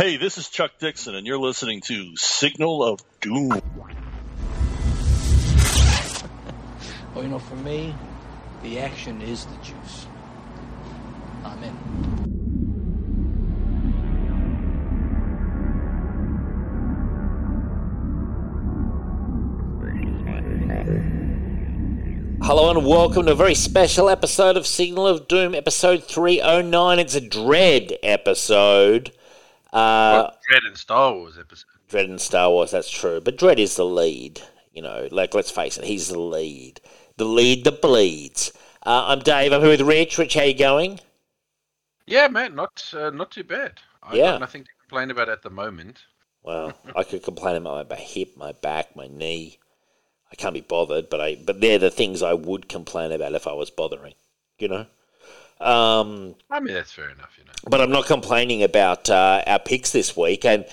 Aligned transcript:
Hey, 0.00 0.16
this 0.16 0.38
is 0.38 0.48
Chuck 0.48 0.78
Dixon, 0.78 1.14
and 1.14 1.26
you're 1.26 1.36
listening 1.36 1.82
to 1.82 2.16
Signal 2.16 2.82
of 2.82 3.02
Doom. 3.20 3.50
Well, 7.14 7.22
you 7.22 7.28
know, 7.28 7.38
for 7.38 7.56
me, 7.56 7.94
the 8.62 8.78
action 8.78 9.20
is 9.20 9.44
the 9.44 9.56
juice. 9.56 10.06
I'm 11.44 11.62
in. 11.62 11.76
Hello 22.42 22.70
and 22.70 22.86
welcome 22.86 23.26
to 23.26 23.32
a 23.32 23.34
very 23.34 23.54
special 23.54 24.08
episode 24.08 24.56
of 24.56 24.66
Signal 24.66 25.06
of 25.06 25.28
Doom, 25.28 25.54
episode 25.54 26.04
309. 26.04 26.98
It's 26.98 27.14
a 27.14 27.20
Dredd 27.20 27.98
episode. 28.02 29.12
Uh, 29.72 30.30
Well, 30.30 30.38
Dredd 30.50 30.66
and 30.66 30.76
Star 30.78 31.12
Wars 31.14 31.38
episode. 31.38 31.66
Dredd 31.88 32.04
and 32.04 32.20
Star 32.20 32.50
Wars, 32.50 32.70
that's 32.72 32.90
true. 32.90 33.20
But 33.20 33.36
Dredd 33.38 33.58
is 33.58 33.76
the 33.76 33.84
lead. 33.84 34.42
You 34.72 34.82
know, 34.82 35.08
like, 35.10 35.34
let's 35.34 35.50
face 35.50 35.78
it, 35.78 35.84
he's 35.84 36.08
the 36.08 36.18
lead. 36.18 36.80
The 37.16 37.24
lead 37.24 37.64
that 37.64 37.82
bleeds. 37.82 38.52
Uh, 38.84 39.04
I'm 39.08 39.20
Dave. 39.20 39.52
I'm 39.52 39.60
here 39.60 39.70
with 39.70 39.80
Rich. 39.82 40.16
Rich, 40.18 40.34
how 40.34 40.42
you 40.42 40.54
going? 40.54 41.00
Yeah, 42.06 42.28
man, 42.28 42.54
not 42.54 42.92
uh, 42.94 43.10
not 43.10 43.30
too 43.30 43.44
bad. 43.44 43.80
I 44.02 44.16
Yeah. 44.16 44.32
got 44.32 44.40
nothing 44.40 44.64
to 44.64 44.70
complain 44.80 45.10
about 45.10 45.28
at 45.28 45.42
the 45.42 45.50
moment. 45.50 46.04
Well, 46.42 46.74
I 46.96 47.02
could 47.04 47.22
complain 47.22 47.56
about 47.56 47.88
my 47.88 47.96
hip, 47.96 48.36
my 48.36 48.52
back, 48.52 48.94
my 48.96 49.06
knee. 49.06 49.58
I 50.32 50.36
can't 50.36 50.54
be 50.54 50.60
bothered, 50.62 51.10
but 51.10 51.20
I 51.20 51.36
but 51.36 51.60
they're 51.60 51.78
the 51.78 51.90
things 51.90 52.22
I 52.22 52.34
would 52.34 52.68
complain 52.68 53.12
about 53.12 53.34
if 53.34 53.46
I 53.46 53.52
was 53.52 53.70
bothering. 53.70 54.14
You 54.58 54.68
know. 54.68 54.86
Um, 55.60 56.34
I 56.50 56.60
mean, 56.60 56.74
that's 56.74 56.92
fair 56.92 57.10
enough, 57.10 57.36
you 57.38 57.44
know. 57.44 57.52
but 57.68 57.80
I'm 57.80 57.90
not 57.90 58.06
complaining 58.06 58.62
about 58.62 59.10
uh, 59.10 59.42
our 59.46 59.58
picks 59.58 59.92
this 59.92 60.16
week. 60.16 60.44
And 60.44 60.64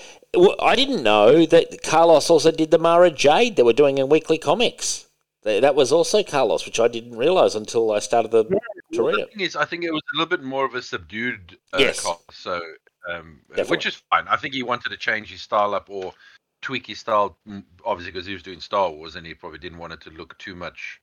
I 0.62 0.76
didn't 0.76 1.02
know 1.02 1.44
that 1.46 1.82
Carlos 1.82 2.30
also 2.30 2.50
did 2.50 2.70
the 2.70 2.78
Mara 2.78 3.10
Jade 3.10 3.56
that 3.56 3.64
we're 3.64 3.72
doing 3.72 3.98
in 3.98 4.08
weekly 4.08 4.38
comics. 4.38 5.06
That 5.44 5.74
was 5.74 5.92
also 5.92 6.22
Carlos, 6.22 6.66
which 6.66 6.78
I 6.80 6.88
didn't 6.88 7.16
realize 7.16 7.54
until 7.54 7.92
I 7.92 8.00
started 8.00 8.30
the, 8.32 8.44
to 8.44 8.50
Well, 8.50 9.06
read 9.06 9.16
the 9.16 9.22
it. 9.22 9.32
thing 9.32 9.40
is, 9.40 9.56
I 9.56 9.64
think 9.64 9.84
it 9.84 9.92
was 9.92 10.02
a 10.12 10.16
little 10.18 10.28
bit 10.28 10.42
more 10.42 10.64
of 10.66 10.74
a 10.74 10.82
subdued 10.82 11.56
uh, 11.72 11.78
Yes. 11.78 12.06
so 12.30 12.60
um, 13.08 13.40
which 13.68 13.86
is 13.86 14.02
fine. 14.10 14.26
I 14.28 14.36
think 14.36 14.52
he 14.52 14.62
wanted 14.62 14.90
to 14.90 14.96
change 14.98 15.30
his 15.30 15.40
style 15.40 15.74
up 15.74 15.88
or 15.88 16.12
tweak 16.60 16.86
his 16.88 16.98
style, 16.98 17.38
obviously 17.84 18.12
because 18.12 18.26
he 18.26 18.34
was 18.34 18.42
doing 18.42 18.60
Star 18.60 18.90
Wars 18.90 19.16
and 19.16 19.26
he 19.26 19.32
probably 19.32 19.58
didn't 19.58 19.78
want 19.78 19.92
it 19.94 20.00
to 20.02 20.10
look 20.10 20.36
too 20.38 20.54
much 20.54 21.00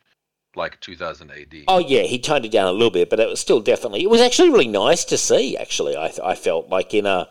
like 0.57 0.79
2000 0.81 1.31
AD. 1.31 1.55
Oh 1.67 1.79
yeah, 1.79 2.03
he 2.03 2.19
toned 2.19 2.45
it 2.45 2.51
down 2.51 2.67
a 2.67 2.71
little 2.71 2.89
bit, 2.91 3.09
but 3.09 3.19
it 3.19 3.27
was 3.27 3.39
still 3.39 3.59
definitely. 3.59 4.03
It 4.03 4.09
was 4.09 4.21
actually 4.21 4.49
really 4.49 4.67
nice 4.67 5.03
to 5.05 5.17
see. 5.17 5.57
Actually, 5.57 5.95
I 5.95 6.11
I 6.23 6.35
felt 6.35 6.69
like 6.69 6.93
in 6.93 7.05
a 7.05 7.29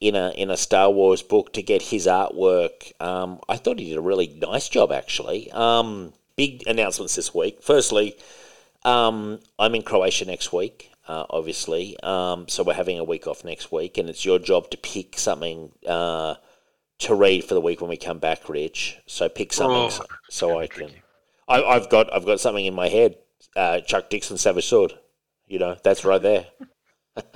in 0.00 0.14
a 0.14 0.30
in 0.36 0.50
a 0.50 0.56
Star 0.56 0.90
Wars 0.90 1.22
book 1.22 1.52
to 1.54 1.62
get 1.62 1.82
his 1.82 2.06
artwork. 2.06 2.92
Um, 3.00 3.40
I 3.48 3.56
thought 3.56 3.78
he 3.78 3.88
did 3.88 3.96
a 3.98 4.00
really 4.02 4.28
nice 4.28 4.68
job. 4.68 4.92
Actually, 4.92 5.50
um, 5.52 6.12
big 6.36 6.62
announcements 6.66 7.14
this 7.16 7.34
week. 7.34 7.62
Firstly, 7.62 8.16
um, 8.84 9.40
I'm 9.58 9.74
in 9.74 9.82
Croatia 9.82 10.24
next 10.24 10.52
week. 10.52 10.90
Uh, 11.06 11.24
obviously, 11.30 11.96
um, 12.02 12.46
so 12.48 12.62
we're 12.62 12.74
having 12.74 12.98
a 12.98 13.04
week 13.04 13.26
off 13.26 13.42
next 13.42 13.72
week, 13.72 13.96
and 13.96 14.10
it's 14.10 14.24
your 14.26 14.38
job 14.38 14.70
to 14.70 14.76
pick 14.76 15.18
something 15.18 15.72
uh, 15.86 16.34
to 16.98 17.14
read 17.14 17.44
for 17.44 17.54
the 17.54 17.60
week 17.60 17.80
when 17.80 17.88
we 17.88 17.96
come 17.96 18.18
back, 18.18 18.48
Rich. 18.48 18.98
So 19.06 19.28
pick 19.28 19.52
something 19.54 19.76
Oh, 19.76 19.88
so, 19.88 20.04
so 20.28 20.58
I 20.58 20.66
can. 20.66 20.88
tricky. 20.88 21.02
I, 21.48 21.62
I've 21.62 21.88
got 21.88 22.12
I've 22.12 22.26
got 22.26 22.40
something 22.40 22.64
in 22.64 22.74
my 22.74 22.88
head. 22.88 23.16
Uh, 23.56 23.80
Chuck 23.80 24.10
Dixon, 24.10 24.38
Savage 24.38 24.66
Sword. 24.66 24.94
You 25.46 25.58
know, 25.58 25.76
that's 25.82 26.04
right 26.04 26.20
there. 26.20 26.46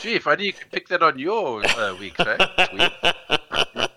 Gee, 0.00 0.14
if 0.14 0.26
I 0.26 0.36
knew 0.36 0.46
you 0.46 0.52
could 0.52 0.70
pick 0.70 0.88
that 0.88 1.02
on 1.02 1.18
your 1.18 1.66
uh, 1.66 1.94
week, 1.96 2.18
eh? 2.20 2.66
Sweet. 2.70 2.92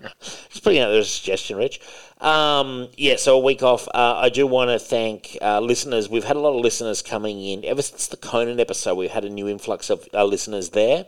Just 0.49 0.63
putting 0.63 0.79
out 0.79 0.89
there 0.89 0.99
a 0.99 1.03
suggestion, 1.03 1.57
Rich. 1.57 1.79
Um, 2.19 2.89
yeah, 2.97 3.15
so 3.15 3.37
a 3.37 3.39
week 3.39 3.63
off. 3.63 3.87
Uh, 3.87 4.15
I 4.17 4.29
do 4.29 4.45
want 4.45 4.69
to 4.71 4.79
thank 4.79 5.37
uh, 5.41 5.59
listeners. 5.61 6.09
We've 6.09 6.25
had 6.25 6.35
a 6.35 6.39
lot 6.39 6.57
of 6.57 6.61
listeners 6.61 7.01
coming 7.01 7.41
in 7.41 7.63
ever 7.63 7.81
since 7.81 8.07
the 8.07 8.17
Conan 8.17 8.59
episode. 8.59 8.95
We've 8.95 9.11
had 9.11 9.23
a 9.23 9.29
new 9.29 9.47
influx 9.47 9.89
of 9.89 10.07
uh, 10.13 10.25
listeners 10.25 10.71
there. 10.71 11.05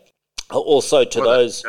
Uh, 0.50 0.59
Also 0.59 1.03
to 1.03 1.19
Well, 1.19 1.30
those, 1.30 1.66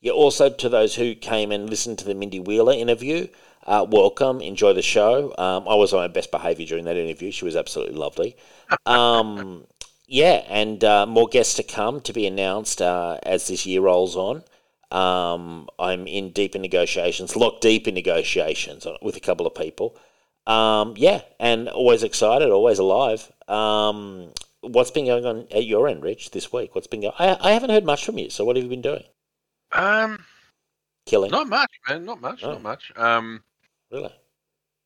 yeah, 0.00 0.12
also 0.12 0.48
to 0.48 0.68
those 0.68 0.96
who 0.96 1.14
came 1.14 1.52
and 1.52 1.70
listened 1.70 1.98
to 1.98 2.04
the 2.04 2.14
Mindy 2.14 2.40
Wheeler 2.40 2.72
interview. 2.72 3.28
Uh, 3.64 3.86
welcome, 3.88 4.40
enjoy 4.42 4.74
the 4.74 4.82
show. 4.82 5.34
Um, 5.38 5.66
I 5.66 5.74
was 5.74 5.94
on 5.94 6.00
my 6.00 6.08
best 6.08 6.30
behaviour 6.30 6.66
during 6.66 6.84
that 6.84 6.96
interview. 6.96 7.30
She 7.30 7.46
was 7.46 7.56
absolutely 7.56 7.96
lovely. 7.96 8.36
Um, 8.84 9.66
yeah, 10.06 10.44
and 10.48 10.84
uh, 10.84 11.06
more 11.06 11.28
guests 11.28 11.54
to 11.54 11.62
come 11.62 12.00
to 12.02 12.12
be 12.12 12.26
announced 12.26 12.82
uh, 12.82 13.18
as 13.22 13.46
this 13.46 13.64
year 13.64 13.80
rolls 13.80 14.16
on. 14.16 14.44
Um, 14.90 15.68
I'm 15.78 16.06
in 16.06 16.30
deep 16.30 16.54
in 16.54 16.60
negotiations, 16.60 17.36
locked 17.36 17.62
deep 17.62 17.88
in 17.88 17.94
negotiations 17.94 18.86
with 19.00 19.16
a 19.16 19.20
couple 19.20 19.46
of 19.46 19.54
people. 19.54 19.96
Um, 20.46 20.92
yeah, 20.98 21.22
and 21.40 21.70
always 21.70 22.02
excited, 22.02 22.50
always 22.50 22.78
alive. 22.78 23.32
Um, 23.48 24.30
what's 24.60 24.90
been 24.90 25.06
going 25.06 25.24
on 25.24 25.46
at 25.50 25.64
your 25.64 25.88
end, 25.88 26.02
Rich, 26.02 26.32
this 26.32 26.52
week? 26.52 26.74
What's 26.74 26.86
been 26.86 27.00
going? 27.00 27.14
I, 27.18 27.38
I 27.40 27.52
haven't 27.52 27.70
heard 27.70 27.84
much 27.84 28.04
from 28.04 28.18
you. 28.18 28.28
So 28.28 28.44
what 28.44 28.56
have 28.56 28.62
you 28.62 28.70
been 28.70 28.82
doing? 28.82 29.04
Um, 29.72 30.22
Killing? 31.06 31.30
not 31.30 31.48
much, 31.48 31.70
man. 31.88 32.04
Not 32.04 32.20
much. 32.20 32.44
Oh. 32.44 32.52
Not 32.52 32.62
much. 32.62 32.92
Um, 32.96 33.42
Really? 33.94 34.12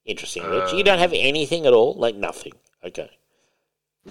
Interesting, 0.04 0.42
Rich. 0.50 0.72
Uh, 0.72 0.76
you 0.76 0.84
don't 0.84 0.98
have 0.98 1.12
anything 1.14 1.66
at 1.66 1.72
all? 1.72 1.94
Like 1.94 2.16
nothing? 2.16 2.52
Okay. 2.84 3.10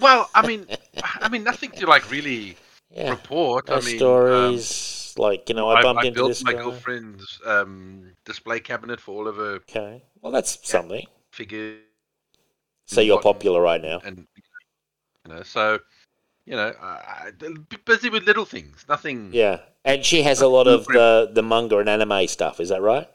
well, 0.00 0.30
I 0.34 0.46
mean, 0.46 0.66
I 1.02 1.28
mean, 1.28 1.44
nothing 1.44 1.70
to 1.72 1.86
like 1.86 2.10
really 2.10 2.56
Yeah. 2.90 3.10
report. 3.10 3.68
No 3.68 3.76
I 3.76 3.80
mean, 3.80 3.96
um, 3.96 3.98
stories. 3.98 5.14
like, 5.16 5.48
you 5.48 5.54
know, 5.54 5.68
I 5.68 5.82
bumped 5.82 6.04
I 6.04 6.08
into 6.08 6.22
this 6.22 6.44
my 6.44 6.52
guy. 6.52 6.62
girlfriend's 6.62 7.40
um, 7.44 8.12
display 8.24 8.60
cabinet 8.60 9.00
for 9.00 9.14
all 9.14 9.28
of 9.28 9.36
her 9.36 9.60
Okay. 9.68 10.02
Well, 10.20 10.32
that's 10.32 10.58
something. 10.68 11.06
figures, 11.32 11.82
So 12.86 13.00
you're 13.00 13.20
popular 13.20 13.60
right 13.60 13.82
now. 13.82 14.00
and 14.04 14.26
you 15.26 15.34
know, 15.34 15.42
so 15.42 15.78
you 16.46 16.56
know, 16.56 16.74
I, 16.80 17.30
busy 17.84 18.08
with 18.10 18.24
little 18.24 18.46
things. 18.46 18.86
Nothing. 18.88 19.30
Yeah. 19.32 19.60
And 19.84 20.04
she 20.04 20.22
has 20.22 20.40
a 20.40 20.48
lot 20.48 20.66
of 20.66 20.86
the, 20.86 21.30
the 21.32 21.42
manga 21.42 21.78
and 21.78 21.88
anime 21.88 22.26
stuff. 22.28 22.60
Is 22.60 22.70
that 22.70 22.82
right? 22.82 23.08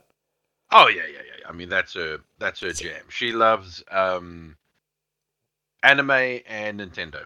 Oh 0.72 0.88
yeah, 0.88 1.04
yeah, 1.08 1.20
yeah. 1.26 1.33
I 1.54 1.56
mean, 1.56 1.70
that's 1.70 1.94
her. 1.94 2.18
That's 2.40 2.62
her 2.62 2.74
jam. 2.74 3.04
She 3.10 3.32
loves 3.32 3.84
um, 3.92 4.58
anime 5.84 6.10
and 6.48 6.80
Nintendo. 6.80 7.26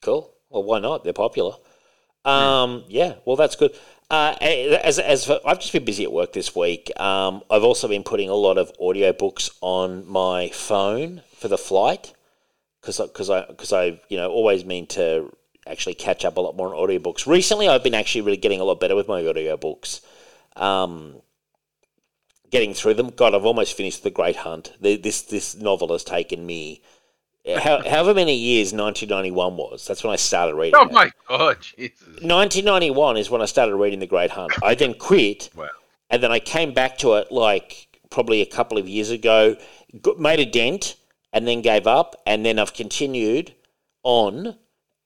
Cool. 0.00 0.32
Well, 0.48 0.62
why 0.62 0.78
not? 0.78 1.02
They're 1.02 1.12
popular. 1.12 1.54
Hmm. 2.24 2.30
Um, 2.30 2.84
yeah. 2.88 3.14
Well, 3.24 3.34
that's 3.34 3.56
good. 3.56 3.72
Uh, 4.10 4.36
as 4.40 5.00
as 5.00 5.24
for, 5.26 5.40
I've 5.44 5.58
just 5.58 5.72
been 5.72 5.84
busy 5.84 6.04
at 6.04 6.12
work 6.12 6.32
this 6.32 6.54
week. 6.54 6.92
Um, 7.00 7.42
I've 7.50 7.64
also 7.64 7.88
been 7.88 8.04
putting 8.04 8.30
a 8.30 8.34
lot 8.34 8.58
of 8.58 8.72
audiobooks 8.80 9.50
on 9.60 10.08
my 10.08 10.50
phone 10.50 11.22
for 11.36 11.48
the 11.48 11.58
flight 11.58 12.14
because 12.80 12.98
because 12.98 13.28
I 13.28 13.44
because 13.44 13.72
I 13.72 14.00
you 14.08 14.16
know 14.18 14.30
always 14.30 14.64
mean 14.64 14.86
to 14.88 15.30
actually 15.66 15.94
catch 15.94 16.24
up 16.24 16.36
a 16.36 16.40
lot 16.40 16.56
more 16.56 16.74
on 16.74 16.88
audiobooks. 16.88 17.26
Recently, 17.26 17.68
I've 17.68 17.82
been 17.82 17.94
actually 17.94 18.20
really 18.20 18.36
getting 18.36 18.60
a 18.60 18.64
lot 18.64 18.78
better 18.78 18.94
with 18.94 19.08
my 19.08 19.20
audiobooks. 19.20 20.00
Um, 20.56 21.20
getting 22.50 22.74
through 22.74 22.94
them. 22.94 23.10
God, 23.10 23.34
I've 23.34 23.44
almost 23.44 23.76
finished 23.76 24.02
The 24.02 24.10
Great 24.10 24.36
Hunt. 24.36 24.72
This 24.80 25.22
this 25.22 25.54
novel 25.56 25.88
has 25.92 26.04
taken 26.04 26.44
me. 26.46 26.82
How, 27.46 27.82
however 27.88 28.14
many 28.14 28.34
years 28.34 28.72
1991 28.72 29.56
was, 29.56 29.86
that's 29.86 30.04
when 30.04 30.12
I 30.12 30.16
started 30.16 30.54
reading. 30.56 30.74
Oh 30.76 30.86
it. 30.86 30.92
my 30.92 31.10
god, 31.28 31.58
Jesus! 31.60 32.00
1991 32.06 33.16
is 33.16 33.30
when 33.30 33.40
I 33.42 33.46
started 33.46 33.76
reading 33.76 34.00
The 34.00 34.06
Great 34.06 34.30
Hunt. 34.30 34.52
I 34.62 34.74
then 34.74 34.94
quit, 34.94 35.50
Wow. 35.56 35.68
and 36.10 36.22
then 36.22 36.30
I 36.32 36.40
came 36.40 36.72
back 36.74 36.98
to 36.98 37.14
it 37.14 37.32
like 37.32 37.86
probably 38.10 38.40
a 38.40 38.46
couple 38.46 38.78
of 38.78 38.88
years 38.88 39.10
ago, 39.10 39.56
made 40.18 40.40
a 40.40 40.46
dent, 40.46 40.96
and 41.32 41.46
then 41.46 41.62
gave 41.62 41.86
up, 41.86 42.16
and 42.26 42.44
then 42.44 42.58
I've 42.58 42.72
continued 42.74 43.54
on, 44.02 44.56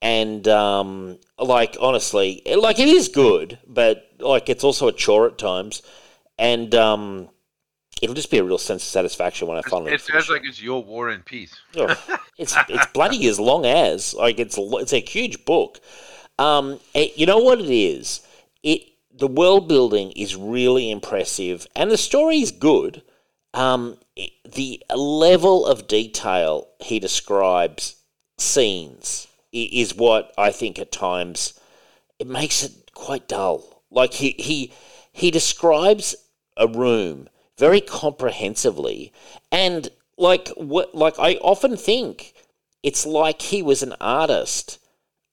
and 0.00 0.46
um, 0.48 1.18
like 1.38 1.76
honestly, 1.80 2.42
like 2.56 2.78
it 2.78 2.88
is 2.88 3.08
good, 3.08 3.58
but 3.66 4.08
like 4.18 4.48
it's 4.48 4.64
also 4.64 4.88
a 4.88 4.92
chore 4.92 5.26
at 5.26 5.38
times, 5.38 5.82
and 6.38 6.74
um, 6.74 7.28
it'll 8.00 8.14
just 8.14 8.30
be 8.30 8.38
a 8.38 8.44
real 8.44 8.58
sense 8.58 8.82
of 8.82 8.88
satisfaction 8.88 9.48
when 9.48 9.58
I 9.58 9.62
finally. 9.62 9.92
It 9.92 10.00
sounds 10.00 10.28
like 10.28 10.44
it's 10.44 10.60
your 10.62 10.82
War 10.82 11.08
and 11.10 11.24
Peace. 11.24 11.54
Oh, 11.76 11.94
it's 12.38 12.54
it's 12.68 12.86
bloody 12.94 13.26
as 13.26 13.38
long 13.38 13.64
as 13.66 14.14
like 14.14 14.38
it's 14.38 14.56
it's 14.58 14.92
a 14.92 15.00
huge 15.00 15.44
book. 15.44 15.80
Um, 16.38 16.80
it- 16.94 17.16
you 17.16 17.26
know 17.26 17.38
what 17.38 17.60
it 17.60 17.70
is? 17.70 18.20
It 18.62 18.82
the 19.14 19.28
world 19.28 19.68
building 19.68 20.12
is 20.12 20.34
really 20.36 20.90
impressive, 20.90 21.66
and 21.76 21.90
the 21.90 21.98
story 21.98 22.40
is 22.40 22.50
good. 22.50 23.02
Um, 23.54 23.98
it- 24.16 24.32
the 24.44 24.82
level 24.94 25.66
of 25.66 25.86
detail 25.86 26.68
he 26.80 26.98
describes 26.98 27.96
scenes 28.38 29.28
is 29.52 29.94
what 29.94 30.32
I 30.38 30.50
think 30.50 30.78
at 30.78 30.90
times 30.90 31.58
it 32.18 32.26
makes 32.26 32.62
it 32.62 32.72
quite 32.94 33.28
dull. 33.28 33.82
Like 33.90 34.14
he 34.14 34.30
he 34.38 34.72
he 35.12 35.30
describes 35.30 36.14
a 36.56 36.66
room 36.66 37.28
very 37.58 37.80
comprehensively, 37.80 39.12
and 39.50 39.88
like 40.16 40.48
what 40.56 40.94
like 40.94 41.18
I 41.18 41.34
often 41.36 41.76
think 41.76 42.34
it's 42.82 43.06
like 43.06 43.42
he 43.42 43.62
was 43.62 43.82
an 43.82 43.94
artist. 44.00 44.78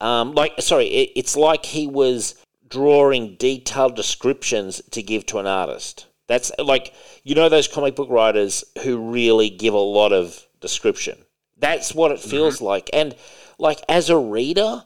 Um, 0.01 0.33
like 0.33 0.61
sorry, 0.61 0.87
it, 0.87 1.11
it's 1.15 1.35
like 1.35 1.65
he 1.65 1.87
was 1.87 2.35
drawing 2.67 3.35
detailed 3.35 3.95
descriptions 3.95 4.81
to 4.91 5.01
give 5.01 5.25
to 5.27 5.39
an 5.39 5.47
artist. 5.47 6.07
That's 6.27 6.51
like 6.59 6.93
you 7.23 7.35
know 7.35 7.49
those 7.49 7.67
comic 7.67 7.95
book 7.95 8.09
writers 8.09 8.63
who 8.83 9.11
really 9.11 9.49
give 9.49 9.73
a 9.73 9.77
lot 9.77 10.13
of 10.13 10.45
description. 10.61 11.17
That's 11.57 11.93
what 11.93 12.11
it 12.11 12.19
feels 12.19 12.57
mm-hmm. 12.57 12.65
like. 12.65 12.89
And 12.93 13.15
like 13.57 13.81
as 13.89 14.09
a 14.09 14.17
reader, 14.17 14.83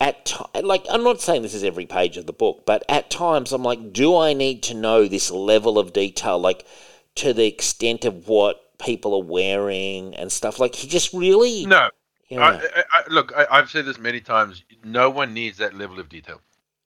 at 0.00 0.24
t- 0.26 0.60
like 0.62 0.84
I'm 0.90 1.02
not 1.02 1.20
saying 1.20 1.42
this 1.42 1.54
is 1.54 1.64
every 1.64 1.86
page 1.86 2.16
of 2.16 2.26
the 2.26 2.32
book, 2.32 2.64
but 2.66 2.84
at 2.88 3.10
times 3.10 3.52
I'm 3.52 3.62
like, 3.62 3.92
do 3.92 4.16
I 4.16 4.32
need 4.32 4.62
to 4.64 4.74
know 4.74 5.06
this 5.06 5.30
level 5.30 5.78
of 5.78 5.92
detail, 5.92 6.38
like 6.38 6.66
to 7.16 7.32
the 7.32 7.46
extent 7.46 8.04
of 8.04 8.28
what 8.28 8.78
people 8.78 9.14
are 9.14 9.24
wearing 9.24 10.14
and 10.14 10.30
stuff? 10.30 10.58
Like 10.58 10.74
he 10.74 10.88
just 10.88 11.12
really 11.12 11.66
no. 11.66 11.90
Yeah. 12.28 12.40
I, 12.40 12.82
I, 12.92 13.02
look, 13.08 13.32
I, 13.36 13.56
have 13.56 13.70
said 13.70 13.84
this 13.84 13.98
many 13.98 14.20
times. 14.20 14.64
No 14.82 15.10
one 15.10 15.32
needs 15.32 15.58
that 15.58 15.74
level 15.74 16.00
of 16.00 16.08
detail. 16.08 16.40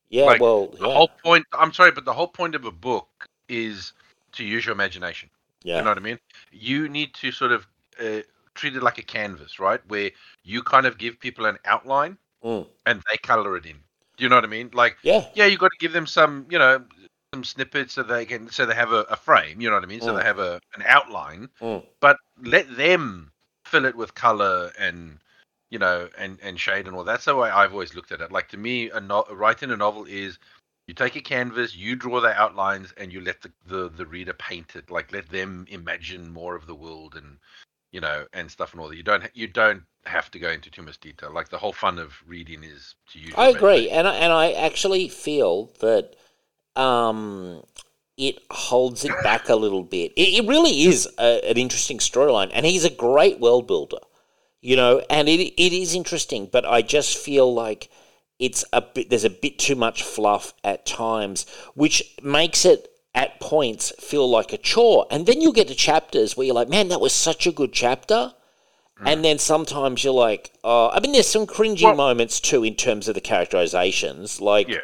Yeah, 0.09 0.25
like, 0.25 0.41
well, 0.41 0.67
the 0.67 0.89
whole 0.89 1.09
point. 1.23 1.47
I'm 1.53 1.73
sorry, 1.73 1.91
but 1.91 2.05
the 2.05 2.13
whole 2.13 2.27
point 2.27 2.53
of 2.53 2.65
a 2.65 2.71
book 2.71 3.07
is 3.49 3.93
to 4.33 4.43
use 4.43 4.65
your 4.65 4.73
imagination. 4.73 5.29
Yeah, 5.63 5.77
you 5.77 5.83
know 5.83 5.89
what 5.89 5.97
I 5.97 6.01
mean. 6.01 6.19
You 6.51 6.89
need 6.89 7.13
to 7.15 7.31
sort 7.31 7.51
of 7.51 7.65
uh, 7.99 8.21
treat 8.53 8.75
it 8.75 8.83
like 8.83 8.99
a 8.99 9.03
canvas, 9.03 9.59
right? 9.59 9.81
Where 9.87 10.11
you 10.43 10.61
kind 10.61 10.85
of 10.85 10.97
give 10.97 11.19
people 11.19 11.45
an 11.45 11.57
outline 11.65 12.17
mm. 12.43 12.67
and 12.85 13.01
they 13.09 13.17
color 13.17 13.57
it 13.57 13.65
in. 13.65 13.77
Do 14.17 14.23
you 14.23 14.29
know 14.29 14.35
what 14.35 14.43
I 14.43 14.47
mean? 14.47 14.69
Like, 14.73 14.97
yeah, 15.03 15.25
yeah, 15.33 15.45
You've 15.45 15.59
got 15.59 15.71
to 15.71 15.77
give 15.79 15.93
them 15.93 16.05
some, 16.05 16.45
you 16.49 16.59
know, 16.59 16.83
some 17.33 17.43
snippets 17.43 17.93
so 17.93 18.03
they 18.03 18.25
can, 18.25 18.49
so 18.49 18.65
they 18.65 18.75
have 18.75 18.91
a, 18.91 19.01
a 19.09 19.15
frame. 19.15 19.61
You 19.61 19.69
know 19.69 19.75
what 19.75 19.83
I 19.83 19.87
mean? 19.87 20.01
So 20.01 20.13
mm. 20.13 20.17
they 20.17 20.23
have 20.23 20.39
a 20.39 20.59
an 20.75 20.83
outline, 20.85 21.49
mm. 21.61 21.83
but 21.99 22.17
let 22.43 22.75
them 22.75 23.31
fill 23.65 23.85
it 23.85 23.95
with 23.95 24.13
color 24.15 24.71
and 24.77 25.17
you 25.69 25.79
know 25.79 26.09
and 26.17 26.37
and 26.43 26.59
shade 26.59 26.87
and 26.87 26.95
all. 26.95 27.03
That's 27.03 27.25
the 27.25 27.35
way 27.35 27.49
I've 27.49 27.73
always 27.73 27.95
looked 27.95 28.11
at 28.11 28.21
it. 28.21 28.31
Like 28.31 28.49
to 28.49 28.57
me, 28.57 28.89
a 28.89 28.99
no- 28.99 29.25
writing 29.31 29.71
a 29.71 29.77
novel 29.77 30.05
is 30.05 30.37
you 30.87 30.93
take 30.93 31.15
a 31.15 31.21
canvas, 31.21 31.75
you 31.75 31.95
draw 31.95 32.19
the 32.19 32.33
outlines, 32.33 32.93
and 32.97 33.13
you 33.13 33.21
let 33.21 33.41
the, 33.41 33.51
the 33.65 33.89
the 33.89 34.05
reader 34.05 34.33
paint 34.33 34.75
it. 34.75 34.91
Like 34.91 35.13
let 35.13 35.29
them 35.29 35.65
imagine 35.69 36.31
more 36.31 36.55
of 36.55 36.67
the 36.67 36.75
world 36.75 37.15
and 37.15 37.37
you 37.91 38.01
know 38.01 38.25
and 38.33 38.49
stuff 38.49 38.73
and 38.73 38.81
all 38.81 38.89
that. 38.89 38.97
You 38.97 39.03
don't 39.03 39.23
you 39.33 39.47
don't 39.47 39.83
have 40.05 40.31
to 40.31 40.39
go 40.39 40.49
into 40.49 40.71
too 40.71 40.81
much 40.81 40.99
detail. 40.99 41.31
Like 41.31 41.49
the 41.49 41.57
whole 41.57 41.73
fun 41.73 41.99
of 41.99 42.13
reading 42.25 42.63
is 42.63 42.95
to 43.11 43.19
use. 43.19 43.33
I 43.37 43.49
agree, 43.49 43.89
and 43.89 44.07
I, 44.07 44.15
and 44.15 44.33
I 44.33 44.51
actually 44.53 45.09
feel 45.09 45.71
that 45.79 46.15
um, 46.75 47.63
it 48.17 48.39
holds 48.49 49.05
it 49.05 49.11
back 49.23 49.49
a 49.49 49.55
little 49.55 49.83
bit. 49.83 50.13
It, 50.15 50.43
it 50.43 50.47
really 50.47 50.83
is 50.83 51.07
a, 51.19 51.49
an 51.49 51.57
interesting 51.57 51.99
storyline, 51.99 52.49
and 52.53 52.65
he's 52.65 52.85
a 52.85 52.89
great 52.89 53.39
world 53.39 53.67
builder, 53.67 53.99
you 54.61 54.75
know. 54.75 55.03
And 55.09 55.27
it 55.29 55.53
it 55.61 55.73
is 55.73 55.93
interesting, 55.93 56.49
but 56.51 56.65
I 56.65 56.81
just 56.81 57.17
feel 57.17 57.53
like 57.53 57.89
it's 58.39 58.65
a 58.73 58.81
bit. 58.81 59.09
There's 59.09 59.25
a 59.25 59.29
bit 59.29 59.59
too 59.59 59.75
much 59.75 60.03
fluff 60.03 60.53
at 60.63 60.85
times, 60.85 61.45
which 61.75 62.15
makes 62.23 62.65
it 62.65 62.90
at 63.13 63.39
points 63.39 63.91
feel 63.99 64.29
like 64.29 64.53
a 64.53 64.57
chore. 64.57 65.07
And 65.11 65.25
then 65.25 65.41
you'll 65.41 65.51
get 65.51 65.67
to 65.67 65.75
chapters 65.75 66.35
where 66.35 66.45
you're 66.45 66.55
like, 66.55 66.69
man, 66.69 66.87
that 66.89 67.01
was 67.01 67.13
such 67.13 67.45
a 67.45 67.51
good 67.51 67.73
chapter 67.73 68.33
and 69.03 69.19
mm. 69.19 69.23
then 69.23 69.39
sometimes 69.39 70.03
you're 70.03 70.13
like, 70.13 70.51
oh, 70.63 70.89
I 70.91 70.99
mean, 70.99 71.11
there's 71.11 71.27
some 71.27 71.47
cringy 71.47 71.83
well, 71.83 71.95
moments 71.95 72.39
too 72.39 72.63
in 72.63 72.75
terms 72.75 73.07
of 73.07 73.15
the 73.15 73.21
characterizations, 73.21 74.39
like, 74.39 74.67
yeah. 74.67 74.79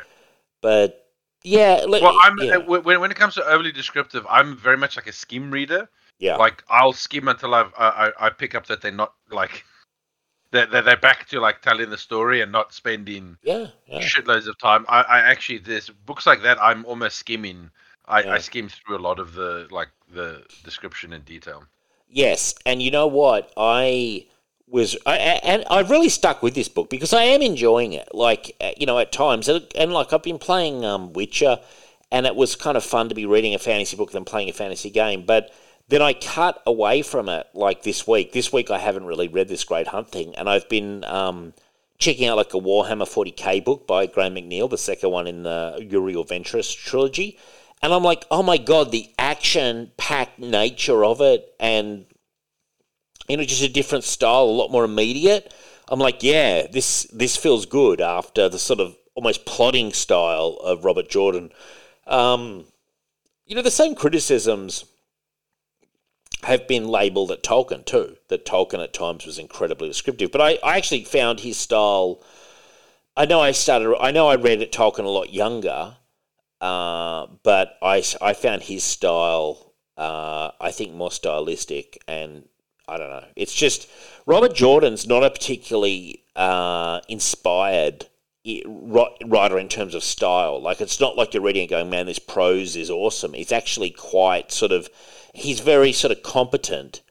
but 0.62 1.08
yeah. 1.44 1.86
well, 1.86 2.18
I'm 2.24 2.38
yeah. 2.40 2.58
when 2.58 3.00
when 3.00 3.12
it 3.12 3.18
comes 3.18 3.36
to 3.36 3.46
overly 3.46 3.72
descriptive, 3.72 4.26
I'm 4.30 4.58
very 4.58 4.78
much 4.78 4.96
like 4.96 5.08
a 5.08 5.12
skim 5.12 5.52
reader. 5.52 5.90
Yeah, 6.20 6.38
like 6.38 6.64
I'll 6.70 6.94
skim 6.94 7.28
until 7.28 7.54
I've 7.54 7.72
I, 7.78 8.12
I 8.20 8.30
pick 8.32 8.56
up 8.56 8.66
that 8.68 8.82
they're 8.82 8.92
not 8.92 9.14
like 9.30 9.64
they're, 10.52 10.66
they're 10.66 10.98
back 10.98 11.28
to 11.30 11.40
like 11.40 11.62
telling 11.62 11.92
the 11.92 11.98
story 11.98 12.42
and 12.42 12.52
not 12.52 12.74
spending 12.74 13.38
yeah, 13.44 13.68
yeah. 13.86 14.00
shitloads 14.00 14.48
of 14.48 14.58
time. 14.58 14.86
I, 14.90 15.02
I 15.04 15.20
actually 15.20 15.60
there's 15.60 15.90
books 15.90 16.26
like 16.26 16.42
that 16.42 16.62
I'm 16.62 16.86
almost 16.86 17.18
skimming. 17.18 17.70
I, 18.08 18.24
yeah. 18.24 18.34
I 18.34 18.38
skim 18.40 18.70
through 18.70 18.98
a 18.98 19.00
lot 19.00 19.20
of 19.20 19.34
the 19.34 19.68
like 19.72 19.90
the 20.14 20.44
description 20.64 21.14
in 21.14 21.22
detail. 21.22 21.64
Yes, 22.10 22.56
and 22.66 22.82
you 22.82 22.92
know 22.92 23.08
what? 23.08 23.52
I 23.58 24.28
was, 24.68 24.98
I, 25.06 25.18
and 25.18 25.66
I've 25.70 25.90
really 25.90 26.10
stuck 26.10 26.42
with 26.42 26.56
this 26.56 26.70
book 26.70 26.90
because 26.90 27.14
I 27.14 27.24
am 27.24 27.42
enjoying 27.42 27.94
it. 27.94 28.10
Like, 28.14 28.56
uh, 28.62 28.72
you 28.78 28.86
know, 28.86 29.00
at 29.00 29.12
times, 29.12 29.48
and, 29.48 29.66
and 29.76 29.92
like 29.92 30.14
I've 30.14 30.24
been 30.24 30.40
playing 30.40 30.86
um, 30.86 31.14
Witcher, 31.14 31.60
and 32.12 32.26
it 32.26 32.36
was 32.36 32.56
kind 32.56 32.78
of 32.78 32.84
fun 32.84 33.10
to 33.10 33.16
be 33.16 33.26
reading 33.26 33.54
a 33.54 33.60
fantasy 33.60 33.98
book 33.98 34.12
than 34.12 34.26
playing 34.26 34.50
a 34.50 34.54
fantasy 34.54 34.90
game. 34.90 35.26
But 35.26 35.52
then 35.90 36.02
I 36.02 36.14
cut 36.14 36.62
away 36.66 37.02
from 37.02 37.30
it, 37.30 37.48
like 37.54 37.84
this 37.84 38.08
week. 38.08 38.32
This 38.32 38.52
week 38.54 38.72
I 38.72 38.78
haven't 38.78 39.06
really 39.06 39.28
read 39.28 39.48
this 39.48 39.64
Great 39.64 39.88
Hunt 39.88 40.10
thing, 40.10 40.36
and 40.36 40.50
I've 40.50 40.68
been 40.70 41.04
um, 41.06 41.54
checking 41.98 42.28
out 42.28 42.38
like 42.38 42.54
a 42.54 42.60
Warhammer 42.60 43.08
40k 43.08 43.64
book 43.64 43.88
by 43.88 44.06
Graham 44.06 44.36
McNeill, 44.36 44.70
the 44.70 44.78
second 44.78 45.12
one 45.12 45.28
in 45.28 45.44
the 45.44 45.86
Uriel 45.90 46.26
Ventris 46.26 46.74
trilogy. 46.74 47.38
And 47.82 47.94
I'm 47.94 48.04
like, 48.04 48.26
oh 48.32 48.44
my 48.44 48.58
god, 48.58 48.92
the 48.92 49.14
action 49.20 49.92
packed 49.98 50.40
nature 50.40 51.06
of 51.06 51.22
it, 51.22 51.54
and 51.60 52.06
you 53.28 53.38
know, 53.38 53.44
just 53.44 53.64
a 53.64 53.70
different 53.70 54.04
style, 54.04 54.44
a 54.44 54.46
lot 54.46 54.72
more 54.72 54.86
immediate. 54.86 55.54
I'm 55.90 56.00
like, 56.00 56.24
yeah, 56.24 56.68
this 56.68 57.04
this 57.14 57.38
feels 57.38 57.66
good 57.66 58.02
after 58.02 58.50
the 58.50 58.60
sort 58.60 58.80
of 58.80 58.96
almost 59.16 59.46
plodding 59.46 59.94
style 59.94 60.60
of 60.64 60.86
Robert 60.86 61.10
Jordan. 61.10 61.52
Um, 62.06 62.66
you 63.46 63.56
know, 63.56 63.62
the 63.62 63.72
same 63.72 63.96
criticisms 63.96 64.86
have 66.44 66.68
been 66.68 66.88
labelled 66.88 67.32
at 67.32 67.44
Tolkien 67.44 67.86
too. 67.86 68.18
That 68.28 68.46
Tolkien 68.46 68.84
at 68.84 68.94
times 68.94 69.26
was 69.26 69.40
incredibly 69.40 69.88
descriptive, 69.88 70.32
but 70.32 70.42
I, 70.42 70.58
I 70.64 70.78
actually 70.78 71.04
found 71.04 71.40
his 71.40 71.58
style. 71.58 72.22
I 73.16 73.26
know 73.26 73.40
I 73.42 73.52
started. 73.52 73.98
I 74.00 74.12
know 74.12 74.28
I 74.28 74.36
read 74.36 74.62
at 74.62 74.72
Tolkien 74.72 75.06
a 75.06 75.10
lot 75.10 75.34
younger, 75.34 75.96
uh, 76.62 77.28
but 77.44 77.78
I, 77.82 78.04
I 78.22 78.34
found 78.34 78.64
his 78.64 78.84
style, 78.84 79.74
uh, 79.98 80.52
I 80.60 80.72
think, 80.72 80.94
more 80.94 81.12
stylistic. 81.12 82.02
And 82.08 82.48
I 82.88 82.98
don't 82.98 83.10
know. 83.10 83.26
It's 83.36 83.54
just 83.54 83.90
Robert 84.26 84.54
Jordan's 84.54 85.08
not 85.08 85.24
a 85.24 85.30
particularly 85.30 86.24
uh, 86.36 87.02
inspired 87.08 88.08
writer 89.26 89.60
in 89.60 89.68
terms 89.68 89.94
of 89.94 90.04
style. 90.04 90.62
Like, 90.62 90.80
it's 90.80 91.00
not 91.00 91.18
like 91.18 91.34
you're 91.34 91.44
reading 91.44 91.64
and 91.64 91.70
going, 91.70 91.90
man, 91.90 92.06
this 92.06 92.20
prose 92.20 92.76
is 92.76 92.90
awesome. 92.90 93.36
It's 93.36 93.52
actually 93.52 93.90
quite 93.90 94.52
sort 94.52 94.72
of, 94.72 94.90
he's 95.34 95.60
very 95.60 95.92
sort 95.92 96.12
of 96.12 96.24
competent. 96.24 97.02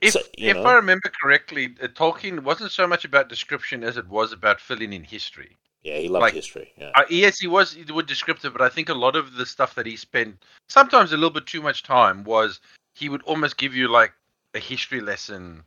If, 0.00 0.12
so, 0.12 0.20
if 0.36 0.56
I 0.56 0.74
remember 0.74 1.10
correctly, 1.20 1.74
uh, 1.82 1.88
Tolkien 1.88 2.40
wasn't 2.40 2.70
so 2.70 2.86
much 2.86 3.04
about 3.04 3.28
description 3.28 3.82
as 3.82 3.96
it 3.96 4.06
was 4.08 4.32
about 4.32 4.60
filling 4.60 4.92
in 4.92 5.02
history. 5.02 5.56
Yeah, 5.86 5.98
he 5.98 6.08
loved 6.08 6.22
like, 6.22 6.34
history. 6.34 6.72
Yeah. 6.76 6.90
Uh, 6.96 7.04
yes, 7.08 7.38
he 7.38 7.46
was. 7.46 7.72
He 7.72 7.92
was 7.92 8.06
descriptive, 8.06 8.52
but 8.52 8.60
I 8.60 8.68
think 8.68 8.88
a 8.88 8.94
lot 8.94 9.14
of 9.14 9.34
the 9.34 9.46
stuff 9.46 9.76
that 9.76 9.86
he 9.86 9.94
spent, 9.94 10.42
sometimes 10.68 11.12
a 11.12 11.16
little 11.16 11.30
bit 11.30 11.46
too 11.46 11.62
much 11.62 11.84
time, 11.84 12.24
was 12.24 12.58
he 12.96 13.08
would 13.08 13.22
almost 13.22 13.56
give 13.56 13.72
you 13.72 13.86
like 13.86 14.12
a 14.52 14.58
history 14.58 15.00
lesson. 15.00 15.62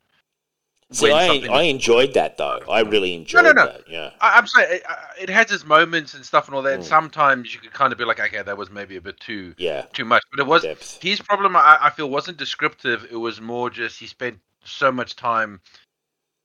See, 0.91 1.09
I, 1.09 1.47
I 1.49 1.61
enjoyed 1.63 2.15
that 2.15 2.35
though. 2.35 2.59
I 2.69 2.81
really 2.81 3.13
enjoyed 3.13 3.45
no, 3.45 3.53
no, 3.53 3.63
no. 3.63 3.71
that. 3.71 3.89
Yeah, 3.89 4.09
I, 4.19 4.38
am 4.38 4.47
saying 4.47 4.67
it, 4.71 4.83
it, 5.21 5.29
has 5.29 5.53
its 5.53 5.63
moments 5.63 6.13
and 6.15 6.25
stuff 6.25 6.47
and 6.47 6.55
all 6.55 6.63
that. 6.63 6.71
Mm. 6.71 6.75
And 6.75 6.83
sometimes 6.83 7.53
you 7.53 7.61
could 7.61 7.71
kind 7.71 7.93
of 7.93 7.97
be 7.97 8.03
like, 8.03 8.19
okay, 8.19 8.41
that 8.41 8.57
was 8.57 8.69
maybe 8.69 8.97
a 8.97 9.01
bit 9.01 9.17
too, 9.21 9.55
yeah, 9.57 9.83
too 9.93 10.03
much. 10.03 10.23
But 10.31 10.41
it 10.41 10.47
was 10.47 10.63
Depth. 10.63 11.01
his 11.01 11.21
problem. 11.21 11.55
I, 11.55 11.77
I 11.79 11.89
feel 11.91 12.09
wasn't 12.09 12.38
descriptive. 12.38 13.07
It 13.09 13.15
was 13.15 13.39
more 13.39 13.69
just 13.69 13.97
he 13.97 14.07
spent 14.07 14.38
so 14.65 14.91
much 14.91 15.15
time 15.15 15.61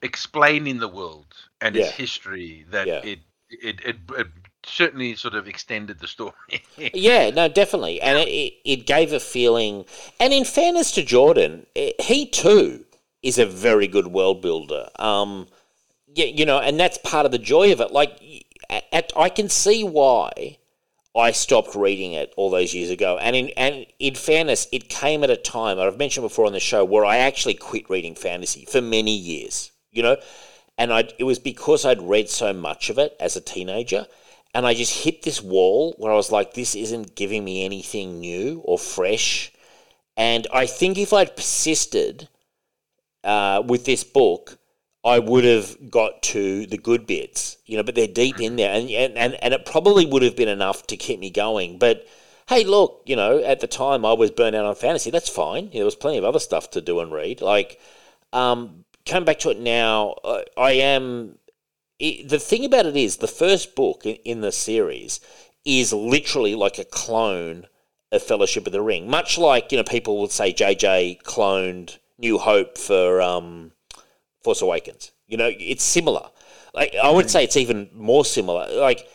explaining 0.02 0.78
the 0.78 0.87
world 0.87 1.35
and 1.61 1.75
yeah. 1.75 1.87
its 1.87 1.93
history 1.93 2.66
that 2.71 2.87
yeah. 2.87 3.00
it 3.02 3.19
it, 3.51 3.81
it, 3.85 3.97
it 4.17 4.27
certainly 4.65 5.15
sort 5.17 5.35
of 5.35 5.47
extended 5.47 6.01
the 6.01 6.07
story. 6.07 6.33
yeah, 6.95 7.31
no, 7.31 7.49
definitely, 7.49 8.01
and 8.01 8.19
it, 8.19 8.55
it 8.65 8.87
gave 8.87 9.13
a 9.13 9.21
feeling. 9.21 9.85
And 10.21 10.33
in 10.33 10.45
fairness 10.45 10.93
to 10.93 11.03
Jordan, 11.03 11.67
he 11.75 12.27
too 12.27 12.85
is 13.23 13.39
a 13.39 13.47
very 13.47 13.87
good 13.87 14.09
world 14.09 14.43
builder. 14.43 14.89
Um, 14.99 15.49
yeah, 16.15 16.27
you 16.27 16.47
know, 16.47 16.61
and 16.61 16.79
that's 16.79 16.99
part 16.99 17.27
of 17.27 17.33
the 17.33 17.39
joy 17.39 17.73
of 17.73 17.81
it. 17.81 17.91
Like, 17.91 18.21
at, 18.93 19.13
I 19.17 19.29
can 19.29 19.49
see 19.49 19.83
why 19.83 20.59
I 21.17 21.31
stopped 21.31 21.75
reading 21.75 22.13
it 22.13 22.33
all 22.37 22.51
those 22.51 22.75
years 22.75 22.91
ago. 22.91 23.19
And 23.19 23.37
in 23.37 23.51
and 23.57 23.87
in 23.99 24.15
fairness, 24.15 24.67
it 24.73 24.89
came 24.89 25.25
at 25.25 25.31
a 25.31 25.37
time 25.37 25.79
I've 25.79 25.99
mentioned 25.99 26.25
before 26.25 26.47
on 26.47 26.53
the 26.53 26.61
show 26.61 26.85
where 26.85 27.05
I 27.05 27.19
actually 27.19 27.55
quit 27.55 27.89
reading 27.89 28.15
fantasy 28.15 28.65
for 28.65 28.81
many 28.81 29.17
years. 29.17 29.71
You 29.93 30.03
know, 30.03 30.17
and 30.78 30.93
I 30.93 31.09
it 31.19 31.25
was 31.25 31.38
because 31.38 31.85
I'd 31.85 32.02
read 32.02 32.28
so 32.28 32.52
much 32.52 32.90
of 32.90 32.99
it 32.99 33.16
as 33.21 33.37
a 33.37 33.40
teenager, 33.40 34.07
and 34.54 34.66
I 34.66 34.75
just 34.75 35.04
hit 35.04 35.23
this 35.23 35.43
wall 35.43 35.95
where 35.99 36.12
I 36.12 36.16
was 36.16 36.33
like, 36.33 36.54
this 36.54 36.75
isn't 36.75 37.14
giving 37.14 37.45
me 37.45 37.64
anything 37.64 38.21
new 38.21 38.62
or 38.64 38.78
fresh. 38.78 39.52
And 40.16 40.47
I 40.52 40.66
think 40.66 40.97
if 40.97 41.12
I'd 41.12 41.35
persisted 41.37 42.28
uh, 43.25 43.62
with 43.66 43.85
this 43.85 44.04
book, 44.04 44.59
I 45.04 45.19
would 45.19 45.45
have 45.45 45.90
got 45.90 46.23
to 46.25 46.66
the 46.66 46.78
good 46.78 47.07
bits, 47.07 47.59
you 47.66 47.76
know, 47.76 47.83
but 47.83 47.95
they're 47.95 48.07
deep 48.07 48.40
in 48.40 48.57
there, 48.57 48.73
and 48.73 48.88
and 48.90 49.35
and 49.35 49.54
it 49.54 49.66
probably 49.66 50.07
would 50.07 50.23
have 50.23 50.37
been 50.37 50.49
enough 50.49 50.87
to 50.88 50.97
keep 50.97 51.21
me 51.21 51.31
going. 51.31 51.78
But 51.78 52.07
hey, 52.49 52.64
look, 52.64 53.02
you 53.07 53.16
know, 53.16 53.38
at 53.43 53.61
the 53.61 53.66
time 53.66 54.04
I 54.04 54.12
was 54.12 54.31
burnt 54.31 54.57
out 54.57 54.64
on 54.64 54.75
fantasy. 54.75 55.11
That's 55.11 55.28
fine. 55.28 55.64
You 55.64 55.71
know, 55.71 55.78
there 55.78 55.85
was 55.85 55.97
plenty 55.97 56.19
of 56.19 56.25
other 56.25 56.38
stuff 56.38 56.71
to 56.73 56.81
do 56.81 57.00
and 57.00 57.12
read. 57.12 57.40
Like, 57.40 57.81
um, 58.33 58.85
coming 59.06 59.25
back 59.25 59.38
to 59.40 59.50
it 59.50 59.58
now, 59.58 60.14
uh, 60.25 60.42
I 60.56 60.73
am. 60.73 61.38
It, 61.99 62.28
the 62.28 62.38
thing 62.38 62.64
about 62.64 62.87
it 62.87 62.96
is, 62.96 63.18
the 63.18 63.28
first 63.28 63.76
book 63.76 64.04
in, 64.04 64.16
in 64.25 64.40
the 64.40 64.52
series 64.52 65.20
is 65.64 65.92
literally 65.92 66.54
like 66.54 66.78
a 66.78 66.84
clone 66.84 67.66
of 68.12 68.23
Fellowship 68.23 68.66
of 68.66 68.73
the 68.73 68.82
Ring, 68.82 69.08
much 69.08 69.38
like 69.38 69.73
you 69.73 69.78
know 69.78 69.84
people 69.84 70.20
would 70.20 70.30
say 70.32 70.52
JJ 70.52 71.23
cloned 71.23 71.99
New 72.18 72.38
Hope 72.38 72.78
for 72.78 73.20
um, 73.20 73.73
Force 74.42 74.62
Awakens. 74.62 75.12
You 75.26 75.37
know, 75.37 75.50
it's 75.58 75.84
similar. 75.84 76.28
Like 76.75 76.94
I 77.02 77.11
would 77.11 77.30
say, 77.30 77.44
it's 77.44 77.56
even 77.56 77.90
more 77.94 78.25
similar. 78.25 78.68
Like 78.73 79.08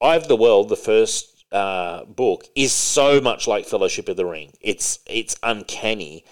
Eye 0.00 0.16
of 0.16 0.28
the 0.28 0.36
World, 0.36 0.68
the 0.68 0.76
first 0.76 1.44
uh, 1.52 2.04
book, 2.04 2.44
is 2.54 2.72
so 2.72 3.20
much 3.20 3.46
like 3.46 3.66
Fellowship 3.66 4.08
of 4.08 4.16
the 4.16 4.26
Ring. 4.26 4.52
It's 4.60 4.98
it's 5.06 5.36
uncanny, 5.42 6.24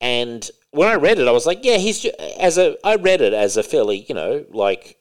and 0.00 0.48
when 0.74 0.88
I 0.88 0.94
read 0.94 1.18
it, 1.18 1.28
I 1.28 1.32
was 1.32 1.46
like, 1.46 1.60
yeah, 1.64 1.76
he's 1.76 2.04
as 2.38 2.58
a. 2.58 2.76
I 2.84 2.96
read 2.96 3.20
it 3.20 3.32
as 3.32 3.56
a 3.56 3.62
fairly, 3.62 4.04
you 4.08 4.14
know, 4.14 4.44
like 4.50 4.98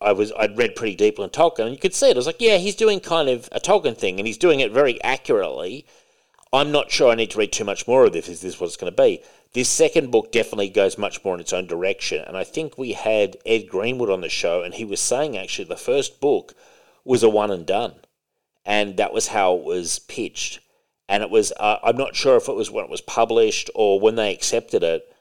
I 0.00 0.12
was. 0.12 0.32
I'd 0.36 0.58
read 0.58 0.74
pretty 0.74 0.96
deeply 0.96 1.24
in 1.24 1.30
Tolkien, 1.30 1.66
and 1.66 1.70
you 1.70 1.78
could 1.78 1.94
see 1.94 2.10
it. 2.10 2.16
I 2.16 2.18
was 2.18 2.26
like, 2.26 2.40
yeah, 2.40 2.56
he's 2.56 2.74
doing 2.74 2.98
kind 2.98 3.28
of 3.28 3.48
a 3.52 3.60
Tolkien 3.60 3.96
thing, 3.96 4.18
and 4.18 4.26
he's 4.26 4.38
doing 4.38 4.60
it 4.60 4.72
very 4.72 5.02
accurately. 5.02 5.86
I'm 6.52 6.72
not 6.72 6.90
sure 6.90 7.10
I 7.10 7.14
need 7.14 7.30
to 7.30 7.38
read 7.38 7.52
too 7.52 7.64
much 7.64 7.86
more 7.86 8.04
of 8.04 8.12
this. 8.12 8.28
Is 8.28 8.40
this 8.40 8.60
what 8.60 8.66
it's 8.66 8.76
going 8.76 8.92
to 8.92 9.02
be? 9.02 9.22
This 9.54 9.68
second 9.68 10.10
book 10.10 10.32
definitely 10.32 10.68
goes 10.68 10.98
much 10.98 11.24
more 11.24 11.34
in 11.34 11.40
its 11.40 11.52
own 11.52 11.66
direction, 11.66 12.24
and 12.26 12.36
I 12.36 12.44
think 12.44 12.76
we 12.76 12.92
had 12.92 13.36
Ed 13.46 13.68
Greenwood 13.68 14.10
on 14.10 14.22
the 14.22 14.28
show, 14.28 14.62
and 14.62 14.74
he 14.74 14.84
was 14.84 15.00
saying 15.00 15.36
actually 15.36 15.66
the 15.66 15.76
first 15.76 16.20
book 16.20 16.54
was 17.04 17.22
a 17.22 17.28
one 17.28 17.52
and 17.52 17.64
done, 17.64 17.94
and 18.66 18.96
that 18.96 19.12
was 19.12 19.28
how 19.28 19.54
it 19.54 19.64
was 19.64 20.00
pitched. 20.00 20.58
And 21.08 21.22
it 21.22 21.30
was. 21.30 21.52
Uh, 21.60 21.78
I'm 21.82 21.96
not 21.96 22.16
sure 22.16 22.36
if 22.36 22.48
it 22.48 22.54
was 22.54 22.70
when 22.70 22.84
it 22.84 22.90
was 22.90 23.02
published 23.02 23.70
or 23.74 24.00
when 24.00 24.16
they 24.16 24.32
accepted 24.32 24.82
it 24.82 25.11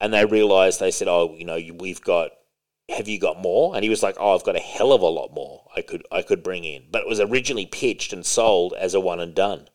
and 0.00 0.12
they 0.12 0.24
realized 0.24 0.80
they 0.80 0.90
said, 0.90 1.08
"Oh, 1.08 1.34
you 1.36 1.44
know, 1.44 1.60
we've 1.78 2.02
got. 2.02 2.30
Have 2.88 3.08
you 3.08 3.18
got 3.18 3.40
more?" 3.40 3.74
And 3.74 3.82
he 3.82 3.90
was 3.90 4.02
like, 4.02 4.16
"Oh, 4.18 4.34
I've 4.34 4.44
got 4.44 4.56
a 4.56 4.60
hell 4.60 4.92
of 4.92 5.02
a 5.02 5.06
lot 5.06 5.32
more. 5.32 5.64
I 5.76 5.82
could 5.82 6.06
I 6.10 6.22
could 6.22 6.42
bring 6.42 6.64
in." 6.64 6.84
But 6.90 7.02
it 7.02 7.08
was 7.08 7.20
originally 7.20 7.66
pitched 7.66 8.12
and 8.12 8.24
sold 8.24 8.74
as 8.74 8.94
a 8.94 9.00
one 9.00 9.20
and 9.20 9.34
done, 9.34 9.68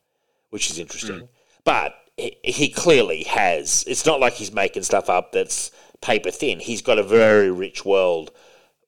which 0.49 0.69
is 0.69 0.79
interesting. 0.79 1.21
Mm. 1.21 1.27
But 1.63 1.95
he, 2.17 2.37
he 2.43 2.69
clearly 2.69 3.23
has. 3.23 3.83
It's 3.87 4.05
not 4.05 4.19
like 4.19 4.33
he's 4.33 4.53
making 4.53 4.83
stuff 4.83 5.09
up 5.09 5.31
that's 5.31 5.71
paper 6.01 6.31
thin. 6.31 6.59
He's 6.59 6.81
got 6.81 6.99
a 6.99 7.03
very 7.03 7.51
rich 7.51 7.85
world 7.85 8.31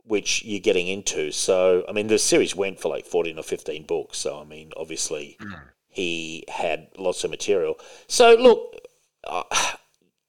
which 0.05 0.43
you're 0.43 0.59
getting 0.59 0.87
into. 0.87 1.31
So, 1.31 1.85
I 1.87 1.93
mean, 1.93 2.07
the 2.07 2.19
series 2.19 2.55
went 2.55 2.79
for 2.79 2.89
like 2.89 3.05
14 3.05 3.39
or 3.39 3.43
15 3.43 3.85
books. 3.85 4.17
So, 4.17 4.39
I 4.39 4.43
mean, 4.43 4.71
obviously, 4.75 5.37
mm. 5.39 5.61
he 5.87 6.43
had 6.49 6.89
lots 6.97 7.23
of 7.23 7.31
material. 7.31 7.79
So, 8.07 8.35
look, 8.35 8.75
uh, 9.23 9.43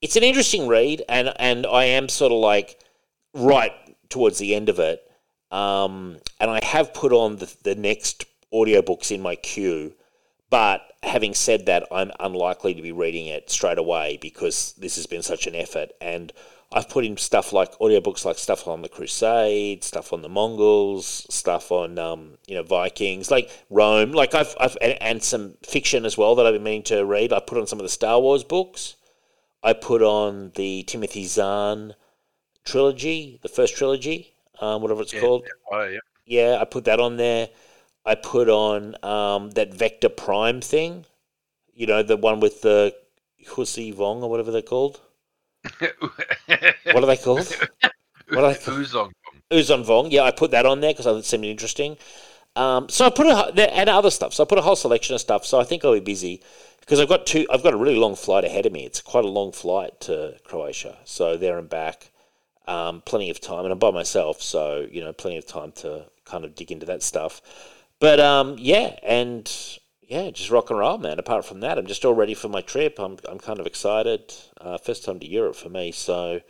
it's 0.04 0.16
an 0.16 0.22
interesting 0.22 0.68
read, 0.68 1.02
and 1.08 1.32
and 1.38 1.66
I 1.66 1.84
am 1.84 2.10
sort 2.10 2.30
of 2.30 2.36
like 2.36 2.78
right 3.32 3.72
towards 4.10 4.36
the 4.36 4.54
end 4.54 4.68
of 4.68 4.78
it. 4.78 5.00
Um, 5.50 6.18
and 6.38 6.50
I 6.50 6.62
have 6.62 6.92
put 6.92 7.10
on 7.12 7.36
the, 7.36 7.50
the 7.62 7.74
next 7.74 8.26
audiobooks 8.52 9.10
in 9.10 9.22
my 9.22 9.34
queue. 9.34 9.94
But 10.50 10.82
having 11.02 11.32
said 11.32 11.66
that, 11.66 11.86
I'm 11.90 12.10
unlikely 12.20 12.74
to 12.74 12.82
be 12.82 12.92
reading 12.92 13.28
it 13.28 13.50
straight 13.50 13.78
away 13.78 14.18
because 14.20 14.74
this 14.74 14.96
has 14.96 15.06
been 15.06 15.22
such 15.22 15.46
an 15.46 15.54
effort. 15.54 15.92
And 16.02 16.32
I've 16.70 16.90
put 16.90 17.06
in 17.06 17.16
stuff 17.16 17.54
like 17.54 17.72
audiobooks, 17.78 18.26
like 18.26 18.36
stuff 18.36 18.68
on 18.68 18.82
the 18.82 18.90
Crusade, 18.90 19.82
stuff 19.84 20.12
on 20.12 20.20
the 20.20 20.28
Mongols, 20.28 21.26
stuff 21.30 21.72
on 21.72 21.98
um, 21.98 22.36
you 22.46 22.56
know 22.56 22.62
Vikings, 22.62 23.30
like 23.30 23.50
Rome, 23.70 24.12
like 24.12 24.34
I've, 24.34 24.54
I've 24.60 24.76
and, 24.82 25.00
and, 25.00 25.22
some 25.22 25.54
fiction 25.62 26.04
as 26.04 26.18
well 26.18 26.34
that 26.34 26.44
I've 26.44 26.54
been 26.54 26.62
meaning 26.62 26.82
to 26.84 27.06
read. 27.06 27.32
I 27.32 27.40
put 27.40 27.56
on 27.56 27.66
some 27.66 27.78
of 27.78 27.84
the 27.84 27.88
Star 27.88 28.20
Wars 28.20 28.44
books. 28.44 28.96
I 29.64 29.72
put 29.72 30.02
on 30.02 30.52
the 30.56 30.82
Timothy 30.82 31.24
Zahn 31.24 31.94
trilogy, 32.64 33.38
the 33.42 33.48
first 33.48 33.74
trilogy, 33.76 34.34
um, 34.60 34.82
whatever 34.82 35.00
it's 35.00 35.14
yeah, 35.14 35.20
called. 35.20 35.42
Yeah, 35.44 35.78
oh, 35.78 35.84
yeah. 35.84 35.98
yeah, 36.26 36.58
I 36.60 36.64
put 36.66 36.84
that 36.84 37.00
on 37.00 37.16
there. 37.16 37.48
I 38.04 38.14
put 38.14 38.50
on 38.50 38.94
um, 39.02 39.50
that 39.52 39.72
Vector 39.72 40.10
Prime 40.10 40.60
thing, 40.60 41.06
you 41.72 41.86
know, 41.86 42.02
the 42.02 42.18
one 42.18 42.40
with 42.40 42.60
the 42.60 42.94
Hussy 43.48 43.90
Vong 43.90 44.22
or 44.22 44.28
whatever 44.28 44.50
they're 44.50 44.60
called. 44.60 45.00
what 45.78 47.02
are 47.02 47.06
they 47.06 47.16
called? 47.16 47.48
What 48.28 48.44
are 48.44 48.52
they 48.52 48.58
called? 48.58 48.78
Yuuzhan 48.80 49.12
Yuuzhan 49.50 49.84
Vong. 49.86 50.08
Yeah, 50.10 50.22
I 50.22 50.30
put 50.30 50.50
that 50.50 50.66
on 50.66 50.80
there 50.80 50.92
because 50.92 51.06
I 51.06 51.12
thought 51.12 51.18
it 51.20 51.24
seemed 51.24 51.46
interesting. 51.46 51.96
Um, 52.56 52.88
so 52.88 53.06
I 53.06 53.10
put 53.10 53.26
a 53.26 53.74
and 53.74 53.88
other 53.88 54.10
stuff. 54.10 54.34
So 54.34 54.44
I 54.44 54.46
put 54.46 54.58
a 54.58 54.62
whole 54.62 54.76
selection 54.76 55.14
of 55.14 55.20
stuff. 55.20 55.46
So 55.46 55.58
I 55.58 55.64
think 55.64 55.84
I'll 55.84 55.94
be 55.94 56.00
busy 56.00 56.42
because 56.84 57.00
I've 57.00 57.08
got 57.08 57.26
two. 57.26 57.46
I've 57.50 57.62
got 57.62 57.72
a 57.72 57.78
really 57.78 57.96
long 57.96 58.14
flight 58.14 58.44
ahead 58.44 58.66
of 58.66 58.72
me. 58.72 58.84
It's 58.84 59.00
quite 59.00 59.24
a 59.24 59.28
long 59.28 59.52
flight 59.52 60.00
to 60.02 60.36
Croatia, 60.44 60.98
so 61.04 61.36
there 61.36 61.58
and 61.58 61.68
back. 61.68 62.10
Um, 62.66 63.02
plenty 63.02 63.30
of 63.30 63.40
time, 63.40 63.64
and 63.64 63.72
I'm 63.72 63.78
by 63.78 63.90
myself, 63.90 64.42
so 64.42 64.86
you 64.90 65.02
know, 65.02 65.12
plenty 65.12 65.38
of 65.38 65.46
time 65.46 65.72
to 65.76 66.06
kind 66.24 66.44
of 66.44 66.54
dig 66.54 66.70
into 66.70 66.86
that 66.86 67.02
stuff. 67.02 67.40
But 68.00 68.20
um, 68.20 68.56
yeah, 68.58 68.96
and 69.02 69.50
yeah, 70.02 70.30
just 70.30 70.50
rock 70.50 70.70
and 70.70 70.78
roll, 70.78 70.98
man. 70.98 71.18
Apart 71.18 71.46
from 71.46 71.60
that, 71.60 71.78
I'm 71.78 71.86
just 71.86 72.04
all 72.04 72.14
ready 72.14 72.34
for 72.34 72.48
my 72.48 72.60
trip. 72.60 72.98
I'm 72.98 73.18
I'm 73.28 73.38
kind 73.38 73.60
of 73.60 73.66
excited. 73.66 74.34
Uh, 74.60 74.76
first 74.76 75.04
time 75.04 75.20
to 75.20 75.26
Europe 75.26 75.56
for 75.56 75.70
me, 75.70 75.90
so 75.90 76.40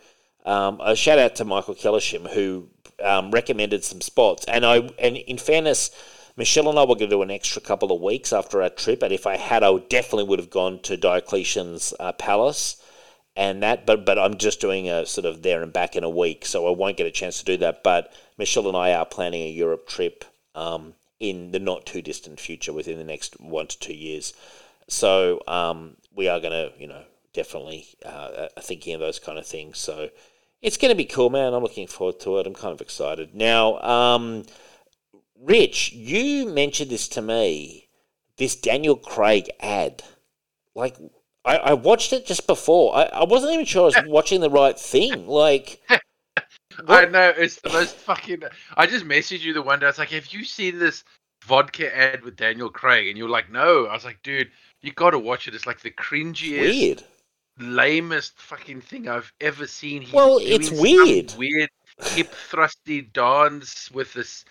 um, 0.45 0.81
a 0.83 0.95
shout 0.95 1.19
out 1.19 1.35
to 1.35 1.45
Michael 1.45 1.75
Kellershim 1.75 2.29
who 2.33 2.67
um, 3.01 3.31
recommended 3.31 3.83
some 3.85 4.01
spots, 4.01 4.45
and 4.49 4.65
I 4.65 4.89
and 4.99 5.15
in 5.15 5.37
fairness 5.37 5.91
Michelle 6.37 6.69
and 6.69 6.77
I 6.77 6.81
were 6.81 6.95
going 6.95 7.09
to 7.09 7.15
do 7.15 7.21
an 7.21 7.31
extra 7.31 7.61
couple 7.61 7.91
of 7.91 8.01
weeks 8.01 8.33
after 8.33 8.61
our 8.61 8.69
trip, 8.69 9.01
and 9.03 9.13
if 9.13 9.25
I 9.25 9.37
had, 9.37 9.63
I 9.63 9.77
definitely 9.77 10.25
would 10.25 10.39
have 10.39 10.49
gone 10.49 10.79
to 10.81 10.97
Diocletian's 10.97 11.93
uh, 11.99 12.11
palace 12.11 12.81
and 13.35 13.63
that. 13.63 13.85
But 13.85 14.05
but 14.05 14.19
I'm 14.19 14.37
just 14.37 14.59
doing 14.59 14.89
a 14.89 15.05
sort 15.05 15.25
of 15.25 15.43
there 15.43 15.61
and 15.61 15.71
back 15.71 15.95
in 15.95 16.03
a 16.03 16.09
week, 16.09 16.45
so 16.45 16.67
I 16.67 16.71
won't 16.71 16.97
get 16.97 17.07
a 17.07 17.11
chance 17.11 17.39
to 17.39 17.45
do 17.45 17.57
that. 17.57 17.83
But 17.83 18.13
Michelle 18.37 18.67
and 18.67 18.77
I 18.77 18.93
are 18.93 19.05
planning 19.05 19.43
a 19.43 19.49
Europe 19.49 19.87
trip 19.87 20.25
um, 20.53 20.93
in 21.19 21.51
the 21.51 21.59
not 21.59 21.85
too 21.85 22.01
distant 22.01 22.39
future, 22.39 22.73
within 22.73 22.97
the 22.97 23.03
next 23.03 23.39
one 23.39 23.67
to 23.67 23.79
two 23.79 23.93
years. 23.93 24.33
So 24.87 25.41
um, 25.47 25.95
we 26.13 26.27
are 26.27 26.39
going 26.39 26.51
to, 26.51 26.71
you 26.79 26.87
know, 26.87 27.03
definitely 27.33 27.87
uh, 28.05 28.47
thinking 28.59 28.93
of 28.93 28.99
those 28.99 29.19
kind 29.19 29.37
of 29.37 29.45
things. 29.45 29.79
So 29.79 30.09
it's 30.61 30.77
going 30.77 30.91
to 30.91 30.95
be 30.95 31.05
cool, 31.05 31.29
man. 31.29 31.53
I'm 31.53 31.63
looking 31.63 31.87
forward 31.87 32.19
to 32.21 32.37
it. 32.39 32.47
I'm 32.47 32.53
kind 32.53 32.73
of 32.73 32.81
excited 32.81 33.33
now. 33.33 33.79
Um, 33.79 34.43
Rich, 35.45 35.93
you 35.93 36.47
mentioned 36.47 36.89
this 36.89 37.07
to 37.09 37.21
me, 37.21 37.87
this 38.37 38.55
Daniel 38.55 38.95
Craig 38.95 39.47
ad. 39.59 40.03
Like, 40.73 40.97
I, 41.45 41.57
I 41.57 41.73
watched 41.73 42.13
it 42.13 42.25
just 42.25 42.47
before. 42.47 42.95
I, 42.95 43.03
I 43.03 43.23
wasn't 43.25 43.53
even 43.53 43.65
sure 43.65 43.83
I 43.83 43.85
was 43.85 43.97
watching 44.07 44.41
the 44.41 44.49
right 44.49 44.77
thing. 44.77 45.27
Like, 45.27 45.79
I 46.87 47.05
know 47.05 47.31
it's 47.37 47.61
the 47.61 47.69
most 47.69 47.95
fucking. 47.95 48.41
I 48.75 48.87
just 48.87 49.05
messaged 49.05 49.41
you 49.41 49.53
the 49.53 49.61
one 49.61 49.79
day. 49.79 49.85
I 49.85 49.89
was 49.89 49.99
like, 49.99 50.09
"Have 50.09 50.33
you 50.33 50.43
seen 50.43 50.79
this 50.79 51.03
vodka 51.45 51.95
ad 51.95 52.23
with 52.23 52.35
Daniel 52.35 52.69
Craig?" 52.69 53.07
And 53.07 53.17
you're 53.17 53.29
like, 53.29 53.51
"No." 53.51 53.85
I 53.85 53.93
was 53.93 54.03
like, 54.03 54.23
"Dude, 54.23 54.49
you 54.81 54.91
got 54.93 55.11
to 55.11 55.19
watch 55.19 55.47
it. 55.47 55.53
It's 55.53 55.67
like 55.67 55.81
the 55.81 55.91
cringiest, 55.91 56.59
weird, 56.59 57.03
lamest 57.59 58.39
fucking 58.39 58.81
thing 58.81 59.07
I've 59.07 59.31
ever 59.39 59.67
seen." 59.67 60.01
He's 60.01 60.13
well, 60.13 60.39
it's 60.41 60.71
weird, 60.71 61.33
weird 61.37 61.69
hip 62.03 62.33
thrusty 62.49 63.01
dance 63.01 63.89
with 63.91 64.11
this 64.13 64.43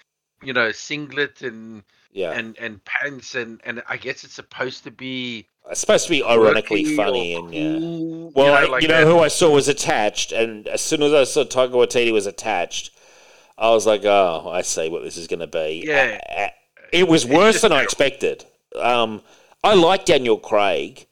you 0.44 0.52
know 0.52 0.72
singlet 0.72 1.42
and 1.42 1.82
yeah 2.12 2.32
and 2.32 2.56
and 2.58 2.84
pants 2.84 3.34
and 3.34 3.60
and 3.64 3.82
I 3.88 3.96
guess 3.96 4.24
it's 4.24 4.34
supposed 4.34 4.84
to 4.84 4.90
be 4.90 5.46
it's 5.70 5.80
supposed 5.80 6.04
to 6.04 6.10
be 6.10 6.22
ironically 6.22 6.84
funny 6.96 7.34
and 7.34 7.54
yeah. 7.54 8.30
Well, 8.34 8.46
you 8.46 8.52
know, 8.52 8.54
I, 8.54 8.64
like 8.66 8.82
you 8.82 8.88
know 8.88 9.06
who 9.06 9.18
I 9.20 9.28
saw 9.28 9.50
was 9.50 9.68
attached, 9.68 10.32
and 10.32 10.66
as 10.68 10.82
soon 10.82 11.02
as 11.02 11.12
I 11.12 11.24
saw 11.24 11.44
Taika 11.44 11.70
Waititi 11.70 12.12
was 12.12 12.26
attached, 12.26 12.90
I 13.56 13.70
was 13.70 13.86
like, 13.86 14.04
oh, 14.04 14.50
I 14.52 14.62
see 14.62 14.88
what 14.90 15.04
this 15.04 15.16
is 15.16 15.26
going 15.26 15.40
to 15.40 15.46
be. 15.46 15.84
Yeah, 15.86 16.50
it 16.92 17.08
was 17.08 17.24
worse 17.24 17.62
than 17.62 17.72
I 17.72 17.82
expected. 17.82 18.44
Um, 18.78 19.22
I 19.62 19.74
like 19.74 20.04
Daniel 20.04 20.36
Craig, 20.36 21.06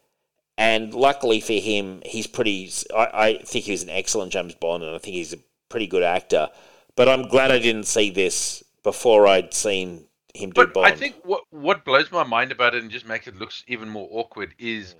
and 0.58 0.92
luckily 0.92 1.40
for 1.40 1.54
him, 1.54 2.02
he's 2.04 2.26
pretty. 2.26 2.70
I, 2.94 3.08
I 3.12 3.38
think 3.38 3.64
he's 3.64 3.82
an 3.82 3.90
excellent 3.90 4.32
James 4.32 4.54
Bond, 4.54 4.82
and 4.82 4.94
I 4.94 4.98
think 4.98 5.14
he's 5.14 5.32
a 5.32 5.38
pretty 5.70 5.86
good 5.86 6.02
actor. 6.02 6.50
But 6.94 7.08
I'm 7.08 7.28
glad 7.28 7.50
I 7.50 7.58
didn't 7.58 7.86
see 7.86 8.10
this 8.10 8.62
before 8.82 9.26
I'd 9.26 9.54
seen 9.54 10.06
him 10.34 10.50
do 10.50 10.62
but 10.62 10.74
Bond. 10.74 10.86
I 10.86 10.92
think 10.92 11.16
what 11.24 11.44
what 11.50 11.84
blows 11.84 12.10
my 12.10 12.24
mind 12.24 12.52
about 12.52 12.74
it 12.74 12.82
and 12.82 12.90
just 12.90 13.06
makes 13.06 13.26
it 13.26 13.36
look 13.36 13.52
even 13.66 13.88
more 13.88 14.08
awkward 14.10 14.54
is 14.58 14.94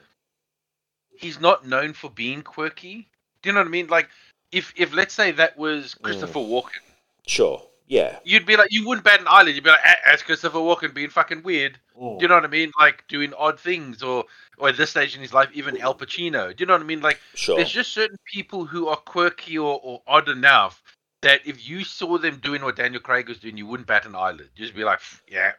he's 1.16 1.40
not 1.40 1.66
known 1.66 1.92
for 1.92 2.10
being 2.10 2.42
quirky. 2.42 3.08
Do 3.42 3.48
you 3.48 3.54
know 3.54 3.60
what 3.60 3.68
I 3.68 3.70
mean? 3.70 3.86
Like 3.88 4.08
if 4.50 4.72
if 4.76 4.94
let's 4.94 5.14
say 5.14 5.32
that 5.32 5.56
was 5.56 5.94
Christopher 5.94 6.40
mm. 6.40 6.48
Walken. 6.48 6.82
Sure. 7.26 7.62
Yeah. 7.86 8.18
You'd 8.24 8.46
be 8.46 8.56
like 8.56 8.72
you 8.72 8.86
wouldn't 8.86 9.04
bat 9.04 9.20
an 9.20 9.26
eyelid. 9.28 9.54
You'd 9.54 9.64
be 9.64 9.70
like, 9.70 9.80
as 10.06 10.22
Christopher 10.22 10.58
Walken 10.58 10.94
being 10.94 11.10
fucking 11.10 11.42
weird. 11.42 11.78
Mm. 12.00 12.18
Do 12.18 12.24
you 12.24 12.28
know 12.28 12.36
what 12.36 12.44
I 12.44 12.48
mean? 12.48 12.72
Like 12.78 13.04
doing 13.08 13.32
odd 13.34 13.58
things 13.58 14.02
or 14.02 14.24
or 14.58 14.68
at 14.68 14.76
this 14.76 14.90
stage 14.90 15.14
in 15.14 15.20
his 15.20 15.32
life, 15.32 15.50
even 15.52 15.80
Al 15.80 15.94
Pacino. 15.94 16.54
Do 16.54 16.62
you 16.62 16.66
know 16.66 16.74
what 16.74 16.82
I 16.82 16.86
mean? 16.86 17.00
Like 17.00 17.20
sure. 17.34 17.56
there's 17.56 17.70
just 17.70 17.92
certain 17.92 18.18
people 18.26 18.64
who 18.64 18.88
are 18.88 18.96
quirky 18.96 19.58
or, 19.58 19.80
or 19.82 20.02
odd 20.06 20.28
enough 20.28 20.82
that 21.22 21.40
if 21.46 21.68
you 21.68 21.84
saw 21.84 22.18
them 22.18 22.38
doing 22.38 22.62
what 22.62 22.76
Daniel 22.76 23.00
Craig 23.00 23.28
was 23.28 23.38
doing, 23.38 23.56
you 23.56 23.66
wouldn't 23.66 23.86
bat 23.86 24.06
an 24.06 24.14
eyelid. 24.14 24.50
You'd 24.54 24.66
just 24.66 24.76
be 24.76 24.84
like, 24.84 25.00
yeah. 25.28 25.52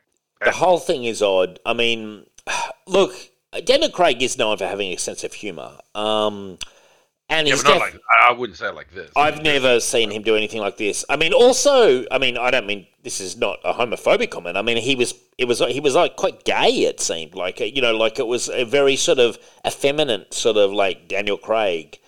The 0.43 0.51
whole 0.51 0.79
thing 0.79 1.05
is 1.05 1.21
odd. 1.21 1.59
I 1.65 1.73
mean, 1.73 2.25
look, 2.87 3.13
Daniel 3.63 3.89
Craig 3.89 4.21
is 4.21 4.37
known 4.37 4.57
for 4.57 4.65
having 4.65 4.91
a 4.91 4.97
sense 4.97 5.23
of 5.23 5.33
humor. 5.33 5.77
Um, 5.95 6.57
and 7.29 7.47
Yeah, 7.47 7.53
he's 7.53 7.63
def- 7.63 7.79
like 7.79 7.95
I 7.95 8.29
I 8.29 8.33
wouldn't 8.33 8.57
say 8.57 8.69
like 8.69 8.91
this. 8.91 9.11
I've 9.15 9.41
never 9.41 9.79
seen 9.79 10.11
him 10.11 10.21
do 10.23 10.35
anything 10.35 10.59
like 10.59 10.77
this. 10.77 11.05
I 11.09 11.15
mean, 11.15 11.33
also, 11.33 12.05
I 12.11 12.17
mean, 12.17 12.37
I 12.37 12.51
don't 12.51 12.67
mean 12.67 12.87
this 13.03 13.21
is 13.21 13.37
not 13.37 13.59
a 13.63 13.73
homophobic 13.73 14.29
comment. 14.29 14.57
I 14.57 14.61
mean, 14.61 14.77
he 14.77 14.95
was, 14.95 15.13
it 15.37 15.45
was, 15.45 15.59
he 15.59 15.79
was 15.79 15.95
like 15.95 16.15
quite 16.15 16.43
gay. 16.43 16.69
It 16.83 16.99
seemed 16.99 17.35
like, 17.35 17.59
you 17.59 17.81
know, 17.81 17.95
like 17.95 18.19
it 18.19 18.27
was 18.27 18.49
a 18.49 18.65
very 18.65 18.95
sort 18.95 19.19
of 19.19 19.39
effeminate, 19.65 20.33
sort 20.33 20.57
of 20.57 20.71
like 20.71 21.07
Daniel 21.07 21.37
Craig. 21.37 21.99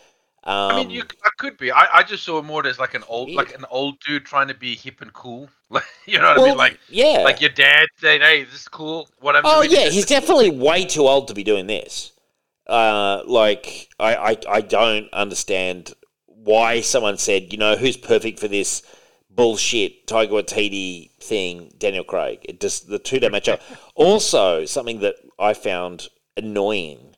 Um, 0.47 0.71
I 0.71 0.75
mean, 0.75 0.91
you 0.91 1.01
I 1.23 1.29
could 1.39 1.57
be. 1.57 1.71
I, 1.71 1.87
I 1.91 2.03
just 2.03 2.23
saw 2.23 2.37
him 2.37 2.45
more 2.45 2.65
as 2.67 2.77
like 2.77 2.93
an 2.93 3.03
old, 3.07 3.29
Weird. 3.29 3.37
like 3.37 3.55
an 3.55 3.65
old 3.71 3.99
dude 4.01 4.25
trying 4.25 4.47
to 4.49 4.53
be 4.53 4.75
hip 4.75 5.01
and 5.01 5.13
cool. 5.13 5.49
Like 5.67 5.83
you 6.05 6.19
know 6.19 6.27
what 6.27 6.39
I 6.39 6.43
mean? 6.43 6.57
Like 6.57 6.79
yeah, 6.89 7.23
like 7.23 7.41
your 7.41 7.49
dad 7.49 7.87
saying, 7.97 8.21
"Hey, 8.21 8.43
this 8.43 8.53
is 8.53 8.67
cool." 8.67 9.09
What 9.19 9.35
I'm 9.35 9.41
Oh 9.43 9.63
yeah, 9.63 9.89
he's 9.89 10.05
definitely 10.05 10.51
way 10.51 10.85
too 10.85 11.07
old 11.07 11.27
to 11.29 11.33
be 11.33 11.43
doing 11.43 11.65
this. 11.65 12.11
Uh, 12.67 13.23
like 13.25 13.89
I, 13.99 14.15
I, 14.15 14.37
I 14.47 14.61
don't 14.61 15.11
understand 15.11 15.93
why 16.27 16.81
someone 16.81 17.17
said, 17.17 17.51
you 17.51 17.57
know, 17.57 17.75
who's 17.75 17.97
perfect 17.97 18.39
for 18.39 18.47
this 18.47 18.83
bullshit 19.31 20.07
Taika 20.07 20.29
Waititi 20.29 21.11
thing, 21.19 21.73
Daniel 21.77 22.03
Craig. 22.03 22.39
It 22.43 22.61
just 22.61 22.87
the 22.87 22.99
two 22.99 23.19
don't 23.19 23.31
match 23.31 23.49
up. 23.49 23.61
Also, 23.95 24.65
something 24.65 24.99
that 24.99 25.15
I 25.39 25.53
found 25.53 26.09
annoying 26.35 27.14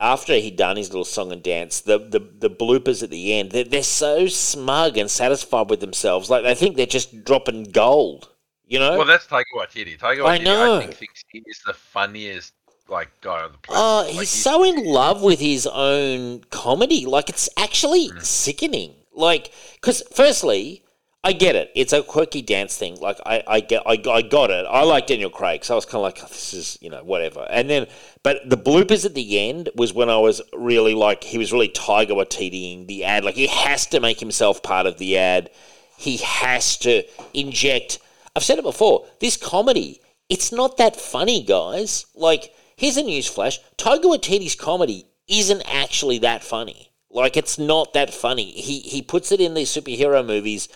after 0.00 0.34
he'd 0.34 0.56
done 0.56 0.76
his 0.76 0.88
little 0.88 1.04
song 1.04 1.30
and 1.32 1.42
dance, 1.42 1.80
the 1.82 1.98
the, 1.98 2.18
the 2.18 2.50
bloopers 2.50 3.02
at 3.02 3.10
the 3.10 3.34
end, 3.34 3.52
they're, 3.52 3.64
they're 3.64 3.82
so 3.82 4.26
smug 4.26 4.96
and 4.96 5.10
satisfied 5.10 5.68
with 5.70 5.80
themselves, 5.80 6.30
like 6.30 6.42
they 6.42 6.54
think 6.54 6.76
they're 6.76 6.86
just 6.86 7.24
dropping 7.24 7.64
gold. 7.64 8.28
You 8.66 8.78
know? 8.78 8.96
Well, 8.98 9.06
that's 9.06 9.26
Taika 9.26 9.44
Waititi. 9.56 9.98
Taika 9.98 10.18
Waititi, 10.18 10.26
I 10.26 10.34
I, 10.34 10.38
know. 10.38 10.78
think, 10.80 10.94
thinks 10.94 11.24
he 11.32 11.42
is 11.46 11.60
the 11.66 11.72
funniest 11.74 12.52
like 12.88 13.08
guy 13.20 13.42
on 13.42 13.52
the 13.52 13.58
planet. 13.58 13.82
Oh, 13.84 13.96
Like, 14.02 14.10
he's 14.10 14.18
he's- 14.20 14.30
so 14.30 14.62
in 14.64 14.84
love 14.84 15.22
with 15.22 15.40
his 15.40 15.66
own 15.66 16.44
comedy. 16.50 17.04
Like, 17.04 17.28
it's 17.28 17.48
actually 17.56 18.08
Mm. 18.10 18.22
sickening. 18.24 18.94
Like, 19.12 19.52
because 19.74 20.02
firstly, 20.14 20.84
I 21.22 21.32
get 21.32 21.54
it. 21.54 21.70
It's 21.74 21.92
a 21.92 22.02
quirky 22.02 22.40
dance 22.40 22.78
thing. 22.78 22.98
Like, 22.98 23.18
I, 23.26 23.42
I 23.46 23.60
get, 23.60 23.82
I, 23.84 24.00
I 24.10 24.22
got 24.22 24.50
it. 24.50 24.64
I 24.64 24.84
like 24.84 25.06
Daniel 25.06 25.28
Craig, 25.28 25.64
so 25.64 25.74
I 25.74 25.76
was 25.76 25.84
kind 25.84 25.96
of 25.96 26.02
like, 26.02 26.18
oh, 26.22 26.28
this 26.28 26.54
is, 26.54 26.78
you 26.80 26.88
know, 26.88 27.04
whatever. 27.04 27.46
And 27.50 27.68
then, 27.68 27.88
but 28.22 28.38
the 28.48 28.56
bloopers 28.56 29.04
at 29.04 29.14
the 29.14 29.38
end 29.50 29.68
was 29.74 29.92
when 29.92 30.08
I 30.08 30.16
was 30.16 30.40
really 30.54 30.94
like, 30.94 31.22
he 31.22 31.36
was 31.36 31.52
really 31.52 31.68
Taika 31.68 32.12
Waititiing 32.12 32.86
the 32.86 33.04
ad. 33.04 33.22
Like, 33.22 33.34
he 33.34 33.48
has 33.48 33.86
to 33.88 34.00
make 34.00 34.18
himself 34.18 34.62
part 34.62 34.86
of 34.86 34.96
the 34.96 35.18
ad. 35.18 35.50
He 35.98 36.16
has 36.18 36.78
to 36.78 37.02
inject. 37.34 37.98
I've 38.34 38.42
said 38.42 38.58
it 38.58 38.64
before. 38.64 39.06
This 39.20 39.36
comedy, 39.36 40.00
it's 40.30 40.52
not 40.52 40.78
that 40.78 40.96
funny, 40.96 41.42
guys. 41.42 42.06
Like, 42.14 42.54
here's 42.76 42.96
a 42.96 43.02
news 43.02 43.26
flash: 43.26 43.58
Taika 43.76 44.04
Waititi's 44.04 44.54
comedy 44.54 45.04
isn't 45.28 45.62
actually 45.66 46.20
that 46.20 46.42
funny. 46.42 46.92
Like, 47.10 47.36
it's 47.36 47.58
not 47.58 47.92
that 47.92 48.14
funny. 48.14 48.50
He 48.52 48.78
he 48.78 49.02
puts 49.02 49.32
it 49.32 49.40
in 49.42 49.52
these 49.52 49.68
superhero 49.68 50.26
movies. 50.26 50.70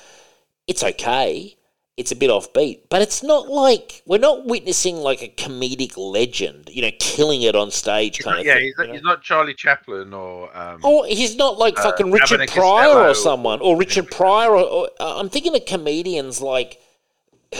It's 0.66 0.82
okay. 0.82 1.56
It's 1.96 2.10
a 2.10 2.16
bit 2.16 2.28
offbeat, 2.28 2.88
but 2.90 3.02
it's 3.02 3.22
not 3.22 3.48
like 3.48 4.02
we're 4.04 4.18
not 4.18 4.46
witnessing 4.46 4.96
like 4.96 5.22
a 5.22 5.28
comedic 5.28 5.92
legend, 5.96 6.68
you 6.72 6.82
know, 6.82 6.90
killing 6.98 7.42
it 7.42 7.54
on 7.54 7.70
stage 7.70 8.16
he's 8.16 8.24
kind 8.24 8.34
not, 8.34 8.40
of 8.40 8.46
yeah, 8.46 8.54
thing. 8.54 8.64
he's 8.64 8.74
not, 8.76 8.88
he's 8.88 9.02
not 9.02 9.22
Charlie 9.22 9.54
Chaplin 9.54 10.12
or 10.12 10.56
um, 10.56 10.80
Or 10.84 11.06
he's 11.06 11.36
not 11.36 11.56
like 11.56 11.78
uh, 11.78 11.82
fucking 11.82 12.10
Richard 12.10 12.48
Pryor 12.48 12.86
Costello 12.86 13.10
or 13.10 13.14
someone, 13.14 13.60
or 13.60 13.76
Richard 13.76 14.10
Pryor. 14.10 14.50
Or, 14.50 14.64
or 14.64 14.90
uh, 14.98 15.20
I'm 15.20 15.28
thinking 15.28 15.54
of 15.54 15.66
comedians 15.66 16.40
like 16.40 16.80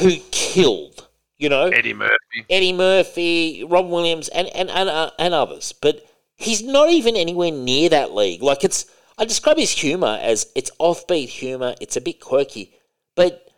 who 0.01 0.17
killed, 0.33 1.07
you 1.39 1.49
know, 1.49 1.69
Eddie 1.69 1.95
Murphy. 1.95 2.45
Eddie 2.51 2.73
Murphy, 2.73 3.65
Rob 3.69 3.89
Williams, 3.89 4.27
and 4.31 4.49
and 4.49 4.69
and, 4.69 4.89
uh, 4.89 5.11
and 5.17 5.33
others. 5.33 5.73
But 5.73 6.05
he's 6.35 6.63
not 6.63 6.91
even 6.91 7.17
anywhere 7.17 7.53
near 7.53 7.89
that 7.91 8.15
league. 8.15 8.43
Like 8.43 8.65
it's, 8.65 8.87
I 9.17 9.25
describe 9.25 9.59
his 9.59 9.71
humor 9.71 10.19
as 10.21 10.51
it's 10.57 10.71
offbeat 10.81 11.29
humor. 11.29 11.75
It's 11.81 11.97
a 11.97 12.01
bit 12.01 12.21
quirky, 12.21 12.75
but 13.15 13.49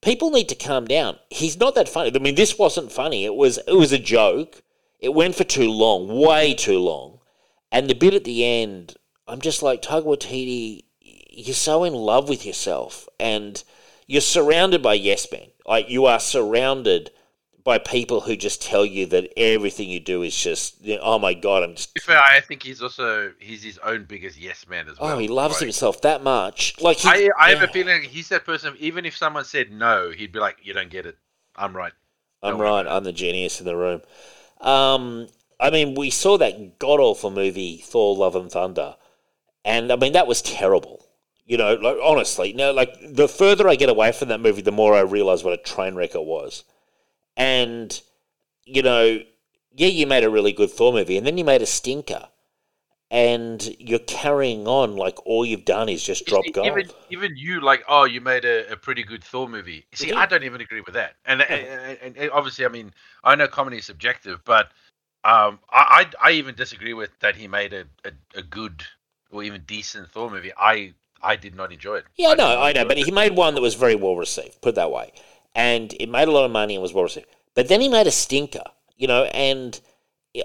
people 0.00 0.30
need 0.30 0.48
to 0.50 0.54
calm 0.54 0.86
down. 0.86 1.18
He's 1.30 1.58
not 1.58 1.74
that 1.74 1.88
funny. 1.88 2.12
I 2.14 2.18
mean, 2.18 2.34
this 2.34 2.58
wasn't 2.58 2.92
funny. 2.92 3.24
It 3.24 3.34
was 3.34 3.58
it 3.58 3.74
was 3.74 3.92
a 3.92 3.98
joke. 3.98 4.62
It 5.00 5.14
went 5.14 5.34
for 5.34 5.44
too 5.44 5.70
long, 5.70 6.08
way 6.08 6.54
too 6.54 6.78
long. 6.78 7.18
And 7.70 7.88
the 7.88 7.94
bit 7.94 8.14
at 8.14 8.24
the 8.24 8.44
end, 8.44 8.96
I'm 9.26 9.40
just 9.40 9.62
like 9.62 9.82
Taika 9.82 10.04
Waititi. 10.04 10.84
You're 11.00 11.54
so 11.54 11.84
in 11.84 11.94
love 11.94 12.28
with 12.28 12.44
yourself, 12.44 13.08
and 13.18 13.62
you're 14.06 14.20
surrounded 14.20 14.82
by 14.82 14.94
yes 14.94 15.26
men. 15.32 15.48
Like 15.66 15.88
you 15.88 16.04
are 16.06 16.20
surrounded 16.20 17.10
by 17.64 17.78
people 17.78 18.20
who 18.22 18.36
just 18.36 18.60
tell 18.62 18.84
you 18.84 19.06
that 19.06 19.32
everything 19.36 19.88
you 19.88 20.00
do 20.00 20.22
is 20.22 20.36
just, 20.36 20.80
you 20.82 20.96
know, 20.96 21.02
oh 21.02 21.18
my 21.18 21.34
god, 21.34 21.62
I'm 21.62 21.74
just. 21.74 21.98
Fair, 22.00 22.18
I 22.18 22.40
think 22.40 22.62
he's 22.62 22.82
also 22.82 23.32
he's 23.38 23.62
his 23.62 23.78
own 23.78 24.04
biggest 24.04 24.38
yes 24.38 24.66
man 24.68 24.88
as 24.88 24.98
well. 24.98 25.14
Oh, 25.14 25.18
he 25.18 25.28
loves 25.28 25.54
Like, 25.54 25.60
himself 25.60 26.00
that 26.02 26.22
much. 26.22 26.74
Like 26.80 26.98
he, 26.98 27.08
I, 27.08 27.28
I 27.38 27.50
have 27.50 27.62
a 27.62 27.68
feeling 27.72 28.02
he's 28.02 28.28
that 28.30 28.44
person. 28.44 28.74
Even 28.78 29.04
if 29.04 29.16
someone 29.16 29.44
said 29.44 29.70
no, 29.70 30.10
he'd 30.10 30.32
be 30.32 30.38
like, 30.40 30.58
"You 30.62 30.72
don't 30.74 30.90
get 30.90 31.06
it. 31.06 31.18
I'm 31.56 31.76
right." 31.76 31.92
I'm 32.42 32.60
right. 32.60 32.86
I'm 32.86 33.04
the 33.04 33.12
genius 33.12 33.60
in 33.60 33.66
the 33.66 33.76
room. 33.76 34.02
Um, 34.60 35.28
I 35.60 35.70
mean, 35.70 35.94
we 35.94 36.10
saw 36.10 36.36
that 36.38 36.78
god 36.78 37.00
awful 37.00 37.30
movie 37.30 37.78
Thor: 37.78 38.16
Love 38.16 38.34
and 38.36 38.50
Thunder, 38.50 38.96
and 39.64 39.92
I 39.92 39.96
mean 39.96 40.12
that 40.14 40.26
was 40.26 40.42
terrible. 40.42 41.06
You 41.46 41.58
know, 41.58 41.74
like 41.74 41.98
honestly, 42.02 42.52
no, 42.52 42.72
like 42.72 42.94
the 43.02 43.28
further 43.28 43.68
I 43.68 43.76
get 43.76 43.88
away 43.88 44.12
from 44.12 44.28
that 44.28 44.40
movie, 44.40 44.62
the 44.62 44.72
more 44.72 44.94
I 44.94 45.00
realize 45.00 45.44
what 45.44 45.54
a 45.54 45.62
train 45.62 45.94
wreck 45.94 46.14
it 46.14 46.24
was. 46.24 46.64
And 47.36 48.00
you 48.64 48.82
know, 48.82 49.20
yeah, 49.74 49.88
you 49.88 50.06
made 50.06 50.24
a 50.24 50.30
really 50.30 50.52
good 50.52 50.70
Thor 50.70 50.92
movie, 50.92 51.16
and 51.16 51.26
then 51.26 51.38
you 51.38 51.44
made 51.44 51.62
a 51.62 51.66
stinker, 51.66 52.28
and 53.10 53.74
you're 53.78 53.98
carrying 53.98 54.66
on 54.66 54.96
like 54.96 55.24
all 55.26 55.44
you've 55.44 55.64
done 55.64 55.88
is 55.88 56.02
just 56.02 56.26
drop 56.26 56.44
gold. 56.52 56.66
Even 56.66 56.90
even 57.10 57.36
you 57.36 57.60
like, 57.60 57.84
oh, 57.88 58.04
you 58.04 58.20
made 58.20 58.44
a, 58.44 58.72
a 58.72 58.76
pretty 58.76 59.02
good 59.02 59.22
Thor 59.24 59.48
movie. 59.48 59.84
See, 59.92 60.06
did. 60.06 60.16
I 60.16 60.26
don't 60.26 60.44
even 60.44 60.60
agree 60.60 60.80
with 60.80 60.94
that. 60.94 61.14
And, 61.26 61.42
and, 61.42 61.98
and, 62.02 62.16
and 62.16 62.30
obviously, 62.30 62.64
I 62.64 62.68
mean, 62.68 62.92
I 63.24 63.34
know 63.34 63.48
comedy 63.48 63.78
is 63.78 63.86
subjective, 63.86 64.40
but 64.44 64.70
um, 65.24 65.58
I, 65.70 66.06
I 66.22 66.28
I 66.28 66.32
even 66.32 66.54
disagree 66.54 66.94
with 66.94 67.10
that 67.20 67.36
he 67.36 67.48
made 67.48 67.72
a, 67.72 67.84
a, 68.04 68.12
a 68.38 68.42
good 68.42 68.82
or 69.30 69.42
even 69.42 69.62
decent 69.66 70.10
Thor 70.10 70.30
movie. 70.30 70.52
I 70.56 70.94
I 71.22 71.36
did 71.36 71.54
not 71.54 71.72
enjoy 71.72 71.96
it. 71.96 72.04
Yeah, 72.16 72.30
I 72.30 72.34
no, 72.34 72.62
I 72.62 72.72
know, 72.72 72.84
but 72.84 72.98
it. 72.98 73.04
he 73.04 73.10
made 73.10 73.36
one 73.36 73.54
that 73.54 73.60
was 73.60 73.74
very 73.74 73.94
well 73.94 74.16
received, 74.16 74.60
put 74.60 74.70
it 74.70 74.74
that 74.76 74.90
way. 74.90 75.12
And 75.54 75.94
it 76.00 76.08
made 76.08 76.28
a 76.28 76.32
lot 76.32 76.44
of 76.44 76.50
money 76.50 76.74
and 76.74 76.82
was 76.82 76.92
well 76.92 77.04
received. 77.04 77.26
But 77.54 77.68
then 77.68 77.80
he 77.80 77.88
made 77.88 78.06
a 78.06 78.10
stinker, 78.10 78.64
you 78.96 79.06
know, 79.06 79.24
and 79.24 79.78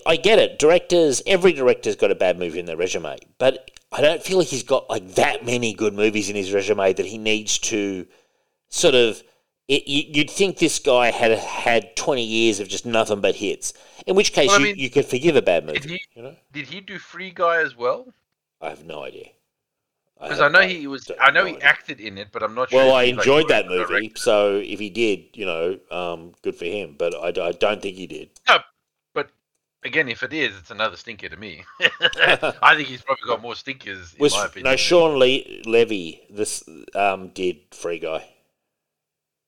I 0.05 0.17
get 0.17 0.39
it. 0.39 0.59
Directors, 0.59 1.21
every 1.25 1.53
director's 1.53 1.95
got 1.95 2.11
a 2.11 2.15
bad 2.15 2.37
movie 2.37 2.59
in 2.59 2.65
their 2.65 2.75
resume, 2.75 3.17
but 3.37 3.71
I 3.91 4.01
don't 4.01 4.21
feel 4.21 4.37
like 4.37 4.47
he's 4.47 4.63
got 4.63 4.89
like 4.89 5.15
that 5.15 5.45
many 5.45 5.73
good 5.73 5.93
movies 5.93 6.29
in 6.29 6.35
his 6.35 6.51
resume 6.51 6.93
that 6.93 7.05
he 7.05 7.17
needs 7.17 7.57
to 7.59 8.05
sort 8.69 8.95
of. 8.95 9.23
It, 9.69 9.87
you, 9.87 10.03
you'd 10.13 10.29
think 10.29 10.57
this 10.57 10.79
guy 10.79 11.11
had 11.11 11.31
had 11.39 11.95
twenty 11.95 12.23
years 12.23 12.59
of 12.59 12.67
just 12.67 12.85
nothing 12.85 13.21
but 13.21 13.35
hits. 13.35 13.73
In 14.05 14.15
which 14.15 14.31
case, 14.33 14.47
Well, 14.47 14.57
I 14.57 14.59
you, 14.59 14.65
mean, 14.67 14.75
you 14.77 14.89
could 14.89 15.05
forgive 15.05 15.35
a 15.35 15.41
bad 15.41 15.65
movie. 15.65 15.79
Did 15.79 15.91
he 15.91 16.01
you 16.15 16.23
know, 16.23 16.35
did 16.51 16.67
he 16.67 16.81
do 16.81 16.97
Free 16.99 17.31
Guy 17.31 17.61
as 17.61 17.75
well? 17.75 18.13
I 18.61 18.69
have 18.69 18.83
no 18.85 19.03
idea. 19.03 19.29
Because 20.21 20.39
I 20.39 20.47
know 20.49 20.61
no- 20.61 20.67
he 20.67 20.87
was. 20.87 21.11
I 21.19 21.31
know 21.31 21.45
he 21.45 21.61
acted 21.61 21.99
in 21.99 22.17
it, 22.17 22.29
but 22.31 22.41
I'm 22.43 22.55
not 22.55 22.69
sure. 22.71 22.79
Well, 22.79 22.95
I 22.95 23.03
enjoyed 23.03 23.47
that 23.49 23.67
movie, 23.67 23.85
directed. 23.85 24.17
so 24.17 24.55
if 24.57 24.79
he 24.79 24.89
did, 24.89 25.25
you 25.33 25.45
know, 25.45 25.79
um, 25.91 26.33
good 26.41 26.55
for 26.55 26.65
him. 26.65 26.95
But 26.97 27.13
I, 27.15 27.27
I 27.47 27.51
don't 27.51 27.81
think 27.81 27.97
he 27.97 28.07
did. 28.07 28.29
But 29.13 29.29
again, 29.83 30.09
if 30.09 30.23
it 30.23 30.33
is, 30.33 30.57
it's 30.57 30.71
another 30.71 30.97
stinker 30.97 31.29
to 31.29 31.37
me. 31.37 31.63
I 31.81 32.73
think 32.75 32.87
he's 32.87 33.01
probably 33.03 33.27
got 33.27 33.41
more 33.41 33.55
stinkers 33.55 34.13
in 34.13 34.19
Was 34.19 34.33
my 34.33 34.45
opinion. 34.47 34.71
no 34.71 34.75
Shawn 34.75 35.19
Le- 35.19 35.69
Levy? 35.69 36.21
This 36.31 36.63
um, 36.95 37.29
did 37.29 37.57
Free 37.71 37.99
Guy. 37.99 38.27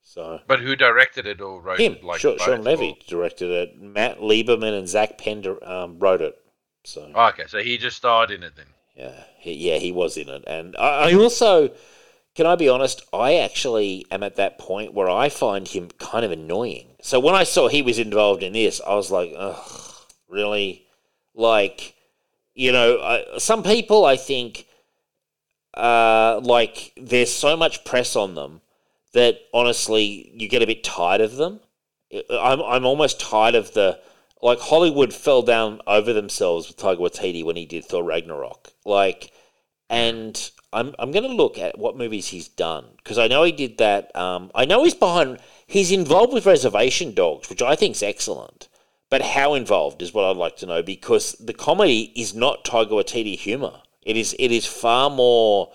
So 0.03 0.39
But 0.47 0.59
who 0.59 0.75
directed 0.75 1.27
it 1.27 1.39
or 1.41 1.61
wrote 1.61 1.79
him, 1.79 1.93
it? 1.93 2.03
Like 2.03 2.19
Shawn, 2.19 2.37
Shawn 2.39 2.59
or- 2.59 2.63
Levy 2.63 2.97
directed 3.07 3.51
it. 3.51 3.79
Matt 3.81 4.19
Lieberman 4.19 4.77
and 4.77 4.87
Zach 4.87 5.17
Pender 5.17 5.63
um, 5.67 5.99
wrote 5.99 6.21
it. 6.21 6.35
So 6.83 7.11
Oh, 7.13 7.27
okay, 7.29 7.45
so 7.47 7.59
he 7.59 7.77
just 7.77 7.97
starred 7.97 8.31
in 8.31 8.41
it 8.43 8.55
then. 8.55 8.65
Yeah, 8.99 9.23
he, 9.37 9.53
yeah, 9.53 9.77
he 9.77 9.91
was 9.91 10.17
in 10.17 10.29
it, 10.29 10.43
and 10.45 10.75
I, 10.75 11.09
I 11.09 11.13
also. 11.13 11.71
Can 12.35 12.45
I 12.45 12.55
be 12.55 12.69
honest? 12.69 13.01
I 13.11 13.37
actually 13.37 14.05
am 14.11 14.23
at 14.23 14.37
that 14.37 14.59
point 14.59 14.93
where 14.93 15.09
I 15.09 15.27
find 15.27 15.67
him 15.67 15.89
kind 15.97 16.23
of 16.23 16.31
annoying. 16.31 16.87
So 17.01 17.19
when 17.19 17.35
I 17.35 17.43
saw 17.43 17.67
he 17.67 17.81
was 17.81 17.99
involved 17.99 18.43
in 18.43 18.53
this, 18.53 18.79
I 18.87 18.93
was 18.95 19.11
like, 19.11 19.33
ugh, 19.35 20.05
really? 20.29 20.85
Like, 21.33 21.95
you 22.53 22.71
know, 22.71 23.01
I, 23.01 23.39
some 23.39 23.61
people 23.61 24.05
I 24.05 24.15
think, 24.15 24.67
uh, 25.73 26.39
like, 26.41 26.93
there's 26.95 27.33
so 27.33 27.57
much 27.57 27.83
press 27.83 28.15
on 28.15 28.35
them 28.35 28.61
that 29.11 29.41
honestly 29.53 30.31
you 30.33 30.47
get 30.47 30.61
a 30.61 30.67
bit 30.67 30.83
tired 30.83 31.21
of 31.21 31.35
them. 31.35 31.59
I'm, 32.29 32.61
I'm 32.61 32.85
almost 32.85 33.19
tired 33.19 33.55
of 33.55 33.73
the, 33.73 33.99
like, 34.41 34.59
Hollywood 34.59 35.13
fell 35.13 35.41
down 35.41 35.81
over 35.87 36.13
themselves 36.13 36.67
with 36.67 36.77
Taika 36.77 36.97
Waititi 36.97 37.43
when 37.43 37.55
he 37.55 37.65
did 37.65 37.85
Thor 37.85 38.03
Ragnarok. 38.03 38.73
Like, 38.85 39.31
and 39.89 40.51
I'm 40.71 40.93
I'm 40.99 41.11
going 41.11 41.23
to 41.23 41.33
look 41.33 41.57
at 41.57 41.79
what 41.79 41.97
movies 41.97 42.27
he's 42.27 42.47
done 42.47 42.85
because 42.97 43.17
I 43.17 43.27
know 43.27 43.43
he 43.43 43.51
did 43.51 43.77
that. 43.79 44.15
Um, 44.15 44.51
I 44.53 44.65
know 44.65 44.83
he's 44.83 44.93
behind. 44.93 45.39
He's 45.65 45.91
involved 45.91 46.33
with 46.33 46.45
Reservation 46.45 47.13
Dogs, 47.13 47.49
which 47.49 47.61
I 47.61 47.75
think 47.75 47.95
is 47.95 48.03
excellent. 48.03 48.67
But 49.09 49.23
how 49.23 49.55
involved 49.55 50.03
is 50.03 50.13
what 50.13 50.25
I'd 50.25 50.37
like 50.37 50.57
to 50.57 50.67
know 50.67 50.83
because 50.83 51.31
the 51.33 51.53
comedy 51.53 52.13
is 52.15 52.35
not 52.35 52.63
Taika 52.63 52.91
Waititi 52.91 53.35
humor. 53.35 53.81
It 54.03 54.15
is 54.15 54.35
it 54.37 54.51
is 54.51 54.67
far 54.67 55.09
more 55.09 55.71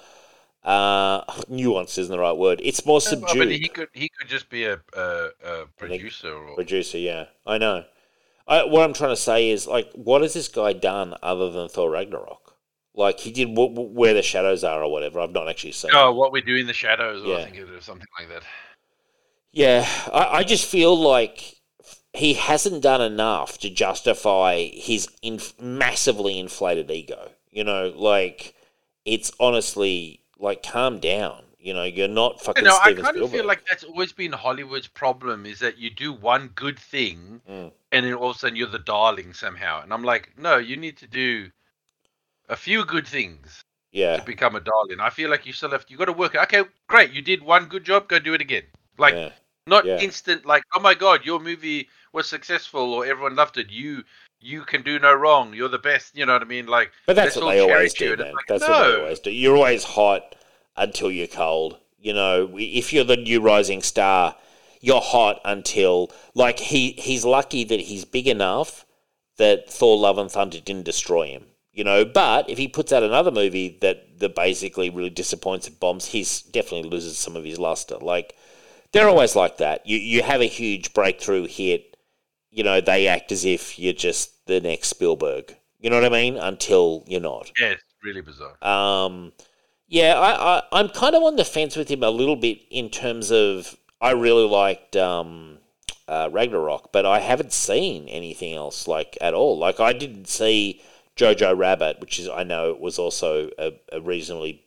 uh, 0.62 1.24
nuanced 1.50 1.98
isn't 1.98 2.11
the 2.11 2.18
right 2.18 2.37
word. 2.37 2.61
It's 2.62 2.87
more 2.87 3.00
subdued. 3.00 3.38
but 3.38 3.50
he 3.50 3.68
could 3.68 3.88
he 3.92 4.09
could 4.09 4.29
just 4.29 4.48
be 4.48 4.64
a, 4.64 4.81
a, 4.96 5.29
a 5.44 5.66
producer 5.77 6.33
or 6.33 6.55
Producer, 6.55 6.98
yeah, 6.98 7.27
I 7.44 7.59
know. 7.59 7.85
I, 8.46 8.64
what 8.64 8.83
I'm 8.83 8.92
trying 8.92 9.11
to 9.11 9.16
say 9.16 9.50
is, 9.50 9.66
like, 9.66 9.90
what 9.94 10.22
has 10.22 10.35
this 10.35 10.48
guy 10.48 10.72
done 10.74 11.14
other 11.22 11.50
than 11.50 11.68
Thor 11.68 11.90
Ragnarok? 11.90 12.57
Like, 12.94 13.20
he 13.20 13.33
did 13.33 13.48
w- 13.54 13.70
w- 13.70 13.88
Where 13.90 14.14
the 14.14 14.22
Shadows 14.22 14.62
Are 14.64 14.83
or 14.83 14.90
whatever. 14.92 15.18
I've 15.20 15.33
not 15.33 15.48
actually 15.48 15.72
seen. 15.72 15.90
oh, 15.94 16.11
it. 16.11 16.16
what 16.16 16.30
we 16.33 16.40
do 16.42 16.54
in 16.54 16.66
the 16.66 16.72
shadows, 16.74 17.24
or 17.24 17.28
Yeah. 17.28 17.37
I 17.38 17.44
think 17.44 17.57
it 17.57 17.68
was 17.68 17.85
something 17.85 18.07
like 18.18 18.28
that. 18.28 18.42
Yeah, 19.52 19.88
I, 20.12 20.38
I 20.38 20.42
just 20.44 20.66
feel 20.66 20.96
like 20.98 21.57
he 22.12 22.35
hasn't 22.35 22.83
done 22.83 23.00
enough 23.00 23.59
to 23.59 23.70
justify 23.70 24.64
his 24.64 25.09
inf- 25.22 25.59
massively 25.61 26.38
inflated 26.38 26.90
ego. 26.90 27.30
You 27.50 27.64
know, 27.64 27.92
like 27.96 28.54
it's 29.04 29.33
honestly 29.40 30.20
like 30.38 30.62
calm 30.62 30.98
down. 30.98 31.43
You 31.64 31.72
know, 31.72 31.85
you're 31.85 32.09
not 32.09 32.35
You 32.35 32.44
fucking 32.44 32.64
know, 32.64 32.79
I 32.79 32.92
kind 32.92 33.16
of 33.16 33.31
feel 33.31 33.46
like 33.46 33.64
that's 33.66 33.85
always 33.85 34.12
been 34.12 34.33
Hollywood's 34.33 34.87
problem 34.87 35.46
is 35.46 35.61
that 35.61 35.79
you 35.79 35.88
do 35.88 36.12
one 36.12 36.48
good 36.48 36.79
thing 36.79 37.40
Mm. 37.48 37.72
and 37.90 38.05
then 38.05 38.12
all 38.12 38.31
of 38.31 38.37
a 38.37 38.38
sudden 38.38 38.57
you're 38.57 38.68
the 38.68 38.79
darling 38.79 39.33
somehow. 39.33 39.83
And 39.83 39.90
I'm 39.90 40.05
like, 40.05 40.37
no, 40.37 40.59
you 40.59 40.77
need 40.77 40.98
to 40.98 41.07
do 41.07 41.50
a 42.50 42.57
few 42.57 42.85
good 42.85 43.09
things 43.09 43.64
yeah, 43.92 44.18
to 44.18 44.22
become 44.24 44.57
a 44.57 44.61
darling. 44.61 45.00
I 45.00 45.09
feel 45.09 45.31
like 45.31 45.46
you 45.46 45.55
still 45.55 45.70
have 45.70 45.87
you 45.88 45.96
got 45.96 46.05
to 46.05 46.12
work. 46.12 46.35
Okay, 46.35 46.64
great, 46.87 47.12
you 47.12 47.22
did 47.22 47.42
one 47.42 47.64
good 47.64 47.85
job, 47.85 48.09
go 48.09 48.18
do 48.18 48.35
it 48.35 48.42
again. 48.42 48.64
Like 48.98 49.14
yeah, 49.14 49.31
not 49.66 49.87
yeah. 49.87 49.98
instant 50.00 50.44
like, 50.44 50.64
oh 50.74 50.81
my 50.81 50.92
god, 50.92 51.24
your 51.24 51.40
movie 51.40 51.88
was 52.12 52.29
successful 52.29 52.92
or 52.92 53.07
everyone 53.07 53.37
loved 53.37 53.57
it. 53.57 53.70
You 53.70 54.05
you 54.38 54.64
can 54.64 54.83
do 54.83 54.98
no 54.98 55.14
wrong. 55.14 55.55
You're 55.55 55.70
the 55.70 55.79
best. 55.79 56.14
You 56.14 56.27
know 56.27 56.35
what 56.35 56.42
I 56.42 56.44
mean? 56.44 56.66
Like 56.66 56.92
but 57.07 57.16
that's 57.16 57.37
what 57.37 57.53
they 57.53 57.61
always 57.61 57.94
do, 57.94 58.16
like, 58.16 58.35
that's 58.48 58.68
what 58.68 58.87
they 58.87 59.00
always 59.00 59.20
do. 59.20 59.31
You're 59.31 59.57
always 59.57 59.83
hot 59.83 60.37
until 60.76 61.10
you're 61.10 61.26
cold. 61.26 61.78
You 61.98 62.12
know, 62.12 62.50
if 62.54 62.92
you're 62.92 63.04
the 63.04 63.16
new 63.16 63.40
rising 63.40 63.82
star, 63.82 64.37
you're 64.80 65.00
hot 65.00 65.40
until 65.44 66.12
like 66.34 66.58
he 66.58 66.92
he's 66.92 67.24
lucky 67.24 67.64
that 67.64 67.80
he's 67.80 68.04
big 68.04 68.28
enough 68.28 68.84
that 69.37 69.70
Thor: 69.70 69.96
Love 69.96 70.18
and 70.18 70.30
Thunder 70.30 70.60
didn't 70.60 70.84
destroy 70.84 71.28
him. 71.28 71.46
You 71.72 71.82
know, 71.82 72.04
but 72.04 72.48
if 72.48 72.58
he 72.58 72.68
puts 72.68 72.92
out 72.92 73.02
another 73.02 73.30
movie 73.30 73.78
that 73.80 74.20
that 74.20 74.34
basically 74.34 74.90
really 74.90 75.10
disappoints 75.10 75.66
and 75.66 75.80
bombs, 75.80 76.06
he's 76.06 76.42
definitely 76.42 76.88
loses 76.88 77.18
some 77.18 77.37
of 77.37 77.44
his 77.44 77.58
luster. 77.58 77.96
Like 77.96 78.37
they're 78.92 79.08
always 79.08 79.34
like 79.34 79.56
that. 79.58 79.87
You 79.87 79.96
you 79.96 80.22
have 80.22 80.40
a 80.40 80.46
huge 80.46 80.92
breakthrough 80.92 81.46
hit, 81.46 81.96
you 82.50 82.62
know, 82.62 82.80
they 82.80 83.08
act 83.08 83.32
as 83.32 83.44
if 83.44 83.78
you're 83.78 83.92
just 83.92 84.46
the 84.46 84.60
next 84.60 84.88
Spielberg. 84.88 85.56
You 85.80 85.90
know 85.90 85.96
what 85.96 86.04
I 86.04 86.08
mean? 86.08 86.37
Until 86.37 87.02
you're 87.06 87.20
not. 87.20 87.50
Yeah, 87.60 87.72
it's 87.72 87.82
really 88.02 88.20
bizarre. 88.20 88.56
Um, 88.62 89.32
yeah, 89.94 90.18
I, 90.18 90.57
I, 90.57 90.62
I'm 90.72 90.88
kind 90.88 91.14
of 91.14 91.22
on 91.22 91.37
the 91.37 91.44
fence 91.44 91.76
with 91.76 91.88
him 91.88 92.02
a 92.02 92.11
little 92.11 92.35
bit 92.35 92.62
in 92.68 92.90
terms 92.90 93.30
of 93.30 93.76
I 94.00 94.11
really 94.11 94.44
liked 94.44 94.96
um, 94.96 95.59
uh, 96.09 96.30
Ragnarok, 96.33 96.90
but 96.90 97.07
I 97.07 97.20
haven't 97.20 97.52
seen 97.52 98.09
anything 98.09 98.54
else 98.54 98.88
like 98.88 99.16
at 99.20 99.35
all. 99.35 99.57
Like 99.57 99.78
I 99.78 99.92
didn't 99.92 100.26
see 100.26 100.83
Jojo 101.16 101.57
Rabbit, 101.57 102.00
which 102.00 102.18
is 102.18 102.28
I 102.28 102.42
know 102.42 102.74
was 102.74 102.98
also 102.98 103.50
a, 103.57 103.70
a 103.92 104.00
reasonably 104.00 104.64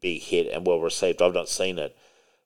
big 0.00 0.22
hit 0.22 0.46
and 0.52 0.64
well 0.64 0.78
received. 0.78 1.20
I've 1.20 1.34
not 1.34 1.48
seen 1.48 1.76
it, 1.80 1.96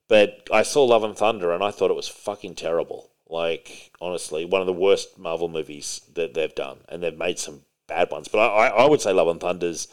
but 0.09 0.49
I 0.51 0.63
saw 0.63 0.85
Love 0.85 1.05
and 1.05 1.15
Thunder 1.15 1.53
and 1.53 1.63
I 1.63 1.71
thought 1.71 1.91
it 1.91 1.95
was 1.95 2.09
fucking 2.09 2.55
terrible. 2.55 3.11
Like 3.29 3.91
honestly, 4.01 4.47
one 4.47 4.63
of 4.63 4.67
the 4.67 4.73
worst 4.73 5.19
Marvel 5.19 5.51
movies 5.51 6.01
that 6.15 6.33
they've 6.33 6.55
done, 6.55 6.79
and 6.89 7.03
they've 7.03 7.19
made 7.19 7.39
some 7.39 7.65
bad 7.87 8.11
ones. 8.11 8.29
But 8.29 8.39
I, 8.39 8.69
I, 8.69 8.85
I 8.85 8.89
would 8.89 9.03
say 9.03 9.13
Love 9.13 9.29
and 9.29 9.39
Thunder's 9.39 9.89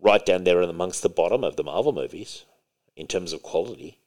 right 0.00 0.24
down 0.24 0.44
there 0.44 0.60
and 0.60 0.70
amongst 0.70 1.02
the 1.02 1.08
bottom 1.08 1.44
of 1.44 1.56
the 1.56 1.64
Marvel 1.64 1.92
movies 1.92 2.44
in 2.96 3.06
terms 3.06 3.32
of 3.32 3.42
quality. 3.42 3.98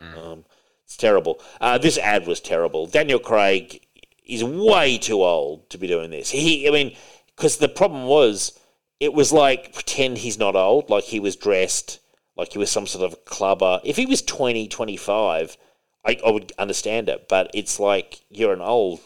Um, 0.00 0.44
it's 0.84 0.96
terrible. 0.96 1.40
Uh, 1.60 1.78
this 1.78 1.98
ad 1.98 2.26
was 2.26 2.40
terrible. 2.40 2.86
Daniel 2.86 3.18
Craig 3.18 3.86
is 4.26 4.42
way 4.42 4.98
too 4.98 5.22
old 5.22 5.70
to 5.70 5.78
be 5.78 5.86
doing 5.86 6.10
this. 6.10 6.30
He, 6.30 6.66
I 6.66 6.70
mean, 6.70 6.96
because 7.36 7.58
the 7.58 7.68
problem 7.68 8.06
was, 8.06 8.58
it 8.98 9.12
was 9.12 9.32
like 9.32 9.72
pretend 9.74 10.18
he's 10.18 10.38
not 10.38 10.56
old, 10.56 10.90
like 10.90 11.04
he 11.04 11.20
was 11.20 11.36
dressed 11.36 12.00
like 12.36 12.52
he 12.52 12.58
was 12.58 12.70
some 12.70 12.86
sort 12.86 13.04
of 13.04 13.24
clubber. 13.24 13.80
If 13.84 13.96
he 13.96 14.06
was 14.06 14.22
20, 14.22 14.68
25, 14.68 15.56
I, 16.04 16.18
I 16.24 16.30
would 16.30 16.52
understand 16.58 17.08
it. 17.08 17.28
But 17.28 17.50
it's 17.54 17.78
like 17.78 18.20
you're 18.30 18.52
an 18.52 18.60
old, 18.60 19.00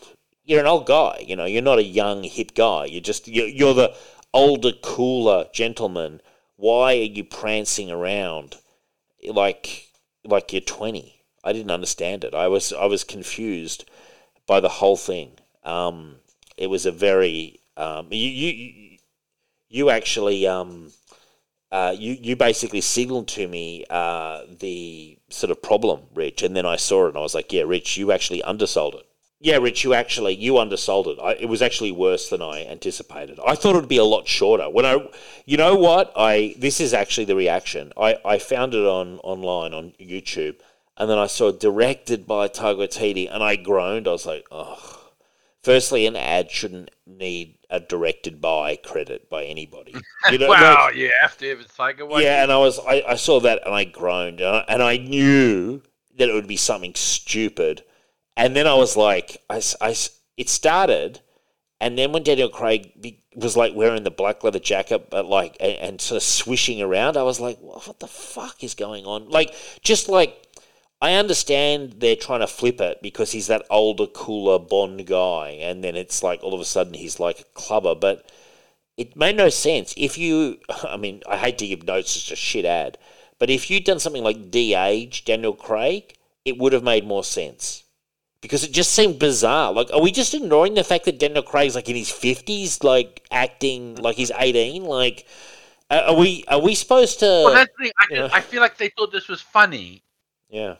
you're 0.44 0.60
an 0.60 0.66
old 0.66 0.86
guy. 0.86 1.24
You 1.26 1.36
know, 1.36 1.44
you're 1.44 1.62
not 1.62 1.78
a 1.78 1.84
young 1.84 2.22
hip 2.22 2.54
guy. 2.54 2.86
You're 2.86 3.00
just 3.00 3.28
you're, 3.28 3.48
you're 3.48 3.74
the 3.74 3.94
older, 4.36 4.72
cooler 4.72 5.46
gentleman. 5.52 6.20
Why 6.56 6.94
are 6.94 7.12
you 7.16 7.24
prancing 7.24 7.90
around 7.90 8.56
like 9.26 9.88
like 10.24 10.52
you're 10.52 10.60
20? 10.60 11.22
I 11.42 11.52
didn't 11.52 11.70
understand 11.70 12.24
it. 12.24 12.34
I 12.34 12.48
was 12.48 12.72
I 12.72 12.84
was 12.86 13.02
confused 13.04 13.88
by 14.46 14.60
the 14.60 14.68
whole 14.68 14.96
thing. 14.96 15.32
Um, 15.64 16.16
it 16.56 16.68
was 16.68 16.86
a 16.86 16.92
very 16.92 17.60
um, 17.76 18.08
you, 18.10 18.28
you 18.28 18.98
you 19.68 19.90
actually 19.90 20.46
um, 20.46 20.92
uh, 21.72 21.94
you 21.96 22.16
you 22.20 22.36
basically 22.36 22.80
signaled 22.80 23.28
to 23.28 23.48
me 23.48 23.84
uh, 23.90 24.42
the 24.60 25.18
sort 25.30 25.50
of 25.50 25.62
problem, 25.62 26.02
Rich, 26.14 26.42
and 26.42 26.54
then 26.54 26.66
I 26.66 26.76
saw 26.76 27.06
it 27.06 27.08
and 27.10 27.18
I 27.18 27.20
was 27.20 27.34
like, 27.34 27.52
yeah, 27.52 27.62
Rich, 27.62 27.96
you 27.96 28.12
actually 28.12 28.42
undersold 28.42 28.94
it. 28.94 29.06
Yeah, 29.38 29.56
Rich, 29.56 29.84
you 29.84 29.92
actually 29.92 30.34
you 30.34 30.54
undersold 30.54 31.06
it. 31.08 31.18
I, 31.22 31.32
it 31.32 31.46
was 31.48 31.60
actually 31.60 31.92
worse 31.92 32.30
than 32.30 32.40
I 32.40 32.64
anticipated. 32.64 33.38
I 33.46 33.54
thought 33.54 33.74
it 33.76 33.80
would 33.80 33.88
be 33.88 33.98
a 33.98 34.04
lot 34.04 34.26
shorter. 34.26 34.70
When 34.70 34.86
I, 34.86 35.08
you 35.44 35.56
know 35.58 35.74
what, 35.74 36.12
I 36.16 36.54
this 36.58 36.80
is 36.80 36.94
actually 36.94 37.26
the 37.26 37.36
reaction. 37.36 37.92
I, 37.98 38.16
I 38.24 38.38
found 38.38 38.74
it 38.74 38.86
on 38.86 39.18
online 39.18 39.74
on 39.74 39.92
YouTube, 40.00 40.56
and 40.96 41.10
then 41.10 41.18
I 41.18 41.26
saw 41.26 41.52
directed 41.52 42.26
by 42.26 42.48
Waititi, 42.48 43.28
and 43.30 43.42
I 43.42 43.56
groaned. 43.56 44.08
I 44.08 44.12
was 44.12 44.26
like, 44.26 44.46
oh. 44.50 45.02
Firstly, 45.62 46.06
an 46.06 46.14
ad 46.14 46.48
shouldn't 46.52 46.92
need 47.08 47.58
a 47.68 47.80
directed 47.80 48.40
by 48.40 48.76
credit 48.76 49.28
by 49.28 49.42
anybody. 49.44 49.96
You 50.30 50.38
know, 50.38 50.48
wow, 50.48 50.86
like- 50.86 50.94
you 50.94 51.10
have 51.20 51.36
to 51.38 51.48
have 51.48 51.58
it 51.60 51.68
Taika 51.76 52.00
Waititi. 52.08 52.22
yeah, 52.22 52.42
and 52.44 52.52
I 52.52 52.58
was 52.58 52.78
I, 52.78 53.02
I 53.06 53.14
saw 53.16 53.40
that 53.40 53.62
and 53.66 53.74
I 53.74 53.82
groaned 53.84 54.40
and 54.40 54.48
I, 54.48 54.64
and 54.68 54.82
I 54.82 54.96
knew 54.96 55.82
that 56.18 56.28
it 56.28 56.32
would 56.34 56.46
be 56.46 56.56
something 56.56 56.94
stupid, 56.94 57.82
and 58.36 58.54
then 58.54 58.66
I 58.66 58.74
was 58.74 58.96
like, 58.96 59.42
I, 59.48 59.62
I 59.80 59.94
it 60.36 60.48
started, 60.48 61.20
and 61.80 61.98
then 61.98 62.12
when 62.12 62.22
Daniel 62.22 62.48
Craig 62.48 63.16
was 63.34 63.56
like 63.56 63.74
wearing 63.74 64.04
the 64.04 64.10
black 64.10 64.44
leather 64.44 64.58
jacket, 64.58 65.08
but 65.10 65.26
like 65.26 65.56
and, 65.60 65.78
and 65.78 66.00
sort 66.00 66.16
of 66.16 66.22
swishing 66.22 66.82
around, 66.82 67.16
I 67.16 67.22
was 67.22 67.40
like, 67.40 67.58
what 67.58 68.00
the 68.00 68.06
fuck 68.06 68.62
is 68.62 68.74
going 68.74 69.04
on? 69.06 69.28
Like 69.28 69.54
just 69.82 70.08
like. 70.08 70.42
I 70.98 71.12
understand 71.12 71.96
they're 71.98 72.16
trying 72.16 72.40
to 72.40 72.46
flip 72.46 72.80
it 72.80 73.02
because 73.02 73.30
he's 73.30 73.48
that 73.48 73.66
older, 73.68 74.06
cooler 74.06 74.58
Bond 74.58 75.06
guy, 75.06 75.50
and 75.60 75.84
then 75.84 75.94
it's 75.94 76.22
like 76.22 76.42
all 76.42 76.54
of 76.54 76.60
a 76.60 76.64
sudden 76.64 76.94
he's 76.94 77.20
like 77.20 77.40
a 77.40 77.44
clubber, 77.52 77.94
but 77.94 78.32
it 78.96 79.14
made 79.14 79.36
no 79.36 79.50
sense. 79.50 79.92
If 79.96 80.16
you, 80.16 80.58
I 80.84 80.96
mean, 80.96 81.22
I 81.28 81.36
hate 81.36 81.58
to 81.58 81.66
give 81.66 81.84
notes, 81.84 82.16
it's 82.16 82.30
a 82.30 82.36
shit 82.36 82.64
ad, 82.64 82.96
but 83.38 83.50
if 83.50 83.70
you'd 83.70 83.84
done 83.84 84.00
something 84.00 84.24
like 84.24 84.50
de-age 84.50 85.24
Daniel 85.26 85.52
Craig, 85.52 86.16
it 86.46 86.56
would 86.56 86.72
have 86.72 86.82
made 86.82 87.06
more 87.06 87.24
sense. 87.24 87.84
Because 88.46 88.62
it 88.62 88.70
just 88.70 88.92
seemed 88.92 89.18
bizarre. 89.18 89.72
Like, 89.72 89.92
are 89.92 90.00
we 90.00 90.12
just 90.12 90.32
ignoring 90.32 90.74
the 90.74 90.84
fact 90.84 91.04
that 91.06 91.18
Daniel 91.18 91.42
Craig's 91.42 91.74
like 91.74 91.88
in 91.88 91.96
his 91.96 92.10
fifties, 92.10 92.84
like 92.84 93.26
acting 93.32 93.96
like 93.96 94.14
he's 94.14 94.30
eighteen? 94.38 94.84
Like, 94.84 95.26
are 95.90 95.98
are 96.02 96.14
we 96.14 96.44
are 96.46 96.60
we 96.60 96.76
supposed 96.76 97.18
to? 97.18 97.26
Well, 97.26 97.54
that's 97.54 97.72
the 97.76 97.84
thing. 97.86 97.92
I, 97.98 98.14
just, 98.14 98.34
I 98.34 98.40
feel 98.40 98.60
like 98.60 98.76
they 98.76 98.90
thought 98.90 99.10
this 99.10 99.26
was 99.26 99.40
funny, 99.40 100.04
yeah, 100.48 100.76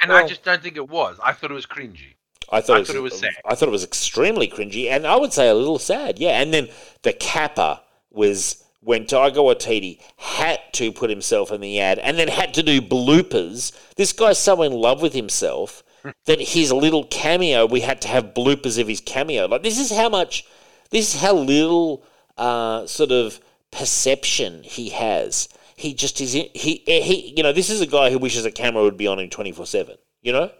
and 0.00 0.10
I 0.10 0.26
just 0.26 0.42
don't 0.42 0.62
think 0.62 0.76
it 0.76 0.88
was. 0.88 1.18
I 1.22 1.32
thought 1.32 1.50
it 1.50 1.54
was 1.54 1.66
cringy. 1.66 2.14
I 2.50 2.62
thought, 2.62 2.74
I 2.74 2.76
it 2.76 2.80
was, 2.80 2.88
thought 2.88 2.96
it 2.96 3.00
was 3.02 3.18
sad. 3.18 3.34
I 3.44 3.54
thought 3.54 3.68
it 3.68 3.72
was 3.72 3.84
extremely 3.84 4.48
cringy, 4.48 4.88
and 4.88 5.06
I 5.06 5.16
would 5.16 5.34
say 5.34 5.48
a 5.48 5.54
little 5.54 5.78
sad. 5.78 6.18
Yeah, 6.18 6.40
and 6.40 6.54
then 6.54 6.68
the 7.02 7.12
capper 7.12 7.78
was 8.10 8.64
when 8.80 9.04
Taika 9.04 9.36
Waititi 9.36 10.00
had 10.16 10.60
to 10.72 10.92
put 10.92 11.10
himself 11.10 11.52
in 11.52 11.60
the 11.60 11.78
ad, 11.78 11.98
and 11.98 12.18
then 12.18 12.28
had 12.28 12.54
to 12.54 12.62
do 12.62 12.80
bloopers. 12.80 13.70
This 13.96 14.14
guy's 14.14 14.38
so 14.38 14.62
in 14.62 14.72
love 14.72 15.02
with 15.02 15.12
himself 15.12 15.84
that 16.26 16.40
his 16.40 16.72
little 16.72 17.04
cameo, 17.04 17.66
we 17.66 17.80
had 17.80 18.00
to 18.02 18.08
have 18.08 18.34
bloopers 18.34 18.80
of 18.80 18.88
his 18.88 19.00
cameo. 19.00 19.46
Like 19.46 19.62
this 19.62 19.78
is 19.78 19.90
how 19.96 20.08
much, 20.08 20.44
this 20.90 21.14
is 21.14 21.20
how 21.20 21.34
little 21.34 22.04
uh, 22.36 22.86
sort 22.86 23.12
of 23.12 23.40
perception 23.70 24.62
he 24.62 24.90
has. 24.90 25.48
He 25.76 25.94
just 25.94 26.20
is. 26.20 26.32
He 26.32 26.50
he. 26.54 27.34
You 27.36 27.42
know, 27.42 27.52
this 27.52 27.70
is 27.70 27.80
a 27.80 27.86
guy 27.86 28.10
who 28.10 28.18
wishes 28.18 28.44
a 28.44 28.50
camera 28.50 28.82
would 28.82 28.96
be 28.96 29.06
on 29.06 29.18
him 29.18 29.30
twenty 29.30 29.52
four 29.52 29.66
seven. 29.66 29.96
You 30.20 30.32
know. 30.32 30.50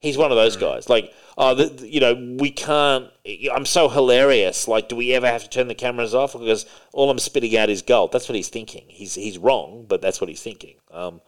He's 0.00 0.18
one 0.18 0.32
of 0.32 0.36
those 0.36 0.56
guys. 0.56 0.88
Like, 0.88 1.12
oh, 1.38 1.54
the, 1.54 1.66
the- 1.66 1.88
you 1.88 2.00
know, 2.00 2.36
we 2.40 2.50
can't. 2.50 3.08
I'm 3.54 3.64
so 3.64 3.88
hilarious. 3.88 4.66
Like, 4.66 4.88
do 4.88 4.96
we 4.96 5.12
ever 5.14 5.28
have 5.28 5.44
to 5.44 5.48
turn 5.48 5.68
the 5.68 5.76
cameras 5.76 6.12
off? 6.12 6.32
Because 6.32 6.66
all 6.92 7.08
I'm 7.08 7.20
spitting 7.20 7.56
out 7.56 7.70
is 7.70 7.82
gold. 7.82 8.10
That's 8.10 8.28
what 8.28 8.34
he's 8.34 8.48
thinking. 8.48 8.84
He's 8.88 9.14
he's 9.14 9.38
wrong, 9.38 9.86
but 9.88 10.02
that's 10.02 10.20
what 10.20 10.28
he's 10.28 10.42
thinking. 10.42 10.74
Um, 10.90 11.20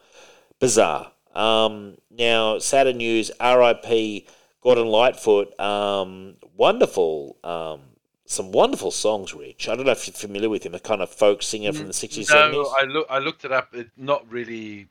bizarre. 0.59 1.11
Um, 1.35 1.97
now, 2.09 2.59
sadder 2.59 2.93
news. 2.93 3.31
R.I.P. 3.39 4.27
Gordon 4.61 4.87
Lightfoot. 4.87 5.59
Um, 5.59 6.37
wonderful 6.55 7.37
um, 7.43 7.81
some 8.25 8.51
wonderful 8.51 8.91
songs. 8.91 9.33
Rich, 9.33 9.69
I 9.69 9.75
don't 9.75 9.85
know 9.85 9.91
if 9.91 10.07
you're 10.07 10.13
familiar 10.13 10.49
with 10.49 10.65
him, 10.65 10.75
a 10.75 10.79
kind 10.79 11.01
of 11.01 11.09
folk 11.09 11.43
singer 11.43 11.71
from 11.71 11.87
the 11.87 11.93
sixties, 11.93 12.27
seventies. 12.27 12.57
No, 12.57 12.73
I 12.77 12.83
look 12.85 13.07
I 13.09 13.19
looked 13.19 13.45
it 13.45 13.51
up. 13.51 13.69
It's 13.73 13.91
not 13.97 14.29
really, 14.31 14.87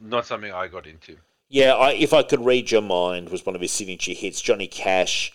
not 0.00 0.26
something 0.26 0.52
I 0.52 0.68
got 0.68 0.86
into. 0.86 1.16
Yeah, 1.48 1.74
I, 1.74 1.92
if 1.92 2.12
I 2.12 2.22
could 2.22 2.44
read 2.44 2.70
your 2.70 2.82
mind 2.82 3.30
was 3.30 3.44
one 3.44 3.54
of 3.54 3.60
his 3.60 3.72
signature 3.72 4.12
hits. 4.12 4.40
Johnny 4.40 4.68
Cash 4.68 5.32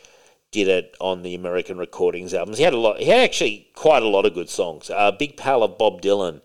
did 0.51 0.67
it 0.67 0.95
on 1.01 1.23
the 1.23 1.35
American 1.35 1.77
Recordings 1.77 2.33
albums. 2.33 2.57
He 2.57 2.63
had 2.63 2.73
a 2.73 2.79
lot. 2.79 2.99
He 2.99 3.05
had 3.05 3.19
actually 3.19 3.69
quite 3.75 4.03
a 4.03 4.07
lot 4.07 4.25
of 4.25 4.33
good 4.33 4.49
songs. 4.49 4.89
A 4.89 4.97
uh, 4.97 5.11
big 5.11 5.37
pal 5.37 5.63
of 5.63 5.77
Bob 5.77 6.01
Dylan, 6.01 6.41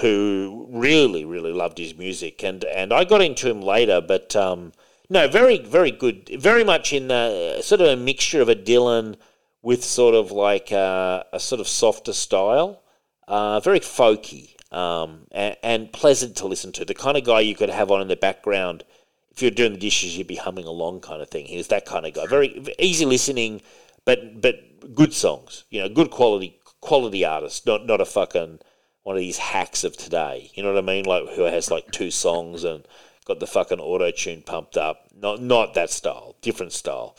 who 0.00 0.66
really 0.70 1.24
really 1.24 1.52
loved 1.52 1.78
his 1.78 1.96
music, 1.96 2.42
and 2.42 2.64
and 2.64 2.92
I 2.92 3.04
got 3.04 3.22
into 3.22 3.48
him 3.48 3.60
later, 3.62 4.00
but 4.00 4.34
um, 4.36 4.72
no, 5.08 5.28
very 5.28 5.58
very 5.58 5.90
good. 5.90 6.30
Very 6.40 6.64
much 6.64 6.92
in 6.92 7.08
the 7.08 7.60
sort 7.62 7.80
of 7.80 7.88
a 7.88 7.96
mixture 7.96 8.40
of 8.40 8.48
a 8.48 8.54
Dylan 8.54 9.16
with 9.62 9.84
sort 9.84 10.14
of 10.14 10.32
like 10.32 10.72
a, 10.72 11.24
a 11.32 11.38
sort 11.38 11.60
of 11.60 11.68
softer 11.68 12.12
style, 12.12 12.82
uh, 13.28 13.60
very 13.60 13.80
folky. 13.80 14.50
Um, 14.72 15.26
and, 15.32 15.54
and 15.62 15.92
pleasant 15.92 16.34
to 16.36 16.46
listen 16.46 16.72
to. 16.72 16.86
The 16.86 16.94
kind 16.94 17.18
of 17.18 17.24
guy 17.24 17.40
you 17.40 17.54
could 17.54 17.68
have 17.68 17.90
on 17.90 18.00
in 18.00 18.08
the 18.08 18.16
background 18.16 18.84
if 19.32 19.40
you're 19.40 19.50
doing 19.50 19.72
the 19.72 19.78
dishes, 19.78 20.16
you'd 20.16 20.26
be 20.26 20.36
humming 20.36 20.66
along, 20.66 21.00
kind 21.00 21.22
of 21.22 21.28
thing. 21.28 21.46
He 21.46 21.56
was 21.56 21.68
that 21.68 21.86
kind 21.86 22.06
of 22.06 22.12
guy, 22.12 22.26
very 22.26 22.62
easy 22.78 23.04
listening, 23.04 23.62
but 24.04 24.40
but 24.40 24.94
good 24.94 25.14
songs. 25.14 25.64
You 25.70 25.80
know, 25.80 25.88
good 25.88 26.10
quality 26.10 26.58
quality 26.80 27.24
artist, 27.24 27.66
not 27.66 27.86
not 27.86 28.00
a 28.00 28.04
fucking 28.04 28.60
one 29.02 29.16
of 29.16 29.20
these 29.20 29.38
hacks 29.38 29.84
of 29.84 29.96
today. 29.96 30.50
You 30.54 30.62
know 30.62 30.72
what 30.72 30.82
I 30.82 30.86
mean? 30.86 31.04
Like 31.04 31.28
who 31.30 31.42
has 31.42 31.70
like 31.70 31.90
two 31.90 32.10
songs 32.10 32.64
and 32.64 32.86
got 33.24 33.40
the 33.40 33.46
fucking 33.46 33.80
auto 33.80 34.10
tune 34.10 34.42
pumped 34.42 34.76
up. 34.76 35.08
Not 35.14 35.40
not 35.42 35.74
that 35.74 35.90
style, 35.90 36.36
different 36.40 36.72
style. 36.72 37.16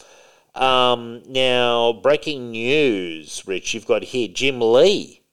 Um, 0.55 1.23
now, 1.27 1.93
breaking 1.93 2.51
news, 2.51 3.43
Rich, 3.47 3.73
you've 3.73 3.87
got 3.87 4.03
here 4.03 4.27
Jim 4.27 4.61
Lee 4.61 5.23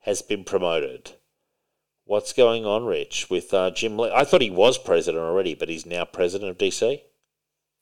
has 0.00 0.20
been 0.20 0.44
promoted. 0.44 1.12
What's 2.06 2.32
going 2.32 2.66
on, 2.66 2.84
Rich, 2.84 3.30
with 3.30 3.54
uh, 3.54 3.70
Jim 3.70 3.96
Lee? 3.96 4.10
I 4.12 4.24
thought 4.24 4.42
he 4.42 4.50
was 4.50 4.76
president 4.76 5.22
already, 5.22 5.54
but 5.54 5.68
he's 5.68 5.86
now 5.86 6.04
president 6.04 6.50
of 6.50 6.58
DC. 6.58 7.00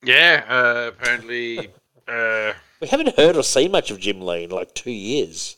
Yeah, 0.04 0.44
uh, 0.48 0.88
apparently. 0.88 1.70
uh, 2.08 2.52
we 2.80 2.88
haven't 2.88 3.16
heard 3.16 3.36
or 3.36 3.42
seen 3.42 3.72
much 3.72 3.90
of 3.90 3.98
Jim 3.98 4.20
Lee 4.20 4.44
in 4.44 4.50
like 4.50 4.74
two 4.74 4.92
years. 4.92 5.56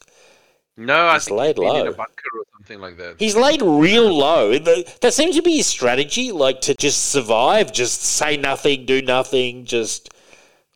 No, 0.76 1.12
he's 1.12 1.26
I 1.26 1.28
think 1.28 1.38
laid 1.38 1.56
he's 1.58 1.64
low. 1.64 1.80
in 1.82 1.86
a 1.86 1.92
bunker 1.92 2.30
or 2.36 2.44
something 2.52 2.80
like 2.80 2.96
that. 2.96 3.16
He's 3.18 3.36
laid 3.36 3.62
real 3.62 4.12
low. 4.12 4.58
That 4.58 5.14
seems 5.14 5.36
to 5.36 5.42
be 5.42 5.58
his 5.58 5.66
strategy, 5.66 6.32
like 6.32 6.60
to 6.62 6.74
just 6.74 7.12
survive, 7.12 7.72
just 7.72 8.02
say 8.02 8.36
nothing, 8.36 8.84
do 8.84 9.00
nothing, 9.00 9.66
just 9.66 10.12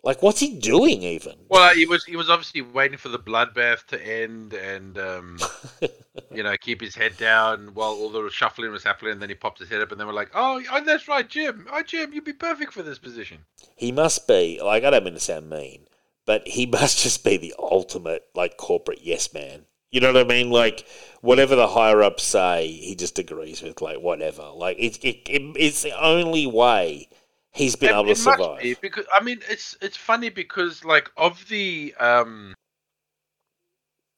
like 0.04 0.22
what's 0.22 0.38
he 0.38 0.54
doing 0.54 1.02
even? 1.02 1.34
Well, 1.48 1.74
he 1.74 1.84
was 1.84 2.04
he 2.04 2.14
was 2.14 2.30
obviously 2.30 2.62
waiting 2.62 2.96
for 2.96 3.08
the 3.08 3.18
bloodbath 3.18 3.86
to 3.86 4.00
end 4.00 4.54
and 4.54 4.96
um, 4.98 5.38
you 6.32 6.44
know 6.44 6.56
keep 6.60 6.80
his 6.80 6.94
head 6.94 7.16
down 7.16 7.74
while 7.74 7.90
all 7.90 8.10
the 8.10 8.30
shuffling 8.30 8.70
was 8.70 8.84
happening. 8.84 9.12
And 9.12 9.22
then 9.22 9.28
he 9.28 9.34
popped 9.34 9.58
his 9.58 9.68
head 9.68 9.80
up, 9.80 9.90
and 9.90 10.00
then 10.00 10.06
we're 10.06 10.12
like, 10.12 10.30
"Oh, 10.32 10.62
oh 10.70 10.84
that's 10.84 11.08
right, 11.08 11.28
Jim. 11.28 11.66
Oh, 11.72 11.82
Jim, 11.82 12.12
you'd 12.12 12.24
be 12.24 12.32
perfect 12.32 12.72
for 12.72 12.82
this 12.82 12.98
position." 12.98 13.38
He 13.74 13.90
must 13.90 14.28
be 14.28 14.60
like 14.62 14.84
I 14.84 14.90
don't 14.90 15.04
mean 15.04 15.14
to 15.14 15.20
sound 15.20 15.50
mean, 15.50 15.88
but 16.24 16.46
he 16.46 16.64
must 16.78 17.02
just 17.02 17.24
be 17.24 17.36
the 17.36 17.54
ultimate 17.58 18.28
like 18.34 18.56
corporate 18.56 19.00
yes 19.02 19.34
man. 19.34 19.66
You 19.90 20.00
know 20.00 20.12
what 20.12 20.24
I 20.24 20.28
mean? 20.28 20.50
Like 20.50 20.86
whatever 21.20 21.56
the 21.56 21.68
higher 21.68 22.02
ups 22.02 22.22
say, 22.22 22.66
he 22.68 22.94
just 22.94 23.18
agrees 23.18 23.62
with. 23.62 23.80
Like 23.80 24.00
whatever. 24.00 24.50
Like 24.54 24.78
it, 24.78 24.98
it, 25.04 25.28
it 25.28 25.42
it's 25.56 25.82
the 25.82 25.98
only 26.00 26.46
way 26.46 27.08
he's 27.52 27.76
been 27.76 27.90
it, 27.90 27.94
able 27.94 28.06
to 28.06 28.16
survive. 28.16 28.62
Be 28.62 28.76
because 28.80 29.06
I 29.14 29.22
mean, 29.22 29.40
it's 29.48 29.76
it's 29.80 29.96
funny 29.96 30.28
because 30.28 30.84
like 30.84 31.10
of 31.16 31.46
the 31.48 31.94
um 31.98 32.54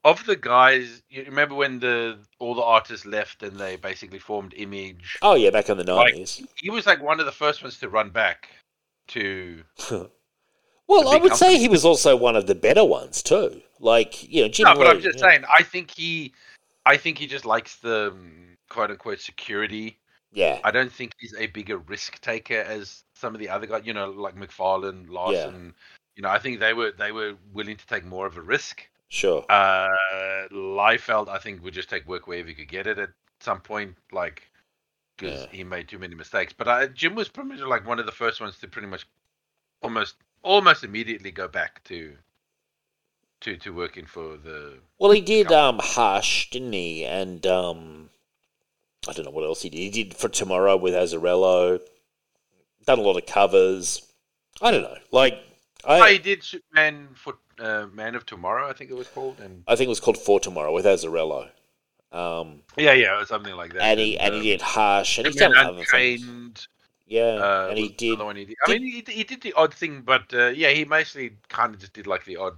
of 0.05 0.25
the 0.27 0.37
guys, 0.37 1.03
you 1.09 1.25
remember 1.25 1.55
when 1.55 1.79
the 1.79 2.19
all 2.39 2.55
the 2.55 2.63
artists 2.63 3.07
left 3.07 3.43
and 3.43 3.59
they 3.59 3.77
basically 3.77 4.19
formed 4.19 4.55
Image? 4.57 5.19
Oh 5.23 5.35
yeah, 5.35 5.51
back 5.51 5.69
in 5.69 5.79
the 5.79 5.85
nineties. 5.85 6.41
Like, 6.41 6.51
he 6.57 6.71
was 6.71 6.87
like 6.87 7.03
one 7.03 7.21
of 7.21 7.27
the 7.27 7.33
first 7.33 7.63
ones 7.63 7.79
to 7.79 7.89
run 7.89 8.11
back 8.11 8.49
to. 9.09 9.63
well, 10.91 11.09
I 11.09 11.19
would 11.19 11.37
say 11.37 11.57
he 11.57 11.69
was 11.69 11.85
also 11.85 12.17
one 12.17 12.35
of 12.35 12.49
the 12.49 12.55
better 12.57 12.85
ones 12.85 13.23
too. 13.23 13.63
Like 13.79 14.29
you 14.29 14.43
know, 14.43 14.49
Jim 14.49 14.65
no, 14.65 14.73
Lee, 14.73 14.79
but 14.79 14.87
I'm 14.89 15.01
just 15.01 15.19
yeah. 15.19 15.31
saying. 15.31 15.45
I 15.57 15.63
think 15.63 15.93
he, 15.93 16.35
I 16.85 16.97
think 16.97 17.17
he 17.17 17.29
just 17.29 17.47
likes 17.47 17.77
the 17.77 18.13
quote 18.69 18.91
unquote 18.91 19.21
security. 19.21 19.99
Yeah. 20.33 20.59
I 20.65 20.73
don't 20.73 20.93
think 20.93 21.13
he's 21.19 21.35
a 21.39 21.47
bigger 21.47 21.79
risk 21.79 22.21
taker 22.21 22.61
as 22.61 23.05
some 23.15 23.35
of 23.35 23.41
the 23.41 23.49
other 23.49 23.67
guys. 23.67 23.83
You 23.85 23.95
know, 23.95 24.11
like 24.11 24.35
McFarlane, 24.35 25.09
Larsen. 25.09 25.67
Yeah. 25.67 25.71
You 26.17 26.23
know, 26.25 26.29
I 26.29 26.41
think 26.41 26.59
they 26.59 26.75
were 26.75 26.91
they 26.91 27.13
were 27.13 27.35
willing 27.53 27.77
to 27.77 27.87
take 27.87 28.05
more 28.05 28.27
of 28.27 28.37
a 28.37 28.43
risk. 28.43 28.83
Sure. 29.09 29.45
Uh, 29.49 29.89
Liefeld, 30.53 31.29
I 31.29 31.39
think, 31.39 31.63
would 31.63 31.75
just 31.75 31.89
take 31.89 32.07
work 32.09 32.27
wherever 32.27 32.49
he 32.49 32.55
could 32.55 32.69
get 32.69 32.89
it 32.89 32.99
at 32.99 33.11
some 33.41 33.61
point, 33.61 33.97
like 34.11 34.43
because 35.17 35.43
yeah. 35.43 35.47
he 35.53 35.65
made 35.65 35.89
too 35.89 35.99
many 36.01 36.17
mistakes. 36.17 36.53
But 36.53 36.67
uh, 36.67 36.87
Jim 36.89 37.15
was 37.15 37.29
pretty 37.29 37.51
much 37.51 37.61
like 37.61 37.87
one 37.87 38.01
of 38.01 38.07
the 38.07 38.13
first 38.13 38.41
ones 38.41 38.59
to 38.59 38.69
pretty 38.69 38.89
much 38.89 39.07
almost 39.83 40.17
almost 40.43 40.85
immediately 40.85 41.31
go 41.31 41.49
back 41.49 41.83
to 41.85 42.17
to 43.43 43.57
to 43.57 43.73
working 43.73 44.07
for 44.07 44.37
the. 44.37 44.79
Well, 44.99 45.13
he 45.13 45.21
did 45.21 45.49
company. 45.49 45.61
um 45.61 45.81
Hush, 45.83 46.51
didn't 46.51 46.73
he? 46.73 47.05
And 47.05 47.47
um, 47.47 48.11
I 49.09 49.13
don't 49.13 49.25
know 49.25 49.31
what 49.31 49.45
else 49.45 49.63
he 49.63 49.71
did. 49.71 49.79
He 49.79 49.91
did 50.05 50.15
for 50.15 50.29
Tomorrow 50.29 50.77
with 50.77 50.95
Azzarello. 50.95 51.81
Done 52.87 52.99
a 52.99 53.03
lot 53.03 53.17
of 53.17 53.27
covers. 53.27 54.07
I 54.61 54.71
don't 54.71 54.83
know. 54.83 54.97
Like 55.11 55.39
I, 55.85 56.01
oh, 56.01 56.13
he 56.13 56.19
did 56.19 56.43
Superman 56.43 57.09
for 57.15 57.35
uh, 57.59 57.87
Man 57.93 58.15
of 58.15 58.27
Tomorrow, 58.27 58.69
I 58.69 58.73
think 58.73 58.91
it 58.91 58.97
was 58.97 59.09
called, 59.09 59.41
and 59.41 59.63
I 59.67 59.77
think 59.77 59.87
it 59.87 59.91
was 59.91 60.01
called 60.01 60.19
For 60.19 60.41
Tomorrow 60.41 60.73
with 60.73 60.85
Azzarello. 60.85 61.49
Um, 62.13 62.63
yeah, 62.77 62.93
yeah, 62.93 63.21
or 63.21 63.27
something 63.27 63.55
like 63.55 63.73
that. 63.75 63.83
And 63.83 64.01
he 64.01 64.19
and, 64.19 64.35
and 64.35 64.43
he 64.43 64.51
did 64.51 64.63
Hush, 64.63 65.19
and, 65.19 65.27
and 65.27 65.35
he's 65.35 65.41
done 65.41 65.57
other 65.57 65.85
things. 65.85 66.69
Yeah, 67.11 67.23
uh, 67.43 67.67
and 67.71 67.77
he 67.77 67.89
did, 67.89 68.21
he 68.21 68.45
did. 68.45 68.57
I 68.65 68.73
mean, 68.73 68.83
he, 68.83 69.13
he 69.13 69.25
did 69.25 69.43
the 69.43 69.53
odd 69.55 69.75
thing, 69.75 70.03
but 70.03 70.33
uh, 70.33 70.47
yeah, 70.47 70.71
he 70.71 70.85
mostly 70.85 71.33
kind 71.49 71.75
of 71.75 71.81
just 71.81 71.93
did 71.93 72.07
like 72.07 72.25
the 72.25 72.37
odd, 72.37 72.55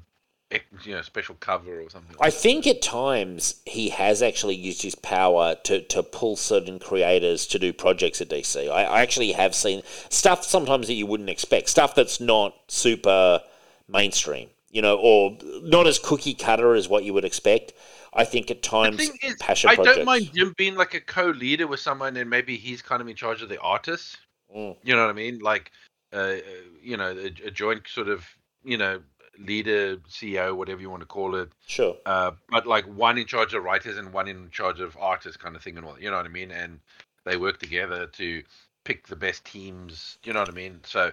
you 0.84 0.94
know, 0.94 1.00
special 1.00 1.36
cover 1.36 1.80
or 1.80 1.88
something. 1.88 2.14
I 2.20 2.28
think 2.28 2.66
at 2.66 2.82
times 2.82 3.62
he 3.64 3.88
has 3.88 4.20
actually 4.20 4.56
used 4.56 4.82
his 4.82 4.94
power 4.94 5.56
to, 5.64 5.80
to 5.80 6.02
pull 6.02 6.36
certain 6.36 6.78
creators 6.78 7.46
to 7.46 7.58
do 7.58 7.72
projects 7.72 8.20
at 8.20 8.28
DC. 8.28 8.70
I, 8.70 8.84
I 8.84 9.00
actually 9.00 9.32
have 9.32 9.54
seen 9.54 9.80
stuff 10.10 10.44
sometimes 10.44 10.86
that 10.88 10.94
you 10.94 11.06
wouldn't 11.06 11.30
expect, 11.30 11.70
stuff 11.70 11.94
that's 11.94 12.20
not 12.20 12.54
super 12.68 13.40
mainstream, 13.88 14.50
you 14.70 14.82
know, 14.82 14.98
or 14.98 15.38
not 15.62 15.86
as 15.86 15.98
cookie 15.98 16.34
cutter 16.34 16.74
as 16.74 16.90
what 16.90 17.04
you 17.04 17.14
would 17.14 17.24
expect. 17.24 17.72
I 18.12 18.24
think 18.24 18.50
at 18.50 18.62
times 18.62 19.00
is, 19.00 19.36
passion 19.40 19.70
I 19.70 19.76
projects. 19.76 19.96
don't 19.96 20.04
mind 20.04 20.30
Jim 20.34 20.54
being 20.58 20.74
like 20.74 20.92
a 20.92 21.00
co-leader 21.00 21.66
with 21.66 21.80
someone, 21.80 22.18
and 22.18 22.28
maybe 22.28 22.58
he's 22.58 22.82
kind 22.82 23.00
of 23.00 23.08
in 23.08 23.16
charge 23.16 23.40
of 23.40 23.48
the 23.48 23.58
artists. 23.58 24.18
Mm. 24.54 24.76
You 24.82 24.94
know 24.94 25.02
what 25.02 25.10
I 25.10 25.14
mean? 25.14 25.38
Like, 25.38 25.70
uh, 26.12 26.36
you 26.82 26.96
know, 26.96 27.10
a, 27.10 27.26
a, 27.46 27.50
joint 27.50 27.88
sort 27.88 28.08
of, 28.08 28.26
you 28.64 28.76
know, 28.76 29.00
leader, 29.38 29.96
CEO, 30.10 30.54
whatever 30.54 30.80
you 30.80 30.90
want 30.90 31.00
to 31.00 31.06
call 31.06 31.34
it. 31.36 31.50
Sure. 31.66 31.96
Uh, 32.04 32.32
but 32.50 32.66
like 32.66 32.84
one 32.84 33.18
in 33.18 33.26
charge 33.26 33.54
of 33.54 33.64
writers 33.64 33.96
and 33.96 34.12
one 34.12 34.28
in 34.28 34.50
charge 34.50 34.80
of 34.80 34.96
artists, 35.00 35.36
kind 35.36 35.56
of 35.56 35.62
thing, 35.62 35.76
and 35.76 35.86
all. 35.86 35.98
You 35.98 36.10
know 36.10 36.16
what 36.16 36.26
I 36.26 36.30
mean? 36.30 36.50
And 36.50 36.80
they 37.24 37.36
work 37.36 37.58
together 37.58 38.06
to 38.06 38.42
pick 38.84 39.06
the 39.06 39.16
best 39.16 39.44
teams. 39.44 40.18
You 40.24 40.32
know 40.32 40.40
what 40.40 40.48
I 40.48 40.52
mean? 40.52 40.80
So. 40.84 41.12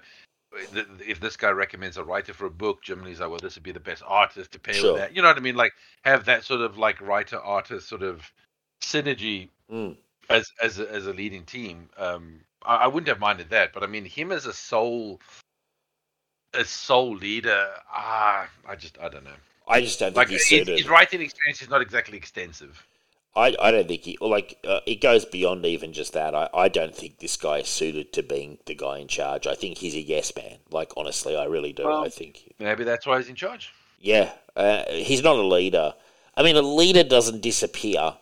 If 0.73 1.19
this 1.19 1.37
guy 1.37 1.51
recommends 1.51 1.97
a 1.97 2.03
writer 2.03 2.33
for 2.33 2.47
a 2.47 2.49
book, 2.49 2.81
Jim 2.81 3.03
Lee's 3.03 3.19
like, 3.19 3.29
well, 3.29 3.37
this 3.37 3.53
would 3.53 3.61
be 3.61 3.71
the 3.71 3.79
best 3.79 4.01
artist 4.03 4.53
to 4.53 4.59
pair 4.59 4.73
Sure. 4.73 4.93
with 4.93 5.01
that. 5.03 5.15
You 5.15 5.21
know 5.21 5.27
what 5.27 5.37
I 5.37 5.41
mean? 5.41 5.53
Like, 5.55 5.73
have 6.05 6.25
that 6.25 6.43
sort 6.43 6.61
of 6.61 6.75
like 6.75 6.99
writer 7.01 7.37
artist 7.37 7.87
sort 7.87 8.01
of 8.01 8.23
synergy 8.81 9.49
Mm. 9.71 9.95
as 10.27 10.51
as 10.59 10.79
a, 10.79 10.91
as 10.91 11.05
a 11.05 11.13
leading 11.13 11.43
team. 11.45 11.89
Um, 11.97 12.39
I, 12.63 12.75
I 12.75 12.87
wouldn't 12.87 13.07
have 13.07 13.19
minded 13.19 13.49
that, 13.51 13.73
but 13.73 13.83
I 13.83 13.87
mean, 13.87 14.05
him 14.05 14.31
as 14.31 14.45
a 14.45 14.53
sole 14.53 15.19
a 16.53 16.65
sole 16.65 17.15
leader, 17.15 17.67
ah, 17.93 18.47
I 18.67 18.75
just 18.75 18.97
I 18.99 19.09
don't 19.09 19.23
know. 19.23 19.31
I 19.67 19.81
just 19.81 19.99
don't 19.99 20.09
think 20.09 20.17
Like 20.17 20.29
he's 20.29 20.47
his, 20.47 20.59
suited. 20.59 20.77
his 20.79 20.89
writing 20.89 21.21
experience 21.21 21.61
is 21.61 21.69
not 21.69 21.81
exactly 21.81 22.17
extensive. 22.17 22.83
I, 23.35 23.55
I 23.61 23.69
don't 23.69 23.87
think 23.87 24.01
he 24.01 24.17
like 24.19 24.57
uh, 24.67 24.79
it 24.87 24.99
goes 25.01 25.23
beyond 25.25 25.63
even 25.65 25.93
just 25.93 26.13
that. 26.13 26.33
I, 26.33 26.49
I 26.53 26.67
don't 26.67 26.95
think 26.95 27.19
this 27.19 27.37
guy 27.37 27.59
is 27.59 27.69
suited 27.69 28.11
to 28.13 28.23
being 28.23 28.57
the 28.65 28.73
guy 28.73 28.97
in 28.97 29.07
charge. 29.07 29.45
I 29.45 29.53
think 29.53 29.77
he's 29.77 29.93
a 29.95 30.01
yes 30.01 30.33
man. 30.35 30.57
Like 30.71 30.91
honestly, 30.97 31.35
I 31.35 31.45
really 31.45 31.71
do. 31.71 31.83
Well- 31.85 32.03
I 32.03 32.09
think 32.09 32.51
Maybe 32.59 32.83
that's 32.83 33.05
why 33.05 33.17
he's 33.19 33.29
in 33.29 33.35
charge. 33.35 33.71
yeah, 33.99 34.31
uh, 34.55 34.83
he's 34.89 35.23
not 35.23 35.35
a 35.35 35.43
leader. 35.43 35.93
I 36.35 36.41
mean, 36.41 36.55
a 36.55 36.61
leader 36.61 37.03
doesn't 37.03 37.41
disappear 37.41 38.17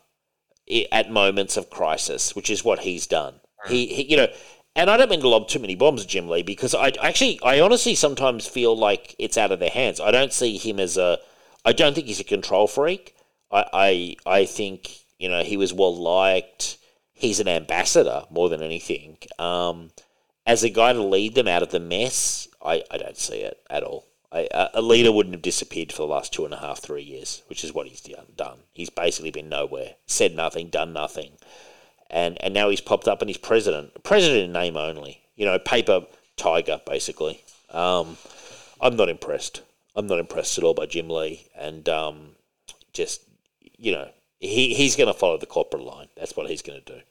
at 0.92 1.10
moments 1.10 1.56
of 1.56 1.70
crisis, 1.70 2.36
which 2.36 2.50
is 2.50 2.66
what 2.66 2.80
he's 2.80 3.08
done. 3.08 3.40
He, 3.68 3.88
he 3.88 4.12
you 4.12 4.18
know, 4.18 4.28
and 4.76 4.90
I 4.90 4.98
don't 4.98 5.10
mean 5.10 5.22
to 5.22 5.28
lob 5.28 5.48
too 5.48 5.60
many 5.60 5.76
bombs 5.76 6.04
at 6.04 6.08
Jim 6.08 6.30
Lee 6.30 6.44
because 6.44 6.76
I 6.76 6.90
actually, 7.02 7.40
I 7.44 7.60
honestly 7.60 7.96
sometimes 7.96 8.48
feel 8.48 8.78
like 8.78 9.16
it's 9.18 9.38
out 9.38 9.52
of 9.52 9.60
their 9.60 9.70
hands. 9.72 10.00
I 10.00 10.12
don't 10.12 10.32
see 10.32 10.58
him 10.58 10.80
as 10.80 10.98
a, 10.98 11.18
I 11.66 11.74
don't 11.74 11.94
think 11.94 12.08
he's 12.08 12.20
a 12.20 12.26
control 12.26 12.68
freak. 12.68 13.16
I, 13.52 13.66
I, 13.74 14.16
I 14.26 14.46
think 14.46 14.92
you 15.18 15.30
know 15.30 15.44
he 15.44 15.58
was 15.58 15.74
well 15.74 15.96
liked. 15.96 16.78
He's 17.14 17.40
an 17.40 17.48
ambassador 17.48 18.24
more 18.30 18.50
than 18.50 18.62
anything. 18.62 19.18
Um, 19.40 19.90
as 20.46 20.64
a 20.64 20.70
guy 20.70 20.94
to 20.94 21.04
lead 21.04 21.34
them 21.34 21.48
out 21.48 21.64
of 21.64 21.72
the 21.72 21.80
mess, 21.80 22.48
I, 22.64 22.84
I 22.92 22.98
don't 22.98 23.18
see 23.18 23.40
it 23.40 23.60
at 23.70 23.84
all. 23.84 24.08
I, 24.32 24.48
a- 24.52 24.82
leader 24.82 25.12
wouldn't 25.12 25.34
have 25.34 25.42
disappeared 25.42 25.92
for 25.92 26.04
the 26.04 26.14
last 26.14 26.34
two 26.34 26.46
and 26.46 26.54
a 26.54 26.58
half, 26.58 26.80
three 26.80 27.02
years, 27.02 27.42
which 27.48 27.64
is 27.64 27.74
what 27.74 27.88
he's 27.88 28.02
done. 28.36 28.60
He's 28.74 28.90
basically 28.90 29.32
been 29.32 29.50
nowhere, 29.50 29.96
said 30.06 30.36
nothing, 30.36 30.70
done 30.70 30.94
nothing, 30.94 31.34
and 32.10 32.38
and 32.42 32.54
now 32.54 32.70
he's 32.70 32.82
popped 32.82 33.08
up 33.08 33.22
and 33.22 33.30
he's 33.30 33.38
president, 33.38 34.04
president 34.04 34.44
in 34.44 34.52
name 34.52 34.78
only. 34.78 35.22
You 35.36 35.46
know, 35.46 35.60
paper 35.60 36.06
tiger 36.36 36.82
basically. 36.86 37.44
Um, 37.72 38.18
I'm 38.82 38.96
not 38.96 39.10
impressed. 39.10 39.62
I'm 39.96 40.08
not 40.08 40.20
impressed 40.20 40.58
at 40.58 40.64
all 40.64 40.74
by 40.74 40.86
Jim 40.86 41.10
Lee, 41.10 41.48
and 41.56 41.88
um, 41.90 42.36
just 42.94 43.22
you 43.78 43.92
know, 43.92 44.10
he 44.40 44.74
he's 44.74 44.96
going 44.96 45.08
to 45.12 45.14
follow 45.18 45.38
the 45.38 45.46
corporate 45.46 45.84
line. 45.84 46.08
That's 46.16 46.36
what 46.36 46.50
he's 46.50 46.62
going 46.62 46.82
to 46.84 46.94
do. 46.94 47.02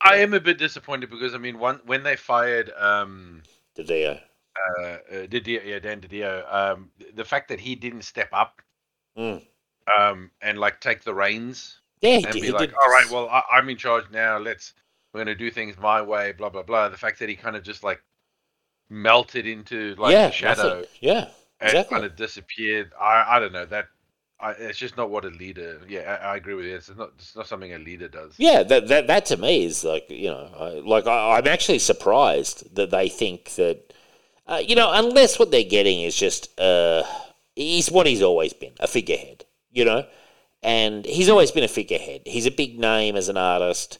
I 0.00 0.16
am 0.18 0.32
a 0.32 0.40
bit 0.40 0.58
disappointed 0.58 1.10
because 1.10 1.34
I 1.34 1.38
mean, 1.38 1.58
one 1.58 1.80
when 1.84 2.02
they 2.04 2.16
fired 2.16 2.70
um, 2.78 3.42
Didio. 3.76 4.20
uh, 4.78 4.82
uh, 4.82 4.98
Didio, 5.26 5.64
yeah, 5.64 5.80
Dan 5.80 6.00
Didio, 6.00 6.52
um, 6.52 6.90
the 7.14 7.24
fact 7.24 7.48
that 7.48 7.60
he 7.60 7.74
didn't 7.74 8.02
step 8.02 8.28
up 8.32 8.62
Mm. 9.16 9.44
um, 9.98 10.30
and 10.40 10.58
like 10.58 10.80
take 10.80 11.02
the 11.02 11.12
reins 11.12 11.80
Yeah, 12.00 12.16
and 12.16 12.24
did. 12.24 12.34
be 12.34 12.40
he 12.42 12.50
like, 12.50 12.70
did. 12.70 12.74
all 12.74 12.88
right, 12.88 13.06
well, 13.10 13.28
I, 13.28 13.42
I'm 13.52 13.68
in 13.68 13.76
charge 13.76 14.04
now. 14.12 14.38
Let's 14.38 14.74
we're 15.12 15.20
gonna 15.20 15.34
do 15.34 15.50
things 15.50 15.76
my 15.78 16.02
way. 16.02 16.32
Blah 16.32 16.50
blah 16.50 16.62
blah. 16.62 16.88
The 16.88 16.96
fact 16.96 17.18
that 17.20 17.28
he 17.28 17.36
kind 17.36 17.56
of 17.56 17.62
just 17.62 17.82
like 17.82 18.02
melted 18.90 19.46
into 19.46 19.94
like 19.96 20.12
yeah, 20.12 20.26
the 20.26 20.32
shadow 20.32 20.68
nothing. 20.68 20.84
Yeah, 21.00 21.28
and 21.60 21.70
exactly. 21.70 21.94
kind 21.94 22.04
of 22.04 22.16
disappeared. 22.16 22.92
I 23.00 23.24
I 23.36 23.38
don't 23.38 23.52
know 23.52 23.66
that. 23.66 23.86
I, 24.40 24.52
it's 24.52 24.78
just 24.78 24.96
not 24.96 25.10
what 25.10 25.24
a 25.24 25.30
leader. 25.30 25.80
Yeah, 25.88 26.18
I, 26.22 26.34
I 26.34 26.36
agree 26.36 26.54
with 26.54 26.64
you. 26.64 26.76
It's 26.76 26.94
not. 26.96 27.10
It's 27.16 27.34
not 27.34 27.48
something 27.48 27.72
a 27.72 27.78
leader 27.78 28.06
does. 28.08 28.34
Yeah, 28.38 28.62
that, 28.62 28.86
that 28.86 29.06
that 29.08 29.26
to 29.26 29.36
me 29.36 29.64
is 29.64 29.82
like 29.82 30.08
you 30.08 30.28
know, 30.28 30.48
I, 30.56 30.68
like 30.88 31.06
I, 31.06 31.38
I'm 31.38 31.48
actually 31.48 31.80
surprised 31.80 32.74
that 32.76 32.90
they 32.90 33.08
think 33.08 33.50
that, 33.56 33.92
uh, 34.46 34.62
you 34.64 34.76
know, 34.76 34.92
unless 34.92 35.38
what 35.38 35.50
they're 35.50 35.64
getting 35.64 36.02
is 36.02 36.14
just 36.14 36.58
uh, 36.60 37.02
he's 37.56 37.90
what 37.90 38.06
he's 38.06 38.22
always 38.22 38.52
been, 38.52 38.74
a 38.78 38.86
figurehead, 38.86 39.44
you 39.72 39.84
know, 39.84 40.06
and 40.62 41.04
he's 41.04 41.28
always 41.28 41.50
been 41.50 41.64
a 41.64 41.68
figurehead. 41.68 42.22
He's 42.24 42.46
a 42.46 42.50
big 42.50 42.78
name 42.78 43.16
as 43.16 43.28
an 43.28 43.36
artist, 43.36 43.98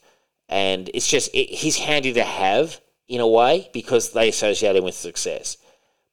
and 0.49 0.91
it's 0.95 1.09
just 1.09 1.35
it, 1.35 1.51
he's 1.51 1.77
handy 1.77 2.13
to 2.15 2.25
have 2.25 2.81
in 3.07 3.21
a 3.21 3.29
way 3.29 3.71
because 3.73 4.13
they 4.13 4.29
associate 4.29 4.77
him 4.77 4.85
with 4.85 4.95
success. 4.95 5.57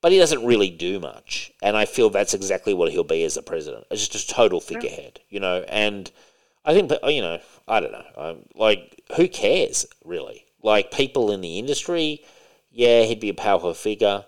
But 0.02 0.12
he 0.12 0.20
doesn't 0.20 0.46
really 0.46 0.70
do 0.70 1.00
much, 1.00 1.52
and 1.64 1.76
I 1.76 1.86
feel 1.86 2.10
that's 2.10 2.36
exactly 2.36 2.74
what 2.74 2.92
he'll 2.92 3.04
be 3.04 3.24
as 3.24 3.38
a 3.38 3.42
president. 3.42 3.86
It's 3.90 4.08
just 4.08 4.32
a 4.32 4.34
total 4.34 4.62
figurehead, 4.62 5.20
you 5.30 5.40
know, 5.40 5.64
and. 5.68 6.12
I 6.68 6.74
think, 6.74 6.92
you 7.04 7.22
know, 7.22 7.40
I 7.68 7.80
don't 7.80 7.92
know. 7.92 8.06
Um, 8.18 8.38
like, 8.56 9.00
who 9.16 9.28
cares 9.28 9.86
really? 10.04 10.46
Like, 10.64 10.90
people 10.90 11.32
in 11.32 11.42
the 11.42 11.60
industry, 11.60 12.26
yeah, 12.72 13.04
he'd 13.04 13.20
be 13.20 13.30
a 13.30 13.36
powerful 13.36 13.74
figure. 13.74 14.26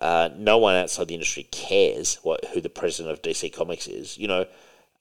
Uh, 0.00 0.30
no 0.36 0.58
one 0.58 0.76
outside 0.76 1.08
the 1.08 1.14
industry 1.14 1.44
cares 1.44 2.16
what 2.22 2.44
who 2.46 2.60
the 2.60 2.68
president 2.68 3.12
of 3.12 3.22
DC 3.22 3.52
Comics 3.52 3.86
is, 3.86 4.18
you 4.18 4.28
know. 4.28 4.46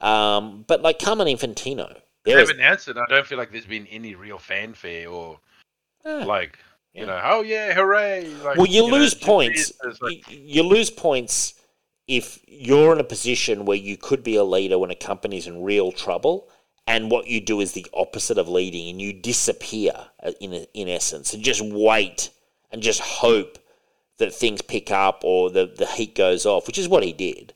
Um, 0.02 0.66
but 0.68 0.82
like 0.82 1.00
Carmine 1.00 1.28
Infantino, 1.28 1.96
they 2.26 2.32
haven't 2.32 2.60
answered. 2.60 2.98
I 2.98 3.06
don't 3.08 3.26
feel 3.26 3.38
like 3.38 3.52
there's 3.52 3.66
been 3.66 3.88
any 3.88 4.16
real 4.16 4.38
fanfare 4.38 5.08
or 5.10 5.40
Eh, 6.04 6.26
like 6.26 6.58
Yeah. 6.94 7.02
you 7.02 7.08
know, 7.08 7.22
oh 7.24 7.42
yeah, 7.42 7.74
hooray! 7.74 8.28
Like, 8.44 8.58
well, 8.58 8.66
you, 8.66 8.82
know, 8.82 8.88
lose 8.98 9.14
just 9.14 9.24
points. 9.24 9.72
like- 10.02 10.30
you, 10.32 10.40
you 10.40 10.64
lose 10.64 10.90
points 10.90 11.54
if 12.08 12.40
you're 12.48 12.92
in 12.94 13.00
a 13.00 13.04
position 13.04 13.66
where 13.66 13.78
you 13.78 13.96
could 13.98 14.24
be 14.24 14.36
a 14.36 14.44
leader 14.44 14.80
when 14.80 14.90
a 14.92 14.96
company's 14.96 15.46
in 15.48 15.62
real 15.64 15.92
trouble, 15.92 16.50
and 16.88 17.12
what 17.12 17.28
you 17.28 17.40
do 17.40 17.62
is 17.62 17.74
the 17.74 17.86
opposite 17.94 18.38
of 18.40 18.50
leading, 18.50 18.90
and 18.90 19.00
you 19.02 19.14
disappear 19.14 19.94
uh, 20.24 20.32
in 20.40 20.66
in 20.74 20.90
essence, 20.90 21.34
and 21.36 21.44
just 21.44 21.62
wait 21.62 22.32
and 22.72 22.82
just 22.82 23.00
hope 23.02 23.60
that 24.18 24.34
things 24.34 24.62
pick 24.64 24.90
up 24.92 25.22
or 25.24 25.52
the 25.52 25.68
the 25.68 25.86
heat 25.86 26.16
goes 26.16 26.46
off, 26.48 26.66
which 26.66 26.80
is 26.80 26.88
what 26.90 27.04
he 27.04 27.14
did. 27.14 27.54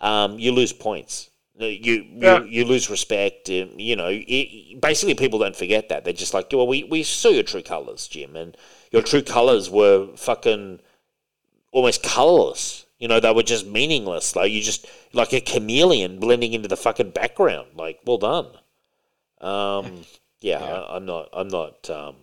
Um, 0.00 0.38
you 0.40 0.50
lose 0.50 0.72
points. 0.72 1.30
You 1.56 1.66
you, 1.68 2.06
Yeah. 2.16 2.40
you, 2.40 2.44
you 2.46 2.64
lose 2.64 2.90
respect. 2.90 3.48
And, 3.48 3.80
you 3.80 3.96
know, 3.96 4.08
it, 4.10 4.80
basically, 4.80 5.14
people 5.14 5.38
don't 5.38 5.54
forget 5.56 5.88
that. 5.88 6.04
They're 6.04 6.12
just 6.12 6.34
like, 6.34 6.48
well, 6.52 6.66
we, 6.66 6.84
we 6.84 7.02
saw 7.02 7.28
your 7.30 7.42
true 7.44 7.62
colors, 7.62 8.08
Jim, 8.08 8.34
and 8.36 8.56
your 8.90 9.02
true 9.02 9.22
colors 9.22 9.70
were 9.70 10.08
fucking 10.16 10.80
almost 11.72 12.02
colorless. 12.02 12.86
You 12.98 13.08
know, 13.08 13.20
they 13.20 13.32
were 13.32 13.42
just 13.42 13.66
meaningless. 13.66 14.34
Like 14.34 14.50
you 14.50 14.62
just 14.62 14.86
like 15.12 15.32
a 15.32 15.40
chameleon 15.40 16.18
blending 16.18 16.54
into 16.54 16.68
the 16.68 16.76
fucking 16.76 17.10
background. 17.10 17.68
Like, 17.76 18.00
well 18.04 18.18
done. 18.18 18.46
Um, 19.40 20.04
yeah, 20.40 20.60
Yeah. 20.60 20.64
I, 20.82 20.96
I'm 20.96 21.06
not. 21.06 21.28
I'm 21.32 21.48
not. 21.48 21.88
Um, 21.90 22.16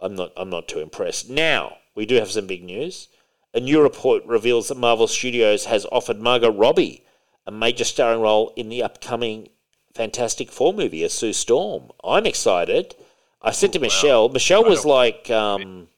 I'm 0.00 0.14
not. 0.16 0.32
I'm 0.36 0.50
not 0.50 0.68
too 0.68 0.80
impressed. 0.80 1.28
Now 1.30 1.76
we 1.94 2.06
do 2.06 2.16
have 2.16 2.30
some 2.30 2.46
big 2.46 2.64
news. 2.64 3.08
A 3.52 3.60
new 3.60 3.82
report 3.82 4.24
reveals 4.26 4.68
that 4.68 4.76
Marvel 4.78 5.08
Studios 5.08 5.64
has 5.66 5.84
offered 5.90 6.20
Margot 6.20 6.50
Robbie 6.52 7.04
a 7.46 7.50
major 7.50 7.84
starring 7.84 8.20
role 8.20 8.52
in 8.56 8.68
the 8.68 8.82
upcoming 8.82 9.48
Fantastic 9.94 10.50
Four 10.50 10.72
movie 10.72 11.04
as 11.04 11.12
Sue 11.12 11.32
Storm. 11.32 11.90
I'm 12.04 12.26
excited. 12.26 12.94
I 13.42 13.50
said 13.50 13.72
to 13.72 13.78
wow. 13.78 13.82
Michelle. 13.82 14.28
Michelle 14.28 14.64
was 14.64 14.84
like, 14.84 15.30
um, 15.30 15.88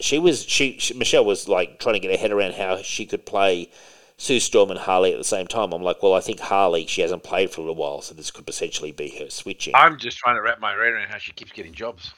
she 0.00 0.18
was 0.18 0.44
she, 0.44 0.78
she 0.78 0.94
Michelle 0.94 1.24
was 1.24 1.48
like 1.48 1.78
trying 1.78 1.94
to 1.94 2.00
get 2.00 2.10
her 2.10 2.16
head 2.16 2.32
around 2.32 2.54
how 2.54 2.82
she 2.82 3.06
could 3.06 3.24
play 3.24 3.70
Sue 4.16 4.40
Storm 4.40 4.70
and 4.70 4.80
Harley 4.80 5.12
at 5.12 5.18
the 5.18 5.24
same 5.24 5.46
time. 5.46 5.72
I'm 5.72 5.82
like, 5.82 6.02
well, 6.02 6.14
I 6.14 6.20
think 6.20 6.40
Harley 6.40 6.86
she 6.86 7.02
hasn't 7.02 7.22
played 7.22 7.50
for 7.50 7.60
a 7.60 7.64
little 7.64 7.76
while, 7.76 8.02
so 8.02 8.14
this 8.14 8.30
could 8.30 8.46
potentially 8.46 8.92
be 8.92 9.10
her 9.18 9.30
switching. 9.30 9.74
I'm 9.74 9.98
just 9.98 10.18
trying 10.18 10.36
to 10.36 10.42
wrap 10.42 10.60
my 10.60 10.72
head 10.72 10.78
around 10.78 11.08
how 11.08 11.18
she 11.18 11.32
keeps 11.32 11.52
getting 11.52 11.72
jobs. 11.72 12.12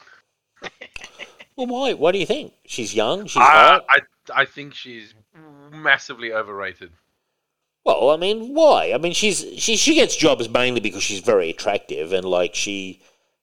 well, 1.56 1.66
why? 1.66 1.92
What 1.92 2.12
do 2.12 2.18
you 2.18 2.26
think? 2.26 2.54
She's 2.64 2.94
young. 2.94 3.26
She's 3.26 3.42
hot. 3.42 3.84
I 3.88 4.00
I 4.34 4.44
think 4.46 4.74
she's 4.74 5.14
massively 5.70 6.32
overrated. 6.32 6.92
Well, 7.84 8.10
I 8.10 8.16
mean, 8.16 8.54
why? 8.54 8.92
I 8.94 8.98
mean, 8.98 9.12
she's 9.12 9.44
she 9.58 9.76
she 9.76 9.94
gets 9.94 10.16
jobs 10.16 10.48
mainly 10.48 10.80
because 10.80 11.02
she's 11.02 11.20
very 11.20 11.50
attractive 11.50 12.12
and 12.12 12.24
like 12.24 12.54
she 12.54 13.02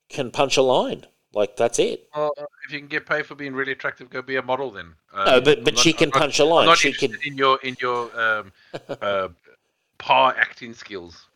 can 0.09 0.31
punch 0.31 0.57
a 0.57 0.61
line. 0.63 1.05
Like 1.33 1.55
that's 1.55 1.79
it. 1.79 2.09
Well, 2.15 2.33
if 2.65 2.73
you 2.73 2.79
can 2.79 2.87
get 2.87 3.05
paid 3.05 3.25
for 3.25 3.35
being 3.35 3.53
really 3.53 3.71
attractive, 3.71 4.09
go 4.09 4.21
be 4.21 4.35
a 4.35 4.41
model 4.41 4.71
then. 4.71 4.95
Um, 5.13 5.25
No, 5.25 5.41
but 5.41 5.63
but 5.63 5.75
not- 5.75 5.83
she 5.83 5.93
can 5.93 6.05
I'm 6.07 6.09
not- 6.09 6.19
punch 6.19 6.39
a 6.39 6.43
I'm 6.43 6.49
line. 6.49 6.65
not 6.65 6.77
She 6.77 6.91
can. 6.91 7.15
in 7.25 7.37
your 7.37 7.59
in 7.63 7.77
your 7.79 8.09
um, 8.19 8.51
uh, 9.01 9.29
par 9.99 10.35
acting 10.37 10.73
skills. 10.73 11.27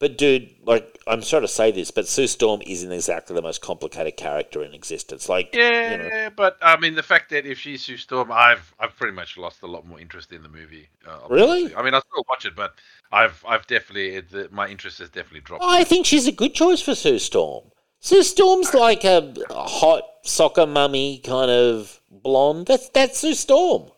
But 0.00 0.16
dude, 0.16 0.54
like 0.64 0.98
I'm 1.06 1.20
sorry 1.22 1.42
to 1.42 1.48
say 1.48 1.70
this, 1.70 1.90
but 1.90 2.08
Sue 2.08 2.26
Storm 2.26 2.62
isn't 2.66 2.90
exactly 2.90 3.36
the 3.36 3.42
most 3.42 3.60
complicated 3.60 4.16
character 4.16 4.62
in 4.62 4.72
existence. 4.72 5.28
Like, 5.28 5.50
Yeah, 5.52 5.90
you 5.92 5.98
know, 6.10 6.30
but 6.34 6.56
I 6.62 6.78
mean 6.78 6.94
the 6.94 7.02
fact 7.02 7.28
that 7.30 7.44
if 7.44 7.58
she's 7.58 7.82
Sue 7.84 7.98
Storm, 7.98 8.32
I've 8.32 8.74
I've 8.80 8.96
pretty 8.96 9.12
much 9.14 9.36
lost 9.36 9.60
a 9.62 9.66
lot 9.66 9.86
more 9.86 10.00
interest 10.00 10.32
in 10.32 10.42
the 10.42 10.48
movie. 10.48 10.88
Uh, 11.06 11.18
Really? 11.28 11.74
I 11.76 11.82
mean, 11.82 11.92
I 11.92 12.00
still 12.00 12.24
watch 12.30 12.46
it, 12.46 12.56
but 12.56 12.74
I've 13.12 13.44
I've 13.46 13.66
definitely 13.66 14.16
it, 14.16 14.30
the, 14.30 14.48
my 14.50 14.68
interest 14.68 15.00
has 15.00 15.10
definitely 15.10 15.40
dropped. 15.40 15.64
I 15.66 15.84
think 15.84 16.06
she's 16.06 16.26
a 16.26 16.32
good 16.32 16.54
choice 16.54 16.80
for 16.80 16.94
Sue 16.94 17.18
Storm. 17.18 17.64
Sue 18.00 18.22
Storm's 18.22 18.72
like 18.72 19.04
a, 19.04 19.34
a 19.50 19.68
hot 19.68 20.04
soccer 20.24 20.64
mummy 20.64 21.18
kind 21.18 21.50
of 21.50 22.00
blonde. 22.10 22.68
That's 22.68 22.88
that's 22.88 23.18
Sue 23.18 23.34
Storm. 23.34 23.90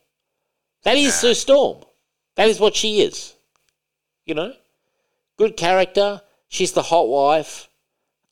That 0.83 0.97
is 0.97 1.15
Sue 1.15 1.35
Storm. 1.35 1.85
That 2.35 2.49
is 2.49 2.59
what 2.59 2.75
she 2.75 3.03
is. 3.03 3.35
You 4.27 4.35
know, 4.35 4.53
good 5.43 5.57
character. 5.57 6.21
She's 6.49 6.73
the 6.73 6.83
hot 6.83 7.09
wife. 7.09 7.69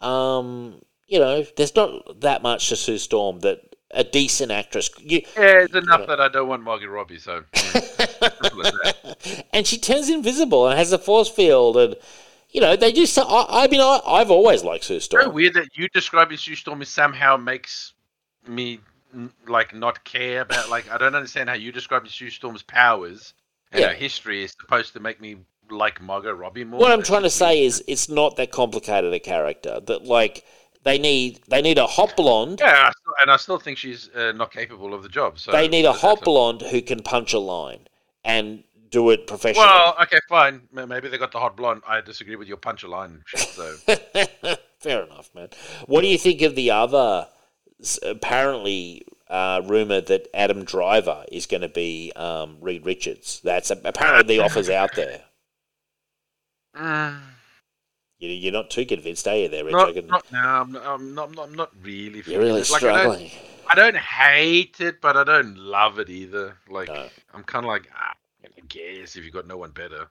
Um, 0.00 0.80
you 1.08 1.18
know, 1.18 1.44
there's 1.56 1.74
not 1.74 2.20
that 2.20 2.42
much 2.42 2.68
to 2.68 2.76
Sue 2.76 2.98
Storm 2.98 3.40
that 3.40 3.74
a 3.90 4.04
decent 4.04 4.52
actress. 4.52 4.88
You, 4.98 5.22
yeah, 5.36 5.62
it's 5.64 5.74
enough 5.74 6.00
know. 6.00 6.06
that 6.06 6.20
I 6.20 6.28
don't 6.28 6.48
want 6.48 6.62
Margot 6.62 6.86
Robbie. 6.86 7.18
So 7.18 7.42
as 7.52 8.72
and 9.52 9.66
she 9.66 9.78
turns 9.78 10.08
invisible 10.08 10.68
and 10.68 10.78
has 10.78 10.92
a 10.92 10.98
force 10.98 11.28
field, 11.28 11.76
and 11.76 11.96
you 12.50 12.60
know 12.60 12.76
they 12.76 12.92
do. 12.92 13.06
So, 13.06 13.22
I, 13.22 13.64
I 13.64 13.68
mean, 13.68 13.80
I, 13.80 14.00
I've 14.06 14.30
always 14.30 14.62
liked 14.62 14.84
Sue 14.84 15.00
Storm. 15.00 15.24
very 15.24 15.34
weird 15.34 15.54
that 15.54 15.68
you 15.74 15.88
describing 15.88 16.36
Sue 16.36 16.54
Storm 16.54 16.80
is 16.82 16.88
somehow 16.88 17.36
makes 17.36 17.92
me 18.46 18.78
like 19.48 19.74
not 19.74 20.04
care 20.04 20.42
about 20.42 20.70
like 20.70 20.88
I 20.88 20.96
don't 20.96 21.16
understand 21.16 21.48
how 21.48 21.56
you 21.56 21.72
describing 21.72 22.10
Sue 22.10 22.30
Storm's 22.30 22.62
powers 22.62 23.34
and 23.72 23.80
Yeah. 23.80 23.88
her 23.88 23.94
history 23.94 24.44
is 24.44 24.52
supposed 24.52 24.92
to 24.92 25.00
make 25.00 25.20
me 25.20 25.38
like 25.70 26.00
Margot 26.00 26.32
Robbie 26.32 26.64
more. 26.64 26.80
What 26.80 26.92
I'm 26.92 27.02
trying 27.02 27.22
to 27.22 27.30
say 27.30 27.64
is, 27.64 27.82
it's 27.86 28.08
not 28.08 28.36
that 28.36 28.50
complicated 28.50 29.12
a 29.12 29.20
character. 29.20 29.80
That 29.80 30.04
like 30.04 30.44
they 30.82 30.98
need 30.98 31.40
they 31.48 31.62
need 31.62 31.78
a 31.78 31.86
hot 31.86 32.16
blonde. 32.16 32.60
yeah, 32.60 32.90
and 33.20 33.30
I 33.30 33.36
still 33.36 33.58
think 33.58 33.78
she's 33.78 34.08
uh, 34.14 34.32
not 34.32 34.52
capable 34.52 34.94
of 34.94 35.02
the 35.02 35.08
job. 35.08 35.38
So 35.38 35.52
they 35.52 35.68
need 35.68 35.84
a 35.84 35.92
hot 35.92 36.22
blonde 36.22 36.62
who 36.62 36.80
can 36.82 37.02
punch 37.02 37.32
a 37.32 37.38
line 37.38 37.88
and 38.24 38.64
do 38.90 39.10
it 39.10 39.26
professionally. 39.26 39.66
Well, 39.66 39.96
okay, 40.02 40.18
fine. 40.28 40.62
Maybe 40.72 41.08
they 41.08 41.18
got 41.18 41.32
the 41.32 41.38
hot 41.38 41.56
blonde. 41.56 41.82
I 41.86 42.00
disagree 42.00 42.36
with 42.36 42.48
your 42.48 42.56
punch 42.56 42.82
a 42.82 42.88
line. 42.88 43.22
So 43.36 43.76
Fair 44.78 45.04
enough, 45.04 45.30
man. 45.34 45.48
What 45.86 46.00
do 46.00 46.08
you 46.08 46.18
think 46.18 46.42
of 46.42 46.54
the 46.54 46.70
other 46.70 47.28
apparently 48.02 49.06
uh, 49.28 49.62
rumor 49.64 50.00
that 50.00 50.28
Adam 50.34 50.64
Driver 50.64 51.24
is 51.30 51.46
going 51.46 51.60
to 51.60 51.68
be 51.68 52.12
um, 52.16 52.56
Reed 52.60 52.84
Richards? 52.86 53.40
That's 53.44 53.70
apparently 53.70 54.38
the 54.38 54.42
offers 54.42 54.70
out 54.70 54.96
there. 54.96 55.22
Mm, 56.76 57.20
You- 58.18 58.28
You're 58.28 58.52
not 58.52 58.70
too 58.70 58.84
convinced, 58.84 59.26
are 59.26 59.36
you? 59.36 59.48
There, 59.48 59.64
Rich? 59.64 59.72
Not, 59.72 59.94
not, 60.06 60.32
no, 60.32 60.38
I'm 60.38 60.72
not, 60.72 60.84
I'm 60.86 61.14
not. 61.14 61.48
I'm 61.48 61.54
not, 61.54 61.70
really. 61.82 62.22
You're 62.26 62.40
really 62.40 62.60
it. 62.60 62.70
Like, 62.70 62.82
I 62.82 63.04
don't- 63.04 63.14
struggling. 63.16 63.30
I 63.68 63.74
don't 63.76 63.96
hate 63.96 64.80
it, 64.80 65.00
but 65.00 65.16
I 65.16 65.24
don't 65.24 65.56
love 65.56 65.98
it 66.00 66.10
either. 66.10 66.58
Like 66.68 66.88
No. 66.88 67.08
I'm 67.32 67.44
kind 67.44 67.64
of 67.64 67.68
like, 67.68 67.88
ah, 67.94 68.14
I 68.44 68.48
guess 68.68 69.14
if 69.16 69.24
you've 69.24 69.32
got 69.32 69.46
no 69.46 69.56
one 69.56 69.70
better. 69.70 70.10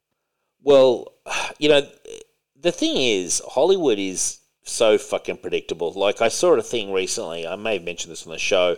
Well, 0.63 1.13
you 1.59 1.69
know, 1.69 1.87
the 2.59 2.71
thing 2.71 2.95
is, 2.97 3.41
Hollywood 3.49 3.99
is 3.99 4.39
so 4.63 4.97
fucking 4.97 5.37
predictable. 5.37 5.91
Like, 5.93 6.21
I 6.21 6.29
saw 6.29 6.53
a 6.53 6.61
thing 6.61 6.91
recently, 6.93 7.45
I 7.47 7.55
may 7.55 7.73
have 7.75 7.83
mentioned 7.83 8.11
this 8.11 8.25
on 8.25 8.31
the 8.31 8.39
show, 8.39 8.77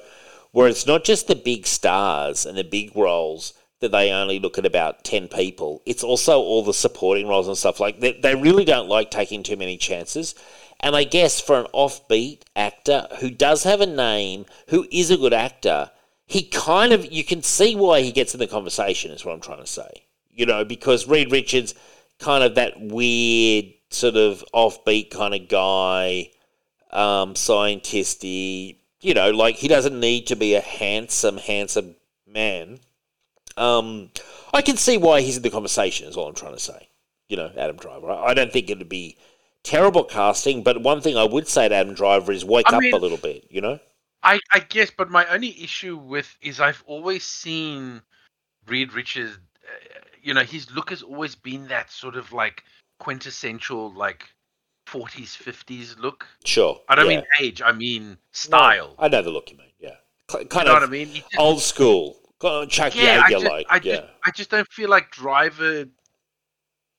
where 0.52 0.68
it's 0.68 0.86
not 0.88 1.04
just 1.04 1.28
the 1.28 1.36
big 1.36 1.66
stars 1.68 2.46
and 2.46 2.58
the 2.58 2.64
big 2.64 2.96
roles 2.96 3.54
that 3.82 3.92
they 3.92 4.12
only 4.12 4.40
look 4.40 4.58
at 4.58 4.66
about 4.66 5.04
10 5.04 5.28
people, 5.28 5.82
it's 5.86 6.04
also 6.04 6.40
all 6.40 6.64
the 6.64 6.74
supporting 6.74 7.28
roles 7.28 7.48
and 7.48 7.58
stuff. 7.58 7.80
Like, 7.80 8.00
they, 8.00 8.14
they 8.14 8.36
really 8.36 8.66
don't 8.66 8.88
like 8.88 9.12
taking 9.12 9.44
too 9.44 9.58
many 9.58 9.78
chances. 9.78 10.36
And 10.80 10.96
I 10.96 11.04
guess 11.04 11.40
for 11.40 11.60
an 11.60 11.68
offbeat 11.74 12.42
actor 12.56 13.08
who 13.20 13.30
does 13.30 13.64
have 13.64 13.82
a 13.82 13.86
name, 13.86 14.46
who 14.70 14.88
is 14.92 15.12
a 15.12 15.18
good 15.18 15.34
actor, 15.34 15.92
he 16.26 16.44
kind 16.44 16.94
of, 16.94 17.12
you 17.12 17.24
can 17.24 17.44
see 17.44 17.76
why 17.76 18.02
he 18.02 18.12
gets 18.12 18.34
in 18.34 18.40
the 18.40 18.48
conversation, 18.48 19.12
is 19.12 19.26
what 19.26 19.34
I'm 19.34 19.42
trying 19.42 19.60
to 19.60 19.68
say. 19.68 20.06
You 20.32 20.46
know, 20.46 20.64
because 20.64 21.08
Reed 21.08 21.32
Richards, 21.32 21.76
kind 22.20 22.44
of 22.44 22.56
that 22.56 22.80
weird, 22.80 23.66
sort 23.90 24.16
of 24.16 24.44
offbeat 24.54 25.12
kind 25.12 25.34
of 25.34 25.50
guy, 25.50 26.32
um, 26.92 27.34
scientisty, 27.34 28.78
you 29.02 29.14
know, 29.14 29.32
like 29.32 29.56
he 29.56 29.68
doesn't 29.68 30.00
need 30.00 30.28
to 30.28 30.36
be 30.36 30.56
a 30.56 30.62
handsome, 30.62 31.38
handsome 31.38 31.96
man. 32.28 32.80
Um, 33.62 34.10
I 34.54 34.62
can 34.62 34.78
see 34.78 34.98
why 34.98 35.22
he's 35.22 35.38
in 35.38 35.44
the 35.44 35.50
conversation, 35.50 36.08
is 36.08 36.18
all 36.18 36.28
I'm 36.28 36.36
trying 36.36 36.54
to 36.56 36.60
say. 36.60 36.90
You 37.30 37.38
know, 37.38 37.52
Adam 37.56 37.78
Driver. 37.78 38.12
I 38.12 38.34
don't 38.34 38.52
think 38.52 38.70
it'd 38.70 38.90
be 38.90 39.18
terrible 39.64 40.04
casting, 40.04 40.64
but 40.64 40.82
one 40.82 41.00
thing 41.02 41.16
I 41.16 41.24
would 41.24 41.48
say 41.48 41.70
to 41.70 41.76
Adam 41.76 41.94
Driver 41.94 42.32
is 42.32 42.44
wake 42.44 42.72
I 42.72 42.78
up 42.78 42.82
mean- 42.82 42.94
a 42.94 42.98
little 42.98 43.18
bit, 43.18 43.46
you 43.50 43.62
know? 43.62 43.80
I, 44.24 44.40
I 44.54 44.60
guess, 44.60 44.92
but 44.96 45.10
my 45.10 45.26
only 45.28 45.64
issue 45.64 45.98
with 45.98 46.38
is 46.42 46.60
I've 46.60 46.84
always 46.86 47.24
seen 47.24 48.02
Reed 48.68 48.94
Richards. 48.94 49.36
Uh, 49.64 50.00
you 50.22 50.36
know, 50.36 50.44
his 50.44 50.70
look 50.72 50.92
has 50.92 51.02
always 51.02 51.34
been 51.34 51.68
that 51.70 51.90
sort 51.92 52.16
of 52.16 52.32
like 52.32 52.64
quintessential 53.00 53.92
like 53.94 54.26
40s 54.88 55.36
50s 55.36 55.98
look. 56.00 56.28
Sure. 56.46 56.80
I 56.88 56.94
don't 56.96 57.10
yeah. 57.10 57.18
mean 57.18 57.26
age, 57.42 57.62
I 57.64 57.72
mean 57.72 58.18
style. 58.32 58.94
I 59.00 59.08
know 59.08 59.24
the 59.24 59.32
look 59.32 59.50
you 59.50 59.58
mean, 59.58 59.72
yeah. 59.80 59.96
K- 60.30 60.42
you 60.42 60.46
kind 60.46 60.68
know 60.68 60.76
of 60.76 60.82
what 60.82 60.88
I 60.90 60.92
mean? 60.92 61.14
Just- 61.16 61.26
old 61.40 61.62
school. 61.62 62.18
Kind 62.42 62.64
of 62.64 62.70
Chuck 62.70 62.96
yeah, 62.96 63.22
I 63.24 63.30
Yeager 63.30 63.32
just, 63.32 63.46
like, 63.46 63.66
I 63.70 63.76
yeah. 63.76 63.82
just 63.82 64.04
I 64.26 64.32
just 64.32 64.50
don't 64.50 64.68
feel 64.72 64.90
like 64.90 65.12
Driver 65.12 65.86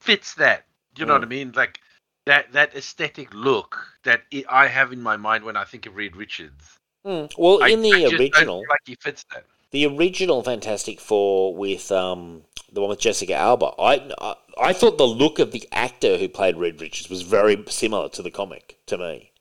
fits 0.00 0.34
that. 0.34 0.64
You 0.96 1.06
know 1.06 1.14
Mm. 1.14 1.20
what 1.20 1.24
I 1.24 1.28
mean? 1.28 1.52
Like 1.54 1.80
that 2.26 2.52
that 2.52 2.74
aesthetic 2.76 3.32
look 3.34 3.76
that 4.04 4.22
I 4.48 4.66
have 4.68 4.92
in 4.92 5.02
my 5.02 5.16
mind 5.16 5.44
when 5.44 5.56
I 5.56 5.64
think 5.64 5.86
of 5.86 5.96
Reed 5.96 6.16
Richards. 6.16 6.76
Mm. 7.04 7.32
Well, 7.36 7.62
I, 7.62 7.68
in 7.68 7.82
the 7.82 7.92
I 7.92 8.00
just 8.02 8.12
don't 8.12 8.20
original, 8.20 8.58
like 8.68 8.80
he 8.84 8.94
fits 8.94 9.24
that. 9.34 9.44
the 9.72 9.86
original 9.86 10.42
Fantastic 10.44 11.00
Four 11.00 11.56
with 11.56 11.90
um, 11.90 12.42
the 12.72 12.80
one 12.80 12.90
with 12.90 13.00
Jessica 13.00 13.34
Alba, 13.34 13.72
I, 13.78 14.10
I 14.20 14.34
I 14.60 14.72
thought 14.72 14.98
the 14.98 15.06
look 15.06 15.40
of 15.40 15.50
the 15.50 15.66
actor 15.72 16.16
who 16.18 16.28
played 16.28 16.56
Reed 16.56 16.80
Richards 16.80 17.10
was 17.10 17.22
very 17.22 17.64
similar 17.68 18.08
to 18.10 18.22
the 18.22 18.30
comic 18.30 18.78
to 18.86 18.96
me. 18.98 19.31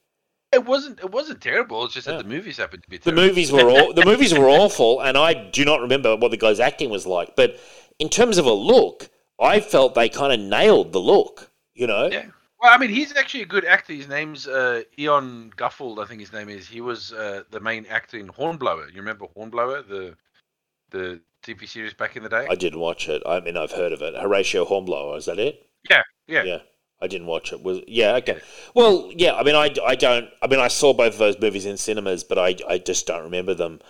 It 0.52 0.64
wasn't. 0.64 1.00
It 1.00 1.10
wasn't 1.10 1.40
terrible. 1.40 1.84
It's 1.84 1.94
just 1.94 2.06
Yeah. 2.06 2.14
that 2.16 2.22
the 2.24 2.28
movies 2.28 2.58
happened 2.58 2.82
to 2.84 2.90
be. 2.90 2.98
The 2.98 3.04
Terrible. 3.10 3.22
movies 3.28 3.52
were 3.52 3.70
all 3.70 3.92
the 3.94 4.04
movies 4.04 4.34
were 4.34 4.48
awful, 4.48 5.00
and 5.00 5.16
I 5.16 5.32
do 5.34 5.64
not 5.64 5.80
remember 5.80 6.14
what 6.16 6.30
the 6.30 6.36
guy's 6.36 6.60
acting 6.60 6.90
was 6.90 7.06
like. 7.06 7.34
But 7.36 7.58
in 7.98 8.08
terms 8.08 8.36
of 8.38 8.46
a 8.46 8.52
look, 8.52 9.08
I 9.40 9.60
felt 9.60 9.94
they 9.94 10.08
kind 10.08 10.32
of 10.32 10.40
nailed 10.40 10.92
the 10.92 11.00
look. 11.00 11.50
You 11.74 11.86
know, 11.86 12.08
Yeah. 12.10 12.26
Well, 12.60 12.70
I 12.72 12.78
mean, 12.78 12.90
he's 12.90 13.16
actually 13.16 13.42
a 13.42 13.46
good 13.46 13.64
actor. 13.64 13.92
His 13.92 14.06
name's 14.08 14.46
uh, 14.46 14.82
Ioan 14.96 15.50
Gruffudd, 15.56 16.00
I 16.00 16.06
think 16.06 16.20
his 16.20 16.32
name 16.32 16.48
is. 16.48 16.68
He 16.68 16.80
was 16.80 17.12
uh, 17.12 17.42
the 17.50 17.58
main 17.58 17.86
actor 17.86 18.18
in 18.18 18.28
Hornblower. 18.28 18.88
You 18.88 18.96
remember 19.00 19.26
Hornblower, 19.34 19.82
the 19.82 20.14
the 20.90 21.20
TV 21.42 21.66
series 21.68 21.94
back 21.94 22.14
in 22.16 22.22
the 22.22 22.28
day? 22.28 22.46
I 22.48 22.54
didn't 22.54 22.78
watch 22.78 23.08
it. 23.08 23.20
I 23.26 23.40
mean, 23.40 23.56
I've 23.56 23.72
heard 23.72 23.92
of 23.92 24.00
it. 24.02 24.14
Horatio 24.14 24.64
Hornblower, 24.64 25.16
is 25.16 25.24
that 25.24 25.38
it? 25.40 25.66
yeah, 25.90 26.02
yeah, 26.28 26.42
Yeah, 26.44 26.58
I 27.02 27.08
didn't 27.08 27.26
watch 27.26 27.52
it. 27.52 27.62
Was 27.62 27.80
yeah, 27.88 28.14
okay. 28.16 28.38
Well, 28.74 29.10
yeah. 29.14 29.34
I 29.34 29.42
mean, 29.42 29.56
I, 29.56 29.74
I 29.84 29.96
don't. 29.96 30.28
I 30.40 30.46
mean, 30.46 30.60
I 30.60 30.68
saw 30.68 30.92
both 30.94 31.14
of 31.14 31.18
those 31.18 31.40
movies 31.40 31.66
in 31.66 31.76
cinemas, 31.76 32.22
but 32.22 32.38
I 32.38 32.56
I 32.68 32.78
just 32.78 33.06
don't 33.06 33.24
remember 33.24 33.54
them, 33.54 33.80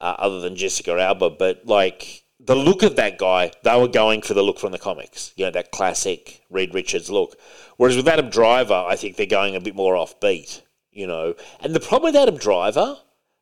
uh, 0.00 0.14
other 0.18 0.40
than 0.40 0.56
Jessica 0.56 0.92
Alba. 0.92 1.30
But 1.30 1.66
like 1.66 2.24
the 2.38 2.54
look 2.54 2.82
of 2.82 2.96
that 2.96 3.18
guy, 3.18 3.52
they 3.62 3.80
were 3.80 3.88
going 3.88 4.22
for 4.22 4.34
the 4.34 4.42
look 4.42 4.58
from 4.58 4.72
the 4.72 4.78
comics. 4.78 5.32
You 5.36 5.46
know, 5.46 5.50
that 5.52 5.72
classic 5.72 6.42
Reed 6.50 6.74
Richards 6.74 7.10
look. 7.10 7.36
Whereas 7.78 7.96
with 7.96 8.08
Adam 8.08 8.28
Driver, 8.28 8.84
I 8.86 8.96
think 8.96 9.16
they're 9.16 9.26
going 9.26 9.56
a 9.56 9.60
bit 9.60 9.74
more 9.74 9.94
offbeat. 9.94 10.60
You 10.92 11.06
know, 11.06 11.34
and 11.60 11.74
the 11.74 11.80
problem 11.80 12.12
with 12.12 12.20
Adam 12.20 12.36
Driver, 12.36 12.98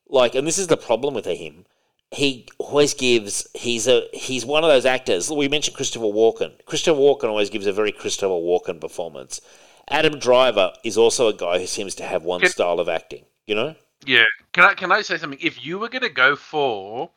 like, 0.07 0.35
and 0.35 0.47
this 0.47 0.59
is 0.59 0.69
the 0.69 0.77
problem 0.77 1.15
with 1.15 1.25
him. 1.25 1.65
He 2.11 2.49
always 2.59 2.95
gives. 2.95 3.47
He's 3.55 3.87
a. 3.87 4.03
He's 4.13 4.47
one 4.47 4.65
of 4.65 4.71
those 4.71 4.87
actors. 4.87 5.31
We 5.31 5.49
mentioned 5.49 5.77
Christopher 5.77 6.07
Walken. 6.07 6.53
Christopher 6.65 6.99
Walken 6.99 7.25
always 7.29 7.51
gives 7.51 7.67
a 7.67 7.73
very 7.73 7.93
Christopher 7.93 8.33
Walken 8.33 8.81
performance. 8.81 9.41
Adam 9.91 10.19
Driver 10.19 10.73
is 10.85 10.97
also 10.99 11.29
a 11.29 11.35
guy 11.35 11.59
who 11.59 11.67
seems 11.67 11.95
to 11.97 12.05
have 12.05 12.25
one 12.25 12.41
Can- 12.41 12.51
style 12.51 12.81
of 12.81 12.89
acting. 12.89 13.25
You 13.47 13.55
know? 13.55 13.75
yeah. 14.07 14.25
Can 14.53 14.65
I 14.65 14.75
can 14.75 14.91
I 14.93 15.03
say 15.03 15.19
something? 15.19 15.39
If 15.43 15.65
you 15.65 15.79
were 15.79 15.89
gonna 15.89 16.09
go 16.09 16.35
for 16.37 17.11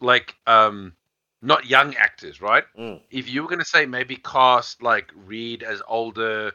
like 0.00 0.34
um 0.46 0.94
not 1.42 1.66
young 1.66 1.94
actors, 1.96 2.40
right? 2.40 2.64
Mm. 2.78 3.00
If 3.10 3.28
you 3.28 3.42
were 3.42 3.48
gonna 3.48 3.64
say 3.64 3.84
maybe 3.86 4.16
cast 4.16 4.82
like 4.82 5.10
Reed 5.14 5.62
as 5.62 5.82
older, 5.88 6.52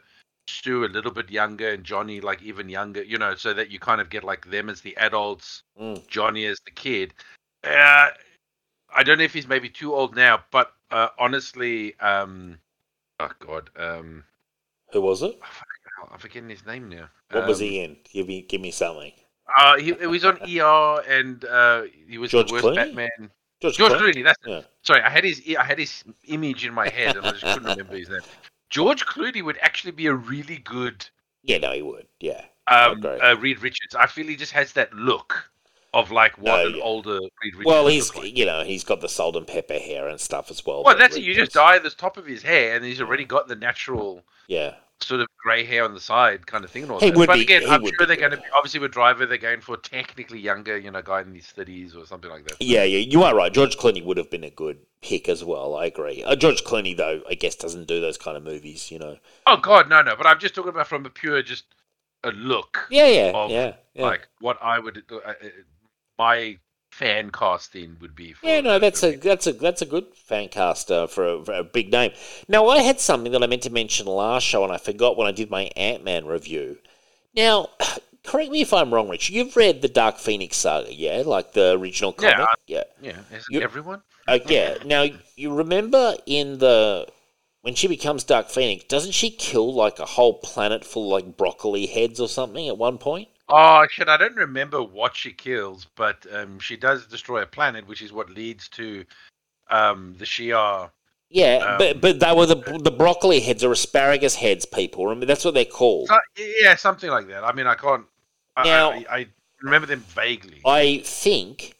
Stu 0.47 0.85
a 0.85 0.87
little 0.87 1.11
bit 1.11 1.29
younger, 1.29 1.69
and 1.69 1.83
Johnny 1.83 2.19
like 2.21 2.41
even 2.41 2.67
younger, 2.69 3.03
you 3.03 3.17
know, 3.19 3.35
so 3.35 3.53
that 3.53 3.69
you 3.69 3.77
kind 3.79 4.01
of 4.01 4.09
get 4.09 4.23
like 4.23 4.49
them 4.49 4.69
as 4.69 4.81
the 4.81 4.97
adults, 4.97 5.61
Mm. 5.79 6.07
Johnny 6.07 6.45
as 6.45 6.59
the 6.65 6.71
kid. 6.71 7.13
Uh, 7.63 8.07
I 8.95 9.03
don't 9.03 9.17
know 9.17 9.23
if 9.23 9.33
he's 9.33 9.47
maybe 9.47 9.69
too 9.69 9.93
old 9.93 10.15
now, 10.15 10.43
but 10.51 10.73
uh, 10.91 11.09
honestly, 11.17 11.99
um, 11.99 12.57
oh 13.19 13.31
god, 13.39 13.69
um, 13.75 14.23
Who 14.93 15.01
was 15.01 15.21
it? 15.21 15.39
I'm 16.11 16.17
forgetting 16.19 16.49
his 16.49 16.65
name 16.65 16.89
now. 16.89 17.09
What 17.31 17.47
was 17.47 17.59
Um, 17.59 17.65
he 17.65 17.79
in? 17.79 17.97
Give 18.11 18.27
me, 18.27 18.41
give 18.41 18.61
me 18.61 18.71
something. 18.71 19.11
Uh, 19.57 19.77
he, 19.77 19.93
he 19.93 20.07
was 20.07 20.25
on 20.25 20.37
ER, 20.47 21.03
and 21.07 21.43
uh, 21.45 21.83
he 22.07 22.17
was 22.17 22.31
George 22.31 22.47
the 22.47 22.53
worst 22.53 22.65
Clooney? 22.65 22.75
Batman. 22.75 23.31
George, 23.61 23.77
George 23.77 23.91
Clooney? 23.91 24.13
Clooney. 24.15 24.23
That's 24.23 24.39
Yeah. 24.45 24.61
sorry. 24.83 25.01
I 25.01 25.09
had 25.09 25.23
his 25.23 25.41
I 25.59 25.63
had 25.63 25.77
his 25.79 26.03
image 26.27 26.65
in 26.65 26.73
my 26.73 26.87
head, 26.87 27.15
and 27.15 27.27
I 27.27 27.31
just 27.31 27.45
couldn't 27.45 27.67
remember 27.67 27.95
his 27.97 28.09
name. 28.09 28.21
George 28.69 29.05
Clooney 29.05 29.43
would 29.43 29.57
actually 29.61 29.91
be 29.91 30.07
a 30.07 30.13
really 30.13 30.57
good 30.57 31.05
Yeah, 31.43 31.57
no, 31.57 31.71
he 31.73 31.81
would. 31.81 32.07
Yeah. 32.19 32.45
um, 32.67 33.03
uh, 33.03 33.35
Reed 33.39 33.61
Richards. 33.61 33.95
I 33.95 34.05
feel 34.07 34.27
he 34.27 34.35
just 34.35 34.51
has 34.53 34.73
that 34.73 34.93
look 34.93 35.49
of 35.93 36.11
like 36.11 36.37
what 36.37 36.45
No, 36.45 36.67
an 36.67 36.75
yeah. 36.75 36.83
older 36.83 37.13
Reed 37.19 37.55
Richards. 37.55 37.65
Well, 37.65 37.87
he's 37.87 38.13
like. 38.15 38.37
you 38.37 38.45
know 38.45 38.63
he's 38.63 38.83
got 38.83 39.01
the 39.01 39.09
salt 39.09 39.35
and 39.35 39.47
pepper 39.47 39.73
hair 39.79 40.07
and 40.07 40.19
stuff 40.19 40.51
as 40.51 40.65
well. 40.65 40.83
Well, 40.83 40.97
that's 40.97 41.15
it. 41.15 41.23
You 41.23 41.33
just 41.33 41.53
dye 41.53 41.79
the 41.79 41.89
top 41.89 42.17
of 42.17 42.25
his 42.25 42.43
hair, 42.43 42.75
and 42.75 42.85
he's 42.85 43.01
already 43.01 43.25
got 43.25 43.47
the 43.47 43.55
natural 43.55 44.23
Yeah. 44.47 44.75
sort 45.01 45.21
of 45.21 45.27
grey 45.43 45.63
hair 45.63 45.83
on 45.85 45.93
the 45.95 45.99
side, 45.99 46.45
kind 46.45 46.63
of 46.63 46.69
thing. 46.69 46.83
And 46.83 46.91
all 46.91 46.99
He 46.99 47.09
that. 47.09 47.25
but 47.27 47.33
be- 47.33 47.41
again, 47.41 47.63
I'm 47.67 47.81
sure 47.83 48.05
they're 48.05 48.17
going 48.17 48.31
to 48.31 48.37
be 48.37 48.43
obviously 48.55 48.81
with 48.81 48.91
Driver. 48.91 49.25
They're 49.25 49.37
going 49.39 49.61
for 49.61 49.75
a 49.75 49.77
technically 49.77 50.39
younger, 50.39 50.77
you 50.77 50.91
know, 50.91 51.01
guy 51.01 51.21
in 51.21 51.33
his 51.33 51.47
thirties 51.47 51.95
or 51.95 52.05
something 52.05 52.29
like 52.29 52.45
that. 52.47 52.57
Yeah, 52.61 52.83
yeah, 52.83 52.99
you 52.99 53.23
are 53.23 53.33
right. 53.33 53.51
George 53.51 53.77
Clooney 53.77 54.03
would 54.03 54.17
have 54.17 54.29
been 54.29 54.43
a 54.43 54.49
good 54.51 54.77
pick 55.01 55.27
as 55.29 55.43
well. 55.43 55.75
I 55.75 55.85
agree. 55.85 56.23
Uh, 56.23 56.35
George 56.35 56.63
Clooney, 56.65 56.95
though, 56.95 57.21
I 57.27 57.33
guess 57.33 57.55
doesn't 57.55 57.87
do 57.87 57.99
those 58.01 58.17
kind 58.17 58.37
of 58.37 58.43
movies. 58.43 58.91
You 58.91 58.99
know. 58.99 59.17
Oh 59.47 59.57
God, 59.57 59.89
no, 59.89 60.01
no. 60.03 60.15
But 60.15 60.27
I'm 60.27 60.37
just 60.39 60.53
talking 60.53 60.69
about 60.69 60.87
from 60.87 61.05
a 61.05 61.09
pure 61.09 61.41
just 61.41 61.63
a 62.25 62.31
look, 62.31 62.85
Yeah, 62.91 63.07
yeah, 63.07 63.31
Of, 63.33 63.49
yeah, 63.49 63.75
yeah. 63.93 64.03
like 64.03 64.27
what 64.41 64.57
I 64.61 64.77
would, 64.77 65.03
uh, 65.09 65.15
uh, 65.25 65.33
my 66.19 66.57
fan 66.91 67.31
casting 67.31 67.97
would 68.01 68.15
be. 68.15 68.33
For 68.33 68.45
Yeah, 68.47 68.61
no, 68.61 68.77
that's 68.77 69.01
a 69.03 69.15
that's 69.15 69.47
a 69.47 69.53
that's 69.53 69.81
a 69.81 69.85
good 69.85 70.05
fan 70.15 70.49
cast 70.49 70.91
uh, 70.91 71.07
for, 71.07 71.25
a, 71.27 71.45
for 71.45 71.53
a 71.53 71.63
big 71.63 71.91
name. 71.91 72.11
Now, 72.47 72.67
I 72.67 72.79
had 72.79 72.99
something 72.99 73.31
that 73.31 73.41
I 73.41 73.47
meant 73.47 73.63
to 73.63 73.69
mention 73.71 74.05
last 74.05 74.43
show, 74.43 74.63
and 74.63 74.73
I 74.73 74.77
forgot 74.77 75.17
when 75.17 75.27
I 75.27 75.31
did 75.31 75.49
my 75.49 75.71
Ant 75.75 76.03
Man 76.03 76.25
review. 76.25 76.77
Now, 77.33 77.69
correct 78.25 78.51
me 78.51 78.61
if 78.61 78.73
I'm 78.73 78.93
wrong, 78.93 79.09
Rich. 79.09 79.29
You've 79.29 79.55
read 79.55 79.81
the 79.81 79.87
Dark 79.87 80.17
Phoenix 80.17 80.57
saga, 80.57 80.93
yeah, 80.93 81.23
like 81.25 81.53
the 81.53 81.71
original 81.71 82.13
Yeah, 82.19 82.33
comic. 82.33 82.49
Yeah, 82.67 82.83
Yeah, 83.01 83.19
isn't 83.31 83.43
You- 83.49 83.61
everyone? 83.61 84.01
uh, 84.27 84.39
yeah. 84.45 84.77
Now, 84.85 85.05
you 85.35 85.53
remember 85.55 86.15
in 86.25 86.59
the 86.59 87.07
when 87.61 87.75
she 87.75 87.87
becomes 87.87 88.23
Dark 88.23 88.49
Phoenix, 88.49 88.85
doesn't 88.85 89.11
she 89.13 89.29
kill 89.31 89.73
like 89.73 89.99
a 89.99 90.05
whole 90.05 90.35
planet 90.39 90.85
full 90.85 91.13
of 91.15 91.23
like 91.25 91.37
broccoli 91.37 91.87
heads 91.87 92.19
or 92.19 92.27
something 92.29 92.67
at 92.67 92.77
one 92.77 92.97
point? 92.97 93.27
Oh 93.49 93.85
shit! 93.89 94.07
I 94.07 94.17
don't 94.17 94.35
remember 94.35 94.81
what 94.83 95.15
she 95.15 95.31
kills, 95.31 95.87
but 95.95 96.25
um, 96.33 96.59
she 96.59 96.77
does 96.77 97.05
destroy 97.07 97.41
a 97.41 97.45
planet, 97.47 97.87
which 97.87 98.01
is 98.01 98.13
what 98.13 98.29
leads 98.29 98.69
to 98.69 99.03
um, 99.69 100.15
the 100.17 100.25
Shi'ar. 100.25 100.91
Yeah, 101.29 101.57
Um, 101.57 101.77
but 101.77 102.01
but 102.01 102.19
they 102.19 102.33
were 102.33 102.45
the 102.47 102.79
the 102.83 102.91
broccoli 102.91 103.39
heads 103.39 103.63
or 103.63 103.71
asparagus 103.71 104.35
heads, 104.35 104.65
people. 104.65 105.05
Remember 105.05 105.25
that's 105.25 105.45
what 105.45 105.53
they're 105.53 105.65
called. 105.65 106.07
So, 106.07 106.17
yeah, 106.61 106.75
something 106.75 107.09
like 107.09 107.27
that. 107.27 107.43
I 107.43 107.53
mean, 107.53 107.67
I 107.67 107.75
can't. 107.75 108.05
I, 108.55 108.63
Now- 108.63 108.91
I, 108.91 109.05
I 109.09 109.27
remember 109.61 109.87
them 109.87 109.99
vaguely. 109.99 110.61
I 110.65 111.01
think, 111.05 111.75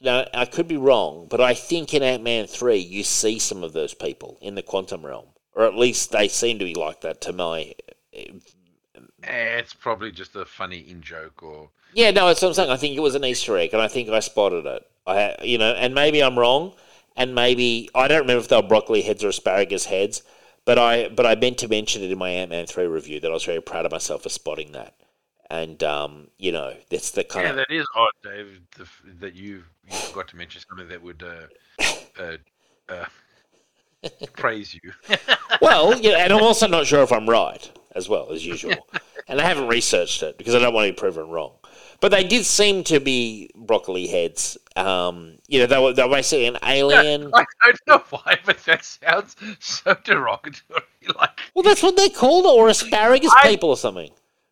now 0.00 0.26
I 0.32 0.44
could 0.44 0.68
be 0.68 0.76
wrong, 0.76 1.26
but 1.28 1.40
I 1.40 1.54
think 1.54 1.92
in 1.92 2.02
Ant 2.02 2.22
Man 2.22 2.46
3 2.46 2.76
you 2.78 3.02
see 3.02 3.38
some 3.38 3.64
of 3.64 3.72
those 3.72 3.94
people 3.94 4.38
in 4.40 4.54
the 4.54 4.62
quantum 4.62 5.04
realm. 5.04 5.26
Or 5.52 5.64
at 5.64 5.74
least 5.76 6.10
they 6.12 6.28
seem 6.28 6.58
to 6.58 6.64
be 6.64 6.74
like 6.74 7.00
that 7.02 7.20
to 7.22 7.32
my. 7.32 7.74
Eh, 9.24 9.58
it's 9.58 9.74
probably 9.74 10.12
just 10.12 10.36
a 10.36 10.44
funny 10.44 10.88
in 10.88 11.02
joke, 11.02 11.42
or 11.42 11.70
Yeah, 11.92 12.10
no, 12.10 12.26
that's 12.26 12.42
what 12.42 12.48
I'm 12.48 12.54
saying. 12.54 12.70
I 12.70 12.76
think 12.76 12.96
it 12.96 13.00
was 13.00 13.14
an 13.14 13.24
Easter 13.24 13.56
egg, 13.56 13.72
and 13.72 13.80
I 13.80 13.88
think 13.88 14.08
I 14.08 14.20
spotted 14.20 14.66
it. 14.66 14.86
I, 15.06 15.36
you 15.42 15.58
know, 15.58 15.72
and 15.74 15.94
maybe 15.94 16.22
I'm 16.22 16.38
wrong. 16.38 16.74
and 17.16 17.34
maybe 17.34 17.88
I 17.94 18.08
don't 18.08 18.22
remember 18.22 18.40
if 18.42 18.48
they 18.48 18.56
were 18.56 18.62
broccoli 18.62 19.02
heads 19.02 19.22
or 19.22 19.28
asparagus 19.28 19.84
heads, 19.86 20.22
but 20.64 20.78
I 20.78 21.08
but 21.08 21.24
I 21.26 21.34
meant 21.36 21.58
to 21.58 21.68
mention 21.68 22.02
it 22.02 22.10
in 22.10 22.18
my 22.18 22.30
Ant 22.30 22.50
Man 22.50 22.66
three 22.66 22.86
review 22.86 23.20
that 23.20 23.30
I 23.30 23.34
was 23.34 23.44
very 23.44 23.60
proud 23.62 23.86
of 23.86 23.92
myself 23.92 24.24
for 24.24 24.28
spotting 24.30 24.72
that, 24.72 24.94
and 25.50 25.82
um, 25.84 26.28
you 26.38 26.50
know 26.52 26.74
that's 26.90 27.12
the 27.12 27.22
kind 27.24 27.46
Yeah, 27.46 27.52
of 27.52 27.54
that 27.54 27.66
is 27.70 27.86
odd, 27.94 28.12
Dave. 28.22 28.60
The, 28.76 28.88
that 29.20 29.34
you 29.34 29.64
you 29.84 30.00
forgot 30.00 30.28
to 30.28 30.36
mention 30.36 30.62
something 30.68 30.88
that 30.88 31.02
would 31.02 31.22
uh, 31.22 31.46
uh, 32.22 32.36
uh, 32.88 33.06
praise 34.36 34.74
you. 34.74 34.92
well, 35.60 35.98
yeah, 36.00 36.18
and 36.24 36.32
I'm 36.32 36.42
also 36.42 36.66
not 36.66 36.86
sure 36.86 37.02
if 37.02 37.12
I'm 37.12 37.28
right 37.28 37.70
as 37.94 38.08
well 38.08 38.30
as 38.32 38.44
usual, 38.54 38.86
and 39.28 39.40
I 39.40 39.44
haven't 39.44 39.68
researched 39.68 40.22
it 40.22 40.38
because 40.38 40.54
I 40.54 40.58
don't 40.58 40.74
want 40.74 40.86
to 40.86 40.92
be 40.92 40.96
proven 40.98 41.28
wrong. 41.28 41.52
But 42.00 42.10
they 42.10 42.24
did 42.24 42.44
seem 42.44 42.84
to 42.84 43.00
be 43.00 43.50
broccoli 43.54 44.06
heads. 44.06 44.58
Um, 44.76 45.38
you 45.46 45.60
know, 45.60 45.66
they 45.66 45.78
were 45.78 45.92
they 45.92 46.02
were 46.02 46.10
basically 46.16 46.46
an 46.46 46.58
alien. 46.64 47.30
I 47.34 47.44
don't 47.64 47.80
know 47.86 48.02
why, 48.10 48.38
but 48.44 48.58
that 48.64 48.84
sounds 48.84 49.36
so 49.60 49.96
derogatory. 50.04 50.82
Like 51.20 51.38
Well, 51.54 51.62
that's 51.62 51.82
what 51.82 51.96
they're 51.96 52.08
called 52.08 52.46
or 52.46 52.68
asparagus 52.68 53.30
I- 53.36 53.50
people 53.50 53.68
or 53.68 53.76
something. 53.76 54.10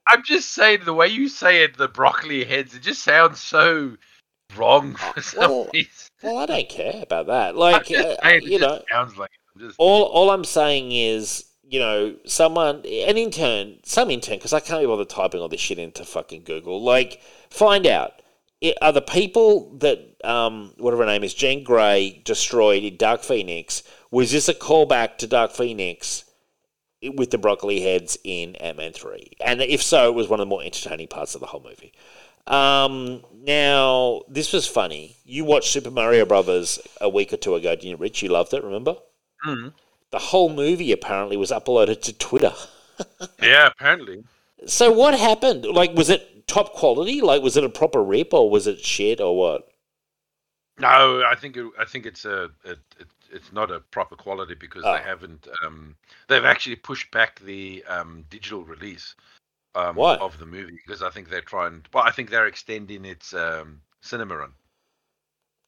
I'm 0.08 0.22
just 0.22 0.50
saying, 0.50 0.80
the 0.84 0.92
way 0.92 1.06
you 1.08 1.28
say 1.28 1.62
it, 1.62 1.78
the 1.78 1.88
broccoli 1.88 2.44
heads, 2.44 2.74
it 2.74 2.82
just 2.82 3.02
sounds 3.02 3.40
so 3.40 3.96
wrong 4.56 4.94
for 4.96 5.22
some 5.22 5.40
Well, 5.50 5.70
reason. 5.72 5.90
Well, 6.22 6.38
I 6.38 6.46
don't 6.46 6.68
care 6.68 7.00
about 7.02 7.26
that. 7.28 7.56
Like, 7.56 7.90
uh, 7.90 8.16
you 8.42 8.58
know, 8.58 8.82
sounds 8.90 9.16
like 9.16 9.30
just 9.58 9.76
all 9.78 10.02
all 10.04 10.30
I'm 10.30 10.44
saying 10.44 10.92
is, 10.92 11.44
you 11.72 11.78
know, 11.80 12.14
someone, 12.26 12.76
an 12.84 13.16
intern, 13.16 13.78
some 13.82 14.10
intern, 14.10 14.36
because 14.36 14.52
I 14.52 14.60
can't 14.60 14.82
be 14.82 14.86
bothered 14.86 15.08
typing 15.08 15.40
all 15.40 15.48
this 15.48 15.60
shit 15.60 15.78
into 15.78 16.04
fucking 16.04 16.42
Google. 16.44 16.82
Like, 16.82 17.20
find 17.50 17.86
out 17.86 18.20
i- 18.62 18.74
are 18.82 18.92
the 18.92 19.00
people 19.02 19.70
that 19.78 19.98
um, 20.22 20.74
whatever 20.76 21.02
her 21.02 21.08
name 21.08 21.24
is, 21.24 21.34
Jean 21.34 21.64
Grey, 21.64 22.20
destroyed 22.24 22.84
in 22.84 22.96
Dark 22.96 23.22
Phoenix. 23.22 23.82
Was 24.10 24.30
this 24.30 24.48
a 24.48 24.54
callback 24.54 25.16
to 25.18 25.26
Dark 25.26 25.50
Phoenix? 25.52 26.24
With 27.16 27.30
the 27.32 27.38
broccoli 27.38 27.80
heads 27.80 28.16
in 28.22 28.54
Ant 28.56 28.76
Man 28.76 28.92
3. 28.92 29.32
And 29.44 29.60
if 29.60 29.82
so, 29.82 30.08
it 30.08 30.14
was 30.14 30.28
one 30.28 30.38
of 30.38 30.46
the 30.46 30.50
more 30.50 30.62
entertaining 30.62 31.08
parts 31.08 31.34
of 31.34 31.40
the 31.40 31.48
whole 31.48 31.60
movie. 31.64 31.92
Um, 32.46 33.24
now, 33.40 34.22
this 34.28 34.52
was 34.52 34.68
funny. 34.68 35.16
You 35.24 35.44
watched 35.44 35.72
Super 35.72 35.90
Mario 35.90 36.24
Brothers 36.26 36.78
a 37.00 37.08
week 37.08 37.32
or 37.32 37.38
two 37.38 37.56
ago, 37.56 37.70
didn't 37.74 37.90
you, 37.90 37.96
Rich? 37.96 38.22
You 38.22 38.28
loved 38.28 38.54
it, 38.54 38.62
remember? 38.62 38.96
Mhm. 39.44 39.72
The 40.12 40.18
whole 40.18 40.52
movie 40.52 40.92
apparently 40.92 41.36
was 41.36 41.50
uploaded 41.50 42.02
to 42.02 42.12
Twitter. 42.12 42.52
yeah, 43.42 43.66
apparently. 43.66 44.24
So 44.66 44.92
what 44.92 45.18
happened? 45.18 45.64
Like, 45.66 45.94
was 45.94 46.10
it 46.10 46.46
top 46.46 46.72
quality? 46.74 47.20
Like, 47.20 47.42
was 47.42 47.56
it 47.56 47.64
a 47.64 47.68
proper 47.68 48.02
rip 48.02 48.32
or 48.32 48.48
was 48.50 48.66
it 48.66 48.78
shit 48.80 49.20
or 49.20 49.36
what? 49.36 49.68
No, 50.78 51.22
I 51.26 51.34
think 51.34 51.56
it, 51.56 51.66
I 51.78 51.84
think 51.84 52.06
it's 52.06 52.24
a 52.24 52.44
it, 52.64 52.78
it, 52.98 53.06
it's 53.30 53.52
not 53.52 53.70
a 53.70 53.80
proper 53.80 54.16
quality 54.16 54.54
because 54.54 54.82
Oh. 54.84 54.92
they 54.94 55.02
haven't 55.02 55.48
um 55.64 55.96
they've 56.28 56.44
actually 56.44 56.76
pushed 56.76 57.10
back 57.10 57.40
the 57.40 57.84
um 57.88 58.24
digital 58.30 58.64
release 58.64 59.14
um 59.74 59.98
of 59.98 60.38
the 60.38 60.46
movie 60.46 60.78
because 60.84 61.02
I 61.02 61.10
think 61.10 61.28
they're 61.28 61.40
trying 61.40 61.84
well 61.92 62.04
I 62.04 62.10
think 62.10 62.30
they're 62.30 62.46
extending 62.46 63.04
its 63.04 63.32
um 63.34 63.80
cinema 64.00 64.36
run. 64.38 64.52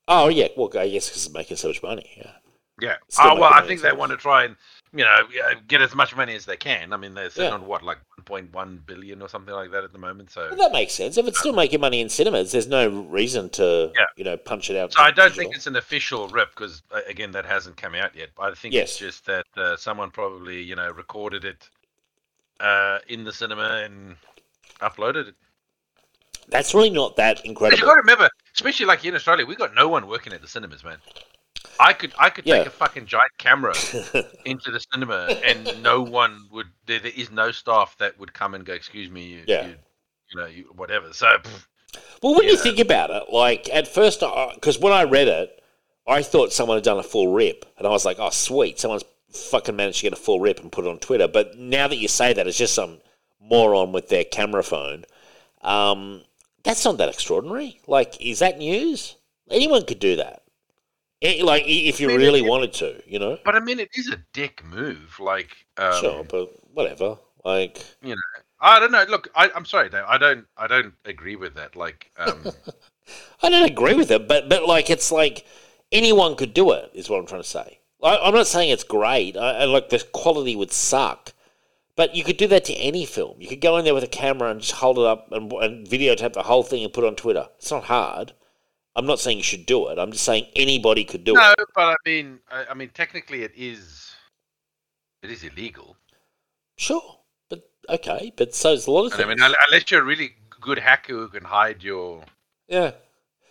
Oh 0.09 0.29
yeah, 0.29 0.49
well 0.57 0.71
I 0.79 0.89
guess 0.89 1.09
because 1.09 1.27
it's 1.27 1.35
making 1.35 1.57
so 1.59 1.69
much 1.69 1.83
money. 1.83 2.11
Yeah. 2.17 2.33
Yeah. 2.81 2.97
Still 3.09 3.33
Oh 3.33 3.41
well, 3.41 3.53
I 3.53 3.67
think 3.67 3.83
they 3.83 3.93
want 3.93 4.11
to 4.11 4.17
try 4.17 4.45
and 4.45 4.57
you 4.93 5.05
know 5.05 5.23
get 5.69 5.81
as 5.83 5.95
much 5.95 6.17
money 6.17 6.35
as 6.35 6.45
they 6.45 6.57
can. 6.57 6.93
I 6.93 6.97
mean 6.97 7.15
they're 7.15 7.31
sitting 7.31 7.51
Yeah. 7.51 7.55
on 7.55 7.67
what 7.67 7.83
like 7.85 7.99
1.1 8.27 8.87
billion 8.87 9.23
or 9.23 9.29
something 9.29 9.55
like 9.55 9.71
that 9.71 9.85
at 9.85 9.93
the 9.93 9.99
moment. 9.99 10.31
So 10.33 10.49
Well, 10.49 10.57
that 10.59 10.73
makes 10.73 10.93
sense. 10.93 11.17
If 11.17 11.27
it's 11.29 11.39
still 11.39 11.53
making 11.53 11.81
money 11.81 12.01
in 12.01 12.09
cinemas, 12.09 12.51
there's 12.53 12.67
no 12.67 12.89
reason 12.89 13.49
to 13.51 13.93
Yeah. 13.97 14.05
you 14.17 14.25
know 14.25 14.37
punch 14.37 14.71
it 14.71 14.77
out. 14.77 14.93
So 14.93 15.01
I 15.03 15.11
don't 15.11 15.27
digital. 15.29 15.45
think 15.45 15.57
it's 15.57 15.67
an 15.69 15.77
official 15.77 16.29
rip 16.29 16.51
because 16.51 16.83
again 17.07 17.31
that 17.33 17.45
hasn't 17.45 17.77
come 17.77 17.95
out 17.95 18.15
yet. 18.17 18.31
But 18.37 18.53
I 18.53 18.55
think 18.55 18.75
Yes. 18.75 18.91
it's 18.91 18.99
just 18.99 19.27
that 19.27 19.47
uh, 19.57 19.77
someone 19.77 20.11
probably 20.11 20.61
you 20.63 20.75
know 20.75 20.91
recorded 20.91 21.45
it 21.45 21.69
uh, 22.61 22.99
in 23.09 23.25
the 23.25 23.33
cinema 23.33 23.83
and 23.85 24.17
uploaded 24.81 25.29
it. 25.29 25.35
that's 26.49 26.75
really 26.75 26.91
not 26.91 27.17
that 27.17 27.37
But 27.37 27.45
you 27.45 27.51
incredible. 27.51 27.83
got 27.87 27.95
to 27.95 28.01
remember, 28.01 28.29
especially 28.55 28.87
like 28.87 29.01
here 29.01 29.11
in 29.13 29.17
Australia, 29.17 29.47
we 29.47 29.55
got 29.57 29.75
no 29.75 29.89
one 29.89 30.07
working 30.09 30.33
at 30.33 30.41
the 30.43 30.49
cinemas, 30.49 30.83
man. 30.85 30.99
I 31.81 31.93
could 31.93 32.13
I 32.19 32.31
could 32.31 32.45
take 32.47 32.67
a 32.67 32.71
fucking 32.71 33.07
giant 33.07 33.33
camera 33.39 33.75
into 34.45 34.71
the 34.71 34.81
cinema 34.93 35.29
and 35.45 35.83
no 35.83 36.03
one 36.03 36.49
would. 36.53 36.67
There, 36.87 36.99
there 37.01 37.13
is 37.15 37.31
no 37.31 37.51
staff 37.51 37.97
that 37.99 38.19
would 38.19 38.33
come 38.33 38.55
and 38.55 38.65
go, 38.65 38.73
"Excuse 38.73 39.11
me, 39.11 39.25
you, 39.27 39.45
Yeah. 39.47 39.67
you, 39.67 39.75
you 40.33 40.41
know, 40.41 40.47
you, 40.47 40.65
whatever." 40.77 41.13
So 41.13 41.27
pff, 41.27 41.67
Well, 42.23 42.35
when 42.35 42.45
you 42.45 42.57
Yeah. 42.57 42.63
think 42.63 42.79
about 42.79 43.11
it, 43.11 43.25
like 43.33 43.69
at 43.73 43.89
first, 43.89 44.21
because 44.55 44.79
when 44.79 44.93
I 44.93 45.05
read 45.05 45.29
it, 45.29 45.63
I 46.07 46.23
thought 46.23 46.53
someone 46.53 46.77
had 46.77 46.85
done 46.85 46.99
a 46.99 47.03
full 47.03 47.33
rip, 47.33 47.65
and 47.79 47.87
I 47.87 47.91
was 47.91 48.05
like, 48.05 48.19
"Oh, 48.19 48.31
sweet, 48.31 48.79
someone's 48.79 49.05
fucking 49.31 49.75
managed 49.75 49.99
to 49.99 50.03
get 50.05 50.13
a 50.13 50.17
full 50.17 50.39
rip 50.41 50.61
and 50.61 50.71
put 50.71 50.85
it 50.85 50.89
on 50.91 50.99
Twitter." 50.99 51.27
But 51.29 51.57
now 51.59 51.89
that 51.89 51.97
you 51.97 52.09
say 52.09 52.33
that, 52.33 52.47
it's 52.47 52.59
just 52.59 52.75
some 52.75 52.99
moron 53.41 53.93
with 53.93 54.09
their 54.09 54.25
camera 54.25 54.63
phone. 54.63 55.05
Um, 55.63 56.23
that's 56.63 56.85
not 56.85 56.99
that 56.99 57.09
extraordinary. 57.09 57.81
Like, 57.87 58.21
is 58.21 58.39
that 58.39 58.59
news? 58.59 59.17
Anyone 59.51 59.85
could 59.85 59.99
do 59.99 60.17
that. 60.17 60.43
Eh, 61.25 61.43
Like, 61.43 61.65
if 61.67 62.01
you 62.01 62.09
I 62.09 62.13
mean, 62.13 62.21
really 62.21 62.41
it- 62.41 62.49
wanted 62.49 62.73
to, 62.75 63.03
you 63.07 63.19
know. 63.19 63.39
but 63.45 63.55
I 63.57 63.61
mean, 63.61 63.81
it 63.81 63.91
is 63.95 64.09
a 64.11 64.19
dick 64.33 64.63
move. 64.65 65.19
Like, 65.19 65.57
um, 65.79 66.01
sure, 66.01 66.25
but 66.25 66.51
whatever. 66.73 67.19
Like, 67.45 67.85
you 68.03 68.11
know, 68.15 68.21
I 68.61 68.79
don't 68.81 68.93
know. 68.93 69.05
Look, 69.09 69.29
I, 69.35 69.51
I'm 69.55 69.65
sorry, 69.65 69.89
Dave. 69.91 70.05
I 70.07 70.19
don't. 70.19 70.47
I 70.57 70.67
don't 70.67 70.95
agree 71.05 71.37
with 71.37 71.55
that. 71.55 71.77
Like, 71.77 72.11
um, 72.19 72.45
I 73.43 73.51
don't 73.51 73.69
agree 73.71 73.95
with 73.95 74.11
it, 74.11 74.29
but 74.29 74.49
but 74.49 74.67
like 74.67 74.89
it's 74.91 75.11
like 75.13 75.45
anyone 75.93 76.37
could 76.37 76.55
do 76.55 76.71
it. 76.73 76.91
Is 76.95 77.09
what 77.11 77.19
I'm 77.19 77.27
trying 77.27 77.43
to 77.43 77.49
say. 77.49 77.81
I, 78.03 78.19
I'm 78.19 78.35
not 78.35 78.47
saying 78.47 78.71
it's 78.71 78.85
great. 78.85 79.37
I, 79.37 79.61
I 79.61 79.65
like 79.65 79.89
the 79.89 79.99
quality 80.13 80.57
would 80.57 80.73
suck, 80.73 81.33
but 81.97 82.15
you 82.15 82.25
could 82.25 82.37
do 82.39 82.47
that 82.49 82.65
to 82.67 82.75
any 82.75 83.05
film. 83.07 83.37
You 83.41 83.49
could 83.49 83.61
go 83.61 83.77
in 83.79 83.85
there 83.85 83.95
with 83.95 84.05
a 84.05 84.09
camera 84.09 84.51
and 84.51 84.61
just 84.61 84.73
hold 84.75 84.99
it 84.99 85.05
up 85.07 85.29
and, 85.33 85.51
and 85.53 85.87
videotape 85.87 86.33
the 86.35 86.43
whole 86.45 86.63
thing 86.63 86.85
and 86.85 86.93
put 86.93 87.05
it 87.05 87.09
on 87.09 87.17
Twitter. 87.17 87.49
It's 87.59 87.71
not 87.71 87.85
hard. 87.85 88.33
I'm 88.97 89.07
not 89.07 89.19
saying 89.19 89.39
you 89.39 89.43
should 89.43 89.67
do 89.67 89.89
it. 89.89 89.99
I'm 89.99 90.13
just 90.13 90.25
saying 90.25 90.47
anybody 90.55 91.05
could 91.05 91.25
do 91.25 91.35
no, 91.35 91.51
it. 91.51 91.55
No, 91.59 91.65
but 91.75 91.83
I 91.83 91.97
mean, 92.07 92.39
I, 92.51 92.67
I 92.71 92.75
mean, 92.75 92.91
technically, 92.95 93.43
it 93.43 93.53
is. 93.57 94.15
It 95.23 95.31
is 95.31 95.43
illegal. 95.43 95.97
Sure, 96.77 97.19
but 97.49 97.69
okay, 97.89 98.33
but 98.37 98.55
so 98.55 98.73
is 98.73 98.87
a 98.87 98.91
lot 98.91 99.07
of 99.07 99.13
And 99.13 99.23
I 99.23 99.35
mean, 99.35 99.55
unless 99.69 99.91
you're 99.91 100.03
a 100.03 100.05
really 100.05 100.35
good 100.61 100.79
hacker 100.79 101.15
who 101.15 101.29
can 101.29 101.45
hide 101.45 101.83
your 101.83 102.25
yeah, 102.69 102.93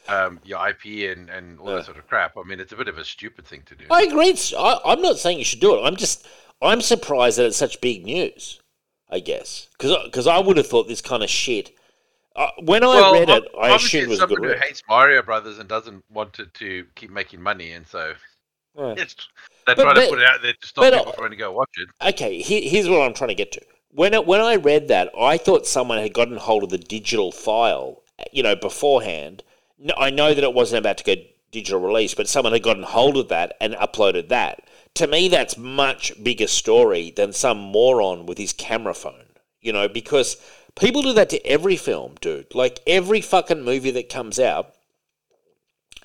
um, 0.08 0.40
your 0.44 0.68
IP 0.68 1.12
and, 1.16 1.30
and 1.30 1.60
all 1.60 1.70
Yeah. 1.70 1.76
that 1.78 1.86
sort 1.86 1.98
of 1.98 2.08
crap. 2.08 2.38
I 2.38 2.44
mean, 2.44 2.60
it's 2.60 2.74
a 2.74 2.76
bit 2.76 2.88
of 2.88 2.98
a 2.98 3.06
stupid 3.06 3.46
thing 3.46 3.64
to 3.64 3.76
do. 3.76 3.86
I 3.90 4.04
agree. 4.04 4.38
I, 4.58 4.80
I'm 4.86 5.02
not 5.02 5.18
saying 5.18 5.40
you 5.40 5.46
should 5.46 5.62
do 5.62 5.76
it. 5.76 5.84
I'm 5.84 5.96
just 5.96 6.28
I'm 6.62 6.82
surprised 6.82 7.38
that 7.38 7.46
it's 7.46 7.58
such 7.58 7.82
big 7.82 8.06
news. 8.06 8.60
I 9.10 9.20
guess 9.20 9.68
because 9.78 9.96
because 10.06 10.28
I 10.28 10.40
would 10.40 10.58
have 10.58 10.68
thought 10.68 10.88
this 10.88 11.02
kind 11.02 11.24
of 11.24 11.30
shit. 11.30 11.72
Uh, 12.36 12.48
when 12.64 12.84
I 12.84 13.12
read 13.14 13.30
it, 13.30 13.44
I 13.60 13.76
assumed 13.76 14.06
it 14.06 14.10
was 14.10 14.20
good 14.20 14.30
someone 14.30 14.50
who 14.50 14.56
hates 14.60 14.82
Mario 14.90 15.22
Brothers 15.22 15.60
and 15.60 15.70
doesn't 15.70 16.04
want 16.10 16.40
it 16.40 16.54
to 16.56 16.86
keep 16.96 17.12
making 17.12 17.42
money, 17.42 17.72
and 17.74 17.86
so 17.86 18.14
Right. 18.76 18.98
it's 19.00 19.16
they're 19.68 19.76
But- 19.76 19.84
trying 19.84 19.96
but- 19.96 20.02
to 20.06 20.10
put 20.10 20.20
it 20.20 20.26
out 20.26 20.42
there 20.42 20.54
to 20.54 20.68
stop 20.68 20.84
but, 20.84 20.94
people 20.98 21.12
uh, 21.14 21.16
trying 21.16 21.30
to 21.32 21.36
go 21.38 21.52
watch 21.52 21.70
it. 21.78 21.90
Okay, 22.10 22.42
he, 22.42 22.68
here's 22.68 22.90
what 22.90 23.02
I'm 23.02 23.14
trying 23.14 23.30
to 23.30 23.36
get 23.36 23.52
to. 23.54 23.62
When 23.92 24.16
it, 24.16 24.26
when 24.26 24.42
I 24.42 24.56
read 24.56 24.88
that, 24.88 25.12
I 25.18 25.38
thought 25.38 25.68
someone 25.68 26.00
had 26.00 26.14
gotten 26.14 26.38
hold 26.38 26.64
of 26.64 26.70
the 26.72 26.80
digital 26.80 27.32
file, 27.32 28.02
you 28.32 28.42
know, 28.42 28.56
beforehand. 28.56 29.44
No, 29.78 29.94
I 29.98 30.10
know 30.10 30.34
that 30.34 30.44
it 30.44 30.54
wasn't 30.56 30.80
about 30.80 30.98
to 30.98 31.04
go 31.04 31.22
digital 31.52 31.80
release, 31.80 32.16
but 32.16 32.28
someone 32.28 32.54
had 32.54 32.64
gotten 32.64 32.82
hold 32.82 33.16
of 33.16 33.28
that 33.30 33.56
and 33.62 33.76
uploaded 33.76 34.30
that. 34.30 34.68
To 34.96 35.06
me, 35.06 35.28
that's 35.28 35.58
much 35.58 36.12
bigger 36.24 36.48
story 36.48 37.12
than 37.16 37.32
some 37.34 37.60
moron 37.60 38.26
with 38.26 38.40
his 38.40 38.54
camera 38.54 38.96
phone. 38.96 39.26
You 39.62 39.72
know, 39.74 39.88
because 39.88 40.38
people 40.80 41.02
do 41.02 41.14
that 41.14 41.30
to 41.30 41.46
every 41.46 41.76
film, 41.78 42.16
dude. 42.22 42.54
Like 42.56 42.80
every 42.88 43.22
fucking 43.22 43.64
movie 43.64 43.92
that 43.92 44.10
comes 44.10 44.40
out. 44.40 44.74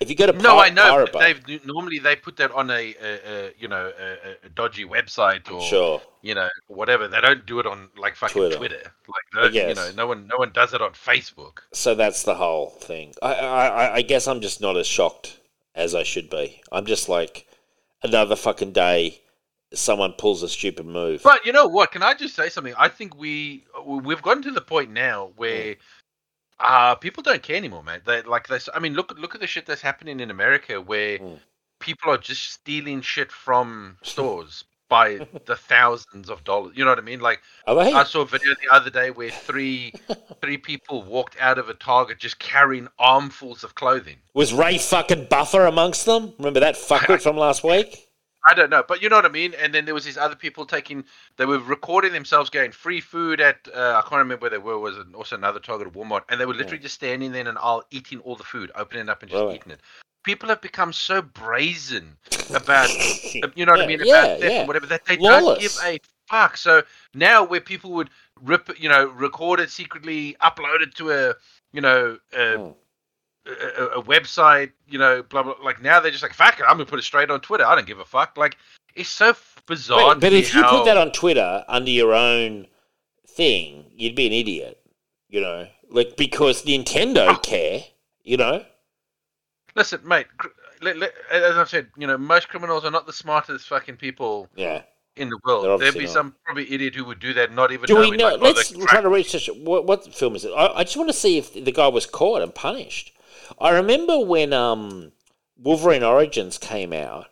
If 0.00 0.08
you 0.08 0.14
go 0.14 0.26
to 0.26 0.32
No, 0.32 0.54
Pir- 0.54 0.60
I 0.60 0.70
know. 0.70 0.82
Pirate 1.08 1.44
they've 1.46 1.66
normally 1.66 1.98
they 1.98 2.14
put 2.14 2.36
that 2.36 2.52
on 2.52 2.70
a, 2.70 2.94
a, 3.02 3.18
a 3.26 3.52
you 3.58 3.66
know 3.66 3.90
a, 4.00 4.46
a- 4.46 4.48
dodgy 4.50 4.84
website 4.84 5.50
or 5.50 5.60
sure. 5.60 6.00
you 6.22 6.36
know 6.36 6.48
whatever. 6.68 7.08
They 7.08 7.20
don't 7.20 7.44
do 7.46 7.58
it 7.58 7.66
on 7.66 7.88
like 7.96 8.14
fucking 8.14 8.40
Twitter. 8.40 8.56
Twitter. 8.58 8.82
Like 9.08 9.50
they 9.52 9.58
don't, 9.60 9.68
you 9.70 9.74
know, 9.74 9.90
no 9.96 10.06
one 10.06 10.28
no 10.28 10.36
one 10.36 10.52
does 10.52 10.72
it 10.72 10.80
on 10.80 10.92
Facebook. 10.92 11.58
So 11.72 11.96
that's 11.96 12.22
the 12.22 12.36
whole 12.36 12.70
thing. 12.70 13.14
I, 13.20 13.34
I- 13.34 13.94
I 13.96 14.02
guess 14.02 14.28
I'm 14.28 14.40
just 14.40 14.60
not 14.60 14.76
as 14.76 14.86
shocked 14.86 15.40
as 15.74 15.96
I 15.96 16.04
should 16.04 16.30
be. 16.30 16.60
I'm 16.70 16.86
just 16.86 17.08
like 17.08 17.48
another 18.02 18.36
fucking 18.36 18.72
day. 18.72 19.20
Someone 19.74 20.12
pulls 20.12 20.42
a 20.42 20.48
stupid 20.48 20.86
move. 20.86 21.22
But 21.22 21.44
you 21.44 21.52
know 21.52 21.66
what? 21.66 21.92
Can 21.92 22.02
I 22.02 22.14
just 22.14 22.34
say 22.34 22.48
something? 22.48 22.74
I 22.78 22.88
think 22.88 23.16
we 23.18 23.64
we've 23.86 24.22
gotten 24.22 24.42
to 24.44 24.50
the 24.50 24.60
point 24.62 24.90
now 24.90 25.32
where 25.36 25.76
uh 26.60 26.94
people 26.96 27.22
don't 27.22 27.42
care 27.42 27.56
anymore, 27.56 27.82
man. 27.82 28.00
They 28.04 28.22
like 28.22 28.46
this. 28.48 28.68
I 28.74 28.78
mean, 28.78 28.94
look 28.94 29.14
look 29.18 29.34
at 29.34 29.40
the 29.40 29.46
shit 29.46 29.66
that's 29.66 29.82
happening 29.82 30.20
in 30.20 30.30
America 30.30 30.80
where 30.80 31.18
Mm. 31.18 31.38
people 31.80 32.10
are 32.10 32.18
just 32.18 32.50
stealing 32.50 33.02
shit 33.02 33.30
from 33.30 33.98
stores 34.02 34.64
by 34.88 35.18
the 35.44 35.54
thousands 35.54 36.30
of 36.30 36.42
dollars. 36.44 36.72
You 36.74 36.84
know 36.86 36.90
what 36.92 36.98
I 36.98 37.02
mean? 37.02 37.20
Like 37.20 37.42
they? 37.66 37.92
I 37.92 38.04
saw 38.04 38.22
a 38.22 38.26
video 38.26 38.54
the 38.62 38.74
other 38.74 38.88
day 38.88 39.10
where 39.10 39.30
three 39.30 39.92
three 40.40 40.56
people 40.56 41.02
walked 41.02 41.36
out 41.38 41.58
of 41.58 41.68
a 41.68 41.74
Target 41.74 42.18
just 42.18 42.38
carrying 42.38 42.88
armfuls 42.98 43.64
of 43.64 43.74
clothing. 43.74 44.16
Was 44.32 44.54
Ray 44.54 44.78
fucking 44.78 45.26
Buffer 45.26 45.66
amongst 45.66 46.06
them? 46.06 46.32
Remember 46.38 46.60
that 46.60 46.74
fuckwit 46.76 47.20
from 47.22 47.36
last 47.36 47.62
week? 47.62 48.07
I 48.46 48.54
don't 48.54 48.70
know, 48.70 48.84
but 48.86 49.02
you 49.02 49.08
know 49.08 49.16
what 49.16 49.24
I 49.26 49.30
mean. 49.30 49.54
And 49.54 49.74
then 49.74 49.84
there 49.84 49.94
was 49.94 50.04
these 50.04 50.16
other 50.16 50.36
people 50.36 50.64
taking, 50.64 51.04
they 51.36 51.44
were 51.44 51.58
recording 51.58 52.12
themselves 52.12 52.50
getting 52.50 52.72
free 52.72 53.00
food 53.00 53.40
at, 53.40 53.56
uh, 53.74 54.00
I 54.04 54.08
can't 54.08 54.20
remember 54.20 54.42
where 54.42 54.50
they 54.50 54.58
were. 54.58 54.78
Was 54.78 54.96
also 55.14 55.36
another 55.36 55.60
Target 55.60 55.88
at 55.88 55.92
Walmart? 55.92 56.22
And 56.28 56.40
they 56.40 56.46
were 56.46 56.54
literally 56.54 56.78
just 56.78 56.94
standing 56.94 57.32
there 57.32 57.40
in 57.40 57.46
an 57.46 57.58
aisle 57.58 57.84
eating 57.90 58.20
all 58.20 58.36
the 58.36 58.44
food, 58.44 58.70
opening 58.74 59.02
it 59.02 59.08
up 59.08 59.22
and 59.22 59.30
just 59.30 59.42
Right. 59.42 59.56
eating 59.56 59.72
it. 59.72 59.80
People 60.24 60.48
have 60.48 60.60
become 60.60 60.92
so 60.92 61.20
brazen 61.22 62.16
about, 62.54 62.90
you 63.56 63.66
know 63.66 63.72
what 63.72 63.78
Yeah, 63.80 63.84
I 63.84 63.86
mean, 63.86 64.00
yeah, 64.04 64.22
about 64.24 64.40
theft 64.40 64.52
yeah. 64.52 64.58
and 64.60 64.68
whatever 64.68 64.86
that 64.86 65.04
they 65.04 65.16
don't 65.16 65.60
give 65.60 65.72
a 65.82 65.98
fuck. 66.28 66.56
So 66.56 66.82
now 67.14 67.44
where 67.44 67.60
people 67.60 67.92
would 67.92 68.10
rip, 68.42 68.70
you 68.80 68.88
know, 68.88 69.06
record 69.06 69.60
it 69.60 69.70
secretly, 69.70 70.36
upload 70.40 70.82
it 70.82 70.94
to 70.96 71.10
a, 71.10 71.34
you 71.72 71.80
know, 71.80 72.18
a, 72.32 72.38
Mm. 72.38 72.74
A, 73.52 73.84
a- 73.98 74.02
website, 74.02 74.72
you 74.88 74.98
know, 74.98 75.22
blah 75.22 75.42
blah. 75.42 75.54
Like 75.62 75.82
now 75.82 76.00
they're 76.00 76.10
just 76.10 76.22
like, 76.22 76.34
fuck 76.34 76.58
it, 76.60 76.64
I'm 76.64 76.76
gonna 76.76 76.86
put 76.86 76.98
it 76.98 77.02
straight 77.02 77.30
on 77.30 77.40
Twitter. 77.40 77.64
I 77.64 77.74
don't 77.74 77.86
give 77.86 77.98
a 77.98 78.04
fuck. 78.04 78.36
Like 78.36 78.56
it's 78.94 79.08
so 79.08 79.34
bizarre. 79.66 80.14
But, 80.14 80.20
but 80.20 80.32
if 80.32 80.54
you 80.54 80.62
put 80.64 80.84
that 80.84 80.96
on 80.96 81.12
Twitter 81.12 81.64
under 81.68 81.90
your 81.90 82.14
own 82.14 82.66
thing, 83.26 83.84
you'd 83.94 84.14
be 84.14 84.26
an 84.26 84.32
idiot. 84.32 84.80
You 85.28 85.40
know, 85.40 85.68
like 85.90 86.16
because 86.16 86.64
Nintendo 86.64 87.28
Oh. 87.28 87.36
care. 87.38 87.80
You 88.24 88.36
know. 88.36 88.64
listen, 89.74 90.00
mate. 90.06 90.26
cr- 90.36 90.48
let- 90.82 90.96
let- 90.98 91.14
as 91.30 91.56
I've 91.56 91.68
said, 91.68 91.88
you 91.96 92.06
know, 92.06 92.18
most 92.18 92.48
criminals 92.48 92.84
are 92.84 92.90
not 92.90 93.06
the 93.06 93.12
smartest 93.12 93.66
fucking 93.68 93.96
people 93.96 94.48
Yeah. 94.54 94.82
in 95.16 95.28
the 95.30 95.38
world. 95.44 95.80
There'd 95.80 95.94
be 95.94 96.04
not. 96.04 96.10
some 96.12 96.34
probably 96.44 96.70
idiot 96.72 96.94
who 96.94 97.04
would 97.06 97.20
do 97.20 97.32
that, 97.34 97.52
not 97.52 97.72
even 97.72 97.86
Do 97.86 97.96
we 97.98 98.10
know? 98.12 98.28
like, 98.34 98.40
oh, 98.40 98.44
let's 98.44 98.70
try 98.70 99.00
to 99.00 99.08
research. 99.08 99.48
What, 99.56 99.86
what 99.86 100.12
film 100.14 100.36
is 100.36 100.44
it? 100.44 100.50
I, 100.50 100.66
I 100.78 100.84
just 100.84 100.96
want 100.96 101.08
to 101.08 101.14
see 101.14 101.38
if 101.38 101.52
the 101.54 101.72
guy 101.72 101.88
was 101.88 102.06
caught 102.06 102.42
and 102.42 102.54
punished. 102.54 103.12
I 103.60 103.70
remember 103.70 104.18
when 104.18 104.52
um, 104.52 105.12
Wolverine 105.56 106.02
Origins 106.02 106.58
came 106.58 106.92
out, 106.92 107.26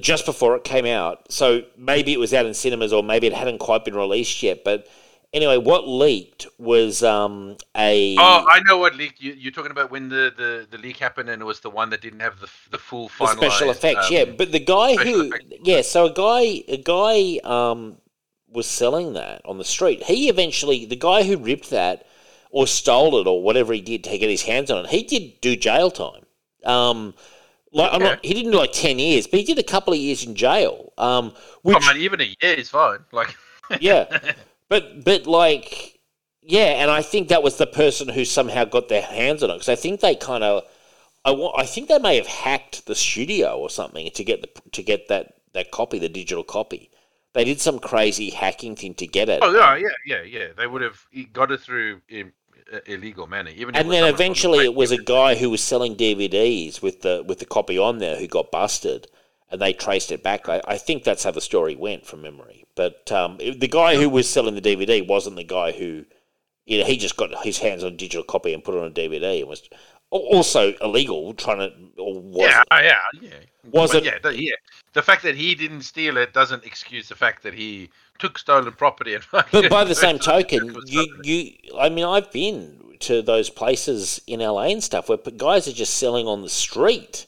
just 0.00 0.26
before 0.26 0.56
it 0.56 0.64
came 0.64 0.86
out. 0.86 1.30
So 1.32 1.62
maybe 1.76 2.12
it 2.12 2.18
was 2.18 2.32
out 2.34 2.46
in 2.46 2.54
cinemas, 2.54 2.92
or 2.92 3.02
maybe 3.02 3.26
it 3.26 3.32
hadn't 3.32 3.58
quite 3.58 3.84
been 3.84 3.96
released 3.96 4.42
yet. 4.42 4.64
But 4.64 4.86
anyway, 5.32 5.56
what 5.58 5.88
leaked 5.88 6.46
was 6.58 7.02
um, 7.02 7.56
a 7.76 8.16
Oh, 8.18 8.46
I 8.50 8.60
know 8.64 8.78
what 8.78 8.94
leaked. 8.96 9.20
you, 9.20 9.32
you're 9.32 9.52
talking 9.52 9.70
about 9.70 9.90
when 9.90 10.08
the, 10.08 10.32
the, 10.36 10.66
the 10.70 10.78
leak 10.78 10.98
happened, 10.98 11.28
and 11.30 11.40
it 11.40 11.44
was 11.44 11.60
the 11.60 11.70
one 11.70 11.90
that 11.90 12.00
didn't 12.00 12.20
have 12.20 12.40
the 12.40 12.48
the 12.70 12.78
full 12.78 13.08
final 13.08 13.36
special 13.42 13.70
effects. 13.70 14.10
yeah, 14.10 14.24
but 14.24 14.52
the 14.52 14.60
guy 14.60 14.96
who 14.96 15.32
effects. 15.32 15.46
yeah, 15.62 15.82
so 15.82 16.06
a 16.06 16.12
guy 16.12 16.62
a 16.68 16.76
guy 16.76 17.38
um, 17.44 17.96
was 18.48 18.66
selling 18.66 19.14
that 19.14 19.40
on 19.44 19.58
the 19.58 19.64
street. 19.64 20.02
He 20.04 20.28
eventually 20.28 20.84
the 20.86 20.96
guy 20.96 21.22
who 21.24 21.36
ripped 21.36 21.70
that 21.70 22.06
or 22.50 22.66
stole 22.66 23.20
it 23.20 23.26
or 23.26 23.42
whatever 23.42 23.72
he 23.72 23.80
did 23.80 24.04
to 24.04 24.18
get 24.18 24.30
his 24.30 24.42
hands 24.42 24.70
on 24.70 24.84
it. 24.84 24.90
He 24.90 25.02
did 25.02 25.40
do 25.40 25.56
jail 25.56 25.90
time. 25.90 26.24
Um, 26.64 27.14
like 27.72 27.92
I'm 27.92 28.00
not, 28.00 28.24
he 28.24 28.34
didn't 28.34 28.52
do 28.52 28.58
like 28.58 28.72
ten 28.72 28.98
years, 28.98 29.26
but 29.26 29.40
he 29.40 29.44
did 29.44 29.58
a 29.58 29.62
couple 29.62 29.92
of 29.92 29.98
years 29.98 30.24
in 30.24 30.34
jail. 30.34 30.92
Um, 30.98 31.32
which 31.62 31.76
on, 31.88 31.96
even 31.96 32.20
a 32.20 32.24
year 32.24 32.54
is 32.54 32.70
fine. 32.70 33.00
Like, 33.12 33.34
yeah, 33.80 34.06
but 34.68 35.04
but 35.04 35.26
like 35.26 36.00
yeah, 36.42 36.80
and 36.82 36.90
I 36.90 37.02
think 37.02 37.28
that 37.28 37.42
was 37.42 37.56
the 37.56 37.66
person 37.66 38.08
who 38.08 38.24
somehow 38.24 38.64
got 38.64 38.88
their 38.88 39.02
hands 39.02 39.42
on 39.42 39.50
it 39.50 39.54
because 39.54 39.68
I 39.68 39.76
think 39.76 40.00
they 40.00 40.14
kind 40.14 40.42
of 40.42 40.64
I 41.24 41.32
wa- 41.32 41.54
I 41.56 41.66
think 41.66 41.88
they 41.88 41.98
may 41.98 42.16
have 42.16 42.26
hacked 42.26 42.86
the 42.86 42.94
studio 42.94 43.58
or 43.58 43.68
something 43.68 44.10
to 44.10 44.24
get 44.24 44.40
the 44.40 44.70
to 44.70 44.82
get 44.82 45.08
that 45.08 45.34
that 45.52 45.70
copy, 45.70 45.98
the 45.98 46.08
digital 46.08 46.44
copy. 46.44 46.90
They 47.34 47.44
did 47.44 47.60
some 47.60 47.78
crazy 47.78 48.30
hacking 48.30 48.76
thing 48.76 48.94
to 48.94 49.06
get 49.06 49.28
it. 49.28 49.40
oh 49.42 49.52
yeah, 49.52 49.76
yeah, 49.76 49.88
yeah, 50.06 50.22
yeah. 50.22 50.46
They 50.56 50.66
would 50.66 50.82
have 50.82 50.98
got 51.32 51.50
it 51.50 51.60
through 51.60 52.00
in, 52.08 52.32
illegal 52.86 53.26
manner, 53.26 53.50
even. 53.54 53.74
and 53.74 53.90
then 53.90 54.04
eventually 54.04 54.64
it 54.64 54.74
was 54.74 54.90
a 54.90 54.98
guy 55.02 55.34
who 55.34 55.50
was 55.50 55.62
selling 55.62 55.96
DVDs 55.96 56.82
with 56.82 57.02
the 57.02 57.24
with 57.26 57.38
the 57.38 57.44
copy 57.46 57.78
on 57.78 57.98
there 57.98 58.16
who 58.16 58.26
got 58.26 58.50
busted, 58.50 59.06
and 59.50 59.60
they 59.60 59.72
traced 59.72 60.12
it 60.12 60.22
back. 60.22 60.48
I, 60.48 60.60
I 60.66 60.78
think 60.78 61.04
that's 61.04 61.24
how 61.24 61.30
the 61.30 61.40
story 61.40 61.74
went 61.76 62.06
from 62.06 62.22
memory. 62.22 62.64
But 62.74 63.10
um, 63.10 63.38
the 63.38 63.68
guy 63.68 63.96
who 63.96 64.08
was 64.08 64.28
selling 64.28 64.54
the 64.54 64.60
DVD 64.60 65.06
wasn't 65.06 65.36
the 65.36 65.44
guy 65.44 65.72
who, 65.72 66.04
you 66.64 66.78
know, 66.78 66.84
he 66.84 66.96
just 66.96 67.16
got 67.16 67.44
his 67.44 67.58
hands 67.58 67.82
on 67.82 67.94
a 67.94 67.96
digital 67.96 68.22
copy 68.22 68.54
and 68.54 68.62
put 68.62 68.74
it 68.74 68.78
on 68.80 68.86
a 68.86 68.90
DVD 68.90 69.40
and 69.40 69.48
was 69.48 69.68
also 70.10 70.74
illegal. 70.80 71.34
Trying 71.34 71.58
to 71.58 72.00
or 72.00 72.20
was 72.20 72.50
Yeah, 72.50 72.62
yeah, 72.70 72.96
yeah. 73.20 73.30
Was 73.72 73.92
But 73.92 73.98
it- 73.98 74.04
Yeah, 74.04 74.18
the, 74.22 74.40
yeah. 74.42 74.54
The 74.92 75.02
fact 75.02 75.22
that 75.24 75.34
he 75.34 75.54
didn't 75.54 75.82
steal 75.82 76.16
it 76.16 76.32
doesn't 76.32 76.64
excuse 76.64 77.08
the 77.08 77.14
fact 77.14 77.42
that 77.42 77.54
he 77.54 77.90
took 78.18 78.38
stolen 78.38 78.72
property 78.72 79.14
and. 79.14 79.24
But 79.30 79.70
by 79.70 79.84
the 79.84 79.94
same 80.06 80.18
token, 80.18 80.76
you, 80.86 81.20
you, 81.22 81.52
I 81.78 81.88
mean, 81.88 82.04
I've 82.04 82.30
been 82.32 82.96
to 83.00 83.22
those 83.22 83.48
places 83.50 84.20
in 84.26 84.40
LA 84.40 84.64
and 84.64 84.82
stuff 84.82 85.08
where 85.08 85.18
guys 85.18 85.68
are 85.68 85.72
just 85.72 85.94
selling 85.96 86.26
on 86.26 86.42
the 86.42 86.48
street, 86.48 87.26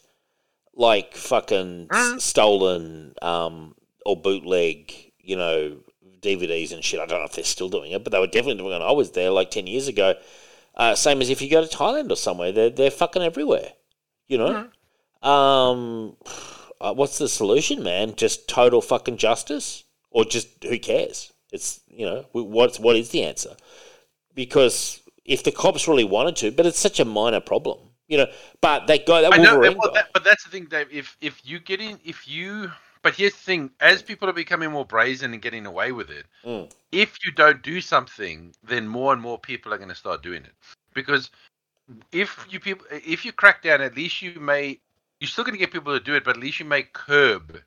like 0.74 1.14
fucking 1.14 1.88
s- 1.92 1.96
Mm. 2.14 2.20
stolen 2.20 3.14
um, 3.22 3.74
or 4.04 4.16
bootleg, 4.16 4.92
you 5.20 5.36
know, 5.36 5.76
DVDs 6.20 6.72
and 6.72 6.82
shit. 6.84 7.00
I 7.00 7.06
don't 7.06 7.20
know 7.20 7.24
if 7.26 7.32
they're 7.32 7.44
still 7.44 7.68
doing 7.68 7.92
it, 7.92 8.02
but 8.04 8.12
they 8.12 8.18
were 8.18 8.26
definitely 8.26 8.56
doing 8.56 8.72
it. 8.72 8.78
when 8.80 8.82
I 8.82 8.92
was 8.92 9.12
there 9.12 9.30
like 9.30 9.50
10 9.50 9.66
years 9.66 9.88
ago. 9.88 10.14
Uh, 10.74 10.94
same 10.94 11.20
as 11.20 11.30
if 11.30 11.40
you 11.42 11.50
go 11.50 11.64
to 11.64 11.76
Thailand 11.76 12.10
or 12.10 12.16
somewhere, 12.16 12.52
they're, 12.52 12.70
they're 12.70 12.90
fucking 12.90 13.22
everywhere, 13.22 13.72
you 14.28 14.38
know? 14.38 14.68
Um, 15.28 16.16
uh, 16.80 16.94
what's 16.94 17.18
the 17.18 17.28
solution, 17.28 17.82
man? 17.82 18.14
Just 18.16 18.48
total 18.48 18.80
fucking 18.80 19.18
justice, 19.18 19.84
or 20.10 20.24
just 20.24 20.48
who 20.64 20.78
cares? 20.78 21.32
It's 21.52 21.80
you 21.88 22.06
know 22.06 22.22
wh- 22.32 22.46
what's 22.48 22.78
what 22.78 22.96
is 22.96 23.10
the 23.10 23.22
answer? 23.24 23.56
Because 24.34 25.00
if 25.24 25.44
the 25.44 25.52
cops 25.52 25.88
really 25.88 26.04
wanted 26.04 26.36
to, 26.36 26.50
but 26.50 26.66
it's 26.66 26.78
such 26.78 27.00
a 27.00 27.04
minor 27.04 27.40
problem, 27.40 27.78
you 28.08 28.18
know. 28.18 28.26
But 28.60 28.86
that 28.86 29.06
guy, 29.06 29.22
that 29.22 29.32
I 29.32 29.36
know, 29.38 29.58
well, 29.58 29.92
that, 29.94 30.08
but 30.12 30.24
that's 30.24 30.44
the 30.44 30.50
thing, 30.50 30.66
Dave. 30.66 30.88
If 30.92 31.16
if 31.20 31.40
you 31.44 31.58
get 31.58 31.80
in, 31.80 31.98
if 32.04 32.28
you, 32.28 32.70
but 33.02 33.14
here's 33.14 33.32
the 33.32 33.38
thing: 33.38 33.70
as 33.80 34.02
people 34.02 34.28
are 34.28 34.32
becoming 34.32 34.70
more 34.70 34.84
brazen 34.84 35.32
and 35.32 35.42
getting 35.42 35.66
away 35.66 35.92
with 35.92 36.10
it, 36.10 36.26
Mm. 36.44 36.70
if 36.92 37.16
you 37.24 37.32
don't 37.32 37.62
do 37.62 37.80
something, 37.80 38.54
then 38.62 38.86
more 38.88 39.12
and 39.12 39.20
more 39.20 39.38
people 39.38 39.74
are 39.74 39.78
going 39.78 39.88
to 39.88 39.94
start 39.94 40.22
doing 40.22 40.44
it. 40.44 40.54
Because 40.94 41.30
if 42.12 42.46
you 42.50 42.60
people, 42.60 42.86
if 42.90 43.24
you 43.24 43.32
crack 43.32 43.62
down, 43.62 43.80
at 43.80 43.96
least 43.96 44.22
you 44.22 44.38
may, 44.40 44.78
you're 45.18 45.28
still 45.28 45.44
going 45.44 45.54
to 45.54 45.58
get 45.58 45.72
people 45.72 45.92
to 45.96 46.04
do 46.04 46.14
it, 46.14 46.24
but 46.24 46.36
at 46.36 46.42
least 46.42 46.60
you 46.60 46.66
may 46.66 46.82
curb 46.82 47.60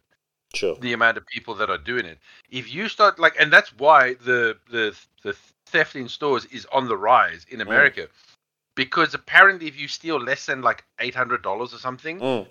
sure, 0.54 0.76
the 0.80 0.94
amount 0.94 1.18
of 1.18 1.26
people 1.28 1.56
that 1.56 1.70
are 1.70 1.78
doing 1.78 2.06
it. 2.06 2.18
If 2.50 2.74
you 2.74 2.88
start 2.90 3.20
like, 3.20 3.36
and 3.40 3.52
that's 3.52 3.70
why 3.78 4.16
the 4.26 4.58
the 4.70 4.96
the 5.24 5.36
theft 5.68 5.96
in 5.96 6.08
stores 6.10 6.46
is 6.46 6.66
on 6.72 6.88
the 6.88 6.98
rise 6.98 7.46
in 7.50 7.62
America, 7.62 8.08
because 8.76 9.14
apparently 9.14 9.68
if 9.68 9.80
you 9.80 9.88
steal 9.88 10.18
less 10.20 10.46
than 10.46 10.62
like 10.62 10.84
eight 11.00 11.16
hundred 11.16 11.42
dollars 11.44 11.74
or 11.74 11.78
something, 11.78 12.20
Mm. 12.20 12.48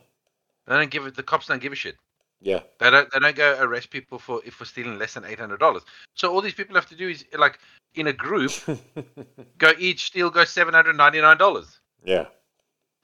they 0.67 0.75
don't 0.77 0.91
give 0.91 1.07
it. 1.07 1.15
The 1.17 1.23
cops 1.23 1.47
don't 1.47 1.61
give 1.63 1.73
a 1.73 1.77
shit. 1.77 1.97
yeah, 2.41 2.61
They 2.79 2.91
don't. 2.91 3.11
They 3.13 3.19
don't 3.21 3.37
go 3.37 3.57
arrest 3.61 3.91
people 3.91 4.19
for 4.19 4.41
if 4.45 4.55
for 4.55 4.65
stealing 4.65 4.99
less 4.99 5.15
than 5.15 5.25
eight 5.25 5.39
hundred 5.39 5.61
dollars. 5.61 5.83
So 6.15 6.33
all 6.33 6.41
these 6.41 6.55
people 6.55 6.75
have 6.75 6.89
to 6.89 6.97
do 6.97 7.09
is 7.09 7.25
like 7.39 7.59
in 7.95 8.07
a 8.09 8.13
group 8.13 8.51
go 9.59 9.73
each 9.79 10.07
steal 10.07 10.31
go 10.31 10.45
seven 10.45 10.75
hundred 10.75 10.97
ninety 10.97 11.21
nine 11.21 11.37
dollars. 11.39 11.79
yeah. 12.05 12.27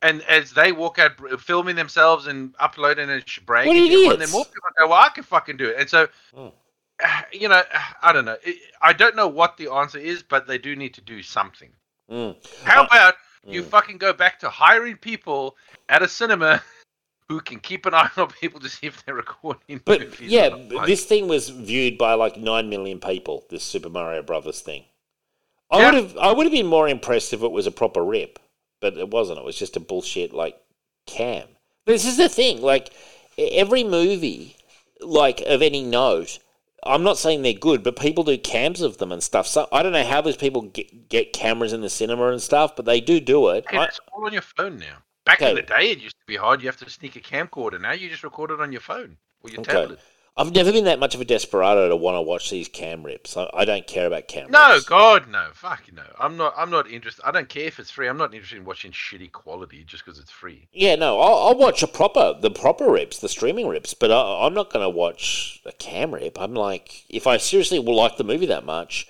And 0.01 0.23
as 0.23 0.53
they 0.53 0.71
walk 0.71 0.99
out 0.99 1.13
filming 1.41 1.75
themselves 1.77 2.27
and 2.29 2.55
uploading 2.61 3.11
and 3.11 3.29
sh- 3.29 3.41
bragging, 3.41 3.69
What 3.69 3.75
to 3.75 3.85
everyone, 3.85 4.05
idiots. 4.15 4.31
then 4.33 4.39
more 4.39 4.45
people 4.45 4.71
go, 4.79 4.89
"Well, 4.89 5.01
I 5.01 5.09
can 5.09 5.25
fucking 5.25 5.57
do 5.57 5.69
it." 5.71 5.77
And 5.79 5.91
so, 5.91 6.09
Mm. 6.37 6.53
uh, 7.05 7.23
you 7.33 7.49
know, 7.49 7.63
I 8.03 8.13
don't 8.13 8.25
know. 8.25 8.37
I 8.81 8.93
don't 8.93 9.17
know 9.17 9.27
what 9.29 9.57
the 9.57 9.71
answer 9.73 9.99
is, 9.99 10.23
but 10.23 10.47
they 10.47 10.59
do 10.59 10.77
need 10.77 10.95
to 10.95 11.01
do 11.01 11.23
something. 11.23 11.71
Mm. 12.11 12.37
How 12.65 12.85
about 12.85 13.15
you 13.45 13.63
mm. 13.63 13.67
fucking 13.67 13.99
go 13.99 14.13
back 14.13 14.39
to 14.41 14.49
hiring 14.49 14.97
people 14.97 15.57
at 15.89 16.01
a 16.03 16.09
cinema 16.09 16.63
who 17.29 17.41
can 17.41 17.59
keep 17.59 17.85
an 17.85 17.93
eye 17.95 18.09
on 18.17 18.29
people 18.29 18.61
to 18.61 18.69
see 18.69 18.87
if 18.87 19.05
they're 19.05 19.17
recording? 19.17 19.81
But 19.85 20.01
movies 20.01 20.31
yeah, 20.31 20.47
or? 20.49 20.57
Like, 20.59 20.87
this 20.87 21.05
thing 21.05 21.27
was 21.27 21.49
viewed 21.49 21.99
by 21.99 22.15
like 22.15 22.37
nine 22.37 22.69
million 22.71 23.01
people. 23.01 23.47
This 23.51 23.65
Super 23.65 23.91
Mario 23.91 24.23
Brothers 24.23 24.61
thing. 24.61 24.85
I 25.71 25.81
Yeah. 25.81 25.85
would 25.87 25.95
have, 25.95 26.17
I 26.19 26.33
would 26.33 26.47
have 26.47 26.53
been 26.53 26.67
more 26.67 26.89
impressed 26.89 27.33
if 27.33 27.43
it 27.43 27.51
was 27.51 27.67
a 27.67 27.71
proper 27.71 28.03
rip, 28.05 28.39
but 28.81 28.97
it 28.97 29.11
wasn't. 29.11 29.39
It 29.39 29.45
was 29.45 29.59
just 29.59 29.77
a 29.77 29.81
bullshit 29.81 30.33
like 30.33 30.57
cam. 31.07 31.47
This 31.87 32.05
is 32.05 32.17
the 32.17 32.29
thing. 32.29 32.61
Like 32.61 32.93
every 33.37 33.85
movie, 33.85 34.57
like 35.01 35.41
of 35.47 35.63
any 35.63 35.83
note. 35.83 36.39
I'm 36.85 37.03
not 37.03 37.19
saying 37.19 37.43
they're 37.43 37.53
good, 37.55 37.83
but 37.83 37.99
people 37.99 38.23
do 38.23 38.39
cams 38.39 38.83
of 38.83 38.99
them 38.99 39.11
and 39.11 39.21
stuff. 39.23 39.49
So 39.49 39.67
I 39.73 39.83
don't 39.83 39.91
know 39.93 40.05
how 40.05 40.21
those 40.21 40.37
people 40.37 40.63
get, 40.63 41.09
get 41.09 41.33
cameras 41.33 41.73
in 41.73 41.81
the 41.81 41.91
cinema 41.91 42.29
and 42.29 42.41
stuff, 42.41 42.77
but 42.77 42.85
they 42.85 43.01
do 43.01 43.19
do 43.19 43.49
it. 43.49 43.65
Hey, 43.69 43.79
I- 43.79 43.85
it's 43.87 43.99
all 44.13 44.25
on 44.25 44.33
your 44.33 44.43
phone 44.43 44.79
now. 44.79 44.99
Back 45.25 45.43
in 45.43 45.57
the 45.57 45.63
day, 45.63 45.91
it 45.91 45.99
used 45.99 46.17
to 46.21 46.27
be 46.27 46.37
hard. 46.37 46.63
You 46.63 46.69
have 46.69 46.77
to 46.79 46.89
sneak 46.89 47.17
a 47.17 47.21
camcorder. 47.21 47.81
Now 47.81 47.93
you 47.93 48.09
just 48.09 48.23
record 48.23 48.51
it 48.53 48.61
on 48.61 48.71
your 48.73 48.81
phone 48.81 49.19
or 49.43 49.51
your 49.51 49.61
Okay. 49.61 49.73
tablet. 49.73 49.99
I've 50.39 50.55
never 50.55 50.71
been 50.71 50.85
that 50.85 51.01
much 51.01 51.17
of 51.17 51.21
a 51.21 51.25
desperado 51.25 51.89
to 51.89 51.97
want 51.97 52.15
to 52.15 52.23
watch 52.23 52.49
these 52.49 52.69
cam 52.69 53.03
rips. 53.03 53.37
I, 53.37 53.51
I 53.53 53.65
don't 53.65 53.89
care 53.89 54.07
about 54.07 54.29
cam 54.29 54.49
No, 54.53 54.75
rips. 54.75 54.85
God, 54.85 55.29
no, 55.29 55.49
fuck 55.53 55.83
no. 55.93 56.05
I'm 56.17 56.37
not. 56.37 56.55
I'm 56.57 56.71
not 56.71 56.89
interested. 56.89 57.25
I 57.27 57.33
don't 57.33 57.49
care 57.49 57.65
if 57.67 57.81
it's 57.81 57.91
free. 57.91 58.07
I'm 58.07 58.17
not 58.17 58.33
interested 58.33 58.59
in 58.59 58.65
watching 58.65 58.93
shitty 58.93 59.33
quality 59.33 59.83
just 59.85 60.05
because 60.05 60.21
it's 60.21 60.31
free. 60.31 60.69
Yeah, 60.73 60.95
no, 60.95 61.19
I'll, 61.21 61.49
I'll 61.49 61.59
watch 61.59 61.83
a 61.83 61.89
proper, 61.89 62.37
the 62.41 62.53
proper 62.53 62.89
rips, 62.89 63.19
the 63.19 63.29
streaming 63.29 63.67
rips, 63.67 63.95
but 63.95 64.13
I, 64.13 64.47
I'm 64.47 64.55
not 64.55 64.73
going 64.73 64.85
to 64.85 64.97
watch 64.97 65.61
a 65.67 65.73
cam 65.73 66.15
rip. 66.15 66.41
I'm 66.41 66.55
like, 66.55 67.05
if 67.09 67.27
I 67.27 67.37
seriously 67.37 67.81
will 67.81 67.97
like 67.97 68.17
the 68.17 68.23
movie 68.23 68.47
that 68.47 68.65
much, 68.65 69.09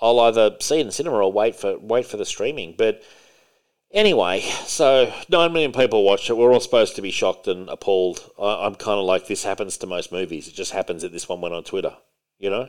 I'll 0.00 0.20
either 0.20 0.56
see 0.60 0.76
it 0.76 0.82
in 0.82 0.86
the 0.86 0.92
cinema 0.92 1.16
or 1.16 1.32
wait 1.32 1.56
for 1.56 1.76
wait 1.78 2.06
for 2.06 2.18
the 2.18 2.24
streaming. 2.24 2.76
But 2.78 3.02
anyway, 3.92 4.40
so 4.66 5.12
nine 5.28 5.52
million 5.52 5.72
people 5.72 6.04
watched 6.04 6.30
it. 6.30 6.36
We're 6.36 6.52
all 6.52 6.60
supposed 6.60 6.96
to 6.96 7.02
be 7.02 7.10
shocked 7.10 7.48
and 7.48 7.68
appalled. 7.68 8.30
I, 8.38 8.66
I'm 8.66 8.74
kind 8.74 8.98
of 8.98 9.04
like, 9.04 9.26
this 9.26 9.44
happens 9.44 9.76
to 9.78 9.86
most 9.86 10.12
movies. 10.12 10.48
It 10.48 10.54
just 10.54 10.72
happens 10.72 11.02
that 11.02 11.12
this 11.12 11.28
one 11.28 11.40
went 11.40 11.54
on 11.54 11.64
Twitter. 11.64 11.96
You 12.38 12.50
know, 12.50 12.68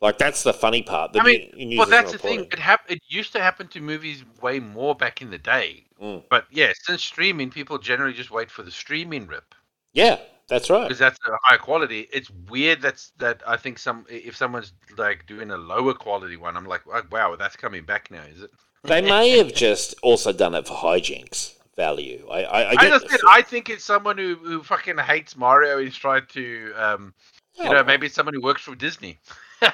like 0.00 0.18
that's 0.18 0.44
the 0.44 0.52
funny 0.52 0.82
part. 0.82 1.12
The 1.12 1.20
I 1.20 1.24
mean, 1.24 1.50
new- 1.56 1.78
well, 1.78 1.88
that's 1.88 2.12
the 2.12 2.18
thing. 2.18 2.40
It 2.52 2.58
hap- 2.58 2.88
It 2.88 3.00
used 3.08 3.32
to 3.32 3.40
happen 3.40 3.66
to 3.68 3.80
movies 3.80 4.22
way 4.40 4.60
more 4.60 4.94
back 4.94 5.20
in 5.20 5.30
the 5.30 5.38
day. 5.38 5.86
Mm. 6.00 6.24
But 6.30 6.46
yeah, 6.50 6.72
since 6.82 7.02
streaming, 7.02 7.50
people 7.50 7.78
generally 7.78 8.12
just 8.12 8.30
wait 8.30 8.50
for 8.50 8.62
the 8.62 8.70
streaming 8.70 9.26
rip 9.26 9.54
Yeah, 9.92 10.18
that's 10.48 10.68
right. 10.70 10.82
because 10.82 10.98
that's 10.98 11.18
a 11.26 11.36
higher 11.42 11.58
quality. 11.58 12.08
It's 12.12 12.30
weird 12.48 12.82
that's 12.82 13.10
that 13.18 13.42
I 13.46 13.56
think 13.56 13.78
some 13.78 14.04
if 14.08 14.36
someone's 14.36 14.72
like 14.96 15.26
doing 15.26 15.50
a 15.50 15.56
lower 15.56 15.94
quality 15.94 16.36
one, 16.36 16.56
I'm 16.56 16.66
like, 16.66 16.82
wow, 17.10 17.34
that's 17.36 17.56
coming 17.56 17.84
back 17.84 18.10
now, 18.10 18.22
is 18.22 18.42
it? 18.42 18.50
They 18.84 19.00
may 19.00 19.30
have 19.38 19.52
just 19.54 19.94
also 20.02 20.32
done 20.32 20.54
it 20.54 20.66
for 20.66 20.74
hijinks 20.74 21.54
value. 21.76 22.26
I, 22.30 22.44
I, 22.44 22.62
I 22.62 22.74
I 22.78 22.98
said, 22.98 23.20
I 23.28 23.42
think 23.42 23.70
it's 23.70 23.84
someone 23.84 24.18
who, 24.18 24.36
who 24.36 24.62
fucking 24.62 24.98
hates 24.98 25.36
Mario. 25.36 25.78
He's 25.78 25.96
tried 25.96 26.28
to, 26.30 26.72
um, 26.76 27.14
you 27.56 27.68
Oh, 27.68 27.72
know, 27.72 27.84
maybe 27.84 28.06
it's 28.06 28.14
someone 28.14 28.34
who 28.34 28.42
works 28.42 28.62
for 28.62 28.74
Disney. 28.74 29.18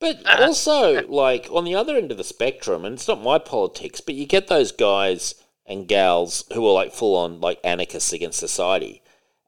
But 0.00 0.26
also, 0.26 1.06
like 1.06 1.48
on 1.52 1.64
the 1.64 1.76
other 1.76 1.96
end 1.96 2.10
of 2.10 2.18
the 2.18 2.24
spectrum, 2.24 2.84
and 2.84 2.94
it's 2.94 3.06
not 3.06 3.22
my 3.22 3.38
politics, 3.38 4.00
but 4.00 4.16
you 4.16 4.26
get 4.26 4.48
those 4.48 4.72
guys 4.72 5.36
and 5.64 5.86
gals 5.86 6.44
who 6.52 6.66
are 6.66 6.72
like 6.72 6.92
full 6.92 7.16
on 7.16 7.40
like 7.40 7.60
anarchists 7.62 8.12
against 8.12 8.40
society, 8.40 9.00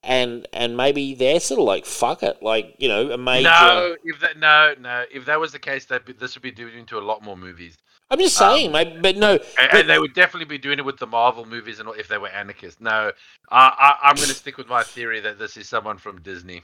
and 0.04 0.46
and 0.52 0.76
maybe 0.76 1.14
they're 1.14 1.40
sort 1.40 1.58
of 1.58 1.66
like 1.66 1.84
fuck 1.86 2.22
it, 2.22 2.40
like 2.40 2.76
you 2.78 2.88
know 2.88 3.10
a 3.10 3.18
major. 3.18 3.48
No, 3.48 3.96
if 4.04 4.20
that 4.20 4.38
no 4.38 4.74
no, 4.78 5.04
if 5.10 5.24
that 5.24 5.40
was 5.40 5.50
the 5.50 5.58
case, 5.58 5.86
that 5.86 6.06
this 6.20 6.36
would 6.36 6.42
be 6.42 6.52
doing 6.52 6.78
into 6.78 6.98
a 6.98 7.00
lot 7.00 7.22
more 7.22 7.36
movies, 7.36 7.76
I'm 8.14 8.20
just 8.20 8.36
saying, 8.36 8.74
um, 8.74 9.02
but 9.02 9.16
no, 9.16 9.32
and, 9.32 9.40
but- 9.56 9.74
and 9.80 9.90
they 9.90 9.98
would 9.98 10.14
definitely 10.14 10.46
be 10.46 10.58
doing 10.58 10.78
it 10.78 10.84
with 10.84 10.98
the 10.98 11.06
Marvel 11.06 11.44
movies, 11.46 11.80
and 11.80 11.88
if 11.98 12.08
they 12.08 12.18
were 12.18 12.28
anarchists. 12.28 12.80
No, 12.80 13.12
I, 13.50 13.58
I, 14.02 14.08
I'm 14.08 14.16
going 14.16 14.28
to 14.28 14.34
stick 14.34 14.56
with 14.56 14.68
my 14.68 14.82
theory 14.82 15.20
that 15.20 15.38
this 15.38 15.56
is 15.56 15.68
someone 15.68 15.98
from 15.98 16.20
Disney. 16.22 16.62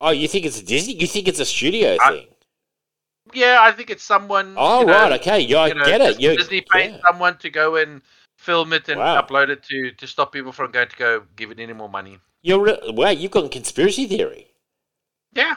oh, 0.00 0.10
you 0.10 0.28
think 0.28 0.44
it's 0.46 0.60
a 0.60 0.64
Disney? 0.64 0.94
You 0.94 1.06
think 1.06 1.26
it's 1.28 1.40
a 1.40 1.44
studio 1.44 1.96
I- 2.02 2.10
thing? 2.10 2.26
Yeah, 3.34 3.58
I 3.60 3.72
think 3.72 3.90
it's 3.90 4.04
someone. 4.04 4.54
Oh 4.56 4.80
you 4.80 4.86
know, 4.86 4.92
right, 4.92 5.12
okay, 5.20 5.40
yeah, 5.40 5.58
I 5.58 5.66
you 5.68 5.74
know, 5.74 5.84
get 5.84 6.00
it. 6.00 6.20
You, 6.20 6.36
Disney 6.36 6.62
paid 6.72 6.92
yeah. 6.92 7.00
someone 7.08 7.36
to 7.38 7.50
go 7.50 7.74
and 7.74 8.00
film 8.38 8.72
it 8.72 8.88
and 8.88 9.00
Wow. 9.00 9.20
upload 9.20 9.48
it 9.48 9.64
to 9.64 9.90
to 9.90 10.06
stop 10.06 10.30
people 10.32 10.52
from 10.52 10.70
going 10.70 10.88
to 10.88 10.96
go 10.96 11.22
give 11.34 11.50
it 11.50 11.58
any 11.58 11.72
more 11.72 11.88
money. 11.88 12.18
You're 12.42 12.62
re- 12.62 12.78
wow, 12.86 13.10
you've 13.10 13.32
got 13.32 13.44
a 13.44 13.48
conspiracy 13.48 14.06
theory. 14.06 14.54
Yeah. 15.34 15.56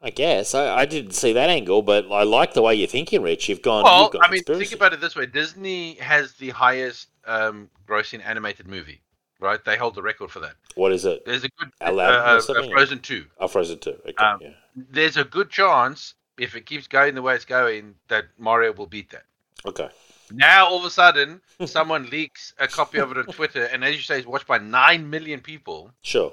I 0.00 0.10
guess 0.10 0.54
I, 0.54 0.76
I 0.80 0.84
didn't 0.86 1.12
see 1.12 1.32
that 1.32 1.50
angle, 1.50 1.82
but 1.82 2.10
I 2.10 2.22
like 2.22 2.54
the 2.54 2.62
way 2.62 2.74
you're 2.74 2.86
thinking, 2.86 3.20
Rich. 3.22 3.48
You've 3.48 3.62
gone. 3.62 3.82
Well, 3.82 4.04
you've 4.04 4.12
got 4.12 4.26
I 4.26 4.30
mean, 4.30 4.38
conspiracy. 4.44 4.64
think 4.64 4.80
about 4.80 4.92
it 4.92 5.00
this 5.00 5.16
way: 5.16 5.26
Disney 5.26 5.94
has 5.94 6.34
the 6.34 6.50
highest 6.50 7.08
um, 7.26 7.68
grossing 7.86 8.24
animated 8.24 8.68
movie, 8.68 9.00
right? 9.40 9.64
They 9.64 9.76
hold 9.76 9.96
the 9.96 10.02
record 10.02 10.30
for 10.30 10.38
that. 10.40 10.54
What 10.76 10.92
is 10.92 11.04
it? 11.04 11.24
There's 11.26 11.42
a 11.42 11.48
good 11.48 11.70
Aladdin 11.80 12.20
uh, 12.20 12.52
uh. 12.64 12.70
Frozen 12.70 13.00
Two. 13.00 13.26
Oh, 13.40 13.48
Frozen 13.48 13.80
Two. 13.80 13.96
Okay, 14.08 14.24
Um, 14.24 14.38
yeah. 14.40 14.50
There's 14.76 15.16
a 15.16 15.24
good 15.24 15.50
chance 15.50 16.14
if 16.38 16.54
it 16.54 16.64
keeps 16.66 16.86
going 16.86 17.16
the 17.16 17.22
way 17.22 17.34
it's 17.34 17.44
going 17.44 17.96
that 18.06 18.26
Mario 18.38 18.72
will 18.72 18.86
beat 18.86 19.10
that. 19.10 19.24
Okay. 19.66 19.88
Now 20.30 20.68
all 20.68 20.78
of 20.78 20.84
a 20.84 20.90
sudden, 20.90 21.40
someone 21.66 22.08
leaks 22.10 22.54
a 22.60 22.68
copy 22.68 22.98
of 22.98 23.10
it 23.10 23.18
on 23.18 23.26
Twitter, 23.26 23.64
and 23.64 23.82
as 23.82 23.96
you 23.96 24.02
say, 24.02 24.18
it's 24.18 24.26
watched 24.28 24.46
by 24.46 24.58
nine 24.58 25.10
million 25.10 25.40
people. 25.40 25.90
Sure. 26.02 26.32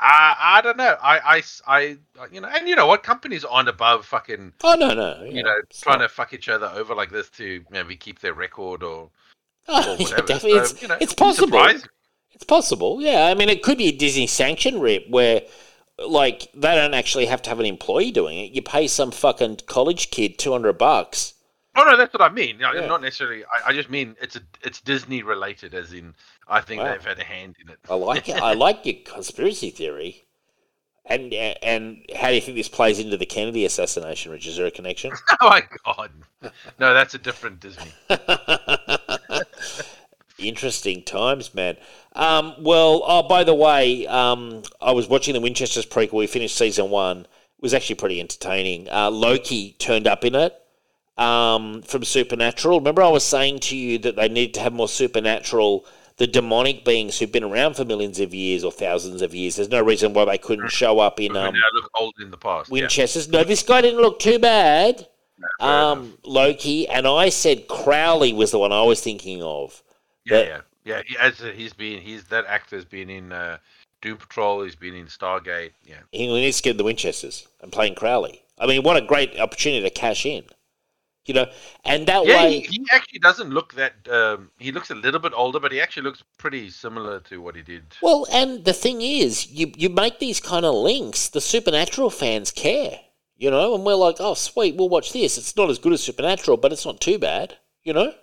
I 0.00 0.36
I 0.38 0.60
don't 0.60 0.76
know. 0.76 0.96
I, 1.02 1.18
I, 1.36 1.42
I 1.66 1.80
you 2.30 2.40
know, 2.40 2.48
and 2.48 2.68
you 2.68 2.76
know 2.76 2.86
what? 2.86 3.02
Companies 3.02 3.44
aren't 3.44 3.68
above 3.68 4.06
fucking 4.06 4.52
Oh 4.62 4.74
no, 4.74 4.94
no. 4.94 5.24
you 5.24 5.42
know 5.42 5.56
trying 5.72 6.00
to 6.00 6.08
fuck 6.08 6.32
each 6.32 6.48
other 6.48 6.66
over 6.74 6.94
like 6.94 7.10
this 7.10 7.28
to 7.30 7.64
maybe 7.70 7.96
keep 7.96 8.20
their 8.20 8.34
record 8.34 8.82
or, 8.82 9.10
Oh, 9.68 9.94
or 9.94 9.96
yeah, 9.98 10.16
definitely. 10.16 10.52
So, 10.52 10.58
it's, 10.60 10.82
you 10.82 10.88
know, 10.88 10.96
it's 11.00 11.14
possible. 11.14 11.66
It's 12.32 12.44
possible. 12.44 13.02
Yeah. 13.02 13.24
I 13.26 13.34
mean, 13.34 13.48
it 13.48 13.62
could 13.62 13.78
be 13.78 13.88
a 13.88 13.92
Disney 13.92 14.28
sanction 14.28 14.80
rip 14.80 15.10
where, 15.10 15.42
like, 15.98 16.48
they 16.54 16.74
don't 16.74 16.94
actually 16.94 17.26
have 17.26 17.42
to 17.42 17.50
have 17.50 17.58
an 17.58 17.66
employee 17.66 18.12
doing 18.12 18.38
it. 18.38 18.52
You 18.52 18.62
pay 18.62 18.86
some 18.86 19.10
fucking 19.10 19.60
college 19.66 20.10
kid 20.10 20.38
two 20.38 20.52
hundred 20.52 20.78
bucks. 20.78 21.34
Oh 21.78 21.84
no, 21.84 21.96
that's 21.96 22.12
what 22.12 22.22
I 22.22 22.28
mean. 22.28 22.58
No, 22.58 22.72
Yeah. 22.72 22.86
Not 22.86 23.02
necessarily. 23.02 23.44
I, 23.44 23.68
I 23.70 23.72
just 23.72 23.88
mean 23.88 24.16
it's 24.20 24.34
a 24.34 24.40
it's 24.62 24.80
Disney 24.80 25.22
related, 25.22 25.74
as 25.74 25.92
in 25.92 26.12
I 26.48 26.60
think 26.60 26.82
Wow. 26.82 26.90
they've 26.90 27.04
had 27.04 27.20
a 27.20 27.24
hand 27.24 27.54
in 27.62 27.70
it. 27.70 27.78
I 27.88 27.94
like 27.94 28.28
it. 28.28 28.36
I 28.42 28.54
like 28.54 28.84
your 28.84 28.96
conspiracy 29.04 29.70
theory. 29.70 30.24
And 31.06 31.32
and 31.32 32.04
how 32.16 32.28
do 32.28 32.34
you 32.34 32.40
think 32.40 32.56
this 32.56 32.68
plays 32.68 32.98
into 32.98 33.16
the 33.16 33.26
Kennedy 33.26 33.64
assassination, 33.64 34.32
Rich? 34.32 34.48
Is 34.48 34.56
there 34.56 34.66
a 34.66 34.72
connection? 34.72 35.12
oh 35.40 35.48
my 35.48 35.62
god, 35.84 36.10
no, 36.80 36.92
that's 36.92 37.14
a 37.14 37.18
different 37.18 37.60
Disney. 37.60 37.92
Interesting 40.38 41.02
times, 41.04 41.54
man. 41.54 41.76
Um, 42.14 42.54
well, 42.60 43.02
oh, 43.06 43.22
by 43.26 43.42
the 43.44 43.54
way, 43.54 44.06
um, 44.06 44.62
I 44.80 44.92
was 44.92 45.08
watching 45.08 45.34
the 45.34 45.40
Winchester's 45.40 45.86
prequel. 45.86 46.12
We 46.14 46.26
finished 46.26 46.56
season 46.56 46.90
one. 46.90 47.20
It 47.20 47.62
was 47.62 47.72
actually 47.72 47.96
pretty 47.96 48.20
entertaining. 48.20 48.88
Uh, 48.90 49.10
Loki 49.10 49.72
turned 49.78 50.06
up 50.06 50.24
in 50.24 50.34
it 50.34 50.54
um, 51.18 51.82
from 51.82 52.04
Supernatural. 52.04 52.78
Remember, 52.78 53.02
I 53.02 53.08
was 53.08 53.24
saying 53.24 53.58
to 53.60 53.76
you 53.76 53.98
that 53.98 54.16
they 54.16 54.28
need 54.28 54.54
to 54.54 54.60
have 54.60 54.72
more 54.72 54.88
supernatural, 54.88 55.84
the 56.16 56.26
demonic 56.26 56.84
beings 56.84 57.18
who've 57.18 57.30
been 57.30 57.44
around 57.44 57.74
for 57.74 57.84
millions 57.84 58.20
of 58.20 58.32
years 58.32 58.64
or 58.64 58.72
thousands 58.72 59.20
of 59.20 59.34
years. 59.34 59.56
There's 59.56 59.68
no 59.68 59.82
reason 59.82 60.14
why 60.14 60.24
they 60.24 60.38
couldn't 60.38 60.70
show 60.70 61.00
up 61.00 61.20
in 61.20 61.36
um, 61.36 61.54
look 61.74 61.90
old 61.98 62.14
in 62.20 62.30
the 62.30 62.36
past. 62.36 62.70
yeah. 62.70 62.82
Winchester's. 62.82 63.28
No, 63.28 63.44
this 63.44 63.62
guy 63.62 63.80
didn't 63.80 64.00
look 64.00 64.20
too 64.20 64.38
bad. 64.38 65.06
fair 65.60 65.68
Um, 65.68 66.18
Loki, 66.24 66.88
and 66.88 67.06
I 67.06 67.28
said 67.28 67.68
Crowley 67.68 68.32
was 68.32 68.50
the 68.52 68.58
one 68.58 68.72
I 68.72 68.82
was 68.82 69.00
thinking 69.00 69.42
of. 69.42 69.82
Yeah, 70.24 70.40
yeah, 70.40 70.60
yeah. 70.84 71.02
He, 71.06 71.16
as 71.18 71.38
he's 71.38 71.72
been, 71.72 72.00
he's 72.00 72.24
that 72.24 72.46
actor's 72.46 72.84
been 72.84 73.10
in 73.10 73.32
uh, 73.32 73.58
Doom 74.02 74.18
Patrol. 74.18 74.62
He's 74.62 74.76
been 74.76 74.94
in 74.94 75.06
Stargate. 75.06 75.72
Yeah, 75.84 76.00
He 76.12 76.26
needs 76.26 76.58
to 76.58 76.62
get 76.62 76.76
the 76.76 76.84
Winchesters 76.84 77.48
and 77.60 77.72
playing 77.72 77.94
Crowley. 77.94 78.42
I 78.58 78.66
mean, 78.66 78.82
what 78.82 78.96
a 78.96 79.00
great 79.00 79.38
opportunity 79.38 79.82
to 79.82 79.90
cash 79.90 80.26
in. 80.26 80.44
You 81.28 81.34
know, 81.34 81.46
and 81.84 82.06
that 82.08 82.26
yeah. 82.26 82.42
way, 82.42 82.60
He, 82.60 82.78
he 82.78 82.86
actually 82.90 83.18
doesn't 83.18 83.50
look 83.50 83.74
that. 83.74 84.08
Um, 84.08 84.50
he 84.58 84.72
looks 84.72 84.90
a 84.90 84.94
little 84.94 85.20
bit 85.20 85.34
older, 85.36 85.60
but 85.60 85.72
he 85.72 85.78
actually 85.78 86.04
looks 86.04 86.22
pretty 86.38 86.70
similar 86.70 87.20
to 87.20 87.42
what 87.42 87.54
he 87.54 87.60
did. 87.60 87.82
well, 88.00 88.26
and 88.32 88.64
the 88.64 88.72
thing 88.72 89.02
is, 89.02 89.46
you 89.50 89.70
you 89.76 89.90
make 89.90 90.20
these 90.20 90.40
kind 90.40 90.64
of 90.64 90.74
links, 90.74 91.28
the 91.28 91.42
Supernatural 91.42 92.08
fans 92.08 92.50
care, 92.50 93.00
you 93.36 93.50
know, 93.50 93.74
and 93.74 93.84
we're 93.84 93.94
like, 93.94 94.16
oh, 94.20 94.32
sweet, 94.32 94.76
we'll 94.76 94.88
watch 94.88 95.12
this. 95.12 95.36
It's 95.36 95.54
not 95.54 95.68
as 95.68 95.78
good 95.78 95.92
as 95.92 96.02
Supernatural, 96.02 96.56
but 96.56 96.72
it's 96.72 96.86
not 96.86 97.00
too 97.00 97.18
bad, 97.18 97.58
you 97.84 97.92
know. 97.92 98.14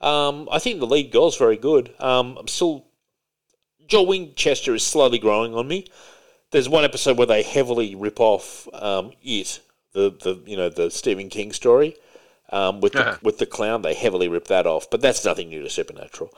Um, 0.00 0.48
I 0.52 0.58
think 0.58 0.78
the 0.78 0.86
lead 0.86 1.10
girl's 1.10 1.38
very 1.38 1.56
good. 1.56 1.94
Um, 1.98 2.36
I'm 2.38 2.46
still, 2.46 2.86
John 3.86 4.06
Winchester 4.06 4.74
is 4.74 4.84
slowly 4.84 5.18
growing 5.18 5.54
on 5.54 5.66
me. 5.66 5.86
There's 6.50 6.68
one 6.68 6.84
episode 6.84 7.16
where 7.18 7.26
they 7.26 7.42
heavily 7.42 7.94
rip 7.94 8.20
off 8.20 8.68
um, 8.74 9.12
it, 9.22 9.60
the 9.92 10.10
the 10.10 10.40
you 10.46 10.56
know 10.56 10.68
the 10.68 10.90
Stephen 10.90 11.28
King 11.28 11.52
story. 11.52 11.96
Um, 12.50 12.80
with 12.80 12.92
the, 12.94 13.06
Uh-huh. 13.06 13.18
with 13.22 13.38
the 13.38 13.46
clown. 13.46 13.82
They 13.82 13.94
heavily 13.94 14.28
ripped 14.28 14.48
that 14.48 14.66
off, 14.66 14.88
but 14.90 15.00
that's 15.00 15.24
nothing 15.24 15.48
new 15.48 15.62
to 15.62 15.70
Supernatural. 15.70 16.32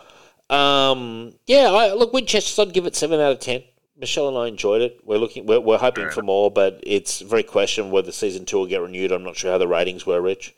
Um, 0.49 1.35
yeah, 1.47 1.71
I, 1.71 1.93
look, 1.95 2.13
Winchester, 2.13 2.63
I'd 2.63 2.73
give 2.73 2.87
it 2.87 2.97
seven 2.97 3.21
out 3.21 3.33
of 3.33 3.41
ten. 3.41 3.63
Michelle 3.97 4.29
and 4.29 4.39
I 4.39 4.49
enjoyed 4.49 4.81
it. 4.83 5.01
We're 5.05 5.19
looking, 5.19 5.45
we're, 5.47 5.61
we're 5.61 5.79
hoping 5.79 6.05
Fair 6.05 6.13
for 6.13 6.23
more, 6.23 6.51
but 6.51 6.81
it's 6.83 7.21
very 7.21 7.43
questionable 7.43 7.93
whether 7.95 8.11
season 8.13 8.47
two 8.47 8.57
will 8.59 8.67
get 8.67 8.81
renewed. 8.81 9.13
I'm 9.13 9.23
not 9.23 9.37
sure 9.37 9.53
how 9.53 9.59
the 9.59 9.69
ratings 9.69 10.07
were, 10.07 10.21
Rich. 10.23 10.55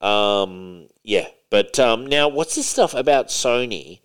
Um, 0.00 0.88
yeah, 1.02 1.28
but 1.50 1.78
um, 1.78 2.04
now 2.06 2.28
what's 2.28 2.56
this 2.56 2.66
stuff 2.66 2.92
about 2.94 3.28
Sony 3.28 4.00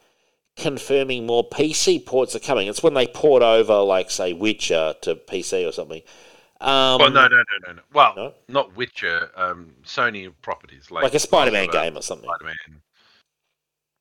confirming 0.55 1.25
more 1.25 1.47
PC 1.49 2.05
ports 2.05 2.35
are 2.35 2.39
coming? 2.39 2.67
It's 2.67 2.83
when 2.83 2.93
they 2.93 3.07
port 3.07 3.41
over, 3.41 3.79
like 3.81 4.11
say, 4.11 4.33
Witcher 4.33 4.93
to 5.01 5.15
PC 5.15 5.67
or 5.67 5.71
something. 5.71 6.01
Um, 6.61 6.99
well, 6.99 7.09
no, 7.11 7.27
no, 7.27 7.37
no, 7.37 7.43
no, 7.67 7.73
no. 7.73 7.81
Well, 7.93 8.13
No? 8.17 8.33
not 8.49 8.75
Witcher. 8.75 9.31
Um, 9.35 9.71
Sony 9.85 10.31
properties 10.41 10.91
like 10.91 11.03
like 11.03 11.13
a 11.13 11.19
Spider-Man 11.19 11.67
Last 11.67 11.73
game 11.73 11.97
or 11.97 12.01
something. 12.01 12.29
Spider-Man, 12.29 12.81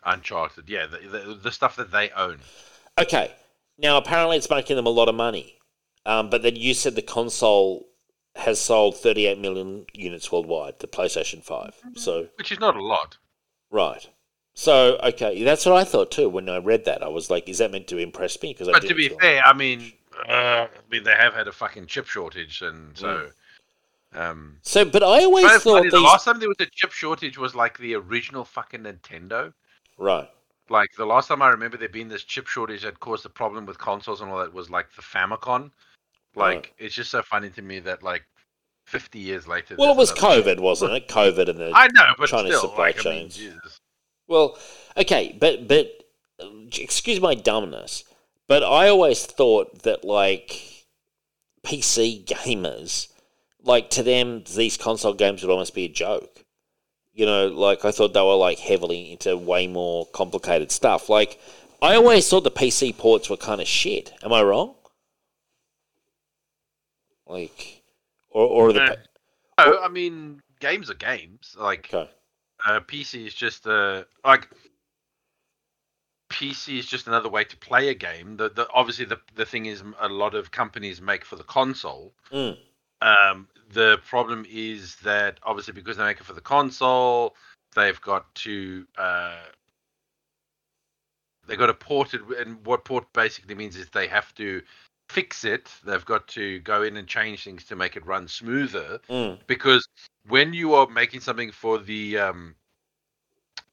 Uncharted. 0.05 0.69
Yeah, 0.69 0.87
the, 0.87 0.99
the 1.09 1.35
the 1.35 1.53
stuff 1.53 1.77
that 1.77 1.91
they 1.93 2.11
own. 2.11 2.39
Okay. 3.01 3.33
Now, 3.79 3.97
apparently, 3.97 4.37
it's 4.37 4.51
making 4.51 4.77
them 4.77 4.87
a 4.87 4.91
lot 4.91 5.09
of 5.09 5.15
money. 5.15 5.57
Um, 6.07 6.31
but 6.31 6.43
then 6.43 6.57
you 6.57 6.75
said 6.75 6.95
the 6.97 7.03
console 7.03 7.87
has 8.35 8.61
sold 8.61 8.97
38 8.97 9.39
million 9.39 9.85
units 9.93 10.33
worldwide, 10.33 10.79
the 10.81 10.87
PlayStation 10.87 11.43
5. 11.43 11.75
So, 11.97 12.29
which 12.37 12.51
is 12.51 12.59
not 12.61 12.77
a 12.77 12.83
lot. 12.83 13.19
right. 13.71 14.09
So, 14.55 14.99
okay. 15.05 15.45
That's 15.45 15.65
what 15.67 15.77
I 15.77 15.85
thought 15.85 16.11
too 16.11 16.29
when 16.29 16.49
I 16.49 16.59
read 16.59 16.85
that. 16.87 17.03
I 17.05 17.09
was 17.09 17.31
like, 17.31 17.49
is 17.49 17.59
that 17.59 17.71
meant 17.71 17.87
to 17.89 17.99
impress 17.99 18.41
me? 18.43 18.53
Because 18.53 18.69
I 18.69 18.73
But 18.73 18.83
to 18.89 18.95
be 18.95 19.09
feel- 19.09 19.19
fair, 19.19 19.43
I 19.47 19.53
mean, 19.53 19.93
uh, 20.29 20.67
I 20.67 20.69
mean, 20.91 21.05
they 21.05 21.13
have 21.15 21.35
had 21.35 21.49
a 21.49 21.53
fucking 21.53 21.87
chip 21.87 22.07
shortage, 22.07 22.63
and 22.63 22.97
so. 22.97 23.31
Um, 24.15 24.59
So, 24.63 24.85
but 24.87 25.03
I 25.03 25.25
always 25.25 25.45
but 25.45 25.55
it's 25.57 25.65
thought 25.65 25.79
funny, 25.79 25.91
the 25.91 26.01
last 26.01 26.25
time 26.25 26.39
there 26.41 26.49
was 26.49 26.57
a 26.61 26.67
chip 26.73 26.93
shortage 26.93 27.37
was 27.37 27.55
like 27.55 27.77
the 27.79 27.95
original 27.95 28.45
fucking 28.45 28.81
Nintendo. 28.81 29.53
right. 29.99 30.29
Like 30.71 30.91
the 30.99 31.07
last 31.07 31.29
time 31.29 31.41
I 31.41 31.49
remember 31.49 31.79
there 31.79 31.89
being 31.89 32.09
this 32.09 32.25
chip 32.25 32.47
shortage 32.47 32.83
that 32.83 33.01
caused 33.01 33.25
a 33.25 33.31
problem 33.31 33.65
with 33.65 33.79
consoles 33.79 34.21
and 34.21 34.31
all 34.31 34.39
that 34.39 34.53
was 34.53 34.69
like 34.69 34.87
the 34.95 35.03
Famicom. 35.03 35.71
Like 36.35 36.57
Right. 36.57 36.73
it's 36.79 36.95
just 36.95 37.11
so 37.11 37.23
funny 37.23 37.49
to 37.51 37.63
me 37.63 37.81
that 37.81 38.03
like 38.03 38.25
50 38.87 39.19
years 39.19 39.49
later. 39.49 39.77
Well, 39.79 39.93
it 39.93 39.97
was 39.97 40.11
another 40.11 40.43
chip. 40.43 40.57
COVID, 40.59 40.61
wasn't 40.61 40.93
it? 40.93 41.09
COVID 41.09 41.49
and 41.49 41.59
the 41.59 41.73
I 41.75 41.89
know, 41.89 42.13
but 42.19 42.29
Chinese 42.29 42.57
still, 42.57 42.69
supply 42.69 42.85
like, 42.89 43.07
I 43.07 43.11
mean, 43.11 43.19
chains. 43.21 43.37
Jesus. 43.37 43.79
Well, 44.27 44.59
okay, 44.97 45.35
but 45.41 45.67
but 45.69 45.91
uh, 46.39 46.49
excuse 46.79 47.19
my 47.21 47.35
dumbness, 47.35 48.05
but 48.49 48.65
I 48.65 48.89
always 48.89 49.25
thought 49.25 49.83
that 49.83 50.05
like 50.05 50.87
PC 51.63 52.25
gamers, 52.25 53.09
like 53.63 53.91
to 53.91 54.03
them, 54.03 54.43
these 54.55 54.77
console 54.77 55.15
games 55.15 55.43
would 55.43 55.53
almost 55.53 55.75
be 55.75 55.85
a 55.85 55.89
joke. 55.89 56.45
You 57.13 57.27
know, 57.27 57.49
like 57.49 57.85
I 57.85 57.91
thought 57.91 58.15
they 58.15 58.23
were 58.23 58.35
like 58.35 58.59
heavily 58.59 59.13
into 59.13 59.37
way 59.37 59.67
more 59.67 60.07
complicated 60.07 60.73
stuff. 60.73 61.09
Like 61.09 61.39
I 61.83 61.95
always 61.95 62.29
thought 62.29 62.45
the 62.45 62.51
PC 62.51 62.97
ports 62.97 63.29
were 63.29 63.37
kind 63.37 63.61
of 63.61 63.69
shit. 63.69 64.13
Am 64.23 64.33
I 64.33 64.43
wrong? 64.43 64.75
Like, 67.27 67.83
or 68.31 68.47
or 68.47 68.73
the 68.73 68.99
Eh. 69.59 69.65
No, 69.65 69.81
I 69.83 69.89
mean 69.89 70.41
games 70.61 70.91
are 70.91 70.95
games. 70.95 71.57
Like 71.59 71.93
okay, 71.93 72.11
uh, 72.67 72.81
PC 72.81 73.27
is 73.27 73.35
just 73.35 73.67
uh, 73.67 74.05
like 74.25 74.49
PC 76.31 76.79
is 76.79 76.87
just 76.87 77.07
another 77.07 77.29
way 77.29 77.45
to 77.45 77.57
play 77.57 77.89
a 77.89 77.95
game. 77.95 78.37
The, 78.37 78.51
the 78.51 78.69
obviously 78.73 79.05
the 79.05 79.21
the 79.35 79.47
thing 79.47 79.67
is 79.67 79.83
a 80.01 80.09
lot 80.09 80.35
of 80.35 80.51
companies 80.51 81.01
make 81.01 81.25
for 81.25 81.37
the 81.37 81.45
console. 81.45 82.13
Mm. 82.33 82.57
Um, 83.01 83.49
the 83.73 83.99
problem 84.07 84.45
is 84.49 84.97
that 84.97 85.39
obviously 85.43 85.73
because 85.75 85.97
they 85.97 86.05
make 86.05 86.21
it 86.21 86.25
for 86.25 86.33
the 86.33 86.41
console, 86.41 87.35
they've 87.75 88.01
got 88.01 88.35
to 88.37 88.87
uh, 88.99 89.37
they've 91.47 91.59
got 91.59 91.67
to 91.67 91.75
port 91.75 92.15
it, 92.15 92.21
and 92.39 92.65
what 92.67 92.85
port 92.85 93.11
basically 93.13 93.55
means 93.55 93.77
is 93.77 93.89
they 93.91 94.09
have 94.09 94.35
to 94.35 94.63
fix 95.09 95.45
it. 95.45 95.71
They've 95.85 96.05
got 96.05 96.29
to 96.29 96.61
go 96.61 96.83
in 96.83 96.97
and 96.97 97.09
change 97.09 97.45
things 97.45 97.65
to 97.65 97.77
make 97.77 97.97
it 97.97 98.07
run 98.07 98.29
smoother 98.29 99.01
mm, 99.09 99.39
because 99.47 99.89
when 100.29 100.53
you 100.53 100.75
are 100.75 100.89
making 100.89 101.21
something 101.21 101.53
for 101.53 101.79
the 101.79 102.19
um, 102.19 102.55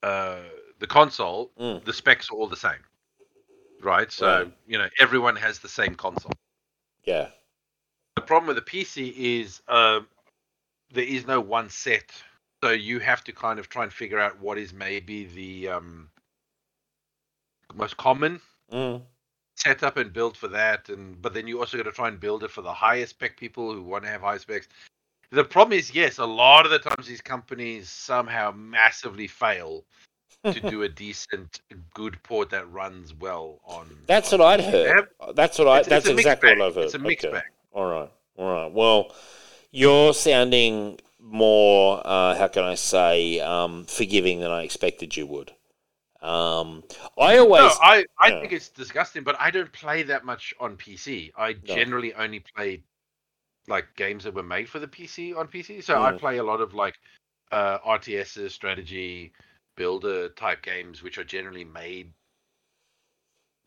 uh, 0.01 0.38
the 0.86 0.93
console, 0.93 1.51
Mm. 1.59 1.83
the 1.83 1.93
specs 1.93 2.29
are 2.29 2.36
all 2.36 2.47
the 2.47 2.55
same, 2.55 2.83
right? 3.81 4.11
So 4.11 4.25
Right. 4.27 4.53
you 4.67 4.77
know 4.77 4.88
everyone 4.99 5.36
has 5.36 5.57
the 5.57 5.67
same 5.67 5.95
console. 5.95 6.33
yeah, 7.05 7.29
The 8.15 8.21
problem 8.21 8.47
with 8.47 8.57
the 8.57 8.61
PC 8.71 9.41
is 9.41 9.61
um, 9.67 10.07
there 10.93 11.03
is 11.03 11.25
no 11.25 11.41
one 11.41 11.69
set, 11.69 12.11
so 12.63 12.69
you 12.69 12.99
have 12.99 13.23
to 13.23 13.31
kind 13.31 13.57
of 13.57 13.67
try 13.67 13.83
and 13.83 13.91
figure 13.91 14.19
out 14.19 14.39
what 14.39 14.59
is 14.59 14.73
maybe 14.73 15.25
the 15.25 15.69
um, 15.69 16.11
most 17.73 17.97
common 17.97 18.39
mm, 18.71 19.01
setup 19.55 19.97
and 19.97 20.13
build 20.13 20.38
for 20.38 20.49
that 20.49 20.89
and 20.89 21.19
but 21.21 21.33
then 21.33 21.47
you 21.47 21.59
also 21.59 21.77
got 21.77 21.83
to 21.83 21.91
try 21.91 22.09
and 22.09 22.19
build 22.19 22.43
it 22.43 22.51
for 22.51 22.61
the 22.61 22.73
highest 22.73 23.11
spec 23.11 23.38
people 23.38 23.73
who 23.73 23.81
want 23.81 24.03
to 24.03 24.09
have 24.09 24.21
high 24.21 24.38
specs 24.38 24.67
the 25.31 25.43
problem 25.43 25.77
is 25.79 25.95
yes 25.95 26.17
a 26.19 26.25
lot 26.25 26.65
of 26.65 26.71
the 26.71 26.77
times 26.77 27.07
these 27.07 27.21
companies 27.21 27.89
somehow 27.89 28.51
massively 28.51 29.27
fail 29.27 29.83
to 30.53 30.69
do 30.69 30.83
a 30.83 30.89
decent 30.89 31.61
good 31.93 32.21
port 32.23 32.49
that 32.51 32.69
runs 32.71 33.13
well 33.13 33.59
on 33.65 33.87
That's 34.07 34.31
on 34.33 34.39
what 34.39 34.59
I'd 34.59 34.61
heard. 34.65 34.95
have- 35.21 35.35
That's 35.35 35.57
what 35.59 35.67
I. 35.67 35.79
it's- 35.79 35.87
it's 35.87 35.89
that's 35.89 36.05
a 36.07 36.09
mixed 36.09 36.19
exactly 36.27 36.49
what 36.57 36.61
I've 36.67 36.75
heard. 36.75 36.85
it's 36.85 36.93
a 36.93 36.99
mixed 36.99 37.25
Okay. 37.25 37.33
bag 37.35 37.43
All 37.73 37.85
right, 37.89 38.11
all 38.37 38.53
right. 38.53 38.71
Well, 38.71 39.13
you're 39.71 40.13
sounding 40.13 40.99
more, 41.19 42.01
uh, 42.05 42.35
how 42.35 42.47
can 42.47 42.63
I 42.63 42.75
say, 42.75 43.39
um, 43.41 43.85
forgiving 43.85 44.39
than 44.39 44.51
I 44.51 44.63
expected 44.63 45.17
you 45.17 45.25
would. 45.27 45.51
Um, 46.21 46.83
I 47.19 47.37
always, 47.37 47.61
no, 47.61 47.77
I, 47.81 48.05
I 48.19 48.29
yeah. 48.29 48.39
think 48.39 48.53
it's 48.53 48.69
disgusting, 48.69 49.23
but 49.23 49.35
I 49.39 49.51
don't 49.51 49.71
play 49.73 50.03
that 50.03 50.23
much 50.25 50.53
on 50.59 50.75
PC. 50.77 51.31
I 51.37 51.53
No. 51.53 51.75
generally 51.75 52.13
only 52.15 52.39
play 52.39 52.81
like 53.67 53.87
games 53.95 54.23
that 54.23 54.33
were 54.33 54.43
made 54.43 54.69
for 54.69 54.79
the 54.79 54.87
PC 54.87 55.33
on 55.35 55.47
PC. 55.47 55.81
So 55.83 56.01
I 56.01 56.11
Mm. 56.13 56.19
play 56.19 56.37
a 56.37 56.43
lot 56.43 56.61
of 56.61 56.73
like 56.73 56.95
uh, 57.51 57.77
RTSs, 57.85 58.51
strategy, 58.51 59.31
builder 59.76 60.30
type 60.30 60.61
games, 60.61 61.03
which 61.03 61.17
are 61.17 61.23
generally 61.23 61.65
made 61.65 62.13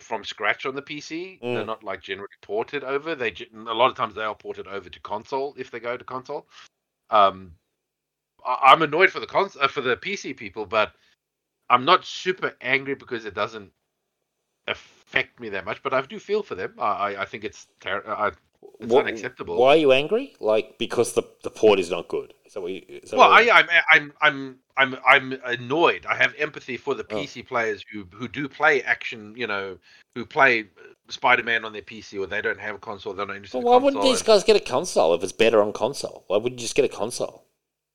from 0.00 0.24
scratch 0.24 0.66
on 0.66 0.74
the 0.74 0.82
PC. 0.82 1.40
They're 1.40 1.64
Mm. 1.64 1.66
not 1.66 1.82
like 1.84 2.00
generally 2.02 2.28
ported 2.42 2.84
over. 2.84 3.14
They 3.14 3.34
a 3.52 3.74
lot 3.74 3.90
of 3.90 3.96
times 3.96 4.14
they 4.14 4.22
are 4.22 4.34
ported 4.34 4.66
over 4.66 4.88
to 4.88 5.00
console 5.00 5.54
if 5.58 5.70
they 5.70 5.80
go 5.80 5.96
to 5.96 6.04
console. 6.04 6.48
Um, 7.10 7.58
I- 8.44 8.72
I'm 8.72 8.82
annoyed 8.82 9.10
for 9.10 9.20
the 9.20 9.26
cons 9.26 9.56
uh, 9.56 9.68
for 9.68 9.80
the 9.80 9.96
PC 9.96 10.34
people, 10.36 10.66
but 10.66 10.94
I'm 11.70 11.84
not 11.84 12.04
super 12.04 12.56
angry 12.60 12.94
because 12.94 13.24
it 13.24 13.34
doesn't 13.34 13.72
affect 14.66 15.40
me 15.40 15.48
that 15.50 15.64
much. 15.64 15.82
But 15.82 15.94
I 15.94 16.00
do 16.02 16.18
feel 16.18 16.42
for 16.42 16.54
them. 16.54 16.74
I 16.78 17.14
I, 17.14 17.22
I 17.22 17.24
think 17.24 17.44
it's 17.44 17.66
ter- 17.80 18.04
I, 18.06 18.32
it's 18.80 18.92
What- 18.92 19.06
unacceptable. 19.06 19.56
Why 19.58 19.70
are 19.70 19.76
you 19.76 19.92
angry? 19.92 20.34
Like 20.40 20.78
because 20.78 21.12
the 21.14 21.22
the 21.42 21.50
port 21.50 21.78
is 21.78 21.90
not 21.90 22.08
good. 22.08 22.34
Is 22.46 22.54
that 22.54 22.60
what 22.60 22.72
you? 22.72 22.82
Is 22.88 23.10
that 23.10 23.16
Well, 23.16 23.30
what 23.30 23.48
I, 23.48 23.60
I'm 23.60 23.68
I'm 23.92 24.12
I'm 24.20 24.58
I'm 24.76 24.96
I'm 25.06 25.32
annoyed. 25.44 26.06
I 26.06 26.14
have 26.14 26.34
empathy 26.38 26.76
for 26.76 26.94
the 26.94 27.04
Oh. 27.10 27.16
PC 27.16 27.46
players 27.46 27.84
who 27.92 28.06
who 28.12 28.28
do 28.28 28.48
play 28.48 28.82
action. 28.82 29.34
You 29.36 29.46
know, 29.46 29.78
who 30.14 30.24
play 30.24 30.66
Spider-Man 31.08 31.64
on 31.64 31.72
their 31.72 31.82
PC, 31.82 32.18
or 32.20 32.26
they 32.26 32.40
don't 32.42 32.60
have 32.60 32.76
a 32.76 32.78
console. 32.78 33.14
They're 33.14 33.26
not 33.26 33.36
interested. 33.36 33.58
Well, 33.64 33.78
why 33.78 33.84
wouldn't 33.84 34.02
these 34.02 34.22
guys 34.22 34.44
get 34.44 34.56
a 34.56 34.60
console 34.60 35.14
if 35.14 35.22
it's 35.22 35.32
better 35.32 35.62
on 35.62 35.72
console? 35.72 36.24
Why 36.28 36.36
wouldn't 36.36 36.60
you 36.60 36.64
just 36.64 36.74
get 36.74 36.84
a 36.84 36.88
console? 36.88 37.44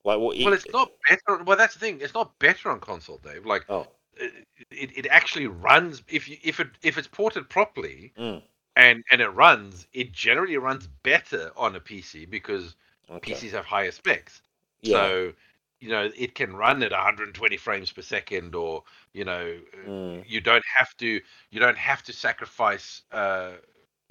Like, 0.06 0.20
what? 0.20 0.38
Well, 0.38 0.54
it's 0.54 0.66
not 0.74 0.92
better. 1.08 1.44
Well, 1.44 1.58
that's 1.58 1.76
the 1.76 1.80
thing. 1.80 2.00
It's 2.02 2.14
not 2.14 2.38
better 2.40 2.70
on 2.70 2.80
console, 2.80 3.20
Dave. 3.24 3.46
Like, 3.46 3.64
Oh, 3.70 3.88
it, 4.18 4.46
it, 4.70 4.98
it 4.98 5.08
actually 5.10 5.48
runs 5.48 6.04
if 6.10 6.28
you 6.28 6.38
if 6.44 6.60
it 6.60 6.68
if 6.84 6.98
it's 6.98 7.08
ported 7.08 7.50
properly 7.50 8.14
Mm. 8.20 8.42
And 8.76 9.04
and 9.12 9.22
it 9.22 9.30
runs, 9.30 9.88
it 9.94 10.12
generally 10.12 10.58
runs 10.58 10.88
better 11.04 11.52
on 11.56 11.76
a 11.76 11.80
PC 11.80 12.30
because 12.30 12.76
okay. 13.10 13.34
PCs 13.34 13.52
have 13.52 13.66
higher 13.66 13.92
specs. 13.92 14.42
yeah. 14.82 14.96
So 14.98 15.34
you 15.80 15.90
know 15.90 16.10
it 16.18 16.34
can 16.34 16.56
run 16.56 16.82
at 16.84 16.92
120 16.92 17.58
frames 17.58 17.92
per 17.92 18.02
second, 18.02 18.56
or 18.56 18.84
you 19.14 19.26
know 19.26 19.60
Mm. 19.88 20.24
you 20.28 20.40
don't 20.42 20.64
have 20.78 20.96
to 20.98 21.22
you 21.52 21.60
don't 21.60 21.78
have 21.78 22.04
to 22.04 22.14
sacrifice 22.14 23.02
uh, 23.12 23.52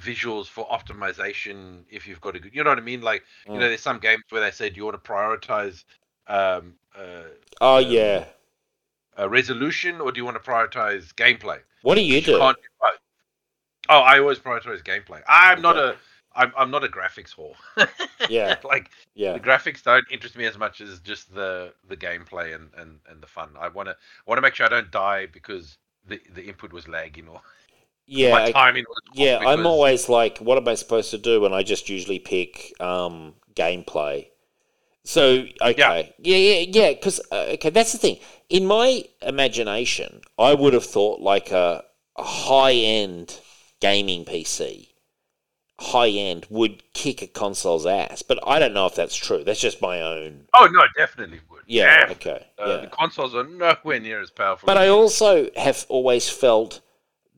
visuals 0.01 0.47
for 0.47 0.67
optimization 0.69 1.85
if 1.91 2.07
you've 2.07 2.21
got 2.21 2.37
a 2.37 2.41
good. 2.41 2.55
You 2.55 2.63
know 2.65 2.71
what 2.71 2.79
I 2.79 2.83
mean? 2.83 3.01
Like 3.01 3.25
you 3.47 3.55
know, 3.55 3.61
Mm. 3.61 3.69
there's 3.69 3.81
some 3.81 3.99
games 3.99 4.23
where 4.31 4.43
they 4.43 4.51
said 4.51 4.77
you 4.77 4.85
want 4.85 5.03
to 5.03 5.11
prioritize. 5.11 5.85
Um, 6.29 6.75
uh, 6.97 7.25
oh 7.61 7.79
um, 7.79 7.91
yeah. 7.91 8.25
uh, 9.19 9.29
resolution 9.29 10.01
or 10.01 10.13
do 10.13 10.21
you 10.21 10.25
want 10.25 10.43
to 10.43 10.51
prioritize 10.51 11.13
gameplay? 11.15 11.59
What 11.83 11.97
do 11.97 12.03
you 12.03 12.21
do? 12.21 12.39
can't 12.39 12.57
do 12.57 12.69
both. 12.81 13.01
Oh, 13.89 13.99
I 14.01 14.19
always 14.19 14.39
prioritize 14.39 14.83
gameplay. 14.83 15.23
I'm 15.27 15.61
not 15.61 15.77
a 15.77 15.97
I'm 16.35 16.53
I'm 16.57 16.71
not 16.71 16.85
a 16.85 16.89
graphics 16.89 17.35
whore. 17.35 17.55
Yeah. 18.27 18.57
like 18.65 18.91
Yeah. 19.15 19.35
the 19.35 19.41
graphics 19.41 19.83
don't 19.83 20.05
interest 20.11 20.37
me 20.37 20.45
as 20.47 20.57
much 20.59 20.81
as 20.81 21.01
just 21.01 21.35
the 21.35 21.75
the 21.89 21.97
gameplay 21.97 22.55
and 22.55 22.71
and, 22.77 23.01
and 23.09 23.23
the 23.23 23.27
fun. 23.27 23.51
I 23.59 23.69
want 23.69 23.89
to 23.89 23.97
want 24.27 24.39
to 24.39 24.43
make 24.43 24.55
sure 24.55 24.67
I 24.67 24.69
don't 24.71 24.91
die 24.91 25.27
because 25.27 25.77
the 26.07 26.21
the 26.35 26.45
input 26.45 26.73
was 26.73 26.89
lagging 26.89 27.29
or 27.29 27.41
Yeah. 28.07 28.31
my 28.31 28.53
timing 28.53 28.85
was 28.89 29.01
Yeah, 29.15 29.41
I'm 29.45 29.67
always 29.67 30.09
like, 30.09 30.39
what 30.39 30.59
am 30.59 30.69
I 30.69 30.75
supposed 30.75 31.11
to 31.11 31.19
do? 31.19 31.45
And 31.45 31.55
I 31.55 31.63
just 31.63 31.89
usually 31.89 32.19
pick 32.19 32.73
um, 32.81 33.35
gameplay. 33.55 34.29
So 35.05 35.47
okay, 35.63 36.15
yeah, 36.19 36.37
yeah, 36.37 36.65
yeah. 36.69 36.91
Because 36.95 37.21
uh, 37.33 37.47
okay, 37.55 37.71
that's 37.71 37.93
the 37.93 37.99
thing. 37.99 38.19
In 38.51 38.67
my 38.67 39.05
imagination, 39.23 40.23
I 40.39 40.55
would 40.55 40.75
have 40.75 40.87
thought 40.87 41.21
like 41.21 41.53
a, 41.53 41.85
a 42.17 42.23
high 42.25 42.75
end 42.75 43.41
gaming 43.83 44.25
PC, 44.25 44.91
high 45.81 46.09
end 46.09 46.47
would 46.49 46.95
kick 46.95 47.21
a 47.21 47.27
console's 47.27 47.85
ass. 47.85 48.23
But 48.23 48.39
I 48.47 48.61
don't 48.61 48.73
know 48.73 48.87
if 48.87 48.95
that's 48.95 49.17
true. 49.17 49.43
That's 49.43 49.61
just 49.61 49.83
my 49.83 50.01
own. 50.01 50.47
Oh 50.55 50.69
no, 50.73 50.83
definitely 50.97 51.41
would. 51.51 51.65
Yeah. 51.67 52.07
Okay. 52.11 52.47
Uh, 52.59 52.69
Yeah. 52.69 52.77
The 52.83 52.87
consoles 52.87 53.35
are 53.35 53.45
nowhere 53.45 53.99
near 53.99 54.21
as 54.21 54.31
powerful. 54.31 54.67
But 54.67 54.77
as 54.77 54.85
I 54.85 54.89
also 54.89 55.51
have 55.57 55.85
always 55.89 56.29
felt 56.29 56.81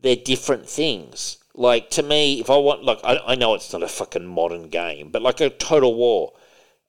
they're 0.02 0.16
different 0.16 0.68
things. 0.68 1.38
Like 1.54 1.88
to 1.90 2.02
me, 2.02 2.40
if 2.40 2.50
I 2.50 2.58
want, 2.58 2.84
like 2.84 3.00
I, 3.02 3.18
I 3.26 3.34
know 3.36 3.54
it's 3.54 3.72
not 3.72 3.82
a 3.82 3.88
fucking 3.88 4.26
modern 4.26 4.68
game, 4.68 5.10
but 5.10 5.22
like 5.22 5.40
a 5.40 5.48
Total 5.48 5.94
War, 5.94 6.34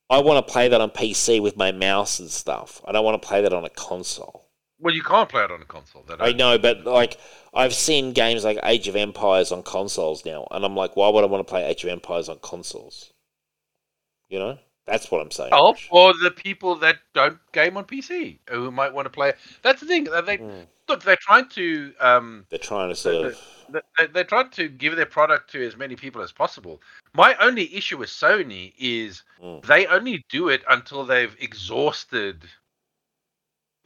I 0.10 0.20
want 0.20 0.46
to 0.46 0.52
play 0.52 0.68
that 0.68 0.82
on 0.82 0.90
PC 0.90 1.42
with 1.42 1.56
my 1.56 1.72
mouse 1.72 2.20
and 2.20 2.30
stuff. 2.30 2.82
I 2.86 2.92
don't 2.92 3.06
want 3.06 3.22
to 3.22 3.28
play 3.28 3.42
that 3.42 3.54
on 3.54 3.64
a 3.64 3.70
console. 3.70 4.45
Well, 4.80 4.94
you 4.94 5.02
can't 5.04 5.30
play 5.30 5.44
it 5.44 5.52
on 5.52 5.62
a 5.62 5.66
console. 5.66 6.06
I 6.20 6.32
know, 6.34 6.58
but 6.58 6.86
like 6.86 7.18
I've 7.54 7.74
seen 7.74 8.12
games 8.14 8.44
like 8.44 8.60
Age 8.64 8.88
of 8.88 8.96
Empires 8.96 9.52
on 9.52 9.64
consoles 9.64 10.26
now, 10.26 10.48
and 10.52 10.66
I'm 10.66 10.76
like, 10.76 10.96
why 10.96 11.10
would 11.10 11.24
I 11.24 11.28
want 11.28 11.46
to 11.46 11.50
play 11.50 11.64
Age 11.66 11.84
of 11.84 11.90
Empires 11.90 12.28
on 12.30 12.40
consoles? 12.42 13.12
You 14.30 14.40
know, 14.40 14.58
that's 14.88 15.10
what 15.12 15.22
I'm 15.22 15.32
saying. 15.32 15.52
Oh, 15.54 15.74
for 15.90 16.14
the 16.22 16.32
people 16.32 16.76
that 16.78 16.98
don't 17.14 17.40
game 17.54 17.78
on 17.78 17.86
PC 17.86 18.40
who 18.50 18.72
might 18.72 18.94
want 18.94 19.06
to 19.06 19.10
play. 19.10 19.34
That's 19.62 19.80
the 19.82 19.88
thing. 19.88 20.06
They 20.06 20.38
Mm. 20.40 20.68
look, 20.90 21.04
they're 21.04 21.16
trying 21.22 21.48
to 21.50 21.94
um, 22.00 22.46
They're 22.50 22.60
trying 22.60 22.90
to 22.90 22.96
sort 22.96 23.14
the- 23.22 23.28
of. 23.30 23.84
they- 23.98 24.08
they're 24.08 24.24
trying 24.24 24.50
to 24.52 24.68
give 24.68 24.96
their 24.96 25.06
product 25.06 25.52
to 25.52 25.66
as 25.66 25.76
many 25.78 25.96
people 25.96 26.22
as 26.22 26.32
possible. 26.32 26.82
My 27.14 27.36
only 27.36 27.74
issue 27.76 27.98
with 27.98 28.10
Sony 28.10 28.74
is 28.78 29.24
Mm. 29.42 29.64
they 29.66 29.86
only 29.88 30.26
do 30.30 30.50
it 30.50 30.64
until 30.70 31.06
they've 31.06 31.36
exhausted 31.40 32.44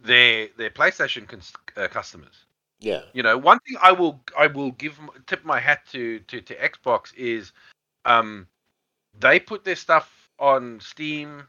their 0.04 0.48
their 0.58 0.70
PlayStation 0.70 1.28
cons- 1.28 1.54
uh, 1.78 1.88
customers. 1.88 2.46
Yeah. 2.80 3.02
You 3.14 3.24
know, 3.24 3.38
one 3.38 3.60
thing 3.60 3.78
I 3.82 3.92
will 3.92 4.22
I 4.38 4.48
will 4.48 4.72
give 4.72 5.00
tip 5.28 5.44
my 5.44 5.60
hat 5.60 5.86
to 5.92 6.20
to, 6.20 6.42
to 6.42 6.56
Xbox 6.56 7.14
is 7.16 7.52
um 8.06 8.48
they 9.20 9.40
put 9.40 9.64
their 9.64 9.76
stuff 9.76 10.30
on 10.40 10.80
Steam 10.80 11.44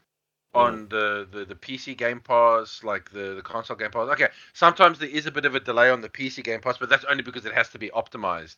on 0.53 0.89
the, 0.89 1.29
the, 1.31 1.45
the 1.45 1.55
PC 1.55 1.97
Game 1.97 2.21
Pass, 2.21 2.83
like 2.83 3.11
the, 3.13 3.35
the 3.35 3.43
console 3.43 3.77
Game 3.77 3.91
Pass. 3.91 4.09
Okay, 4.09 4.29
sometimes 4.53 4.99
there 4.99 5.09
is 5.09 5.27
a 5.27 5.31
bit 5.31 5.45
of 5.45 5.55
a 5.55 5.61
delay 5.61 5.91
on 5.91 6.01
the 6.01 6.09
PC 6.09 6.43
Game 6.43 6.61
Pass, 6.61 6.77
but 6.79 6.89
that's 6.89 7.05
only 7.05 7.23
because 7.23 7.45
it 7.47 7.53
has 7.53 7.69
to 7.69 7.79
be 7.79 7.89
optimized 7.91 8.57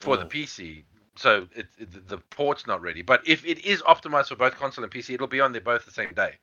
for 0.00 0.16
the 0.16 0.26
PC. 0.26 0.84
So 1.16 1.46
it, 1.54 1.68
it, 1.78 2.08
the 2.08 2.18
port's 2.18 2.66
not 2.66 2.82
ready. 2.82 3.02
But 3.02 3.26
if 3.26 3.44
it 3.46 3.64
is 3.64 3.80
optimized 3.82 4.28
for 4.28 4.36
both 4.36 4.56
console 4.56 4.84
and 4.84 4.92
PC, 4.92 5.14
it'll 5.14 5.26
be 5.26 5.40
on 5.40 5.52
there 5.52 5.60
both 5.60 5.84
the 5.84 5.90
same 5.90 6.12
day. 6.14 6.34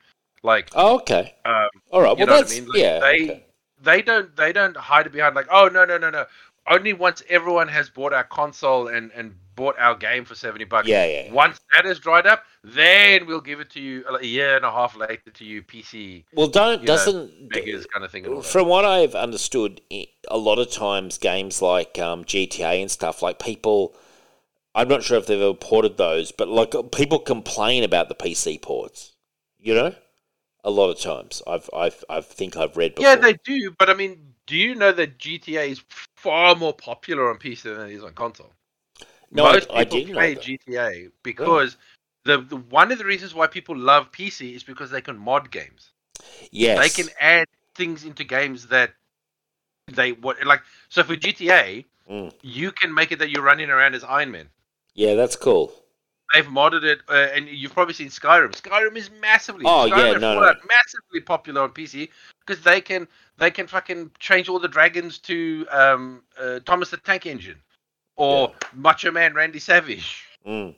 Like 0.43 0.69
Oh, 0.75 0.95
okay. 0.99 1.35
um, 1.45 1.67
All 1.91 2.01
right. 2.01 2.17
Well, 2.17 2.27
know 2.27 2.33
what 2.33 2.39
I 2.39 2.41
that's 2.41 2.59
mean? 2.59 2.67
Like, 2.69 2.77
yeah. 2.77 2.99
they- 2.99 3.23
okay. 3.23 3.45
they 3.81 4.01
don't 4.01 4.35
they 4.35 4.51
don't 4.53 4.75
hide 4.77 5.05
it 5.07 5.11
behind 5.13 5.35
like 5.35 5.47
oh 5.51 5.67
no 5.71 5.85
no 5.85 5.97
no 5.97 6.09
no 6.09 6.25
only 6.67 6.93
once 6.93 7.23
everyone 7.29 7.67
has 7.67 7.89
bought 7.89 8.13
our 8.13 8.25
console 8.25 8.87
and 8.89 9.11
and 9.15 9.33
bought 9.55 9.75
our 9.79 9.95
game 9.95 10.23
for 10.23 10.35
70 10.35 10.63
bucks 10.65 10.87
Yeah, 10.87 11.05
yeah. 11.05 11.31
once 11.33 11.59
that 11.73 11.85
is 11.85 11.99
dried 11.99 12.25
up 12.27 12.43
then 12.63 13.25
we'll 13.25 13.41
give 13.41 13.59
it 13.59 13.69
to 13.71 13.81
you 13.81 14.05
a 14.07 14.23
year 14.25 14.55
and 14.55 14.63
a 14.65 14.71
half 14.71 14.95
later 14.95 15.31
to 15.33 15.43
you 15.45 15.61
pc 15.63 16.23
Well, 16.33 16.47
don't 16.47 16.85
doesn't 16.85 17.49
beggars 17.49 17.85
kind 17.85 18.05
of 18.05 18.11
thing 18.11 18.25
and 18.25 18.35
all 18.35 18.41
that. 18.41 18.47
From 18.49 18.67
what 18.67 18.85
I've 18.85 19.15
understood, 19.15 19.81
a 19.91 20.37
lot 20.37 20.59
of 20.59 20.71
times 20.71 21.17
games 21.17 21.61
like 21.61 21.97
um, 21.99 22.23
GTA 22.23 22.81
and 22.81 22.89
stuff, 22.91 23.21
like 23.21 23.39
people, 23.39 23.95
I'm 24.75 24.87
not 24.87 25.03
sure 25.03 25.17
if 25.17 25.25
they've 25.27 25.41
ever 25.41 25.53
ported 25.53 25.97
those, 25.97 26.31
but 26.31 26.47
like 26.47 26.73
people 26.93 27.19
complain 27.19 27.83
about 27.83 28.07
the 28.09 28.15
PC 28.15 28.61
ports. 28.61 29.13
You 29.59 29.73
know, 29.73 29.95
a 30.64 30.70
lot 30.70 30.89
of 30.89 30.99
times 30.99 31.41
I've 31.47 31.70
I've 31.74 32.03
I 32.10 32.22
think 32.22 32.57
I've 32.57 32.78
read 32.78 32.95
before. 32.95 33.10
yeah 33.10 33.16
they 33.16 33.34
do 33.45 33.72
but 33.78 33.89
i 33.89 33.93
mean 33.93 34.34
do 34.45 34.55
you 34.55 34.76
know 34.76 34.91
that 34.91 35.18
gta 35.18 35.70
is 35.70 35.84
far 36.16 36.55
more 36.55 36.74
popular 36.74 37.30
on 37.30 37.38
pc 37.38 37.64
than 37.64 37.89
it 37.89 37.93
is 37.93 38.03
on 38.03 38.14
console 38.14 38.51
no, 39.32 39.45
I, 39.45 39.53
most 39.53 39.70
I 39.70 39.84
people 39.84 39.99
know 39.99 40.14
play 40.14 40.36
gta 40.36 41.12
because 41.24 41.78
the, 42.26 42.41
the 42.41 42.57
one 42.57 42.91
of 42.91 42.97
the 42.97 43.05
reasons 43.05 43.34
why 43.34 43.47
people 43.47 43.78
love 43.78 44.12
pc 44.12 44.55
is 44.55 44.64
because 44.64 44.91
they 44.91 45.01
can 45.01 45.18
mod 45.18 45.51
games 45.51 45.91
Yes, 46.51 46.95
they 46.95 47.03
can 47.03 47.14
add 47.20 47.47
things 47.76 48.03
into 48.03 48.24
games 48.24 48.68
that 48.68 48.93
they 49.88 50.12
what 50.12 50.43
like 50.45 50.62
so 50.89 51.03
for 51.03 51.16
GTA 51.16 51.86
Mm. 52.10 52.34
you 52.41 52.72
can 52.72 52.91
make 52.91 53.12
it 53.12 53.20
that 53.20 53.30
you're 53.30 53.43
running 53.43 53.70
around 53.70 53.93
as 53.93 54.03
Iron 54.03 54.32
Man. 54.32 54.49
Yeah, 54.95 55.14
that's 55.14 55.36
cool. 55.36 55.72
They've 56.34 56.45
modded 56.45 56.84
it, 56.84 56.99
uh, 57.09 57.27
and 57.34 57.47
you've 57.47 57.73
probably 57.73 57.95
seen 57.95 58.09
Skyrim. 58.09 58.51
Skyrim 58.51 58.95
is 58.95 59.09
massively, 59.19 59.65
Oh, 59.65 59.88
Skyrim 59.89 60.13
yeah, 60.13 60.17
no, 60.17 60.39
no. 60.39 60.53
Massively 60.67 61.21
popular 61.25 61.61
on 61.61 61.71
PC 61.71 62.09
because 62.45 62.63
they 62.63 62.82
can 62.82 63.07
they 63.38 63.49
can 63.49 63.67
fucking 63.67 64.11
change 64.19 64.47
all 64.49 64.59
the 64.59 64.67
dragons 64.67 65.17
to 65.19 65.65
um, 65.71 66.21
uh, 66.39 66.59
Thomas 66.65 66.91
the 66.91 66.97
Tank 66.97 67.25
Engine 67.25 67.57
or 68.15 68.51
Macho 68.73 69.11
Man 69.11 69.34
Randy 69.34 69.59
Savage 69.59 70.25
Mm. 70.45 70.73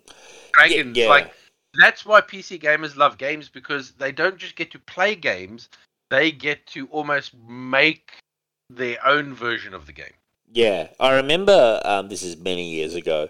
dragons. 0.53 0.97
yeah. 0.97 1.09
Like 1.09 1.31
that's 1.79 2.05
why 2.05 2.21
PC 2.21 2.59
gamers 2.59 2.95
love 2.95 3.17
games 3.17 3.49
because 3.49 3.91
they 3.91 4.11
don't 4.11 4.37
just 4.37 4.55
get 4.55 4.71
to 4.71 4.79
play 4.79 5.15
games; 5.15 5.69
they 6.09 6.31
get 6.31 6.65
to 6.67 6.87
almost 6.87 7.33
make 7.47 8.13
their 8.69 9.05
own 9.05 9.33
version 9.33 9.73
of 9.73 9.85
the 9.85 9.93
game. 9.93 10.13
Yeah, 10.51 10.87
I 10.99 11.15
remember. 11.15 11.81
Um, 11.85 12.09
this 12.09 12.23
is 12.23 12.37
many 12.37 12.71
years 12.71 12.95
ago. 12.95 13.29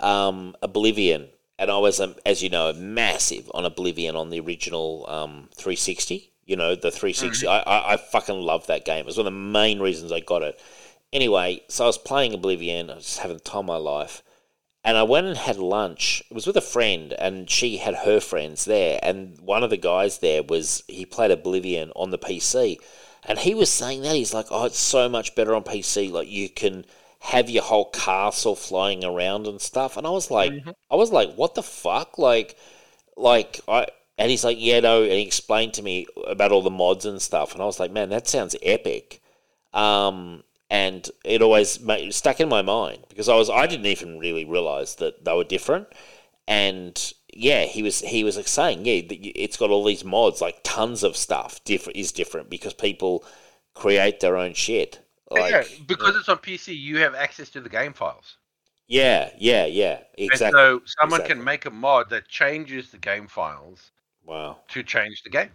Um, 0.00 0.56
Oblivion, 0.62 1.28
and 1.58 1.70
I 1.70 1.78
was, 1.78 2.00
um, 2.00 2.14
as 2.26 2.42
you 2.42 2.50
know, 2.50 2.72
massive 2.74 3.50
on 3.54 3.64
Oblivion 3.64 4.14
on 4.16 4.30
the 4.30 4.40
original 4.40 5.06
um, 5.08 5.48
360. 5.54 6.32
You 6.44 6.56
know, 6.56 6.74
the 6.74 6.90
360. 6.90 7.46
I, 7.46 7.58
I, 7.58 7.92
I 7.94 7.96
fucking 7.96 8.40
love 8.40 8.66
that 8.66 8.84
game. 8.84 9.00
It 9.00 9.06
was 9.06 9.16
one 9.16 9.26
of 9.26 9.32
the 9.32 9.38
main 9.38 9.80
reasons 9.80 10.12
I 10.12 10.20
got 10.20 10.42
it. 10.42 10.60
Anyway, 11.12 11.62
so 11.68 11.84
I 11.84 11.86
was 11.86 11.98
playing 11.98 12.34
Oblivion. 12.34 12.90
I 12.90 12.96
was 12.96 13.04
just 13.04 13.18
having 13.18 13.38
the 13.38 13.42
time 13.42 13.60
of 13.60 13.66
my 13.66 13.76
life. 13.76 14.22
And 14.84 14.96
I 14.96 15.02
went 15.02 15.26
and 15.26 15.36
had 15.36 15.56
lunch. 15.56 16.22
It 16.30 16.34
was 16.34 16.46
with 16.46 16.56
a 16.56 16.60
friend, 16.60 17.12
and 17.14 17.50
she 17.50 17.78
had 17.78 17.94
her 17.94 18.20
friends 18.20 18.66
there. 18.66 19.00
And 19.02 19.40
one 19.40 19.64
of 19.64 19.70
the 19.70 19.76
guys 19.76 20.18
there 20.18 20.44
was 20.44 20.84
he 20.86 21.04
played 21.04 21.32
Oblivion 21.32 21.90
on 21.96 22.10
the 22.10 22.18
PC, 22.18 22.76
and 23.24 23.40
he 23.40 23.52
was 23.52 23.68
saying 23.68 24.02
that 24.02 24.14
he's 24.14 24.32
like, 24.32 24.46
"Oh, 24.50 24.66
it's 24.66 24.78
so 24.78 25.08
much 25.08 25.34
better 25.34 25.56
on 25.56 25.64
PC. 25.64 26.12
Like 26.12 26.28
you 26.28 26.48
can 26.48 26.84
have 27.26 27.50
your 27.50 27.62
whole 27.62 27.90
castle 27.90 28.56
flying 28.56 29.04
around 29.04 29.46
and 29.46 29.60
stuff." 29.60 29.96
And 29.96 30.06
I 30.06 30.10
was 30.10 30.30
like, 30.30 30.52
I 30.90 30.96
was 30.96 31.10
like, 31.12 31.34
"What 31.34 31.54
the 31.54 31.62
fuck?" 31.62 32.18
Like, 32.18 32.56
like 33.16 33.60
I. 33.68 33.86
And 34.18 34.30
he's 34.30 34.44
like, 34.44 34.56
"Yeah, 34.58 34.80
no." 34.80 35.02
And 35.02 35.12
he 35.12 35.22
explained 35.22 35.74
to 35.74 35.82
me 35.82 36.06
about 36.26 36.50
all 36.52 36.62
the 36.62 36.70
mods 36.70 37.04
and 37.04 37.20
stuff. 37.20 37.52
And 37.52 37.62
I 37.62 37.66
was 37.66 37.78
like, 37.78 37.90
"Man, 37.92 38.08
that 38.10 38.26
sounds 38.28 38.56
epic." 38.62 39.20
Um, 39.74 40.42
and 40.70 41.10
it 41.24 41.42
always 41.42 41.80
ma- 41.80 42.10
stuck 42.10 42.40
in 42.40 42.48
my 42.48 42.62
mind 42.62 43.04
because 43.08 43.28
I 43.28 43.36
was 43.36 43.50
I 43.50 43.66
didn't 43.66 43.86
even 43.86 44.18
really 44.18 44.44
realize 44.44 44.96
that 44.96 45.24
they 45.24 45.32
were 45.32 45.44
different. 45.44 45.88
And 46.48 47.12
yeah, 47.32 47.64
he 47.64 47.82
was 47.82 48.00
he 48.00 48.24
was 48.24 48.36
like 48.36 48.48
saying 48.48 48.84
yeah, 48.84 49.02
it's 49.08 49.56
got 49.56 49.70
all 49.70 49.84
these 49.84 50.04
mods, 50.04 50.40
like 50.40 50.60
tons 50.64 51.02
of 51.02 51.16
stuff 51.16 51.62
different 51.64 51.98
is 51.98 52.12
different 52.12 52.50
because 52.50 52.74
people 52.74 53.24
create 53.74 54.20
their 54.20 54.36
own 54.36 54.54
shit. 54.54 55.00
Like, 55.30 55.52
yeah, 55.52 55.64
because 55.86 56.14
it's 56.16 56.28
on 56.28 56.38
PC, 56.38 56.78
you 56.78 56.98
have 56.98 57.14
access 57.14 57.50
to 57.50 57.60
the 57.60 57.68
game 57.68 57.92
files, 57.92 58.36
yeah, 58.88 59.30
yeah, 59.36 59.66
yeah, 59.66 60.00
exactly. 60.16 60.46
and 60.46 60.80
so 60.80 60.82
someone 60.98 61.20
exactly. 61.20 61.34
can 61.34 61.44
make 61.44 61.64
a 61.64 61.70
mod 61.70 62.10
that 62.10 62.28
changes 62.28 62.90
the 62.90 62.98
game 62.98 63.26
files 63.26 63.90
wow. 64.24 64.58
to 64.68 64.82
change 64.82 65.22
the 65.24 65.30
game. 65.30 65.50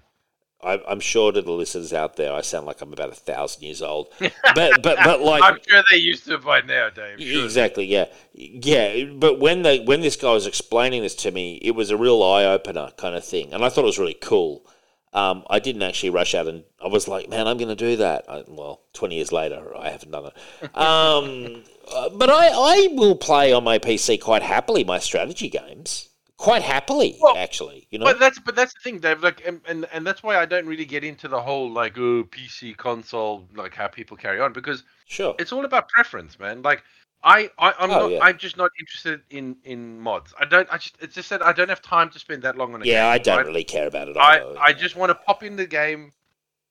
I, 0.64 0.80
I'm 0.88 1.00
sure 1.00 1.32
to 1.32 1.42
the 1.42 1.52
listeners 1.52 1.92
out 1.94 2.18
there, 2.18 2.34
I 2.34 2.42
sound 2.42 2.66
like 2.66 2.82
I'm 2.82 2.94
about 2.94 3.10
a 3.10 3.16
thousand 3.16 3.64
years 3.64 3.82
old, 3.82 4.10
but 4.20 4.34
but 4.54 4.84
but 4.84 5.22
like 5.22 5.42
I'm 5.44 5.58
sure 5.68 5.82
they're 5.90 5.98
used 5.98 6.26
to 6.26 6.36
it 6.36 6.44
by 6.44 6.62
now, 6.62 6.90
Dave. 6.90 7.22
Sure. 7.22 7.46
Exactly. 7.46 7.86
Yeah. 7.86 8.06
Yeah. 8.34 9.06
But 9.06 9.40
when 9.40 9.64
the 9.64 9.82
when 9.86 10.02
this 10.02 10.18
guy 10.18 10.34
was 10.34 10.46
explaining 10.46 11.02
this 11.02 11.16
to 11.16 11.32
me, 11.32 11.56
it 11.64 11.72
was 11.72 11.90
a 11.90 11.98
real 11.98 12.22
eye 12.22 12.44
opener 12.44 12.92
kind 12.98 13.16
of 13.16 13.24
thing, 13.24 13.54
and 13.54 13.64
I 13.64 13.70
thought 13.70 13.84
it 13.84 13.88
was 13.88 14.00
really 14.00 14.18
cool. 14.22 14.66
Um, 15.14 15.44
I 15.50 15.60
didn't 15.60 15.82
actually 15.84 16.12
rush 16.12 16.34
out, 16.34 16.48
and 16.48 16.64
I 16.84 16.88
was 16.88 17.08
like, 17.08 17.28
"Man, 17.28 17.48
I'm 17.48 17.58
going 17.58 17.70
to 17.70 17.76
do 17.76 17.98
that." 17.98 18.26
I, 18.30 18.44
well, 18.48 18.82
twenty 18.94 19.16
years 19.16 19.32
later, 19.32 19.76
I 19.78 19.90
haven't 19.90 20.12
done 20.12 20.28
it. 20.28 20.78
Um, 20.78 21.64
uh, 21.94 22.10
but 22.10 22.30
I 22.30 22.48
I 22.48 22.88
will 22.92 23.16
play 23.16 23.52
on 23.52 23.64
my 23.64 23.78
PC 23.78 24.22
quite 24.22 24.42
happily 24.42 24.84
my 24.84 25.00
strategy 25.00 25.50
games. 25.50 26.08
Quite 26.38 26.64
happily, 26.64 27.20
Well, 27.22 27.38
actually. 27.38 27.88
You 27.92 28.00
know. 28.00 28.06
But 28.06 28.18
that's 28.18 28.40
but 28.40 28.56
that's 28.56 28.74
the 28.74 28.80
thing, 28.80 29.00
Dave. 29.00 29.22
Like, 29.22 29.46
and, 29.46 29.62
and 29.68 29.86
and 29.94 30.08
that's 30.08 30.24
why 30.24 30.38
I 30.38 30.46
don't 30.46 30.66
really 30.66 30.86
get 30.86 31.04
into 31.04 31.28
the 31.28 31.40
whole 31.40 31.70
like 31.70 32.00
oh 32.00 32.24
PC 32.24 32.76
console 32.76 33.48
like 33.54 33.76
how 33.76 33.88
people 33.88 34.18
carry 34.18 34.40
on 34.40 34.52
because 34.52 34.84
sure. 35.06 35.36
it's 35.38 35.52
all 35.52 35.66
about 35.66 35.88
preference, 35.90 36.40
man. 36.40 36.64
Like 36.64 36.84
I, 37.24 37.50
I 37.58 37.74
I'm 37.80 37.92
Oh, 37.92 38.00
not 38.00 38.12
yeah. 38.12 38.20
I'm 38.24 38.38
just 38.38 38.58
not 38.58 38.72
interested 38.80 39.22
in 39.30 39.58
in 39.64 40.00
mods. 40.00 40.34
I 40.40 40.46
don't 40.46 40.68
I 40.72 40.78
just 40.78 40.98
it's 41.02 41.16
just 41.16 41.30
that 41.30 41.42
I 41.46 41.54
don't 41.54 41.70
have 41.70 41.82
time 41.82 42.10
to 42.12 42.20
spend 42.20 42.42
that 42.44 42.58
long 42.58 42.74
on 42.74 42.82
a 42.82 42.86
game. 42.86 42.94
Yeah, 42.94 43.08
I 43.08 43.18
don't 43.18 43.38
right? 43.38 43.46
really 43.46 43.64
care 43.64 43.88
about 43.88 44.08
it. 44.10 44.18
I. 44.18 44.42
I 44.60 44.74
just 44.74 44.96
want 44.96 45.10
to 45.12 45.16
pop 45.16 45.44
in 45.44 45.56
the 45.56 45.68
game, 45.68 46.12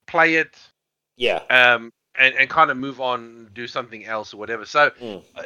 play 0.07 0.37
it, 0.37 0.57
yeah. 1.17 1.43
um, 1.51 1.93
and 2.19 2.35
and 2.35 2.51
kind 2.51 2.71
of 2.71 2.77
move 2.77 3.01
on, 3.01 3.51
do 3.55 3.67
something 3.67 4.05
else 4.07 4.35
or 4.35 4.39
whatever. 4.39 4.65
So, 4.65 4.91
Mm. 5.01 5.23
uh, 5.37 5.43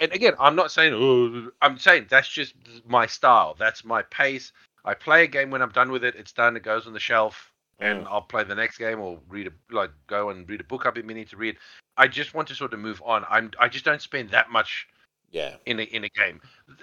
and 0.00 0.12
again, 0.12 0.34
I'm 0.38 0.56
not 0.56 0.70
saying 0.72 0.92
oh, 0.94 1.50
I'm 1.62 1.78
saying 1.78 2.06
that's 2.10 2.28
just 2.28 2.54
my 2.86 3.06
style. 3.06 3.54
That's 3.58 3.84
my 3.84 4.02
pace. 4.02 4.52
I 4.84 4.94
play 4.94 5.24
a 5.24 5.26
game 5.26 5.50
when 5.50 5.62
I'm 5.62 5.70
done 5.70 5.90
with 5.90 6.04
it. 6.04 6.16
It's 6.16 6.32
done. 6.32 6.56
It 6.56 6.62
goes 6.62 6.86
on 6.86 6.92
the 6.92 7.00
shelf, 7.00 7.53
and 7.80 8.04
Mm. 8.04 8.08
I'll 8.10 8.22
play 8.22 8.44
the 8.44 8.54
next 8.54 8.78
game 8.78 9.00
or 9.00 9.18
read 9.28 9.46
a 9.48 9.74
like 9.74 9.90
go 10.06 10.30
and 10.30 10.48
read 10.48 10.60
a 10.60 10.64
book 10.64 10.86
I've 10.86 10.94
been 10.94 11.06
meaning 11.06 11.26
to 11.26 11.36
read. 11.36 11.56
I 11.96 12.08
just 12.08 12.34
want 12.34 12.48
to 12.48 12.54
sort 12.54 12.72
of 12.74 12.80
move 12.80 13.02
on. 13.04 13.24
I'm 13.28 13.50
I 13.58 13.68
just 13.68 13.84
don't 13.84 14.00
spend 14.02 14.30
that 14.30 14.50
much 14.50 14.86
Yeah. 15.30 15.56
in 15.66 15.80
a 15.80 15.82
in 15.84 16.04
a 16.04 16.08
game. 16.08 16.40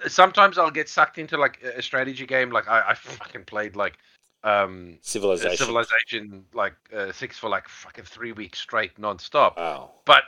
Sometimes 0.08 0.58
I'll 0.58 0.72
get 0.72 0.90
sucked 0.90 1.18
into 1.18 1.38
like 1.38 1.62
a 1.64 1.82
strategy 1.82 2.26
game. 2.26 2.50
Like 2.52 2.68
I, 2.68 2.90
I 2.90 2.94
fucking 2.94 3.46
played 3.46 3.76
like 3.76 3.98
um 4.44 4.98
Civilization. 5.02 5.58
Civilization 5.58 6.46
like 6.54 6.74
uh, 6.96 7.12
six 7.12 7.38
for 7.38 7.50
like 7.50 7.68
fucking 7.70 8.06
three 8.06 8.32
weeks 8.32 8.60
straight 8.60 8.98
non-stop. 8.98 9.58
Wow. 9.58 9.92
But 10.06 10.24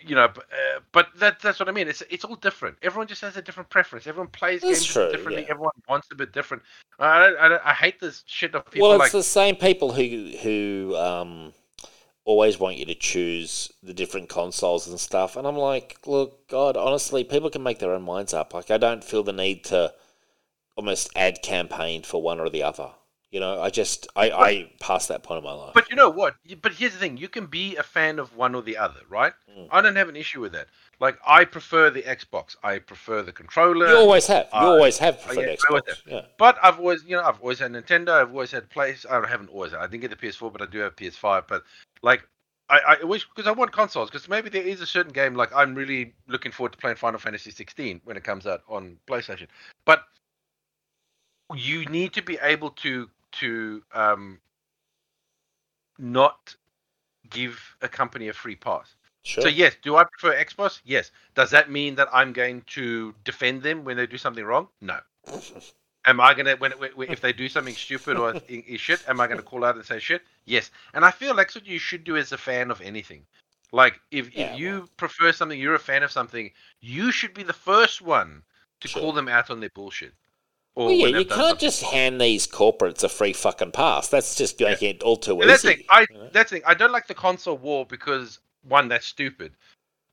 you 0.00 0.14
know, 0.14 0.28
but, 0.32 0.44
uh, 0.44 0.80
but 0.92 1.08
that 1.18 1.40
that's 1.40 1.60
what 1.60 1.68
I 1.68 1.72
mean. 1.72 1.88
It's 1.88 2.02
it's 2.10 2.24
all 2.24 2.36
different. 2.36 2.76
Everyone 2.82 3.06
just 3.06 3.20
has 3.20 3.36
a 3.36 3.42
different 3.42 3.68
preference. 3.68 4.06
Everyone 4.06 4.28
plays 4.28 4.62
That's 4.62 4.80
games 4.80 4.86
true, 4.86 5.10
differently. 5.10 5.42
yeah. 5.42 5.50
Everyone 5.50 5.72
wants 5.88 6.08
a 6.10 6.14
bit 6.14 6.32
different. 6.32 6.62
I 6.98 7.18
don't, 7.20 7.38
I, 7.38 7.48
don't, 7.48 7.62
I 7.64 7.74
hate 7.74 8.00
this 8.00 8.22
shit 8.26 8.54
of 8.54 8.70
people 8.70 8.88
well, 8.88 8.98
like 8.98 9.06
it's 9.06 9.12
the 9.12 9.22
same 9.22 9.56
people 9.56 9.92
who 9.92 10.32
who 10.42 10.96
um, 10.96 11.52
always 12.24 12.58
want 12.58 12.76
you 12.76 12.86
to 12.86 12.94
choose 12.94 13.70
the 13.82 13.94
different 13.94 14.28
consoles 14.28 14.88
and 14.88 14.98
stuff, 14.98 15.36
and 15.36 15.46
I'm 15.46 15.56
like, 15.56 15.98
look, 16.06 16.48
God, 16.48 16.76
honestly, 16.76 17.24
people 17.24 17.50
can 17.50 17.62
make 17.62 17.78
their 17.78 17.92
own 17.92 18.02
minds 18.02 18.32
up. 18.32 18.54
Like, 18.54 18.70
I 18.70 18.78
don't 18.78 19.04
feel 19.04 19.22
the 19.22 19.32
need 19.32 19.64
to 19.64 19.92
almost 20.76 21.10
ad 21.14 21.42
campaign 21.42 22.02
for 22.02 22.22
one 22.22 22.40
or 22.40 22.48
the 22.48 22.62
other. 22.62 22.90
You 23.30 23.38
know, 23.38 23.60
I 23.60 23.70
just 23.70 24.08
I, 24.16 24.30
I 24.30 24.72
passed 24.80 25.08
that 25.08 25.22
point 25.22 25.38
in 25.38 25.44
my 25.44 25.52
life. 25.52 25.72
But 25.72 25.88
you 25.88 25.94
know 25.94 26.10
what? 26.10 26.34
But 26.62 26.72
here's 26.72 26.94
the 26.94 26.98
thing: 26.98 27.16
you 27.16 27.28
can 27.28 27.46
be 27.46 27.76
a 27.76 27.82
fan 27.82 28.18
of 28.18 28.36
one 28.36 28.56
or 28.56 28.62
the 28.62 28.76
other, 28.76 29.00
right? 29.08 29.32
Mm. 29.56 29.68
I 29.70 29.80
don't 29.80 29.94
have 29.94 30.08
an 30.08 30.16
issue 30.16 30.40
with 30.40 30.50
that. 30.52 30.66
Like 30.98 31.16
I 31.24 31.44
prefer 31.44 31.90
the 31.90 32.02
Xbox. 32.02 32.56
I 32.64 32.80
prefer 32.80 33.22
the 33.22 33.30
controller. 33.30 33.88
you 33.88 33.96
always 33.96 34.26
have. 34.26 34.48
You 34.52 34.58
uh, 34.58 34.64
always 34.66 34.98
have 34.98 35.22
preferred 35.22 35.46
yeah, 35.46 35.54
Xbox. 35.54 36.02
Yeah. 36.06 36.22
But 36.38 36.58
I've 36.60 36.80
always, 36.80 37.04
you 37.04 37.16
know, 37.16 37.22
I've 37.22 37.40
always 37.40 37.60
had 37.60 37.70
Nintendo. 37.70 38.20
I've 38.20 38.30
always 38.30 38.50
had 38.50 38.68
place. 38.68 39.06
I 39.08 39.24
haven't 39.24 39.50
always. 39.50 39.74
I 39.74 39.86
didn't 39.86 40.00
get 40.00 40.10
the 40.10 40.16
PS4, 40.16 40.52
but 40.52 40.60
I 40.60 40.66
do 40.66 40.78
have 40.78 40.96
PS5. 40.96 41.44
But 41.46 41.62
like, 42.02 42.26
I, 42.68 42.96
I 43.00 43.04
wish 43.04 43.28
because 43.28 43.46
I 43.46 43.52
want 43.52 43.70
consoles. 43.70 44.10
Because 44.10 44.28
maybe 44.28 44.50
there 44.50 44.62
is 44.62 44.80
a 44.80 44.86
certain 44.86 45.12
game 45.12 45.36
like 45.36 45.54
I'm 45.54 45.76
really 45.76 46.14
looking 46.26 46.50
forward 46.50 46.72
to 46.72 46.78
playing 46.78 46.96
Final 46.96 47.20
Fantasy 47.20 47.52
16 47.52 48.00
when 48.02 48.16
it 48.16 48.24
comes 48.24 48.44
out 48.44 48.62
on 48.68 48.96
PlayStation. 49.06 49.46
But 49.84 50.02
you 51.54 51.84
need 51.86 52.12
to 52.14 52.22
be 52.22 52.36
able 52.42 52.70
to 52.70 53.08
to 53.32 53.82
um 53.94 54.40
not 55.98 56.54
give 57.28 57.76
a 57.82 57.88
company 57.88 58.28
a 58.28 58.32
free 58.32 58.56
pass. 58.56 58.94
Sure. 59.22 59.42
So 59.42 59.48
yes, 59.48 59.76
do 59.82 59.96
I 59.96 60.04
prefer 60.04 60.34
Xbox? 60.42 60.80
Yes. 60.84 61.10
Does 61.34 61.50
that 61.50 61.70
mean 61.70 61.94
that 61.96 62.08
I'm 62.12 62.32
going 62.32 62.62
to 62.68 63.14
defend 63.24 63.62
them 63.62 63.84
when 63.84 63.96
they 63.96 64.06
do 64.06 64.16
something 64.16 64.44
wrong? 64.44 64.68
No. 64.80 64.98
Am 66.06 66.20
I 66.20 66.32
gonna 66.32 66.56
when, 66.56 66.72
when 66.72 67.10
if 67.10 67.20
they 67.20 67.32
do 67.32 67.48
something 67.48 67.74
stupid 67.74 68.16
or 68.16 68.34
is 68.48 68.80
shit? 68.80 69.04
Am 69.06 69.20
I 69.20 69.26
gonna 69.26 69.42
call 69.42 69.64
out 69.64 69.76
and 69.76 69.84
say 69.84 69.98
shit? 69.98 70.22
Yes. 70.46 70.70
And 70.94 71.04
I 71.04 71.10
feel 71.10 71.36
like 71.36 71.54
what 71.54 71.66
you 71.66 71.78
should 71.78 72.04
do 72.04 72.16
as 72.16 72.32
a 72.32 72.38
fan 72.38 72.70
of 72.70 72.80
anything. 72.80 73.26
Like 73.72 74.00
if, 74.10 74.34
Yeah, 74.34 74.54
if 74.54 74.58
you 74.58 74.88
prefer 74.96 75.32
something, 75.32 75.60
you're 75.60 75.74
a 75.74 75.78
fan 75.78 76.02
of 76.02 76.10
something, 76.10 76.50
you 76.80 77.12
should 77.12 77.34
be 77.34 77.42
the 77.42 77.52
first 77.52 78.00
one 78.00 78.42
to 78.80 78.88
Sure. 78.88 79.02
call 79.02 79.12
them 79.12 79.28
out 79.28 79.50
on 79.50 79.60
their 79.60 79.70
bullshit. 79.74 80.14
Well, 80.76 80.90
yeah, 80.90 81.08
you 81.18 81.24
can't 81.24 81.58
just 81.58 81.82
hand 81.82 82.20
these 82.20 82.46
corporates 82.46 83.02
a 83.02 83.08
free 83.08 83.32
fucking 83.32 83.72
pass. 83.72 84.08
That's 84.08 84.34
just 84.34 84.60
making 84.60 84.96
it 84.96 85.02
all 85.02 85.16
too 85.16 85.40
And 85.40 85.50
that's 85.50 85.62
the 85.62 85.74
thing. 85.74 85.84
I 85.90 86.06
you 86.08 86.16
know? 86.16 86.28
that's 86.32 86.50
the 86.50 86.56
thing. 86.56 86.64
I 86.66 86.74
don't 86.74 86.92
like 86.92 87.06
the 87.06 87.14
console 87.14 87.58
war 87.58 87.84
because 87.86 88.38
one, 88.66 88.88
that's 88.88 89.06
stupid. 89.06 89.52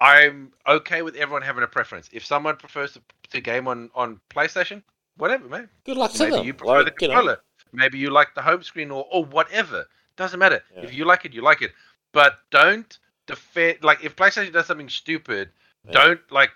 I'm 0.01 0.51
okay 0.67 1.01
with 1.01 1.15
everyone 1.15 1.41
having 1.41 1.63
a 1.63 1.67
preference. 1.67 2.09
If 2.11 2.25
someone 2.25 2.55
prefers 2.55 2.93
to, 2.93 3.01
to 3.31 3.41
game 3.41 3.67
on, 3.67 3.89
on 3.95 4.19
PlayStation, 4.29 4.83
whatever, 5.17 5.47
man. 5.47 5.69
Good 5.85 5.97
luck 5.97 6.11
to 6.13 6.23
Maybe 6.23 6.35
them. 6.35 6.45
you 6.45 6.53
prefer 6.53 6.83
Like, 6.83 6.95
the 6.97 7.05
you 7.05 7.07
know, 7.07 7.13
controller. 7.15 7.39
Maybe 7.73 7.97
you 7.97 8.09
like 8.09 8.33
the 8.35 8.41
home 8.41 8.63
screen 8.63 8.91
or, 8.91 9.05
or 9.11 9.25
whatever. 9.25 9.85
Doesn't 10.15 10.39
matter. 10.39 10.63
Yeah. 10.75 10.83
If 10.83 10.93
you 10.93 11.05
like 11.05 11.25
it, 11.25 11.33
you 11.33 11.41
like 11.41 11.61
it. 11.61 11.71
But 12.13 12.39
don't 12.51 12.97
defend 13.27 13.83
like 13.83 14.03
if 14.03 14.15
PlayStation 14.15 14.53
does 14.53 14.65
something 14.67 14.89
stupid, 14.89 15.49
Yeah. 15.85 15.91
don't 15.91 16.31
like 16.31 16.51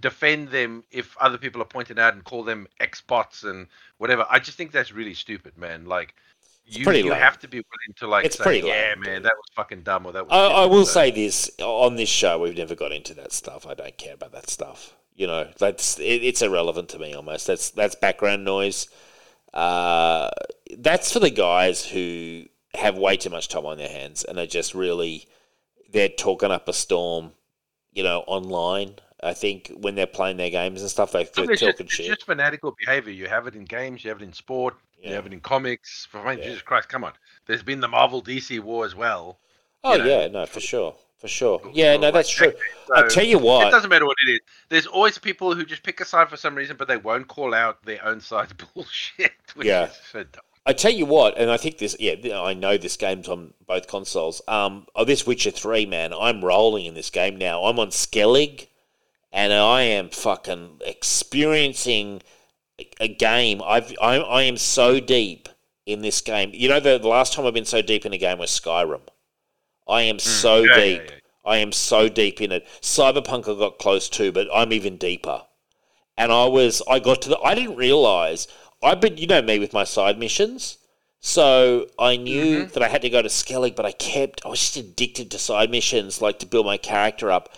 defend 0.00 0.48
them 0.48 0.84
if 0.90 1.16
other 1.18 1.38
people 1.38 1.62
are 1.62 1.66
pointing 1.66 1.98
out 1.98 2.14
and 2.14 2.24
call 2.24 2.42
them 2.42 2.66
Xbots 2.80 3.44
and 3.44 3.68
whatever. 3.98 4.26
I 4.28 4.38
just 4.38 4.56
think 4.56 4.72
that's 4.72 4.92
really 4.92 5.14
stupid, 5.14 5.56
man. 5.56 5.86
Like 5.86 6.14
you, 6.64 6.84
pretty 6.84 7.00
you 7.02 7.12
have 7.12 7.38
to 7.40 7.48
be 7.48 7.58
willing 7.58 7.94
to 7.98 8.08
like 8.08 8.24
It's 8.24 8.36
say, 8.38 8.60
yeah, 8.60 8.94
lame, 8.94 9.00
man, 9.02 9.22
that 9.22 9.32
was 9.36 9.46
fucking 9.54 9.82
dumb 9.82 10.06
or 10.06 10.12
that 10.12 10.24
was. 10.26 10.32
I, 10.32 10.62
I 10.62 10.66
will 10.66 10.84
So- 10.84 10.92
say 10.94 11.10
this 11.12 11.50
on 11.60 11.96
this 11.96 12.08
show, 12.08 12.38
we've 12.40 12.56
never 12.56 12.74
got 12.74 12.92
into 12.92 13.14
that 13.14 13.32
stuff. 13.32 13.66
I 13.66 13.74
don't 13.74 13.96
care 13.96 14.14
about 14.14 14.32
that 14.32 14.50
stuff. 14.50 14.96
You 15.14 15.26
know, 15.28 15.48
that's 15.58 15.98
it, 15.98 16.02
it's 16.24 16.42
irrelevant 16.42 16.88
to 16.90 16.98
me 16.98 17.14
almost. 17.14 17.46
That's 17.46 17.70
that's 17.70 17.94
background 17.94 18.44
noise. 18.44 18.88
Uh, 19.54 20.28
that's 20.76 21.12
for 21.12 21.20
the 21.20 21.30
guys 21.30 21.86
who 21.86 22.44
have 22.74 22.98
way 22.98 23.16
too 23.16 23.30
much 23.30 23.48
time 23.48 23.64
on 23.64 23.78
their 23.78 23.88
hands 23.88 24.24
and 24.24 24.38
are 24.38 24.46
just 24.46 24.74
really 24.74 25.26
they're 25.90 26.10
talking 26.10 26.50
up 26.50 26.68
a 26.68 26.72
storm. 26.74 27.32
You 27.92 28.02
know, 28.02 28.24
online. 28.26 28.96
I 29.22 29.32
think 29.34 29.72
when 29.76 29.94
they're 29.94 30.06
playing 30.06 30.36
their 30.36 30.50
games 30.50 30.82
and 30.82 30.90
stuff, 30.90 31.12
they, 31.12 31.24
they're 31.24 31.50
it's 31.50 31.60
just, 31.60 31.72
talking 31.72 31.86
it's 31.86 31.94
shit. 31.94 32.06
just 32.06 32.26
fanatical 32.26 32.74
behavior. 32.78 33.12
You 33.12 33.26
have 33.28 33.46
it 33.46 33.54
in 33.54 33.64
games, 33.64 34.04
you 34.04 34.10
have 34.10 34.20
it 34.20 34.24
in 34.24 34.32
sport, 34.32 34.74
you 35.02 35.12
have 35.14 35.26
it 35.26 35.32
in 35.32 35.40
comics. 35.40 36.06
For 36.10 36.22
Yeah. 36.32 36.44
Jesus 36.44 36.62
Christ, 36.62 36.88
come 36.88 37.02
on. 37.04 37.12
There's 37.46 37.62
been 37.62 37.80
the 37.80 37.88
Marvel 37.88 38.22
DC 38.22 38.60
war 38.60 38.84
as 38.84 38.94
well. 38.94 39.38
Oh 39.84 39.92
you 39.94 39.98
know, 39.98 40.04
yeah, 40.04 40.26
no, 40.28 40.46
for 40.46 40.60
sure, 40.60 40.94
for 41.18 41.28
sure. 41.28 41.60
Yeah, 41.72 41.96
no, 41.96 42.10
that's 42.10 42.28
true. 42.28 42.48
decades. 42.48 42.62
I 42.94 43.00
So- 43.02 43.08
tell 43.14 43.24
you 43.24 43.38
what, 43.38 43.68
It 43.68 43.70
doesn't 43.70 43.88
matter 43.88 44.04
what 44.06 44.16
it 44.26 44.32
is. 44.32 44.40
There's 44.68 44.86
always 44.86 45.16
people 45.18 45.54
who 45.54 45.64
just 45.64 45.82
pick 45.82 46.00
a 46.00 46.04
side 46.04 46.28
for 46.28 46.36
some 46.36 46.54
reason, 46.54 46.76
but 46.76 46.88
they 46.88 46.96
won't 46.98 47.28
call 47.28 47.54
out 47.54 47.82
their 47.84 48.04
own 48.04 48.20
side's 48.20 48.52
bullshit. 48.74 49.32
Which 49.54 49.66
Yeah. 49.68 49.84
is 49.86 49.98
so. 50.12 50.24
I 50.68 50.72
tell 50.72 50.90
you 50.92 51.06
what, 51.06 51.38
and 51.38 51.48
I 51.48 51.56
think 51.58 51.78
this, 51.78 51.94
yeah, 52.00 52.16
I 52.42 52.52
know 52.52 52.76
this 52.76 52.96
game's 52.96 53.28
on 53.28 53.54
both 53.68 53.86
consoles. 53.86 54.42
Um, 54.48 54.86
oh, 54.96 55.04
this 55.04 55.24
Witcher 55.24 55.52
Three, 55.52 55.86
man, 55.86 56.12
I'm 56.12 56.44
rolling 56.44 56.86
in 56.86 56.94
this 56.94 57.08
game 57.08 57.36
now. 57.36 57.62
I'm 57.64 57.78
on 57.78 57.90
Skellige, 57.90 58.66
and 59.36 59.52
I 59.52 59.82
am 59.82 60.08
fucking 60.08 60.80
experiencing 60.84 62.22
a- 63.00 63.08
game. 63.08 63.62
I've, 63.64 63.92
I, 64.00 64.16
I 64.18 64.42
am 64.42 64.56
so 64.56 64.98
deep 65.00 65.48
in 65.84 66.00
this 66.02 66.20
game. 66.20 66.50
You 66.52 66.68
know, 66.68 66.80
the, 66.80 66.98
the 66.98 67.08
last 67.08 67.32
time 67.32 67.46
I've 67.46 67.54
been 67.54 67.64
so 67.64 67.82
deep 67.82 68.04
in 68.06 68.12
a 68.12 68.18
game 68.18 68.38
was 68.38 68.50
Skyrim. 68.50 69.02
I 69.88 70.02
am 70.02 70.18
so 70.18 70.64
Mm. 70.64 70.68
Yeah, 70.68 70.76
yeah, 70.76 70.84
deep. 70.84 71.02
yeah. 71.10 71.16
I 71.44 71.56
am 71.58 71.70
so 71.72 72.08
deep 72.08 72.40
in 72.40 72.50
it. 72.50 72.66
Cyberpunk 72.80 73.42
I 73.42 73.56
got 73.58 73.78
close 73.78 74.08
to, 74.10 74.32
but 74.32 74.48
I'm 74.52 74.72
even 74.72 74.96
deeper. 74.96 75.42
And 76.18 76.32
I 76.32 76.46
was, 76.46 76.82
I 76.90 76.98
got 76.98 77.22
to 77.22 77.28
the, 77.28 77.38
I 77.40 77.54
didn't 77.54 77.76
realize, 77.76 78.48
I've 78.82 79.00
been, 79.00 79.16
you 79.16 79.26
know 79.28 79.42
me 79.42 79.58
with 79.60 79.72
my 79.72 79.84
side 79.84 80.18
missions. 80.18 80.78
So 81.20 81.86
I 81.98 82.16
knew 82.16 82.62
Mm-hmm. 82.64 82.72
that 82.74 82.82
I 82.82 82.88
had 82.88 83.02
to 83.02 83.10
go 83.10 83.22
to 83.22 83.28
Skellige, 83.28 83.76
but 83.76 83.86
I 83.86 83.92
kept, 83.92 84.44
I 84.44 84.48
was 84.48 84.60
just 84.60 84.76
addicted 84.76 85.30
to 85.30 85.38
side 85.38 85.70
missions, 85.70 86.20
like 86.22 86.38
to 86.40 86.46
build 86.46 86.66
my 86.66 86.78
character 86.78 87.30
up. 87.30 87.50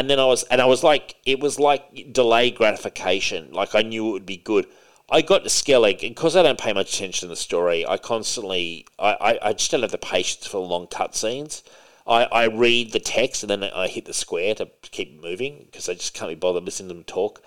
And 0.00 0.08
then 0.08 0.18
I 0.18 0.24
was, 0.24 0.44
and 0.44 0.62
I 0.62 0.64
was 0.64 0.82
like, 0.82 1.16
it 1.26 1.40
was 1.40 1.58
like 1.58 2.10
delayed 2.10 2.54
gratification. 2.54 3.52
Like 3.52 3.74
I 3.74 3.82
knew 3.82 4.08
it 4.08 4.12
would 4.12 4.24
be 4.24 4.38
good. 4.38 4.66
I 5.10 5.20
got 5.20 5.44
to 5.44 5.50
Skellige, 5.50 6.00
because 6.00 6.36
I 6.36 6.42
don't 6.42 6.58
pay 6.58 6.72
much 6.72 6.94
attention 6.94 7.28
to 7.28 7.34
the 7.34 7.36
story, 7.36 7.86
I 7.86 7.98
constantly, 7.98 8.86
I, 8.98 9.10
I, 9.20 9.48
I 9.48 9.52
just 9.52 9.70
don't 9.70 9.82
have 9.82 9.90
the 9.90 9.98
patience 9.98 10.46
for 10.46 10.56
long 10.56 10.86
cutscenes. 10.86 11.62
I, 12.06 12.24
I 12.24 12.44
read 12.44 12.92
the 12.92 12.98
text 12.98 13.42
and 13.42 13.50
then 13.50 13.62
I 13.62 13.88
hit 13.88 14.06
the 14.06 14.14
square 14.14 14.54
to 14.54 14.70
keep 14.90 15.20
moving 15.20 15.66
because 15.66 15.86
I 15.90 15.92
just 15.92 16.14
can't 16.14 16.30
be 16.30 16.34
bothered 16.34 16.64
listening 16.64 16.88
to 16.88 16.94
them 16.94 17.04
talk. 17.04 17.42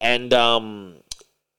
And 0.00 0.32
um, 0.32 0.94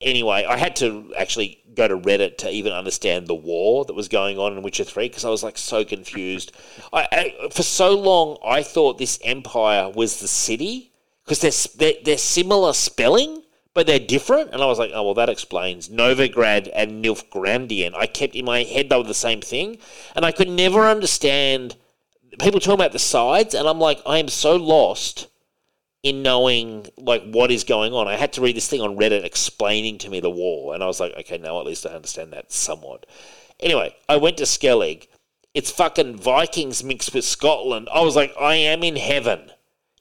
anyway, 0.01 0.45
I 0.47 0.57
had 0.57 0.75
to 0.77 1.13
actually 1.17 1.61
go 1.75 1.87
to 1.87 1.97
Reddit 1.97 2.37
to 2.39 2.49
even 2.49 2.73
understand 2.73 3.27
the 3.27 3.35
war 3.35 3.85
that 3.85 3.93
was 3.93 4.07
going 4.07 4.37
on 4.37 4.57
in 4.57 4.63
Witcher 4.63 4.83
3 4.83 5.07
because 5.07 5.25
I 5.25 5.29
was 5.29 5.43
like 5.43 5.57
so 5.57 5.85
confused. 5.85 6.51
I, 6.91 7.07
I, 7.11 7.49
for 7.49 7.63
so 7.63 7.97
long, 7.97 8.37
I 8.45 8.63
thought 8.63 8.97
this 8.97 9.19
empire 9.23 9.89
was 9.89 10.19
the 10.19 10.27
city 10.27 10.91
because 11.23 11.39
they're, 11.39 11.77
they're, 11.77 12.01
they're 12.03 12.17
similar 12.17 12.73
spelling, 12.73 13.43
but 13.73 13.87
they're 13.87 13.99
different. 13.99 14.51
And 14.51 14.61
I 14.61 14.65
was 14.65 14.79
like, 14.79 14.91
oh, 14.93 15.03
well, 15.03 15.13
that 15.13 15.29
explains 15.29 15.89
Novigrad 15.89 16.69
and 16.73 17.03
Nilfgaardian. 17.03 17.95
I 17.95 18.07
kept 18.07 18.35
in 18.35 18.45
my 18.45 18.63
head 18.63 18.89
they 18.89 18.97
were 18.97 19.03
the 19.03 19.13
same 19.13 19.41
thing. 19.41 19.77
And 20.15 20.25
I 20.25 20.31
could 20.31 20.49
never 20.49 20.81
understand 20.81 21.75
people 22.39 22.59
talking 22.59 22.73
about 22.73 22.91
the 22.91 22.99
sides, 22.99 23.53
and 23.53 23.67
I'm 23.67 23.79
like, 23.79 23.99
I 24.05 24.17
am 24.17 24.27
so 24.27 24.55
lost 24.55 25.27
in 26.03 26.23
knowing 26.23 26.87
like 26.97 27.23
what 27.23 27.51
is 27.51 27.63
going 27.63 27.93
on. 27.93 28.07
I 28.07 28.15
had 28.15 28.33
to 28.33 28.41
read 28.41 28.55
this 28.55 28.67
thing 28.67 28.81
on 28.81 28.97
Reddit 28.97 29.23
explaining 29.23 29.99
to 29.99 30.09
me 30.09 30.19
the 30.19 30.29
war, 30.29 30.73
and 30.73 30.83
I 30.83 30.87
was 30.87 30.99
like, 30.99 31.13
okay, 31.19 31.37
now 31.37 31.59
at 31.59 31.65
least 31.65 31.85
I 31.85 31.91
understand 31.91 32.33
that 32.33 32.51
somewhat. 32.51 33.05
Anyway, 33.59 33.95
I 34.09 34.17
went 34.17 34.37
to 34.37 34.43
Skellige. 34.43 35.07
It's 35.53 35.69
fucking 35.71 36.17
Vikings 36.17 36.83
mixed 36.83 37.13
with 37.13 37.25
Scotland. 37.25 37.89
I 37.93 38.01
was 38.01 38.15
like, 38.15 38.33
I 38.39 38.55
am 38.55 38.83
in 38.83 38.95
heaven, 38.95 39.51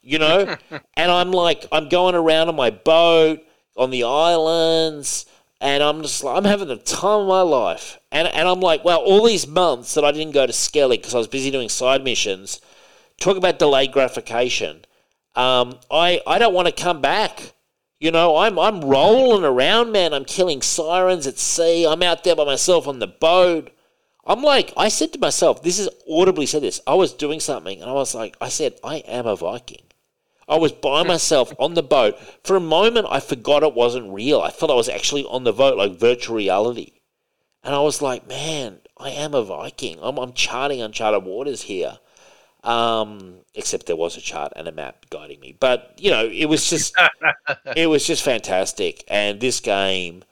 you 0.00 0.18
know? 0.18 0.56
and 0.94 1.10
I'm 1.10 1.32
like, 1.32 1.66
I'm 1.70 1.88
going 1.88 2.14
around 2.14 2.48
on 2.48 2.56
my 2.56 2.70
boat 2.70 3.40
on 3.76 3.90
the 3.90 4.04
islands, 4.04 5.26
and 5.60 5.82
I'm 5.82 6.02
just 6.02 6.24
like, 6.24 6.36
I'm 6.36 6.44
having 6.44 6.68
the 6.68 6.76
time 6.76 7.20
of 7.20 7.28
my 7.28 7.42
life. 7.42 7.98
And, 8.10 8.28
and 8.28 8.48
I'm 8.48 8.60
like, 8.60 8.84
well, 8.84 9.00
all 9.00 9.26
these 9.26 9.46
months 9.46 9.94
that 9.94 10.04
I 10.04 10.12
didn't 10.12 10.32
go 10.32 10.46
to 10.46 10.52
Skellige 10.52 10.98
because 10.98 11.14
I 11.14 11.18
was 11.18 11.28
busy 11.28 11.50
doing 11.50 11.68
side 11.68 12.04
missions, 12.04 12.60
talk 13.20 13.36
about 13.36 13.58
delayed 13.58 13.92
gratification. 13.92 14.84
Um, 15.34 15.78
I, 15.90 16.20
I 16.26 16.38
don't 16.38 16.54
want 16.54 16.68
to 16.68 16.82
come 16.82 17.00
back. 17.00 17.54
You 17.98 18.10
know, 18.10 18.38
I'm 18.38 18.58
I'm 18.58 18.80
rolling 18.80 19.44
around, 19.44 19.92
man. 19.92 20.14
I'm 20.14 20.24
killing 20.24 20.62
sirens 20.62 21.26
at 21.26 21.38
sea. 21.38 21.86
I'm 21.86 22.02
out 22.02 22.24
there 22.24 22.34
by 22.34 22.46
myself 22.46 22.88
on 22.88 22.98
the 22.98 23.06
boat. 23.06 23.70
I'm 24.24 24.42
like, 24.42 24.72
I 24.76 24.88
said 24.88 25.12
to 25.12 25.18
myself, 25.18 25.62
this 25.62 25.78
is 25.78 25.88
audibly 26.10 26.46
said 26.46 26.62
this. 26.62 26.80
I 26.86 26.94
was 26.94 27.12
doing 27.12 27.40
something, 27.40 27.80
and 27.80 27.90
I 27.90 27.92
was 27.92 28.14
like, 28.14 28.36
I 28.40 28.48
said, 28.48 28.74
I 28.82 28.96
am 28.98 29.26
a 29.26 29.36
Viking. 29.36 29.82
I 30.48 30.56
was 30.56 30.72
by 30.72 31.04
myself 31.04 31.52
on 31.58 31.74
the 31.74 31.82
boat. 31.82 32.18
For 32.42 32.56
a 32.56 32.60
moment, 32.60 33.06
I 33.10 33.20
forgot 33.20 33.62
it 33.62 33.74
wasn't 33.74 34.12
real. 34.12 34.40
I 34.40 34.50
felt 34.50 34.70
I 34.70 34.74
was 34.74 34.88
actually 34.88 35.24
on 35.24 35.44
the 35.44 35.52
boat, 35.52 35.76
like 35.76 35.92
virtual 35.92 36.36
reality. 36.36 36.92
And 37.62 37.74
I 37.74 37.80
was 37.80 38.02
like, 38.02 38.26
man, 38.26 38.78
I 38.96 39.10
am 39.10 39.34
a 39.34 39.42
Viking. 39.42 39.98
I'm, 40.00 40.18
I'm 40.18 40.32
charting 40.32 40.82
uncharted 40.82 41.24
waters 41.24 41.62
here. 41.62 41.98
Um, 42.62 43.36
except 43.54 43.86
there 43.86 43.96
was 43.96 44.16
a 44.16 44.20
chart 44.20 44.52
and 44.54 44.68
a 44.68 44.72
map 44.72 45.06
guiding 45.08 45.40
me. 45.40 45.56
But 45.58 45.94
you 45.98 46.10
know, 46.10 46.26
it 46.26 46.44
was 46.46 46.68
just 46.68 46.94
it 47.76 47.86
was 47.86 48.06
just 48.06 48.22
fantastic. 48.22 49.02
And 49.08 49.40
this 49.40 49.60
game, 49.60 50.24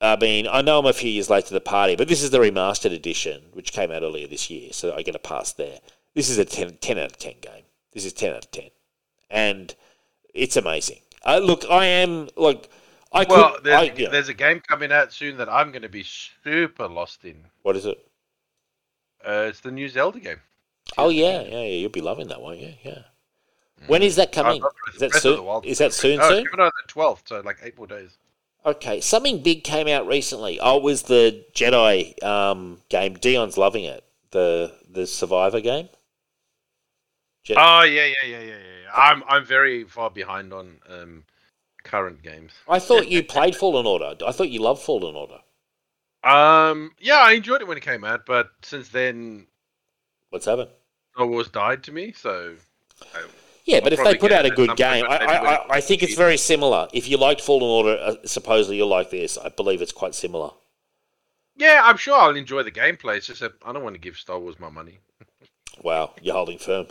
I 0.00 0.16
mean, 0.16 0.46
I 0.50 0.60
know 0.62 0.78
I'm 0.78 0.86
a 0.86 0.92
few 0.92 1.10
years 1.10 1.30
late 1.30 1.46
to 1.46 1.54
the 1.54 1.60
party, 1.60 1.96
but 1.96 2.08
this 2.08 2.22
is 2.22 2.30
the 2.30 2.38
remastered 2.38 2.92
edition, 2.92 3.44
which 3.52 3.72
came 3.72 3.90
out 3.90 4.02
earlier 4.02 4.26
this 4.26 4.50
year, 4.50 4.72
so 4.72 4.94
I 4.94 5.02
get 5.02 5.14
a 5.14 5.18
pass 5.20 5.52
there. 5.52 5.78
This 6.14 6.28
is 6.28 6.36
a 6.38 6.44
10, 6.44 6.76
10 6.80 6.98
out 6.98 7.06
of 7.06 7.18
10 7.18 7.34
game. 7.40 7.64
This 7.92 8.04
is 8.04 8.12
10 8.12 8.32
out 8.32 8.44
of 8.44 8.50
10. 8.50 8.64
And 9.30 9.74
it's 10.34 10.56
amazing. 10.58 10.98
Uh, 11.24 11.38
look, 11.38 11.64
I 11.70 11.86
am, 11.86 12.28
like, 12.36 12.68
I 13.12 13.24
Well, 13.26 13.54
could. 13.54 13.64
there's, 13.64 13.90
I, 13.90 13.94
yeah. 13.96 14.08
there's 14.10 14.28
a 14.28 14.34
game 14.34 14.60
coming 14.60 14.92
out 14.92 15.12
soon 15.12 15.38
that 15.38 15.48
I'm 15.48 15.70
going 15.72 15.82
to 15.82 15.88
be 15.88 16.02
super 16.02 16.86
lost 16.88 17.24
in. 17.24 17.46
What 17.62 17.76
is 17.76 17.86
it? 17.86 17.98
Uh, 19.26 19.46
it's 19.48 19.60
the 19.60 19.70
new 19.70 19.88
Zelda 19.88 20.20
game. 20.20 20.40
Oh 20.98 21.08
yeah, 21.08 21.42
yeah, 21.42 21.60
yeah. 21.62 21.74
You'll 21.74 21.90
be 21.90 22.00
loving 22.00 22.28
that 22.28 22.40
one. 22.40 22.58
Yeah, 22.58 22.72
yeah. 22.82 22.98
When 23.86 24.02
is 24.02 24.16
that 24.16 24.32
coming? 24.32 24.62
Is 24.94 25.00
that 25.00 25.10
Breath 25.10 25.24
of 25.24 25.36
the 25.36 25.60
soon? 25.60 25.64
Is 25.64 25.78
that 25.78 25.92
soon? 25.92 26.20
Oh, 26.20 26.28
soon? 26.28 26.44
it's 26.44 26.54
on 26.56 26.58
the 26.86 26.92
12th, 26.92 27.18
so 27.26 27.40
like 27.40 27.58
eight 27.62 27.76
more 27.76 27.86
days. 27.86 28.16
Okay, 28.64 29.00
something 29.00 29.42
big 29.42 29.64
came 29.64 29.88
out 29.88 30.06
recently. 30.06 30.60
Oh, 30.60 30.76
it 30.76 30.82
was 30.84 31.02
the 31.02 31.44
Jedi 31.52 32.22
um, 32.22 32.80
game. 32.88 33.14
Dion's 33.14 33.58
loving 33.58 33.84
it. 33.84 34.04
The 34.30 34.72
the 34.88 35.06
Survivor 35.06 35.60
game. 35.60 35.88
Je- 37.44 37.54
Oh 37.56 37.82
yeah, 37.82 38.06
yeah, 38.06 38.14
yeah, 38.24 38.38
yeah, 38.38 38.40
yeah. 38.40 38.54
yeah. 38.54 38.90
I'm 38.94 39.24
I'm 39.26 39.44
very 39.44 39.84
far 39.84 40.10
behind 40.10 40.52
on 40.52 40.78
um, 40.88 41.24
current 41.82 42.22
games. 42.22 42.52
I 42.68 42.78
thought 42.78 43.08
you 43.08 43.24
played 43.24 43.56
Fallen 43.56 43.86
Order. 43.86 44.14
I 44.24 44.30
thought 44.30 44.50
you 44.50 44.60
loved 44.60 44.82
Fallen 44.82 45.16
Order. 45.16 45.38
Um, 46.22 46.92
yeah, 47.00 47.18
I 47.18 47.32
enjoyed 47.32 47.62
it 47.62 47.66
when 47.66 47.76
it 47.76 47.82
came 47.82 48.04
out, 48.04 48.26
but 48.26 48.50
since 48.62 48.90
then, 48.90 49.48
What's 50.30 50.46
happened? 50.46 50.70
Star 51.14 51.26
Wars 51.26 51.48
died 51.48 51.82
to 51.84 51.92
me. 51.92 52.12
So 52.12 52.54
Yeah, 53.64 53.76
I'll 53.76 53.82
but 53.82 53.92
if 53.92 54.02
they 54.02 54.16
put 54.16 54.32
out 54.32 54.44
a 54.46 54.50
good 54.50 54.76
game, 54.76 55.04
I, 55.08 55.16
I, 55.18 55.54
I, 55.54 55.66
I 55.76 55.80
think 55.80 56.02
it's 56.02 56.14
very 56.16 56.36
similar. 56.36 56.88
If 56.92 57.08
you 57.08 57.16
liked 57.16 57.40
Fallen 57.40 57.62
Order, 57.68 57.98
uh, 58.02 58.14
supposedly 58.26 58.76
you'll 58.76 58.88
like 58.88 59.10
this. 59.10 59.38
I 59.38 59.48
believe 59.50 59.82
it's 59.82 59.92
quite 59.92 60.14
similar. 60.14 60.50
yeah, 61.56 61.80
I'm 61.84 61.96
sure 61.96 62.18
I'll 62.18 62.36
enjoy 62.36 62.62
the 62.64 62.72
gameplay. 62.72 63.16
It's 63.18 63.26
just 63.26 63.40
that 63.40 63.52
I 63.64 63.72
don't 63.72 63.82
want 63.84 63.94
to 63.94 64.00
give 64.00 64.16
Star 64.16 64.38
Wars 64.38 64.58
my 64.58 64.70
money. 64.70 64.98
Wow, 65.82 66.14
you're 66.22 66.34
holding 66.34 66.58
firm. 66.58 66.86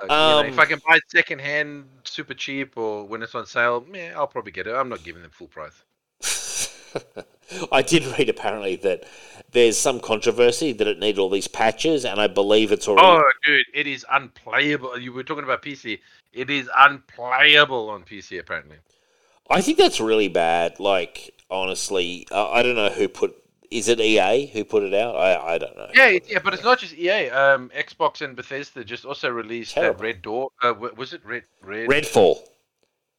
Uh, 0.00 0.02
you 0.04 0.08
know, 0.08 0.38
Um, 0.40 0.46
if 0.46 0.58
I 0.58 0.64
can 0.66 0.80
buy 0.86 0.96
it 0.96 1.02
second 1.08 1.40
hand, 1.40 1.88
super 2.04 2.34
cheap, 2.34 2.76
or 2.76 3.04
when 3.06 3.22
it's 3.22 3.34
on 3.34 3.46
sale, 3.46 3.84
yeah, 3.92 4.14
I'll 4.16 4.26
probably 4.26 4.52
get 4.52 4.66
it. 4.66 4.74
I'm 4.74 4.88
not 4.88 5.04
giving 5.04 5.22
them 5.22 5.30
full 5.30 5.48
price. 5.48 5.84
I 7.72 7.82
did 7.82 8.04
read 8.18 8.28
apparently 8.28 8.76
that 8.76 9.04
there's 9.52 9.76
some 9.78 10.00
controversy 10.00 10.72
that 10.72 10.86
it 10.86 10.98
needed 10.98 11.18
all 11.18 11.28
these 11.30 11.48
patches, 11.48 12.04
and 12.04 12.20
I 12.20 12.26
believe 12.28 12.70
it's 12.72 12.86
already. 12.86 13.06
Oh, 13.06 13.32
dude, 13.44 13.66
it 13.74 13.86
is 13.86 14.04
unplayable. 14.10 14.98
You 14.98 15.12
were 15.12 15.24
talking 15.24 15.44
about 15.44 15.62
PC. 15.62 15.98
It 16.32 16.50
is 16.50 16.68
unplayable 16.76 17.90
on 17.90 18.04
PC 18.04 18.38
apparently. 18.38 18.76
I 19.48 19.60
think 19.60 19.78
that's 19.78 20.00
really 20.00 20.28
bad. 20.28 20.78
Like, 20.78 21.34
honestly, 21.50 22.26
uh, 22.30 22.50
I 22.50 22.62
don't 22.62 22.76
know 22.76 22.90
who 22.90 23.08
put. 23.08 23.34
Is 23.70 23.88
it 23.88 24.00
EA 24.00 24.46
who 24.46 24.64
put 24.64 24.82
it 24.82 24.94
out? 24.94 25.16
I, 25.16 25.54
I 25.54 25.58
don't 25.58 25.76
know. 25.76 25.88
Yeah, 25.94 26.18
yeah, 26.28 26.38
but 26.42 26.54
it's 26.54 26.64
not 26.64 26.78
just 26.78 26.94
EA. 26.94 27.30
Um, 27.30 27.70
Xbox 27.76 28.20
and 28.20 28.34
Bethesda 28.36 28.84
just 28.84 29.04
also 29.04 29.28
released 29.28 29.74
that 29.76 30.00
Red 30.00 30.22
Door. 30.22 30.50
Uh, 30.62 30.74
was 30.96 31.12
it 31.12 31.24
Red 31.24 31.44
Red 31.62 31.88
Redfall. 31.88 32.38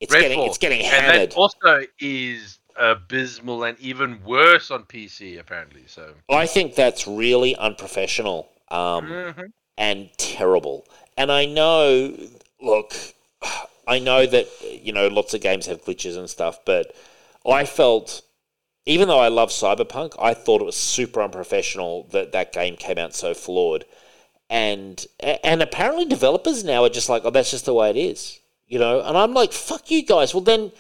It's 0.02 0.14
getting 0.14 0.42
it's 0.42 0.58
getting 0.58 0.82
And 0.82 0.88
hammered. 1.06 1.32
that 1.32 1.38
also 1.38 1.86
is 2.00 2.60
abysmal 2.78 3.64
and 3.64 3.80
even 3.80 4.24
worse 4.24 4.72
on 4.72 4.84
PC 4.84 5.40
apparently. 5.40 5.84
So 5.88 6.14
I 6.30 6.46
think 6.46 6.76
that's 6.76 7.08
really 7.08 7.56
unprofessional 7.56 8.50
um, 8.70 9.06
Mhm. 9.08 9.52
and 9.78 10.10
terrible. 10.18 10.86
And 11.18 11.32
I 11.32 11.46
know, 11.46 12.16
look, 12.62 12.94
I 13.88 14.00
know 14.00 14.26
that 14.26 14.48
you 14.62 14.94
know 14.94 15.08
lots 15.08 15.34
of 15.34 15.42
games 15.42 15.66
have 15.66 15.84
glitches 15.84 16.18
and 16.18 16.30
stuff, 16.30 16.60
but 16.66 16.96
I 17.46 17.66
felt, 17.66 18.22
even 18.86 19.08
though 19.08 19.20
I 19.20 19.28
love 19.28 19.50
Cyberpunk, 19.50 20.14
I 20.20 20.34
thought 20.34 20.62
it 20.62 20.66
was 20.66 20.78
super 20.78 21.22
unprofessional 21.22 22.04
that 22.12 22.32
that 22.32 22.54
game 22.54 22.76
came 22.78 22.98
out 22.98 23.14
so 23.16 23.34
flawed. 23.34 23.86
And 24.50 25.06
and 25.20 25.62
apparently 25.62 26.06
developers 26.06 26.64
now 26.64 26.84
are 26.84 26.90
just 26.90 27.10
like, 27.10 27.24
oh, 27.26 27.30
that's 27.30 27.52
just 27.52 27.66
the 27.66 27.74
way 27.74 27.90
it 27.90 27.98
is, 27.98 28.40
you 28.68 28.80
know. 28.80 29.02
And 29.02 29.18
I'm 29.18 29.34
like, 29.34 29.54
fuck 29.54 29.90
you 29.90 30.04
guys. 30.06 30.34
Well, 30.34 30.44
then 30.44 30.72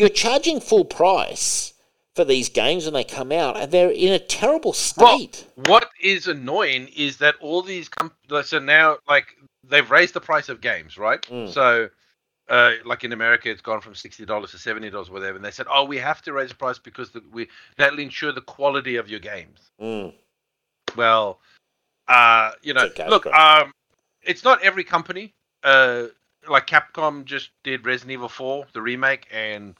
you're 0.00 0.08
charging 0.08 0.60
full 0.60 0.84
price 0.86 1.74
for 2.16 2.24
these 2.24 2.48
games 2.48 2.86
when 2.86 2.94
they 2.94 3.04
come 3.04 3.30
out, 3.30 3.56
and 3.56 3.70
they're 3.70 3.90
in 3.90 4.12
a 4.12 4.18
terrible 4.18 4.74
Well, 4.96 5.18
state. 5.18 5.46
what 5.66 5.88
is 6.02 6.26
annoying 6.26 6.88
is 6.96 7.18
that 7.18 7.36
all 7.40 7.62
these 7.62 7.88
com- 7.88 8.12
so 8.42 8.58
now 8.58 8.96
like 9.06 9.26
they've 9.68 9.88
raised 9.90 10.14
the 10.14 10.20
price 10.20 10.48
of 10.48 10.60
games, 10.60 10.98
right? 10.98 11.20
Mm. 11.22 11.52
So 11.52 11.88
uh, 12.48 12.72
like 12.84 13.04
in 13.04 13.12
America, 13.12 13.48
it's 13.50 13.60
gone 13.60 13.80
from 13.80 13.94
sixty 13.94 14.24
dollars 14.24 14.50
to 14.52 14.58
seventy 14.58 14.90
dollars, 14.90 15.10
whatever. 15.10 15.36
And 15.36 15.44
they 15.44 15.52
said, 15.52 15.66
"Oh, 15.70 15.84
we 15.84 15.98
have 15.98 16.20
to 16.22 16.32
raise 16.32 16.48
the 16.48 16.56
price 16.56 16.78
because 16.78 17.10
the, 17.10 17.22
we 17.30 17.48
that'll 17.76 18.00
ensure 18.00 18.32
the 18.32 18.40
quality 18.40 18.96
of 18.96 19.08
your 19.08 19.20
games." 19.20 19.70
Mm. 19.80 20.14
Well, 20.96 21.38
uh, 22.08 22.52
you 22.62 22.74
know, 22.74 22.88
look, 23.08 23.26
um, 23.26 23.70
it's 24.22 24.42
not 24.42 24.62
every 24.62 24.82
company. 24.82 25.32
Uh, 25.62 26.06
like 26.48 26.66
Capcom 26.66 27.24
just 27.24 27.50
did 27.62 27.86
Resident 27.86 28.12
Evil 28.12 28.28
Four, 28.28 28.66
the 28.72 28.82
remake, 28.82 29.28
and 29.30 29.76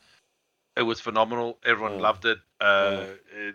it 0.76 0.82
was 0.82 1.00
phenomenal. 1.00 1.58
Everyone 1.64 1.98
Mm. 1.98 2.00
loved 2.00 2.24
it. 2.24 2.38
Uh, 2.60 3.06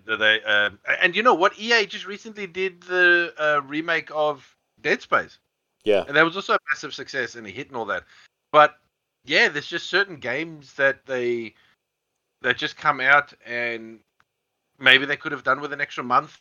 uh, 0.08 0.16
they 0.18 0.42
um, 0.44 0.80
and 1.02 1.16
you 1.16 1.24
know 1.24 1.34
what? 1.34 1.58
EA 1.60 1.86
just 1.86 2.06
recently 2.06 2.48
did 2.48 2.82
the 2.82 3.34
uh, 3.38 3.62
remake 3.66 4.10
of 4.14 4.56
Dead 4.82 5.02
Space, 5.02 5.40
Yeah. 5.84 6.04
and 6.08 6.16
that 6.18 6.26
was 6.26 6.36
also 6.36 6.54
a 6.56 6.60
massive 6.72 6.94
success 6.94 7.36
and 7.36 7.46
a 7.48 7.50
hit 7.50 7.68
and 7.68 7.78
all 7.78 7.86
that. 7.86 8.04
But 8.52 8.78
yeah, 9.26 9.50
there's 9.50 9.68
just 9.68 9.90
certain 9.90 10.18
games 10.18 10.74
that 10.74 11.06
they 11.06 11.54
that 12.42 12.58
just 12.58 12.78
come 12.78 13.00
out 13.00 13.34
and 13.46 14.00
maybe 14.78 15.06
they 15.06 15.18
could 15.18 15.32
have 15.32 15.44
done 15.44 15.62
with 15.62 15.74
an 15.74 15.82
extra 15.82 16.04
month 16.04 16.40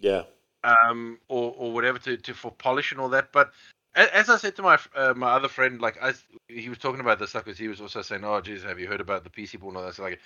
Yeah. 0.00 0.24
um, 0.64 1.18
or 1.28 1.54
or 1.56 1.72
whatever 1.72 1.98
to, 2.00 2.16
to 2.16 2.34
for 2.34 2.50
polish 2.50 2.92
and 2.92 3.00
all 3.00 3.10
that. 3.10 3.30
But 3.32 3.52
as 3.94 4.28
I 4.30 4.36
said 4.36 4.56
to 4.56 4.62
my 4.62 4.78
uh, 4.94 5.14
my 5.16 5.30
other 5.32 5.48
friend, 5.48 5.80
like 5.80 5.96
I, 6.02 6.12
he 6.48 6.68
was 6.68 6.78
talking 6.78 7.00
about 7.00 7.18
this 7.18 7.30
stuff 7.30 7.44
because 7.44 7.58
he 7.58 7.68
was 7.68 7.80
also 7.80 8.02
saying, 8.02 8.24
"Oh, 8.24 8.40
geez, 8.40 8.62
have 8.62 8.78
you 8.80 8.86
heard 8.88 9.00
about 9.00 9.24
the 9.24 9.30
PC 9.30 9.58
boom?" 9.60 9.70
and 9.70 9.78
all 9.78 9.84
that. 9.84 9.94
So, 9.94 10.02
like, 10.02 10.20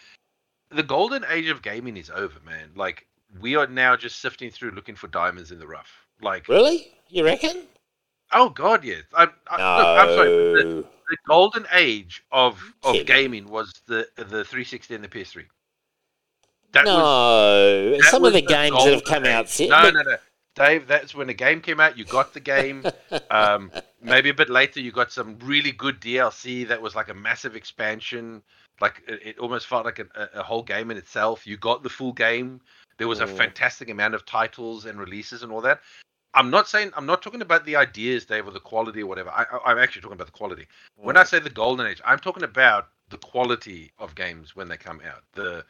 the 0.71 0.83
golden 0.83 1.25
age 1.31 1.49
of 1.49 1.63
gaming 1.63 1.97
is 1.97 2.11
over, 2.11 2.41
man. 2.45 2.71
Like, 2.75 3.07
we 3.41 3.57
are 3.57 3.67
now 3.67 3.97
just 3.97 4.21
sifting 4.21 4.51
through 4.51 4.71
looking 4.71 4.95
for 4.97 5.09
diamonds 5.09 5.51
in 5.53 5.59
the 5.59 5.67
rough. 5.67 5.91
Like, 6.23 6.49
Really? 6.49 6.93
You 7.09 7.25
reckon? 7.25 7.63
oh 8.33 8.49
god, 8.51 8.85
yes. 8.85 9.03
I, 9.15 9.23
I, 9.23 9.25
look, 9.25 10.09
I'm 10.11 10.15
sorry. 10.17 10.29
The, 10.31 10.65
No. 10.65 10.81
the 11.11 11.17
golden 11.27 11.67
age 11.73 12.23
of 12.33 12.63
of 12.83 12.93
Kidding. 12.95 13.07
gaming 13.07 13.49
was 13.49 13.73
the 13.87 14.07
the 14.17 14.45
360 14.45 14.95
and 14.95 15.05
the 15.05 15.09
PS3. 15.09 15.45
That 16.73 16.85
no. 16.85 17.91
that 17.97 18.05
Some 18.05 18.25
of 18.25 18.33
was 18.33 18.35
the 18.35 18.47
games 18.47 18.77
that 18.85 18.93
have 18.93 19.05
come 19.05 19.25
out 19.25 19.45
age. 19.45 19.51
since. 19.51 19.71
No, 19.71 19.89
no, 19.91 20.03
no. 20.03 20.17
Dave, 20.59 20.87
that's 20.87 21.15
when 21.15 21.27
the 21.27 21.35
game 21.35 21.61
came 21.61 21.81
out. 21.81 21.97
You 21.97 22.05
got 22.05 22.35
the 22.35 22.41
game. 22.41 22.85
um, 23.31 23.71
maybe 24.03 24.29
a 24.29 24.35
bit 24.35 24.51
later, 24.51 24.81
you 24.81 24.93
got 24.93 25.13
some 25.13 25.39
really 25.43 25.73
good 25.73 26.01
DLC 26.01 26.69
that 26.69 26.83
was 26.83 26.95
like 26.95 27.09
a 27.09 27.15
massive 27.15 27.57
expansion. 27.57 28.43
Like 28.81 29.03
it, 29.07 29.21
it 29.25 29.39
almost 29.39 29.67
felt 29.67 29.85
like 29.85 29.99
a, 29.99 30.07
a, 30.35 30.43
whole 30.43 30.63
game 30.63 30.91
in 30.91 30.97
itself. 30.97 31.47
You 31.47 31.57
got 31.57 31.83
the 31.83 31.89
full 31.89 32.13
game. 32.13 32.61
There 32.99 33.09
was 33.09 33.21
a 33.21 33.27
Mm. 33.27 33.37
fantastic 33.37 33.89
amount 33.91 34.15
of 34.15 34.27
titles 34.27 34.85
and 34.85 34.99
releases 34.99 35.43
and 35.43 35.53
all 35.53 35.61
that. 35.63 35.81
I'm 36.35 36.51
not 36.51 36.69
saying 36.69 36.93
I'm 36.95 37.07
not 37.07 37.23
talking 37.23 37.43
about 37.43 37.65
the 37.65 37.77
ideas, 37.77 38.27
Dave, 38.27 38.47
or 38.47 38.51
the 38.51 38.61
quality 38.61 39.03
or 39.03 39.07
whatever. 39.07 39.31
I, 39.31 39.45
I, 39.45 39.73
I'm 39.73 39.79
actually 39.79 40.03
talking 40.03 40.17
about 40.17 40.27
the 40.27 40.33
quality. 40.33 40.67
When 40.97 41.17
I 41.17 41.25
say 41.25 41.39
the 41.39 41.51
golden 41.51 41.87
age, 41.87 42.01
I'm 42.05 42.19
talking 42.19 42.43
about 42.43 42.89
the 43.09 43.19
quality 43.19 43.93
of 43.99 44.15
games 44.15 44.55
when 44.55 44.69
they 44.69 44.77
come 44.77 45.01
out. 45.07 45.23
The 45.33 45.65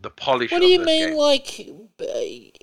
the 0.00 0.10
polish. 0.10 0.52
What 0.52 0.60
do 0.60 0.66
you 0.66 0.84
mean, 0.84 1.08
games. 1.10 1.18
like, 1.18 1.68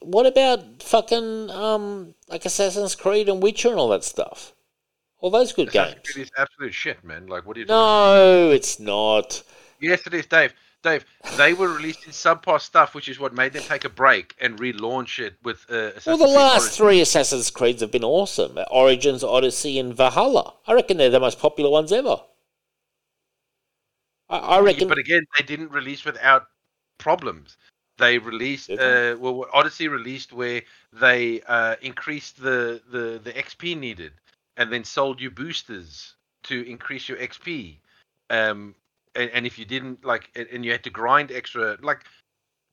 what 0.01 0.26
about 0.26 0.81
fucking, 0.84 1.49
um, 1.51 2.15
like 2.27 2.45
Assassin's 2.45 2.95
Creed 2.95 3.30
and 3.30 3.41
Witcher 3.41 3.69
and 3.69 3.80
all 3.80 3.89
that 3.89 4.03
stuff? 4.03 4.53
All 5.19 5.30
those 5.31 5.53
good 5.53 5.69
Assassin's 5.69 5.93
games. 5.95 6.09
Creed 6.14 6.26
is 6.26 6.31
absolute 6.38 6.73
shit, 6.73 7.03
man. 7.03 7.27
Like, 7.27 7.45
what 7.45 7.57
are 7.57 7.61
you 7.61 7.65
No, 7.65 8.51
it's 8.51 8.80
not. 8.80 9.43
Yes, 9.80 10.05
it 10.07 10.14
is, 10.14 10.26
Dave. 10.26 10.53
Dave, 10.84 11.05
they 11.38 11.53
were 11.53 11.69
releasing 11.69 12.11
subpar 12.14 12.61
stuff, 12.61 12.93
which 12.93 13.09
is 13.09 13.19
what 13.19 13.34
made 13.34 13.51
them 13.51 13.64
take 13.64 13.84
a 13.84 13.89
break 13.89 14.35
and 14.39 14.59
relaunch 14.59 15.19
it 15.19 15.34
with 15.43 15.65
uh, 15.69 15.76
Assassin's 15.95 16.05
Well, 16.05 16.18
the 16.18 16.27
last 16.27 16.53
Origins. 16.61 16.77
three 16.77 17.01
Assassin's 17.01 17.49
Creeds 17.49 17.81
have 17.81 17.91
been 17.91 18.03
awesome. 18.03 18.57
Origins, 18.72 19.23
Odyssey, 19.23 19.80
and 19.80 19.95
Valhalla. 19.95 20.53
I 20.68 20.73
reckon 20.73 20.97
they're 20.97 21.09
the 21.09 21.19
most 21.19 21.39
popular 21.39 21.72
ones 21.72 21.91
ever. 21.91 22.18
I, 24.30 24.38
I 24.38 24.59
reckon. 24.59 24.88
But 24.88 24.99
again, 24.99 25.26
they 25.38 25.43
didn't 25.45 25.72
release 25.72 26.05
without 26.05 26.45
problems. 26.97 27.57
They 27.97 28.19
released, 28.19 28.69
uh, 28.69 29.15
well, 29.19 29.45
Odyssey 29.53 29.87
released 29.87 30.31
where 30.31 30.61
they 30.93 31.41
uh, 31.41 31.75
increased 31.81 32.41
the, 32.41 32.81
the, 32.91 33.19
the 33.23 33.33
XP 33.33 33.77
needed 33.77 34.13
and 34.55 34.71
then 34.71 34.83
sold 34.83 35.19
you 35.19 35.31
boosters 35.31 36.13
to 36.43 36.69
increase 36.69 37.09
your 37.09 37.17
XP. 37.17 37.77
Um, 38.29 38.75
and, 39.15 39.31
and 39.31 39.45
if 39.47 39.57
you 39.57 39.65
didn't, 39.65 40.05
like, 40.05 40.29
and, 40.35 40.47
and 40.51 40.65
you 40.65 40.71
had 40.71 40.83
to 40.83 40.91
grind 40.91 41.31
extra, 41.31 41.77
like, 41.81 42.03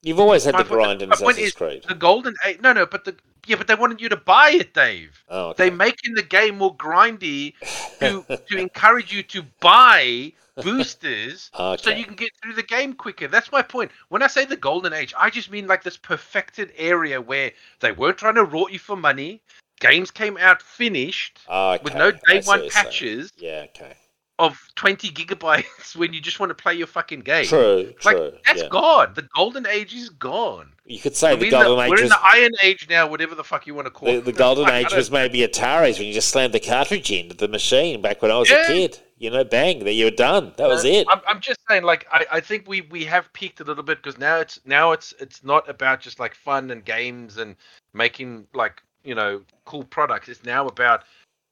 You've 0.04 0.20
always 0.20 0.44
had 0.44 0.52
my 0.54 0.58
point- 0.60 0.70
grind 0.70 1.02
in 1.02 1.12
Assassin's 1.12 1.52
Creed. 1.52 1.84
the 1.88 1.94
golden 1.94 2.34
age, 2.46 2.60
no, 2.60 2.72
no, 2.72 2.86
but 2.86 3.04
the, 3.04 3.16
yeah, 3.46 3.56
but 3.56 3.66
they 3.66 3.74
wanted 3.74 4.00
you 4.00 4.08
to 4.10 4.16
buy 4.16 4.50
it, 4.50 4.72
Dave. 4.74 5.22
Oh, 5.28 5.48
okay. 5.48 5.68
They're 5.68 5.76
making 5.76 6.14
the 6.14 6.22
game 6.22 6.58
more 6.58 6.74
grindy 6.76 7.54
to 8.00 8.24
to 8.50 8.56
encourage 8.58 9.12
you 9.12 9.22
to 9.24 9.42
buy 9.60 10.32
boosters 10.62 11.50
ah, 11.54 11.76
so 11.76 11.90
you 11.90 12.04
can 12.04 12.14
get 12.14 12.30
through 12.42 12.54
the 12.54 12.62
game 12.62 12.92
quicker. 12.92 13.28
That's 13.28 13.50
my 13.50 13.62
point. 13.62 13.90
When 14.08 14.22
I 14.22 14.28
say 14.28 14.44
the 14.44 14.56
golden 14.56 14.92
age, 14.92 15.12
I 15.18 15.30
just 15.30 15.50
mean 15.50 15.66
like 15.66 15.82
this 15.82 15.96
perfected 15.96 16.72
area 16.76 17.20
where 17.20 17.52
they 17.80 17.92
weren't 17.92 18.18
trying 18.18 18.36
to 18.36 18.44
rot 18.44 18.72
you 18.72 18.78
for 18.78 18.96
money. 18.96 19.40
Games 19.80 20.10
came 20.10 20.36
out 20.38 20.62
finished 20.62 21.40
Okay. 21.50 21.82
with 21.82 21.94
no 21.94 22.12
day 22.12 22.40
one 22.42 22.44
what 22.44 22.62
you're 22.62 22.70
saying. 22.70 22.84
patches. 22.86 23.32
Yeah, 23.36 23.66
okay. 23.74 23.94
Of 24.38 24.58
20 24.74 25.10
gigabytes 25.10 25.94
when 25.96 26.12
you 26.12 26.20
just 26.20 26.40
want 26.40 26.50
to 26.50 26.54
play 26.54 26.74
your 26.74 26.86
fucking 26.88 27.20
game. 27.20 27.44
True, 27.46 27.92
Like 28.04 28.16
true. 28.16 28.32
that's 28.44 28.62
yeah. 28.62 28.68
gone. 28.68 29.12
The 29.14 29.28
golden 29.34 29.66
age 29.66 29.94
is 29.94 30.08
gone. 30.08 30.72
You 30.86 30.98
could 30.98 31.14
say 31.16 31.30
I 31.30 31.36
the 31.36 31.50
golden 31.50 31.76
the- 31.76 31.82
age 31.84 31.90
we're 31.90 32.02
in 32.02 32.08
the 32.08 32.18
iron 32.22 32.50
age 32.62 32.86
now, 32.90 33.06
whatever 33.06 33.34
the 33.34 33.44
fuck 33.44 33.66
you 33.66 33.74
want 33.74 33.86
to 33.86 33.90
call 33.92 34.08
the, 34.08 34.16
it. 34.18 34.24
the 34.24 34.32
golden 34.32 34.64
Like, 34.68 34.86
age 34.86 34.92
was 34.94 35.10
maybe 35.10 35.38
Ataris 35.46 35.98
when 35.98 36.08
you 36.08 36.12
just 36.14 36.30
slammed 36.30 36.52
the 36.52 36.60
cartridge 36.60 37.10
into 37.12 37.36
the 37.36 37.48
machine 37.48 38.02
back 38.02 38.22
when 38.22 38.30
I 38.30 38.38
was 38.38 38.50
a 38.50 38.64
kid. 38.66 38.98
You 39.16 39.30
know, 39.30 39.44
bang, 39.44 39.84
that 39.84 39.92
you 39.92 40.06
were 40.06 40.10
done. 40.10 40.52
That 40.56 40.66
was 40.68 40.84
Uh, 40.84 40.88
it. 40.88 41.06
I'm, 41.08 41.20
I'm 41.28 41.40
just 41.40 41.60
saying, 41.68 41.84
like, 41.84 42.04
I, 42.10 42.26
I 42.32 42.40
think 42.40 42.64
we, 42.66 42.80
we 42.82 43.04
have 43.04 43.32
peaked 43.32 43.60
a 43.60 43.64
little 43.64 43.84
bit 43.84 44.02
because 44.02 44.18
now 44.18 44.40
it's 44.40 44.58
now 44.66 44.90
it's 44.90 45.14
it's 45.20 45.44
not 45.44 45.66
about 45.70 46.00
just 46.00 46.18
like 46.18 46.34
fun 46.34 46.72
and 46.72 46.84
games 46.84 47.38
and 47.38 47.54
making 47.94 48.46
like 48.52 48.82
you 49.04 49.14
know 49.14 49.40
cool 49.64 49.84
products. 49.84 50.28
It's 50.28 50.44
now 50.44 50.66
about 50.66 51.04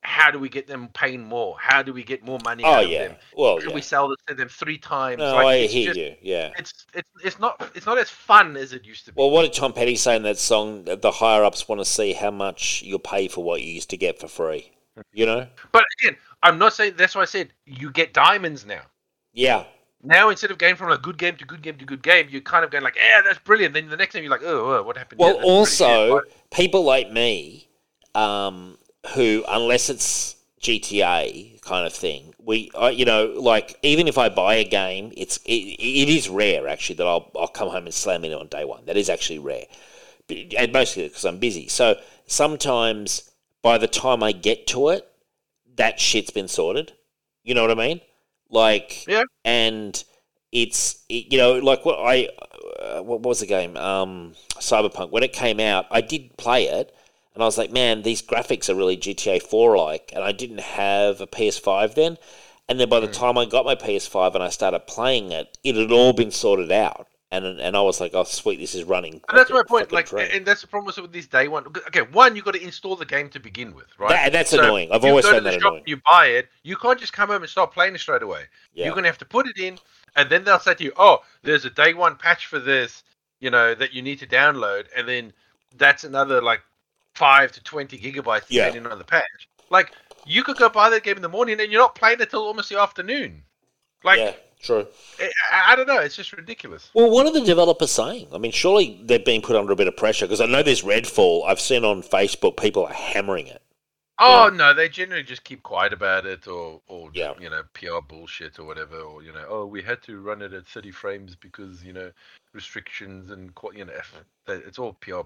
how 0.02 0.30
do 0.30 0.38
we 0.38 0.48
get 0.48 0.66
them 0.66 0.88
paying 0.94 1.24
more? 1.24 1.56
How 1.60 1.82
do 1.82 1.92
we 1.92 2.02
get 2.02 2.24
more 2.24 2.38
money 2.44 2.64
Oh 2.64 2.72
out 2.72 2.84
of 2.84 2.90
yeah. 2.90 3.08
them? 3.08 3.16
Well, 3.36 3.58
Can 3.58 3.70
yeah. 3.70 3.74
we 3.76 3.80
sell 3.80 4.08
this 4.08 4.18
to 4.26 4.34
them 4.34 4.48
three 4.48 4.76
times? 4.78 5.18
No, 5.18 5.34
like, 5.34 5.46
I 5.46 5.54
it's 5.54 5.72
hear 5.72 5.86
just- 5.86 5.98
you. 5.98 6.16
Yeah. 6.20 6.50
It's 6.58 6.86
it's 6.92 7.10
it's 7.24 7.38
not 7.38 7.70
it's 7.74 7.86
not 7.86 7.98
as 7.98 8.10
fun 8.10 8.56
as 8.56 8.72
it 8.72 8.84
used 8.84 9.04
to 9.06 9.12
be. 9.12 9.20
Well, 9.20 9.30
what 9.30 9.42
did 9.42 9.52
Tom 9.52 9.72
Petty 9.72 9.96
say 9.96 10.16
in 10.16 10.22
that 10.24 10.38
song? 10.38 10.84
The 10.84 11.10
higher 11.10 11.44
ups 11.44 11.68
want 11.68 11.80
to 11.80 11.84
see 11.84 12.12
how 12.12 12.30
much 12.30 12.82
you'll 12.82 12.98
pay 12.98 13.28
for 13.28 13.44
what 13.44 13.62
you 13.62 13.72
used 13.72 13.90
to 13.90 13.96
get 13.96 14.18
for 14.18 14.28
free. 14.28 14.72
You 15.12 15.24
know? 15.24 15.46
But 15.70 15.84
again, 16.00 16.16
I'm 16.42 16.58
not 16.58 16.74
saying 16.74 16.94
that's 16.96 17.14
why 17.14 17.22
I 17.22 17.26
said 17.26 17.52
you 17.64 17.90
get 17.90 18.12
diamonds 18.12 18.66
now. 18.66 18.82
Yeah. 19.32 19.64
Now 20.02 20.30
instead 20.30 20.50
of 20.50 20.58
going 20.58 20.74
from 20.74 20.90
a 20.90 20.98
good 20.98 21.16
game 21.16 21.36
to 21.36 21.44
good 21.44 21.62
game 21.62 21.78
to 21.78 21.84
good 21.84 22.02
game, 22.02 22.26
you're 22.28 22.40
kind 22.40 22.64
of 22.64 22.72
going 22.72 22.82
like, 22.82 22.96
yeah, 22.96 23.20
that's 23.24 23.38
brilliant. 23.38 23.72
Then 23.72 23.88
the 23.88 23.96
next 23.96 24.14
time 24.14 24.22
you're 24.24 24.32
like, 24.32 24.42
oh, 24.42 24.78
oh, 24.78 24.82
what 24.82 24.96
happened? 24.96 25.20
Well, 25.20 25.34
here? 25.34 25.36
That's 25.36 25.78
pretty 25.78 25.92
shit." 25.94 26.10
also, 26.10 26.20
people 26.50 26.82
like 26.82 27.12
me, 27.12 27.68
um, 28.16 28.76
who, 29.14 29.44
unless 29.48 29.90
it's 29.90 30.36
GTA 30.60 31.60
kind 31.62 31.86
of 31.86 31.92
thing, 31.92 32.34
we, 32.38 32.70
I, 32.78 32.90
you 32.90 33.04
know, 33.04 33.26
like 33.36 33.78
even 33.82 34.08
if 34.08 34.18
I 34.18 34.28
buy 34.28 34.54
a 34.56 34.64
game, 34.64 35.12
it's 35.16 35.38
it, 35.38 35.52
it 35.52 36.08
is 36.08 36.28
rare 36.28 36.68
actually 36.68 36.96
that 36.96 37.06
I'll 37.06 37.30
I'll 37.38 37.48
come 37.48 37.68
home 37.68 37.84
and 37.84 37.94
slam 37.94 38.24
it 38.24 38.32
on 38.32 38.46
day 38.48 38.64
one. 38.64 38.84
That 38.86 38.96
is 38.96 39.10
actually 39.10 39.38
rare, 39.40 39.64
But- 40.28 40.54
and 40.56 40.72
mostly 40.72 41.08
because 41.08 41.24
I'm 41.24 41.38
busy. 41.38 41.68
So 41.68 41.96
sometimes 42.26 43.30
by 43.62 43.78
the 43.78 43.88
time 43.88 44.22
I 44.22 44.32
get 44.32 44.66
to 44.68 44.88
it, 44.90 45.08
that 45.76 45.98
shit's 46.00 46.30
been 46.30 46.48
sorted. 46.48 46.92
You 47.44 47.54
know 47.54 47.62
what 47.62 47.70
I 47.70 47.74
mean? 47.88 48.00
Like, 48.50 49.06
Yeah. 49.06 49.24
and 49.44 50.02
it's 50.52 51.02
it, 51.08 51.32
you 51.32 51.38
know 51.38 51.54
like 51.54 51.84
what 51.86 51.98
I 51.98 52.28
uh, 52.78 53.02
what 53.02 53.22
was 53.22 53.40
the 53.40 53.46
game 53.46 53.74
um 53.78 54.34
Cyberpunk 54.56 55.10
when 55.10 55.22
it 55.22 55.32
came 55.32 55.58
out 55.58 55.86
I 55.90 56.02
did 56.02 56.36
play 56.36 56.64
it 56.66 56.94
and 57.34 57.42
I 57.42 57.46
was 57.46 57.58
like 57.58 57.70
man 57.70 58.02
these 58.02 58.22
graphics 58.22 58.68
are 58.68 58.74
really 58.74 58.96
GTA 58.96 59.42
4 59.42 59.76
like 59.76 60.12
and 60.14 60.24
I 60.24 60.32
didn't 60.32 60.60
have 60.60 61.20
a 61.20 61.26
PS5 61.26 61.94
then 61.94 62.18
and 62.68 62.78
then 62.78 62.88
by 62.88 63.00
the 63.00 63.06
hmm. 63.06 63.12
time 63.12 63.38
I 63.38 63.44
got 63.44 63.64
my 63.64 63.74
PS5 63.74 64.34
and 64.34 64.44
I 64.44 64.48
started 64.48 64.86
playing 64.86 65.32
it 65.32 65.56
it 65.64 65.76
had 65.76 65.92
all 65.92 66.12
been 66.12 66.30
sorted 66.30 66.70
out 66.70 67.08
and 67.32 67.46
and 67.46 67.76
I 67.76 67.80
was 67.80 68.00
like 68.00 68.12
oh 68.14 68.24
sweet 68.24 68.60
this 68.60 68.74
is 68.74 68.84
running 68.84 69.20
and 69.28 69.38
that's 69.38 69.50
my 69.50 69.62
point. 69.66 69.90
Like, 69.90 70.08
dream. 70.08 70.28
and 70.32 70.44
that's 70.44 70.60
the 70.60 70.66
problem 70.66 70.92
with 70.96 71.12
this 71.12 71.26
day 71.26 71.48
one. 71.48 71.66
Okay, 71.66 72.02
one, 72.02 72.36
you've 72.36 72.44
got 72.44 72.54
to 72.54 72.62
install 72.62 72.94
the 72.94 73.06
game 73.06 73.30
to 73.30 73.40
begin 73.40 73.74
with, 73.74 73.86
right? 73.98 74.10
That- 74.10 74.32
that's 74.32 74.50
So 74.50 74.62
annoying 74.62 74.90
I've 74.92 75.04
always 75.04 75.24
to 75.24 75.32
found 75.32 75.46
that 75.46 75.54
annoying 75.54 75.82
you 75.86 75.96
buy 75.96 76.26
it. 76.26 76.48
You 76.62 76.76
can't 76.76 77.00
just 77.00 77.12
come 77.14 77.30
home 77.30 77.42
and 77.42 77.50
start 77.50 77.72
playing 77.72 77.94
it 77.94 77.98
straight 77.98 78.22
away. 78.22 78.44
yeah 78.74 78.86
You're 78.86 78.94
gonna 78.94 79.08
have 79.08 79.18
to 79.18 79.24
put 79.24 79.48
it 79.48 79.58
in, 79.58 79.78
and 80.14 80.28
then 80.28 80.44
they'll 80.44 80.60
say 80.60 80.74
to 80.74 80.84
you, 80.84 80.92
"Oh, 80.96 81.22
there's 81.42 81.64
a 81.64 81.70
day 81.70 81.94
one 81.94 82.16
patch 82.16 82.46
for 82.46 82.58
this, 82.58 83.02
you 83.40 83.50
know, 83.50 83.74
that 83.74 83.94
you 83.94 84.02
need 84.02 84.18
to 84.18 84.26
download," 84.26 84.86
and 84.94 85.08
then 85.08 85.32
that's 85.76 86.04
another 86.04 86.42
like 86.42 86.60
five 87.14 87.52
to 87.52 87.62
twenty 87.62 87.98
gigabytes 87.98 88.44
Yeah. 88.48 88.66
depending 88.66 88.90
on 88.92 88.98
the 88.98 89.04
patch. 89.04 89.48
Like 89.70 89.92
you 90.26 90.42
could 90.44 90.56
go 90.56 90.68
buy 90.68 90.90
that 90.90 91.02
game 91.02 91.16
in 91.16 91.22
the 91.22 91.28
morning 91.28 91.60
and 91.60 91.70
you're 91.70 91.80
not 91.80 91.94
playing 91.94 92.20
it 92.20 92.30
till 92.30 92.42
almost 92.42 92.68
the 92.68 92.80
afternoon. 92.80 93.42
Like 94.04 94.18
yeah 94.18 94.34
true 94.62 94.86
I, 95.50 95.72
I 95.72 95.76
don't 95.76 95.88
know, 95.88 95.98
it's 95.98 96.16
just 96.16 96.32
ridiculous. 96.32 96.90
Well, 96.94 97.10
what 97.10 97.26
are 97.26 97.32
the 97.32 97.40
developers 97.44 97.90
saying? 97.90 98.28
I 98.32 98.38
mean, 98.38 98.52
surely 98.52 99.00
they're 99.04 99.18
being 99.18 99.42
put 99.42 99.56
under 99.56 99.72
a 99.72 99.76
bit 99.76 99.88
of 99.88 99.96
pressure 99.96 100.24
because 100.26 100.40
I 100.40 100.46
know 100.46 100.62
there's 100.62 100.82
Redfall. 100.82 101.44
I've 101.44 101.60
seen 101.60 101.84
on 101.84 102.02
Facebook 102.02 102.56
people 102.56 102.86
are 102.86 102.92
hammering 102.92 103.48
it. 103.48 103.62
Oh 104.18 104.50
no, 104.54 104.72
they 104.72 104.88
generally 104.88 105.24
just 105.24 105.42
keep 105.42 105.64
quiet 105.64 105.92
about 105.92 106.26
it, 106.26 106.46
or 106.46 106.80
or 106.86 107.10
Yeah. 107.12 107.32
you 107.40 107.50
know 107.50 107.62
PR 107.74 108.00
bullshit 108.06 108.58
or 108.58 108.64
whatever, 108.64 109.00
or 109.00 109.22
you 109.22 109.32
know, 109.32 109.44
oh 109.48 109.66
we 109.66 109.82
had 109.82 110.00
to 110.02 110.20
run 110.20 110.42
it 110.42 110.52
at 110.52 110.66
30 110.66 110.92
frames 110.92 111.34
because 111.34 111.82
you 111.82 111.92
know 111.92 112.12
restrictions 112.52 113.30
and 113.30 113.50
you 113.74 113.84
know 113.84 113.92
it's 114.46 114.78
all 114.78 114.92
PR 114.94 115.22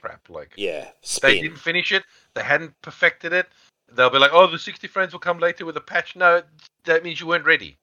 crap. 0.00 0.28
Like 0.28 0.52
Yeah, 0.56 0.88
they 1.22 1.40
didn't 1.40 1.58
finish 1.58 1.92
it, 1.92 2.04
they 2.34 2.42
hadn't 2.42 2.80
perfected 2.82 3.32
it. 3.32 3.46
They'll 3.92 4.10
be 4.10 4.18
like, 4.18 4.30
oh 4.32 4.46
the 4.46 4.58
60 4.58 4.86
frames 4.88 5.12
will 5.12 5.20
come 5.20 5.38
later 5.38 5.64
with 5.66 5.76
a 5.76 5.80
patch. 5.80 6.16
No, 6.16 6.42
that 6.84 7.02
means 7.04 7.20
you 7.20 7.26
weren't 7.26 7.44
ready. 7.44 7.76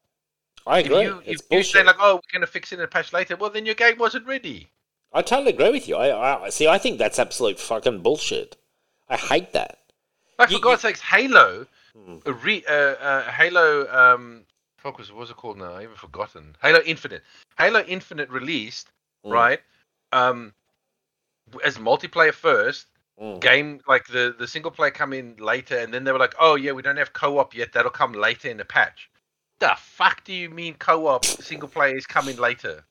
I 0.65 0.80
If 0.80 0.85
agree. 0.88 1.02
you 1.03 1.22
it's 1.26 1.41
if 1.44 1.48
you 1.52 1.64
say 1.64 1.80
bullshit. 1.80 1.85
like, 1.85 1.95
oh 1.99 2.15
we're 2.15 2.39
gonna 2.39 2.48
fix 2.48 2.72
it 2.72 2.80
in 2.80 2.84
a 2.85 2.88
patch 2.88 3.14
later, 3.14 3.35
well 3.35 3.49
then 3.49 3.65
your 3.65 3.76
game 3.76 3.98
wasn't 3.98 4.26
ready. 4.26 4.69
I 5.14 5.22
totally 5.22 5.52
agree 5.53 5.72
with 5.72 5.88
you. 5.88 5.95
I, 5.95 6.45
I 6.45 6.49
see. 6.49 6.68
I 6.68 6.77
think 6.77 6.98
that's 6.98 7.18
absolute 7.19 7.60
fucking 7.60 8.02
bullshit. 8.02 8.57
I 9.10 9.15
hate 9.15 9.53
that. 9.53 9.80
Like 10.38 10.49
You- 10.49 10.57
for 10.57 10.64
God's 10.64 10.81
sakes, 10.81 11.02
Halo, 11.02 11.65
Hmm. 11.95 12.18
a 12.26 12.34
re, 12.34 12.64
uh, 12.68 12.72
uh, 12.72 13.31
Halo, 13.31 13.88
um, 13.91 14.44
fuck 14.77 14.98
was 14.99 15.11
what's 15.11 15.31
it 15.31 15.38
called 15.38 15.57
now? 15.57 15.73
I 15.73 15.84
even 15.84 15.95
forgotten. 15.95 16.56
Halo 16.61 16.80
Infinite. 16.85 17.23
Halo 17.57 17.81
Infinite 17.81 18.30
released 18.30 18.89
Mm, 19.26 19.31
right, 19.31 19.61
um, 20.11 20.53
as 21.65 21.78
multiplayer 21.78 22.34
first. 22.34 22.88
mm. 23.22 23.40
Game 23.40 23.82
like 23.88 24.07
the 24.07 24.36
the 24.38 24.48
single 24.48 24.72
player 24.72 24.91
come 24.91 25.14
in 25.14 25.36
later, 25.38 25.78
and 25.78 25.94
then 25.94 26.03
they 26.03 26.11
were 26.11 26.19
like, 26.19 26.36
oh 26.40 26.56
yeah, 26.56 26.72
we 26.72 26.82
don't 26.82 26.98
have 26.98 27.14
co-op 27.14 27.56
yet. 27.56 27.74
That'll 27.74 27.91
come 27.91 28.14
later 28.14 28.49
in 28.49 28.57
the 28.57 28.65
patch. 28.65 29.10
The 29.60 29.74
fuck 29.78 30.24
do 30.24 30.34
you 30.34 30.49
mean 30.49 30.76
co-op 30.76 31.26
single 31.26 31.69
player 31.69 31.95
is 31.95 32.06
coming 32.06 32.38
later? 32.38 32.86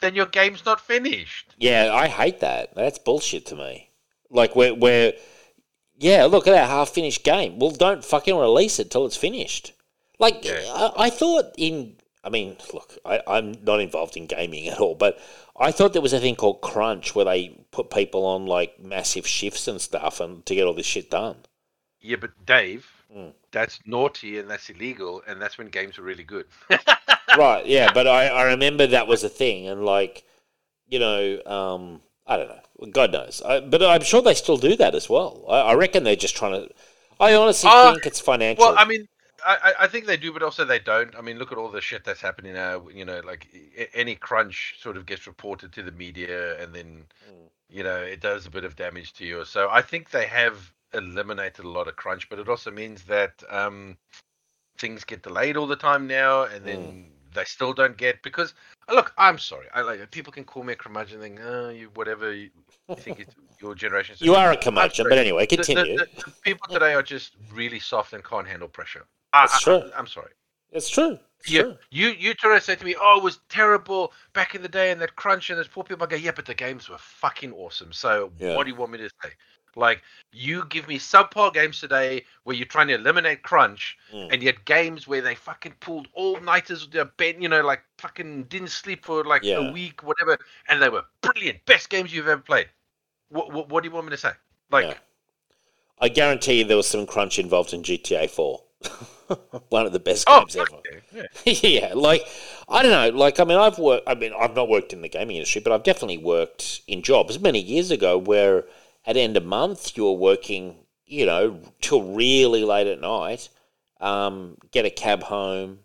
Then 0.00 0.14
your 0.14 0.26
game's 0.26 0.64
not 0.64 0.80
finished. 0.80 1.54
Yeah, 1.58 1.92
I 1.92 2.06
hate 2.08 2.40
that. 2.40 2.74
That's 2.74 2.98
bullshit 2.98 3.46
to 3.46 3.56
me. 3.56 3.90
Like 4.30 4.54
we're 4.56 4.74
we're 4.74 5.12
yeah. 5.96 6.24
Look 6.26 6.46
at 6.46 6.54
our 6.54 6.66
half 6.66 6.90
finished 6.90 7.24
game. 7.24 7.58
Well, 7.58 7.70
don't 7.70 8.04
fucking 8.04 8.36
release 8.36 8.78
it 8.78 8.90
till 8.90 9.06
it's 9.06 9.16
finished. 9.16 9.72
Like 10.18 10.44
Yeah. 10.44 10.60
I, 10.72 11.06
I 11.06 11.10
thought 11.10 11.54
in. 11.56 11.96
I 12.24 12.30
mean, 12.30 12.56
look, 12.74 12.98
I, 13.06 13.22
I'm 13.26 13.54
not 13.62 13.80
involved 13.80 14.16
in 14.16 14.26
gaming 14.26 14.68
at 14.68 14.78
all, 14.80 14.94
but 14.96 15.18
I 15.60 15.72
thought 15.72 15.92
there 15.92 16.02
was 16.02 16.12
a 16.12 16.20
thing 16.20 16.36
called 16.36 16.60
crunch 16.62 17.14
where 17.14 17.24
they 17.24 17.64
put 17.70 17.90
people 17.90 18.24
on 18.24 18.46
like 18.46 18.78
massive 18.80 19.26
shifts 19.26 19.68
and 19.68 19.80
stuff 19.80 20.20
and 20.20 20.44
to 20.46 20.54
get 20.54 20.66
all 20.66 20.74
this 20.74 20.86
shit 20.86 21.10
done. 21.10 21.44
Yeah, 22.00 22.16
but 22.16 22.30
Dave, 22.46 22.86
Mm. 23.14 23.32
that's 23.52 23.80
naughty 23.86 24.38
and 24.38 24.50
that's 24.50 24.68
illegal, 24.68 25.22
and 25.26 25.40
that's 25.40 25.56
when 25.56 25.68
games 25.68 25.98
are 25.98 26.02
really 26.02 26.24
good. 26.24 26.46
right, 27.38 27.64
yeah, 27.66 27.90
but 27.92 28.06
I, 28.06 28.26
I 28.28 28.42
remember 28.44 28.86
that 28.86 29.06
was 29.06 29.24
a 29.24 29.28
thing, 29.30 29.66
and 29.66 29.84
like, 29.84 30.24
you 30.88 30.98
know, 30.98 31.40
um, 31.46 32.02
I 32.26 32.36
don't 32.36 32.48
know, 32.48 32.90
God 32.92 33.12
knows, 33.12 33.42
I, 33.42 33.60
but 33.60 33.82
I'm 33.82 34.02
sure 34.02 34.20
they 34.22 34.34
still 34.34 34.58
do 34.58 34.76
that 34.76 34.94
as 34.94 35.08
well. 35.08 35.44
I, 35.48 35.60
I 35.60 35.74
reckon 35.74 36.04
they're 36.04 36.16
just 36.16 36.36
trying 36.36 36.52
to. 36.52 36.74
I 37.18 37.34
honestly 37.34 37.70
Uh, 37.72 37.92
think 37.92 38.06
it's 38.06 38.20
financial. 38.20 38.64
Well, 38.64 38.76
I 38.78 38.84
mean, 38.84 39.08
I, 39.46 39.74
I- 39.80 39.86
think 39.88 40.06
they 40.06 40.16
do, 40.16 40.32
but 40.32 40.42
also 40.42 40.64
they 40.64 40.78
don't. 40.78 41.14
I 41.16 41.20
mean, 41.20 41.38
look 41.38 41.52
at 41.52 41.58
all 41.58 41.70
the 41.70 41.80
shit 41.80 42.04
that's 42.04 42.20
happening 42.20 42.54
now. 42.54 42.88
You 42.88 43.04
know, 43.04 43.20
like 43.24 43.46
any 43.94 44.14
crunch 44.14 44.76
sort 44.80 44.96
of 44.96 45.06
gets 45.06 45.26
reported 45.26 45.72
to 45.72 45.82
the 45.82 45.92
media, 45.92 46.60
and 46.62 46.74
then 46.74 47.04
Mm. 47.28 47.48
you 47.68 47.82
know 47.82 47.96
it 47.96 48.20
does 48.20 48.46
a 48.46 48.50
bit 48.50 48.64
of 48.64 48.76
damage 48.76 49.12
to 49.14 49.24
you. 49.24 49.44
So 49.44 49.68
I 49.70 49.82
think 49.82 50.10
they 50.10 50.26
have 50.26 50.72
eliminated 50.94 51.64
a 51.64 51.68
lot 51.68 51.88
of 51.88 51.96
crunch, 51.96 52.28
but 52.28 52.38
it 52.38 52.48
also 52.48 52.70
means 52.70 53.02
that 53.04 53.42
um, 53.50 53.96
things 54.78 55.04
get 55.04 55.22
delayed 55.22 55.56
all 55.56 55.66
the 55.66 55.76
time 55.76 56.06
now, 56.06 56.44
and 56.44 56.64
then 56.64 56.78
Mm. 56.80 57.34
they 57.34 57.44
still 57.44 57.72
don't 57.72 57.96
get 57.96 58.22
because 58.22 58.54
uh, 58.88 58.94
look, 58.94 59.12
I'm 59.18 59.38
sorry, 59.38 59.66
I 59.74 59.82
like 59.82 60.10
people 60.10 60.32
can 60.32 60.44
call 60.44 60.62
me 60.64 60.72
a 60.72 60.76
curmudgeon, 60.76 61.20
think, 61.20 61.40
oh, 61.42 61.68
you 61.68 61.90
whatever 61.94 62.32
you, 62.32 62.50
you 62.88 62.96
think 62.96 63.20
it's 63.20 63.34
your 63.60 63.74
generation. 63.74 64.16
you 64.20 64.34
are 64.34 64.52
a 64.52 64.56
curmudgeon, 64.56 65.06
but 65.08 65.18
anyway, 65.18 65.46
The- 65.46 65.56
the- 65.56 65.64
continue. 65.64 65.96
the- 65.98 66.08
the 66.24 66.32
people 66.42 66.66
today 66.68 66.94
are 66.94 67.02
just 67.02 67.36
really 67.52 67.80
soft 67.80 68.12
and 68.12 68.24
can't 68.24 68.46
handle 68.46 68.68
pressure. 68.68 69.04
I, 69.32 69.46
That's 69.46 69.60
true. 69.62 69.82
I, 69.94 69.98
am 69.98 70.06
sorry. 70.06 70.30
it's 70.72 70.88
true. 70.88 71.18
It's 71.40 71.50
You, 71.50 71.62
true. 71.62 71.76
you, 71.90 72.08
you 72.18 72.34
try 72.34 72.54
to 72.58 72.60
say 72.64 72.74
to 72.74 72.84
me, 72.84 72.96
"Oh, 73.00 73.18
it 73.18 73.22
was 73.22 73.38
terrible 73.48 74.12
back 74.32 74.54
in 74.54 74.62
the 74.62 74.68
day, 74.68 74.90
and 74.90 75.00
that 75.00 75.16
crunch 75.16 75.50
and 75.50 75.58
those 75.58 75.68
poor 75.68 75.84
people." 75.84 76.04
I 76.04 76.10
go, 76.10 76.16
"Yeah, 76.16 76.32
but 76.34 76.46
the 76.46 76.54
games 76.54 76.88
were 76.88 76.98
fucking 76.98 77.52
awesome." 77.52 77.92
So 77.92 78.32
Yeah. 78.38 78.56
what 78.56 78.64
do 78.64 78.70
you 78.70 78.76
want 78.76 78.92
me 78.92 78.98
to 78.98 79.10
say? 79.22 79.30
Like, 79.76 80.02
you 80.32 80.64
give 80.70 80.88
me 80.88 80.98
subpar 80.98 81.52
games 81.54 81.78
today 81.78 82.24
where 82.42 82.56
you're 82.56 82.66
trying 82.66 82.88
to 82.88 82.94
eliminate 82.94 83.42
crunch, 83.42 83.96
Mm. 84.12 84.32
and 84.32 84.42
yet 84.42 84.64
games 84.64 85.06
where 85.06 85.20
they 85.20 85.34
fucking 85.36 85.74
pulled 85.78 86.08
all 86.14 86.40
nighters, 86.40 86.82
of 86.84 86.90
their 86.90 87.04
bed, 87.04 87.36
you 87.38 87.48
know, 87.48 87.60
like 87.60 87.82
fucking 87.98 88.44
didn't 88.44 88.68
sleep 88.70 89.04
for 89.04 89.22
like 89.24 89.44
Yeah. 89.44 89.68
a 89.68 89.70
week, 89.72 90.02
whatever, 90.02 90.38
and 90.68 90.82
they 90.82 90.88
were 90.88 91.04
brilliant, 91.20 91.64
best 91.66 91.90
games 91.90 92.12
you've 92.12 92.26
ever 92.28 92.40
played. 92.42 92.68
What, 93.28 93.52
what, 93.52 93.68
what 93.68 93.82
do 93.84 93.88
you 93.90 93.94
want 93.94 94.06
me 94.06 94.10
to 94.10 94.16
say? 94.16 94.32
Like, 94.70 94.86
Yeah. 94.86 94.94
I 96.00 96.08
guarantee 96.08 96.54
you 96.60 96.64
there 96.64 96.76
was 96.76 96.88
some 96.88 97.06
crunch 97.06 97.38
involved 97.38 97.72
in 97.74 97.82
GTA 97.84 98.28
4. 98.28 98.64
One 99.68 99.86
of 99.86 99.92
the 99.92 99.98
best 99.98 100.24
oh, 100.28 100.40
games 100.40 100.54
fuck 100.54 100.72
ever. 100.72 101.00
yeah, 101.12 101.22
yeah. 101.44 101.52
yeah, 101.88 101.94
like 101.94 102.22
I 102.68 102.82
don't 102.82 102.92
know. 102.92 103.18
Like 103.18 103.40
I 103.40 103.44
mean, 103.44 103.58
I've 103.58 103.78
worked. 103.78 104.08
I 104.08 104.14
mean, 104.14 104.32
I've 104.38 104.54
not 104.54 104.68
worked 104.68 104.92
in 104.92 105.02
the 105.02 105.08
gaming 105.08 105.36
industry, 105.36 105.60
but 105.60 105.72
I've 105.72 105.82
definitely 105.82 106.18
worked 106.18 106.82
in 106.86 107.02
jobs 107.02 107.40
many 107.40 107.60
years 107.60 107.90
ago 107.90 108.18
where 108.18 108.64
at 109.06 109.16
end 109.16 109.36
of 109.36 109.44
month 109.44 109.96
you 109.96 110.04
were 110.04 110.12
working, 110.12 110.76
you 111.06 111.26
know, 111.26 111.60
till 111.80 112.02
really 112.02 112.64
late 112.64 112.86
at 112.86 113.00
night, 113.00 113.48
um, 114.00 114.56
get 114.70 114.84
a 114.84 114.90
cab 114.90 115.22
home, 115.24 115.80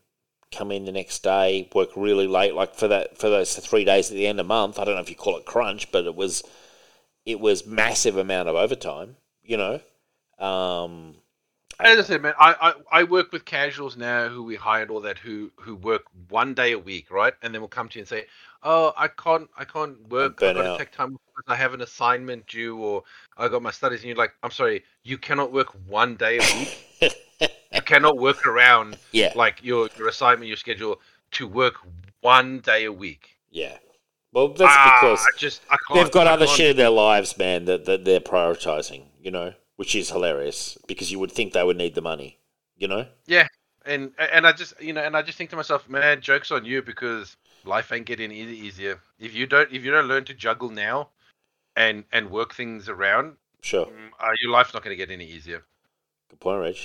come 0.51 0.71
in 0.71 0.85
the 0.85 0.91
next 0.91 1.23
day, 1.23 1.69
work 1.73 1.89
really 1.95 2.27
late, 2.27 2.53
like 2.53 2.75
for 2.75 2.87
that 2.87 3.17
for 3.17 3.29
those 3.29 3.55
three 3.55 3.85
days 3.85 4.09
at 4.11 4.15
the 4.15 4.27
end 4.27 4.39
of 4.39 4.45
the 4.45 4.53
month. 4.53 4.79
I 4.79 4.85
don't 4.85 4.95
know 4.95 5.01
if 5.01 5.09
you 5.09 5.15
call 5.15 5.37
it 5.37 5.45
crunch, 5.45 5.91
but 5.91 6.05
it 6.05 6.15
was 6.15 6.43
it 7.25 7.39
was 7.39 7.65
massive 7.65 8.17
amount 8.17 8.49
of 8.49 8.55
overtime. 8.55 9.15
You 9.41 9.57
know, 9.57 10.45
um, 10.45 11.15
As 11.79 11.99
I 11.99 12.03
said, 12.03 12.21
man, 12.21 12.33
I, 12.39 12.73
I, 12.91 12.99
I 12.99 13.03
work 13.03 13.31
with 13.31 13.45
casuals 13.45 13.97
now 13.97 14.29
who 14.29 14.43
we 14.43 14.55
hired 14.55 14.89
all 14.89 15.01
that 15.01 15.17
who 15.17 15.51
who 15.57 15.75
work 15.75 16.03
one 16.29 16.53
day 16.53 16.71
a 16.71 16.79
week, 16.79 17.11
right? 17.11 17.33
And 17.41 17.53
then 17.53 17.61
we'll 17.61 17.67
come 17.69 17.89
to 17.89 17.99
you 17.99 18.01
and 18.01 18.07
say, 18.07 18.25
"Oh, 18.63 18.93
I 18.95 19.07
can't 19.07 19.49
I 19.57 19.65
can't 19.65 20.07
work. 20.09 20.41
I've 20.43 20.53
got 20.53 20.63
to 20.63 20.77
take 20.77 20.91
time 20.91 21.11
because 21.11 21.43
I 21.47 21.55
have 21.55 21.73
an 21.73 21.81
assignment 21.81 22.47
due, 22.47 22.77
or 22.77 23.03
I 23.37 23.47
got 23.47 23.61
my 23.61 23.71
studies." 23.71 23.99
And 23.99 24.07
you're 24.07 24.17
like, 24.17 24.33
"I'm 24.43 24.51
sorry, 24.51 24.83
you 25.03 25.17
cannot 25.17 25.51
work 25.51 25.69
one 25.87 26.15
day 26.15 26.37
a 26.37 26.43
week. 26.43 26.79
you 27.71 27.81
cannot 27.81 28.17
work 28.17 28.45
around 28.45 28.97
yeah, 29.11 29.33
like 29.35 29.63
your 29.63 29.89
your 29.97 30.07
assignment, 30.07 30.47
your 30.47 30.57
schedule 30.57 31.01
to 31.31 31.47
work 31.47 31.75
one 32.21 32.59
day 32.59 32.85
a 32.85 32.91
week." 32.91 33.37
yeah. 33.51 33.77
Well, 34.31 34.47
that's 34.49 34.71
Ah, 34.71 34.83
because 34.83 35.25
I 35.27 35.37
just 35.37 35.61
I 35.69 35.77
they've 35.93 36.11
got 36.11 36.27
I 36.27 36.31
other 36.31 36.45
can't. 36.45 36.57
shit 36.57 36.71
in 36.71 36.77
their 36.77 36.89
lives, 36.89 37.37
man, 37.37 37.65
that, 37.65 37.85
that 37.85 38.03
they're 38.03 38.19
prioritizing. 38.19 39.03
You 39.21 39.31
know, 39.31 39.53
which 39.75 39.95
is 39.95 40.09
hilarious 40.09 40.77
because 40.87 41.11
you 41.11 41.19
would 41.19 41.31
think 41.31 41.53
they 41.53 41.63
would 41.63 41.77
need 41.77 41.95
the 41.95 42.01
money. 42.01 42.39
You 42.77 42.87
know. 42.87 43.07
Yeah. 43.25 43.47
And 43.85 44.11
and 44.17 44.47
I 44.47 44.53
just 44.53 44.79
you 44.81 44.93
know 44.93 45.01
and 45.01 45.15
I 45.15 45.21
just 45.21 45.37
think 45.37 45.49
to 45.49 45.55
myself, 45.55 45.89
man, 45.89 46.21
jokes 46.21 46.51
on 46.51 46.63
you 46.63 46.81
because 46.81 47.35
life 47.65 47.91
ain't 47.91 48.05
getting 48.05 48.31
any 48.31 48.53
easier. 48.53 48.99
If 49.19 49.33
you 49.33 49.45
don't 49.45 49.71
if 49.71 49.83
you 49.83 49.91
don't 49.91 50.07
learn 50.07 50.25
to 50.25 50.33
juggle 50.33 50.69
now, 50.69 51.09
and 51.75 52.03
and 52.11 52.29
work 52.29 52.53
things 52.53 52.89
around, 52.89 53.35
Sure. 53.61 53.85
mm, 53.85 54.09
uh, 54.19 54.31
your 54.41 54.51
life's 54.51 54.73
not 54.73 54.83
going 54.83 54.97
to 54.97 54.97
get 54.97 55.11
any 55.11 55.25
easier. 55.25 55.63
Good 56.29 56.39
point, 56.39 56.61
Reg. 56.61 56.77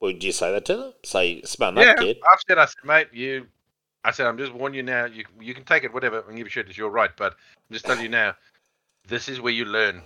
Well, 0.00 0.12
do 0.12 0.26
you 0.26 0.32
say 0.32 0.50
that 0.52 0.64
to 0.66 0.76
them? 0.76 0.92
Say, 1.04 1.42
smart 1.42 1.76
yeah, 1.76 1.94
kid. 1.94 2.18
I've 2.30 2.40
said, 2.48 2.58
I 2.58 2.64
said, 2.64 2.84
mate, 2.84 3.08
you, 3.12 3.46
I 4.04 4.10
said, 4.10 4.26
I'm 4.26 4.36
just 4.36 4.52
warning 4.52 4.76
you 4.76 4.82
now. 4.82 5.04
You 5.04 5.24
you 5.40 5.54
can 5.54 5.64
take 5.64 5.84
it, 5.84 5.94
whatever, 5.94 6.24
and 6.26 6.36
give 6.36 6.46
a 6.46 6.50
shit. 6.50 6.68
It's 6.68 6.76
your 6.78 6.90
right, 6.90 7.10
but 7.16 7.34
I'm 7.34 7.72
just 7.72 7.84
telling 7.84 8.02
you 8.02 8.08
now. 8.08 8.34
This 9.06 9.28
is 9.28 9.40
where 9.40 9.52
you 9.52 9.64
learn. 9.64 10.02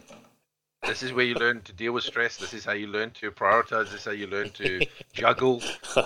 This 0.87 1.03
is 1.03 1.13
where 1.13 1.25
you 1.25 1.35
learn 1.35 1.63
to 1.63 1.73
deal 1.73 1.93
with 1.93 2.05
stress. 2.05 2.37
This 2.37 2.55
is 2.55 2.65
how 2.65 2.73
you 2.73 2.87
learn 2.87 3.11
to 3.13 3.31
prioritize. 3.31 3.91
This 3.91 4.01
is 4.01 4.05
how 4.05 4.13
you 4.13 4.27
learn 4.27 4.51
to 4.51 4.81
juggle. 5.13 5.63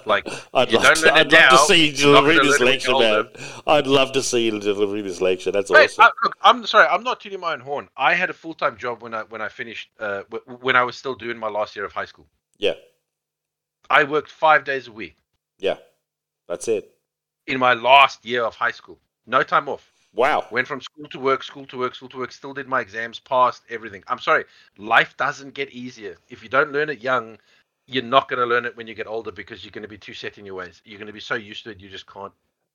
Like, 0.07 0.27
I'd 0.55 0.73
you 0.73 0.79
love, 0.79 0.85
don't 0.85 0.97
to, 0.97 1.15
I'd 1.15 1.33
love 1.33 1.51
to 1.51 1.59
see 1.59 1.87
you 1.87 1.93
delivering 1.93 2.39
this 2.39 2.61
learn 2.61 2.69
it 2.69 2.89
when 2.89 2.99
lecture, 3.03 3.41
man. 3.41 3.63
I'd 3.67 3.87
love 3.87 4.13
to 4.13 4.23
see 4.23 4.47
you 4.47 4.59
delivering 4.59 5.05
this 5.05 5.21
lecture. 5.21 5.51
That's 5.51 5.71
Mate, 5.71 5.85
awesome. 5.85 6.05
I, 6.05 6.11
look, 6.25 6.37
I'm 6.43 6.67
sorry. 6.67 6.87
I'm 6.89 7.03
not 7.03 7.21
tooting 7.21 7.41
my 7.41 7.53
own 7.53 7.61
horn. 7.61 7.89
I 7.97 8.15
had 8.15 8.31
a 8.31 8.35
full 8.35 8.55
time 8.55 8.77
job 8.77 9.03
when 9.03 9.15
I 9.15 9.23
when 9.25 9.41
I 9.41 9.49
finished 9.49 9.91
uh, 9.99 10.23
w- 10.31 10.59
when 10.61 10.77
I 10.77 10.83
was 10.83 10.97
still 10.97 11.15
doing 11.15 11.39
my 11.39 11.49
last 11.49 11.77
year 11.77 11.85
of 11.85 11.93
high 11.93 12.07
school. 12.07 12.27
yeah, 12.59 12.75
I 13.89 14.05
worked 14.05 14.31
five 14.31 14.65
days 14.65 14.89
a 14.89 14.93
week 14.93 15.17
yeah. 15.61 15.77
That's 16.49 16.67
it. 16.69 16.91
in 17.47 17.59
my 17.59 17.75
last 17.75 18.25
year 18.25 18.45
of 18.45 18.57
high 18.57 18.71
school. 18.73 18.99
No 19.27 19.43
time 19.43 19.69
off. 19.69 19.90
Wow. 20.13 20.47
Went 20.51 20.67
from 20.69 20.81
school 20.81 21.09
to 21.09 21.19
work, 21.19 21.43
school 21.43 21.67
to 21.67 21.79
work, 21.79 21.95
school 21.95 22.09
to 22.11 22.19
work. 22.19 22.33
Still 22.33 22.53
did 22.55 22.69
my 22.69 22.81
exams, 22.81 23.19
passed 23.21 23.63
everything. 23.71 24.05
I'm 24.09 24.19
sorry. 24.19 24.45
Life 24.77 25.17
doesn't 25.17 25.55
get 25.55 25.71
easier 25.71 26.17
if 26.29 26.43
you 26.43 26.49
don't 26.49 26.73
learn 26.73 26.91
it 26.91 27.01
young. 27.01 27.39
You're 27.87 28.03
not 28.05 28.29
going 28.29 28.41
to 28.41 28.47
learn 28.47 28.67
it 28.67 28.77
when 28.77 28.87
you 28.87 28.95
get 28.95 29.07
older 29.07 29.33
because 29.33 29.65
you're 29.65 29.73
going 29.73 29.83
to 29.83 29.89
be 29.89 29.99
too 29.99 30.15
set 30.15 30.39
in 30.39 30.47
your 30.47 30.55
ways. 30.57 30.83
You're 30.85 30.99
going 30.99 31.07
to 31.09 31.13
be 31.13 31.21
so 31.21 31.35
used 31.35 31.65
to 31.65 31.71
it, 31.71 31.81
you 31.81 31.89
just 31.89 32.07
can't. 32.07 32.33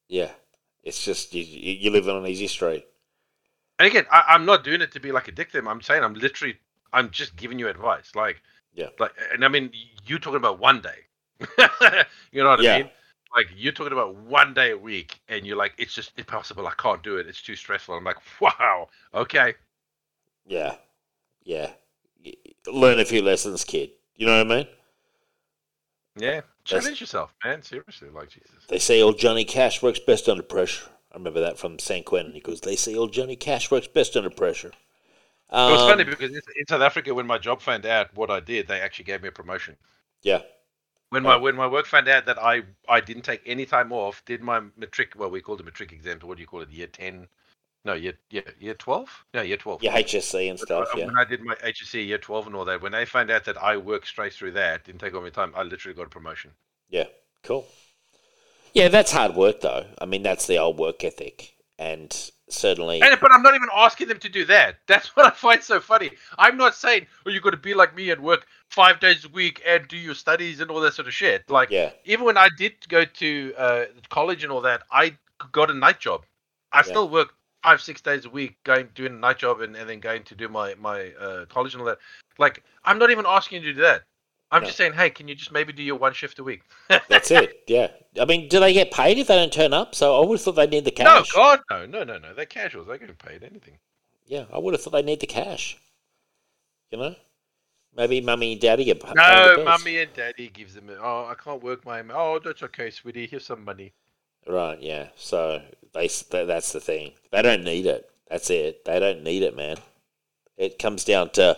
Yeah. 0.07 0.31
It's 0.83 1.03
just, 1.03 1.33
you, 1.33 1.43
you 1.43 1.73
you 1.73 1.91
live 1.91 2.07
on 2.09 2.17
an 2.17 2.27
easy 2.27 2.47
street. 2.47 2.85
And 3.79 3.87
again, 3.87 4.05
I, 4.11 4.23
I'm 4.29 4.45
not 4.45 4.63
doing 4.63 4.81
it 4.81 4.91
to 4.93 4.99
be 4.99 5.11
like 5.11 5.27
a 5.27 5.31
dick. 5.31 5.51
to 5.51 5.57
them. 5.57 5.67
I'm 5.67 5.81
saying 5.81 6.03
I'm 6.03 6.13
literally, 6.13 6.57
I'm 6.93 7.09
just 7.11 7.35
giving 7.35 7.59
you 7.59 7.67
advice. 7.67 8.15
Like, 8.15 8.41
Yeah. 8.73 8.89
like, 8.99 9.11
and 9.33 9.43
I 9.43 9.47
mean, 9.47 9.71
you 10.05 10.19
talking 10.19 10.37
about 10.37 10.59
one 10.59 10.81
day. 10.81 11.07
you 12.31 12.43
know 12.43 12.49
what 12.49 12.59
Yeah. 12.59 12.73
I 12.73 12.83
mean? 12.83 12.91
Like 13.35 13.47
you're 13.55 13.73
talking 13.73 13.93
about 13.93 14.15
one 14.15 14.53
day 14.53 14.71
a 14.71 14.77
week, 14.77 15.19
and 15.27 15.45
you're 15.45 15.57
like, 15.57 15.73
it's 15.77 15.93
just 15.93 16.13
impossible. 16.17 16.67
I 16.67 16.73
can't 16.77 17.03
do 17.03 17.17
it. 17.17 17.27
It's 17.27 17.41
too 17.41 17.55
stressful. 17.55 17.95
I'm 17.95 18.03
like, 18.03 18.17
wow, 18.41 18.87
okay. 19.13 19.55
Yeah. 20.45 20.77
Yeah. 21.43 21.73
Learn 22.67 22.99
a 22.99 23.05
few 23.05 23.21
lessons, 23.21 23.63
kid. 23.63 23.91
You 24.15 24.25
know 24.27 24.37
what 24.43 24.51
I 24.51 24.57
mean? 24.57 24.67
Yeah, 26.17 26.41
challenge 26.65 26.99
yourself, 27.01 27.33
man. 27.43 27.61
Seriously, 27.61 28.09
like 28.09 28.29
Jesus. 28.29 28.67
They 28.67 28.77
say 28.77 29.01
old 29.01 29.17
Johnny 29.17 29.43
Cash 29.43 29.81
works 29.81 29.97
best 29.99 30.29
under 30.29 30.43
pressure. 30.43 30.87
I 31.11 31.15
remember 31.17 31.39
that 31.39 31.57
from 31.57 31.79
San 31.79 32.03
Quentin. 32.03 32.33
He 32.33 32.41
goes, 32.41 32.61
they 32.61 32.75
say 32.75 32.93
old 32.93 33.11
Johnny 33.11 33.35
Cash 33.35 33.71
works 33.71 33.87
best 33.87 34.15
under 34.15 34.29
pressure. 34.29 34.71
It 35.67 35.71
was 35.71 35.83
Um, 35.83 35.83
funny 35.83 36.03
because 36.05 36.31
in 36.31 36.41
in 36.55 36.65
South 36.67 36.81
Africa, 36.81 37.13
when 37.13 37.27
my 37.27 37.37
job 37.37 37.61
found 37.61 37.85
out 37.85 38.13
what 38.15 38.31
I 38.31 38.39
did, 38.39 38.67
they 38.67 38.81
actually 38.81 39.05
gave 39.05 39.21
me 39.21 39.27
a 39.27 39.31
promotion. 39.31 39.77
Yeah. 40.21 40.41
When 41.15 41.23
my 41.23 41.35
Oh. 41.35 41.39
when 41.39 41.55
my 41.55 41.67
work 41.67 41.85
found 41.85 42.07
out 42.09 42.25
that 42.25 42.37
I 42.37 42.63
I 42.89 42.99
didn't 42.99 43.23
take 43.23 43.41
any 43.45 43.65
time 43.65 43.91
off, 43.93 44.23
did 44.25 44.41
my 44.41 44.59
matric 44.75 45.13
well 45.15 45.29
we 45.29 45.41
called 45.41 45.61
it 45.61 45.63
matric 45.65 45.91
exams. 45.93 46.23
What 46.23 46.35
do 46.37 46.41
you 46.41 46.47
call 46.47 46.61
it? 46.61 46.69
Year 46.69 46.87
ten? 46.87 47.27
No, 47.85 47.93
year 47.93 48.17
year 48.29 48.53
year 48.59 48.73
twelve? 48.73 49.09
No, 49.33 49.41
year 49.41 49.57
twelve. 49.57 49.81
Your 49.81 49.93
HSC 49.93 50.49
and 50.49 50.59
stuff, 50.59 50.89
Uh, 50.93 50.97
yeah. 50.97 51.05
When 51.05 51.17
I 51.17 51.23
did 51.23 51.41
my 51.41 51.55
HSC 51.63 52.05
year 52.05 52.17
twelve 52.17 52.47
and 52.47 52.55
all 52.55 52.65
that, 52.65 52.81
when 52.81 52.91
they 52.91 53.05
found 53.05 53.31
out 53.31 53.45
that 53.45 53.57
I 53.61 53.77
worked 53.77 54.07
straight 54.07 54.33
through 54.33 54.51
that, 54.53 54.83
didn't 54.83 54.99
take 54.99 55.13
all 55.13 55.21
my 55.21 55.29
time, 55.29 55.53
I 55.55 55.63
literally 55.63 55.95
got 55.95 56.07
a 56.07 56.09
promotion. 56.09 56.51
Yeah, 56.89 57.05
cool. 57.43 57.65
Yeah, 58.73 58.89
that's 58.89 59.11
hard 59.13 59.35
work, 59.35 59.61
though. 59.61 59.85
I 60.01 60.05
mean, 60.05 60.21
that's 60.23 60.47
the 60.47 60.57
old 60.57 60.77
work 60.77 61.03
ethic. 61.03 61.53
And 61.79 62.11
certainly, 62.49 63.01
And, 63.01 63.17
but 63.19 63.31
I'm 63.31 63.41
not 63.41 63.55
even 63.55 63.69
asking 63.75 64.07
them 64.07 64.19
to 64.19 64.29
do 64.29 64.45
that. 64.45 64.77
That's 64.87 65.07
what 65.15 65.25
I 65.25 65.31
find 65.31 65.61
so 65.63 65.79
funny. 65.79 66.11
I'm 66.37 66.57
not 66.57 66.75
saying, 66.75 67.07
oh, 67.25 67.29
you 67.29 67.41
got 67.41 67.51
to 67.51 67.57
be 67.57 67.73
like 67.73 67.95
me 67.95 68.09
and 68.11 68.21
work 68.21 68.47
five 68.69 68.99
days 68.99 69.25
a 69.25 69.29
week 69.29 69.61
and 69.67 69.87
do 69.87 69.97
your 69.97 70.15
studies 70.15 70.59
and 70.59 70.69
all 70.69 70.81
that 70.81 70.93
sort 70.93 71.07
of 71.07 71.13
shit. 71.13 71.49
Like, 71.49 71.69
yeah, 71.71 71.91
even 72.05 72.25
when 72.25 72.37
I 72.37 72.49
did 72.57 72.73
go 72.87 73.05
to 73.05 73.53
uh, 73.57 73.85
college 74.09 74.43
and 74.43 74.51
all 74.51 74.61
that, 74.61 74.83
I 74.91 75.17
got 75.51 75.69
a 75.69 75.73
night 75.73 75.99
job. 75.99 76.25
I 76.71 76.81
still 76.81 77.07
work 77.07 77.33
five, 77.63 77.81
six 77.81 78.01
days 78.01 78.25
a 78.25 78.29
week, 78.29 78.57
going 78.63 78.89
doing 78.95 79.13
a 79.13 79.17
night 79.17 79.39
job 79.39 79.61
and, 79.61 79.75
and 79.75 79.89
then 79.89 79.99
going 79.99 80.23
to 80.23 80.35
do 80.35 80.49
my 80.49 80.75
my 80.75 81.11
uh, 81.19 81.45
college 81.45 81.73
and 81.73 81.81
all 81.81 81.87
that. 81.87 81.99
Like, 82.37 82.63
I'm 82.83 82.99
not 82.99 83.11
even 83.11 83.25
asking 83.25 83.63
you 83.63 83.69
to 83.69 83.73
do 83.75 83.81
that. 83.81 84.03
I'm 84.55 84.61
No. 84.61 84.67
just 84.67 84.77
saying, 84.77 84.93
hey, 84.93 85.09
can 85.09 85.27
you 85.27 85.35
just 85.35 85.51
maybe 85.51 85.73
do 85.73 85.83
your 85.83 85.97
one 85.97 86.13
shift 86.13 86.39
a 86.39 86.43
week? 86.43 86.61
that's 87.09 87.29
it. 87.29 87.63
Yeah. 87.67 87.87
I 88.19 88.23
mean, 88.23 88.47
do 88.47 88.59
they 88.61 88.71
get 88.71 88.89
paid 88.91 89.17
if 89.17 89.27
they 89.27 89.35
don't 89.35 89.51
turn 89.51 89.73
up? 89.73 89.93
So 89.93 90.15
I 90.21 90.25
would 90.25 90.35
have 90.35 90.41
thought 90.43 90.55
they 90.55 90.67
need 90.67 90.85
the 90.85 90.91
cash. 90.91 91.35
no. 91.35 91.41
God, 91.41 91.59
no, 91.69 91.85
no, 91.85 92.03
no, 92.05 92.17
no. 92.17 92.33
They're 92.33 92.45
casuals. 92.45 92.87
They 92.87 92.97
get 92.97 93.17
paid 93.19 93.43
anything. 93.43 93.77
Yeah, 94.25 94.45
I 94.53 94.57
would 94.57 94.73
have 94.73 94.81
thought 94.81 94.93
they 94.93 95.01
need 95.01 95.19
the 95.19 95.27
cash. 95.27 95.77
You 96.89 96.99
know? 96.99 97.15
Maybe 97.97 98.21
mummy 98.21 98.53
and 98.53 98.61
daddy 98.61 98.85
get 98.85 99.03
paid. 99.03 99.15
No, 99.15 99.63
mummy 99.63 99.99
and 99.99 100.13
daddy 100.13 100.49
gives 100.49 100.73
them. 100.73 100.89
Oh, 101.01 101.25
I 101.25 101.35
can't 101.35 101.61
work 101.61 101.85
my. 101.85 102.01
Oh, 102.13 102.39
that's 102.39 102.63
okay, 102.63 102.89
sweetie. 102.89 103.27
Here's 103.27 103.45
some 103.45 103.63
money. 103.63 103.93
Right, 104.47 104.81
yeah. 104.81 105.07
So 105.15 105.61
they 105.93 106.07
that's 106.31 106.71
the 106.71 106.79
thing. 106.79 107.11
They 107.31 107.41
don't 107.41 107.63
need 107.63 107.85
it. 107.85 108.09
That's 108.29 108.49
it. 108.49 108.85
They 108.85 108.99
don't 108.99 109.23
need 109.23 109.43
it, 109.43 109.55
man. 109.55 109.77
It 110.57 110.79
comes 110.79 111.03
down 111.03 111.31
to 111.31 111.57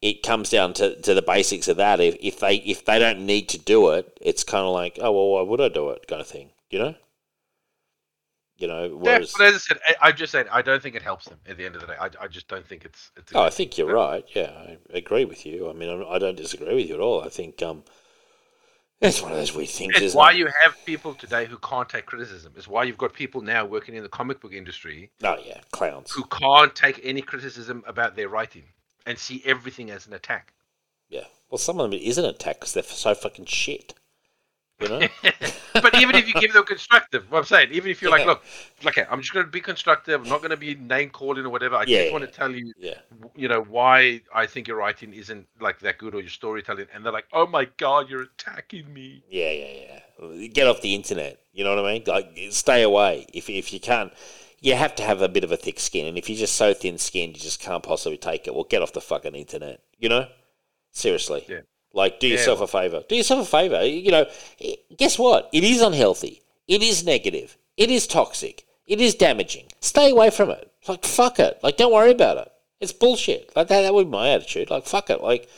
it 0.00 0.22
comes 0.22 0.50
down 0.50 0.74
to, 0.74 1.00
to 1.02 1.14
the 1.14 1.22
basics 1.22 1.68
of 1.68 1.76
that. 1.78 2.00
If 2.00 2.16
if 2.20 2.40
they 2.40 2.56
if 2.56 2.84
they 2.84 2.98
don't 2.98 3.26
need 3.26 3.48
to 3.50 3.58
do 3.58 3.90
it, 3.90 4.18
it's 4.20 4.44
kind 4.44 4.64
of 4.64 4.72
like, 4.72 4.98
oh 5.00 5.12
well, 5.12 5.30
why 5.30 5.42
would 5.42 5.60
I 5.60 5.68
do 5.68 5.90
it? 5.90 6.06
Kind 6.06 6.20
of 6.20 6.26
thing, 6.26 6.50
you 6.70 6.78
know. 6.78 6.94
You 8.56 8.66
know, 8.66 8.86
Yeah, 8.86 8.90
whereas 8.94 9.34
but 9.38 9.46
as 9.46 9.54
I 9.54 9.58
said, 9.58 9.78
I, 9.86 10.08
I'm 10.08 10.16
just 10.16 10.32
said 10.32 10.48
I 10.50 10.62
don't 10.62 10.82
think 10.82 10.96
it 10.96 11.02
helps 11.02 11.26
them 11.26 11.38
at 11.48 11.56
the 11.56 11.64
end 11.64 11.76
of 11.76 11.80
the 11.80 11.86
day. 11.86 11.94
I, 12.00 12.10
I 12.20 12.26
just 12.26 12.48
don't 12.48 12.66
think 12.66 12.84
it's. 12.84 13.12
it's 13.16 13.32
oh, 13.32 13.42
I 13.42 13.50
think 13.50 13.78
you're 13.78 13.92
right. 13.92 14.24
Yeah, 14.34 14.50
I 14.50 14.78
agree 14.90 15.24
with 15.24 15.46
you. 15.46 15.70
I 15.70 15.72
mean, 15.74 15.88
I'm- 15.88 16.04
I 16.08 16.18
don't 16.18 16.36
disagree 16.36 16.74
with 16.74 16.88
you 16.88 16.94
at 16.94 17.00
all. 17.00 17.22
I 17.22 17.28
think 17.28 17.62
um, 17.62 17.84
it's 19.00 19.22
one 19.22 19.30
of 19.30 19.38
those 19.38 19.54
weird 19.54 19.68
things. 19.68 19.94
It's 20.00 20.12
why 20.12 20.32
it? 20.32 20.38
you 20.38 20.46
have 20.46 20.74
people 20.84 21.14
today 21.14 21.46
who 21.46 21.56
can't 21.58 21.88
take 21.88 22.06
criticism. 22.06 22.52
It's 22.56 22.66
why 22.66 22.82
you've 22.82 22.98
got 22.98 23.12
people 23.12 23.42
now 23.42 23.64
working 23.64 23.94
in 23.94 24.02
the 24.02 24.08
comic 24.08 24.40
book 24.40 24.52
industry 24.52 25.10
Oh 25.22 25.36
yeah, 25.46 25.60
clowns. 25.70 26.10
who 26.10 26.24
can't 26.24 26.74
take 26.74 27.00
any 27.04 27.22
criticism 27.22 27.84
about 27.86 28.16
their 28.16 28.28
writing 28.28 28.64
and 29.08 29.18
see 29.18 29.42
everything 29.44 29.90
as 29.90 30.06
an 30.06 30.12
attack. 30.12 30.52
Yeah. 31.08 31.24
Well, 31.50 31.58
some 31.58 31.80
of 31.80 31.90
them 31.90 31.98
it 31.98 32.02
is 32.02 32.18
an 32.18 32.26
attack 32.26 32.60
because 32.60 32.74
they're 32.74 32.82
so 32.82 33.14
fucking 33.14 33.46
shit. 33.46 33.94
You 34.80 34.88
know. 34.88 35.00
but 35.72 36.00
even 36.00 36.14
if 36.14 36.28
you 36.28 36.34
give 36.34 36.52
them 36.52 36.64
constructive, 36.64 37.28
what 37.32 37.38
I'm 37.38 37.44
saying, 37.44 37.70
even 37.72 37.90
if 37.90 38.00
you're 38.00 38.12
like, 38.12 38.26
look, 38.26 38.44
okay, 38.86 39.04
I'm 39.10 39.20
just 39.20 39.32
going 39.32 39.44
to 39.44 39.50
be 39.50 39.60
constructive. 39.60 40.20
I'm 40.22 40.28
not 40.28 40.38
going 40.38 40.50
to 40.50 40.56
be 40.56 40.76
name 40.76 41.10
calling 41.10 41.44
or 41.44 41.48
whatever. 41.48 41.74
I 41.74 41.84
Yeah, 41.84 42.02
just 42.02 42.12
want 42.12 42.24
to 42.24 42.30
tell 42.30 42.54
you, 42.54 42.72
yeah. 42.78 42.98
you 43.34 43.48
know, 43.48 43.62
why 43.62 44.20
I 44.32 44.46
think 44.46 44.68
your 44.68 44.76
writing 44.76 45.14
isn't 45.14 45.48
like 45.58 45.80
that 45.80 45.98
good 45.98 46.14
or 46.14 46.20
your 46.20 46.30
storytelling. 46.30 46.86
And 46.94 47.04
they're 47.04 47.12
like, 47.12 47.26
oh 47.32 47.46
my 47.46 47.64
god, 47.78 48.08
you're 48.08 48.22
attacking 48.22 48.92
me. 48.92 49.24
Yeah, 49.28 49.50
yeah, 49.50 50.00
yeah. 50.20 50.46
Get 50.48 50.68
off 50.68 50.80
the 50.80 50.94
internet. 50.94 51.40
You 51.52 51.64
know 51.64 51.74
what 51.74 51.84
I 51.84 51.92
mean? 51.94 52.04
Like, 52.06 52.38
stay 52.50 52.82
away. 52.82 53.26
If 53.34 53.50
if 53.50 53.72
you 53.72 53.80
can't, 53.80 54.12
you 54.60 54.74
have 54.74 54.94
to 54.96 55.02
have 55.02 55.22
a 55.22 55.28
bit 55.28 55.44
of 55.44 55.52
a 55.52 55.56
thick 55.56 55.78
skin. 55.80 56.06
And 56.06 56.18
if 56.18 56.28
you're 56.28 56.38
just 56.38 56.54
so 56.56 56.74
thin-skinned, 56.74 57.36
you 57.36 57.42
just 57.42 57.60
can't 57.60 57.82
possibly 57.82 58.18
take 58.18 58.46
it. 58.46 58.54
Well, 58.54 58.64
get 58.64 58.82
off 58.82 58.92
the 58.92 59.00
fucking 59.00 59.34
internet. 59.34 59.80
You 59.98 60.08
know? 60.08 60.26
Seriously. 60.90 61.44
Yeah. 61.48 61.60
Like, 61.92 62.20
do 62.20 62.26
Yeah. 62.26 62.34
yourself 62.36 62.60
a 62.60 62.66
favor. 62.66 63.04
Do 63.08 63.16
yourself 63.16 63.46
a 63.46 63.50
favor. 63.50 63.84
You 63.84 64.10
know, 64.10 64.26
guess 64.96 65.18
what? 65.18 65.48
It 65.52 65.64
is 65.64 65.80
unhealthy. 65.80 66.42
It 66.66 66.82
is 66.82 67.04
negative. 67.04 67.56
It 67.76 67.90
is 67.90 68.06
toxic. 68.06 68.66
It 68.86 69.00
is 69.00 69.14
damaging. 69.14 69.66
Stay 69.80 70.10
away 70.10 70.30
from 70.30 70.50
it. 70.50 70.70
Like, 70.86 71.04
fuck 71.04 71.38
it. 71.38 71.58
Like, 71.62 71.76
don't 71.76 71.92
worry 71.92 72.10
about 72.10 72.38
it. 72.38 72.50
It's 72.80 72.92
bullshit. 72.92 73.54
Like 73.56 73.68
that. 73.68 73.82
That 73.82 73.94
would 73.94 74.06
be 74.06 74.10
my 74.10 74.30
attitude. 74.30 74.70
Like, 74.70 74.86
fuck 74.86 75.10
it. 75.10 75.20
Like, 75.22 75.48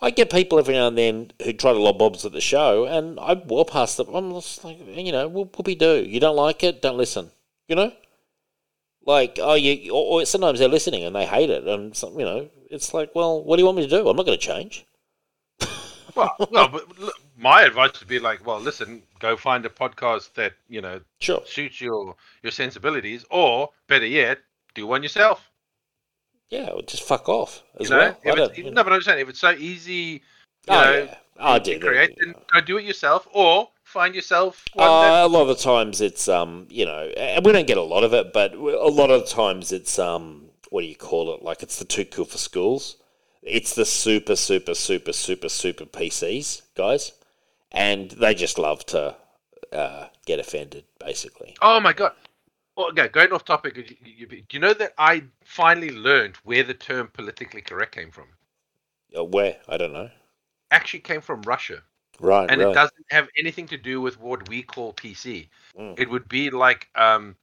I 0.00 0.10
get 0.10 0.30
people 0.30 0.58
every 0.58 0.74
now 0.74 0.86
and 0.86 0.96
then 0.96 1.32
who 1.42 1.52
try 1.52 1.72
to 1.72 1.78
lob 1.78 1.98
bobs 1.98 2.24
at 2.24 2.32
the 2.32 2.40
show, 2.40 2.84
and 2.84 3.18
I 3.18 3.32
walk 3.34 3.70
past 3.72 3.96
them. 3.96 4.14
I'm 4.14 4.32
just 4.32 4.64
like, 4.64 4.78
you 4.96 5.10
know, 5.10 5.26
whoop- 5.26 5.56
whoopie 5.56 5.76
do. 5.76 6.04
You 6.08 6.20
don't 6.20 6.36
like 6.36 6.62
it, 6.62 6.80
don't 6.80 6.96
listen. 6.96 7.32
You 7.66 7.74
know, 7.76 7.92
like 9.08 9.38
oh, 9.42 9.54
you. 9.54 9.90
Or, 9.90 10.20
or 10.20 10.26
sometimes 10.26 10.58
they're 10.58 10.68
listening 10.68 11.02
and 11.02 11.16
they 11.16 11.26
hate 11.26 11.50
it, 11.50 11.66
and 11.66 11.96
some, 11.96 12.18
you 12.18 12.24
know, 12.24 12.48
it's 12.70 12.92
like, 12.94 13.14
well, 13.14 13.42
what 13.42 13.56
do 13.56 13.62
you 13.62 13.66
want 13.66 13.78
me 13.78 13.88
to 13.88 13.90
do? 13.90 14.08
I'm 14.08 14.16
not 14.16 14.26
going 14.26 14.38
to 14.38 14.46
change. 14.46 14.86
Well, 16.16 16.34
no, 16.50 16.66
but 16.66 16.84
my 17.36 17.62
advice 17.62 18.00
would 18.00 18.08
be 18.08 18.18
like, 18.18 18.44
well, 18.44 18.58
listen, 18.58 19.04
go 19.20 19.36
find 19.36 19.64
a 19.64 19.68
podcast 19.68 20.32
that 20.34 20.54
you 20.68 20.80
know 20.80 21.00
Sure. 21.20 21.42
suits 21.46 21.80
your 21.80 22.16
your 22.42 22.50
sensibilities, 22.50 23.24
or 23.30 23.70
better 23.86 24.06
yet, 24.06 24.38
do 24.74 24.84
one 24.84 25.04
yourself. 25.04 25.48
Yeah, 26.48 26.70
just 26.88 27.04
fuck 27.04 27.28
off 27.28 27.62
as 27.78 27.88
You 27.88 27.94
know, 27.94 28.16
well. 28.24 28.34
If 28.34 28.50
it's, 28.50 28.58
you 28.58 28.64
know. 28.64 28.70
no, 28.70 28.84
but 28.84 28.94
I'm 28.94 29.02
saying 29.02 29.20
if 29.20 29.28
it's 29.28 29.38
so 29.38 29.52
easy, 29.52 29.92
you 29.92 30.20
oh, 30.70 30.82
know, 30.82 31.04
yeah. 31.04 31.14
Oh, 31.38 31.52
I 31.52 31.58
did. 31.60 31.80
create, 31.80 32.18
then 32.18 32.34
go 32.52 32.60
do 32.62 32.78
it 32.78 32.84
yourself, 32.84 33.28
or 33.32 33.68
find 33.88 34.14
yourself 34.14 34.64
Uh, 34.76 35.22
a 35.24 35.28
lot 35.28 35.42
of 35.42 35.48
the 35.48 35.62
times 35.62 36.00
it's 36.00 36.28
um 36.28 36.66
you 36.70 36.84
know 36.84 37.02
and 37.16 37.44
we 37.44 37.52
don't 37.52 37.66
get 37.66 37.78
a 37.78 37.82
lot 37.94 38.04
of 38.04 38.12
it 38.12 38.32
but 38.32 38.54
a 38.54 38.88
lot 39.00 39.10
of 39.10 39.20
the 39.22 39.26
times 39.26 39.72
it's 39.72 39.98
um 39.98 40.50
what 40.70 40.82
do 40.82 40.86
you 40.86 40.96
call 40.96 41.34
it 41.34 41.42
like 41.42 41.62
it's 41.62 41.78
the 41.78 41.84
too 41.84 42.04
cool 42.04 42.24
for 42.26 42.38
schools 42.38 42.96
it's 43.42 43.74
the 43.74 43.84
super 43.86 44.36
super 44.36 44.74
super 44.74 45.12
super 45.12 45.48
super 45.48 45.84
PCs 45.86 46.62
guys 46.74 47.12
and 47.72 48.10
they 48.12 48.34
just 48.34 48.58
love 48.58 48.84
to 48.86 49.16
uh, 49.72 50.06
get 50.26 50.38
offended 50.38 50.84
basically 50.98 51.54
Oh 51.62 51.80
my 51.80 51.92
god. 51.92 52.12
Well, 52.76 52.90
okay, 52.90 53.08
going 53.08 53.32
off 53.32 53.44
topic, 53.44 53.76
you- 53.76 53.96
you- 54.04 54.26
do 54.26 54.42
you 54.52 54.60
know 54.60 54.72
that 54.74 54.94
I 54.96 55.24
finally 55.44 55.90
learned 55.90 56.36
where 56.44 56.62
the 56.62 56.74
term 56.74 57.08
politically 57.08 57.60
correct 57.60 57.94
came 57.94 58.10
from? 58.12 58.28
Uh, 59.16 59.24
where 59.24 59.56
I 59.68 59.76
don't 59.76 59.92
know 59.92 60.10
Actually 60.70 61.00
came 61.00 61.20
from 61.20 61.42
Russia. 61.42 61.82
Right 62.20 62.50
And 62.50 62.60
right 62.60 62.70
it 62.70 62.74
doesn't 62.74 63.06
have 63.10 63.28
anything 63.38 63.66
to 63.68 63.76
do 63.76 64.00
with 64.00 64.20
what 64.20 64.48
we 64.48 64.62
call 64.62 64.92
PC. 64.94 65.48
Mm. 65.78 65.98
It 65.98 66.10
would 66.10 66.28
be 66.28 66.50
like 66.50 66.88
um, 66.94 67.36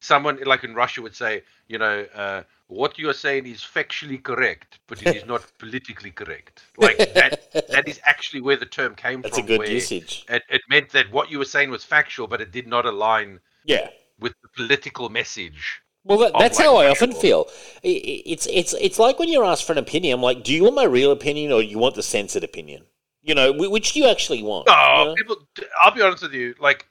someone 0.00 0.38
like 0.44 0.64
in 0.64 0.74
Russia 0.74 1.02
would 1.02 1.14
say, 1.14 1.42
you 1.68 1.78
know, 1.78 2.06
uh, 2.14 2.42
what 2.66 2.98
you 2.98 3.08
are 3.08 3.14
saying 3.14 3.46
is 3.46 3.60
factually 3.60 4.22
correct, 4.22 4.78
but 4.86 5.02
it 5.02 5.16
is 5.16 5.26
not 5.26 5.44
politically 5.58 6.10
correct. 6.10 6.62
Like 6.76 6.98
that, 7.14 7.52
that 7.68 7.88
is 7.88 8.00
actually 8.04 8.40
where 8.40 8.56
the 8.56 8.66
term 8.66 8.94
came 8.94 9.22
that's 9.22 9.38
a 9.38 9.40
from. 9.40 9.46
good 9.46 9.68
usage 9.68 10.24
It, 10.28 10.42
it 10.48 10.62
meant 10.68 10.90
that 10.90 11.10
what 11.10 11.30
you 11.30 11.38
were 11.38 11.44
saying 11.44 11.70
was 11.70 11.84
factual, 11.84 12.26
but 12.26 12.40
it 12.40 12.52
did 12.52 12.66
not 12.66 12.86
align 12.86 13.40
yeah 13.64 13.88
with 14.18 14.34
the 14.42 14.48
political 14.54 15.08
message. 15.08 15.80
Well, 16.04 16.18
that, 16.18 16.32
that's 16.38 16.58
how 16.58 16.76
I 16.76 16.88
often 16.88 17.12
feel. 17.12 17.48
It's 17.82 18.46
it's 18.46 18.72
it's 18.74 18.98
like 18.98 19.18
when 19.18 19.28
you're 19.28 19.44
asked 19.44 19.64
for 19.64 19.72
an 19.72 19.78
opinion. 19.78 20.14
I'm 20.14 20.22
like, 20.22 20.42
do 20.42 20.54
you 20.54 20.64
want 20.64 20.76
my 20.76 20.84
real 20.84 21.10
opinion 21.10 21.52
or 21.52 21.62
you 21.62 21.78
want 21.78 21.94
the 21.94 22.02
censored 22.02 22.44
opinion? 22.44 22.84
You 23.22 23.34
know, 23.34 23.52
which 23.52 23.92
do 23.92 24.00
you 24.00 24.08
actually 24.08 24.42
want? 24.42 24.66
Oh, 24.70 25.00
you 25.00 25.08
know? 25.08 25.14
people! 25.14 25.36
I'll 25.82 25.90
be 25.94 26.00
honest 26.02 26.22
with 26.22 26.32
you. 26.32 26.54
Like 26.58 26.86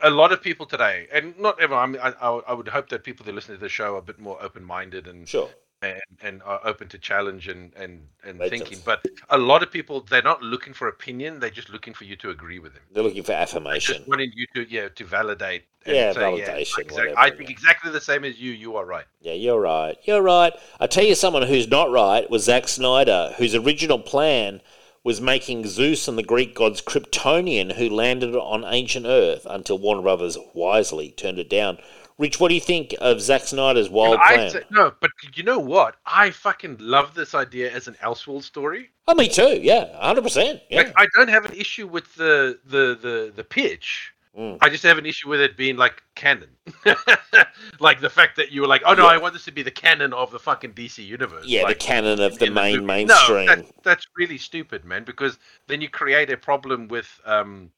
a 0.00 0.10
lot 0.10 0.32
of 0.32 0.40
people 0.40 0.64
today, 0.66 1.06
and 1.12 1.36
not 1.38 1.60
everyone. 1.60 1.82
I, 1.82 1.86
mean, 2.10 2.14
I, 2.20 2.28
I 2.48 2.52
would 2.52 2.68
hope 2.68 2.88
that 2.90 3.02
people 3.04 3.26
that 3.26 3.34
listen 3.34 3.54
to 3.54 3.60
the 3.60 3.68
show 3.68 3.94
are 3.94 3.98
a 3.98 4.02
bit 4.02 4.18
more 4.20 4.40
open-minded 4.42 5.08
and 5.08 5.28
Sure. 5.28 5.48
and, 5.82 6.00
and 6.22 6.42
are 6.44 6.60
open 6.64 6.86
to 6.88 6.98
challenge 6.98 7.48
and 7.48 7.72
and 7.74 8.06
and 8.24 8.38
Makes 8.38 8.50
thinking. 8.50 8.72
sense. 8.74 8.84
But 8.84 9.04
a 9.30 9.38
lot 9.38 9.64
of 9.64 9.72
people, 9.72 10.02
they're 10.08 10.22
not 10.22 10.40
looking 10.40 10.72
for 10.72 10.86
opinion. 10.86 11.40
They're 11.40 11.50
just 11.50 11.68
looking 11.70 11.94
for 11.94 12.04
you 12.04 12.14
to 12.16 12.30
agree 12.30 12.60
with 12.60 12.74
them. 12.74 12.82
They're 12.92 13.02
looking 13.02 13.24
for 13.24 13.32
They're 13.32 13.40
affirmation. 13.42 13.96
just 13.96 14.08
wanting 14.08 14.30
you 14.36 14.46
to 14.54 14.70
yeah 14.72 14.88
to 14.88 15.04
validate. 15.04 15.64
And 15.84 15.96
Yeah, 15.96 16.12
say, 16.12 16.20
validation, 16.20 16.78
exact- 16.78 16.92
whatever, 16.92 17.18
I 17.18 17.30
think 17.30 17.48
yeah. 17.48 17.54
exactly 17.54 17.90
the 17.90 18.00
same 18.00 18.24
as 18.24 18.38
you. 18.38 18.52
You 18.52 18.76
are 18.76 18.84
right. 18.84 19.04
Yeah, 19.20 19.32
you're 19.32 19.60
right. 19.60 19.96
You're 20.04 20.22
right. 20.22 20.52
I 20.78 20.86
tell 20.86 21.02
you, 21.02 21.16
someone 21.16 21.42
who's 21.42 21.66
not 21.66 21.90
right 21.90 22.30
was 22.30 22.44
Zack 22.44 22.68
Snyder, 22.68 23.34
whose 23.36 23.56
original 23.56 23.98
plan 23.98 24.60
was 25.04 25.20
making 25.20 25.66
Zeus 25.66 26.06
and 26.08 26.16
the 26.16 26.22
Greek 26.22 26.54
gods 26.54 26.80
Kryptonian, 26.80 27.72
who 27.72 27.88
landed 27.88 28.34
on 28.36 28.64
ancient 28.64 29.06
Earth 29.06 29.46
until 29.48 29.78
Warner 29.78 30.02
Brothers 30.02 30.38
wisely 30.54 31.10
turned 31.10 31.38
it 31.38 31.50
down. 31.50 31.78
Rich, 32.18 32.38
what 32.38 32.50
do 32.50 32.54
you 32.54 32.60
think 32.60 32.94
of 33.00 33.20
Zack 33.20 33.42
Snyder's 33.42 33.88
wild 33.88 34.18
I'd 34.18 34.34
plan? 34.34 34.50
say- 34.50 34.64
no, 34.70 34.92
but 35.00 35.10
you 35.34 35.42
know 35.42 35.58
what? 35.58 35.96
I 36.06 36.30
fucking 36.30 36.76
love 36.78 37.14
this 37.14 37.34
idea 37.34 37.72
as 37.72 37.88
an 37.88 37.94
Elseworld 38.02 38.44
story. 38.44 38.90
oh, 39.08 39.14
me 39.14 39.28
too. 39.28 39.58
Yeah, 39.60 39.98
hundred 39.98 40.22
percent. 40.22 40.60
Yeah. 40.70 40.82
Like 40.82 40.92
I 40.96 41.06
don't 41.16 41.28
have 41.28 41.46
an 41.46 41.54
issue 41.54 41.88
with 41.88 42.14
the 42.14 42.60
the 42.64 42.96
the 43.00 43.32
the 43.34 43.42
pitch. 43.44 44.11
Mm. 44.38 44.58
I 44.62 44.70
just 44.70 44.82
have 44.84 44.96
an 44.96 45.04
issue 45.04 45.28
with 45.28 45.40
it 45.40 45.56
being 45.58 45.76
like 45.76 46.02
canon. 46.14 46.48
like 47.80 48.00
the 48.00 48.08
fact 48.08 48.36
that 48.36 48.50
you 48.50 48.62
were 48.62 48.66
like, 48.66 48.82
oh 48.86 48.94
no, 48.94 49.02
Yeah. 49.04 49.10
I 49.10 49.18
want 49.18 49.34
this 49.34 49.44
to 49.44 49.52
be 49.52 49.62
the 49.62 49.70
canon 49.70 50.12
of 50.14 50.30
the 50.30 50.38
fucking 50.38 50.72
DC 50.72 51.04
universe. 51.04 51.44
yeah, 51.46 51.62
like, 51.64 51.78
the 51.78 51.84
canon 51.84 52.20
of 52.20 52.38
the 52.38 52.50
main 52.50 52.74
movie. 52.76 52.86
mainstream. 52.86 53.46
No, 53.46 53.54
that, 53.56 53.64
that's 53.82 54.06
really 54.16 54.38
stupid, 54.38 54.84
man. 54.84 55.04
Because 55.04 55.38
then 55.66 55.80
you 55.82 55.88
create 55.90 56.30
a 56.30 56.36
problem 56.36 56.88
with 56.88 57.20
um 57.26 57.70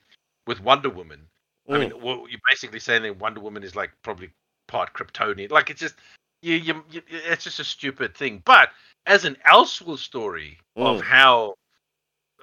with 0.47 0.60
Wonder 0.62 0.90
Woman. 0.90 1.20
I 1.68 1.72
Mm. 1.72 1.81
mean, 1.81 2.02
well, 2.02 2.26
you're 2.28 2.40
basically 2.51 2.78
saying 2.81 3.02
that 3.02 3.18
Wonder 3.18 3.40
Woman 3.40 3.62
is 3.64 3.74
like 3.74 3.90
probably 4.02 4.31
part 4.68 4.93
Kryptonian. 4.93 5.51
Like 5.51 5.70
it's 5.70 5.81
just 5.81 5.94
you, 6.43 6.55
you, 6.56 6.85
you 6.90 7.02
it's 7.09 7.44
just 7.44 7.59
a 7.59 7.64
stupid 7.64 8.14
thing. 8.14 8.43
But 8.44 8.68
as 9.06 9.24
an 9.24 9.36
Elseworld 9.51 9.98
story 9.98 10.59
of 10.76 11.01
Mm. 11.01 11.02
how, 11.02 11.55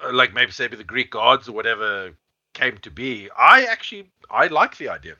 uh, 0.03 0.11
like 0.11 0.33
maybe 0.33 0.51
say 0.51 0.67
the 0.67 0.83
Greek 0.83 1.11
gods 1.11 1.47
or 1.47 1.51
whatever 1.53 2.11
came 2.53 2.77
to 2.79 2.91
be, 2.91 3.29
I 3.37 3.63
actually 3.63 4.11
I 4.29 4.47
like 4.47 4.77
the 4.77 4.89
idea. 4.89 5.15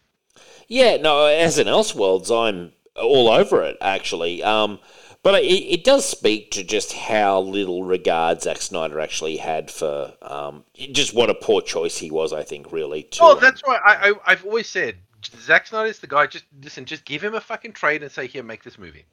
Yeah, 0.67 0.97
no, 0.97 1.25
as 1.25 1.59
in 1.59 1.67
Elseworlds, 1.67 2.31
I'm 2.31 2.73
all 2.95 3.29
over 3.29 3.61
it, 3.63 3.77
actually. 3.81 4.43
Um, 4.43 4.79
but 5.23 5.43
it, 5.43 5.45
it 5.45 5.83
does 5.83 6.05
speak 6.05 6.51
to 6.51 6.63
just 6.63 6.93
how 6.93 7.41
little 7.41 7.83
regard 7.83 8.41
Zack 8.41 8.57
Snyder 8.61 8.99
actually 8.99 9.37
had 9.37 9.69
for 9.69 10.13
um, 10.21 10.63
just 10.73 11.13
what 11.13 11.29
a 11.29 11.35
poor 11.35 11.61
choice 11.61 11.97
he 11.97 12.09
was, 12.09 12.33
I 12.33 12.43
think, 12.43 12.71
really. 12.71 13.03
To, 13.03 13.19
Oh, 13.21 13.33
um, 13.33 13.39
that's 13.39 13.61
why 13.61 13.79
I, 13.85 14.09
I 14.09 14.13
I've 14.25 14.45
always 14.45 14.67
said 14.67 14.95
Zack 15.39 15.67
Snyder's 15.67 15.99
the 15.99 16.07
guy. 16.07 16.27
Just 16.27 16.45
listen, 16.63 16.85
just 16.85 17.05
give 17.05 17.21
him 17.23 17.35
a 17.35 17.41
fucking 17.41 17.73
trade 17.73 18.01
and 18.01 18.11
say, 18.11 18.27
here, 18.27 18.43
make 18.43 18.63
this 18.63 18.79
movie. 18.79 19.05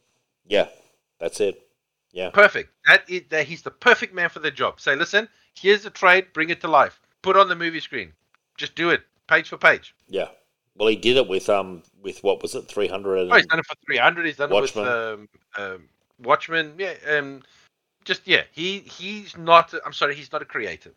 Yeah, 0.47 0.69
that's 1.21 1.41
it. 1.41 1.61
Yeah. 2.13 2.31
Perfect. 2.31 2.71
That 2.87 3.09
is 3.09 3.23
that 3.29 3.47
he's 3.47 3.63
the 3.63 3.71
perfect 3.71 4.15
man 4.15 4.31
for 4.31 4.39
the 4.39 4.51
job. 4.51 4.81
Say, 4.81 4.97
listen, 4.97 5.29
here's 5.55 5.83
the 5.83 5.91
trade, 5.91 6.33
bring 6.33 6.49
it 6.51 6.61
to 6.63 6.69
life. 6.69 6.99
Put 7.23 7.37
on 7.37 7.49
the 7.49 7.57
movie 7.57 7.81
screen. 7.81 8.13
Just 8.57 8.75
do 8.75 8.91
it, 8.91 9.03
page 9.29 9.49
for 9.49 9.57
page. 9.57 9.95
Yeah. 10.09 10.29
Well, 10.77 10.89
he 10.89 10.97
did 10.97 11.17
it 11.17 11.29
with 11.29 11.49
um 11.49 11.83
with 12.03 12.23
what 12.23 12.41
was 12.43 12.55
it, 12.55 12.69
three 12.69 12.89
hundred? 12.89 13.29
Oh, 13.31 13.37
he's 13.37 13.47
done 13.47 13.59
it 13.59 13.67
for 13.67 13.75
three 13.87 13.97
hundred. 13.99 14.27
He's 14.27 14.37
done 14.37 14.51
Watchmen. 14.51 14.87
it 14.87 14.89
with 14.89 15.29
um, 15.59 15.73
um, 15.73 15.89
Watchmen. 16.23 16.75
Yeah, 16.79 16.95
um, 17.11 17.43
just 18.05 18.27
yeah. 18.27 18.43
He 18.53 18.81
he's 18.81 19.37
not. 19.37 19.75
I'm 19.85 19.93
sorry, 19.93 20.15
he's 20.15 20.31
not 20.31 20.43
a 20.43 20.45
creative. 20.45 20.95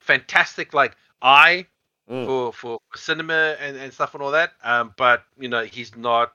Fantastic, 0.00 0.72
like 0.74 0.96
eye 1.20 1.66
Mm. 2.10 2.26
for, 2.26 2.52
for 2.52 2.80
for 2.90 2.98
cinema 2.98 3.56
and, 3.60 3.76
and 3.76 3.92
stuff 3.92 4.12
and 4.14 4.22
all 4.24 4.32
that. 4.32 4.54
Um, 4.64 4.92
but 4.96 5.22
you 5.38 5.48
know, 5.48 5.62
he's 5.64 5.96
not. 5.96 6.32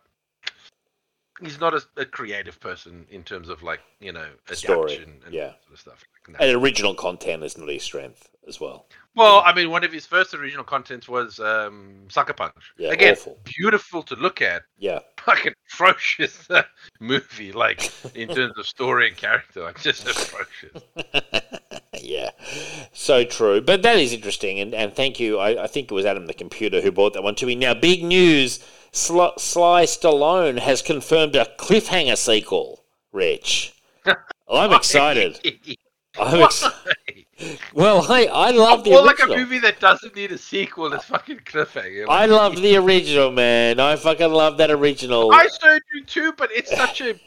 He's 1.41 1.59
not 1.59 1.73
a, 1.73 1.81
a 1.97 2.05
creative 2.05 2.59
person 2.59 3.05
in 3.09 3.23
terms 3.23 3.49
of 3.49 3.61
like 3.64 3.80
you 3.99 4.11
know 4.11 4.27
Story, 4.51 4.91
adaptation 4.93 5.22
and 5.26 5.34
yeah. 5.34 5.51
sort 5.61 5.73
of 5.73 5.80
stuff. 5.80 6.05
Like. 6.27 6.41
And 6.41 6.55
original 6.55 6.93
content 6.93 7.43
is 7.43 7.57
not 7.57 7.69
his 7.69 7.84
strength 7.84 8.30
as 8.47 8.59
well. 8.59 8.85
Well, 9.15 9.41
I 9.45 9.53
mean, 9.53 9.72
one 9.72 9.84
of 9.84 9.91
his 9.91 10.05
first 10.05 10.34
original 10.34 10.64
contents 10.64 11.07
was 11.09 11.39
um, 11.39 11.95
Sucker 12.09 12.34
Punch. 12.34 12.53
Yeah, 12.77 12.91
Again, 12.91 13.14
awful. 13.14 13.38
beautiful 13.43 14.03
to 14.03 14.15
look 14.15 14.41
at, 14.41 14.64
Yeah. 14.77 14.99
fucking 15.19 15.53
atrocious 15.68 16.49
uh, 16.51 16.64
movie, 16.99 17.51
like 17.51 17.91
in 18.15 18.27
terms 18.30 18.57
of 18.57 18.68
story 18.68 19.07
and 19.07 19.18
character, 19.18 19.64
like 19.64 19.81
just 19.81 20.07
atrocious. 20.07 20.84
yeah, 22.07 22.31
so 22.93 23.25
true. 23.25 23.59
But 23.59 23.81
that 23.81 23.97
is 23.97 24.13
interesting, 24.13 24.59
and, 24.59 24.73
and 24.73 24.93
thank 24.93 25.19
you. 25.19 25.39
I, 25.39 25.63
I 25.63 25.67
think 25.67 25.91
it 25.91 25.93
was 25.93 26.05
Adam 26.05 26.25
the 26.25 26.34
computer 26.34 26.79
who 26.81 26.91
brought 26.91 27.13
that 27.13 27.23
one 27.23 27.35
to 27.35 27.45
me. 27.45 27.55
Now, 27.55 27.73
big 27.73 28.03
news: 28.03 28.63
Sly, 28.91 29.31
Sly 29.38 29.84
Stallone 29.84 30.59
has 30.59 30.81
confirmed 30.81 31.35
a 31.35 31.45
cliffhanger 31.59 32.17
sequel. 32.17 32.85
Rich, 33.11 33.73
I'm 34.49 34.71
excited. 34.71 35.39
I'm 36.19 36.43
excited. 36.43 37.25
Well, 37.73 38.11
I 38.11 38.25
I 38.25 38.51
love 38.51 38.84
the 38.84 38.91
well, 38.91 39.05
like 39.05 39.21
a 39.21 39.27
movie 39.27 39.59
that 39.59 39.79
doesn't 39.79 40.15
need 40.15 40.31
a 40.31 40.38
sequel 40.38 40.93
is 40.93 41.03
fucking 41.03 41.41
cliffhanger. 41.45 42.05
I 42.09 42.25
love 42.25 42.55
the 42.55 42.77
original, 42.77 43.31
man. 43.31 43.79
I 43.79 43.95
fucking 43.97 44.31
love 44.31 44.57
that 44.57 44.71
original. 44.71 45.31
I 45.31 45.47
so 45.47 45.77
do 45.93 46.03
too, 46.05 46.34
but 46.38 46.49
it's 46.51 46.75
such 46.75 47.01
a 47.01 47.19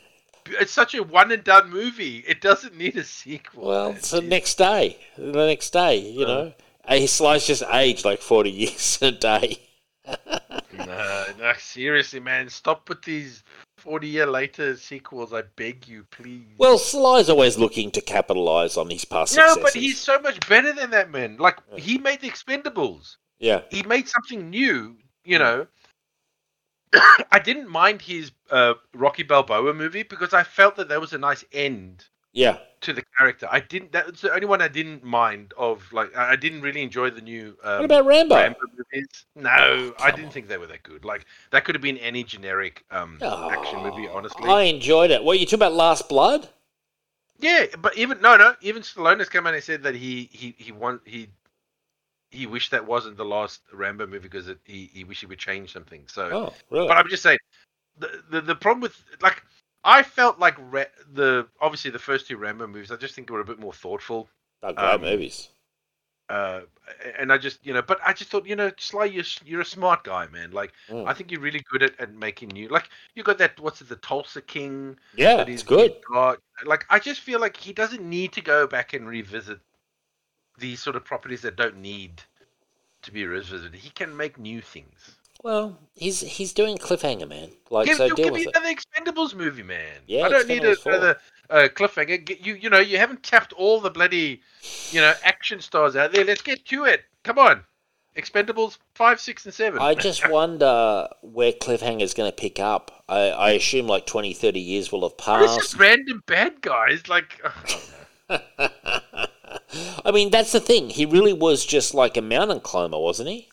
it's 0.61 0.73
such 0.73 0.95
a 0.95 1.03
one 1.03 1.33
and 1.33 1.45
done 1.45 1.71
movie. 1.71 2.25
It 2.27 2.41
doesn't 2.41 2.77
need 2.77 2.97
a 2.97 3.05
sequel. 3.05 3.67
Well, 3.69 3.91
it's 3.91 4.11
the 4.11 4.21
next 4.21 4.57
day. 4.57 4.99
The 5.17 5.47
next 5.47 5.71
day, 5.71 5.99
you 5.99 6.27
know. 6.27 6.53
Uh, 6.87 7.07
Sly's 7.07 7.47
just 7.47 7.63
aged 7.73 8.05
like 8.05 8.21
40 8.21 8.51
years 8.51 8.99
a 9.03 9.13
day. 9.13 9.61
no, 10.07 11.25
no, 11.39 11.53
seriously, 11.59 12.21
man, 12.21 12.49
stop 12.49 12.89
with 12.89 13.03
these 13.03 13.45
forty 13.77 14.09
year 14.09 14.27
later 14.27 14.77
sequels. 14.77 15.33
I 15.33 15.43
beg 15.57 15.89
you, 15.89 16.05
please. 16.11 16.47
Well, 16.59 16.79
Sly's 16.79 17.29
always 17.29 17.59
looking 17.59 17.91
to 17.93 18.01
capitalize 18.01 18.77
on 18.77 18.91
his 18.91 19.05
past 19.05 19.37
no, 19.37 19.43
successes. 19.49 19.63
but 19.63 19.81
he's 19.81 19.99
so 19.99 20.21
much 20.21 20.47
better 20.49 20.73
than 20.73 20.91
that, 20.91 21.11
man. 21.11 21.37
Like 21.39 21.59
he 21.77 21.99
made 21.99 22.21
the 22.21 22.31
Expendables. 22.31 23.17
Yeah. 23.39 23.63
He 23.71 23.83
made 23.83 24.09
something 24.09 24.51
new. 24.51 24.97
You 25.25 25.39
know. 25.39 25.67
I 27.31 27.39
didn't 27.39 27.69
mind 27.69 28.03
his 28.03 28.33
uh, 28.51 28.75
Rocky 28.95 29.23
Balboa 29.23 29.73
movie 29.75 30.03
because 30.03 30.33
I 30.35 30.43
felt 30.43 30.77
that 30.77 30.89
there 30.89 31.01
was 31.01 31.13
a 31.13 31.19
nice 31.19 31.45
end 31.53 32.05
Yeah. 32.33 32.59
to 32.83 32.93
the 32.93 33.03
character. 33.19 33.49
I 33.51 33.61
didn't. 33.61 33.93
That's 33.93 34.23
the 34.23 34.33
only 34.33 34.47
one 34.47 34.61
I 34.61 34.69
didn't 34.69 35.05
mind 35.05 35.53
of. 35.57 35.93
Like, 35.93 36.17
I 36.17 36.37
didn't 36.37 36.63
really 36.63 36.83
enjoy 36.83 37.11
the 37.11 37.21
new. 37.21 37.57
Um, 37.63 37.77
What 37.77 37.85
about 37.85 38.07
Rambo? 38.07 38.35
Rambo 38.35 38.59
movies? 38.77 39.25
No, 39.37 39.51
Oh, 39.57 39.95
I 40.01 40.11
didn't 40.11 40.27
on. 40.27 40.31
think 40.33 40.49
they 40.49 40.59
were 40.59 40.67
that 40.67 40.83
good. 40.83 41.05
Like, 41.05 41.27
that 41.53 41.65
could 41.65 41.75
have 41.75 41.83
been 41.83 41.99
any 41.99 42.25
generic 42.25 42.85
um, 42.91 43.19
action 43.23 43.83
movie. 43.83 44.09
Oh, 44.09 44.17
Honestly, 44.17 44.49
I 44.49 44.63
enjoyed 44.63 45.11
it. 45.11 45.23
What 45.23 45.39
you 45.39 45.47
talking 45.47 45.59
about? 45.61 45.75
Last 45.75 46.09
Blood? 46.09 46.49
yeah, 47.39 47.67
but 47.79 47.97
even 47.97 48.21
no, 48.21 48.37
no, 48.37 48.55
even 48.61 48.83
Stallone 48.83 49.19
has 49.19 49.29
come 49.29 49.47
out 49.47 49.55
and 49.55 49.63
said 49.63 49.83
that 49.85 49.95
he 49.95 50.29
he 50.33 50.55
he 50.59 50.73
want 50.73 51.03
he. 51.05 51.29
He 52.31 52.47
wished 52.47 52.71
that 52.71 52.87
wasn't 52.87 53.17
the 53.17 53.25
last 53.25 53.61
Rambo 53.73 54.07
movie 54.07 54.21
because 54.21 54.49
it, 54.49 54.59
he 54.65 54.91
he 54.93 55.05
wished 55.05 55.21
he 55.21 55.27
would 55.27 55.39
change 55.39 55.73
something. 55.73 56.05
So 56.07 56.31
Oh, 56.33 56.55
really? 56.71 56.89
But 56.89 56.97
I'm 56.97 57.09
just 57.09 57.23
saying, 57.23 57.39
the, 57.99 58.23
the 58.31 58.41
the 58.41 58.55
problem 58.55 58.81
with 58.83 59.03
like 59.21 59.43
I 59.85 60.03
felt 60.03 60.39
like 60.39 60.55
Ra- 60.59 60.85
the 61.13 61.47
obviously 61.61 61.91
the 61.91 61.99
first 61.99 62.29
two 62.29 62.37
Rambo 62.37 62.67
movies, 62.67 62.91
I 62.93 62.97
just 62.97 63.15
think 63.15 63.31
were 63.31 63.41
a 63.41 63.45
bit 63.45 63.59
more 63.59 63.73
thoughtful. 63.73 64.29
Great 64.63 64.79
um, 64.79 65.01
movies. 65.01 65.49
Uh, 66.29 66.61
and 67.19 67.33
I 67.33 67.39
just 67.39 67.59
you 67.67 67.75
know, 67.75 67.83
but 67.83 67.99
I 68.07 68.13
just 68.13 68.31
thought 68.31 68.47
you 68.47 68.55
know, 68.55 68.71
Sly, 68.79 69.07
you're 69.07 69.25
you're 69.45 69.63
a 69.63 69.65
smart 69.65 70.05
guy, 70.05 70.29
man. 70.29 70.53
Like 70.53 70.73
Mm. 70.89 71.09
I 71.09 71.13
think 71.15 71.33
you're 71.33 71.41
really 71.41 71.65
good 71.73 71.83
at, 71.83 71.99
at 71.99 72.15
making 72.15 72.51
new. 72.51 72.69
Like 72.69 72.89
you 73.17 73.25
got 73.25 73.39
that 73.39 73.59
what's 73.59 73.81
it, 73.81 73.89
the 73.89 73.97
Tulsa 73.97 74.41
King? 74.41 74.97
Yeah, 75.17 75.39
that 75.39 75.49
it's 75.49 75.63
he's- 75.63 75.65
good. 75.65 75.97
got. 76.09 76.39
Like 76.65 76.87
I 76.89 77.01
just 77.01 77.21
feel 77.23 77.41
like 77.41 77.57
he 77.57 77.73
doesn't 77.73 78.03
need 78.09 78.33
to 78.35 78.41
go 78.41 78.69
back 78.69 78.93
and 78.93 79.09
revisit 79.09 79.59
these 80.61 80.81
sort 80.81 80.97
of 80.97 81.05
properties 81.05 81.43
that 81.43 81.57
don't 81.57 81.79
need 81.79 82.23
to 83.03 83.13
be 83.13 83.27
revisited. 83.27 83.75
He 83.75 83.91
can 83.91 84.17
make 84.17 84.39
new 84.39 84.61
things. 84.61 85.17
Well, 85.43 85.79
he's 85.95 86.21
he's 86.21 86.53
doing 86.53 86.77
cliffhanger, 86.77 87.27
man. 87.27 87.51
Like, 87.71 87.87
Give, 87.87 87.97
so 87.97 88.09
give 88.09 88.17
deal 88.17 88.27
me 88.27 88.33
with 88.33 88.49
it. 88.49 88.57
another 88.57 88.75
Expendables 88.75 89.35
movie, 89.35 89.63
man. 89.63 89.97
Yeah, 90.07 90.27
I 90.27 90.29
don't 90.29 90.47
need 90.47 90.65
a- 90.65 90.77
another 90.85 91.19
uh, 91.49 91.69
cliffhanger. 91.75 92.23
Get, 92.25 92.45
you 92.47 92.55
you 92.55 92.69
know 92.69 92.79
you 92.79 92.99
haven't 92.99 93.23
tapped 93.23 93.55
all 93.55 93.81
the 93.81 93.91
bloody 93.91 94.43
you 94.91 95.01
know 95.01 95.15
action 95.25 95.61
stars 95.61 95.97
out 95.97 96.13
there. 96.13 96.25
Let's 96.25 96.43
get 96.43 96.67
to 96.67 96.85
it. 96.85 97.05
Come 97.25 97.39
on, 97.39 97.65
Expendables 98.17 98.77
five, 98.95 99.19
six, 99.19 99.47
and 99.47 99.55
seven. 99.55 99.81
I 99.81 99.95
just 99.95 100.29
wonder 100.29 101.09
where 101.23 101.53
cliffhanger 101.53 102.03
is 102.03 102.13
going 102.13 102.31
to 102.31 102.37
pick 102.37 102.61
up. 102.61 103.05
I, 103.09 103.31
I 103.31 103.51
assume 103.53 103.87
like 103.87 104.07
20, 104.07 104.35
30 104.35 104.61
years 104.61 104.93
will 104.93 105.03
have 105.03 105.13
is 105.13 105.25
passed. 105.25 105.59
this 105.59 105.77
random 105.77 106.23
bad 106.27 106.61
guys 106.61 107.09
like? 107.09 107.41
I 110.05 110.11
mean, 110.11 110.31
that's 110.31 110.53
the 110.53 110.61
thing. 110.61 110.91
He 110.91 111.07
really 111.07 111.33
was 111.33 111.65
just 111.65 111.95
like 111.95 112.17
a 112.17 112.23
mountain 112.23 112.61
climber, 112.61 112.99
wasn't 112.99 113.31
he? 113.31 113.49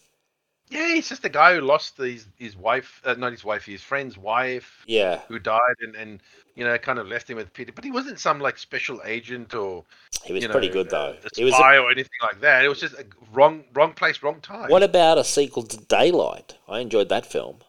yeah, 0.69 0.93
he's 0.95 1.07
just 1.07 1.23
a 1.23 1.29
guy 1.29 1.55
who 1.55 1.61
lost 1.61 1.97
his 1.97 2.27
his 2.37 2.55
wife, 2.57 3.01
uh, 3.05 3.13
not 3.13 3.31
his 3.31 3.43
wife, 3.43 3.65
his 3.65 3.81
friend's 3.81 4.17
wife, 4.17 4.85
Yeah, 4.85 5.21
who 5.27 5.39
died, 5.39 5.75
and 5.79 5.95
and 5.95 6.21
you 6.55 6.65
know 6.65 6.77
kind 6.77 6.99
of 6.99 7.07
left 7.07 7.29
him 7.29 7.37
with 7.37 7.53
Peter. 7.53 7.71
But 7.71 7.85
he 7.85 7.91
wasn't 7.91 8.19
some 8.19 8.39
like 8.39 8.57
special 8.57 9.01
agent 9.05 9.53
or 9.53 9.85
he 10.23 10.33
was 10.33 10.43
you 10.43 10.47
know, 10.49 10.53
pretty 10.53 10.69
good 10.69 10.89
though. 10.89 11.15
a 11.23 11.29
He 11.35 11.43
was. 11.43 11.53
spy 11.55 11.75
A, 11.75 11.81
or 11.81 11.91
anything 11.91 12.19
like 12.21 12.41
that. 12.41 12.65
It 12.65 12.67
was 12.69 12.79
just 12.81 12.95
a 12.95 13.05
wrong 13.31 13.63
wrong 13.73 13.93
place, 13.93 14.21
wrong 14.23 14.41
time. 14.41 14.69
what 14.69 14.83
about 14.83 15.17
a 15.17 15.23
sequel 15.23 15.63
to 15.63 15.77
Daylight? 15.77 16.55
I 16.67 16.79
enjoyed 16.79 17.09
that 17.09 17.25
film. 17.25 17.59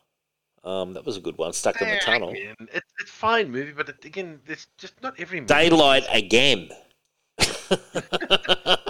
Um, 0.64 0.94
that 0.94 1.04
was 1.06 1.16
a 1.16 1.20
good 1.20 1.38
one. 1.38 1.52
Stuck 1.52 1.80
in 1.82 1.88
the 1.88 1.96
tunnel. 1.96 2.30
again, 2.30 2.54
It's 2.72 2.92
it's 3.00 3.10
fine 3.10 3.50
movie, 3.50 3.72
but 3.72 3.88
it, 3.88 4.04
again, 4.04 4.40
it's 4.46 4.66
just 4.78 5.00
not 5.02 5.18
every 5.18 5.40
movie. 5.40 5.46
Daylight 5.46 6.04
again. 6.10 6.70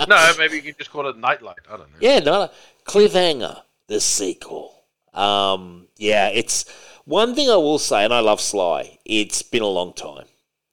No, 0.09 0.33
maybe 0.39 0.57
you 0.57 0.63
can 0.63 0.75
just 0.79 0.91
call 0.91 1.07
it 1.09 1.19
Nightlight. 1.19 1.59
I 1.69 1.77
don't 1.77 1.81
know. 1.93 1.99
Yeah, 2.01 2.21
no, 2.21 2.51
Cliffhanger, 2.87 3.61
the 3.89 4.01
sequel. 4.01 4.75
Um, 5.13 5.89
yeah, 5.97 6.29
it's 6.29 6.65
one 7.05 7.35
thing 7.35 7.51
I 7.51 7.57
will 7.57 7.79
say, 7.79 8.05
and 8.05 8.15
I 8.15 8.21
love 8.21 8.41
Sly. 8.41 8.99
It's 9.05 9.43
been 9.43 9.63
a 9.63 9.67
long 9.67 9.93
time. 9.93 10.27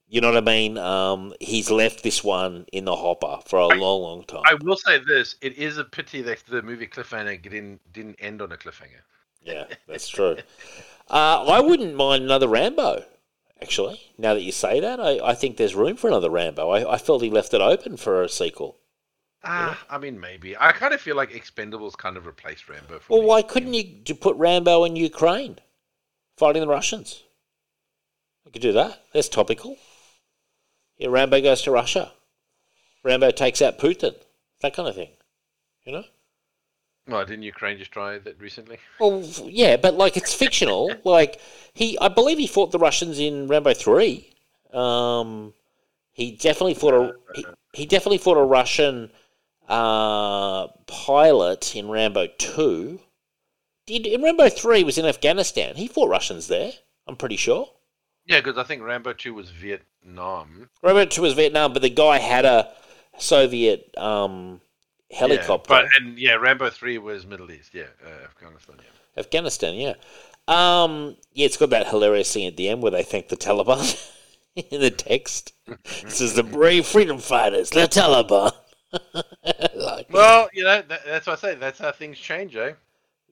You 0.08 0.20
know 0.20 0.28
what 0.32 0.36
I 0.38 0.40
mean? 0.40 0.78
Um, 0.78 1.34
he's 1.40 1.70
left 1.70 2.02
this 2.02 2.22
one 2.24 2.64
in 2.72 2.84
the 2.84 2.94
hopper 2.96 3.40
for 3.44 3.58
a 3.58 3.66
I- 3.66 3.74
long, 3.74 4.02
long 4.02 4.24
time. 4.24 4.42
I 4.46 4.54
will 4.62 4.76
say 4.76 4.98
this: 5.06 5.36
it 5.42 5.58
is 5.58 5.78
a 5.78 5.84
pity 5.84 6.22
that 6.22 6.38
the 6.48 6.62
movie 6.62 6.86
Cliffhanger 6.86 7.42
didn't 7.42 7.80
didn't 7.92 8.16
end 8.20 8.40
on 8.40 8.52
a 8.52 8.56
cliffhanger. 8.56 9.02
yeah, 9.42 9.64
that's 9.88 10.08
true. 10.08 10.36
Uh, 11.10 11.44
I 11.46 11.60
wouldn't 11.60 11.94
mind 11.94 12.24
another 12.24 12.48
Rambo. 12.48 13.04
Actually, 13.60 14.00
now 14.18 14.34
that 14.34 14.42
you 14.42 14.52
say 14.52 14.80
that, 14.80 15.00
I, 15.00 15.18
I 15.30 15.34
think 15.34 15.56
there's 15.56 15.74
room 15.74 15.96
for 15.96 16.08
another 16.08 16.30
Rambo. 16.30 16.68
I, 16.70 16.94
I 16.94 16.98
felt 16.98 17.22
he 17.22 17.30
left 17.30 17.54
it 17.54 17.60
open 17.60 17.96
for 17.96 18.22
a 18.22 18.28
sequel. 18.28 18.76
Ah, 19.42 19.82
I 19.88 19.98
mean, 19.98 20.20
maybe. 20.20 20.56
I 20.56 20.72
kind 20.72 20.92
of 20.92 21.00
feel 21.00 21.16
like 21.16 21.30
Expendables 21.30 21.96
kind 21.96 22.16
of 22.16 22.26
replaced 22.26 22.68
Rambo. 22.68 22.98
For 22.98 23.18
Well, 23.18 23.26
why 23.26 23.42
couldn't 23.42 23.74
you 23.74 24.14
put 24.14 24.36
Rambo 24.36 24.84
in 24.84 24.96
Ukraine 24.96 25.58
fighting 26.36 26.60
the 26.60 26.68
Russians? 26.68 27.22
You 28.44 28.52
could 28.52 28.62
do 28.62 28.72
that. 28.72 29.04
That's 29.12 29.28
topical. 29.28 29.76
Yeah, 30.98 31.08
Rambo 31.08 31.40
goes 31.40 31.62
to 31.62 31.70
Russia. 31.70 32.12
Rambo 33.04 33.30
takes 33.30 33.62
out 33.62 33.78
Putin. 33.78 34.16
That 34.62 34.74
kind 34.74 34.88
of 34.88 34.94
thing. 34.94 35.10
You 35.84 35.92
know? 35.92 36.04
Well, 37.08 37.24
didn't 37.24 37.44
Ukraine 37.44 37.78
just 37.78 37.92
try 37.92 38.18
that 38.18 38.40
recently? 38.40 38.78
Well, 38.98 39.22
yeah, 39.44 39.76
but 39.76 39.94
like 39.94 40.16
it's 40.16 40.34
fictional. 40.34 40.92
like 41.04 41.40
he, 41.72 41.98
I 42.00 42.08
believe 42.08 42.38
he 42.38 42.46
fought 42.46 42.72
the 42.72 42.78
Russians 42.78 43.18
in 43.18 43.46
Rambo 43.46 43.74
three. 43.74 44.32
Um, 44.72 45.54
he 46.12 46.32
definitely 46.32 46.74
fought 46.74 46.94
a 46.94 47.12
he, 47.34 47.46
he 47.72 47.86
definitely 47.86 48.18
fought 48.18 48.36
a 48.36 48.44
Russian 48.44 49.10
uh, 49.68 50.68
pilot 50.86 51.76
in 51.76 51.88
Rambo 51.88 52.26
two. 52.38 53.00
Did 53.86 54.06
in 54.06 54.22
Rambo 54.22 54.48
three 54.48 54.82
was 54.82 54.98
in 54.98 55.06
Afghanistan. 55.06 55.76
He 55.76 55.86
fought 55.86 56.10
Russians 56.10 56.48
there. 56.48 56.72
I'm 57.06 57.16
pretty 57.16 57.36
sure. 57.36 57.68
Yeah, 58.26 58.40
because 58.40 58.58
I 58.58 58.64
think 58.64 58.82
Rambo 58.82 59.12
Two 59.12 59.34
was 59.34 59.50
Vietnam. 59.50 60.68
Rambo 60.82 61.04
two 61.04 61.22
was 61.22 61.34
Vietnam, 61.34 61.72
but 61.72 61.82
the 61.82 61.88
guy 61.90 62.18
had 62.18 62.44
a 62.44 62.72
Soviet 63.18 63.96
um, 63.96 64.60
helicopter. 65.10 65.74
Yeah, 65.74 65.82
but 65.82 65.88
and 65.96 66.18
yeah, 66.18 66.34
Rambo 66.34 66.70
Three 66.70 66.98
was 66.98 67.26
Middle 67.26 67.50
East. 67.50 67.74
Yeah, 67.74 67.84
uh, 68.04 68.24
Afghanistan. 68.24 68.76
Yeah. 68.78 69.20
Afghanistan, 69.20 69.74
yeah. 69.74 69.94
Um, 70.48 71.16
yeah, 71.32 71.46
it's 71.46 71.56
got 71.56 71.70
that 71.70 71.88
hilarious 71.88 72.30
scene 72.30 72.46
at 72.46 72.56
the 72.56 72.68
end 72.68 72.82
where 72.82 72.92
they 72.92 73.02
thank 73.02 73.28
the 73.28 73.36
Taliban 73.36 73.98
in 74.56 74.80
the 74.80 74.90
text. 74.90 75.52
It 75.84 76.12
says 76.12 76.34
the 76.34 76.44
brave 76.44 76.86
freedom 76.86 77.18
fighters, 77.18 77.70
the 77.70 77.80
Taliban. 77.88 78.52
like, 79.74 80.06
Well, 80.10 80.48
you 80.52 80.62
know, 80.62 80.82
that, 80.82 81.00
that's 81.04 81.26
what 81.26 81.38
I 81.38 81.40
say. 81.40 81.54
That's 81.56 81.80
how 81.80 81.90
things 81.90 82.18
change, 82.18 82.54
eh? 82.54 82.72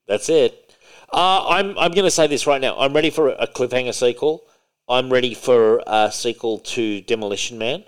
that's 0.07 0.29
it. 0.29 0.75
Uh, 1.13 1.47
I'm 1.47 1.77
I'm 1.77 1.91
going 1.91 2.03
to 2.05 2.11
say 2.11 2.27
this 2.27 2.45
right 2.45 2.59
now. 2.59 2.77
I'm 2.77 2.93
ready 2.93 3.09
for 3.09 3.29
a 3.29 3.47
cliffhanger 3.47 3.93
sequel. 3.93 4.43
I'm 4.87 5.11
ready 5.11 5.33
for 5.33 5.81
a 5.87 6.11
sequel 6.11 6.59
to 6.59 7.01
Demolition 7.01 7.57
Man. 7.57 7.85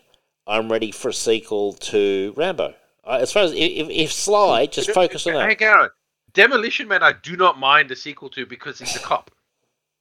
I'm 0.47 0.72
ready 0.72 0.91
for 0.91 1.09
a 1.09 1.14
sequel 1.14 1.73
to 1.73 2.34
Rambo. 2.38 2.73
Uh, 3.07 3.19
as 3.21 3.31
far 3.31 3.43
as 3.43 3.51
if, 3.53 3.89
if 3.89 4.11
Sly 4.11 4.65
just 4.65 4.91
focus 4.91 5.25
on 5.27 5.34
that. 5.34 5.47
Hey, 5.49 5.55
Garrett, 5.55 5.91
Demolition 6.34 6.88
Man, 6.88 7.03
I 7.03 7.13
do 7.13 7.38
not 7.38 7.57
mind 7.57 7.89
a 7.91 7.95
sequel 7.95 8.29
to 8.31 8.45
because 8.45 8.79
he's 8.79 8.95
a 8.95 8.99
cop. 8.99 9.31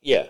yeah, 0.03 0.27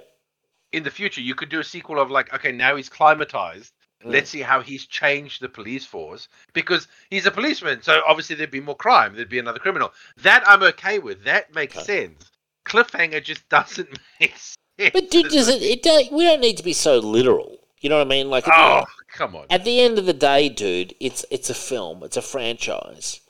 In 0.72 0.82
the 0.82 0.90
future, 0.90 1.20
you 1.22 1.34
could 1.34 1.48
do 1.48 1.60
a 1.60 1.64
sequel 1.64 1.98
of 1.98 2.10
like, 2.10 2.32
okay, 2.34 2.52
now 2.52 2.76
he's 2.76 2.90
climatized. 2.90 3.72
Mm. 4.04 4.12
Let's 4.12 4.28
see 4.28 4.42
how 4.42 4.60
he's 4.60 4.84
changed 4.86 5.40
the 5.40 5.48
police 5.48 5.86
force 5.86 6.28
because 6.52 6.86
he's 7.08 7.24
a 7.24 7.30
policeman. 7.30 7.80
So 7.82 8.02
obviously 8.06 8.36
there'd 8.36 8.50
be 8.50 8.60
more 8.60 8.76
crime. 8.76 9.14
There'd 9.16 9.30
be 9.30 9.38
another 9.38 9.58
criminal. 9.58 9.92
That 10.18 10.44
I'm 10.46 10.62
okay 10.64 10.98
with. 10.98 11.24
That 11.24 11.54
makes 11.54 11.76
Okay. 11.78 11.84
sense. 11.86 12.30
Cliffhanger 12.66 13.24
just 13.24 13.48
doesn't 13.48 13.88
make 14.20 14.32
sense. 14.36 14.56
but 14.92 15.10
dude, 15.10 15.30
does 15.30 15.48
it? 15.48 15.62
It 15.62 15.82
don't, 15.82 16.12
we 16.12 16.24
don't 16.24 16.40
need 16.42 16.58
to 16.58 16.62
be 16.62 16.74
so 16.74 16.98
literal. 16.98 17.56
You 17.80 17.88
know 17.90 17.98
what 17.98 18.06
I 18.06 18.10
mean? 18.10 18.28
Like, 18.28 18.44
Oh, 18.48 18.84
come 19.16 19.34
on. 19.36 19.46
At 19.50 19.64
the 19.64 19.80
end 19.80 19.98
of 19.98 20.06
the 20.06 20.12
day, 20.12 20.48
dude, 20.48 20.94
it's 21.00 21.24
it's 21.30 21.50
a 21.50 21.54
film, 21.54 22.02
it's 22.02 22.16
a 22.16 22.22
franchise. 22.22 23.20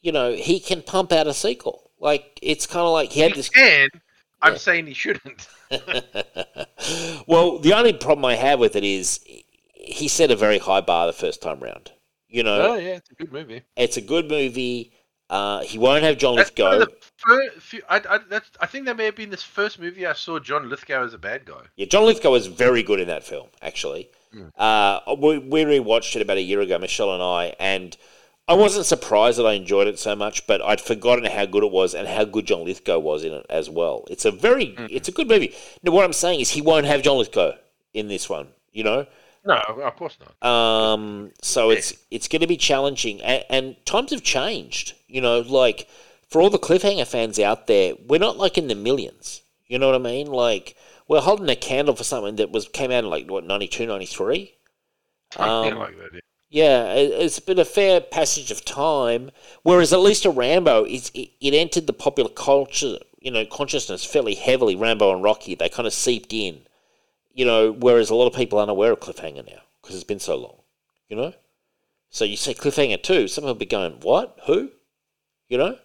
You 0.00 0.12
know, 0.12 0.32
he 0.32 0.60
can 0.60 0.82
pump 0.82 1.12
out 1.12 1.26
a 1.26 1.34
sequel. 1.34 1.90
Like 2.00 2.38
it's 2.42 2.66
kind 2.66 2.84
of 2.86 2.92
like 2.92 3.10
he 3.12 3.20
had 3.20 3.32
He 3.32 3.36
this. 3.36 3.48
can. 3.48 3.88
I'm 4.40 4.52
Yeah. 4.54 4.58
saying 4.58 4.86
he 4.86 4.94
shouldn't. 4.94 5.46
well, 7.26 7.58
the 7.58 7.72
only 7.74 7.92
problem 7.92 8.24
I 8.24 8.34
have 8.34 8.58
with 8.58 8.76
it 8.76 8.84
is 8.84 9.20
he 9.74 10.08
set 10.08 10.30
a 10.30 10.36
very 10.36 10.58
high 10.58 10.80
bar 10.80 11.06
the 11.06 11.12
first 11.12 11.42
time 11.42 11.60
round. 11.60 11.92
You 12.28 12.42
know, 12.42 12.72
Oh 12.72 12.74
yeah, 12.76 12.96
it's 12.96 13.10
a 13.10 13.14
good 13.14 13.32
movie. 13.32 13.62
it's 13.76 13.96
a 13.96 14.00
good 14.00 14.28
movie. 14.28 14.92
Uh, 15.30 15.60
he 15.62 15.78
won't 15.78 16.02
have 16.02 16.18
John 16.18 16.36
That's 16.36 16.50
Lithgow. 16.50 16.86
few, 17.58 17.80
I, 17.88 17.96
I, 18.08 18.18
that's, 18.28 18.50
I 18.60 18.66
think 18.66 18.84
that 18.86 18.96
may 18.98 19.06
have 19.06 19.16
been 19.16 19.30
this 19.30 19.42
first 19.42 19.78
movie 19.78 20.06
I 20.06 20.12
saw 20.12 20.38
John 20.38 20.68
Lithgow 20.68 21.04
as 21.04 21.14
a 21.14 21.18
bad 21.18 21.46
guy. 21.46 21.62
Yeah, 21.76 21.86
John 21.86 22.04
Lithgow 22.04 22.30
was 22.30 22.48
very 22.48 22.82
good 22.82 23.00
in 23.00 23.08
that 23.08 23.24
film, 23.24 23.48
actually. 23.62 24.10
Uh, 24.56 25.00
we, 25.18 25.38
we 25.38 25.64
rewatched 25.64 26.16
it 26.16 26.22
about 26.22 26.36
a 26.36 26.42
year 26.42 26.60
ago, 26.60 26.78
Michelle 26.78 27.12
and 27.14 27.22
I, 27.22 27.54
and 27.60 27.96
I 28.48 28.54
wasn't 28.54 28.86
surprised 28.86 29.38
that 29.38 29.46
I 29.46 29.52
enjoyed 29.52 29.86
it 29.86 29.98
so 29.98 30.16
much, 30.16 30.46
but 30.46 30.60
I'd 30.62 30.80
forgotten 30.80 31.24
how 31.24 31.46
good 31.46 31.62
it 31.62 31.70
was 31.70 31.94
and 31.94 32.08
how 32.08 32.24
good 32.24 32.46
John 32.46 32.64
Lithgow 32.64 32.98
was 32.98 33.24
in 33.24 33.32
it 33.32 33.46
as 33.48 33.70
well. 33.70 34.04
It's 34.10 34.24
a 34.24 34.30
very, 34.30 34.74
Hmm. 34.74 34.86
it's 34.90 35.08
a 35.08 35.12
good 35.12 35.28
movie. 35.28 35.54
Now, 35.82 35.92
what 35.92 36.04
I'm 36.04 36.12
saying 36.12 36.40
is 36.40 36.50
he 36.50 36.60
won't 36.60 36.86
have 36.86 37.02
John 37.02 37.18
Lithgow 37.18 37.52
in 37.94 38.08
this 38.08 38.28
one, 38.28 38.48
you 38.72 38.84
know? 38.84 39.06
No, 39.44 39.54
of 39.56 39.96
course 39.96 40.16
not. 40.20 40.48
Um, 40.48 41.32
so 41.42 41.70
it's 41.70 41.94
it's 42.12 42.28
going 42.28 42.42
to 42.42 42.46
be 42.46 42.56
challenging, 42.56 43.20
and, 43.22 43.44
and 43.50 43.86
times 43.86 44.12
have 44.12 44.22
changed. 44.22 44.94
You 45.08 45.20
know, 45.20 45.40
like 45.40 45.88
for 46.28 46.40
all 46.40 46.48
the 46.48 46.60
cliffhanger 46.60 47.06
fans 47.08 47.40
out 47.40 47.66
there, 47.66 47.94
we're 48.06 48.20
not 48.20 48.36
like 48.38 48.56
in 48.56 48.68
the 48.68 48.76
millions. 48.76 49.42
You 49.66 49.80
know 49.80 49.86
what 49.86 49.96
I 49.96 49.98
mean? 49.98 50.28
Like 50.28 50.76
we're 51.12 51.20
holding 51.20 51.50
a 51.50 51.56
candle 51.56 51.94
for 51.94 52.04
something 52.04 52.36
that 52.36 52.50
was 52.50 52.66
came 52.68 52.90
out 52.90 53.04
in 53.04 53.10
like 53.10 53.30
what 53.30 53.44
92, 53.44 53.84
93? 53.84 54.54
Um, 55.36 55.76
like 55.76 55.98
that. 55.98 56.10
Yeah. 56.14 56.20
Yeah, 56.48 56.92
it, 56.92 57.12
it's 57.12 57.38
been 57.38 57.58
a 57.58 57.64
fair 57.64 58.00
passage 58.00 58.50
of 58.50 58.64
time. 58.64 59.30
Whereas 59.62 59.92
at 59.92 60.00
least 60.00 60.24
a 60.24 60.30
Rambo, 60.30 60.84
it, 60.84 61.10
it 61.14 61.54
entered 61.54 61.86
the 61.86 61.94
popular 61.94 62.30
culture, 62.30 62.96
you 63.20 63.30
know, 63.30 63.44
consciousness 63.46 64.04
fairly 64.04 64.34
heavily. 64.34 64.74
Rambo 64.76 65.12
and 65.12 65.22
Rocky, 65.22 65.54
they 65.54 65.68
kind 65.68 65.86
of 65.86 65.94
seeped 65.94 66.32
in, 66.32 66.60
you 67.32 67.44
know. 67.44 67.72
Whereas 67.72 68.10
a 68.10 68.14
lot 68.14 68.26
of 68.26 68.34
people 68.34 68.58
aren't 68.58 68.70
aware 68.70 68.92
of 68.92 69.00
Cliffhanger 69.00 69.46
now 69.46 69.62
because 69.80 69.94
it's 69.94 70.04
been 70.04 70.18
so 70.18 70.36
long, 70.36 70.56
you 71.08 71.16
know. 71.16 71.34
So 72.10 72.24
you 72.24 72.36
say 72.36 72.54
Cliffhanger 72.54 73.02
too, 73.02 73.28
some 73.28 73.44
people 73.44 73.54
be 73.54 73.66
going, 73.66 74.00
"What? 74.00 74.38
Who?" 74.46 74.70
You 75.48 75.58
know, 75.58 75.78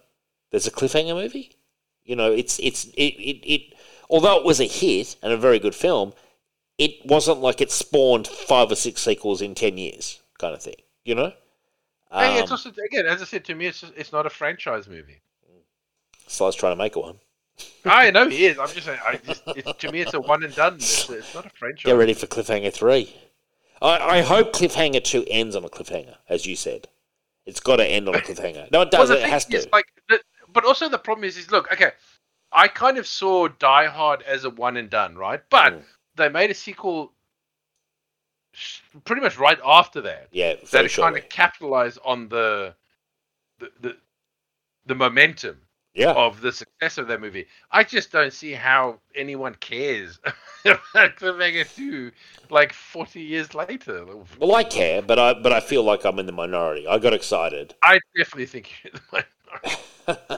there's 0.50 0.66
a 0.66 0.70
Cliffhanger 0.70 1.14
movie. 1.14 1.52
You 2.04 2.16
know, 2.16 2.32
it's 2.32 2.58
it's 2.58 2.86
it 2.88 3.14
it, 3.14 3.50
it 3.50 3.74
although 4.08 4.36
it 4.38 4.44
was 4.44 4.60
a 4.60 4.66
hit 4.66 5.16
and 5.22 5.32
a 5.32 5.36
very 5.36 5.58
good 5.58 5.74
film, 5.74 6.12
it 6.78 7.04
wasn't 7.04 7.40
like 7.40 7.60
it 7.60 7.70
spawned 7.70 8.26
five 8.26 8.70
or 8.70 8.76
six 8.76 9.02
sequels 9.02 9.42
in 9.42 9.54
ten 9.54 9.78
years, 9.78 10.20
kind 10.38 10.54
of 10.54 10.62
thing. 10.62 10.76
You 11.04 11.14
know. 11.14 11.32
hey, 12.12 12.38
it's 12.40 12.50
Um, 12.50 12.52
also 12.52 12.70
again, 12.70 13.06
as 13.06 13.22
I 13.22 13.24
said 13.24 13.44
to 13.46 13.54
me, 13.54 13.66
it's 13.66 13.80
just, 13.80 13.92
it's 13.96 14.12
not 14.12 14.26
a 14.26 14.30
franchise 14.30 14.88
movie. 14.88 15.20
Sly's 16.26 16.54
trying 16.54 16.72
to 16.72 16.76
make 16.76 16.94
one. 16.96 17.18
I 17.84 18.10
know 18.10 18.28
he 18.28 18.46
is. 18.46 18.58
I'm 18.58 18.68
just 18.68 18.86
saying. 18.86 19.00
I 19.04 19.16
just 19.16 19.42
it's, 19.46 19.72
to 19.72 19.90
me, 19.92 20.00
it's 20.00 20.14
a 20.14 20.20
one 20.20 20.44
and 20.44 20.54
done. 20.54 20.74
It's, 20.76 21.08
it's 21.10 21.34
not 21.34 21.46
a 21.46 21.50
franchise. 21.50 21.84
Get 21.84 21.96
ready 21.96 22.14
for 22.14 22.26
Cliffhanger 22.26 22.72
3. 22.72 23.14
I, 23.80 24.18
I 24.18 24.20
hope 24.22 24.52
Cliffhanger 24.52 25.02
2 25.02 25.24
ends 25.28 25.56
on 25.56 25.64
a 25.64 25.68
cliffhanger, 25.68 26.16
as 26.28 26.46
you 26.46 26.54
said. 26.56 26.88
It's 27.46 27.60
got 27.60 27.76
to 27.76 27.86
end 27.86 28.08
on 28.08 28.14
a 28.14 28.18
cliffhanger. 28.18 28.70
No, 28.70 28.82
it 28.82 28.90
Well, 28.92 29.06
does. 29.06 29.08
the 29.08 29.22
it 29.24 29.28
has 29.30 29.48
is, 29.50 29.64
to. 29.64 29.70
Like, 29.72 29.86
the, 30.08 30.20
but 30.52 30.64
also 30.64 30.88
the 30.88 30.98
problem 30.98 31.24
is, 31.24 31.36
is 31.36 31.50
look, 31.50 31.72
okay, 31.72 31.92
I 32.52 32.68
kind 32.68 32.98
of 32.98 33.06
saw 33.06 33.48
Die 33.48 33.86
Hard 33.86 34.22
as 34.22 34.44
a 34.44 34.50
one 34.50 34.76
and 34.76 34.90
done, 34.90 35.16
right? 35.16 35.42
But 35.50 35.74
Mm. 35.74 35.84
they 36.16 36.28
made 36.28 36.50
a 36.50 36.54
sequel 36.54 37.12
pretty 39.04 39.22
much 39.22 39.38
right 39.38 39.58
after 39.64 40.00
that. 40.02 40.28
yeah, 40.32 40.54
That 40.72 40.92
kind 40.92 41.16
of 41.16 41.28
capitalized 41.28 41.98
on 42.04 42.28
the, 42.28 42.74
the 43.58 43.70
the 43.80 43.96
the 44.86 44.94
momentum 44.94 45.60
Yeah. 45.94 46.12
of 46.14 46.40
the 46.40 46.52
success 46.52 46.98
of 46.98 47.08
that 47.08 47.20
movie. 47.20 47.46
I 47.70 47.84
just 47.84 48.12
don't 48.12 48.32
see 48.32 48.52
how 48.52 49.00
anyone 49.14 49.54
cares 49.56 50.20
about 50.64 51.16
Cliffhanger 51.16 51.74
2 51.74 52.12
like 52.50 52.72
40 52.72 53.20
years 53.22 53.54
later. 53.54 54.06
Well, 54.38 54.54
I 54.54 54.64
care, 54.64 55.02
but 55.02 55.18
I 55.18 55.34
but 55.34 55.52
I 55.52 55.60
feel 55.60 55.82
like 55.82 56.04
I'm 56.06 56.18
in 56.18 56.24
the 56.26 56.32
minority. 56.32 56.86
I 56.86 56.98
got 56.98 57.12
excited. 57.12 57.74
I 57.82 57.98
definitely 58.16 58.46
think 58.46 58.72
you're 58.84 58.92
the 58.92 59.00
minority. 59.12 59.78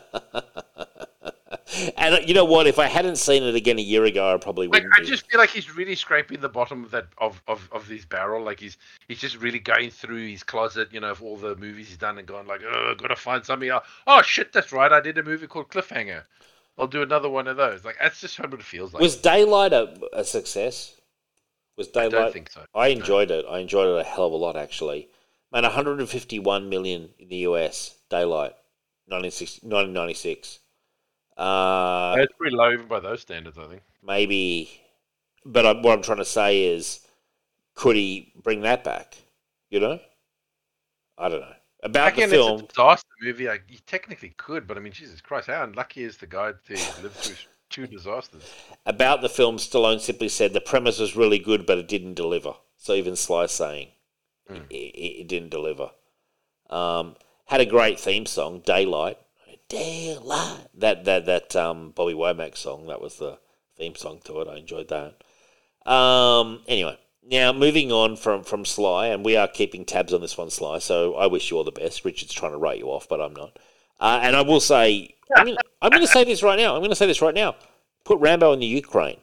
and 1.96 2.28
you 2.28 2.34
know 2.34 2.44
what? 2.44 2.66
If 2.66 2.78
I 2.78 2.86
hadn't 2.86 3.16
seen 3.16 3.42
it 3.42 3.54
again 3.54 3.78
a 3.78 3.82
year 3.82 4.04
ago, 4.04 4.34
I 4.34 4.36
probably 4.38 4.68
wouldn't 4.68 4.92
I 4.96 5.02
just 5.02 5.30
feel 5.30 5.38
like 5.38 5.50
he's 5.50 5.74
really 5.74 5.94
scraping 5.94 6.40
the 6.40 6.48
bottom 6.48 6.84
of 6.84 6.90
that 6.90 7.06
of, 7.18 7.42
of, 7.48 7.68
of 7.72 7.88
this 7.88 8.04
barrel. 8.04 8.42
Like 8.42 8.60
he's 8.60 8.78
he's 9.08 9.20
just 9.20 9.36
really 9.40 9.58
going 9.58 9.90
through 9.90 10.28
his 10.28 10.42
closet, 10.42 10.88
you 10.92 11.00
know, 11.00 11.10
of 11.10 11.22
all 11.22 11.36
the 11.36 11.56
movies 11.56 11.88
he's 11.88 11.96
done 11.96 12.18
and 12.18 12.26
gone 12.26 12.46
like, 12.46 12.62
oh, 12.62 12.94
gotta 12.96 13.16
find 13.16 13.44
something. 13.44 13.68
else. 13.68 13.84
Oh 14.06 14.22
shit, 14.22 14.52
that's 14.52 14.72
right. 14.72 14.92
I 14.92 15.00
did 15.00 15.18
a 15.18 15.22
movie 15.22 15.46
called 15.46 15.68
Cliffhanger. 15.68 16.24
I'll 16.78 16.86
do 16.86 17.02
another 17.02 17.28
one 17.28 17.46
of 17.46 17.56
those. 17.56 17.84
Like 17.84 17.96
that's 18.00 18.20
just 18.20 18.38
what 18.38 18.54
it 18.54 18.62
feels 18.62 18.94
like. 18.94 19.02
Was 19.02 19.16
Daylight 19.16 19.72
a, 19.72 19.98
a 20.12 20.24
success? 20.24 20.94
Was 21.76 21.88
Daylight? 21.88 22.14
I 22.14 22.18
don't 22.18 22.32
think 22.32 22.50
so. 22.50 22.64
I 22.74 22.88
enjoyed 22.88 23.30
it. 23.30 23.44
I 23.48 23.58
enjoyed 23.58 23.88
it 23.88 24.00
a 24.00 24.04
hell 24.04 24.26
of 24.26 24.32
a 24.32 24.36
lot, 24.36 24.56
actually. 24.56 25.08
Man, 25.52 25.64
151 25.64 26.68
million 26.68 27.10
in 27.18 27.28
the 27.28 27.36
US. 27.48 27.96
Daylight, 28.08 28.52
1960 29.06 29.66
1996. 29.66 30.59
Uh, 31.36 32.18
It's 32.20 32.32
pretty 32.34 32.54
low 32.54 32.70
even 32.72 32.86
by 32.86 33.00
those 33.00 33.20
standards, 33.22 33.58
I 33.58 33.66
think. 33.66 33.82
maybe, 34.02 34.80
but 35.44 35.66
I, 35.66 35.72
what 35.74 35.92
I'm 35.98 36.02
trying 36.02 36.18
to 36.18 36.24
say 36.24 36.64
is, 36.64 37.00
could 37.74 37.96
he 37.96 38.32
bring 38.42 38.62
that 38.62 38.84
back? 38.84 39.16
You 39.70 39.80
know, 39.80 40.00
I 41.16 41.28
don't 41.28 41.40
know 41.42 41.54
about 41.84 42.16
Again, 42.16 42.16
the 42.16 42.22
film. 42.22 42.40
it's 42.48 42.48
a 42.48 42.52
disaster 42.74 43.08
movie. 43.22 43.46
Like, 43.46 43.64
you 43.68 43.78
technically 43.86 44.30
could, 44.30 44.66
but 44.66 44.76
I 44.76 44.80
mean, 44.80 44.92
Jesus 44.92 45.20
Christ, 45.20 45.46
how 45.48 45.64
unlucky 45.64 46.02
is 46.02 46.16
the 46.18 46.26
guy 46.26 46.52
to 46.66 46.90
live 46.96 47.16
through 47.16 47.36
two 47.70 47.86
disasters? 47.86 48.56
About 48.84 49.22
the 49.22 49.30
film, 49.30 49.56
Stallone 49.56 50.00
simply 50.00 50.28
said 50.28 50.52
the 50.52 50.60
premise 50.60 50.98
was 50.98 51.16
really 51.16 51.38
good, 51.38 51.64
but 51.64 51.78
it 51.78 51.88
didn't 51.88 52.12
deliver. 52.14 52.56
So 52.76 52.92
even 52.94 53.16
Sly 53.16 53.46
saying 53.46 53.88
Mm. 54.48 54.70
it, 54.70 54.76
it, 54.76 55.20
it 55.22 55.28
didn't 55.28 55.50
deliver. 55.50 55.92
Um, 56.70 57.16
had 57.46 57.60
a 57.60 57.66
great 57.66 58.00
theme 58.00 58.26
song, 58.26 58.60
Daylight. 58.60 59.18
Daylight. 59.70 60.66
That 60.74 61.04
that 61.06 61.24
that 61.24 61.56
um, 61.56 61.92
Bobby 61.92 62.12
Womack 62.12 62.56
song. 62.56 62.88
That 62.88 63.00
was 63.00 63.16
the 63.16 63.38
theme 63.78 63.94
song 63.94 64.20
to 64.24 64.40
it. 64.40 64.48
I 64.48 64.56
enjoyed 64.56 64.88
that. 64.88 65.90
Um, 65.90 66.60
anyway, 66.68 66.98
now 67.22 67.52
moving 67.52 67.90
on 67.90 68.16
from 68.16 68.42
from 68.44 68.66
Sly, 68.66 69.06
and 69.06 69.24
we 69.24 69.36
are 69.36 69.48
keeping 69.48 69.84
tabs 69.86 70.12
on 70.12 70.20
this 70.20 70.36
one, 70.36 70.50
Sly. 70.50 70.80
So 70.80 71.14
I 71.14 71.26
wish 71.26 71.50
you 71.50 71.56
all 71.56 71.64
the 71.64 71.72
best. 71.72 72.04
Richard's 72.04 72.34
trying 72.34 72.52
to 72.52 72.58
write 72.58 72.78
you 72.78 72.86
off, 72.86 73.08
but 73.08 73.20
I'm 73.20 73.34
not. 73.34 73.58
Uh, 73.98 74.20
and 74.22 74.34
I 74.34 74.42
will 74.42 74.60
say, 74.60 75.14
I'm 75.36 75.46
gonna, 75.46 75.58
I'm 75.80 75.90
going 75.90 76.02
to 76.02 76.08
say 76.08 76.24
this 76.24 76.42
right 76.42 76.58
now. 76.58 76.74
I'm 76.74 76.80
going 76.80 76.90
to 76.90 76.96
say 76.96 77.06
this 77.06 77.22
right 77.22 77.34
now. 77.34 77.54
Put 78.04 78.18
Rambo 78.18 78.52
in 78.52 78.60
the 78.60 78.66
Ukraine. 78.66 79.18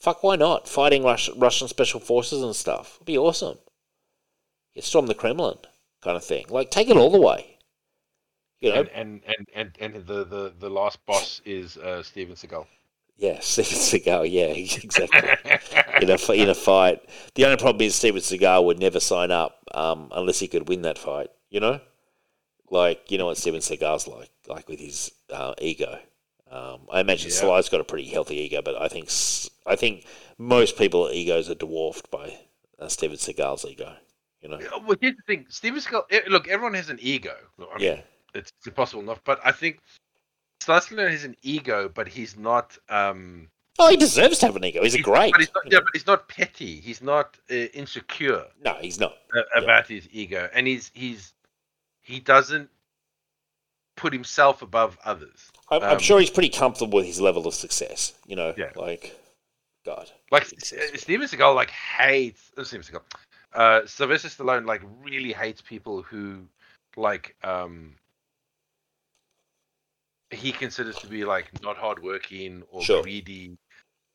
Fuck, 0.00 0.22
why 0.22 0.36
not? 0.36 0.68
Fighting 0.68 1.02
Rus- 1.02 1.30
Russian 1.36 1.68
special 1.68 2.00
forces 2.00 2.42
and 2.42 2.54
stuff. 2.54 2.94
It'd 2.96 3.06
be 3.06 3.18
awesome. 3.18 3.58
You 4.74 4.82
storm 4.82 5.06
the 5.06 5.14
Kremlin, 5.14 5.58
kind 6.00 6.16
of 6.16 6.24
thing. 6.24 6.46
Like, 6.48 6.70
take 6.70 6.88
it 6.88 6.96
all 6.96 7.10
the 7.10 7.20
way. 7.20 7.57
You 8.60 8.70
know, 8.70 8.80
And, 8.80 8.88
and, 8.94 9.20
and, 9.26 9.48
and, 9.54 9.94
and 9.94 10.06
the, 10.06 10.24
the, 10.24 10.54
the 10.58 10.68
last 10.70 11.04
boss 11.06 11.40
is 11.44 11.76
uh, 11.76 12.02
Steven 12.02 12.34
Seagal. 12.34 12.66
yeah, 13.16 13.38
Steven 13.42 13.78
Seagal, 13.78 14.30
yeah, 14.30 14.46
exactly. 14.84 15.20
in 16.02 16.10
a 16.10 16.32
in 16.32 16.48
a 16.50 16.54
fight. 16.54 17.00
The 17.34 17.44
only 17.44 17.56
problem 17.56 17.82
is 17.82 17.94
Steven 17.94 18.20
Seagal 18.20 18.64
would 18.64 18.78
never 18.80 19.00
sign 19.00 19.30
up 19.30 19.58
um, 19.74 20.08
unless 20.12 20.38
he 20.40 20.48
could 20.48 20.68
win 20.68 20.82
that 20.82 20.98
fight. 20.98 21.28
You 21.50 21.60
know, 21.60 21.80
like 22.70 23.10
you 23.10 23.18
know 23.18 23.26
what 23.26 23.36
Steven 23.38 23.60
Seagal's 23.60 24.06
like, 24.08 24.30
like 24.48 24.68
with 24.68 24.80
his 24.80 25.10
uh, 25.32 25.54
ego. 25.60 25.98
Um, 26.50 26.80
I 26.90 27.00
imagine 27.00 27.30
Yeah. 27.30 27.36
Sly's 27.36 27.68
got 27.68 27.80
a 27.80 27.84
pretty 27.84 28.08
healthy 28.08 28.36
ego, 28.36 28.62
but 28.62 28.80
I 28.80 28.88
think 28.88 29.10
I 29.66 29.76
think 29.76 30.04
most 30.38 30.76
people's 30.78 31.12
egos 31.12 31.50
are 31.50 31.54
dwarfed 31.54 32.10
by 32.10 32.38
uh, 32.78 32.88
Steven 32.88 33.16
Seagal's 33.16 33.64
ego. 33.64 33.94
You 34.42 34.48
know, 34.50 34.58
Well, 34.86 34.96
here's 35.00 35.16
the 35.16 35.22
thing: 35.26 35.46
Steven 35.48 35.80
Seagal. 35.80 36.04
eh, 36.10 36.20
Look, 36.28 36.48
everyone 36.48 36.74
has 36.74 36.88
an 36.90 36.98
ego. 37.02 37.34
I 37.58 37.62
mean, 37.62 37.68
yeah, 37.80 38.00
it's 38.34 38.52
impossible 38.66 39.02
not. 39.02 39.20
But 39.24 39.40
I 39.44 39.52
think 39.52 39.80
Stallone 40.62 41.10
has 41.10 41.24
an 41.24 41.36
ego, 41.42 41.90
but 41.92 42.08
he's 42.08 42.36
not. 42.36 42.76
Um, 42.88 43.48
oh, 43.78 43.88
he 43.90 43.96
deserves 43.96 44.38
to 44.40 44.46
have 44.46 44.56
an 44.56 44.64
ego. 44.64 44.82
He's 44.82 44.94
a 44.94 45.00
great. 45.02 45.32
But 45.32 45.40
he's 45.40 45.54
not, 45.54 45.72
yeah, 45.72 45.78
but 45.80 45.90
he's 45.92 46.06
not 46.06 46.28
petty. 46.28 46.80
He's 46.80 47.02
not 47.02 47.36
uh, 47.50 47.54
insecure 47.54 48.44
no, 48.64 48.74
he's 48.80 48.98
not. 49.00 49.14
about 49.56 49.86
his 49.86 50.08
ego, 50.12 50.48
and 50.54 50.66
he's 50.66 50.90
he's 50.94 51.32
he 52.02 52.20
doesn't 52.20 52.68
put 53.96 54.12
himself 54.12 54.62
above 54.62 54.96
others. 55.04 55.50
I'm, 55.70 55.82
I'm 55.82 55.92
Um, 55.94 55.98
sure 55.98 56.20
he's 56.20 56.30
pretty 56.30 56.50
comfortable 56.50 56.98
with 56.98 57.06
his 57.06 57.20
level 57.20 57.46
of 57.46 57.54
success. 57.54 58.14
You 58.26 58.36
know, 58.36 58.54
Yeah. 58.56 58.70
like 58.76 59.18
God. 59.84 60.10
Like 60.30 60.44
uh, 60.44 60.96
Steven 60.96 61.26
Seagal, 61.26 61.54
like 61.54 61.70
hates 61.70 62.52
uh, 62.56 62.64
Steven 62.64 62.84
Seagal. 62.84 63.02
Uh, 63.54 63.86
Sylvester 63.86 64.28
Stallone, 64.28 64.66
like 64.66 64.82
really 65.02 65.32
hates 65.32 65.60
people 65.62 66.02
who, 66.02 66.42
like, 66.96 67.34
um, 67.42 67.94
he 70.30 70.52
considers 70.52 70.96
to 70.98 71.06
be 71.06 71.24
like 71.24 71.50
not 71.62 71.76
hardworking 71.76 72.62
or 72.70 72.82
Sure. 72.82 73.02
greedy 73.02 73.56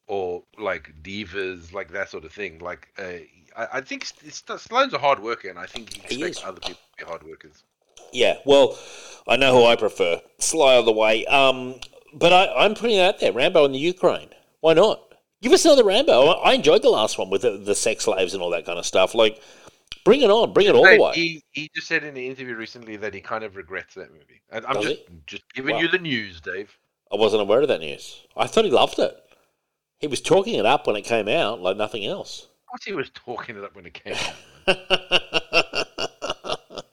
or 0.07 0.43
like 0.59 0.93
divas, 1.01 1.73
like 1.73 1.91
that 1.91 2.09
sort 2.09 2.25
of 2.25 2.31
thing. 2.31 2.59
Like, 2.59 2.87
uh, 2.99 3.23
I, 3.57 3.67
I 3.77 3.81
think 3.81 4.03
Stallone's 4.05 4.93
a 4.93 4.97
hard 4.97 5.19
worker, 5.19 5.49
and 5.49 5.57
I 5.57 5.65
think 5.65 5.93
he 5.93 6.01
He 6.15 6.23
expects 6.23 6.37
is. 6.39 6.43
other 6.43 6.59
people 6.59 6.81
to 6.97 7.05
be 7.05 7.09
hard 7.09 7.23
workers. 7.23 7.63
Yeah, 8.11 8.37
well, 8.45 8.77
I 9.27 9.37
know 9.37 9.53
who 9.53 9.65
I 9.65 9.75
prefer. 9.75 10.21
Sly 10.39 10.75
all 10.75 10.83
the 10.83 10.91
way. 10.91 11.25
Um, 11.25 11.75
but 12.13 12.31
I, 12.33 12.53
I'm 12.65 12.75
putting 12.75 12.97
it 12.97 13.01
out 13.01 13.19
there. 13.19 13.31
Rambo 13.31 13.65
in 13.65 13.71
the 13.71 13.79
Ukraine. 13.79 14.29
Why 14.59 14.73
not? 14.73 15.01
Give 15.41 15.51
us 15.51 15.65
another 15.65 15.83
Rambo. 15.83 16.27
I 16.27 16.51
I 16.51 16.53
enjoyed 16.53 16.83
the 16.83 16.89
last 16.89 17.17
one 17.17 17.29
with 17.29 17.41
the, 17.41 17.57
the 17.57 17.73
sex 17.75 18.03
slaves 18.05 18.33
and 18.33 18.43
all 18.43 18.49
that 18.51 18.65
kind 18.65 18.77
of 18.77 18.85
stuff. 18.85 19.15
Like, 19.15 19.41
bring 20.03 20.21
it 20.21 20.29
on. 20.29 20.53
Bring 20.53 20.67
it 20.67 20.75
all 20.75 20.85
the 20.85 21.01
way. 21.01 21.13
He 21.13 21.43
he 21.51 21.69
just 21.75 21.87
said 21.87 22.03
in 22.03 22.09
an 22.09 22.17
interview 22.17 22.55
recently 22.55 22.95
that 22.97 23.13
he 23.13 23.21
kind 23.21 23.43
of 23.43 23.55
regrets 23.55 23.95
that 23.95 24.11
movie. 24.11 24.41
And 24.49 24.65
I'm 24.65 24.75
Does 24.75 24.85
just 24.85 25.01
just 25.27 25.43
giving 25.53 25.75
Wow. 25.75 25.81
you 25.81 25.87
the 25.87 25.99
news, 25.99 26.41
Dave. 26.41 26.75
I 27.11 27.15
wasn't 27.15 27.41
aware 27.41 27.61
of 27.61 27.67
that 27.67 27.81
news. 27.81 28.21
I 28.35 28.47
thought 28.47 28.65
he 28.65 28.71
loved 28.71 28.99
it. 28.99 29.15
He 29.99 30.07
was 30.07 30.21
talking 30.21 30.55
it 30.55 30.65
up 30.65 30.87
when 30.87 30.95
it 30.95 31.03
came 31.03 31.27
out 31.27 31.61
like 31.61 31.77
nothing 31.77 32.05
else. 32.05 32.47
Of 32.63 32.67
course, 32.67 32.83
he 32.85 32.93
was 32.93 33.09
talking 33.13 33.57
it 33.57 33.63
up 33.63 33.75
when 33.75 33.85
it 33.85 33.93
came 33.93 34.15
out. 34.15 34.33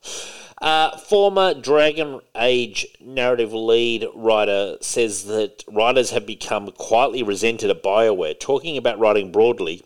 uh, 0.61 0.97
former 0.99 1.55
Dragon 1.55 2.21
Age 2.37 2.87
narrative 3.01 3.53
lead 3.53 4.07
writer 4.15 4.77
says 4.81 5.25
that 5.25 5.65
writers 5.69 6.11
have 6.11 6.27
become 6.27 6.71
quietly 6.73 7.23
resented 7.23 7.71
at 7.71 7.83
BioWare. 7.83 8.39
Talking 8.39 8.77
about 8.77 8.99
writing 8.99 9.33
broadly, 9.33 9.83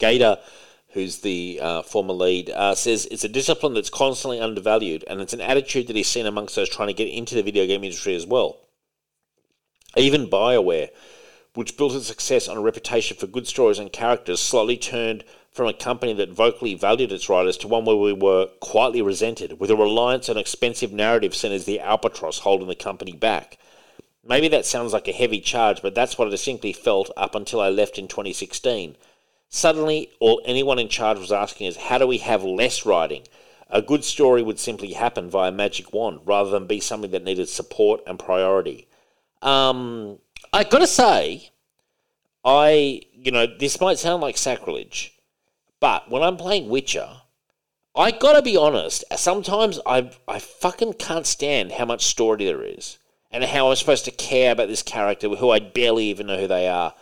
Gaider, 0.00 0.38
who's 0.96 1.18
the 1.18 1.60
uh, 1.62 1.82
former 1.82 2.14
lead, 2.14 2.48
uh, 2.48 2.74
says 2.74 3.06
it's 3.10 3.22
a 3.22 3.28
discipline 3.28 3.74
that's 3.74 3.90
constantly 3.90 4.40
undervalued, 4.40 5.04
and 5.06 5.20
it's 5.20 5.34
an 5.34 5.42
attitude 5.42 5.86
that 5.86 5.94
he's 5.94 6.08
seen 6.08 6.24
amongst 6.24 6.56
those 6.56 6.70
trying 6.70 6.88
to 6.88 6.94
get 6.94 7.08
into 7.08 7.34
the 7.34 7.42
video 7.42 7.66
game 7.66 7.84
industry 7.84 8.14
as 8.14 8.26
well. 8.26 8.60
Even 9.94 10.26
BioWare, 10.26 10.88
which 11.54 11.76
built 11.76 11.94
its 11.94 12.06
success 12.06 12.48
on 12.48 12.56
a 12.56 12.62
reputation 12.62 13.14
for 13.14 13.26
good 13.26 13.46
stories 13.46 13.78
and 13.78 13.92
characters, 13.92 14.40
slowly 14.40 14.78
turned 14.78 15.22
from 15.52 15.68
a 15.68 15.74
company 15.74 16.14
that 16.14 16.30
vocally 16.30 16.74
valued 16.74 17.12
its 17.12 17.28
writers 17.28 17.58
to 17.58 17.68
one 17.68 17.84
where 17.84 17.96
we 17.96 18.14
were 18.14 18.46
quietly 18.60 19.02
resented, 19.02 19.60
with 19.60 19.70
a 19.70 19.76
reliance 19.76 20.30
on 20.30 20.38
expensive 20.38 20.92
narrative 20.92 21.34
seen 21.34 21.52
as 21.52 21.66
the 21.66 21.78
albatross 21.78 22.38
holding 22.38 22.68
the 22.68 22.74
company 22.74 23.12
back. 23.12 23.58
Maybe 24.24 24.48
that 24.48 24.64
sounds 24.64 24.94
like 24.94 25.08
a 25.08 25.12
heavy 25.12 25.40
charge, 25.40 25.82
but 25.82 25.94
that's 25.94 26.16
what 26.16 26.28
I 26.28 26.30
distinctly 26.30 26.72
felt 26.72 27.10
up 27.18 27.34
until 27.34 27.60
I 27.60 27.68
left 27.68 27.98
in 27.98 28.08
2016. 28.08 28.96
Suddenly, 29.48 30.10
all 30.20 30.42
anyone 30.44 30.78
in 30.78 30.88
charge 30.88 31.18
was 31.18 31.32
asking 31.32 31.68
is, 31.68 31.76
how 31.76 31.98
do 31.98 32.06
we 32.06 32.18
have 32.18 32.42
less 32.44 32.84
writing? 32.84 33.22
A 33.70 33.82
good 33.82 34.04
story 34.04 34.42
would 34.42 34.58
simply 34.58 34.92
happen 34.92 35.30
via 35.30 35.50
magic 35.50 35.92
wand 35.92 36.20
rather 36.24 36.50
than 36.50 36.66
be 36.66 36.80
something 36.80 37.10
that 37.10 37.24
needed 37.24 37.48
support 37.48 38.00
and 38.06 38.18
priority. 38.18 38.86
Um, 39.42 40.18
I 40.52 40.64
gotta 40.64 40.86
say, 40.86 41.50
I, 42.44 43.02
you 43.12 43.32
know, 43.32 43.46
this 43.46 43.80
might 43.80 43.98
sound 43.98 44.22
like 44.22 44.36
sacrilege, 44.36 45.18
but 45.80 46.10
when 46.10 46.22
I'm 46.22 46.36
playing 46.36 46.68
Witcher, 46.68 47.08
I 47.94 48.10
gotta 48.10 48.42
be 48.42 48.56
honest, 48.56 49.04
sometimes 49.16 49.80
I, 49.86 50.10
I 50.28 50.38
fucking 50.38 50.94
can't 50.94 51.26
stand 51.26 51.72
how 51.72 51.86
much 51.86 52.06
story 52.06 52.44
there 52.44 52.62
is 52.62 52.98
and 53.32 53.42
how 53.42 53.68
I'm 53.68 53.76
supposed 53.76 54.04
to 54.04 54.10
care 54.10 54.52
about 54.52 54.68
this 54.68 54.82
character 54.82 55.28
who 55.28 55.50
I 55.50 55.58
barely 55.58 56.04
even 56.06 56.26
know 56.28 56.38
who 56.38 56.46
they 56.46 56.68
are. 56.68 56.94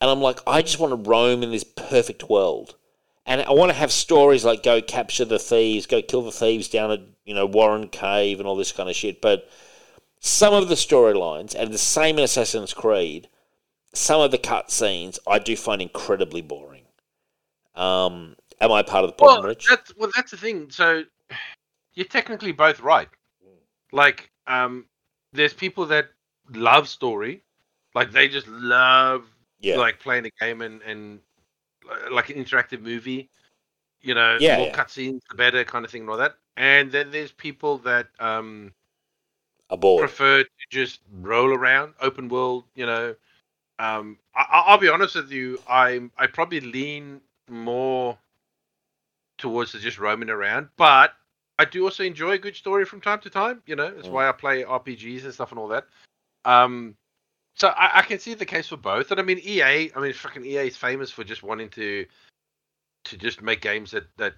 And 0.00 0.10
I'm 0.10 0.20
like, 0.20 0.40
I 0.46 0.62
just 0.62 0.78
want 0.78 0.92
to 0.92 1.10
roam 1.10 1.42
in 1.42 1.50
this 1.50 1.64
perfect 1.64 2.28
world. 2.28 2.74
And 3.26 3.42
I 3.42 3.50
want 3.52 3.70
to 3.70 3.76
have 3.76 3.92
stories 3.92 4.44
like 4.44 4.62
go 4.62 4.80
capture 4.80 5.24
the 5.24 5.38
thieves, 5.38 5.86
go 5.86 6.00
kill 6.00 6.22
the 6.22 6.32
thieves 6.32 6.68
down 6.68 6.90
at, 6.90 7.00
you 7.24 7.34
know, 7.34 7.46
Warren 7.46 7.88
Cave 7.88 8.40
and 8.40 8.48
all 8.48 8.56
this 8.56 8.72
kind 8.72 8.88
of 8.88 8.96
shit. 8.96 9.20
But 9.20 9.48
some 10.20 10.54
of 10.54 10.68
the 10.68 10.74
storylines, 10.74 11.54
and 11.54 11.72
the 11.72 11.78
same 11.78 12.18
in 12.18 12.24
Assassin's 12.24 12.74
Creed, 12.74 13.28
some 13.92 14.20
of 14.20 14.30
the 14.30 14.38
cutscenes 14.38 15.18
I 15.26 15.38
do 15.38 15.56
find 15.56 15.82
incredibly 15.82 16.40
boring. 16.40 16.84
Um, 17.74 18.36
am 18.60 18.72
I 18.72 18.82
part 18.82 19.04
of 19.04 19.10
the 19.10 19.16
problem, 19.16 19.40
well, 19.40 19.48
Rich? 19.48 19.66
That's, 19.68 19.96
well, 19.96 20.10
that's 20.16 20.30
the 20.30 20.36
thing. 20.36 20.70
So 20.70 21.04
you're 21.94 22.06
technically 22.06 22.52
both 22.52 22.80
right. 22.80 23.08
Like, 23.92 24.30
um, 24.46 24.86
there's 25.32 25.54
people 25.54 25.86
that 25.86 26.08
love 26.52 26.88
story, 26.88 27.42
like 27.94 28.12
they 28.12 28.28
just 28.28 28.48
love 28.48 29.24
Yeah. 29.60 29.76
like 29.76 29.98
playing 30.00 30.26
a 30.26 30.30
game 30.44 30.60
and 30.62 30.82
and 30.82 31.20
uh, 31.90 32.12
like 32.12 32.30
an 32.30 32.36
interactive 32.36 32.80
movie. 32.80 33.28
You 34.02 34.14
know, 34.14 34.38
Yeah, 34.38 34.54
the 34.54 34.56
more 34.58 34.66
yeah. 34.66 34.76
cutscenes, 34.76 35.20
the 35.30 35.36
better, 35.36 35.64
kind 35.64 35.84
of 35.84 35.90
thing, 35.90 36.02
and 36.02 36.10
all 36.10 36.16
that. 36.18 36.36
And 36.56 36.90
then 36.90 37.10
there's 37.10 37.32
people 37.32 37.78
that 37.78 38.08
um 38.20 38.72
A 39.70 39.76
board. 39.76 40.08
prefer 40.08 40.42
to 40.42 40.48
just 40.70 41.00
roll 41.20 41.52
around, 41.52 41.94
open 42.00 42.28
world. 42.28 42.64
You 42.74 42.86
know, 42.86 43.14
um, 43.78 44.18
I, 44.34 44.42
I- 44.50 44.64
I'll 44.68 44.78
be 44.78 44.88
honest 44.88 45.14
with 45.16 45.30
you. 45.30 45.60
I 45.68 46.08
I 46.18 46.26
probably 46.26 46.60
lean 46.60 47.20
more 47.48 48.18
towards 49.38 49.72
the 49.72 49.78
just 49.78 49.98
roaming 49.98 50.30
around, 50.30 50.68
but 50.76 51.12
I 51.58 51.64
do 51.64 51.84
also 51.84 52.04
enjoy 52.04 52.32
a 52.32 52.38
good 52.38 52.56
story 52.56 52.84
from 52.84 53.00
time 53.00 53.20
to 53.20 53.30
time. 53.30 53.62
You 53.66 53.76
know, 53.76 53.90
that's 53.90 54.08
Mm. 54.08 54.12
why 54.12 54.28
I 54.28 54.32
play 54.32 54.64
RPGs 54.64 55.24
and 55.24 55.32
stuff 55.34 55.50
and 55.50 55.58
all 55.58 55.68
that. 55.68 55.86
Um, 56.44 56.96
so 57.60 57.68
I, 57.68 57.98
I 57.98 58.02
can 58.02 58.18
see 58.18 58.32
the 58.32 58.46
case 58.46 58.68
for 58.68 58.78
both. 58.78 59.10
And 59.10 59.20
I 59.20 59.22
mean, 59.22 59.38
EA. 59.44 59.90
I 59.94 60.00
mean, 60.00 60.14
fucking 60.14 60.46
EA 60.46 60.68
is 60.68 60.78
famous 60.78 61.10
for 61.10 61.24
just 61.24 61.42
wanting 61.42 61.68
to 61.70 62.06
to 63.04 63.16
just 63.18 63.42
make 63.42 63.60
games 63.60 63.90
that 63.90 64.04
that 64.16 64.32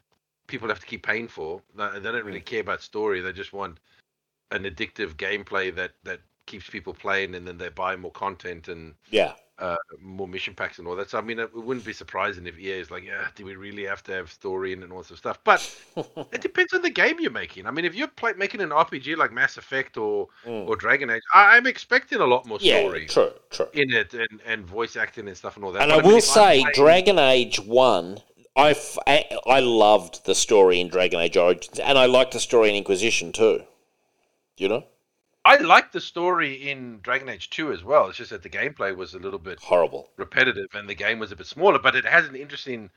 people 0.48 0.68
have 0.68 0.80
to 0.80 0.86
keep 0.86 1.06
paying 1.06 1.28
for. 1.28 1.62
They 1.76 2.00
they 2.00 2.10
don't 2.10 2.24
really 2.24 2.40
hmm. 2.40 2.44
care 2.46 2.60
about 2.62 2.82
story. 2.82 3.20
They 3.20 3.32
just 3.32 3.52
want 3.52 3.78
an 4.50 4.64
addictive 4.64 5.14
gameplay 5.14 5.72
that 5.76 5.92
that 6.02 6.18
keeps 6.46 6.68
people 6.68 6.94
playing, 6.94 7.36
and 7.36 7.46
then 7.46 7.58
they 7.58 7.68
buy 7.68 7.94
more 7.94 8.10
content 8.10 8.66
and 8.66 8.92
Yeah. 9.10 9.34
Uh, 9.58 9.76
more 10.00 10.26
mission 10.26 10.54
packs 10.54 10.78
and 10.78 10.88
all 10.88 10.96
that. 10.96 11.10
So 11.10 11.18
I 11.18 11.20
mean, 11.20 11.38
it 11.38 11.54
wouldn't 11.54 11.84
be 11.86 11.92
surprising 11.92 12.46
if 12.46 12.58
EA 12.58 12.72
is 12.80 12.90
like, 12.90 13.04
yeah, 13.04 13.26
do 13.36 13.44
we 13.44 13.54
really 13.54 13.84
have 13.84 14.02
to 14.04 14.12
have 14.12 14.32
story 14.32 14.72
in 14.72 14.82
and 14.82 14.90
all 14.92 14.98
sorts 15.04 15.10
of 15.12 15.18
stuff? 15.18 15.38
But 15.44 16.28
it 16.32 16.40
depends 16.48 16.72
on 16.72 16.82
the 16.82 16.90
game 16.90 17.16
you're 17.20 17.30
making. 17.30 17.66
I 17.66 17.70
mean, 17.70 17.84
if 17.84 17.94
you're 17.94 18.08
play- 18.08 18.32
making 18.36 18.60
an 18.60 18.70
RPG 18.70 19.16
like 19.16 19.32
Mass 19.32 19.56
Effect 19.56 19.96
or 19.96 20.28
Mm. 20.46 20.66
or 20.66 20.74
Dragon 20.76 21.10
Age, 21.10 21.22
I- 21.34 21.56
I'm 21.56 21.66
expecting 21.66 22.18
a 22.20 22.26
lot 22.26 22.46
more 22.46 22.58
yeah, 22.60 22.80
story 22.80 23.06
true, 23.06 23.30
true. 23.50 23.68
in 23.74 23.92
it 23.92 24.14
and, 24.14 24.40
and 24.46 24.66
voice 24.66 24.96
acting 24.96 25.28
and 25.28 25.36
stuff 25.36 25.56
and 25.56 25.64
all 25.64 25.72
that. 25.72 25.82
And 25.82 25.90
But 25.92 26.04
I 26.04 26.06
will 26.08 26.16
I'm 26.16 26.20
say, 26.20 26.60
playing- 26.62 26.66
Dragon 26.74 27.18
Age 27.18 27.60
1, 27.60 28.18
I, 28.56 28.70
f- 28.70 28.98
I, 29.06 29.24
I 29.46 29.60
loved 29.60 30.24
the 30.26 30.34
story 30.34 30.80
in 30.80 30.88
Dragon 30.88 31.20
Age 31.20 31.36
Origins, 31.36 31.78
and 31.78 31.96
I 31.98 32.06
liked 32.06 32.32
the 32.32 32.40
story 32.40 32.68
in 32.70 32.74
Inquisition 32.74 33.32
too. 33.32 33.62
You 34.56 34.68
know? 34.68 34.84
I 35.44 35.56
like 35.56 35.90
the 35.92 36.00
story 36.00 36.70
in 36.70 37.00
Dragon 37.02 37.28
Age 37.28 37.50
2 37.50 37.72
as 37.72 37.82
well. 37.82 38.08
It's 38.08 38.18
just 38.18 38.30
that 38.30 38.42
the 38.42 38.48
gameplay 38.50 38.94
was 38.96 39.14
a 39.14 39.18
little 39.18 39.38
bit 39.40 39.58
Horrible. 39.60 40.08
repetitive 40.16 40.68
and 40.74 40.88
the 40.88 40.94
game 40.94 41.18
was 41.18 41.32
a 41.32 41.36
bit 41.36 41.46
smaller, 41.46 41.78
but 41.80 41.96
it 41.96 42.04
has 42.04 42.26
an 42.28 42.36
interesting 42.36 42.90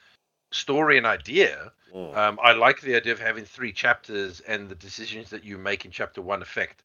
story 0.51 0.97
and 0.97 1.07
idea. 1.07 1.71
Mm. 1.93 2.15
Um, 2.15 2.39
I 2.43 2.53
like 2.53 2.81
the 2.81 2.95
idea 2.95 3.13
of 3.13 3.19
having 3.19 3.45
three 3.45 3.71
chapters 3.73 4.41
and 4.41 4.69
the 4.69 4.75
decisions 4.75 5.29
that 5.31 5.43
you 5.43 5.57
make 5.57 5.85
in 5.85 5.91
chapter 5.91 6.21
one 6.21 6.41
affect, 6.43 6.83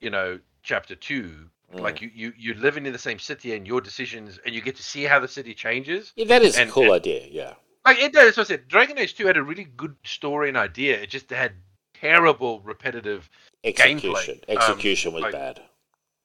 you 0.00 0.10
know, 0.10 0.38
chapter 0.62 0.94
two. 0.94 1.48
Mm. 1.74 1.80
Like 1.80 2.00
you, 2.00 2.10
you, 2.14 2.32
you're 2.38 2.56
living 2.56 2.86
in 2.86 2.92
the 2.92 2.98
same 2.98 3.18
city 3.18 3.54
and 3.54 3.66
your 3.66 3.80
decisions, 3.80 4.38
and 4.46 4.54
you 4.54 4.60
get 4.60 4.76
to 4.76 4.82
see 4.84 5.02
how 5.02 5.18
the 5.18 5.26
city 5.28 5.52
changes. 5.54 6.12
Yeah, 6.14 6.26
that 6.26 6.42
is 6.42 6.56
And- 6.56 6.70
a 6.70 6.72
cool 6.72 6.84
and- 6.84 6.92
idea, 6.92 7.26
yeah. 7.28 7.54
Like 7.84 7.98
it 7.98 8.12
does. 8.12 8.36
So 8.36 8.42
I 8.42 8.44
said, 8.44 8.68
Dragon 8.68 8.96
Age 8.98 9.16
2 9.16 9.26
had 9.26 9.36
a 9.36 9.42
really 9.42 9.64
good 9.64 9.96
story 10.04 10.46
and 10.48 10.56
idea. 10.56 11.00
It 11.00 11.10
just 11.10 11.28
had 11.30 11.54
terrible, 12.02 12.60
repetitive 12.60 13.30
Execution. 13.64 14.10
gameplay, 14.12 14.50
um, 14.50 14.56
Execution 14.58 15.12
was 15.12 15.22
like- 15.22 15.32
bad. 15.32 15.62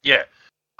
Yeah. 0.03 0.23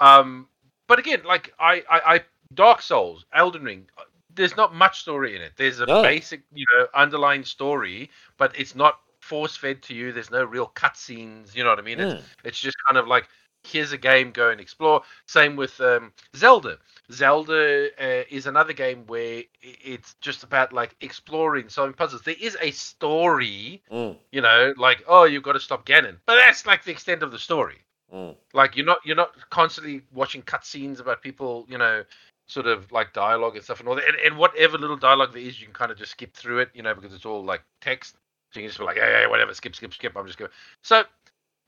Um, 0.00 0.48
but 0.88 0.98
again, 0.98 1.22
like 1.24 1.52
I, 1.58 1.82
I, 1.90 2.14
I, 2.14 2.20
Dark 2.54 2.82
Souls, 2.82 3.24
Elden 3.32 3.62
Ring, 3.62 3.86
uh, 3.96 4.02
there's 4.34 4.56
not 4.56 4.74
much 4.74 5.00
story 5.00 5.36
in 5.36 5.42
it. 5.42 5.52
There's 5.56 5.80
a 5.80 5.86
No. 5.86 6.02
basic, 6.02 6.42
you 6.52 6.64
know, 6.72 6.86
underlying 6.94 7.44
story, 7.44 8.10
but 8.36 8.52
it's 8.58 8.74
not 8.74 9.00
force 9.20 9.56
fed 9.56 9.82
to 9.82 9.94
you. 9.94 10.12
There's 10.12 10.30
no 10.30 10.44
real 10.44 10.68
cutscenes. 10.74 11.54
You 11.54 11.64
know 11.64 11.70
what 11.70 11.78
I 11.78 11.82
mean? 11.82 12.00
It's, 12.00 12.22
Mm. 12.22 12.26
it's 12.44 12.60
just 12.60 12.76
kind 12.86 12.96
of 12.96 13.06
like 13.08 13.28
here's 13.64 13.92
a 13.92 13.98
game, 13.98 14.30
go 14.30 14.50
and 14.50 14.60
explore. 14.60 15.02
Same 15.26 15.56
with 15.56 15.80
um, 15.80 16.12
Zelda. 16.36 16.78
Zelda 17.12 17.88
uh, 18.00 18.24
is 18.30 18.46
another 18.46 18.72
game 18.72 19.04
where 19.06 19.42
it's 19.62 20.14
just 20.20 20.42
about 20.42 20.72
like 20.72 20.94
exploring, 21.00 21.68
solving 21.68 21.94
puzzles. 21.94 22.22
There 22.22 22.34
is 22.40 22.56
a 22.60 22.70
story, 22.70 23.82
Mm. 23.90 24.16
you 24.32 24.40
know, 24.40 24.74
like 24.76 25.02
oh, 25.06 25.24
you've 25.24 25.42
got 25.42 25.52
to 25.52 25.60
stop 25.60 25.86
Ganon, 25.86 26.16
but 26.26 26.36
that's 26.36 26.66
like 26.66 26.84
the 26.84 26.90
extent 26.92 27.22
of 27.22 27.30
the 27.32 27.38
story 27.38 27.78
Mm. 28.12 28.34
like 28.54 28.74
you're 28.74 28.86
not 28.86 29.00
you're 29.04 29.16
not 29.16 29.32
constantly 29.50 30.00
watching 30.14 30.40
cutscenes 30.40 30.98
about 30.98 31.20
people 31.20 31.66
you 31.68 31.76
know 31.76 32.02
sort 32.46 32.66
of 32.66 32.90
like 32.90 33.12
dialogue 33.12 33.54
and 33.54 33.62
stuff 33.62 33.80
and 33.80 33.88
all 33.88 33.94
that 33.94 34.08
and, 34.08 34.16
and 34.24 34.38
whatever 34.38 34.78
little 34.78 34.96
dialogue 34.96 35.34
there 35.34 35.42
is 35.42 35.60
you 35.60 35.66
can 35.66 35.74
kind 35.74 35.92
of 35.92 35.98
just 35.98 36.12
skip 36.12 36.32
through 36.34 36.60
it 36.60 36.70
you 36.72 36.82
know 36.82 36.94
because 36.94 37.12
it's 37.12 37.26
all 37.26 37.44
like 37.44 37.62
text 37.82 38.16
so 38.50 38.60
you 38.60 38.64
can 38.64 38.70
just 38.70 38.78
be 38.78 38.84
like 38.86 38.96
hey, 38.96 39.20
hey 39.20 39.26
whatever 39.26 39.52
skip 39.52 39.76
skip 39.76 39.92
skip 39.92 40.16
i'm 40.16 40.26
just 40.26 40.38
going 40.38 40.50
so 40.82 41.02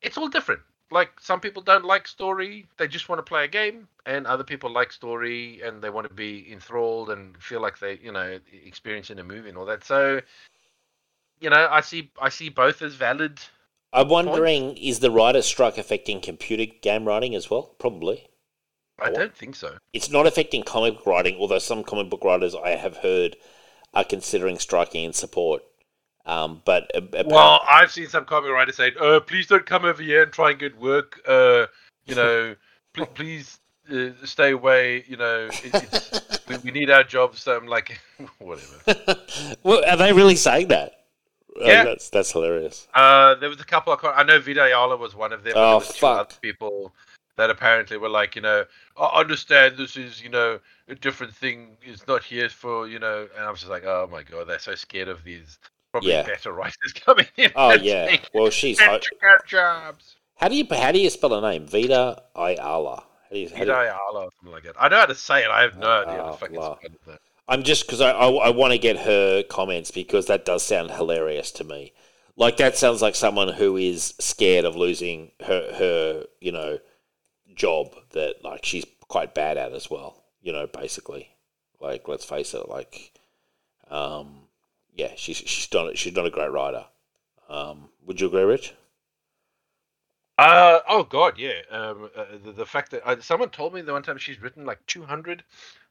it's 0.01 0.17
all 0.17 0.29
different 0.29 0.62
like 0.91 1.11
some 1.21 1.41
people 1.41 1.62
don't 1.62 1.85
like 1.85 2.07
story 2.09 2.67
they 2.77 2.89
just 2.89 3.09
want 3.09 3.19
to 3.19 3.23
play 3.23 3.45
a 3.45 3.49
game 3.49 3.89
and 4.07 4.27
other 4.27 4.45
people 4.45 4.71
like 4.71 4.93
story 4.93 5.61
and 5.62 5.83
they 5.83 5.91
want 5.91 6.09
to 6.09 6.15
be 6.15 6.51
enthralled 6.51 7.11
and 7.11 7.37
feel 7.43 7.61
like 7.61 7.79
they 7.79 7.99
you 8.03 8.12
know 8.12 8.39
experiencing 8.65 9.19
a 9.19 9.25
movie 9.25 9.49
and 9.49 9.59
all 9.59 9.67
that 9.67 9.85
so 9.85 10.21
you 11.41 11.51
know 11.51 11.69
i 11.71 11.81
see 11.81 12.11
i 12.21 12.29
see 12.29 12.49
both 12.49 12.83
as 12.83 12.95
valid 12.95 13.39
I'm 13.93 14.09
wondering, 14.09 14.77
is 14.77 15.01
the 15.01 15.11
writer 15.11 15.43
strike 15.43 15.77
affecting 15.77 16.21
computer 16.21 16.73
game 16.81 17.07
writing 17.07 17.35
as 17.35 17.51
well? 17.51 17.75
Probably. 17.81 18.29
i 19.01 19.11
don't 19.11 19.37
think 19.37 19.57
so 19.57 19.79
It's 19.93 20.11
not 20.11 20.29
affecting 20.29 20.62
comic 20.62 20.95
book 20.99 21.07
writing, 21.07 21.37
although 21.37 21.59
some 21.59 21.83
comic 21.83 22.09
book 22.09 22.23
writers 22.23 22.55
I 22.55 22.77
have 22.77 22.99
heard 22.99 23.37
are 23.93 24.05
considering 24.05 24.59
striking 24.61 25.05
in 25.05 25.12
support. 25.12 25.62
Um, 26.26 26.62
but 26.64 26.90
uh, 26.94 27.22
Well, 27.26 27.60
I've 27.68 27.90
seen 27.90 28.06
some 28.09 28.24
comic 28.24 28.51
writers 28.51 28.76
saying, 28.76 28.94
"Uh, 29.01 29.20
please 29.20 29.47
don't 29.47 29.64
come 29.66 29.84
over 29.84 30.02
here 30.02 30.22
and 30.22 30.32
try 30.32 30.51
and 30.51 30.59
get 30.59 30.78
work. 30.78 31.20
Uh, 31.26 31.66
you 32.06 32.14
know, 32.14 32.55
pl- 32.92 33.06
please 33.06 33.59
uh, 33.92 34.10
stay 34.24 34.51
away. 34.52 35.05
You 35.09 35.16
know, 35.16 35.48
it, 35.51 35.70
it's, 35.74 36.20
we, 36.48 36.56
we 36.59 36.70
need 36.70 36.90
our 36.90 37.02
jobs." 37.05 37.40
So 37.42 37.56
I'm 37.56 37.66
like, 37.66 38.01
whatever. 38.38 39.16
well, 39.62 39.82
are 39.88 39.97
they 39.97 40.12
really 40.12 40.36
saying 40.36 40.68
that? 40.68 40.92
Oh, 41.60 41.66
Yeah. 41.66 41.84
that's 41.84 42.10
that's 42.10 42.30
hilarious. 42.32 42.86
Uh, 42.94 43.34
there 43.36 43.48
was 43.48 43.60
a 43.60 43.64
couple 43.64 43.92
of 43.92 44.01
I 44.05 44.22
know 44.22 44.38
Vita 44.40 44.64
Ayala 44.64 44.97
was 44.97 45.14
one 45.14 45.32
of 45.32 45.42
them. 45.42 45.55
Oh, 45.56 45.66
there 45.66 45.74
was 45.76 45.88
two 45.88 46.01
fuck. 46.01 46.40
people 46.40 46.92
that 47.36 47.51
apparently 47.51 47.97
were 47.97 48.09
like, 48.09 48.36
you 48.36 48.42
know, 48.42 48.64
I 48.98 49.20
understand 49.20 49.76
this 49.78 49.97
is, 49.97 50.22
you 50.22 50.28
know, 50.28 50.60
a 50.88 50.94
different 50.94 51.34
thing. 51.34 51.76
It's 51.82 52.06
not 52.06 52.22
here 52.22 52.51
for, 52.51 52.86
you 52.86 52.98
know, 52.98 53.26
and 53.34 53.44
I 53.47 53.51
was 53.51 53.60
just 53.60 53.70
like, 53.70 53.84
oh 53.84 54.09
my 54.12 54.22
god, 54.22 54.47
they're 54.47 54.59
so 54.59 54.74
scared 54.74 55.09
of 55.09 55.24
these 55.24 55.59
probably 55.91 56.11
Yeah. 56.12 56.23
better 56.23 56.53
writers 56.53 56.93
coming 57.05 57.27
in. 57.37 57.51
Oh 57.55 57.73
yeah. 57.75 58.17
Well, 58.35 58.51
she's. 58.51 58.81
Ho- 58.81 58.99
jobs. 59.47 60.17
how 60.37 60.49
do 60.49 60.57
you 60.57 60.67
how 60.71 60.93
do 60.93 60.99
you 61.01 61.11
spell 61.11 61.39
her 61.41 61.51
name? 61.51 61.67
Vita 61.67 62.23
Ayala. 62.37 62.97
How 63.25 63.31
do 63.33 63.39
you, 63.39 63.49
how 63.49 63.65
do 63.65 63.67
you- 63.67 63.73
Ayala 63.73 64.25
or 64.25 64.31
something 64.39 64.53
like 64.53 64.65
that. 64.65 64.75
I 64.79 64.89
know 64.89 64.99
how 64.99 65.07
to 65.07 65.15
say 65.15 65.45
it. 65.45 65.51
I 65.51 65.62
have 65.62 65.77
no 65.77 65.89
idea 66.03 66.23
how 66.23 66.31
to 66.33 66.37
fucking 66.37 66.57
spell 66.57 66.79
it. 66.83 67.21
I'm 67.49 67.62
just 67.65 67.87
because 67.87 68.01
I, 68.01 68.11
I, 68.12 68.29
I 68.29 68.51
want 68.51 68.73
to 68.73 68.79
get 68.79 68.97
her 68.99 69.43
comments 69.43 69.91
because 69.91 70.27
that 70.27 70.45
does 70.45 70.62
sound 70.62 70.93
hilarious 70.93 71.51
to 71.53 71.65
me. 71.65 71.93
Like 72.37 72.57
that 72.59 72.77
sounds 72.77 73.03
like 73.03 73.17
someone 73.17 73.49
who 73.49 73.77
is 73.77 74.15
scared 74.21 74.65
of 74.65 74.77
losing 74.77 75.33
her 75.45 75.73
her 75.75 76.25
you 76.41 76.53
know 76.53 76.79
job 77.55 77.95
that 78.12 78.37
like 78.45 78.65
she's 78.65 78.87
quite 79.09 79.35
bad 79.35 79.59
at 79.59 79.73
as 79.73 79.91
well. 79.91 80.23
You 80.41 80.53
know, 80.53 80.67
basically, 80.69 81.29
like 81.81 82.07
let's 82.09 82.25
face 82.25 82.55
it, 82.55 82.69
like 82.69 83.12
um, 83.91 84.40
yeah, 85.01 85.12
she's 85.16 85.39
she's 85.39 85.72
not 85.72 85.97
she's 85.97 86.14
not 86.14 86.27
a 86.27 86.31
great 86.31 86.51
writer. 86.51 86.85
Um, 87.48 87.89
would 88.05 88.20
you 88.20 88.27
agree, 88.27 88.43
Rich? 88.43 88.74
Uh 90.36 90.81
oh 90.89 91.05
god, 91.05 91.39
yeah. 91.39 91.60
Um, 91.70 92.10
uh, 92.14 92.24
the, 92.44 92.52
the 92.52 92.66
fact 92.66 92.90
that 92.90 93.06
uh, 93.09 93.20
someone 93.20 93.48
told 93.48 93.72
me 93.72 93.81
the 93.81 93.93
one 93.93 94.02
time 94.02 94.18
she's 94.18 94.43
written 94.43 94.66
like 94.66 94.85
200 94.86 95.43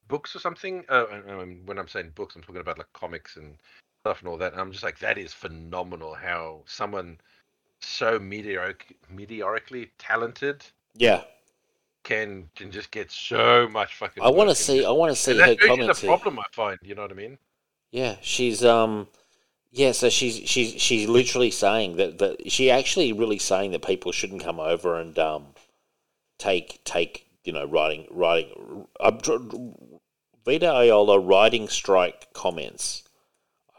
books 0.08 0.36
or 0.36 0.40
something. 0.40 0.86
Uh, 0.90 1.06
um, 1.28 1.62
when 1.66 1.80
I'm 1.80 1.88
saying 1.88 2.12
books, 2.14 2.36
I'm 2.36 2.44
talking 2.44 2.62
about 2.62 2.78
like 2.78 2.94
comics 2.94 3.36
and 3.38 3.56
stuff 4.02 4.20
and 4.20 4.28
all 4.28 4.38
that. 4.38 4.52
And 4.52 4.62
I'm 4.62 4.72
just 4.72 4.84
like, 4.84 5.00
that 5.00 5.18
is 5.18 5.34
phenomenal. 5.34 6.14
How 6.14 6.62
someone 6.66 7.18
so 7.82 8.20
meteoric, 8.20 8.96
meteorically 9.10 9.90
talented 9.98 10.64
Yeah, 10.96 11.24
can 12.04 12.48
can 12.56 12.72
just 12.72 12.92
get 12.92 13.12
so 13.12 13.68
much 13.70 13.96
fucking. 13.96 14.22
I 14.22 14.30
want 14.30 14.50
to 14.50 14.56
see. 14.56 14.86
I 14.86 14.92
want 14.92 15.12
to 15.12 15.20
see 15.20 15.32
and 15.32 15.42
her 15.42 15.56
that's 15.88 16.02
the 16.02 16.08
problem 16.08 16.38
I 16.38 16.46
find. 16.52 16.78
You 16.84 16.94
know 16.94 17.02
what 17.02 17.12
I 17.12 17.16
mean? 17.16 17.40
Yeah, 17.92 18.16
she's 18.22 18.64
um, 18.64 19.08
yeah. 19.72 19.92
So 19.92 20.10
she's 20.10 20.38
she's 20.46 20.82
she's 20.82 21.08
literally 21.08 21.52
saying 21.52 21.98
that 21.98 22.20
that 22.20 22.52
she 22.52 22.70
actually 22.70 23.14
really 23.14 23.40
saying 23.40 23.72
that 23.72 23.86
people 23.86 24.12
shouldn't 24.12 24.44
come 24.44 24.60
over 24.60 25.00
and 25.00 25.18
um, 25.18 25.48
take 26.38 26.84
take 26.84 27.26
you 27.44 27.54
know 27.54 27.66
writing 27.66 28.08
writing. 28.12 28.88
I'm 29.00 29.20
Vita 30.46 30.76
Ayala 30.76 31.20
writing 31.20 31.68
strike 31.68 32.34
comments. 32.34 33.04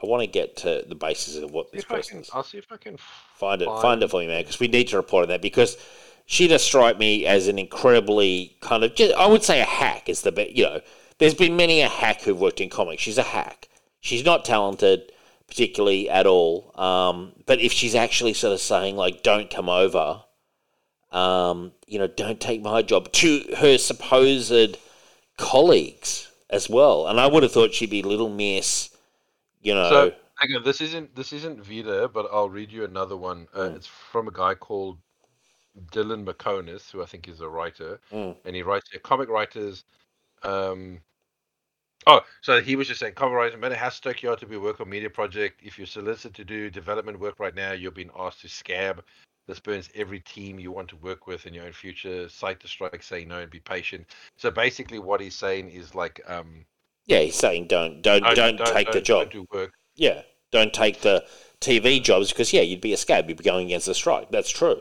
I 0.02 0.06
want 0.06 0.22
to 0.22 0.26
get 0.26 0.56
to 0.58 0.84
the 0.88 0.94
basis 0.94 1.36
of 1.36 1.50
what 1.50 1.72
this 1.72 1.84
person. 1.84 2.24
I'll 2.32 2.42
see 2.42 2.58
if 2.58 2.70
I 2.72 2.76
can. 2.76 2.96
Find 3.34 3.62
it, 3.62 3.66
find 3.66 4.02
it 4.02 4.10
for 4.10 4.22
you, 4.22 4.28
man, 4.28 4.42
because 4.42 4.60
we 4.60 4.68
need 4.68 4.88
to 4.88 4.96
report 4.96 5.24
on 5.24 5.28
that 5.28 5.42
because 5.42 5.76
she 6.26 6.46
does 6.46 6.62
strike 6.62 6.98
me 6.98 7.26
as 7.26 7.48
an 7.48 7.58
incredibly 7.58 8.56
kind 8.60 8.84
of, 8.84 8.94
just, 8.94 9.14
I 9.14 9.26
would 9.26 9.42
say 9.42 9.60
a 9.60 9.64
hack 9.64 10.08
is 10.08 10.22
the 10.22 10.30
best. 10.30 10.52
You 10.52 10.64
know, 10.64 10.80
there's 11.18 11.34
been 11.34 11.56
many 11.56 11.80
a 11.80 11.88
hack 11.88 12.22
who've 12.22 12.38
worked 12.38 12.60
in 12.60 12.70
comics. 12.70 13.02
She's 13.02 13.18
a 13.18 13.22
hack. 13.22 13.68
She's 14.00 14.24
not 14.24 14.44
talented 14.44 15.12
particularly 15.50 16.08
at 16.08 16.26
all. 16.26 16.72
Um, 16.80 17.32
but 17.44 17.60
if 17.60 17.72
she's 17.72 17.94
actually 17.94 18.32
sort 18.34 18.52
of 18.54 18.60
saying 18.60 18.96
like, 18.96 19.22
"Don't 19.22 19.50
come 19.50 19.68
over," 19.68 20.22
um, 21.10 21.72
you 21.86 21.98
know, 21.98 22.06
don't 22.06 22.40
take 22.40 22.62
my 22.62 22.82
job 22.82 23.12
to 23.12 23.44
her 23.58 23.76
supposed 23.76 24.78
colleagues 25.36 26.30
as 26.48 26.70
well, 26.70 27.06
and 27.08 27.20
I 27.20 27.26
would 27.26 27.42
have 27.42 27.52
thought 27.52 27.74
she'd 27.74 27.90
be 27.90 28.02
little 28.02 28.30
miss. 28.30 28.96
You 29.60 29.74
know, 29.74 29.90
So 29.90 30.14
hang 30.36 30.56
on, 30.56 30.62
this 30.62 30.80
isn't 30.80 31.14
this 31.14 31.32
isn't 31.32 31.62
Vita, 31.64 32.08
but 32.08 32.28
I'll 32.32 32.48
read 32.48 32.72
you 32.72 32.84
another 32.84 33.16
one. 33.16 33.48
Uh, 33.52 33.68
Mm. 33.70 33.76
It's 33.76 33.86
from 33.86 34.28
a 34.28 34.32
guy 34.32 34.54
called 34.54 34.98
Dylan 35.92 36.24
Meconis, 36.24 36.90
who 36.90 37.02
I 37.02 37.06
think 37.06 37.28
is 37.28 37.40
a 37.40 37.48
writer, 37.48 38.00
Mm. 38.12 38.36
and 38.44 38.56
he 38.56 38.62
writes 38.62 38.88
comic 39.02 39.28
writers. 39.28 39.84
Um, 40.42 41.00
oh, 42.06 42.20
so 42.40 42.60
he 42.60 42.76
was 42.76 42.88
just 42.88 43.00
saying, 43.00 43.14
comic 43.14 43.34
writers, 43.34 43.54
no 43.54 43.60
matter 43.60 43.74
how 43.74 43.88
stoked 43.88 44.22
you 44.22 44.30
are 44.30 44.36
to 44.36 44.46
be 44.46 44.56
work 44.56 44.80
on 44.80 44.88
media 44.88 45.10
project, 45.10 45.60
if 45.62 45.78
you're 45.78 45.86
solicited 45.86 46.34
to 46.34 46.44
do 46.44 46.70
development 46.70 47.18
work 47.20 47.38
right 47.38 47.54
now, 47.54 47.72
you're 47.72 47.90
being 47.90 48.10
asked 48.18 48.40
to 48.42 48.48
scab. 48.48 49.02
This 49.46 49.58
burns 49.58 49.88
every 49.94 50.20
team 50.20 50.58
you 50.60 50.70
want 50.70 50.88
to 50.88 50.96
work 50.96 51.26
with 51.26 51.46
in 51.46 51.54
your 51.54 51.64
own 51.64 51.72
future. 51.72 52.28
Cite 52.28 52.60
the 52.60 52.68
strike, 52.68 53.02
say 53.02 53.24
no, 53.24 53.38
and 53.40 53.50
be 53.50 53.58
patient. 53.60 54.06
So 54.36 54.50
basically, 54.50 54.98
what 55.00 55.20
he's 55.20 55.34
saying 55.34 55.70
is 55.70 55.94
like, 55.94 56.20
um, 56.28 56.64
yeah, 57.06 57.20
he's 57.20 57.34
saying 57.34 57.66
don't 57.66 58.00
don't 58.02 58.22
don't, 58.36 58.58
take 58.58 58.86
the 58.88 58.92
don't- 59.00 59.04
job. 59.04 59.30
don't 59.30 59.32
do 59.32 59.46
work. 59.52 59.72
Yeah, 59.96 60.22
don't 60.52 60.72
take 60.72 61.00
the 61.00 61.24
TV 61.60 62.00
jobs 62.00 62.30
because 62.30 62.52
yeah, 62.52 62.60
you'd 62.60 62.80
be 62.80 62.92
a 62.92 62.96
scab. 62.96 63.28
You'd 63.28 63.38
be 63.38 63.44
going 63.44 63.66
against 63.66 63.86
the 63.86 63.94
strike. 63.94 64.30
That's 64.30 64.50
true. 64.50 64.80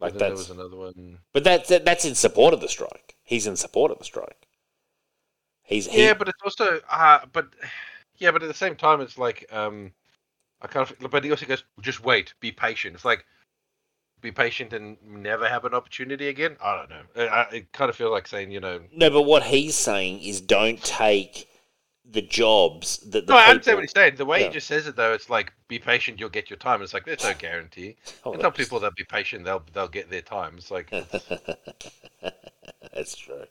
Like 0.00 0.12
And 0.12 0.20
then 0.20 0.28
there 0.30 0.36
that's, 0.36 0.48
was 0.48 0.58
another 0.58 0.76
one. 0.76 1.18
but 1.32 1.44
that's 1.44 1.68
that, 1.68 1.84
that's 1.84 2.04
in 2.04 2.16
support 2.16 2.54
of 2.54 2.60
the 2.60 2.68
strike. 2.68 3.14
He's 3.22 3.46
in 3.46 3.54
support 3.56 3.92
of 3.92 3.98
the 3.98 4.04
strike. 4.04 4.47
He's 5.68 5.86
he, 5.86 6.02
Yeah, 6.04 6.14
but 6.14 6.28
it's 6.28 6.42
also, 6.42 6.80
uh, 6.90 7.20
but 7.32 7.48
yeah, 8.16 8.30
but 8.30 8.42
at 8.42 8.48
the 8.48 8.54
same 8.54 8.74
time, 8.74 9.02
it's 9.02 9.18
like, 9.18 9.46
um, 9.52 9.92
I 10.62 10.66
kind 10.66 10.90
of, 10.90 11.10
but 11.10 11.22
he 11.22 11.30
also 11.30 11.44
goes, 11.44 11.62
just 11.82 12.02
wait, 12.02 12.32
be 12.40 12.50
patient. 12.50 12.94
It's 12.94 13.04
like, 13.04 13.26
be 14.22 14.32
patient 14.32 14.72
and 14.72 14.96
never 15.06 15.46
have 15.46 15.66
an 15.66 15.74
opportunity 15.74 16.28
again. 16.28 16.56
I 16.62 16.76
don't 16.76 16.90
know. 16.90 17.02
I, 17.16 17.26
I 17.26 17.42
it 17.50 17.72
kind 17.72 17.90
of 17.90 17.96
feel 17.96 18.10
like 18.10 18.26
saying, 18.26 18.50
you 18.50 18.60
know, 18.60 18.80
no. 18.92 19.10
But 19.10 19.22
what 19.22 19.44
he's 19.44 19.76
saying 19.76 20.22
is 20.22 20.40
don't 20.40 20.82
take 20.82 21.47
the 22.10 22.22
jobs 22.22 22.98
that 23.10 23.26
the 23.26 23.32
no, 23.32 23.38
I 23.38 23.42
people. 23.42 23.50
understand 23.50 23.76
what 23.76 23.82
he's 23.82 23.92
saying. 23.92 24.16
The 24.16 24.24
way 24.24 24.40
Yeah. 24.40 24.46
he 24.46 24.52
just 24.52 24.66
says 24.66 24.86
it 24.86 24.96
though, 24.96 25.12
it's 25.12 25.28
like, 25.28 25.52
be 25.68 25.78
patient, 25.78 26.18
you'll 26.18 26.30
get 26.30 26.48
your 26.50 26.56
time. 26.56 26.82
It's 26.82 26.94
like 26.94 27.04
there's 27.04 27.22
no 27.22 27.34
guarantee. 27.34 27.96
Oh, 28.24 28.32
and 28.32 28.40
tell 28.40 28.50
people 28.50 28.80
they'll 28.80 28.90
be 28.92 29.04
patient, 29.04 29.44
they'll 29.44 29.62
they'll 29.72 29.88
get 29.88 30.10
their 30.10 30.22
time. 30.22 30.54
It's 30.56 30.70
like, 30.70 30.90
That's 32.94 33.16
true. 33.16 33.44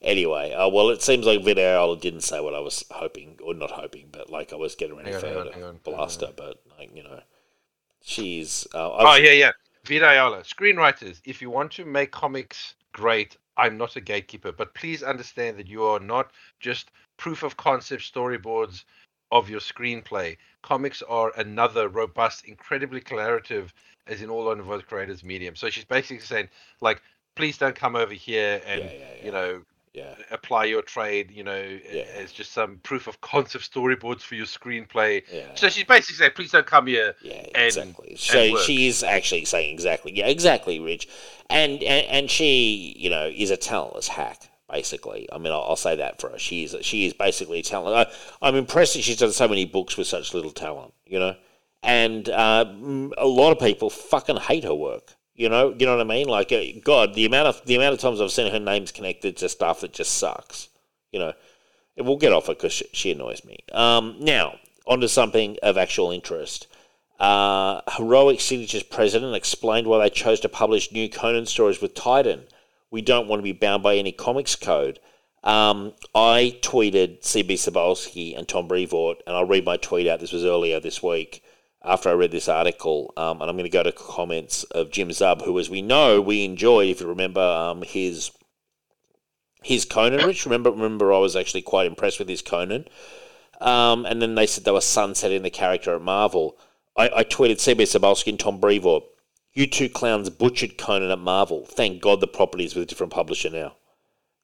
Anyway, 0.00 0.52
uh, 0.52 0.68
well, 0.68 0.88
it 0.90 1.02
seems 1.02 1.26
like 1.26 1.44
Vidal 1.44 1.96
didn't 1.96 2.22
say 2.22 2.40
what 2.40 2.54
I 2.54 2.60
was 2.60 2.84
hoping, 2.90 3.38
or 3.42 3.54
not 3.54 3.70
hoping, 3.70 4.08
but 4.10 4.30
like 4.30 4.52
I 4.52 4.56
was 4.56 4.74
getting 4.74 4.96
ready 4.96 5.12
Hang 5.12 5.20
for 5.20 5.26
hang 5.26 5.34
her 5.36 5.40
on, 5.42 5.52
hang 5.52 5.64
on, 5.64 5.78
blast 5.84 6.20
hang 6.20 6.32
but 6.36 6.60
like 6.78 6.94
you 6.94 7.04
know, 7.04 7.20
she's. 8.02 8.66
Uh, 8.74 8.90
I 8.90 9.12
oh 9.12 9.16
yeah, 9.22 9.32
yeah. 9.32 9.50
Vita 9.84 10.08
Ayala, 10.08 10.42
screenwriters. 10.42 11.20
If 11.24 11.42
you 11.42 11.50
want 11.50 11.72
to 11.72 11.84
make 11.84 12.12
comics 12.12 12.74
great, 12.92 13.36
I'm 13.56 13.76
not 13.76 13.96
a 13.96 14.00
gatekeeper, 14.00 14.52
but 14.52 14.74
please 14.74 15.02
understand 15.02 15.58
that 15.58 15.66
you 15.66 15.84
are 15.84 16.00
not 16.00 16.30
just 16.60 16.90
proof 17.22 17.44
of 17.44 17.56
concept 17.56 18.02
storyboards 18.02 18.82
of 19.30 19.48
your 19.48 19.60
screenplay. 19.60 20.36
Comics 20.62 21.02
are 21.02 21.32
another 21.36 21.88
robust, 21.88 22.44
incredibly 22.46 23.00
collaborative, 23.00 23.68
as 24.08 24.22
in 24.22 24.28
all 24.28 24.48
on 24.48 24.60
voice 24.60 24.82
creators 24.82 25.22
medium. 25.22 25.54
So 25.54 25.70
she's 25.70 25.84
basically 25.84 26.18
saying, 26.18 26.48
like, 26.80 27.00
please 27.36 27.56
don't 27.58 27.76
come 27.76 27.94
over 27.94 28.12
here 28.12 28.60
and 28.66 28.80
Yeah, 28.82 28.90
yeah, 28.90 28.98
yeah. 28.98 29.24
you 29.24 29.30
know 29.30 29.62
yeah, 29.94 30.14
apply 30.32 30.64
your 30.64 30.82
trade, 30.82 31.30
you 31.30 31.44
know, 31.44 31.78
Yeah. 31.92 32.04
as 32.16 32.32
just 32.32 32.52
some 32.52 32.78
proof 32.82 33.06
of 33.06 33.20
concept 33.20 33.70
storyboards 33.72 34.22
for 34.22 34.34
your 34.34 34.46
screenplay. 34.46 35.22
yeah. 35.30 35.54
So 35.54 35.68
she's 35.68 35.84
basically 35.84 36.16
saying, 36.16 36.32
please 36.34 36.50
don't 36.50 36.66
come 36.66 36.86
here. 36.88 37.14
Yeah, 37.22 37.44
and- 37.54 37.66
exactly. 37.66 38.16
So 38.16 38.56
she 38.56 38.88
is 38.88 39.04
actually 39.04 39.44
saying 39.44 39.72
exactly, 39.72 40.16
yeah, 40.16 40.26
exactly, 40.26 40.80
Rich, 40.80 41.08
and 41.48 41.74
and, 41.84 42.06
and 42.08 42.30
she, 42.30 42.96
you 42.98 43.10
know, 43.10 43.30
is 43.32 43.50
a 43.52 43.56
talentless 43.56 44.08
hack. 44.08 44.48
Basically, 44.72 45.28
I 45.30 45.36
mean, 45.36 45.52
I'll, 45.52 45.66
I'll 45.68 45.76
say 45.76 45.96
that 45.96 46.18
for 46.18 46.30
her. 46.30 46.38
She 46.38 46.64
is 46.64 46.74
she 46.80 47.04
is 47.04 47.12
basically 47.12 47.60
talent. 47.60 48.08
I, 48.08 48.46
I'm 48.46 48.56
impressed 48.56 48.94
that 48.94 49.02
she's 49.02 49.18
done 49.18 49.32
so 49.32 49.46
many 49.46 49.66
books 49.66 49.98
with 49.98 50.06
such 50.06 50.32
little 50.32 50.50
talent. 50.50 50.94
You 51.04 51.18
know, 51.18 51.36
and 51.82 52.28
uh, 52.28 52.64
a 53.18 53.26
lot 53.26 53.52
of 53.52 53.58
people 53.58 53.90
fucking 53.90 54.36
hate 54.38 54.64
her 54.64 54.74
work. 54.74 55.14
You 55.34 55.50
know, 55.50 55.74
you 55.78 55.84
know 55.84 55.96
what 55.96 56.06
I 56.06 56.08
mean? 56.08 56.26
Like, 56.26 56.52
uh, 56.52 56.62
God, 56.82 57.14
the 57.14 57.26
amount 57.26 57.48
of 57.48 57.66
the 57.66 57.76
amount 57.76 57.94
of 57.94 58.00
times 58.00 58.20
I've 58.20 58.32
seen 58.32 58.50
her 58.50 58.58
names 58.58 58.92
connected 58.92 59.36
to 59.38 59.48
stuff 59.48 59.80
that 59.82 59.92
just 59.92 60.16
sucks. 60.16 60.68
You 61.10 61.18
know, 61.20 61.32
we'll 61.98 62.16
get 62.16 62.32
off 62.32 62.46
her 62.46 62.54
because 62.54 62.72
she, 62.72 62.86
she 62.92 63.10
annoys 63.12 63.44
me. 63.44 63.58
Um, 63.72 64.16
now, 64.20 64.58
onto 64.86 65.08
something 65.08 65.58
of 65.62 65.76
actual 65.76 66.10
interest. 66.10 66.66
Uh, 67.20 67.80
Heroic 67.96 68.40
Signature's 68.40 68.82
president 68.82 69.34
explained 69.36 69.86
why 69.86 69.98
they 69.98 70.10
chose 70.10 70.40
to 70.40 70.48
publish 70.48 70.92
new 70.92 71.08
Conan 71.08 71.46
stories 71.46 71.80
with 71.80 71.94
Titan. 71.94 72.44
We 72.92 73.02
don't 73.02 73.26
want 73.26 73.40
to 73.40 73.44
be 73.44 73.52
bound 73.52 73.82
by 73.82 73.96
any 73.96 74.12
comics 74.12 74.54
code. 74.54 75.00
Um, 75.42 75.94
I 76.14 76.58
tweeted 76.62 77.22
CB 77.22 77.54
Cebulski 77.54 78.38
and 78.38 78.46
Tom 78.46 78.68
Brevoort, 78.68 79.22
and 79.26 79.34
I'll 79.34 79.46
read 79.46 79.64
my 79.64 79.76
tweet 79.76 80.06
out. 80.06 80.20
This 80.20 80.32
was 80.32 80.44
earlier 80.44 80.78
this 80.78 81.02
week 81.02 81.42
after 81.82 82.10
I 82.10 82.12
read 82.12 82.30
this 82.30 82.48
article, 82.48 83.12
um, 83.16 83.40
and 83.40 83.50
I'm 83.50 83.56
going 83.56 83.64
to 83.64 83.70
go 83.70 83.82
to 83.82 83.90
comments 83.90 84.62
of 84.64 84.92
Jim 84.92 85.08
Zub, 85.08 85.42
who, 85.42 85.58
as 85.58 85.68
we 85.68 85.82
know, 85.82 86.20
we 86.20 86.44
enjoyed. 86.44 86.90
If 86.90 87.00
you 87.00 87.08
remember 87.08 87.40
um, 87.40 87.82
his 87.82 88.30
his 89.64 89.84
Conan, 89.84 90.24
Rich, 90.24 90.44
remember 90.44 90.70
remember 90.70 91.12
I 91.12 91.18
was 91.18 91.34
actually 91.34 91.62
quite 91.62 91.86
impressed 91.86 92.18
with 92.18 92.28
his 92.28 92.42
Conan. 92.42 92.86
Um, 93.60 94.04
and 94.06 94.20
then 94.20 94.34
they 94.34 94.46
said 94.46 94.64
they 94.64 94.70
were 94.70 94.80
sunsetting 94.80 95.42
the 95.42 95.50
character 95.50 95.94
at 95.94 96.02
Marvel. 96.02 96.58
I, 96.96 97.10
I 97.16 97.24
tweeted 97.24 97.56
CB 97.56 97.82
Cebulski 97.82 98.28
and 98.28 98.40
Tom 98.40 98.60
Brevoort. 98.60 99.04
You 99.54 99.66
two 99.66 99.88
clowns 99.88 100.30
butchered 100.30 100.78
Conan 100.78 101.10
at 101.10 101.18
Marvel. 101.18 101.66
Thank 101.66 102.00
God 102.00 102.20
the 102.20 102.26
property 102.26 102.64
is 102.64 102.74
with 102.74 102.84
a 102.84 102.86
different 102.86 103.12
publisher 103.12 103.50
now. 103.50 103.74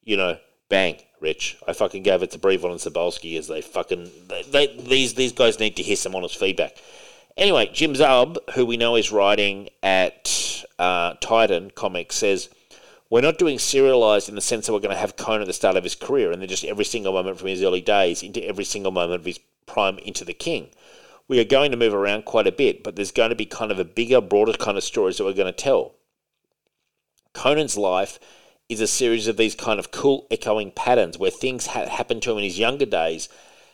You 0.03 0.17
know, 0.17 0.37
bang, 0.69 0.97
Rich. 1.19 1.57
I 1.67 1.73
fucking 1.73 2.03
gave 2.03 2.21
it 2.21 2.31
to 2.31 2.37
Brevoort 2.37 2.71
and 2.71 2.79
Cebulski 2.79 3.37
as 3.37 3.47
they 3.47 3.61
fucking 3.61 4.09
they, 4.27 4.43
they, 4.43 4.77
these 4.77 5.15
these 5.15 5.31
guys 5.31 5.59
need 5.59 5.75
to 5.77 5.83
hear 5.83 5.95
some 5.95 6.15
honest 6.15 6.39
feedback. 6.39 6.77
Anyway, 7.37 7.69
Jim 7.73 7.93
Zub, 7.93 8.37
who 8.53 8.65
we 8.65 8.77
know 8.77 8.95
is 8.95 9.11
writing 9.11 9.69
at 9.81 10.63
uh, 10.77 11.13
Titan 11.21 11.71
Comics, 11.71 12.17
says 12.17 12.49
we're 13.09 13.21
not 13.21 13.39
doing 13.39 13.57
serialized 13.57 14.29
in 14.29 14.35
the 14.35 14.41
sense 14.41 14.67
that 14.67 14.73
we're 14.73 14.79
going 14.79 14.93
to 14.93 14.99
have 14.99 15.15
Conan 15.15 15.41
at 15.41 15.47
the 15.47 15.53
start 15.53 15.75
of 15.75 15.83
his 15.83 15.95
career 15.95 16.31
and 16.31 16.41
then 16.41 16.49
just 16.49 16.65
every 16.65 16.85
single 16.85 17.13
moment 17.13 17.39
from 17.39 17.47
his 17.47 17.63
early 17.63 17.81
days 17.81 18.21
into 18.21 18.45
every 18.45 18.63
single 18.63 18.91
moment 18.91 19.21
of 19.21 19.25
his 19.25 19.39
prime 19.65 19.97
into 19.99 20.23
the 20.23 20.33
king. 20.33 20.69
We 21.29 21.39
are 21.39 21.45
going 21.45 21.71
to 21.71 21.77
move 21.77 21.93
around 21.93 22.25
quite 22.25 22.47
a 22.47 22.51
bit, 22.51 22.83
but 22.83 22.97
there's 22.97 23.11
going 23.11 23.29
to 23.29 23.35
be 23.35 23.45
kind 23.45 23.71
of 23.71 23.79
a 23.79 23.85
bigger, 23.85 24.19
broader 24.19 24.51
kind 24.51 24.77
of 24.77 24.83
stories 24.83 25.17
that 25.17 25.23
we're 25.23 25.33
going 25.33 25.45
to 25.45 25.53
tell. 25.53 25.95
Conan's 27.33 27.77
life 27.77 28.19
is 28.67 28.81
a 28.81 28.87
series 28.87 29.27
of 29.27 29.37
these 29.37 29.55
kind 29.55 29.79
of 29.79 29.91
cool 29.91 30.27
echoing 30.29 30.71
patterns 30.71 31.17
where 31.17 31.31
things 31.31 31.67
ha- 31.67 31.87
happen 31.87 32.19
to 32.19 32.31
him 32.31 32.39
in 32.39 32.43
his 32.43 32.59
younger 32.59 32.85
days 32.85 33.29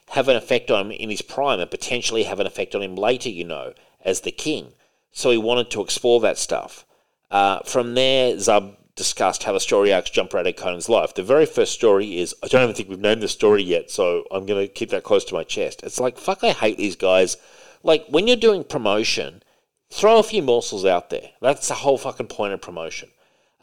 have 0.10 0.27
an 0.27 0.36
effect 0.36 0.69
on 0.69 0.86
him 0.86 0.91
in 0.91 1.10
his 1.10 1.22
prime 1.22 1.60
and 1.60 1.72
potentially 1.72 2.23
have 2.23 2.40
an 2.40 2.45
effect 2.45 2.76
on 2.76 2.82
him 2.82 2.95
later, 2.95 3.30
you 3.30 3.44
know, 3.44 3.73
as 4.03 4.22
the 4.22 4.32
king. 4.32 4.73
So 5.11 5.32
he 5.32 5.38
wanted 5.38 5.72
to 5.72 5.82
explore 5.82 6.19
that 6.22 6.38
stuff. 6.38 6.86
Uh, 7.32 7.60
from 7.61 7.95
there, 7.95 8.36
Zub 8.36 8.76
discussed 8.95 9.43
how 9.43 9.51
the 9.51 9.59
story 9.59 9.93
arcs 9.93 10.09
jump 10.09 10.34
out 10.34 10.47
of 10.47 10.55
Conan's 10.55 10.89
life. 10.89 11.13
The 11.13 11.23
very 11.23 11.45
first 11.45 11.73
story 11.73 12.17
is 12.19 12.34
I 12.43 12.47
don't 12.47 12.63
even 12.63 12.76
think 12.76 12.89
we've 12.89 12.99
named 12.99 13.22
the 13.22 13.27
story 13.27 13.63
yet, 13.63 13.91
so 13.91 14.26
I'm 14.31 14.45
going 14.45 14.65
to 14.65 14.73
keep 14.73 14.89
that 14.91 15.03
close 15.03 15.26
to 15.26 15.34
my 15.34 15.43
chest. 15.43 15.84
It's 15.84 15.99
like 15.99 16.17
fuck, 16.17 16.43
I 16.43 16.51
hate 16.51 16.77
these 16.77 16.95
guys. 16.95 17.38
Like 17.84 18.05
when 18.07 18.27
you're 18.27 18.38
doing 18.38 18.63
promotion, 18.63 19.43
throw 19.91 20.19
a 20.19 20.23
few 20.23 20.41
morsels 20.41 20.85
out 20.85 21.09
there. 21.09 21.31
That's 21.41 21.67
the 21.67 21.76
whole 21.76 21.97
fucking 21.97 22.27
point 22.27 22.53
of 22.53 22.61
promotion. 22.61 23.09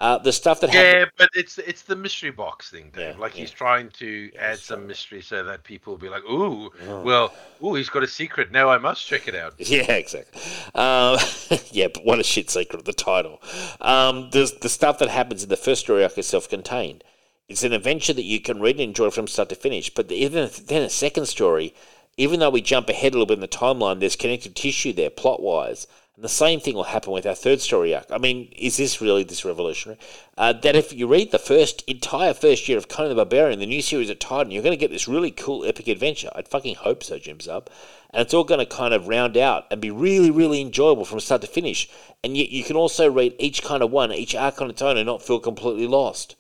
Uh, 0.03 0.19
the 0.19 0.33
stuff 0.33 0.61
that 0.61 0.75
Yeah, 0.75 0.81
happened. 1.01 1.13
but 1.17 1.31
it's 1.35 1.59
it's 1.59 1.83
the 1.83 1.95
mystery 1.97 2.33
box 2.33 2.71
thing, 2.71 2.91
Dave. 2.93 3.15
Yeah, 3.15 3.21
like 3.21 3.37
yeah. 3.37 3.43
he's 3.43 3.53
trying 3.53 3.89
to 3.91 4.33
add 4.37 4.59
that's 4.59 4.63
some 4.63 4.81
right. 4.81 4.89
mystery 4.89 5.23
so 5.23 5.45
that 5.45 5.63
people 5.65 5.93
will 5.93 5.99
be 5.99 6.09
like, 6.09 6.25
"Ooh, 6.25 6.71
Oh. 6.89 7.03
well, 7.03 7.35
ooh, 7.65 7.75
he's 7.75 7.89
got 7.89 8.03
a 8.03 8.09
secret. 8.09 8.51
Now 8.51 8.69
I 8.69 8.79
must 8.79 9.07
check 9.07 9.29
it 9.29 9.37
out." 9.37 9.55
Yeah, 9.59 9.93
exactly. 9.93 10.43
Um, 10.75 11.19
yeah, 11.71 11.89
but 11.95 12.05
what 12.05 12.19
a 12.19 12.25
shit 12.25 12.51
secret, 12.51 12.85
the 12.85 12.93
title. 12.93 13.41
Um, 13.81 14.31
there's 14.33 14.53
the 14.55 14.69
stuff 14.69 14.99
that 14.99 15.09
happens 15.09 15.45
in 15.45 15.49
the 15.51 15.57
first 15.57 15.83
story 15.83 16.03
arc 16.03 16.19
is 16.19 16.27
self-contained. 16.27 17.05
It's 17.49 17.63
an 17.65 17.73
adventure 17.73 18.13
that 18.15 18.25
you 18.25 18.41
can 18.41 18.61
read 18.61 18.77
and 18.77 18.83
enjoy 18.91 19.11
from 19.11 19.29
start 19.29 19.51
to 19.51 19.55
finish. 19.55 19.95
But 19.95 20.09
the, 20.09 20.17
even 20.17 20.51
then, 20.67 20.83
a 20.83 20.91
second 20.91 21.27
story, 21.27 21.75
even 22.17 22.41
though 22.41 22.51
we 22.51 22.61
jump 22.63 22.89
ahead 22.89 23.13
a 23.13 23.19
little 23.19 23.27
bit 23.27 23.35
in 23.35 23.41
the 23.41 23.49
timeline, 23.49 24.01
there's 24.01 24.17
connective 24.17 24.55
tissue 24.55 24.93
there, 24.93 25.11
plot-wise. 25.11 25.87
And 26.15 26.25
the 26.25 26.29
same 26.29 26.61
thing 26.61 26.75
will 26.75 26.85
happen 26.85 27.11
with 27.11 27.25
our 27.25 27.35
third 27.35 27.63
story 27.63 27.95
arc. 27.95 28.05
I 28.11 28.19
mean, 28.19 28.53
is 28.55 28.77
this 28.77 29.01
really 29.01 29.25
this 29.25 29.47
revolutionary? 29.47 29.99
Uh, 30.37 30.53
that 30.53 30.77
if 30.77 30.93
you 30.93 31.07
read 31.07 31.31
the 31.31 31.39
first 31.39 31.83
entire 31.87 32.35
first 32.35 32.69
year 32.69 32.77
of 32.77 32.87
Conan 32.87 33.09
the 33.09 33.15
Barbarian, 33.15 33.61
the 33.61 33.67
new 33.67 33.81
series 33.81 34.11
of 34.11 34.19
Titan, 34.19 34.53
you're 34.53 34.63
going 34.63 34.77
to 34.77 34.81
get 34.81 34.91
this 34.91 35.09
really 35.09 35.31
cool 35.31 35.65
epic 35.65 35.89
adventure. 35.89 36.31
I'd 36.35 36.49
fucking 36.49 36.75
hope 36.75 37.03
so, 37.03 37.19
Jim 37.19 37.39
Zub. 37.39 37.69
And 38.11 38.21
it's 38.21 38.35
all 38.35 38.45
going 38.45 38.61
to 38.61 38.67
kind 38.67 38.93
of 38.93 39.09
round 39.09 39.39
out 39.39 39.67
and 39.71 39.81
be 39.81 39.91
really, 39.91 40.31
really 40.31 40.61
enjoyable 40.61 41.07
from 41.07 41.19
start 41.21 41.41
to 41.41 41.47
finish. 41.47 41.89
And 42.23 42.37
yet 42.37 42.51
you 42.51 42.63
can 42.63 42.77
also 42.77 43.11
read 43.11 43.35
each 43.39 43.63
kind 43.63 43.83
of 43.83 43.91
one, 43.91 44.13
each 44.13 44.35
arc 44.35 44.61
on 44.61 44.69
its 44.69 44.83
own, 44.83 44.99
and 44.99 45.07
not 45.07 45.23
feel 45.23 45.41
completely 45.41 45.87
lost. 45.87 46.37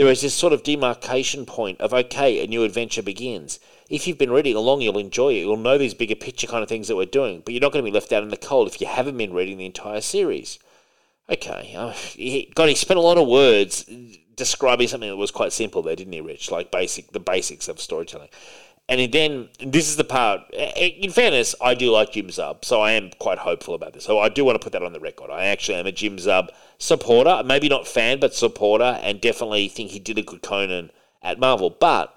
There 0.00 0.08
is 0.08 0.22
this 0.22 0.32
sort 0.32 0.54
of 0.54 0.62
demarcation 0.62 1.44
point 1.44 1.78
of 1.78 1.92
okay, 1.92 2.42
a 2.42 2.46
new 2.46 2.64
adventure 2.64 3.02
begins. 3.02 3.60
If 3.90 4.06
you've 4.06 4.16
been 4.16 4.32
reading 4.32 4.56
along, 4.56 4.80
you'll 4.80 4.96
enjoy 4.96 5.34
it. 5.34 5.40
You'll 5.40 5.58
know 5.58 5.76
these 5.76 5.92
bigger 5.92 6.14
picture 6.14 6.46
kind 6.46 6.62
of 6.62 6.70
things 6.70 6.88
that 6.88 6.96
we're 6.96 7.04
doing, 7.04 7.42
but 7.44 7.52
you're 7.52 7.60
not 7.60 7.70
going 7.70 7.84
to 7.84 7.90
be 7.90 7.94
left 7.94 8.10
out 8.10 8.22
in 8.22 8.30
the 8.30 8.38
cold 8.38 8.66
if 8.66 8.80
you 8.80 8.86
haven't 8.86 9.18
been 9.18 9.34
reading 9.34 9.58
the 9.58 9.66
entire 9.66 10.00
series. 10.00 10.58
Okay, 11.28 11.74
uh, 11.76 11.90
he, 11.90 12.50
God, 12.54 12.70
he 12.70 12.76
spent 12.76 12.96
a 12.96 13.02
lot 13.02 13.18
of 13.18 13.28
words 13.28 13.84
describing 14.36 14.88
something 14.88 15.10
that 15.10 15.18
was 15.18 15.30
quite 15.30 15.52
simple 15.52 15.82
there, 15.82 15.96
didn't 15.96 16.14
he, 16.14 16.22
Rich? 16.22 16.50
Like 16.50 16.70
basic, 16.70 17.12
the 17.12 17.20
basics 17.20 17.68
of 17.68 17.78
storytelling. 17.78 18.30
And 18.90 19.12
then 19.12 19.48
this 19.60 19.88
is 19.88 19.94
the 19.94 20.04
part. 20.04 20.50
In 20.52 21.12
fairness, 21.12 21.54
I 21.62 21.74
do 21.74 21.92
like 21.92 22.10
Jim 22.10 22.26
Zub, 22.26 22.64
so 22.64 22.80
I 22.80 22.90
am 22.90 23.10
quite 23.20 23.38
hopeful 23.38 23.74
about 23.74 23.92
this. 23.92 24.04
So 24.04 24.18
I 24.18 24.28
do 24.28 24.44
want 24.44 24.60
to 24.60 24.64
put 24.64 24.72
that 24.72 24.82
on 24.82 24.92
the 24.92 24.98
record. 24.98 25.30
I 25.30 25.46
actually 25.46 25.78
am 25.78 25.86
a 25.86 25.92
Jim 25.92 26.16
Zub 26.16 26.48
supporter, 26.78 27.42
maybe 27.44 27.68
not 27.68 27.86
fan, 27.86 28.18
but 28.18 28.34
supporter, 28.34 28.98
and 29.00 29.20
definitely 29.20 29.68
think 29.68 29.90
he 29.90 30.00
did 30.00 30.18
a 30.18 30.22
good 30.22 30.42
Conan 30.42 30.90
at 31.22 31.38
Marvel. 31.38 31.70
But 31.70 32.16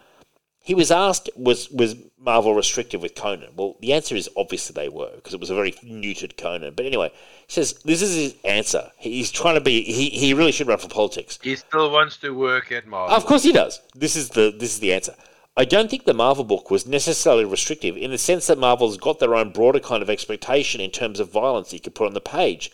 he 0.63 0.73
was 0.73 0.89
asked, 0.89 1.29
was 1.35 1.69
was 1.69 1.95
Marvel 2.17 2.55
restrictive 2.55 3.03
with 3.03 3.13
Conan? 3.13 3.51
Well, 3.55 3.77
the 3.79 3.93
answer 3.93 4.15
is 4.15 4.27
obviously 4.35 4.73
they 4.73 4.89
were 4.89 5.11
because 5.13 5.35
it 5.35 5.39
was 5.39 5.51
a 5.51 5.55
very 5.55 5.73
neutered 5.73 6.37
Conan. 6.37 6.73
But 6.73 6.87
anyway, 6.87 7.09
he 7.45 7.53
says 7.53 7.73
this 7.85 8.01
is 8.01 8.15
his 8.15 8.35
answer. 8.45 8.89
He's 8.97 9.29
trying 9.29 9.55
to 9.55 9.61
be. 9.61 9.83
He, 9.83 10.09
he 10.09 10.33
really 10.33 10.51
should 10.51 10.67
run 10.67 10.79
for 10.79 10.87
politics. 10.87 11.37
He 11.43 11.55
still 11.55 11.91
wants 11.91 12.17
to 12.17 12.31
work 12.31 12.71
at 12.71 12.87
Marvel. 12.87 13.15
Of 13.15 13.27
course 13.27 13.43
he 13.43 13.51
does. 13.51 13.79
This 13.93 14.15
is 14.15 14.29
the 14.29 14.55
this 14.57 14.73
is 14.73 14.79
the 14.79 14.91
answer. 14.91 15.13
I 15.55 15.65
don't 15.65 15.87
think 15.87 16.05
the 16.05 16.15
Marvel 16.15 16.43
book 16.43 16.71
was 16.71 16.87
necessarily 16.87 17.45
restrictive 17.45 17.95
in 17.95 18.09
the 18.09 18.17
sense 18.17 18.47
that 18.47 18.57
Marvel's 18.57 18.97
got 18.97 19.19
their 19.19 19.35
own 19.35 19.51
broader 19.51 19.79
kind 19.79 20.01
of 20.01 20.09
expectation 20.09 20.81
in 20.81 20.89
terms 20.89 21.19
of 21.19 21.29
violence 21.29 21.71
you 21.71 21.79
could 21.79 21.93
put 21.93 22.07
on 22.07 22.15
the 22.15 22.21
page. 22.21 22.71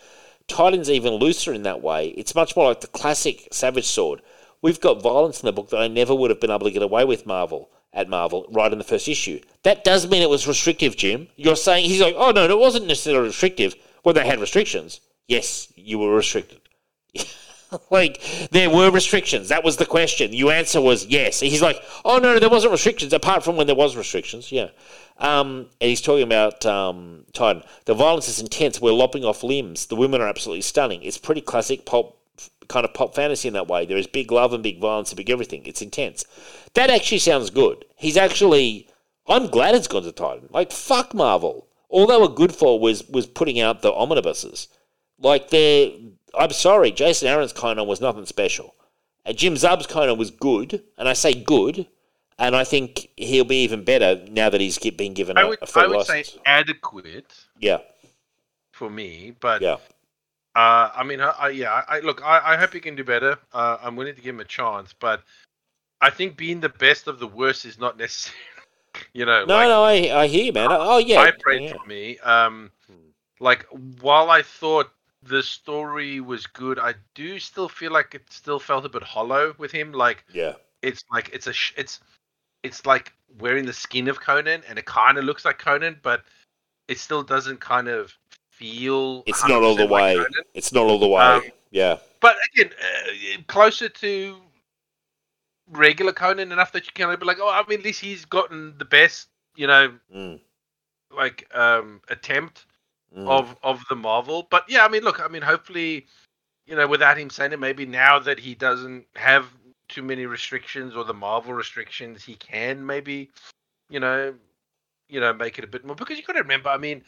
Titan's 0.47 0.89
even 0.89 1.15
looser 1.15 1.53
in 1.53 1.63
that 1.63 1.81
way. 1.81 2.09
It's 2.09 2.33
much 2.33 2.55
more 2.55 2.69
like 2.69 2.79
the 2.79 2.87
classic 2.87 3.49
Savage 3.51 3.85
Sword. 3.85 4.21
We've 4.61 4.79
got 4.79 5.01
violence 5.01 5.41
in 5.41 5.45
the 5.45 5.51
book 5.51 5.69
that 5.69 5.81
I 5.81 5.89
never 5.89 6.15
would 6.15 6.29
have 6.29 6.39
been 6.39 6.51
able 6.51 6.67
to 6.67 6.71
get 6.71 6.81
away 6.81 7.03
with 7.03 7.25
Marvel 7.25 7.69
at 7.91 8.07
Marvel 8.07 8.45
right 8.49 8.71
in 8.71 8.77
the 8.77 8.85
first 8.85 9.09
issue. 9.09 9.41
That 9.63 9.83
does 9.83 10.07
mean 10.07 10.21
it 10.21 10.29
was 10.29 10.47
restrictive, 10.47 10.95
Jim. 10.95 11.27
You're 11.35 11.57
saying 11.57 11.85
he's 11.85 12.01
like, 12.01 12.15
oh 12.17 12.31
no, 12.31 12.45
it 12.45 12.57
wasn't 12.57 12.87
necessarily 12.87 13.27
restrictive. 13.27 13.75
Well, 14.05 14.13
they 14.13 14.25
had 14.25 14.39
restrictions. 14.39 15.01
Yes, 15.27 15.71
you 15.75 15.99
were 15.99 16.15
restricted. 16.15 16.61
like 17.89 18.21
there 18.51 18.69
were 18.69 18.91
restrictions. 18.91 19.49
That 19.49 19.63
was 19.63 19.77
the 19.77 19.85
question. 19.85 20.33
Your 20.33 20.51
answer 20.51 20.81
was 20.81 21.05
yes. 21.05 21.39
He's 21.39 21.61
like, 21.61 21.81
oh 22.05 22.17
no, 22.17 22.33
no, 22.33 22.39
there 22.39 22.49
wasn't 22.49 22.71
restrictions 22.71 23.13
apart 23.13 23.43
from 23.43 23.55
when 23.55 23.67
there 23.67 23.75
was 23.75 23.95
restrictions. 23.95 24.51
Yeah, 24.51 24.69
um, 25.17 25.67
and 25.81 25.89
he's 25.89 26.01
talking 26.01 26.23
about 26.23 26.65
um, 26.65 27.25
Titan. 27.33 27.63
The 27.85 27.93
violence 27.93 28.27
is 28.27 28.39
intense. 28.39 28.79
We're 28.79 28.93
lopping 28.93 29.25
off 29.25 29.43
limbs. 29.43 29.87
The 29.87 29.95
women 29.95 30.21
are 30.21 30.27
absolutely 30.27 30.61
stunning. 30.61 31.03
It's 31.03 31.17
pretty 31.17 31.41
classic 31.41 31.85
pop 31.85 32.15
kind 32.69 32.85
of 32.85 32.93
pop 32.93 33.15
fantasy 33.15 33.47
in 33.47 33.53
that 33.55 33.67
way. 33.67 33.85
There 33.85 33.97
is 33.97 34.07
big 34.07 34.31
love 34.31 34.53
and 34.53 34.63
big 34.63 34.79
violence 34.79 35.09
and 35.09 35.17
big 35.17 35.29
everything. 35.29 35.65
It's 35.65 35.81
intense. 35.81 36.23
That 36.75 36.89
actually 36.89 37.19
sounds 37.19 37.49
good. 37.49 37.85
He's 37.97 38.17
actually. 38.17 38.87
I'm 39.27 39.47
glad 39.47 39.75
it's 39.75 39.87
gone 39.87 40.03
to 40.03 40.11
Titan. 40.11 40.47
Like 40.51 40.71
fuck 40.71 41.13
Marvel. 41.13 41.67
All 41.89 42.07
they 42.07 42.17
were 42.17 42.29
good 42.29 42.55
for 42.55 42.79
was 42.79 43.07
was 43.09 43.27
putting 43.27 43.59
out 43.59 43.81
the 43.81 43.93
omnibuses. 43.93 44.69
Like 45.19 45.49
they're. 45.49 45.91
I'm 46.37 46.51
sorry, 46.51 46.91
Jason 46.91 47.27
Aaron's 47.27 47.53
Conan 47.53 47.87
was 47.87 48.01
nothing 48.01 48.25
special. 48.25 48.75
Uh, 49.25 49.33
Jim 49.33 49.57
Zub's 49.57 49.87
Conan 49.87 50.17
was 50.17 50.31
good, 50.31 50.83
and 50.97 51.07
I 51.07 51.13
say 51.13 51.33
good, 51.33 51.87
and 52.37 52.55
I 52.55 52.63
think 52.63 53.09
he'll 53.17 53.45
be 53.45 53.63
even 53.63 53.83
better 53.83 54.23
now 54.29 54.49
that 54.49 54.61
he's 54.61 54.77
been 54.77 55.13
given 55.13 55.37
a, 55.37 55.41
I 55.41 55.43
would 55.45 55.59
a 55.61 55.67
full 55.67 55.83
I 55.83 55.87
would 55.87 56.05
say 56.05 56.23
adequate 56.45 57.33
yeah, 57.59 57.79
for 58.71 58.89
me, 58.89 59.35
but 59.39 59.61
yeah, 59.61 59.77
uh, 60.55 60.89
I 60.95 61.03
mean, 61.03 61.21
I, 61.21 61.29
I, 61.39 61.49
yeah, 61.49 61.71
I, 61.71 61.97
I- 61.97 61.99
look, 61.99 62.21
I, 62.23 62.53
I 62.53 62.57
hope 62.57 62.73
he 62.73 62.79
can 62.79 62.95
do 62.95 63.03
better. 63.03 63.37
Uh, 63.53 63.77
I'm 63.81 63.95
willing 63.95 64.15
to 64.15 64.21
give 64.21 64.35
him 64.35 64.41
a 64.41 64.45
chance, 64.45 64.93
but 64.93 65.21
I 66.01 66.09
think 66.09 66.37
being 66.37 66.59
the 66.59 66.69
best 66.69 67.07
of 67.07 67.19
the 67.19 67.27
worst 67.27 67.65
is 67.65 67.79
not 67.79 67.97
necessary. 67.99 68.37
you 69.13 69.25
know, 69.25 69.45
no, 69.45 69.53
like, 69.53 69.67
no, 69.67 69.83
I, 69.83 70.21
I 70.23 70.27
hear 70.27 70.45
you, 70.45 70.53
man. 70.53 70.67
Oh 70.71 70.97
yeah, 70.97 71.23
high 71.23 71.33
praise 71.39 71.69
yeah. 71.69 71.77
for 71.77 71.85
me. 71.87 72.17
Um, 72.19 72.71
like 73.39 73.65
while 74.01 74.29
I 74.29 74.41
thought 74.41 74.89
the 75.23 75.43
story 75.43 76.19
was 76.19 76.47
good, 76.47 76.79
I 76.79 76.93
do 77.15 77.39
still 77.39 77.69
feel 77.69 77.91
like 77.91 78.15
it 78.15 78.23
still 78.29 78.59
felt 78.59 78.85
a 78.85 78.89
bit 78.89 79.03
hollow 79.03 79.53
with 79.57 79.71
him. 79.71 79.91
Like 79.91 80.25
yeah. 80.33 80.53
it's 80.81 81.03
like 81.11 81.29
it's 81.33 81.47
a 81.47 81.53
sh- 81.53 81.73
it's 81.77 81.99
it's 82.63 82.85
like 82.85 83.13
wearing 83.39 83.65
the 83.65 83.73
skin 83.73 84.07
of 84.07 84.19
Conan, 84.19 84.63
and 84.67 84.79
it 84.79 84.85
kind 84.85 85.17
of 85.17 85.23
looks 85.23 85.45
like 85.45 85.59
Conan, 85.59 85.99
but 86.01 86.23
it 86.87 86.99
still 86.99 87.23
doesn't 87.23 87.59
kind 87.59 87.87
of 87.87 88.17
feel. 88.49 89.23
It's 89.25 89.47
not 89.47 89.63
all 89.63 89.75
the 89.75 89.85
like 89.85 89.91
way. 89.91 90.15
Conan. 90.15 90.43
It's 90.53 90.71
not 90.71 90.85
all 90.85 90.99
the 90.99 91.07
way. 91.07 91.21
Um, 91.21 91.43
yeah, 91.71 91.97
But 92.19 92.35
again, 92.53 92.71
uh, 92.81 93.41
closer 93.47 93.89
to 93.89 94.37
regular 95.71 96.11
Conan 96.11 96.51
enough 96.51 96.71
that 96.71 96.85
you 96.87 96.91
can 96.93 97.17
be 97.19 97.25
like, 97.25 97.37
oh, 97.39 97.49
I 97.49 97.63
mean, 97.69 97.79
at 97.79 97.85
least 97.85 98.01
he's 98.01 98.25
gotten 98.25 98.73
the 98.77 98.85
best, 98.85 99.27
you 99.55 99.67
know, 99.67 99.93
mm, 100.13 100.39
like 101.15 101.47
um 101.55 102.01
attempt 102.09 102.65
mm. 103.15 103.27
of 103.27 103.55
of 103.63 103.83
the 103.89 103.95
Marvel. 103.95 104.47
But 104.49 104.65
yeah, 104.69 104.85
I 104.85 104.87
mean, 104.87 105.03
look, 105.03 105.19
I 105.19 105.27
mean, 105.27 105.41
hopefully, 105.41 106.05
you 106.65 106.75
know, 106.75 106.87
without 106.87 107.17
him 107.17 107.29
saying 107.29 107.51
it, 107.53 107.59
maybe 107.59 107.85
now 107.85 108.19
that 108.19 108.39
he 108.39 108.55
doesn't 108.55 109.05
have 109.15 109.45
too 109.87 110.03
many 110.03 110.25
restrictions 110.25 110.95
or 110.95 111.03
the 111.03 111.13
Marvel 111.13 111.53
restrictions, 111.53 112.23
he 112.23 112.35
can 112.35 112.85
maybe, 112.85 113.29
you 113.89 113.99
know, 113.99 114.33
you 115.07 115.19
know, 115.19 115.33
make 115.33 115.57
it 115.57 115.63
a 115.63 115.67
bit 115.67 115.83
more. 115.85 115.95
Because 115.95 116.17
you 116.17 116.23
got 116.23 116.33
to 116.33 116.41
remember, 116.41 116.69
I 116.69 116.77
mean, 116.77 117.03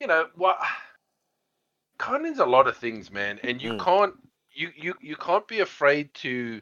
you 0.00 0.06
know, 0.06 0.28
what 0.34 0.58
Conan's 1.98 2.38
a 2.38 2.46
lot 2.46 2.66
of 2.66 2.76
things, 2.76 3.10
man, 3.10 3.38
and 3.42 3.60
you 3.62 3.72
Mm. 3.74 3.84
can't 3.84 4.14
you 4.54 4.70
you 4.76 4.94
you 5.00 5.16
can't 5.16 5.46
be 5.48 5.60
afraid 5.60 6.12
to 6.14 6.60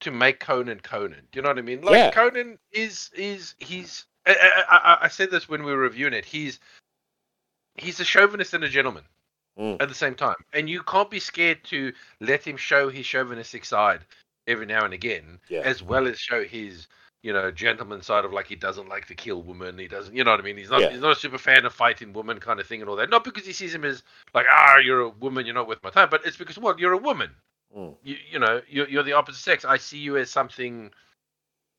to 0.00 0.10
make 0.10 0.40
Conan 0.40 0.80
Conan. 0.80 1.26
Do 1.32 1.38
you 1.38 1.42
know 1.42 1.48
what 1.48 1.58
I 1.58 1.62
mean? 1.62 1.82
Like 1.82 1.94
Yeah. 1.96 2.10
Conan 2.10 2.58
is 2.72 3.10
is 3.14 3.54
he's 3.58 4.06
I, 4.26 4.64
I, 4.68 4.76
I- 4.76 4.98
I 5.04 5.08
said 5.08 5.30
this 5.30 5.48
when 5.48 5.62
we 5.64 5.72
were 5.72 5.78
reviewing 5.78 6.12
it. 6.12 6.24
He's 6.24 6.60
he's 7.80 8.00
a 8.00 8.04
chauvinist 8.04 8.54
and 8.54 8.64
a 8.64 8.68
gentleman 8.68 9.04
Mm. 9.58 9.82
at 9.82 9.88
the 9.88 9.94
same 9.94 10.14
time, 10.14 10.36
and 10.52 10.70
you 10.70 10.82
can't 10.84 11.10
be 11.10 11.18
scared 11.18 11.64
to 11.64 11.92
let 12.20 12.46
him 12.46 12.56
show 12.56 12.88
his 12.90 13.04
chauvinistic 13.04 13.64
side 13.64 14.00
every 14.46 14.66
now 14.66 14.84
and 14.84 14.94
again, 14.94 15.40
Yeah. 15.48 15.62
as 15.62 15.82
well 15.82 16.06
as 16.06 16.18
show 16.20 16.44
his 16.44 16.86
you 17.22 17.32
know 17.32 17.50
gentleman 17.50 18.00
side 18.00 18.24
of 18.24 18.32
like 18.32 18.46
he 18.46 18.54
doesn't 18.54 18.88
like 18.88 19.06
to 19.06 19.16
kill 19.16 19.42
women. 19.42 19.76
He 19.76 19.88
doesn't, 19.88 20.14
you 20.14 20.22
know 20.22 20.30
what 20.30 20.38
I 20.38 20.44
mean? 20.44 20.56
He's 20.56 20.70
not 20.70 20.80
Yeah. 20.82 20.90
he's 20.90 21.00
not 21.00 21.16
a 21.16 21.20
super 21.20 21.38
fan 21.38 21.66
of 21.66 21.74
fighting 21.74 22.12
women 22.12 22.38
kind 22.38 22.60
of 22.60 22.66
thing 22.68 22.80
and 22.80 22.88
all 22.88 22.94
that. 22.96 23.10
Not 23.10 23.24
because 23.24 23.44
he 23.44 23.52
sees 23.52 23.74
him 23.74 23.84
as 23.84 24.04
like 24.32 24.46
ah 24.48 24.76
you're 24.78 25.00
a 25.00 25.08
woman, 25.08 25.44
you're 25.44 25.56
not 25.56 25.66
worth 25.66 25.82
my 25.82 25.90
time, 25.90 26.08
but 26.08 26.24
it's 26.24 26.36
because 26.36 26.56
well 26.56 26.78
you're 26.78 26.92
a 26.92 26.98
woman 26.98 27.30
Mm. 27.76 27.96
you 28.02 28.16
you 28.30 28.38
know 28.38 28.62
you're, 28.68 28.88
you're 28.88 29.02
the 29.02 29.12
opposite 29.12 29.42
sex 29.42 29.62
i 29.66 29.76
see 29.76 29.98
you 29.98 30.16
as 30.16 30.30
something 30.30 30.90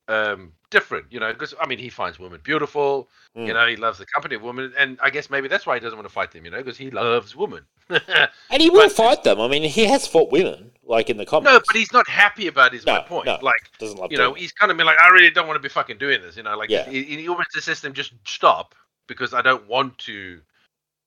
um 0.10 0.52
different 0.72 1.06
you 1.12 1.20
know 1.20 1.32
because 1.32 1.54
i 1.62 1.66
mean 1.68 1.78
he 1.80 1.88
finds 1.90 2.20
women 2.20 2.40
beautiful 2.44 3.08
Mm. 3.38 3.46
you 3.48 3.54
know 3.54 3.68
he 3.68 3.76
loves 3.76 4.00
the 4.00 4.06
company 4.08 4.34
of 4.36 4.42
women 4.42 4.74
and 4.78 4.98
i 5.04 5.10
guess 5.12 5.30
maybe 5.30 5.48
that's 5.48 5.66
why 5.68 5.76
he 5.76 5.80
doesn't 5.80 5.98
want 5.98 6.08
to 6.08 6.14
fight 6.14 6.32
them 6.32 6.44
you 6.46 6.50
know 6.52 6.58
because 6.58 6.78
he 6.78 6.90
loves 6.90 7.36
women 7.36 7.64
And 7.90 8.62
he 8.62 8.70
will 8.72 8.84
But- 8.88 8.92
fight 8.92 9.24
them. 9.24 9.40
I 9.42 9.48
mean, 9.48 9.64
he 9.64 9.86
has 9.86 10.06
fought 10.08 10.32
women, 10.32 10.72
like 10.84 11.10
in 11.10 11.18
the 11.18 11.26
comics. 11.26 11.52
no 11.52 11.60
but 11.66 11.76
he's 11.76 11.92
not 11.94 12.08
happy 12.08 12.48
about 12.48 12.74
is 12.74 12.86
my 12.86 12.98
No, 12.98 13.02
point 13.04 13.26
no. 13.28 13.38
like 13.42 13.72
doesn't 13.80 13.98
love 14.00 14.12
you 14.12 14.18
know 14.18 14.34
he's 14.34 14.52
kind 14.52 14.72
of 14.72 14.78
been 14.78 14.86
like 14.88 14.98
i 15.00 15.10
really 15.10 15.30
don't 15.32 15.48
want 15.48 15.58
to 15.58 15.62
be 15.62 15.70
fucking 15.70 15.98
doing 16.00 16.22
this 16.22 16.36
you 16.38 16.44
know 16.44 16.58
like 16.58 16.70
Yeah. 16.72 16.90
he, 16.90 17.04
he 17.04 17.28
almost 17.30 17.50
the 17.54 17.62
system 17.62 17.94
just 17.94 18.14
stop 18.26 18.74
because 19.08 19.34
i 19.36 19.42
don't 19.44 19.68
want 19.68 19.98
to 20.10 20.42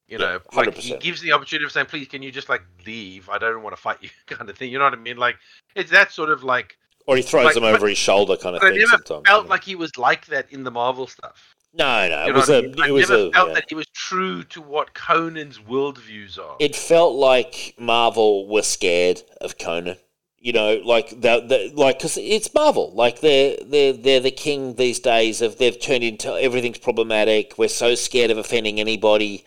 You 0.08 0.18
Yeah, 0.18 0.18
know, 0.18 0.38
like 0.54 0.74
he 0.76 0.96
gives 0.98 1.20
the 1.20 1.32
opportunity 1.32 1.64
of 1.64 1.72
saying, 1.72 1.86
"Please, 1.86 2.06
can 2.08 2.22
you 2.22 2.30
just 2.32 2.48
like 2.48 2.62
leave? 2.86 3.28
I 3.28 3.38
don't 3.38 3.62
want 3.62 3.74
to 3.76 3.80
fight 3.82 3.98
you," 4.02 4.10
kind 4.26 4.48
of 4.50 4.56
thing. 4.58 4.70
You 4.70 4.78
know 4.78 4.84
what 4.84 4.94
I 4.94 5.02
mean? 5.08 5.16
Like 5.16 5.36
it's 5.74 5.90
that 5.90 6.12
sort 6.12 6.30
of 6.30 6.42
like. 6.44 6.76
Or 7.06 7.16
he 7.16 7.22
throws 7.22 7.44
Like, 7.44 7.54
them 7.54 7.64
over 7.64 7.88
his 7.88 7.98
shoulder 7.98 8.36
kind 8.36 8.56
of 8.56 8.62
I 8.62 8.70
thing 8.70 8.78
never 8.78 8.86
sometimes. 8.86 9.26
felt 9.26 9.44
you 9.44 9.48
know. 9.48 9.50
like 9.50 9.64
he 9.64 9.74
was 9.74 9.96
like 9.98 10.26
that 10.26 10.50
in 10.52 10.64
the 10.64 10.70
Marvel 10.70 11.06
stuff. 11.06 11.56
no, 11.74 12.08
no, 12.08 12.26
You 12.26 12.30
it 12.30 12.32
know 12.32 12.38
was 12.38 12.48
what 12.48 12.56
I 12.56 12.58
a, 12.58 12.62
mean? 12.62 12.80
I 12.80 12.88
it 12.88 12.90
was 12.92 13.10
never 13.10 13.14
a, 13.14 13.30
felt 13.32 13.48
yeah. 13.48 13.54
that 13.54 13.64
he 13.68 13.74
was 13.74 13.86
true 13.94 14.44
to 14.44 14.60
what 14.62 14.94
Conan's 14.94 15.58
worldviews 15.58 16.38
are. 16.38 16.56
it 16.58 16.76
felt 16.76 17.14
like 17.14 17.74
Marvel 17.78 18.46
were 18.48 18.62
scared 18.62 19.22
of 19.40 19.58
Conan. 19.58 19.96
You 20.38 20.52
know, 20.52 20.80
like 20.84 21.10
the, 21.10 21.40
the 21.46 21.72
like 21.74 21.98
because 21.98 22.16
it's 22.18 22.52
Marvel. 22.52 22.92
Like 22.94 23.20
they're 23.20 23.56
they're 23.64 23.92
they're 23.92 24.20
the 24.20 24.32
king 24.32 24.74
these 24.74 24.98
days. 24.98 25.40
Of 25.40 25.58
they've 25.58 25.78
turned 25.80 26.02
into 26.02 26.32
everything's 26.34 26.78
problematic. 26.78 27.56
We're 27.58 27.68
so 27.68 27.94
scared 27.94 28.32
of 28.32 28.38
offending 28.38 28.80
anybody, 28.80 29.44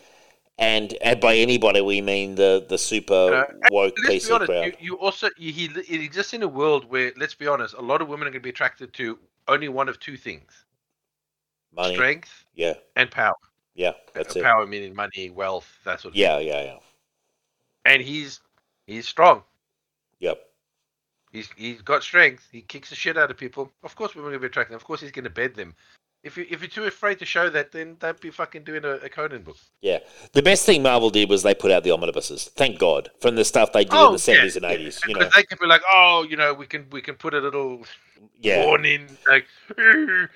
and 0.58 0.94
and 1.02 1.20
by 1.20 1.36
anybody 1.36 1.80
we 1.80 2.00
mean 2.00 2.34
the 2.34 2.64
the 2.68 2.78
super 2.78 3.14
Uh, 3.14 3.68
woke 3.70 3.94
let's 4.04 4.24
PC 4.24 4.28
be 4.28 4.32
honest. 4.34 4.50
crowd. 4.50 4.64
You, 4.66 4.72
you 4.80 4.98
also 4.98 5.28
you, 5.36 5.52
he 5.52 5.64
it 5.66 6.00
exists 6.02 6.32
in 6.34 6.42
a 6.42 6.48
world 6.48 6.88
where, 6.90 7.12
let's 7.16 7.34
be 7.34 7.46
honest, 7.46 7.74
a 7.74 7.82
lot 7.82 8.00
of 8.00 8.08
women 8.08 8.26
are 8.26 8.30
going 8.30 8.40
to 8.42 8.44
be 8.44 8.50
attracted 8.50 8.92
to 8.94 9.18
only 9.48 9.68
one 9.68 9.88
of 9.88 10.00
two 10.00 10.16
things: 10.16 10.64
Money, 11.74 11.94
strength 11.94 12.44
yeah, 12.54 12.74
and 12.96 13.10
power. 13.10 13.34
yeah, 13.74 13.92
that's 14.14 14.34
Uh, 14.34 14.40
it. 14.40 14.42
power 14.42 14.66
meaning 14.66 14.94
money, 14.94 15.30
wealth, 15.30 15.68
that 15.84 16.00
sort 16.00 16.12
of 16.12 16.14
thing. 16.14 16.22
Yeah, 16.22 16.38
yeah, 16.38 16.62
yeah. 16.62 16.78
And 17.84 18.02
he's 18.02 18.40
he's 18.86 19.06
strong. 19.06 19.42
yep. 20.20 20.38
He's 21.32 21.50
he's 21.56 21.82
got 21.82 22.02
strength. 22.02 22.48
He 22.50 22.62
kicks 22.62 22.88
the 22.88 22.96
shit 22.96 23.18
out 23.18 23.30
of 23.30 23.36
people. 23.36 23.70
Of 23.82 23.94
course, 23.94 24.14
women 24.14 24.28
are 24.28 24.30
going 24.30 24.40
to 24.40 24.48
be 24.48 24.50
attracted. 24.50 24.74
Of 24.74 24.84
course, 24.84 25.02
he's 25.02 25.12
going 25.12 25.24
to 25.24 25.30
bed 25.30 25.54
them. 25.54 25.74
If 26.26 26.36
you 26.36 26.44
if 26.50 26.60
you're 26.60 26.68
too 26.68 26.84
afraid 26.84 27.18
to 27.20 27.24
show 27.24 27.48
that, 27.50 27.72
then 27.72 27.96
don't 28.00 28.20
be 28.20 28.30
fucking 28.30 28.64
doing 28.64 28.84
a, 28.84 28.94
a 28.96 29.08
Conan 29.08 29.42
book. 29.42 29.56
Yeah, 29.80 29.98
the 30.32 30.42
best 30.42 30.66
thing 30.66 30.82
Marvel 30.82 31.10
did 31.10 31.30
was 31.30 31.42
they 31.42 31.54
put 31.54 31.70
out 31.70 31.84
the 31.84 31.92
omnibuses. 31.92 32.50
Thank 32.56 32.78
God 32.78 33.10
from 33.20 33.36
the 33.36 33.44
stuff 33.44 33.72
they 33.72 33.84
did 33.84 33.92
in 33.92 33.98
Oh, 33.98 34.12
the 34.12 34.18
seventies 34.18 34.56
and 34.56 34.64
eighties. 34.64 35.00
You 35.06 35.14
know, 35.14 35.28
they 35.34 35.44
could 35.44 35.58
be 35.58 35.66
like, 35.66 35.82
oh, 35.92 36.26
you 36.28 36.36
know, 36.36 36.52
we 36.52 36.66
can 36.66 36.86
we 36.90 37.00
can 37.00 37.14
put 37.14 37.32
a 37.32 37.38
little 37.38 37.84
yeah, 38.40 38.64
warning 38.64 39.06
like 39.28 39.46
we 39.76 40.26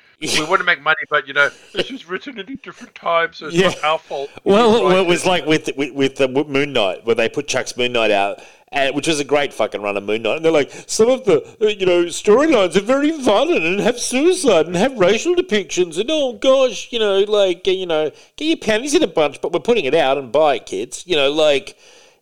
want 0.45 0.59
to 0.61 0.65
make 0.65 0.81
money, 0.83 1.01
but 1.09 1.27
you 1.27 1.35
know, 1.35 1.51
this 1.73 1.91
was 1.91 2.07
written 2.09 2.39
at 2.39 2.49
a 2.49 2.57
different 2.57 2.95
time, 2.95 3.33
so 3.33 3.47
it's 3.47 3.57
Yeah. 3.57 3.69
not 3.69 3.85
our 3.85 3.99
fault. 3.99 4.31
Well, 4.45 4.85
well, 4.85 4.99
it 4.99 5.07
was 5.07 5.27
like 5.27 5.47
with 5.47 5.69
with, 5.77 5.93
with 5.95 6.17
the 6.17 6.29
Moon 6.29 6.73
Knight, 6.73 7.05
where 7.05 7.15
they 7.15 7.29
put 7.29 7.49
Chuck's 7.49 7.77
Moon 7.77 7.93
Knight 7.93 8.11
out, 8.11 8.41
and, 8.73 8.95
which 8.95 9.09
was 9.09 9.19
a 9.19 9.25
great 9.25 9.53
fucking 9.53 9.83
run 9.83 9.97
of 9.97 10.05
Moon 10.05 10.23
Knight. 10.23 10.37
And 10.37 10.45
they're 10.45 10.53
like, 10.53 10.71
some 10.87 11.09
of 11.09 11.25
the 11.25 11.57
you 11.61 11.87
know 11.87 12.05
storylines 12.05 12.77
are 12.77 12.81
very 12.81 13.11
violent 13.11 13.65
and 13.65 13.81
have 13.81 13.99
suicide 13.99 14.67
and 14.67 14.77
have 14.77 14.99
racial 14.99 15.35
depictions, 15.35 15.99
and 15.99 16.11
oh 16.11 16.35
gosh, 16.35 16.93
you 16.93 16.99
know, 16.99 17.21
like 17.21 17.67
you 17.67 17.87
know, 17.87 18.11
get 18.37 18.45
your 18.45 18.57
panties 18.57 18.95
in 18.95 19.03
a 19.03 19.09
bunch, 19.09 19.41
but 19.41 19.53
we're 19.53 19.61
putting 19.61 19.85
it 19.85 19.95
out 19.95 20.19
and 20.19 20.33
buy 20.33 20.57
it, 20.57 20.67
kids. 20.67 21.05
You 21.07 21.17
know, 21.17 21.33
like 21.33 21.77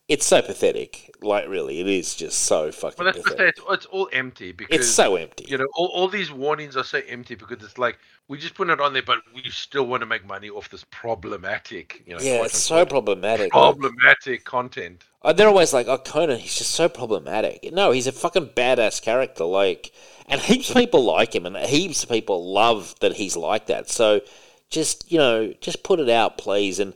it's 0.08 0.26
so 0.26 0.40
pathetic. 0.42 1.07
Like 1.20 1.48
really, 1.48 1.80
it 1.80 1.88
is 1.88 2.14
just 2.14 2.42
so 2.42 2.70
fucking 2.70 3.04
Well, 3.04 3.12
that's 3.12 3.24
to 3.24 3.30
say, 3.30 3.36
pathetic. 3.36 3.54
it's, 3.58 3.60
it's 3.70 3.86
all 3.86 4.08
empty 4.12 4.52
because 4.52 4.76
It's 4.76 4.88
so 4.88 5.16
empty. 5.16 5.46
you 5.48 5.58
know 5.58 5.66
all, 5.74 5.86
all 5.88 6.08
these 6.08 6.30
warnings 6.30 6.76
are 6.76 6.84
so 6.84 7.00
empty 7.08 7.34
because 7.34 7.62
it's 7.64 7.78
like 7.78 7.98
we 8.28 8.38
just 8.38 8.54
put 8.54 8.68
it 8.68 8.80
on 8.80 8.92
there, 8.92 9.02
but 9.02 9.18
we 9.34 9.42
still 9.50 9.86
want 9.86 10.02
to 10.02 10.06
make 10.06 10.26
money 10.26 10.50
off 10.50 10.68
this 10.68 10.84
problematic, 10.90 12.02
you 12.06 12.14
know, 12.14 12.20
Yeah, 12.20 12.44
it's 12.44 12.58
so 12.58 12.84
problematic. 12.84 13.50
Problematic 13.50 14.44
content. 14.44 15.04
Uh, 15.22 15.32
they're 15.32 15.48
always 15.48 15.72
like, 15.72 15.88
oh, 15.88 15.98
Conan, 15.98 16.38
he's 16.38 16.56
just 16.58 16.72
so 16.72 16.88
problematic. 16.88 17.72
No, 17.72 17.90
he's 17.90 18.06
a 18.06 18.12
fucking 18.12 18.48
badass 18.50 19.00
character. 19.02 19.44
Like, 19.44 19.92
and 20.26 20.40
heaps 20.40 20.68
of 20.70 20.76
people 20.76 21.02
like 21.04 21.34
him, 21.34 21.46
and 21.46 21.56
heaps 21.56 22.02
of 22.02 22.10
people 22.10 22.52
love 22.52 22.94
that 23.00 23.14
he's 23.14 23.36
like 23.36 23.66
that. 23.66 23.88
So, 23.88 24.20
just 24.68 25.10
you 25.10 25.18
know, 25.18 25.54
just 25.60 25.82
put 25.82 25.98
it 25.98 26.10
out, 26.10 26.36
please. 26.38 26.78
And 26.78 26.92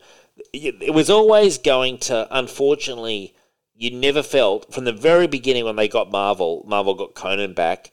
it 0.52 0.92
was 0.94 1.08
always 1.10 1.58
going 1.58 1.98
to, 1.98 2.28
unfortunately, 2.30 3.34
you 3.82 3.90
never 3.90 4.22
felt 4.22 4.72
from 4.72 4.84
the 4.84 4.92
very 4.92 5.26
beginning 5.26 5.64
when 5.64 5.76
they 5.76 5.88
got 5.88 6.10
Marvel, 6.10 6.64
Marvel 6.66 6.94
got 6.94 7.14
Conan 7.14 7.52
back. 7.54 7.90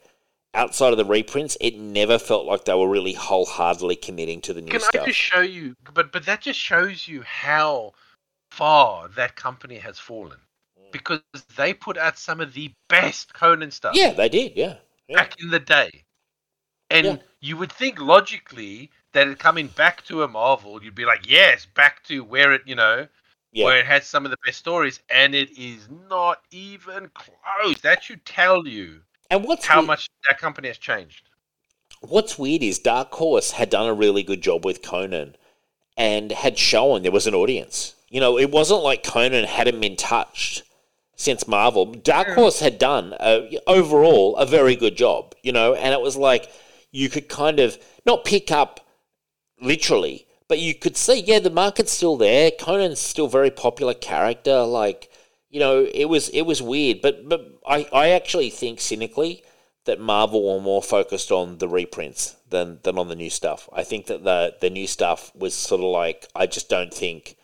Outside 0.53 0.91
of 0.91 0.97
the 0.97 1.05
reprints, 1.05 1.57
it 1.61 1.77
never 1.77 2.17
felt 2.17 2.45
like 2.45 2.65
they 2.65 2.73
were 2.73 2.89
really 2.89 3.13
wholeheartedly 3.13 3.95
committing 3.97 4.41
to 4.41 4.53
the 4.53 4.61
new 4.61 4.71
Can 4.71 4.79
stuff. 4.79 5.03
I 5.03 5.05
just 5.05 5.19
show 5.19 5.41
you? 5.41 5.75
But 5.93 6.11
but 6.11 6.25
that 6.25 6.41
just 6.41 6.59
shows 6.59 7.07
you 7.07 7.21
how 7.21 7.93
far 8.51 9.07
that 9.09 9.35
company 9.35 9.75
has 9.77 9.99
fallen 9.99 10.39
Mm. 10.79 10.91
because 10.91 11.21
they 11.55 11.73
put 11.73 11.97
out 11.97 12.17
some 12.17 12.41
of 12.41 12.53
the 12.53 12.71
best 12.87 13.33
Conan 13.33 13.71
stuff. 13.71 13.95
yeah, 13.95 14.11
they 14.13 14.29
did. 14.29 14.53
Yeah, 14.55 14.75
yeah. 15.07 15.17
back 15.17 15.39
in 15.41 15.49
the 15.49 15.59
day. 15.59 16.03
And 16.89 17.05
Yeah. 17.05 17.17
you 17.41 17.57
would 17.57 17.71
think 17.71 17.99
logically 17.99 18.89
that 19.13 19.27
it 19.27 19.37
coming 19.39 19.67
back 19.67 20.03
to 20.05 20.23
a 20.23 20.27
Marvel, 20.27 20.83
you'd 20.83 20.95
be 20.95 21.05
like, 21.05 21.29
yes, 21.29 21.65
back 21.65 22.03
to 22.05 22.23
where 22.23 22.53
it, 22.53 22.63
you 22.65 22.75
know, 22.75 23.07
yeah. 23.51 23.65
where 23.65 23.79
it 23.79 23.85
has 23.85 24.05
some 24.05 24.25
of 24.25 24.31
the 24.31 24.37
best 24.45 24.59
stories, 24.59 24.99
and 25.09 25.35
it 25.35 25.57
is 25.57 25.87
not 26.09 26.41
even 26.51 27.09
close. 27.13 27.81
That 27.81 28.03
should 28.03 28.25
tell 28.25 28.67
you 28.67 29.01
and 29.29 29.43
what's 29.43 29.65
how 29.65 29.79
weird- 29.79 29.87
much 29.87 30.09
that 30.27 30.39
company 30.39 30.67
has 30.67 30.77
changed. 30.77 31.29
What's 32.01 32.39
weird 32.39 32.63
is 32.63 32.79
Dark 32.79 33.11
Horse 33.13 33.51
had 33.51 33.69
done 33.69 33.87
a 33.87 33.93
really 33.93 34.23
good 34.23 34.41
job 34.41 34.63
with 34.63 34.81
Conan 34.81 35.35
and 35.97 36.31
had 36.31 36.57
shown 36.57 37.01
there 37.01 37.11
was 37.11 37.27
an 37.27 37.35
audience. 37.35 37.93
You 38.09 38.21
know, 38.21 38.39
it 38.39 38.51
wasn't 38.51 38.83
like 38.83 39.03
Conan 39.03 39.43
hadn't 39.43 39.81
been 39.81 39.97
touched 39.97 40.63
since 41.17 41.45
Marvel. 41.47 41.85
Dark 41.93 42.29
Horse 42.29 42.61
had 42.61 42.79
done, 42.79 43.13
uh, 43.19 43.41
overall, 43.67 44.37
a 44.37 44.45
very 44.45 44.77
good 44.77 44.95
job, 44.95 45.35
you 45.43 45.51
know, 45.51 45.73
and 45.73 45.93
it 45.93 45.99
was 45.99 46.15
like 46.15 46.49
you 46.91 47.09
could 47.09 47.27
kind 47.27 47.59
of 47.59 47.77
not 48.05 48.23
pick 48.23 48.49
up 48.49 48.79
literally, 49.61 50.25
but 50.49 50.59
you 50.59 50.73
could 50.73 50.97
see, 50.97 51.21
yeah, 51.21 51.39
the 51.39 51.51
market's 51.51 51.93
still 51.93 52.17
there. 52.17 52.51
Conan's 52.51 52.99
still 52.99 53.27
very 53.27 53.51
popular 53.51 53.93
character. 53.93 54.63
Like, 54.63 55.09
you 55.49 55.59
know, 55.59 55.87
it 55.93 56.05
was 56.05 56.27
it 56.29 56.41
was 56.41 56.61
weird, 56.61 57.01
but 57.01 57.29
but 57.29 57.59
I, 57.65 57.87
I 57.93 58.09
actually 58.09 58.49
think 58.49 58.81
cynically 58.81 59.43
that 59.85 59.99
Marvel 59.99 60.43
were 60.43 60.61
more 60.61 60.81
focused 60.81 61.31
on 61.31 61.59
the 61.59 61.69
reprints 61.69 62.35
than 62.49 62.79
than 62.81 62.97
on 62.97 63.07
the 63.09 63.15
new 63.15 63.29
stuff. 63.29 63.69
I 63.71 63.83
think 63.83 64.07
that 64.07 64.23
the 64.23 64.55
the 64.59 64.71
new 64.71 64.87
stuff 64.87 65.31
was 65.35 65.53
sort 65.53 65.81
of 65.81 65.87
like 65.87 66.27
I 66.35 66.47
just 66.47 66.67
don't 66.67 66.93
think 66.93 67.37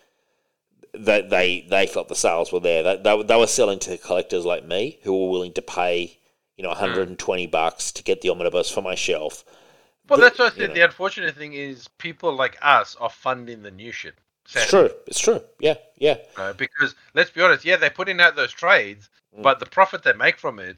that 0.95 1.29
they 1.29 1.65
they 1.69 1.85
felt 1.85 2.07
the 2.07 2.15
sales 2.15 2.51
were 2.51 2.59
there. 2.59 2.81
They, 2.81 2.97
they, 2.97 3.23
they 3.23 3.37
were 3.37 3.47
selling 3.47 3.79
to 3.79 3.97
collectors 3.99 4.45
like 4.45 4.65
me 4.65 4.99
who 5.03 5.13
were 5.13 5.31
willing 5.31 5.53
to 5.53 5.61
pay 5.61 6.17
you 6.57 6.63
know 6.63 6.69
120 6.69 7.47
bucks 7.47 7.91
to 7.91 8.03
get 8.03 8.21
the 8.21 8.29
omnibus 8.29 8.71
for 8.71 8.81
my 8.81 8.95
shelf. 8.95 9.45
Well, 10.07 10.19
that's 10.19 10.37
what 10.39 10.53
I 10.53 10.55
said. 10.57 10.73
The 10.75 10.81
unfortunate 10.81 11.35
thing 11.35 11.53
is 11.53 11.87
people 11.97 12.33
like 12.35 12.57
us 12.61 12.95
are 12.99 13.09
funding 13.09 13.63
the 13.63 13.71
new 13.71 13.91
shit. 13.91 14.15
It's 14.53 14.69
true. 14.69 14.89
It's 15.07 15.19
true. 15.19 15.41
Yeah, 15.59 15.75
yeah. 15.97 16.17
Uh, 16.37 16.53
because 16.53 16.93
let's 17.15 17.31
be 17.31 17.41
honest, 17.41 17.65
yeah, 17.65 17.77
they're 17.77 17.89
putting 17.89 18.19
out 18.21 18.35
those 18.35 18.51
trades, 18.51 19.09
Mm. 19.35 19.41
but 19.41 19.59
the 19.59 19.65
profit 19.65 20.03
they 20.03 20.13
make 20.13 20.37
from 20.37 20.59
it 20.59 20.77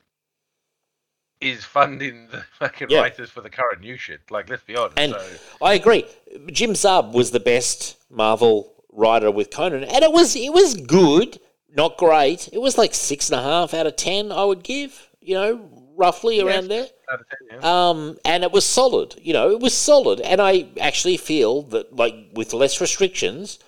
is 1.41 1.63
funding 1.63 2.27
the 2.29 2.43
fucking 2.59 2.89
Yeah. 2.89 3.01
writers 3.01 3.29
for 3.29 3.41
the 3.41 3.49
current 3.49 3.81
new 3.81 3.97
shit. 3.97 4.21
Like, 4.31 4.49
let's 4.49 4.63
be 4.63 4.75
honest. 4.75 4.97
And 4.97 5.13
so, 5.13 5.21
I 5.61 5.73
agree. 5.73 6.05
Jim 6.47 6.71
Zub 6.73 7.11
was 7.13 7.31
the 7.31 7.39
best 7.39 7.97
Marvel 8.09 8.73
writer 8.91 9.29
with 9.29 9.51
Conan, 9.51 9.83
and 9.83 10.03
it 10.03 10.11
was 10.11 10.35
it 10.35 10.51
was 10.53 10.73
good, 10.75 11.39
not 11.69 11.97
great. 11.97 12.47
It 12.51 12.61
was 12.61 12.77
like 12.77 12.95
six 12.95 13.29
and 13.29 13.39
a 13.39 13.43
half 13.43 13.73
out 13.73 13.85
of 13.85 13.95
ten. 13.95 14.31
I 14.31 14.43
would 14.45 14.63
give, 14.63 15.09
you 15.21 15.35
know, 15.35 15.76
roughly 15.97 16.39
around 16.39 16.69
there. 16.69 16.87
10, 17.09 17.59
yeah. 17.61 17.89
Um, 17.89 18.17
and 18.23 18.43
it 18.43 18.51
was 18.51 18.65
solid. 18.65 19.15
You 19.21 19.33
know, 19.33 19.51
it 19.51 19.59
was 19.59 19.73
solid, 19.73 20.21
and 20.21 20.41
I 20.41 20.67
actually 20.79 21.17
feel 21.17 21.63
that 21.63 21.95
like 21.95 22.15
with 22.33 22.53
less 22.53 22.79
restrictions, 22.79 23.59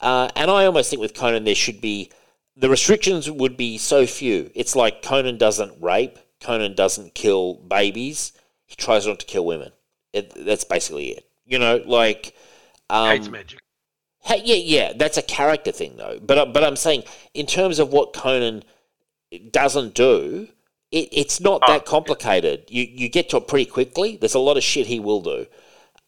uh, 0.00 0.28
and 0.34 0.50
I 0.50 0.66
almost 0.66 0.90
think 0.90 1.00
with 1.00 1.14
Conan 1.14 1.44
there 1.44 1.54
should 1.54 1.80
be 1.80 2.10
the 2.56 2.68
restrictions 2.68 3.30
would 3.30 3.56
be 3.56 3.78
so 3.78 4.06
few. 4.06 4.50
It's 4.54 4.76
like 4.76 5.02
Conan 5.02 5.38
doesn't 5.38 5.80
rape, 5.80 6.18
Conan 6.40 6.74
doesn't 6.74 7.14
kill 7.14 7.54
babies. 7.54 8.32
He 8.66 8.76
tries 8.76 9.06
not 9.06 9.20
to 9.20 9.26
kill 9.26 9.44
women. 9.44 9.72
It, 10.12 10.32
that's 10.44 10.64
basically 10.64 11.08
it. 11.10 11.28
You 11.46 11.58
know, 11.58 11.82
like 11.84 12.34
um, 12.90 13.08
Hates 13.08 13.28
magic. 13.28 13.60
Hey, 14.20 14.40
yeah, 14.44 14.56
yeah, 14.56 14.92
that's 14.96 15.18
a 15.18 15.22
character 15.22 15.72
thing 15.72 15.96
though. 15.96 16.18
But 16.20 16.52
but 16.52 16.64
I'm 16.64 16.76
saying 16.76 17.04
in 17.34 17.46
terms 17.46 17.78
of 17.78 17.92
what 17.92 18.14
Conan 18.14 18.64
doesn't 19.50 19.94
do, 19.94 20.48
it, 20.98 21.08
it's 21.12 21.40
not 21.40 21.62
Oh, 21.66 21.72
that 21.72 21.84
complicated. 21.84 22.64
You 22.68 22.84
you 23.00 23.08
get 23.08 23.28
to 23.30 23.36
it 23.38 23.48
pretty 23.48 23.66
quickly. 23.66 24.16
There's 24.16 24.34
a 24.34 24.46
lot 24.48 24.56
of 24.56 24.62
shit 24.62 24.86
he 24.86 25.00
will 25.00 25.20
do. 25.22 25.46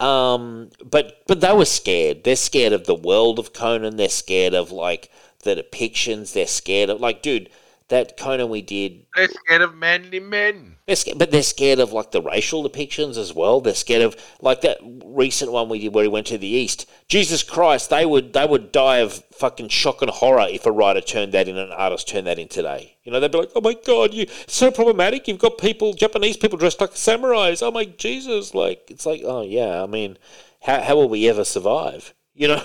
Um, 0.04 0.70
but 0.84 1.22
but 1.26 1.40
they 1.40 1.52
were 1.52 1.64
scared. 1.80 2.24
They're 2.24 2.36
scared 2.36 2.72
of 2.72 2.84
the 2.86 2.94
world 2.94 3.38
of 3.38 3.52
Conan. 3.52 3.96
They're 3.96 4.08
scared 4.24 4.54
of 4.54 4.70
like 4.70 5.10
the 5.42 5.56
depictions. 5.56 6.32
They're 6.32 6.46
scared 6.46 6.90
of 6.90 7.00
like, 7.00 7.22
dude, 7.22 7.48
that 7.88 8.16
Conan 8.16 8.48
we 8.48 8.62
did 8.62 9.06
They're 9.14 9.28
scared 9.28 9.62
of 9.62 9.74
manly 9.76 10.18
men. 10.18 10.76
they're 10.86 10.96
scared, 10.96 11.18
but 11.18 11.30
they're 11.30 11.42
scared 11.42 11.78
of 11.78 11.92
like 11.92 12.10
the 12.10 12.20
racial 12.20 12.68
depictions 12.68 13.16
as 13.16 13.32
well. 13.32 13.60
They're 13.60 13.74
scared 13.74 14.02
of 14.02 14.16
like 14.40 14.62
that 14.62 14.78
recent 15.04 15.52
one 15.52 15.68
we 15.68 15.78
did 15.78 15.94
where 15.94 16.04
he 16.04 16.08
went 16.08 16.26
to 16.28 16.38
the 16.38 16.48
east. 16.48 16.88
Jesus 17.08 17.42
Christ, 17.42 17.90
they 17.90 18.04
would 18.04 18.32
they 18.32 18.46
would 18.46 18.72
die 18.72 18.98
of 18.98 19.22
fucking 19.32 19.68
shock 19.68 20.02
and 20.02 20.10
horror 20.10 20.46
if 20.50 20.66
a 20.66 20.72
writer 20.72 21.00
turned 21.00 21.32
that 21.32 21.48
in 21.48 21.56
and 21.56 21.70
an 21.70 21.76
artist 21.76 22.08
turned 22.08 22.26
that 22.26 22.38
in 22.38 22.48
today. 22.48 22.96
You 23.04 23.12
know, 23.12 23.20
they'd 23.20 23.30
be 23.30 23.38
like, 23.38 23.52
"Oh 23.54 23.60
my 23.60 23.74
god, 23.74 24.12
you 24.14 24.26
so 24.46 24.70
problematic. 24.70 25.28
You've 25.28 25.38
got 25.38 25.58
people, 25.58 25.92
Japanese 25.92 26.36
people 26.36 26.58
dressed 26.58 26.80
like 26.80 26.92
samurais. 26.92 27.62
Oh 27.62 27.70
my 27.70 27.84
Jesus!" 27.84 28.54
Like 28.54 28.90
it's 28.90 29.06
like, 29.06 29.22
oh 29.24 29.42
yeah. 29.42 29.82
I 29.82 29.86
mean, 29.86 30.18
how 30.62 30.80
how 30.82 30.96
will 30.96 31.08
we 31.08 31.28
ever 31.28 31.44
survive? 31.44 32.14
You 32.34 32.48
know, 32.48 32.62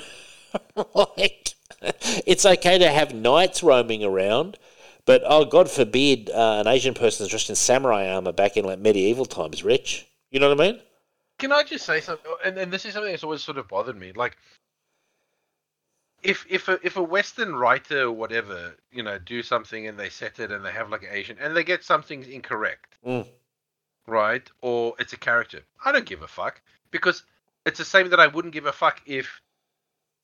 like 0.95 1.41
it's 2.25 2.45
okay 2.45 2.77
to 2.77 2.89
have 2.89 3.13
knights 3.13 3.63
roaming 3.63 4.03
around, 4.03 4.57
but 5.11 5.23
oh, 5.25 5.43
God 5.43 5.69
forbid 5.69 6.29
uh, 6.29 6.61
an 6.61 6.67
Asian 6.67 6.93
person 6.93 7.25
is 7.25 7.29
dressed 7.29 7.49
in 7.49 7.55
samurai 7.55 8.07
armor 8.07 8.31
back 8.31 8.55
in 8.55 8.63
like 8.63 8.79
medieval 8.79 9.25
times, 9.25 9.61
Rich. 9.61 10.07
You 10.29 10.39
know 10.39 10.47
what 10.47 10.61
I 10.61 10.71
mean? 10.71 10.81
Can 11.37 11.51
I 11.51 11.63
just 11.63 11.85
say 11.85 11.99
something? 11.99 12.31
And, 12.45 12.57
and 12.57 12.71
this 12.71 12.85
is 12.85 12.93
something 12.93 13.11
that's 13.11 13.25
always 13.25 13.43
sort 13.43 13.57
of 13.57 13.67
bothered 13.67 13.99
me. 13.99 14.13
Like, 14.13 14.37
if 16.23 16.45
if 16.49 16.69
a 16.69 16.79
if 16.81 16.95
a 16.95 17.03
Western 17.03 17.53
writer 17.55 18.03
or 18.03 18.13
whatever, 18.13 18.77
you 18.89 19.03
know, 19.03 19.17
do 19.17 19.43
something 19.43 19.85
and 19.85 19.99
they 19.99 20.07
set 20.07 20.39
it 20.39 20.49
and 20.49 20.63
they 20.63 20.71
have 20.71 20.89
like 20.89 21.03
an 21.03 21.09
Asian 21.11 21.35
and 21.41 21.57
they 21.57 21.65
get 21.65 21.83
something 21.83 22.23
incorrect, 22.31 22.95
Mm. 23.05 23.27
right? 24.07 24.49
Or 24.61 24.95
it's 24.97 25.11
a 25.11 25.17
character. 25.17 25.59
I 25.83 25.91
don't 25.91 26.05
give 26.05 26.21
a 26.21 26.27
fuck 26.29 26.61
because 26.89 27.23
it's 27.65 27.79
the 27.79 27.83
same 27.83 28.11
that 28.11 28.21
I 28.21 28.27
wouldn't 28.27 28.53
give 28.53 28.65
a 28.65 28.71
fuck 28.71 29.01
if 29.05 29.41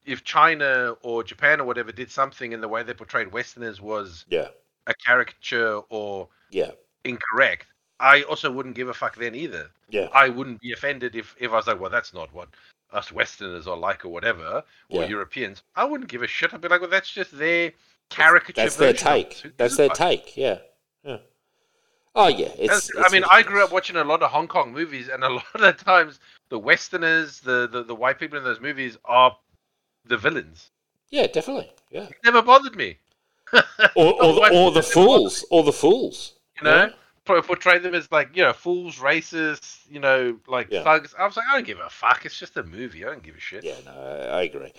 if 0.06 0.24
China 0.24 0.96
or 1.02 1.26
Japan 1.26 1.60
or 1.60 1.66
whatever 1.66 1.92
did 1.92 2.10
something 2.10 2.54
and 2.54 2.64
the 2.64 2.70
way 2.70 2.84
they 2.84 2.94
portrayed 2.94 3.34
Westerners 3.34 3.82
was 3.82 4.24
Yeah, 4.30 4.48
a 4.88 4.94
caricature 4.96 5.82
or 5.90 6.28
yeah, 6.50 6.72
incorrect. 7.04 7.68
I 8.00 8.24
also 8.24 8.52
wouldn't 8.52 8.76
give 8.76 8.90
a 8.90 8.94
fuck 8.94 9.16
then 9.16 9.36
either. 9.36 9.70
yeah, 9.90 10.08
I 10.14 10.30
wouldn't 10.30 10.62
be 10.62 10.72
offended 10.72 11.16
if, 11.16 11.36
if 11.40 11.52
I 11.52 11.56
was 11.56 11.68
like, 11.68 11.80
well, 11.80 11.90
that's 11.90 12.14
not 12.14 12.34
what 12.34 12.50
us 12.94 13.12
Westerners 13.12 13.68
are 13.68 13.78
like 13.78 14.06
or 14.06 14.10
whatever, 14.10 14.64
or 14.90 15.02
Yeah. 15.02 15.08
Europeans. 15.08 15.62
I 15.76 15.84
wouldn't 15.84 16.10
give 16.10 16.24
a 16.24 16.28
shit. 16.28 16.54
I'd 16.54 16.62
be 16.62 16.68
like, 16.70 16.82
well, 16.82 16.90
that's 16.90 17.12
just 17.12 17.38
their 17.38 17.74
caricature. 18.10 18.62
That's 18.62 18.76
their 18.78 18.90
of 18.92 18.98
take. 18.98 19.58
That's 19.58 19.78
their 19.78 19.90
take. 19.90 20.38
Yeah, 20.38 20.60
yeah. 21.04 21.18
Oh 22.16 22.28
yeah, 22.28 22.50
it's. 22.58 22.90
It's 22.90 23.00
I 23.06 23.12
mean, 23.12 23.24
I 23.30 23.44
grew 23.44 23.64
up 23.64 23.72
watching 23.72 23.96
a 23.96 24.04
lot 24.04 24.24
of 24.24 24.32
Hong 24.32 24.48
Kong 24.48 24.74
movies, 24.74 25.08
and 25.08 25.24
a 25.24 25.30
lot 25.34 25.46
of 25.54 25.62
the 25.62 25.74
times 25.74 26.20
the 26.50 26.58
Westerners, 26.58 27.42
the, 27.42 27.68
the, 27.72 27.84
the 27.84 27.94
white 27.96 28.20
people 28.20 28.38
in 28.38 28.44
those 28.44 28.62
movies 28.62 28.98
are 29.06 29.38
the 30.06 30.18
villains. 30.18 30.72
Yeah, 31.10 31.28
definitely. 31.28 31.72
Yeah. 31.92 32.04
It 32.04 32.16
never 32.24 32.42
bothered 32.42 32.76
me. 32.76 32.98
Or, 33.54 33.62
or, 33.96 34.34
the, 34.34 34.50
or 34.54 34.72
the 34.72 34.82
people 34.82 34.82
never 34.82 34.82
bothered 34.82 34.86
fools, 34.86 35.46
or 35.50 35.64
the 35.64 35.74
fools. 35.74 36.34
You 36.58 36.64
know, 36.64 36.92
Por- 37.26 37.42
portray 37.42 37.78
them 37.78 37.94
as 37.94 38.10
like 38.12 38.36
you 38.36 38.44
know 38.44 38.54
fools, 38.54 38.98
racists, 39.00 39.80
you 39.90 40.00
know, 40.00 40.40
like 40.48 40.68
Yeah. 40.72 40.84
thugs. 40.84 41.14
I 41.18 41.26
was 41.26 41.36
like, 41.36 41.46
I 41.52 41.56
don't 41.56 41.68
give 41.68 41.80
a 41.80 41.90
fuck. 41.90 42.26
It's 42.26 42.40
just 42.40 42.56
a 42.58 42.64
movie. 42.64 43.04
I 43.06 43.10
don't 43.10 43.22
give 43.24 43.36
a 43.36 43.40
shit. 43.40 43.64
Yeah, 43.66 43.76
no, 43.86 43.92
I 44.32 44.44
agree. 44.44 44.72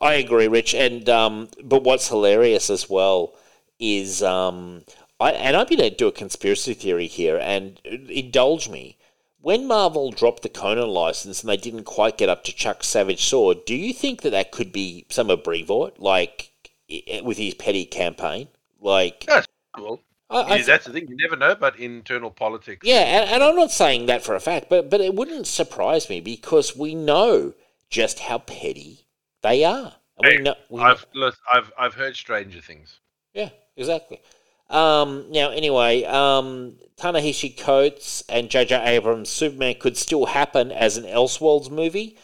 I 0.00 0.14
agree, 0.14 0.48
Rich. 0.48 0.74
And 0.74 1.08
um, 1.08 1.48
but 1.62 1.84
what's 1.84 2.08
hilarious 2.08 2.70
as 2.70 2.90
well 2.90 3.34
is 3.78 4.22
um, 4.22 4.84
I 5.20 5.30
and 5.32 5.56
I'm 5.56 5.66
going 5.66 5.78
to 5.78 5.90
do 5.90 6.08
a 6.08 6.12
conspiracy 6.12 6.74
theory 6.74 7.06
here, 7.06 7.38
and 7.40 7.78
indulge 7.84 8.68
me. 8.68 8.98
When 9.40 9.66
Marvel 9.66 10.12
dropped 10.12 10.44
the 10.44 10.48
Conan 10.48 10.88
license 10.88 11.40
and 11.42 11.50
they 11.50 11.56
didn't 11.56 11.82
quite 11.82 12.16
get 12.16 12.28
up 12.28 12.44
to 12.44 12.52
Chuck 12.54 12.84
Savage 12.84 13.24
Sword, 13.24 13.64
do 13.64 13.74
you 13.74 13.92
think 13.92 14.22
that 14.22 14.30
that 14.30 14.52
could 14.52 14.70
be 14.70 15.04
some 15.10 15.30
of 15.30 15.42
Brevoort, 15.42 15.98
like 16.00 16.51
with 17.24 17.38
his 17.38 17.54
petty 17.54 17.84
campaign? 17.84 18.48
Like, 18.80 19.26
That's 19.26 19.48
cool. 19.72 20.04
I, 20.30 20.54
I 20.54 20.64
that's 20.64 20.86
the 20.86 20.92
thing. 20.92 21.08
You 21.08 21.16
never 21.16 21.36
know 21.36 21.50
about 21.50 21.78
internal 21.78 22.30
politics. 22.30 22.84
Yeah, 22.84 23.00
and, 23.00 23.30
and 23.30 23.42
I'm 23.42 23.56
not 23.56 23.70
saying 23.70 24.06
that 24.06 24.24
for 24.24 24.34
a 24.34 24.40
fact, 24.40 24.68
but 24.68 24.90
but 24.90 25.00
it 25.00 25.14
wouldn't 25.14 25.46
surprise 25.46 26.08
me 26.10 26.20
because 26.20 26.76
we 26.76 26.94
know 26.94 27.54
just 27.90 28.20
how 28.20 28.38
petty 28.38 29.06
they 29.42 29.64
are. 29.64 29.96
And 30.18 30.26
we 30.26 30.36
Hey, 30.36 30.38
know, 30.38 30.56
we 30.68 30.88
I've 30.88 31.06
look, 31.14 31.38
I've 31.52 31.70
I've 31.78 31.94
heard 31.94 32.16
stranger 32.16 32.60
things. 32.60 32.98
yeah, 33.34 33.50
exactly. 33.76 34.20
Um, 34.70 35.26
now, 35.30 35.50
anyway, 35.50 36.04
um, 36.04 36.76
Ta-Nehisi 36.96 37.58
Coates 37.58 38.22
and 38.28 38.50
J.J. 38.50 38.82
Abrams' 38.96 39.28
Superman 39.28 39.76
could 39.78 39.96
still 39.96 40.26
happen 40.26 40.72
as 40.72 40.96
an 40.96 41.04
Elseworlds 41.04 41.70
movie. 41.70 42.16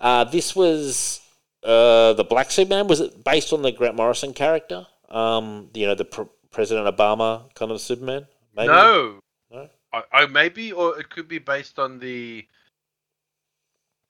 Uh, 0.00 0.24
this 0.24 0.54
was 0.54 1.20
uh, 1.64 2.12
the 2.12 2.24
Black 2.24 2.50
Superman. 2.50 2.86
Was 2.86 3.00
it 3.00 3.24
based 3.24 3.52
on 3.52 3.62
the 3.62 3.72
Grant 3.72 3.96
Morrison 3.96 4.32
character? 4.34 4.86
Um, 5.08 5.70
you 5.74 5.86
know, 5.86 5.94
the 5.94 6.04
pr- 6.04 6.22
President 6.50 6.86
Obama 6.94 7.52
kind 7.54 7.70
of 7.70 7.80
Superman. 7.80 8.26
Maybe? 8.56 8.68
No, 8.68 9.20
No? 9.50 9.68
I, 9.92 10.02
I 10.12 10.26
maybe, 10.26 10.72
or 10.72 10.98
it 10.98 11.10
could 11.10 11.28
be 11.28 11.38
based 11.38 11.78
on 11.78 11.98
the 11.98 12.46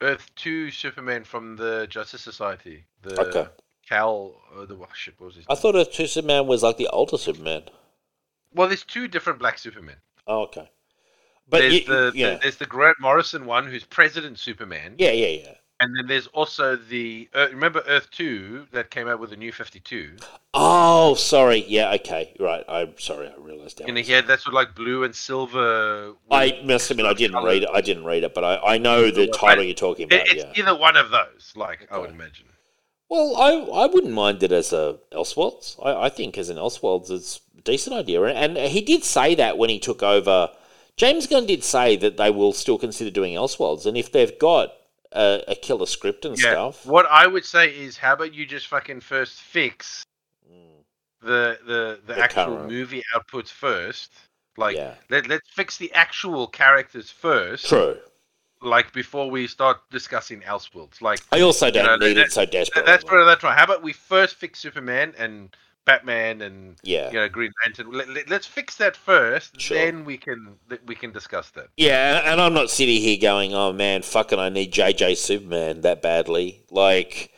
Earth 0.01 0.29
Two 0.35 0.71
Superman 0.71 1.23
from 1.23 1.55
the 1.55 1.87
Justice 1.89 2.21
Society. 2.21 2.85
The 3.01 3.19
Okay. 3.21 3.47
Cal, 3.87 4.33
uh, 4.57 4.65
the 4.65 4.75
oh, 4.75 4.87
shit, 4.95 5.13
what 5.19 5.27
was 5.27 5.35
his? 5.35 5.45
I 5.47 5.55
thought 5.55 5.75
Earth 5.75 5.91
Two 5.91 6.07
Superman 6.07 6.47
was 6.47 6.63
like 6.63 6.77
the 6.77 6.87
older 6.87 7.17
Superman. 7.17 7.63
Well, 8.53 8.67
there's 8.67 8.83
two 8.83 9.07
different 9.07 9.39
Black 9.39 9.59
Supermen. 9.59 9.97
Oh, 10.27 10.43
okay. 10.43 10.69
But 11.47 11.59
there's 11.59 11.73
you, 11.73 11.85
the, 11.85 12.11
yeah, 12.15 12.31
the 12.31 12.39
there's 12.41 12.57
the 12.57 12.65
Grant 12.65 12.97
Morrison 12.99 13.45
one, 13.45 13.67
who's 13.67 13.83
President 13.83 14.39
Superman, 14.39 14.95
yeah, 14.97 15.11
yeah, 15.11 15.27
yeah. 15.27 15.53
And 15.79 15.95
then 15.95 16.07
there's 16.07 16.27
also 16.27 16.75
the 16.75 17.29
uh, 17.33 17.47
remember 17.49 17.83
Earth 17.87 18.09
Two 18.11 18.67
that 18.71 18.89
came 18.91 19.07
out 19.07 19.19
with 19.19 19.31
the 19.31 19.35
new 19.35 19.51
Fifty 19.51 19.79
Two. 19.79 20.15
Oh, 20.53 21.15
sorry. 21.15 21.65
Yeah, 21.67 21.93
okay, 21.95 22.33
right. 22.39 22.63
I'm 22.67 22.97
sorry. 22.97 23.27
I 23.27 23.41
realized 23.41 23.79
that. 23.79 23.89
And 23.89 23.97
he 23.97 24.11
had 24.11 24.25
that's 24.25 24.45
with 24.45 24.53
like 24.53 24.73
blue 24.73 25.03
and 25.03 25.13
silver. 25.13 26.13
I 26.31 26.61
must 26.63 26.89
admit, 26.91 27.05
I 27.05 27.13
didn't 27.13 27.43
read 27.43 27.63
it. 27.63 27.69
I 27.73 27.81
didn't 27.81 28.05
read 28.05 28.23
it, 28.23 28.33
but 28.33 28.43
I, 28.43 28.75
I 28.75 28.77
know 28.77 29.11
the 29.11 29.27
title 29.27 29.63
you're 29.63 29.73
talking 29.73 30.05
about. 30.05 30.27
it's 30.27 30.45
yeah. 30.45 30.51
either 30.55 30.77
one 30.77 30.95
of 30.95 31.09
those. 31.09 31.53
Like 31.55 31.87
I 31.91 31.97
would 31.97 32.11
imagine. 32.11 32.45
Well, 33.09 33.35
I 33.35 33.83
I 33.83 33.85
wouldn't 33.87 34.13
mind 34.13 34.43
it 34.43 34.51
as 34.51 34.71
a 34.71 34.97
Elseworlds. 35.11 35.77
I, 35.83 36.05
I 36.05 36.09
think 36.09 36.37
as 36.37 36.49
an 36.49 36.57
Elseworlds, 36.57 37.11
it's 37.11 37.41
a 37.57 37.61
decent 37.61 37.95
idea, 37.95 38.23
and, 38.23 38.57
and 38.57 38.71
he 38.71 38.81
did 38.81 39.03
say 39.03 39.35
that 39.35 39.57
when 39.57 39.69
he 39.69 39.79
took 39.79 40.01
over. 40.01 40.49
James 40.97 41.27
Gunn 41.27 41.45
did 41.45 41.61
say 41.61 41.97
that 41.97 42.15
they 42.15 42.29
will 42.29 42.53
still 42.53 42.77
consider 42.77 43.11
doing 43.11 43.33
Elseworlds, 43.33 43.85
and 43.85 43.97
if 43.97 44.13
they've 44.13 44.39
got 44.39 44.71
a, 45.15 45.43
a 45.47 45.55
killer 45.55 45.85
script 45.85 46.25
and 46.25 46.37
Yeah. 46.37 46.51
stuff, 46.51 46.85
What 46.85 47.05
I 47.09 47.25
would 47.25 47.45
say 47.45 47.69
is, 47.75 47.97
how 47.97 48.13
about 48.13 48.33
you 48.33 48.45
just 48.45 48.67
fucking 48.67 48.99
first 49.01 49.39
fix 49.41 50.03
Mm, 50.51 50.83
the 51.21 51.57
the 51.65 51.99
the, 52.05 52.13
The 52.13 52.19
actual 52.19 52.45
current. 52.57 52.71
movie 52.71 53.03
outputs 53.15 53.49
first. 53.49 54.11
Like 54.57 54.75
yeah, 54.75 54.93
let 55.09 55.27
let's 55.27 55.49
fix 55.49 55.77
the 55.77 55.91
actual 55.93 56.47
characters 56.47 57.09
first. 57.09 57.65
true. 57.65 57.97
Like 58.61 58.93
before 58.93 59.29
we 59.29 59.47
start 59.47 59.77
discussing 59.91 60.41
Elseworlds. 60.41 61.01
Like 61.01 61.21
I 61.31 61.41
also 61.41 61.69
don't 61.71 61.85
know, 61.85 61.97
need 62.07 62.17
that- 62.17 62.27
it 62.27 62.31
so 62.31 62.45
desperately. 62.45 62.91
that's 62.91 63.03
what 63.03 63.25
that's 63.25 63.43
right. 63.43 63.57
How 63.57 63.63
about 63.65 63.83
we 63.83 63.91
first 63.93 64.35
fix 64.35 64.59
Superman 64.59 65.13
and 65.17 65.55
Batman 65.85 66.41
and 66.41 66.75
yeah. 66.83 67.11
you 67.11 67.15
know 67.15 67.29
Green 67.29 67.51
Lantern? 67.63 67.91
Let, 67.91 68.09
let, 68.09 68.29
let's 68.29 68.47
fix 68.47 68.75
that 68.77 68.95
first. 68.95 69.59
Sure. 69.61 69.77
Then 69.77 70.03
we 70.03 70.17
can 70.17 70.55
we 70.85 70.95
can 70.95 71.11
discuss 71.11 71.51
that. 71.51 71.67
Yeah, 71.77 72.31
and 72.31 72.41
I'm 72.41 72.53
not 72.53 72.69
sitting 72.69 73.01
here 73.01 73.17
going, 73.21 73.53
"Oh 73.53 73.71
man, 73.71 74.01
fucking, 74.01 74.39
I 74.39 74.49
need 74.49 74.73
JJ 74.73 75.17
Superman 75.17 75.81
that 75.81 76.01
badly." 76.01 76.63
Like, 76.71 77.31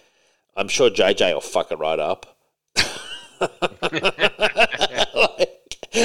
I'm 0.55 0.67
sure 0.67 0.89
JJ 0.89 1.33
will 1.33 1.41
fuck 1.41 1.71
it 1.71 1.79
right 1.79 1.99
up. 1.99 2.37
like, 3.41 3.53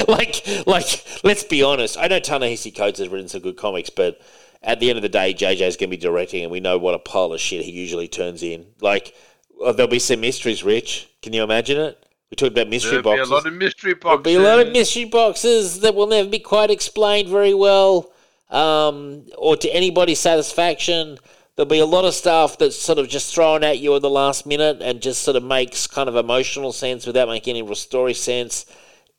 like, 0.07 0.67
like, 0.67 1.05
let's 1.23 1.43
be 1.43 1.63
honest. 1.63 1.97
I 1.97 2.07
know 2.07 2.19
Ta-Nehisi 2.19 2.75
Coates 2.75 2.99
has 2.99 3.09
written 3.09 3.27
some 3.27 3.41
good 3.41 3.57
comics, 3.57 3.89
but 3.89 4.21
at 4.61 4.79
the 4.79 4.89
end 4.89 4.97
of 4.97 5.01
the 5.01 5.09
day, 5.09 5.33
JJ's 5.33 5.77
going 5.77 5.89
to 5.89 5.97
be 5.97 5.97
directing, 5.97 6.43
and 6.43 6.51
we 6.51 6.59
know 6.59 6.77
what 6.77 6.93
a 6.93 6.99
pile 6.99 7.33
of 7.33 7.39
shit 7.39 7.65
he 7.65 7.71
usually 7.71 8.07
turns 8.07 8.43
in. 8.43 8.67
Like, 8.81 9.15
oh, 9.59 9.71
there'll 9.71 9.89
be 9.89 9.99
some 9.99 10.21
mysteries. 10.21 10.63
Rich, 10.63 11.09
can 11.21 11.33
you 11.33 11.43
imagine 11.43 11.79
it? 11.79 12.05
We 12.33 12.35
talked 12.35 12.53
about 12.53 12.67
mystery 12.67 12.99
There'll 12.99 13.03
be 13.03 13.09
boxes. 13.19 13.29
a 13.29 13.33
lot 13.35 13.45
of 13.45 13.53
mystery 13.53 13.93
boxes. 13.93 14.23
There'll 14.23 14.41
be 14.41 14.43
a 14.43 14.49
lot 14.49 14.59
of 14.65 14.73
mystery 14.73 15.05
boxes 15.05 15.81
that 15.81 15.93
will 15.93 16.07
never 16.07 16.27
be 16.27 16.39
quite 16.39 16.71
explained 16.71 17.29
very 17.29 17.53
well, 17.53 18.11
um, 18.49 19.27
or 19.37 19.55
to 19.55 19.69
anybody's 19.69 20.19
satisfaction. 20.19 21.19
There'll 21.55 21.69
be 21.69 21.77
a 21.77 21.85
lot 21.85 22.05
of 22.05 22.15
stuff 22.15 22.57
that's 22.57 22.75
sort 22.75 22.97
of 22.97 23.07
just 23.07 23.35
thrown 23.35 23.63
at 23.63 23.77
you 23.77 23.95
at 23.95 24.01
the 24.01 24.09
last 24.09 24.47
minute 24.47 24.81
and 24.81 24.99
just 24.99 25.21
sort 25.21 25.37
of 25.37 25.43
makes 25.43 25.85
kind 25.85 26.09
of 26.09 26.15
emotional 26.15 26.71
sense 26.71 27.05
without 27.05 27.27
making 27.27 27.51
any 27.51 27.61
real 27.61 27.75
story 27.75 28.15
sense. 28.15 28.65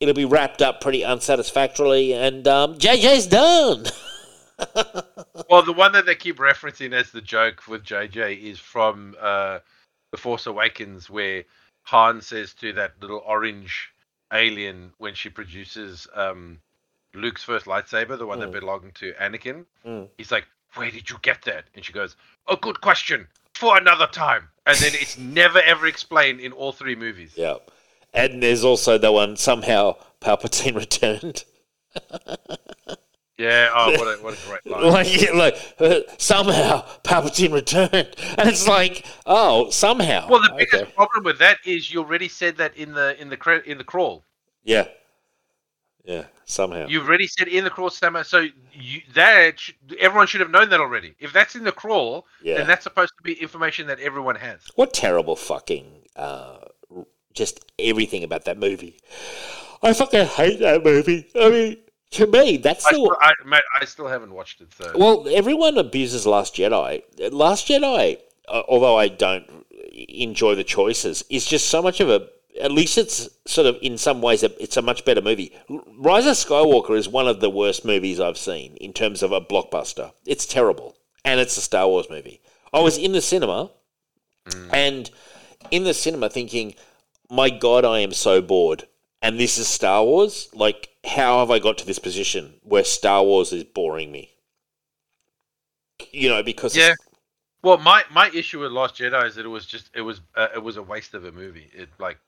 It'll 0.01 0.13
be 0.13 0.25
wrapped 0.25 0.61
up 0.61 0.81
pretty 0.81 1.05
unsatisfactorily, 1.05 2.11
and 2.13 2.45
um, 2.49 2.77
JJ's 2.77 3.27
done. 3.27 3.85
Well, 5.49 5.63
the 5.63 5.73
one 5.73 5.91
that 5.91 6.05
they 6.05 6.15
keep 6.15 6.37
referencing 6.37 6.93
as 6.93 7.11
the 7.11 7.21
joke 7.21 7.67
with 7.67 7.83
JJ 7.83 8.41
is 8.41 8.57
from 8.57 9.15
uh, 9.21 9.59
The 10.11 10.17
Force 10.17 10.47
Awakens, 10.47 11.09
where 11.09 11.43
Han 11.85 12.21
says 12.21 12.53
to 12.55 12.73
that 12.73 12.93
little 13.01 13.21
orange 13.25 13.91
alien 14.33 14.91
when 14.97 15.13
she 15.15 15.29
produces 15.29 16.07
um, 16.13 16.59
Luke's 17.13 17.43
first 17.43 17.65
lightsaber, 17.65 18.17
the 18.17 18.25
one 18.25 18.39
that 18.39 18.49
Mm. 18.49 18.59
belonged 18.59 18.95
to 18.95 19.13
Anakin, 19.13 19.65
Mm. 19.85 20.09
he's 20.17 20.31
like, 20.31 20.45
Where 20.75 20.91
did 20.91 21.09
you 21.09 21.17
get 21.21 21.41
that? 21.43 21.65
And 21.73 21.85
she 21.85 21.93
goes, 21.93 22.15
Oh, 22.47 22.57
good 22.57 22.81
question. 22.81 23.27
For 23.53 23.77
another 23.77 24.07
time. 24.07 24.49
And 24.65 24.77
then 24.79 24.91
it's 24.95 25.17
never 25.17 25.61
ever 25.61 25.87
explained 25.87 26.41
in 26.41 26.51
all 26.51 26.71
three 26.73 26.95
movies. 26.95 27.33
yeah, 27.37 27.57
and 28.13 28.41
there's 28.43 28.63
also 28.65 28.97
the 28.97 29.11
one 29.11 29.37
somehow 29.37 29.95
Palpatine 30.19 30.75
returned. 30.85 31.45
Yeah, 33.37 33.69
oh, 33.75 33.91
what 33.91 34.07
a, 34.19 34.23
what 34.23 34.33
a 34.33 34.47
great 34.47 34.65
line. 34.71 34.91
like, 34.93 35.21
yeah, 35.21 35.31
like 35.33 35.57
uh, 35.79 35.99
somehow 36.17 36.85
Palpatine 37.03 37.51
returned, 37.53 37.91
and 38.37 38.47
it's 38.49 38.65
like, 38.67 39.05
oh, 39.25 39.69
somehow. 39.71 40.29
Well, 40.29 40.41
the 40.41 40.53
biggest 40.57 40.83
Okay. 40.83 40.91
problem 40.93 41.25
with 41.25 41.39
that 41.39 41.57
is 41.65 41.91
you 41.93 41.99
already 41.99 42.29
said 42.29 42.55
that 42.57 42.77
in 42.77 42.93
the 42.93 43.19
in 43.21 43.29
the 43.29 43.35
cre- 43.37 43.65
in 43.65 43.77
the 43.77 43.83
crawl. 43.83 44.23
yeah, 44.63 44.87
yeah, 46.05 46.25
somehow. 46.45 46.87
You've 46.87 47.07
already 47.07 47.27
said 47.27 47.47
in 47.49 47.63
the 47.65 47.69
crawl 47.69 47.89
stammer, 47.89 48.23
so 48.23 48.45
you, 48.73 49.01
that 49.15 49.55
everyone 49.99 50.27
should 50.27 50.39
have 50.41 50.51
known 50.51 50.69
that 50.69 50.79
already. 50.79 51.15
If 51.19 51.33
that's 51.33 51.55
in 51.55 51.63
the 51.65 51.71
crawl, 51.71 52.27
Yeah. 52.43 52.57
then 52.57 52.67
that's 52.67 52.83
supposed 52.83 53.13
to 53.17 53.23
be 53.23 53.33
information 53.33 53.87
that 53.87 53.99
everyone 53.99 54.35
has. 54.35 54.61
what 54.75 54.93
terrible 54.93 55.35
fucking 55.35 56.03
uh, 56.15 56.57
just 57.33 57.65
everything 57.79 58.23
about 58.23 58.45
that 58.45 58.57
movie. 58.57 58.99
I 59.83 59.91
fucking 59.93 60.25
hate 60.27 60.59
that 60.59 60.83
movie. 60.85 61.27
I 61.35 61.49
mean, 61.49 61.77
to 62.11 62.27
me, 62.27 62.57
that's 62.57 62.85
I, 62.85 62.91
the 62.91 62.95
still, 62.95 63.17
I, 63.19 63.33
mate, 63.45 63.63
I 63.79 63.85
still 63.85 64.07
haven't 64.07 64.33
watched 64.33 64.61
it. 64.61 64.73
So 64.73 64.91
well. 64.95 65.27
Everyone 65.29 65.77
abuses 65.77 66.25
Last 66.25 66.55
Jedi. 66.55 67.01
Last 67.31 67.67
Jedi, 67.67 68.17
uh, 68.47 68.63
although 68.67 68.97
I 68.97 69.07
don't 69.07 69.65
enjoy 69.91 70.55
the 70.55 70.63
choices, 70.63 71.23
is 71.29 71.45
just 71.45 71.69
so 71.69 71.81
much 71.81 71.99
of 71.99 72.09
a. 72.09 72.29
At 72.61 72.71
least 72.71 72.97
it's 72.97 73.27
sort 73.45 73.67
of 73.67 73.77
in 73.81 73.97
some 73.97 74.21
ways 74.21 74.41
a, 74.41 74.63
it's 74.63 74.77
a 74.77 74.81
much 74.81 75.03
better 75.03 75.21
movie. 75.21 75.53
Rise 75.97 76.25
of 76.25 76.35
Skywalker 76.35 76.97
is 76.97 77.09
one 77.09 77.27
of 77.27 77.41
the 77.41 77.49
worst 77.49 77.83
movies 77.83 78.19
I've 78.19 78.37
seen 78.37 78.77
in 78.77 78.93
terms 78.93 79.21
of 79.21 79.33
a 79.33 79.41
blockbuster. 79.41 80.13
It's 80.25 80.45
terrible, 80.45 80.95
and 81.25 81.41
it's 81.41 81.57
a 81.57 81.61
Star 81.61 81.87
Wars 81.87 82.09
movie. 82.09 82.41
I 82.73 82.79
was 82.79 82.97
in 82.97 83.11
the 83.11 83.21
cinema, 83.21 83.71
and 84.71 85.09
in 85.69 85.83
the 85.83 85.93
cinema 85.93 86.29
thinking, 86.29 86.75
"My 87.29 87.49
God, 87.49 87.83
I 87.83 87.99
am 87.99 88.13
so 88.13 88.41
bored." 88.41 88.87
And 89.25 89.39
this 89.39 89.57
is 89.57 89.67
Star 89.67 90.03
Wars. 90.03 90.49
Like, 90.53 90.89
how 91.03 91.39
have 91.39 91.49
I 91.49 91.57
got 91.57 91.79
to 91.79 91.85
this 91.85 91.97
position 91.97 92.53
where 92.61 92.83
Star 92.83 93.23
Wars 93.23 93.51
is 93.51 93.63
boring 93.63 94.11
me? 94.11 94.29
You 96.11 96.29
know, 96.29 96.43
because 96.43 96.77
yeah. 96.77 96.93
Well, 97.63 97.79
my 97.79 98.03
my 98.11 98.29
issue 98.29 98.59
with 98.59 98.71
Lost 98.71 98.97
Jedi 98.97 99.25
is 99.25 99.33
that 99.33 99.43
it 99.43 99.49
was 99.49 99.65
just 99.65 99.89
it 99.95 100.01
was 100.01 100.21
uh, 100.35 100.49
it 100.53 100.61
was 100.61 100.77
a 100.77 100.83
waste 100.83 101.15
of 101.15 101.25
a 101.25 101.31
movie. 101.31 101.71
It 101.73 101.89
like 101.97 102.19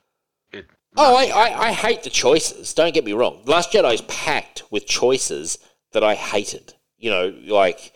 it. 0.51 0.65
Oh, 0.95 1.15
I, 1.15 1.25
I, 1.25 1.67
I 1.67 1.71
hate 1.71 2.01
the 2.01 2.09
choices. 2.09 2.73
Don't 2.73 2.95
get 2.95 3.05
me 3.05 3.13
wrong. 3.13 3.43
Last 3.45 3.71
Jedi 3.71 3.93
is 3.93 4.01
packed 4.01 4.63
with 4.71 4.87
choices 4.87 5.59
that 5.91 6.03
I 6.03 6.15
hated. 6.15 6.73
You 6.97 7.11
know, 7.11 7.35
like, 7.45 7.93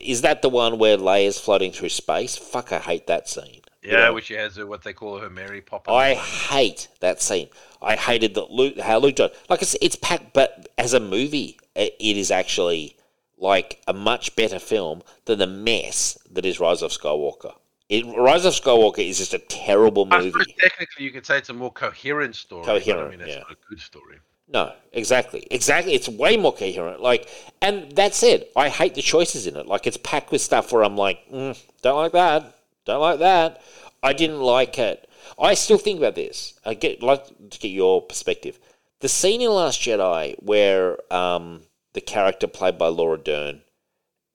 is 0.00 0.20
that 0.22 0.42
the 0.42 0.48
one 0.48 0.78
where 0.78 0.96
Leia's 0.96 1.40
floating 1.40 1.72
through 1.72 1.88
space? 1.88 2.36
Fuck, 2.36 2.70
I 2.70 2.78
hate 2.78 3.08
that 3.08 3.28
scene. 3.28 3.62
Yeah, 3.82 4.10
which 4.10 4.28
has 4.28 4.58
what 4.58 4.82
they 4.82 4.92
call 4.92 5.18
her 5.18 5.30
Mary 5.30 5.60
Poppins. 5.60 5.94
I 5.94 6.14
hate 6.14 6.88
that 7.00 7.22
scene. 7.22 7.48
I 7.80 7.94
hated 7.96 8.34
that 8.34 8.50
Luke, 8.50 8.78
how 8.78 8.98
Luke 8.98 9.16
died. 9.16 9.30
Like 9.48 9.62
it's 9.62 9.76
it's 9.80 9.96
packed, 9.96 10.32
but 10.32 10.68
as 10.76 10.94
a 10.94 11.00
movie, 11.00 11.58
i- 11.76 11.92
it 11.98 12.16
is 12.16 12.30
actually 12.30 12.96
like 13.36 13.80
a 13.86 13.92
much 13.92 14.34
better 14.34 14.58
film 14.58 15.02
than 15.26 15.38
the 15.38 15.46
mess 15.46 16.18
that 16.32 16.44
is 16.44 16.58
Rise 16.58 16.82
of 16.82 16.90
Skywalker. 16.90 17.54
It, 17.88 18.04
Rise 18.04 18.44
of 18.44 18.52
Skywalker 18.52 19.08
is 19.08 19.18
just 19.18 19.32
a 19.32 19.38
terrible 19.38 20.04
movie. 20.06 20.32
technically 20.58 21.04
you 21.04 21.10
could 21.12 21.24
say 21.24 21.38
it's 21.38 21.48
a 21.48 21.54
more 21.54 21.72
coherent 21.72 22.34
story. 22.34 22.64
Coherent, 22.64 23.06
I 23.06 23.10
mean, 23.10 23.20
it's 23.20 23.30
yeah. 23.30 23.38
not 23.40 23.52
a 23.52 23.56
good 23.68 23.80
story. 23.80 24.16
No, 24.50 24.72
exactly, 24.92 25.46
exactly. 25.50 25.92
It's 25.94 26.08
way 26.08 26.36
more 26.36 26.52
coherent. 26.52 27.00
Like, 27.00 27.28
and 27.62 27.92
that 27.92 28.14
said, 28.14 28.46
I 28.56 28.70
hate 28.70 28.94
the 28.94 29.02
choices 29.02 29.46
in 29.46 29.56
it. 29.56 29.66
Like, 29.66 29.86
it's 29.86 29.98
packed 29.98 30.32
with 30.32 30.40
stuff 30.40 30.72
where 30.72 30.82
I'm 30.82 30.96
like, 30.96 31.20
mm, 31.30 31.56
don't 31.82 31.96
like 31.96 32.12
that, 32.12 32.54
don't 32.88 33.00
like 33.00 33.20
that. 33.20 33.62
I 34.02 34.12
didn't 34.12 34.40
like 34.40 34.78
it. 34.78 35.08
I 35.38 35.54
still 35.54 35.78
think 35.78 35.98
about 35.98 36.14
this. 36.14 36.58
I 36.64 36.74
get 36.74 37.02
like 37.02 37.26
to 37.26 37.58
get 37.58 37.68
your 37.68 38.02
perspective. 38.02 38.58
The 39.00 39.08
scene 39.08 39.40
in 39.40 39.50
Last 39.50 39.80
Jedi 39.80 40.34
where 40.42 40.98
um, 41.12 41.62
the 41.92 42.00
character 42.00 42.46
played 42.46 42.78
by 42.78 42.88
Laura 42.88 43.18
Dern 43.18 43.60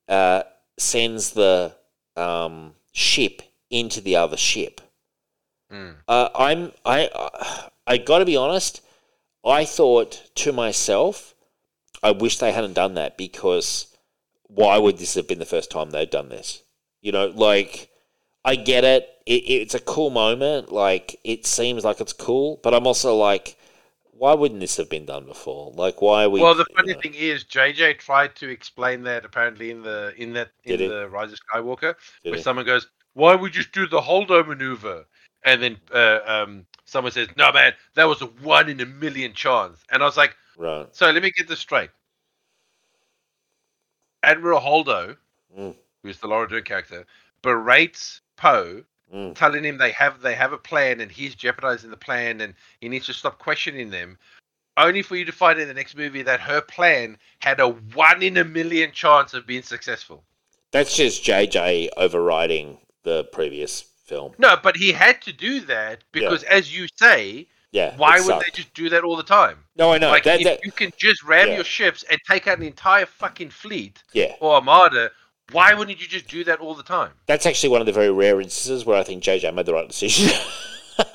uh, 0.08 0.44
sends 0.78 1.32
the 1.32 1.74
um, 2.16 2.74
ship 2.92 3.42
into 3.70 4.00
the 4.00 4.16
other 4.16 4.36
ship. 4.36 4.80
Mm. 5.72 5.96
Uh, 6.08 6.28
I'm 6.34 6.72
I 6.84 7.60
I 7.86 7.98
got 7.98 8.18
to 8.18 8.24
be 8.24 8.36
honest. 8.36 8.80
I 9.44 9.64
thought 9.64 10.30
to 10.36 10.52
myself, 10.52 11.34
I 12.02 12.12
wish 12.12 12.38
they 12.38 12.52
hadn't 12.52 12.74
done 12.74 12.94
that 12.94 13.18
because 13.18 13.94
why 14.44 14.78
would 14.78 14.98
this 14.98 15.14
have 15.14 15.28
been 15.28 15.38
the 15.38 15.44
first 15.44 15.70
time 15.70 15.90
they'd 15.90 16.10
done 16.10 16.28
this? 16.28 16.62
You 17.02 17.12
know, 17.12 17.26
like 17.26 17.90
I 18.44 18.56
get 18.56 18.84
it. 18.84 19.08
it 19.26 19.32
it's 19.44 19.74
a 19.74 19.80
cool 19.80 20.10
moment. 20.10 20.70
Like 20.72 21.18
it 21.24 21.46
seems 21.46 21.84
like 21.84 22.00
it's 22.00 22.12
cool, 22.12 22.60
but 22.62 22.74
I'm 22.74 22.86
also 22.86 23.16
like, 23.16 23.56
why 24.12 24.34
wouldn't 24.34 24.60
this 24.60 24.76
have 24.76 24.90
been 24.90 25.06
done 25.06 25.24
before? 25.26 25.72
Like, 25.74 26.00
why 26.02 26.24
are 26.24 26.28
we? 26.30 26.40
well, 26.40 26.54
the 26.54 26.66
you 26.70 26.76
funny 26.76 26.92
know, 26.94 27.00
thing 27.00 27.14
is, 27.14 27.44
JJ 27.44 27.98
tried 27.98 28.36
to 28.36 28.48
explain 28.48 29.02
that 29.04 29.24
apparently 29.24 29.70
in 29.70 29.82
the 29.82 30.14
in 30.16 30.32
that 30.34 30.50
in 30.64 30.72
Did 30.78 30.80
he? 30.80 30.86
the 30.88 31.08
Rise 31.08 31.32
of 31.32 31.38
Skywalker, 31.52 31.94
did 32.22 32.30
where 32.30 32.38
it? 32.38 32.42
someone 32.42 32.66
goes, 32.66 32.86
"Why 33.14 33.34
would 33.34 33.54
you 33.54 33.62
just 33.62 33.72
do 33.72 33.86
the 33.86 34.00
holdo 34.00 34.46
maneuver?" 34.46 35.06
And 35.46 35.62
then 35.62 35.76
uh, 35.92 36.20
um, 36.26 36.66
someone 36.84 37.12
says, 37.12 37.28
"No, 37.36 37.52
man, 37.52 37.72
that 37.94 38.04
was 38.04 38.22
a 38.22 38.26
one 38.26 38.68
in 38.68 38.80
a 38.80 38.86
million 38.86 39.32
chance." 39.34 39.78
And 39.90 40.02
I 40.02 40.06
was 40.06 40.16
like, 40.16 40.36
right. 40.56 40.86
"So 40.92 41.10
let 41.10 41.22
me 41.22 41.30
get 41.30 41.48
this 41.48 41.60
straight." 41.60 41.90
Admiral 44.22 44.60
Holdo, 44.60 45.16
Mm. 45.58 45.76
who's 46.02 46.18
the 46.18 46.26
Laura 46.26 46.48
Dern 46.48 46.64
character, 46.64 47.06
berates 47.42 48.22
Poe 48.36 48.84
Mm. 49.12 49.34
telling 49.36 49.62
him 49.62 49.76
they 49.78 49.92
have 49.92 50.22
they 50.22 50.34
have 50.34 50.52
a 50.54 50.58
plan 50.58 50.98
and 51.00 51.12
he's 51.12 51.34
jeopardizing 51.34 51.90
the 51.90 51.96
plan 51.96 52.40
and 52.40 52.54
he 52.80 52.88
needs 52.88 53.04
to 53.06 53.12
stop 53.12 53.38
questioning 53.38 53.90
them 53.90 54.18
only 54.78 55.02
for 55.02 55.14
you 55.14 55.26
to 55.26 55.30
find 55.30 55.60
in 55.60 55.68
the 55.68 55.74
next 55.74 55.94
movie 55.94 56.22
that 56.22 56.40
her 56.40 56.60
plan 56.62 57.16
had 57.40 57.60
a 57.60 57.68
one 57.68 58.22
in 58.22 58.38
a 58.38 58.44
million 58.44 58.90
chance 58.92 59.34
of 59.34 59.46
being 59.46 59.62
successful 59.62 60.24
That's 60.72 60.96
just 60.96 61.22
JJ 61.22 61.90
overriding 61.98 62.78
the 63.04 63.24
previous 63.24 63.82
film. 63.82 64.32
no 64.38 64.56
but 64.60 64.76
he 64.76 64.90
had 64.90 65.20
to 65.22 65.32
do 65.34 65.60
that 65.60 66.02
because 66.10 66.42
as 66.44 66.74
you 66.76 66.88
say 66.96 67.46
Yeah. 67.72 67.94
why 67.98 68.20
would 68.20 68.40
they 68.40 68.50
just 68.52 68.72
do 68.74 68.88
that 68.88 69.04
all 69.04 69.16
the 69.16 69.22
time 69.22 69.58
No, 69.76 69.92
I 69.92 69.98
know. 69.98 70.10
like 70.10 70.24
that, 70.24 70.40
if 70.40 70.44
that, 70.46 70.64
you 70.64 70.72
can 70.72 70.92
just 70.96 71.22
ram 71.22 71.48
yeah. 71.48 71.56
your 71.56 71.64
ships 71.64 72.04
and 72.10 72.18
take 72.26 72.48
out 72.48 72.58
an 72.58 72.64
entire 72.64 73.06
fucking 73.06 73.50
fleet 73.50 74.02
yeah. 74.14 74.32
or 74.40 74.54
armada 74.54 75.10
why 75.52 75.74
wouldn't 75.74 76.00
you 76.00 76.08
just 76.08 76.26
do 76.28 76.44
that 76.44 76.60
all 76.60 76.74
the 76.74 76.82
time 76.82 77.10
That's 77.26 77.46
actually 77.46 77.68
one 77.70 77.80
of 77.80 77.86
the 77.86 77.92
very 77.92 78.10
rare 78.10 78.40
instances 78.40 78.84
where 78.86 78.98
I 78.98 79.02
think 79.04 79.22
JJ 79.22 79.54
made 79.54 79.66
the 79.66 79.74
right 79.74 79.88
decision. 79.88 80.30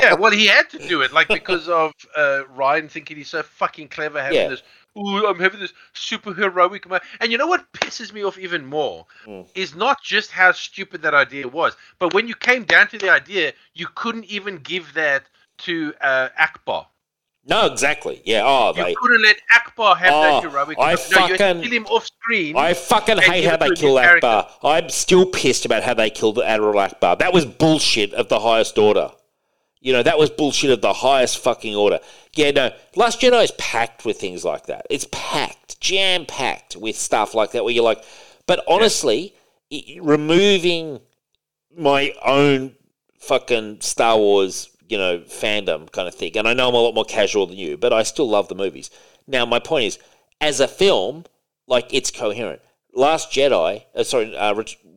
yeah, 0.00 0.14
well, 0.14 0.30
he 0.30 0.46
had 0.46 0.70
to 0.70 0.78
do 0.88 1.02
it, 1.02 1.12
like 1.12 1.28
because 1.28 1.68
of 1.68 1.92
uh, 2.16 2.42
Ryan 2.48 2.88
thinking 2.88 3.16
he's 3.16 3.28
so 3.28 3.42
fucking 3.42 3.88
clever, 3.88 4.20
having 4.22 4.36
Yeah. 4.38 4.48
this. 4.48 4.62
Ooh, 4.96 5.26
I'm 5.26 5.38
having 5.38 5.60
this 5.60 5.72
super 5.92 6.32
heroic. 6.32 6.88
mo-" 6.88 6.98
And 7.20 7.30
you 7.30 7.38
know 7.38 7.46
what 7.46 7.70
pisses 7.72 8.12
me 8.12 8.24
off 8.24 8.38
even 8.38 8.64
more 8.66 9.06
Mm. 9.26 9.46
is 9.54 9.74
not 9.74 10.02
just 10.02 10.30
how 10.30 10.52
stupid 10.52 11.02
that 11.02 11.14
idea 11.14 11.46
was, 11.46 11.76
but 11.98 12.14
when 12.14 12.26
you 12.26 12.34
came 12.34 12.64
down 12.64 12.88
to 12.88 12.98
the 12.98 13.10
idea, 13.10 13.52
you 13.74 13.86
couldn't 13.94 14.24
even 14.24 14.56
give 14.58 14.94
that 14.94 15.24
to 15.58 15.92
uh, 16.00 16.28
Ackbar. 16.38 16.86
No, 17.48 17.66
exactly. 17.66 18.20
Yeah. 18.24 18.42
Oh, 18.44 18.74
You 18.76 18.84
they. 18.84 18.94
couldn't 18.94 19.22
let 19.22 19.36
Ackbar 19.52 19.96
have 19.96 20.12
Oh, 20.12 20.22
that 20.22 20.42
heroic. 20.42 20.76
I 20.78 20.82
no, 20.82 20.90
you 20.90 20.96
had 20.96 20.98
to 20.98 21.14
fucking- 21.38 21.62
kill 21.62 21.72
him 21.72 21.86
off 21.86 22.06
screen. 22.06 22.56
I 22.56 22.74
fucking 22.74 23.18
hate 23.18 23.44
how 23.44 23.56
they 23.56 23.70
kill 23.70 23.96
character. 23.98 24.26
Ackbar. 24.26 24.48
I'm 24.62 24.88
still 24.90 25.24
pissed 25.26 25.64
about 25.64 25.82
how 25.82 25.94
they 25.94 26.10
killed 26.10 26.38
Admiral 26.40 26.74
Ackbar. 26.74 27.18
That 27.18 27.32
was 27.32 27.46
bullshit 27.46 28.12
of 28.12 28.28
the 28.28 28.40
highest 28.40 28.76
order. 28.76 29.10
You 29.80 29.92
know, 29.92 30.02
that 30.02 30.18
was 30.18 30.28
bullshit 30.28 30.70
of 30.70 30.80
the 30.82 30.92
highest 30.92 31.38
fucking 31.38 31.74
order. 31.74 32.00
Yeah, 32.34 32.50
no, 32.50 32.70
Last 32.96 33.20
Jedi 33.20 33.44
is 33.44 33.52
packed 33.52 34.04
with 34.04 34.18
things 34.20 34.44
like 34.44 34.66
that. 34.66 34.86
It's 34.90 35.06
packed, 35.12 35.80
jam 35.80 36.26
packed 36.26 36.76
with 36.76 36.96
stuff 36.96 37.32
like 37.34 37.52
that 37.52 37.64
where 37.64 37.72
you're 37.72 37.84
like, 37.84 38.04
but 38.46 38.62
honestly, 38.68 39.34
i 39.72 39.98
removing 40.02 41.00
my 41.76 42.12
own 42.24 42.74
fucking 43.20 43.80
Star 43.80 44.18
Wars, 44.18 44.68
you 44.88 44.98
know, 44.98 45.18
fandom 45.20 45.90
kind 45.92 46.08
of 46.08 46.14
thing, 46.14 46.36
and 46.36 46.48
I 46.48 46.54
know 46.54 46.68
I'm 46.68 46.74
a 46.74 46.78
lot 46.78 46.94
more 46.94 47.04
casual 47.04 47.46
than 47.46 47.56
you, 47.58 47.76
but 47.76 47.92
I 47.92 48.02
still 48.02 48.28
love 48.28 48.48
the 48.48 48.54
movies. 48.54 48.90
Now, 49.26 49.44
my 49.46 49.58
point 49.58 49.84
is, 49.86 49.98
as 50.40 50.60
a 50.60 50.68
film, 50.68 51.24
like 51.66 51.92
it's 51.92 52.10
coherent. 52.10 52.60
Last 52.94 53.30
Jedi, 53.30 53.84
uh, 53.94 54.02
sorry, 54.02 54.36
uh, 54.36 54.54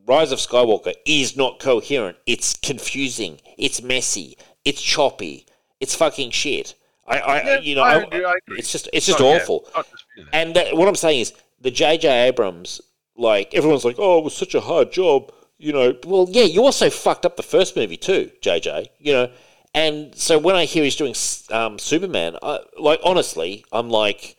Rise 0.08 0.32
of 0.32 0.40
Skywalker 0.40 0.94
is 1.06 1.36
not 1.38 1.60
coherent. 1.60 2.18
It's 2.26 2.56
confusing. 2.56 3.40
It's 3.58 3.82
messy. 3.82 4.38
It's 4.66 4.82
choppy. 4.82 5.46
It's 5.80 5.94
fucking 5.96 6.32
shit. 6.32 6.74
I, 7.08 7.20
I 7.20 7.42
Yeah, 7.44 7.60
you 7.60 7.76
know, 7.76 7.82
I 7.84 7.94
I- 7.96 8.02
agree, 8.04 8.26
I 8.26 8.34
agree. 8.46 8.58
it's 8.60 8.72
just, 8.72 8.90
it's 8.94 9.06
just 9.06 9.20
Oh, 9.22 9.36
awful. 9.36 9.60
disputing 9.62 10.32
that. 10.32 10.36
And 10.36 10.56
that, 10.56 10.76
what 10.78 10.88
I'm 10.88 10.96
saying 10.96 11.20
is, 11.22 11.34
the 11.60 11.70
J.J. 11.72 12.08
Abrams, 12.28 12.82
like 13.18 13.54
everyone's 13.54 13.86
like, 13.86 13.98
oh, 14.00 14.20
it 14.20 14.24
was 14.24 14.36
such 14.36 14.56
a 14.56 14.62
hard 14.62 14.92
job, 14.92 15.32
you 15.60 15.74
know. 15.74 15.96
Well, 16.06 16.28
yeah, 16.30 16.44
you 16.44 16.64
also 16.64 16.90
fucked 16.90 17.26
up 17.26 17.36
the 17.38 17.44
first 17.44 17.76
movie 17.76 17.98
too, 17.98 18.32
J.J. 18.42 18.90
You 19.00 19.14
know, 19.14 19.32
and 19.74 20.16
so 20.16 20.38
when 20.38 20.56
I 20.56 20.66
hear 20.66 20.84
he's 20.84 20.96
doing 20.96 21.16
um, 21.52 21.80
Superman, 21.80 22.38
I, 22.42 22.60
like 22.78 23.00
honestly, 23.04 23.66
I'm 23.72 23.90
like, 23.90 24.38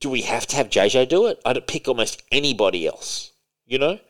do 0.00 0.10
we 0.10 0.22
have 0.22 0.46
to 0.48 0.56
have 0.56 0.70
J.J. 0.70 1.06
do 1.06 1.26
it? 1.26 1.40
I'd 1.44 1.66
pick 1.66 1.88
almost 1.88 2.22
anybody 2.30 2.86
else. 2.86 3.32
You 3.66 3.78
know, 3.78 4.00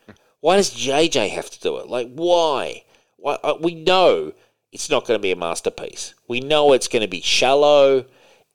why 0.41 0.57
does 0.57 0.71
J.J. 0.71 1.29
have 1.29 1.49
to 1.49 1.59
do 1.59 1.77
it? 1.77 1.87
Like, 1.87 2.11
why? 2.13 2.83
Why? 3.17 3.37
Uh, 3.43 3.55
we 3.61 3.75
know 3.75 4.33
it's 4.71 4.89
not 4.89 5.05
going 5.05 5.17
to 5.17 5.21
be 5.21 5.31
a 5.31 5.35
masterpiece. 5.35 6.15
We 6.27 6.39
know 6.39 6.73
it's 6.73 6.87
going 6.87 7.01
to 7.01 7.07
be 7.07 7.21
shallow. 7.21 8.05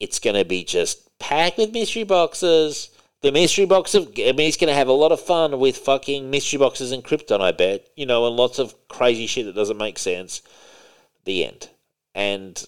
It's 0.01 0.19
going 0.19 0.37
to 0.37 0.45
be 0.45 0.65
just 0.65 1.19
packed 1.19 1.59
with 1.59 1.73
mystery 1.73 2.05
boxes. 2.05 2.91
The 3.23 3.33
mystery 3.33 3.65
box 3.65 3.95
of 3.95 4.13
I 4.19 4.33
mean, 4.33 4.41
he's 4.41 4.59
going 4.59 4.69
to 4.69 4.75
have 4.75 4.89
a 4.89 4.93
lot 4.93 5.13
of 5.13 5.21
fun 5.21 5.59
with 5.59 5.79
fucking 5.79 6.31
mystery 6.31 6.59
boxes 6.59 6.93
and 6.93 7.03
Krypton, 7.03 7.41
I 7.41 7.53
bet. 7.53 7.89
You 7.97 8.05
know, 8.05 8.27
and 8.27 8.37
lots 8.37 8.59
of 8.59 8.75
crazy 8.89 9.27
shit 9.27 9.47
that 9.47 9.55
doesn't 9.55 9.79
make 9.79 9.99
sense. 9.99 10.43
The 11.25 11.47
end. 11.47 11.71
And 12.17 12.67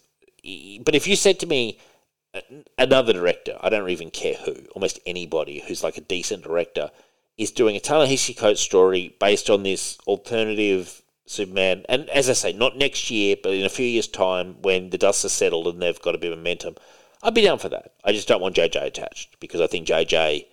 but 0.85 0.95
if 0.95 1.09
you 1.09 1.17
said 1.17 1.41
to 1.41 1.47
me 1.47 1.81
uh, 2.33 2.41
another 2.79 3.13
director, 3.13 3.59
I 3.61 3.71
don't 3.71 3.91
even 3.91 4.11
care 4.11 4.35
who, 4.35 4.55
almost 4.75 5.01
anybody 5.07 5.65
who's 5.67 5.83
like 5.83 5.97
a 5.97 6.03
decent 6.03 6.45
director, 6.45 6.93
is 7.37 7.51
doing 7.51 7.75
a 7.75 7.81
Ta-Nehisi 7.81 8.37
Coates 8.37 8.61
story 8.61 9.17
based 9.19 9.49
on 9.51 9.63
this 9.65 9.99
alternative 10.07 11.03
Superman, 11.29 11.85
and 11.89 12.09
as 12.11 12.31
I 12.31 12.33
say, 12.33 12.53
not 12.53 12.77
next 12.77 13.11
year, 13.11 13.37
but 13.43 13.53
in 13.53 13.65
a 13.65 13.71
few 13.71 13.87
years' 13.87 14.09
time 14.09 14.57
when 14.63 14.91
the 14.91 14.99
dust 14.99 15.23
has 15.23 15.33
settled 15.33 15.67
and 15.69 15.81
they've 15.81 16.01
got 16.01 16.15
a 16.15 16.19
bit 16.19 16.33
of 16.33 16.39
momentum, 16.39 16.77
I'd 17.23 17.35
be 17.35 17.43
down 17.43 17.59
for 17.59 17.69
that. 17.69 17.93
I 18.05 18.13
just 18.13 18.29
don't 18.29 18.41
want 18.41 18.57
JJ 18.57 18.83
attached 18.87 19.39
because 19.41 19.61
I 19.61 19.67
think 19.67 19.87
JJ, 19.87 20.47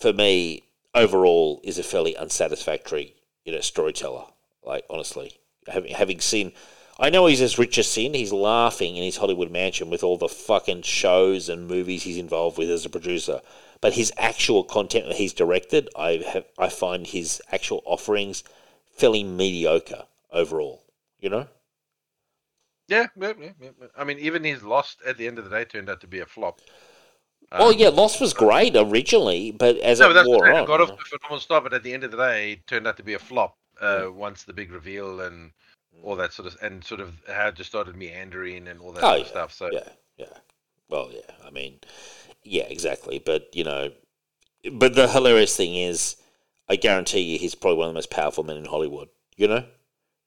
for 0.00 0.12
me, 0.12 0.64
overall, 0.94 1.60
is 1.62 1.78
a 1.78 1.82
fairly 1.82 2.16
unsatisfactory, 2.16 3.14
you 3.44 3.52
know, 3.52 3.60
storyteller. 3.60 4.24
Like 4.64 4.84
honestly, 4.90 5.38
having 5.68 5.94
having 5.94 6.20
seen, 6.20 6.52
I 6.98 7.10
know 7.10 7.26
he's 7.26 7.42
as 7.42 7.58
rich 7.58 7.76
as 7.78 7.88
sin. 7.88 8.14
He's 8.14 8.32
laughing 8.32 8.96
in 8.96 9.02
his 9.02 9.18
Hollywood 9.18 9.50
mansion 9.50 9.90
with 9.90 10.02
all 10.02 10.16
the 10.16 10.28
fucking 10.28 10.82
shows 10.82 11.48
and 11.48 11.68
movies 11.68 12.04
he's 12.04 12.16
involved 12.16 12.56
with 12.56 12.70
as 12.70 12.86
a 12.86 12.90
producer. 12.90 13.42
But 13.82 13.94
his 13.94 14.12
actual 14.16 14.64
content 14.64 15.06
that 15.06 15.16
he's 15.16 15.34
directed, 15.34 15.90
I 15.96 16.24
have, 16.26 16.46
I 16.58 16.70
find 16.70 17.06
his 17.06 17.42
actual 17.52 17.82
offerings 17.84 18.42
fairly 18.96 19.22
mediocre 19.24 20.04
overall. 20.32 20.84
You 21.20 21.30
know. 21.30 21.48
Yeah, 22.88 23.06
yeah, 23.20 23.32
yeah, 23.38 23.50
yeah. 23.60 23.70
I 23.98 24.04
mean, 24.04 24.18
even 24.18 24.44
his 24.44 24.62
Lost 24.62 25.02
at 25.06 25.18
the 25.18 25.26
end 25.26 25.38
of 25.38 25.44
the 25.44 25.50
day 25.50 25.64
turned 25.64 25.90
out 25.90 26.00
to 26.00 26.06
be 26.06 26.20
a 26.20 26.26
flop. 26.26 26.60
Oh 27.52 27.70
yeah, 27.70 27.88
Lost 27.88 28.20
was 28.20 28.32
great 28.32 28.74
originally, 28.74 29.50
but 29.50 29.76
as 29.78 30.00
no, 30.00 30.10
it 30.10 30.14
that's 30.14 30.26
wore 30.26 30.52
on, 30.52 30.66
got 30.66 30.80
off 30.80 30.88
to 30.88 30.94
a 30.94 31.18
phenomenal 31.18 31.40
start, 31.40 31.64
but 31.64 31.74
at 31.74 31.82
the 31.82 31.92
end 31.92 32.04
of 32.04 32.10
the 32.10 32.16
day, 32.16 32.52
it 32.52 32.66
turned 32.66 32.86
out 32.86 32.96
to 32.96 33.02
be 33.02 33.14
a 33.14 33.18
flop. 33.18 33.56
Uh, 33.78 34.06
once 34.10 34.44
the 34.44 34.54
big 34.54 34.72
reveal 34.72 35.20
and 35.20 35.50
all 36.02 36.16
that 36.16 36.32
sort 36.32 36.48
of, 36.48 36.56
and 36.62 36.84
sort 36.84 37.00
of 37.00 37.14
how 37.28 37.48
it 37.48 37.54
just 37.56 37.70
started 37.70 37.96
meandering 37.96 38.68
and 38.68 38.80
all 38.80 38.92
that 38.92 39.08
Oh, 39.08 39.14
sort 39.14 39.20
of 39.20 39.26
yeah, 39.26 39.28
stuff. 39.28 39.52
So 39.52 39.70
Yeah, 39.70 39.88
yeah. 40.16 40.38
Well, 40.88 41.10
yeah. 41.12 41.34
I 41.44 41.50
mean, 41.50 41.80
yeah, 42.42 42.64
exactly. 42.64 43.18
But 43.18 43.48
you 43.54 43.64
know, 43.64 43.92
but 44.72 44.94
the 44.94 45.08
hilarious 45.08 45.56
thing 45.56 45.76
is, 45.76 46.16
I 46.68 46.76
guarantee 46.76 47.20
you, 47.20 47.38
he's 47.38 47.54
probably 47.54 47.78
one 47.78 47.88
of 47.88 47.94
the 47.94 47.98
most 47.98 48.10
powerful 48.10 48.44
men 48.44 48.56
in 48.58 48.66
Hollywood. 48.66 49.08
You 49.36 49.48
know, 49.48 49.64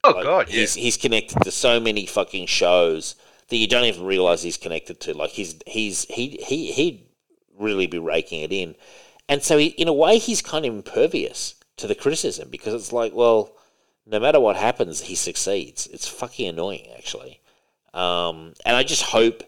oh 0.04 0.14
Like, 0.14 0.22
god, 0.22 0.50
yeah. 0.50 0.66
he's 0.66 0.76
he's 0.76 0.98
connected 0.98 1.42
to 1.44 1.52
so 1.52 1.80
many 1.80 2.06
fucking 2.06 2.48
shows 2.48 3.16
that 3.50 3.58
you 3.58 3.68
don't 3.68 3.86
even 3.86 4.06
realize 4.06 4.44
he's 4.44 4.58
connected 4.58 5.00
to. 5.02 5.14
Like 5.16 5.32
he's 5.32 5.56
he's 5.68 6.06
he 6.06 6.40
he 6.46 6.72
he'd 6.74 7.08
really 7.58 7.88
be 7.88 8.00
raking 8.00 8.42
it 8.44 8.54
in, 8.54 8.76
and 9.30 9.44
so 9.44 9.58
he, 9.58 9.68
in 9.68 9.88
a 9.90 9.94
way, 9.94 10.20
he's 10.20 10.42
kind 10.42 10.66
of 10.66 10.74
impervious 10.74 11.56
to 11.78 11.88
the 11.88 11.96
criticism 11.96 12.50
because 12.50 12.74
it's 12.74 12.94
like, 12.94 13.14
well, 13.14 13.56
no 14.10 14.20
matter 14.20 14.40
what 14.40 14.56
happens, 14.56 15.02
he 15.02 15.16
succeeds. 15.16 15.88
It's 15.88 16.08
fucking 16.08 16.48
annoying, 16.48 16.88
actually. 16.98 17.40
Um, 17.94 18.54
and 18.66 18.76
I 18.76 18.84
just 18.84 19.04
hope, 19.04 19.44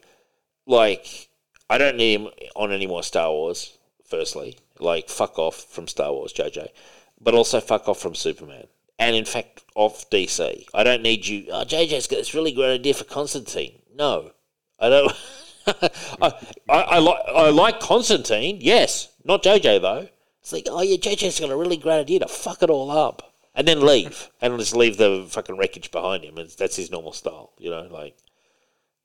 like, 0.67 1.29
I 1.69 1.77
don't 1.77 1.97
need 1.97 2.19
him 2.19 2.27
on 2.55 2.71
any 2.71 2.87
more 2.87 3.03
Star 3.03 3.31
Wars. 3.31 3.77
Firstly, 4.05 4.57
like, 4.79 5.09
fuck 5.09 5.39
off 5.39 5.55
from 5.55 5.87
Star 5.87 6.11
Wars, 6.11 6.33
JJ, 6.33 6.67
but 7.19 7.33
also 7.33 7.59
fuck 7.59 7.87
off 7.87 7.99
from 7.99 8.13
Superman, 8.13 8.67
and 8.99 9.15
in 9.15 9.25
fact, 9.25 9.63
off 9.73 10.09
DC. 10.09 10.65
I 10.73 10.83
don't 10.83 11.01
need 11.01 11.25
you. 11.25 11.47
Oh, 11.51 11.63
JJ's 11.63 12.07
got 12.07 12.17
this 12.17 12.33
really 12.33 12.51
great 12.51 12.73
idea 12.73 12.93
for 12.93 13.05
Constantine. 13.05 13.79
No, 13.95 14.31
I 14.79 14.89
don't. 14.89 15.11
I, 16.21 16.33
I, 16.69 16.81
I 16.81 16.97
like 16.99 17.21
I 17.27 17.49
like 17.51 17.79
Constantine. 17.79 18.57
Yes, 18.59 19.09
not 19.23 19.43
JJ 19.43 19.81
though. 19.81 20.07
It's 20.41 20.51
like, 20.51 20.67
oh 20.69 20.81
yeah, 20.81 20.97
JJ's 20.97 21.39
got 21.39 21.51
a 21.51 21.55
really 21.55 21.77
great 21.77 21.99
idea 21.99 22.19
to 22.19 22.27
fuck 22.27 22.63
it 22.63 22.69
all 22.69 22.91
up, 22.91 23.30
and 23.53 23.67
then 23.67 23.85
leave, 23.85 24.29
and 24.41 24.57
just 24.59 24.75
leave 24.75 24.97
the 24.97 25.25
fucking 25.29 25.57
wreckage 25.57 25.91
behind 25.91 26.23
him. 26.23 26.37
And 26.37 26.49
that's 26.49 26.75
his 26.75 26.91
normal 26.91 27.13
style, 27.13 27.53
you 27.57 27.69
know. 27.69 27.87
Like 27.89 28.15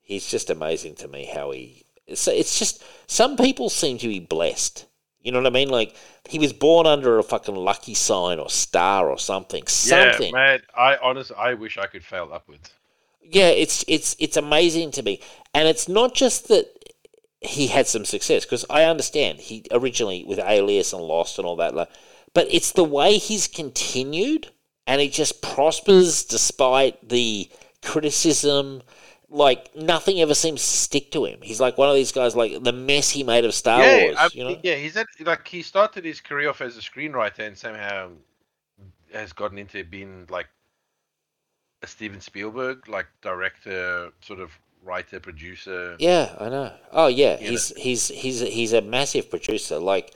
he's 0.01 0.27
just 0.29 0.49
amazing 0.49 0.95
to 0.95 1.07
me 1.07 1.25
how 1.25 1.51
he. 1.51 1.83
It's, 2.05 2.27
it's 2.27 2.57
just 2.57 2.83
some 3.07 3.35
people 3.35 3.69
seem 3.69 3.97
to 3.97 4.07
be 4.07 4.19
blessed. 4.19 4.85
You 5.21 5.33
know 5.33 5.39
what 5.39 5.47
I 5.47 5.49
mean? 5.49 5.69
Like 5.69 5.95
he 6.29 6.39
was 6.39 6.53
born 6.53 6.87
under 6.87 7.19
a 7.19 7.23
fucking 7.23 7.55
lucky 7.55 7.93
sign 7.93 8.39
or 8.39 8.49
star 8.49 9.09
or 9.09 9.19
something. 9.19 9.67
Something. 9.67 10.27
Yeah, 10.33 10.39
man. 10.39 10.61
I 10.75 10.97
honestly, 10.97 11.35
I 11.37 11.53
wish 11.53 11.77
I 11.77 11.87
could 11.87 12.03
fail 12.03 12.29
upwards. 12.31 12.71
yeah, 13.29 13.49
it's 13.49 13.83
it's 13.87 14.15
it's 14.19 14.37
amazing 14.37 14.91
to 14.91 15.03
me, 15.03 15.19
and 15.53 15.67
it's 15.67 15.87
not 15.87 16.13
just 16.13 16.47
that 16.47 16.65
he 17.41 17.67
had 17.67 17.87
some 17.87 18.05
success 18.05 18.45
because 18.45 18.65
I 18.69 18.83
understand 18.83 19.39
he 19.39 19.65
originally 19.71 20.23
with 20.23 20.39
Alias 20.39 20.93
and 20.93 21.03
Lost 21.03 21.37
and 21.37 21.45
all 21.45 21.57
that, 21.57 21.75
like, 21.75 21.89
but 22.37 22.45
it's 22.51 22.73
the 22.73 22.83
way 22.83 23.17
he's 23.17 23.47
continued 23.47 24.51
and 24.85 25.01
he 25.01 25.09
just 25.09 25.41
prospers 25.41 26.23
despite 26.23 27.09
the 27.09 27.49
criticism. 27.83 28.83
Like 29.27 29.75
nothing 29.75 30.21
ever 30.21 30.35
seems 30.35 30.61
to 30.61 30.67
stick 30.67 31.09
to 31.13 31.25
him. 31.25 31.39
He's 31.41 31.59
like 31.59 31.79
one 31.79 31.89
of 31.89 31.95
these 31.95 32.11
guys, 32.11 32.35
like 32.35 32.61
the 32.61 32.71
mess 32.71 33.09
he 33.09 33.23
made 33.23 33.43
of 33.43 33.55
Star 33.55 33.81
yeah, 33.81 34.03
Wars. 34.03 34.17
I- 34.19 34.29
you 34.33 34.43
know? 34.43 34.59
yeah. 34.61 34.75
He's 34.75 34.95
at, 34.97 35.07
like 35.21 35.47
he 35.47 35.63
started 35.63 36.05
his 36.05 36.21
career 36.21 36.51
off 36.51 36.61
as 36.61 36.77
a 36.77 36.79
screenwriter 36.79 37.39
and 37.39 37.57
somehow 37.57 38.11
has 39.11 39.33
gotten 39.33 39.57
into 39.57 39.83
being 39.83 40.27
like 40.29 40.47
a 41.81 41.87
Steven 41.87 42.21
Spielberg, 42.21 42.87
like 42.87 43.07
director, 43.23 44.11
sort 44.21 44.41
of 44.41 44.51
writer, 44.83 45.19
producer. 45.19 45.95
Yeah, 45.97 46.35
I 46.39 46.49
know. 46.49 46.71
Oh 46.91 47.07
yeah, 47.07 47.39
You 47.39 47.49
he's 47.49 47.69
he's 47.75 48.09
he's 48.09 48.41
he's 48.41 48.73
a 48.73 48.81
massive 48.83 49.31
producer. 49.31 49.79
Like, 49.79 50.13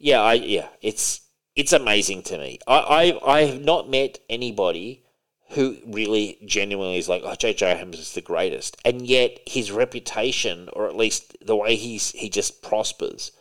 yeah, 0.00 0.20
I 0.20 0.32
yeah, 0.32 0.66
it's 0.82 1.29
it's 1.60 1.74
amazing 1.74 2.22
to 2.22 2.38
me. 2.38 2.58
I 2.66 2.78
I 2.78 3.36
I 3.38 3.40
have 3.44 3.60
not 3.60 3.90
met 3.90 4.18
anybody 4.30 5.04
who 5.50 5.76
really 5.86 6.38
genuinely 6.44 6.96
is 6.96 7.08
like, 7.08 7.22
oh, 7.24 7.34
J.J. 7.34 7.72
Abrams 7.72 7.98
is 7.98 8.14
the 8.14 8.22
greatest, 8.22 8.76
and 8.84 9.06
yet 9.06 9.40
his 9.46 9.70
reputation, 9.70 10.70
or 10.72 10.86
at 10.86 10.96
least 10.96 11.36
the 11.44 11.56
way 11.56 11.76
he's 11.76 12.12
he 12.12 12.30
just 12.30 12.62
prospers. 12.62 13.32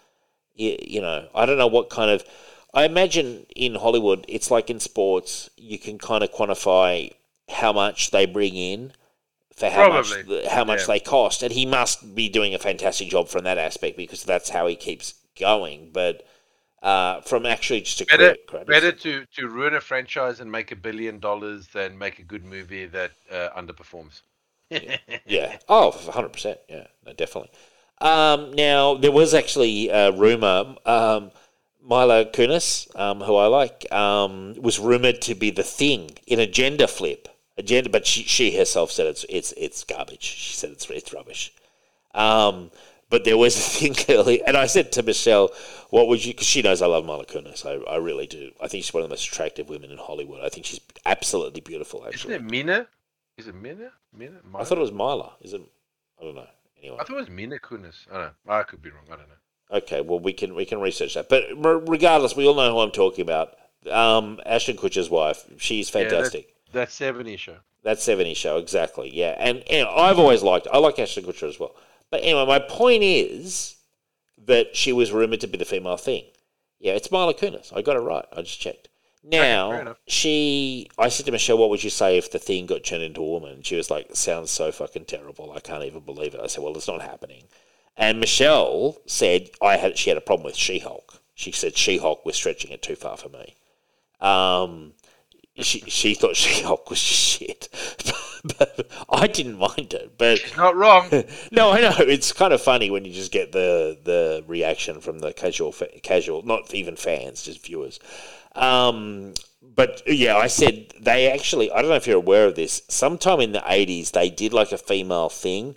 You, 0.53 0.75
you 0.81 1.01
know, 1.01 1.29
I 1.33 1.45
don't 1.45 1.57
know 1.57 1.67
what 1.67 1.89
kind 1.89 2.11
of. 2.11 2.25
I 2.73 2.83
imagine 2.83 3.45
in 3.55 3.75
Hollywood, 3.75 4.25
it's 4.27 4.51
like 4.51 4.69
in 4.69 4.79
sports, 4.79 5.49
you 5.55 5.79
can 5.79 5.97
kind 5.97 6.23
of 6.23 6.31
quantify 6.31 7.13
how 7.49 7.71
much 7.73 8.11
they 8.11 8.25
bring 8.25 8.55
in 8.55 8.91
for 9.55 9.69
how 9.69 9.89
Probably, 9.89 10.23
much 10.23 10.47
how 10.47 10.65
much 10.65 10.81
yeah. 10.81 10.85
they 10.87 10.99
cost, 10.99 11.41
and 11.41 11.53
he 11.53 11.65
must 11.65 12.15
be 12.15 12.27
doing 12.27 12.53
a 12.53 12.59
fantastic 12.59 13.09
job 13.09 13.29
from 13.29 13.45
that 13.45 13.57
aspect 13.57 13.95
because 13.95 14.25
that's 14.25 14.49
how 14.49 14.67
he 14.67 14.75
keeps 14.75 15.13
going. 15.39 15.91
But 15.93 16.23
uh, 16.81 17.21
from 17.21 17.45
actually 17.45 17.81
just 17.81 18.01
a 18.01 18.05
Better, 18.05 18.35
credit, 18.47 18.47
credit 18.47 18.67
better 18.67 18.91
to, 18.91 19.25
to 19.35 19.47
ruin 19.47 19.73
a 19.75 19.81
franchise 19.81 20.39
and 20.39 20.51
make 20.51 20.71
a 20.71 20.75
billion 20.75 21.19
dollars 21.19 21.67
than 21.67 21.97
make 21.97 22.19
a 22.19 22.23
good 22.23 22.45
movie 22.45 22.85
that 22.85 23.11
uh, 23.31 23.49
underperforms. 23.57 24.21
Yeah. 25.25 25.57
Oh, 25.69 25.91
100%. 25.91 26.57
Yeah, 26.67 26.87
no, 27.05 27.13
definitely. 27.13 27.51
Um, 28.01 28.53
now, 28.53 28.95
there 28.95 29.11
was 29.11 29.33
actually 29.33 29.89
a 29.89 30.11
rumor. 30.11 30.75
Um, 30.85 31.31
Mila 31.81 32.25
Kunis, 32.25 32.93
um, 32.99 33.21
who 33.21 33.35
I 33.35 33.47
like, 33.47 33.91
um, 33.91 34.55
was 34.61 34.79
rumored 34.79 35.21
to 35.23 35.35
be 35.35 35.49
the 35.49 35.63
thing 35.63 36.11
in 36.27 36.39
a 36.39 36.47
gender 36.47 36.87
flip. 36.87 37.27
A 37.57 37.63
gender, 37.63 37.89
but 37.89 38.05
she, 38.07 38.23
she 38.23 38.55
herself 38.55 38.91
said 38.91 39.07
it's 39.07 39.25
it's 39.27 39.51
it's 39.57 39.83
garbage. 39.83 40.23
She 40.23 40.53
said 40.53 40.69
it's 40.71 40.89
it's 40.89 41.13
rubbish. 41.13 41.51
Um, 42.13 42.71
but 43.09 43.23
there 43.25 43.37
was 43.37 43.55
a 43.57 43.59
thing 43.59 43.95
early, 44.15 44.43
and 44.43 44.55
I 44.57 44.65
said 44.67 44.91
to 44.93 45.03
Michelle, 45.03 45.49
"What 45.89 46.07
would 46.07 46.23
you?" 46.23 46.33
Because 46.33 46.47
she 46.47 46.61
knows 46.61 46.81
I 46.81 46.87
love 46.87 47.05
Mila 47.05 47.25
Kunis. 47.25 47.65
I, 47.65 47.83
I 47.91 47.97
really 47.97 48.27
do. 48.27 48.51
I 48.61 48.67
think 48.67 48.83
she's 48.83 48.93
one 48.93 49.03
of 49.03 49.09
the 49.09 49.13
most 49.13 49.27
attractive 49.27 49.69
women 49.69 49.91
in 49.91 49.97
Hollywood. 49.97 50.41
I 50.43 50.49
think 50.49 50.65
she's 50.65 50.79
absolutely 51.05 51.61
beautiful. 51.61 52.05
Actually, 52.05 52.35
Isn't 52.35 52.45
it 52.47 52.51
Mina? 52.51 52.87
Is 53.37 53.47
it 53.47 53.55
Mina? 53.55 53.91
Mina? 54.15 54.37
I 54.55 54.63
thought 54.63 54.77
it 54.77 54.81
was 54.81 54.91
Mila. 54.91 55.33
Is 55.41 55.53
it? 55.53 55.61
I 56.19 56.23
don't 56.23 56.35
know. 56.35 56.47
Anyway, 56.81 56.97
I 56.99 57.03
thought 57.03 57.17
it 57.17 57.21
was 57.21 57.29
Mina 57.29 57.57
Kunis. 57.59 58.07
I 58.11 58.13
don't 58.13 58.21
know. 58.45 58.53
I 58.53 58.63
could 58.63 58.81
be 58.81 58.89
wrong. 58.89 59.03
I 59.07 59.15
don't 59.15 59.27
know. 59.29 59.77
Okay, 59.77 60.01
well 60.01 60.19
we 60.19 60.33
can 60.33 60.55
we 60.55 60.65
can 60.65 60.79
research 60.81 61.13
that. 61.15 61.29
But 61.29 61.43
regardless, 61.87 62.35
we 62.35 62.47
all 62.47 62.55
know 62.55 62.71
who 62.71 62.79
I'm 62.79 62.91
talking 62.91 63.21
about. 63.21 63.55
Um, 63.89 64.39
Ashton 64.45 64.75
Kutcher's 64.77 65.09
wife. 65.09 65.45
She's 65.57 65.93
Yeah, 65.93 66.03
that- 66.03 66.09
fantastic. 66.11 66.55
That 66.73 66.91
70 66.91 67.37
show. 67.37 67.55
that 67.83 67.99
70 67.99 68.33
show, 68.35 68.57
exactly. 68.57 69.09
Yeah, 69.11 69.35
and, 69.39 69.63
and 69.71 69.87
I've 69.87 70.19
always 70.19 70.43
liked. 70.43 70.67
I 70.71 70.77
like 70.77 70.99
Ashton 70.99 71.23
Kutcher 71.23 71.47
as 71.49 71.59
well. 71.59 71.75
But 72.11 72.23
anyway, 72.23 72.45
my 72.45 72.59
point 72.59 73.03
is 73.03 73.75
that 74.45 74.75
she 74.75 74.91
was 74.91 75.11
rumored 75.11 75.41
to 75.41 75.47
be 75.47 75.57
the 75.57 75.65
female 75.65 75.97
thing. 75.97 76.25
Yeah, 76.79 76.93
it's 76.93 77.11
Mila 77.11 77.33
Kunis. 77.33 77.75
I 77.75 77.81
got 77.81 77.97
it 77.97 77.99
right. 77.99 78.25
I 78.35 78.41
just 78.41 78.59
checked. 78.59 78.89
Now 79.23 79.71
enough. 79.71 79.99
she, 80.07 80.89
I 80.97 81.09
said 81.09 81.25
to 81.25 81.31
Michelle, 81.33 81.57
"What 81.57 81.69
would 81.69 81.83
you 81.83 81.89
say 81.89 82.17
if 82.17 82.31
the 82.31 82.39
thing 82.39 82.65
got 82.65 82.85
turned 82.85 83.03
into 83.03 83.21
a 83.21 83.25
woman?" 83.25 83.51
And 83.51 83.65
she 83.65 83.75
was 83.75 83.91
like, 83.91 84.15
"Sounds 84.15 84.49
so 84.49 84.71
fucking 84.71 85.05
terrible. 85.05 85.51
I 85.51 85.59
can't 85.59 85.83
even 85.83 86.01
believe 86.01 86.33
it." 86.33 86.41
I 86.41 86.47
said, 86.47 86.63
"Well, 86.63 86.75
it's 86.75 86.87
not 86.87 87.01
happening." 87.01 87.43
And 87.97 88.21
Michelle 88.21 88.97
said, 89.05 89.49
"I 89.61 89.75
had 89.75 89.97
she 89.97 90.09
had 90.09 90.17
a 90.17 90.21
problem 90.21 90.45
with 90.45 90.55
She-Hulk. 90.55 91.21
She 91.35 91.51
said 91.51 91.77
She-Hulk 91.77 92.25
was 92.25 92.37
stretching 92.37 92.71
it 92.71 92.81
too 92.81 92.95
far 92.95 93.17
for 93.17 93.27
me." 93.27 93.55
Um, 94.21 94.93
she 95.57 95.81
she 95.81 96.13
thought 96.15 96.35
She-Hulk 96.37 96.89
was 96.89 96.99
shit, 96.99 97.67
but 98.43 98.89
I 99.09 99.27
didn't 99.27 99.57
mind 99.57 99.93
it. 99.93 100.17
But 100.17 100.39
She's 100.39 100.57
Not 100.57 100.75
wrong. 100.75 101.09
no, 101.51 101.71
I 101.71 101.81
know 101.81 101.93
it's 101.99 102.31
kind 102.31 102.53
of 102.53 102.61
funny 102.61 102.89
when 102.89 103.05
you 103.05 103.13
just 103.13 103.31
get 103.31 103.51
the 103.51 103.97
the 104.03 104.43
reaction 104.47 105.01
from 105.01 105.19
the 105.19 105.33
casual 105.33 105.73
casual, 106.03 106.43
not 106.43 106.73
even 106.73 106.95
fans, 106.95 107.43
just 107.43 107.65
viewers. 107.65 107.99
Um, 108.55 109.33
but 109.61 110.01
yeah, 110.07 110.37
I 110.37 110.47
said 110.47 110.93
they 110.99 111.31
actually. 111.31 111.71
I 111.71 111.81
don't 111.81 111.89
know 111.89 111.95
if 111.95 112.07
you're 112.07 112.17
aware 112.17 112.47
of 112.47 112.55
this. 112.55 112.81
Sometime 112.87 113.39
in 113.39 113.51
the 113.51 113.59
'80s, 113.59 114.11
they 114.11 114.29
did 114.29 114.53
like 114.53 114.71
a 114.71 114.77
female 114.77 115.29
thing, 115.29 115.75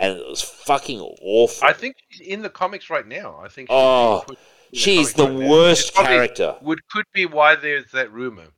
and 0.00 0.18
it 0.18 0.26
was 0.26 0.42
fucking 0.42 1.00
awful. 1.00 1.66
I 1.66 1.72
think 1.72 1.96
she's 2.08 2.26
in 2.26 2.42
the 2.42 2.50
comics 2.50 2.90
right 2.90 3.06
now. 3.06 3.40
I 3.42 3.48
think. 3.48 3.68
she's 3.68 3.76
Oh, 3.76 4.24
she's 4.72 5.12
comics 5.12 5.32
the 5.34 5.38
right 5.40 5.50
worst 5.50 5.94
character. 5.94 6.56
Would 6.62 6.86
could 6.88 7.06
be 7.12 7.26
why 7.26 7.56
there's 7.56 7.90
that 7.92 8.12
rumor. 8.12 8.48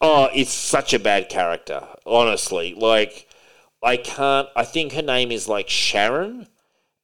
Oh, 0.00 0.28
it's 0.34 0.52
such 0.52 0.94
a 0.94 0.98
bad 0.98 1.28
character, 1.28 1.86
honestly. 2.06 2.74
Like, 2.74 3.28
I 3.82 3.96
can't. 3.96 4.48
I 4.56 4.64
think 4.64 4.92
her 4.92 5.02
name 5.02 5.30
is 5.30 5.48
like 5.48 5.68
Sharon, 5.68 6.48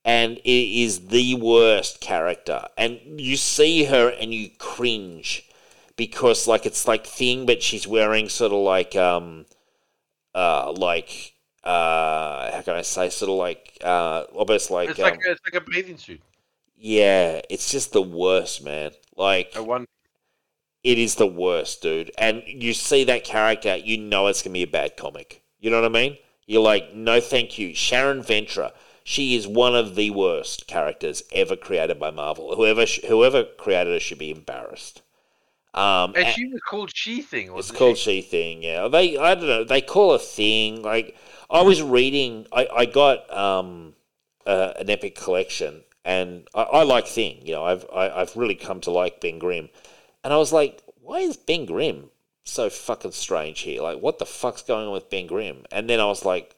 and 0.04 0.38
it 0.38 0.50
is 0.84 1.08
the 1.08 1.34
worst 1.36 2.00
character. 2.00 2.68
And 2.78 3.20
you 3.20 3.36
see 3.36 3.84
her 3.86 4.10
and 4.10 4.34
you 4.34 4.50
cringe 4.58 5.48
because, 5.96 6.48
like, 6.48 6.66
it's 6.66 6.88
like 6.88 7.06
Thing, 7.06 7.46
but 7.46 7.62
she's 7.62 7.86
wearing 7.88 8.28
sort 8.30 8.52
of 8.52 8.60
like, 8.60 8.96
um, 8.96 9.46
uh, 10.34 10.72
like, 10.72 11.34
uh, 11.64 12.52
how 12.52 12.62
can 12.64 12.74
I 12.76 12.82
say, 12.82 13.10
sort 13.10 13.30
of 13.30 13.36
like, 13.38 13.78
uh, 13.84 14.24
almost 14.34 14.70
like, 14.70 14.90
It's 14.90 15.02
like 15.02 15.14
um, 15.14 15.18
a, 15.26 15.32
it's 15.32 15.40
like 15.44 15.54
a 15.62 15.70
bathing 15.70 15.98
suit. 15.98 16.22
yeah, 16.76 17.40
it's 17.50 17.70
just 17.70 17.92
the 17.92 18.02
worst, 18.02 18.62
man. 18.62 18.92
Like, 19.16 19.54
A 19.54 19.62
one. 19.64 19.86
It 20.86 20.98
is 20.98 21.16
the 21.16 21.26
worst, 21.26 21.82
dude. 21.82 22.12
And 22.16 22.42
you 22.46 22.72
see 22.72 23.04
that 23.04 23.24
character, 23.24 23.76
you 23.76 23.98
know 23.98 24.26
it's 24.28 24.42
gonna 24.42 24.54
be 24.54 24.62
a 24.62 24.66
bad 24.66 24.96
comic. 24.96 25.42
You 25.60 25.70
know 25.70 25.80
what 25.82 25.90
I 25.90 26.00
mean? 26.00 26.18
You're 26.46 26.62
like, 26.62 26.94
no, 26.94 27.20
thank 27.20 27.58
you, 27.58 27.74
Sharon 27.74 28.22
Ventura. 28.22 28.72
She 29.04 29.34
is 29.36 29.46
one 29.46 29.74
of 29.76 29.96
the 29.96 30.10
worst 30.10 30.66
characters 30.66 31.22
ever 31.32 31.56
created 31.56 31.98
by 31.98 32.10
Marvel. 32.10 32.54
Whoever 32.56 32.86
whoever 33.08 33.44
created 33.44 33.92
her 33.92 34.00
should 34.00 34.18
be 34.18 34.30
embarrassed. 34.30 35.02
Um, 35.74 36.14
And 36.14 36.26
she 36.26 36.46
was 36.46 36.60
called 36.62 36.90
She 36.94 37.22
Thing. 37.22 37.50
it's 37.56 37.70
called 37.70 37.98
she? 37.98 38.22
thing. 38.22 38.62
Yeah, 38.62 38.88
they 38.88 39.16
I 39.16 39.34
don't 39.34 39.46
know. 39.46 39.64
They 39.64 39.80
call 39.80 40.14
a 40.14 40.18
thing 40.18 40.82
like 40.82 41.16
I 41.50 41.62
was 41.62 41.82
reading. 41.82 42.46
I 42.52 42.66
I 42.74 42.86
got 42.86 43.30
um 43.36 43.94
uh, 44.46 44.72
an 44.78 44.90
epic 44.90 45.16
collection, 45.16 45.82
and 46.04 46.48
I, 46.54 46.62
I 46.62 46.82
like 46.84 47.06
thing. 47.06 47.40
You 47.46 47.54
know, 47.54 47.64
I've 47.64 47.86
I, 47.92 48.10
I've 48.10 48.36
really 48.36 48.54
come 48.54 48.80
to 48.82 48.90
like 48.90 49.20
Ben 49.20 49.38
Grimm, 49.38 49.68
and 50.26 50.32
I 50.34 50.38
was 50.38 50.52
like, 50.52 50.82
why 51.00 51.20
is 51.20 51.36
Ben 51.36 51.66
Grimm 51.66 52.10
so 52.42 52.68
fucking 52.68 53.12
strange 53.12 53.60
here? 53.60 53.80
Like, 53.80 54.00
what 54.00 54.18
the 54.18 54.26
fuck's 54.26 54.62
going 54.62 54.88
on 54.88 54.92
with 54.92 55.08
Ben 55.08 55.28
Grimm? 55.28 55.64
And 55.70 55.88
then 55.88 56.00
I 56.00 56.06
was 56.06 56.24
like, 56.24 56.56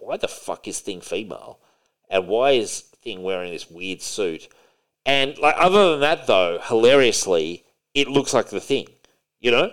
why 0.00 0.16
the 0.16 0.26
fuck 0.26 0.66
is 0.66 0.80
Thing 0.80 1.00
female? 1.00 1.60
And 2.10 2.26
why 2.26 2.50
is 2.50 2.80
Thing 2.80 3.22
wearing 3.22 3.52
this 3.52 3.70
weird 3.70 4.02
suit? 4.02 4.48
And 5.04 5.38
like, 5.38 5.54
other 5.56 5.92
than 5.92 6.00
that, 6.00 6.26
though, 6.26 6.58
hilariously, 6.60 7.62
it 7.94 8.08
looks 8.08 8.34
like 8.34 8.48
the 8.48 8.58
Thing. 8.58 8.88
You 9.38 9.52
know, 9.52 9.70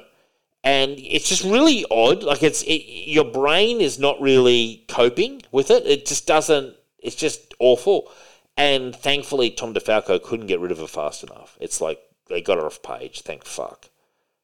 and 0.64 0.92
it's 1.00 1.28
just 1.28 1.44
really 1.44 1.86
odd. 1.90 2.22
Like 2.22 2.44
it's 2.44 2.62
it, 2.62 2.84
your 2.86 3.26
brain 3.26 3.82
is 3.82 3.98
not 3.98 4.22
really 4.22 4.86
coping 4.88 5.42
with 5.52 5.72
it. 5.72 5.88
It 5.88 6.06
just 6.06 6.28
doesn't. 6.28 6.76
It's 7.00 7.16
just 7.16 7.56
awful. 7.58 8.12
And 8.58 8.96
thankfully, 8.96 9.50
Tom 9.50 9.74
DeFalco 9.74 10.22
couldn't 10.22 10.46
get 10.46 10.60
rid 10.60 10.72
of 10.72 10.78
her 10.78 10.86
fast 10.86 11.24
enough. 11.24 11.58
It's 11.60 11.82
like 11.82 12.00
they 12.28 12.42
got 12.42 12.58
her 12.58 12.66
off 12.66 12.82
page. 12.82 13.22
Thank 13.22 13.46
fuck. 13.46 13.90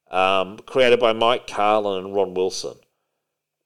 Um, 0.10 0.58
created 0.60 1.00
by 1.00 1.14
Mike 1.14 1.48
Carlin 1.48 2.06
and 2.06 2.16
Ron 2.16 2.34
Wilson. 2.34 2.78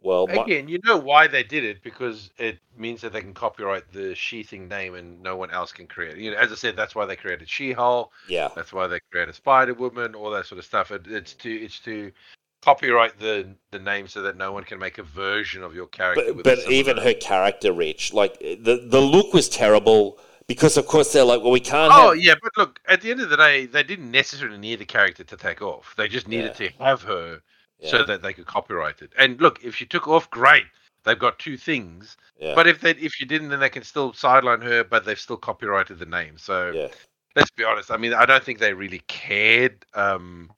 Well, 0.02 0.26
Again, 0.26 0.68
you 0.68 0.80
know 0.84 0.98
why 0.98 1.28
they 1.28 1.44
did 1.44 1.64
it 1.64 1.82
because 1.82 2.30
it 2.38 2.60
means 2.78 3.00
that 3.02 3.14
they 3.14 3.22
can 3.22 3.34
copyright 3.34 3.90
the 3.94 4.14
She 4.16 4.44
Thing 4.44 4.68
name 4.68 4.96
and 4.96 5.24
no 5.24 5.38
one 5.38 5.50
else 5.50 5.72
can 5.72 5.88
create. 5.88 6.18
it. 6.18 6.22
You 6.22 6.32
know, 6.32 6.38
as 6.38 6.52
I 6.52 6.56
said, 6.56 6.76
that's 6.76 6.94
why 6.94 7.06
they 7.06 7.16
created 7.16 7.48
She-Hulk. 7.48 8.12
yeah, 8.28 8.50
That's 8.54 8.74
why 8.74 8.88
they 8.88 9.00
created 9.14 9.34
Spider 9.36 9.74
Woman, 9.74 10.14
all 10.14 10.30
that 10.32 10.46
sort 10.46 10.60
of 10.60 10.66
stuff. 10.66 10.92
It, 10.92 11.08
it's 11.08 11.34
to 11.36 11.50
it's 11.50 11.80
to 11.82 12.12
copyright 12.62 13.18
the 13.18 13.48
the 13.72 13.80
name 13.80 14.10
so 14.10 14.22
that 14.24 14.36
no 14.36 14.52
one 14.52 14.66
can 14.66 14.78
make 14.78 14.98
a 14.98 15.04
version 15.04 15.64
of 15.64 15.74
your 15.74 15.88
character. 15.88 16.34
but 16.34 16.44
but 16.44 16.70
even 16.70 16.98
her 16.98 17.14
character, 17.14 17.72
Rich, 17.72 18.12
like 18.14 18.38
the 18.40 18.84
the 18.86 19.00
look 19.02 19.34
was 19.34 19.48
terrible 19.48 20.20
because 20.48 20.78
of 20.78 20.88
course 20.88 21.14
they're 21.14 21.24
like, 21.24 21.42
well, 21.42 21.52
we 21.52 21.60
can't. 21.60 21.92
Oh 21.94 22.14
have, 22.14 22.22
yeah, 22.22 22.36
but 22.42 22.52
look, 22.58 22.80
at 22.88 23.02
the 23.02 23.12
end 23.12 23.22
of 23.22 23.30
the 23.30 23.38
day, 23.38 23.66
they 23.66 23.84
didn't 23.84 24.12
necessarily 24.12 24.58
need 24.58 24.80
the 24.80 24.86
character 24.86 25.24
to 25.24 25.38
take 25.38 25.62
off. 25.62 25.94
They 25.98 26.08
just 26.08 26.28
needed 26.28 26.56
to 26.56 26.70
have 26.80 27.02
her 27.04 27.42
so 27.90 28.04
that 28.04 28.22
they 28.22 28.34
could 28.34 28.46
copyright 28.46 29.02
it. 29.02 29.12
And 29.18 29.40
look, 29.42 29.64
if 29.64 29.76
she 29.76 29.86
took 29.86 30.08
off, 30.08 30.30
great. 30.30 30.66
They've 31.04 31.20
got 31.20 31.38
two 31.38 31.58
things. 31.58 32.16
yeah, 32.40 32.56
But 32.56 32.68
if 32.68 32.80
they 32.80 32.92
if 32.92 33.20
you 33.20 33.26
didn't, 33.26 33.50
then 33.50 33.60
they 33.60 33.70
can 33.70 33.84
still 33.84 34.14
sideline 34.14 34.62
her, 34.62 34.84
but 34.84 35.06
they've 35.06 35.20
still 35.20 35.38
copyrighted 35.38 36.00
the 36.00 36.06
name. 36.06 36.38
So 36.38 36.72
yeah. 36.72 36.88
let's 37.36 37.52
be 37.52 37.64
honest. 37.64 37.92
I 37.92 37.98
mean, 37.98 38.14
I 38.14 38.26
don't 38.26 38.44
think 38.44 38.60
they 38.60 38.74
really 38.74 39.02
cared. 39.08 39.86
Um, 39.94 40.50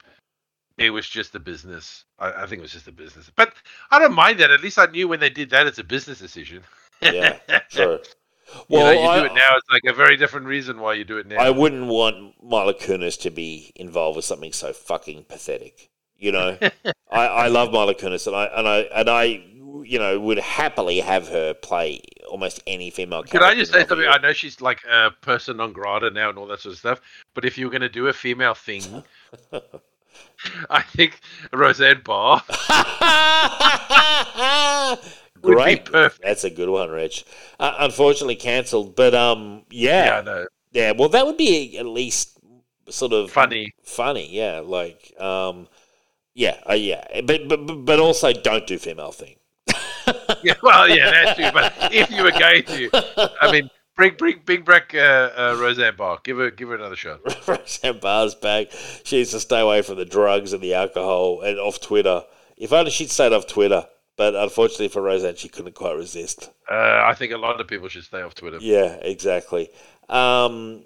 it 0.78 0.92
was 0.92 1.08
just 1.08 1.34
a 1.36 1.40
business. 1.40 2.06
I, 2.20 2.44
I 2.44 2.46
think 2.46 2.60
it 2.60 2.62
was 2.62 2.74
just 2.74 2.88
a 2.88 2.92
business. 2.92 3.32
But 3.36 3.54
I 3.90 3.98
don't 3.98 4.14
mind 4.14 4.40
that. 4.40 4.52
At 4.52 4.62
least 4.62 4.78
I 4.78 4.86
knew 4.86 5.08
when 5.08 5.20
they 5.20 5.30
did 5.30 5.50
that, 5.50 5.68
it's 5.68 5.80
a 5.80 5.84
business 5.84 6.20
decision. 6.20 6.62
Yeah, 7.02 7.40
True. 8.52 8.62
you 8.70 8.78
know, 8.78 8.84
Well, 8.86 8.94
you 8.94 9.00
I, 9.02 9.20
do 9.20 9.26
it 9.26 9.34
now. 9.34 9.56
It's 9.56 9.70
like 9.72 9.84
a 9.88 9.94
very 9.94 10.18
different 10.18 10.48
reason 10.48 10.80
why 10.80 10.94
you 10.94 11.04
do 11.04 11.18
it 11.18 11.28
now. 11.28 11.38
I 11.38 11.50
wouldn't 11.50 11.88
want 11.88 12.42
Mila 12.44 12.74
Kunis 12.74 13.20
to 13.22 13.30
be 13.30 13.72
involved 13.76 14.16
with 14.16 14.26
something 14.26 14.54
so 14.54 14.74
fucking 14.74 15.26
pathetic. 15.26 15.90
You 16.18 16.32
know, 16.32 16.58
I, 17.12 17.28
I 17.28 17.48
love 17.48 17.72
Mila 17.72 17.96
Kunis, 17.96 18.28
and 18.28 18.36
I 18.36 18.46
and 18.46 18.68
I 18.68 18.78
and 18.94 19.10
I, 19.10 19.24
you 19.84 20.00
know, 20.00 20.20
would 20.20 20.40
happily 20.40 21.00
have 21.02 21.28
her 21.28 21.54
play 21.54 22.02
almost 22.30 22.62
any 22.66 22.90
female 22.90 23.24
character. 23.24 23.40
Can 23.40 23.48
I 23.48 23.56
just 23.56 23.72
say 23.72 23.86
something? 23.86 24.08
I 24.08 24.18
know 24.20 24.34
she's 24.34 24.62
like 24.62 24.82
a 24.90 25.12
person 25.22 25.58
non 25.58 25.74
grata 25.74 26.10
now 26.10 26.30
and 26.30 26.38
all 26.38 26.48
that 26.48 26.62
sort 26.62 26.74
of 26.74 26.80
stuff. 26.80 27.02
But 27.34 27.46
if 27.46 27.58
you 27.58 27.66
were 27.66 27.72
going 27.72 27.82
to 27.82 27.90
do 27.90 28.08
a 28.08 28.14
female 28.14 28.54
thing, 28.54 29.04
I 30.70 30.82
think 30.82 31.20
Roseanne 31.52 32.02
Barr 32.04 32.42
would 35.46 35.58
be 35.58 35.64
Great, 35.64 35.86
perfect. 35.86 36.24
that's 36.24 36.44
a 36.44 36.50
good 36.50 36.70
one, 36.70 36.90
Rich. 36.90 37.26
Uh, 37.60 37.76
unfortunately, 37.80 38.36
cancelled, 38.36 38.96
but 38.96 39.14
um, 39.16 39.64
yeah, 39.70 40.22
Yeah, 40.24 40.32
I 40.32 40.46
yeah. 40.72 40.92
Well, 40.98 41.10
that 41.10 41.26
would 41.26 41.38
be 41.38 41.78
at 41.78 41.86
least 41.86 42.38
sort 42.90 43.14
of 43.14 43.32
Funny. 43.32 43.74
funny, 43.84 44.30
yeah. 44.32 44.62
Like, 44.64 45.14
um, 45.20 45.68
yeah, 46.34 46.58
uh, 46.70 46.74
yeah, 46.74 47.22
but, 47.26 47.48
but 47.48 47.66
but- 47.66 47.86
but 47.86 48.00
also 48.00 48.34
don't 48.34 48.68
do 48.68 48.78
female 48.78 49.12
thing. 49.12 49.36
Yeah, 50.44 50.54
well, 50.62 50.88
yeah, 50.88 51.10
that's 51.10 51.40
true. 51.40 51.50
But 51.52 51.74
if 51.92 52.12
you 52.12 52.22
were 52.24 52.32
going 52.32 52.64
to, 52.64 53.32
I 53.42 53.52
mean, 53.52 53.70
bring 53.96 54.14
bring 54.16 54.42
bring 54.46 54.64
back 54.64 54.94
uh, 54.94 55.32
uh, 55.36 55.58
Roseanne 55.60 55.96
Barr. 55.96 56.20
Give 56.24 56.38
her 56.38 56.52
give 56.52 56.70
her 56.70 56.76
another 56.76 56.96
shot. 56.96 57.20
Roseanne 57.48 58.00
Barr's 58.00 58.36
back. 58.36 58.68
She 59.04 59.18
needs 59.18 59.32
to 59.32 59.40
stay 59.40 59.60
away 59.60 59.82
from 59.82 59.96
the 59.98 60.06
drugs 60.06 60.54
and 60.54 60.62
the 60.62 60.76
alcohol 60.76 61.42
and 61.42 61.58
off 61.58 61.82
Twitter. 61.82 62.24
If 62.58 62.72
only 62.74 62.92
she'd 62.92 63.10
stayed 63.10 63.34
off 63.34 63.48
Twitter. 63.48 63.88
But 64.18 64.34
unfortunately 64.36 64.88
for 64.88 65.02
Roseanne, 65.02 65.36
she 65.36 65.50
couldn't 65.50 65.76
quite 65.76 65.96
resist. 65.96 66.50
Uh, 66.70 67.04
I 67.06 67.14
think 67.16 67.34
a 67.34 67.38
lot 67.38 67.60
of 67.60 67.68
people 67.68 67.90
should 67.90 68.06
stay 68.06 68.22
off 68.22 68.34
Twitter. 68.34 68.58
Yeah, 68.62 68.96
exactly. 69.02 69.70
Um, 70.08 70.84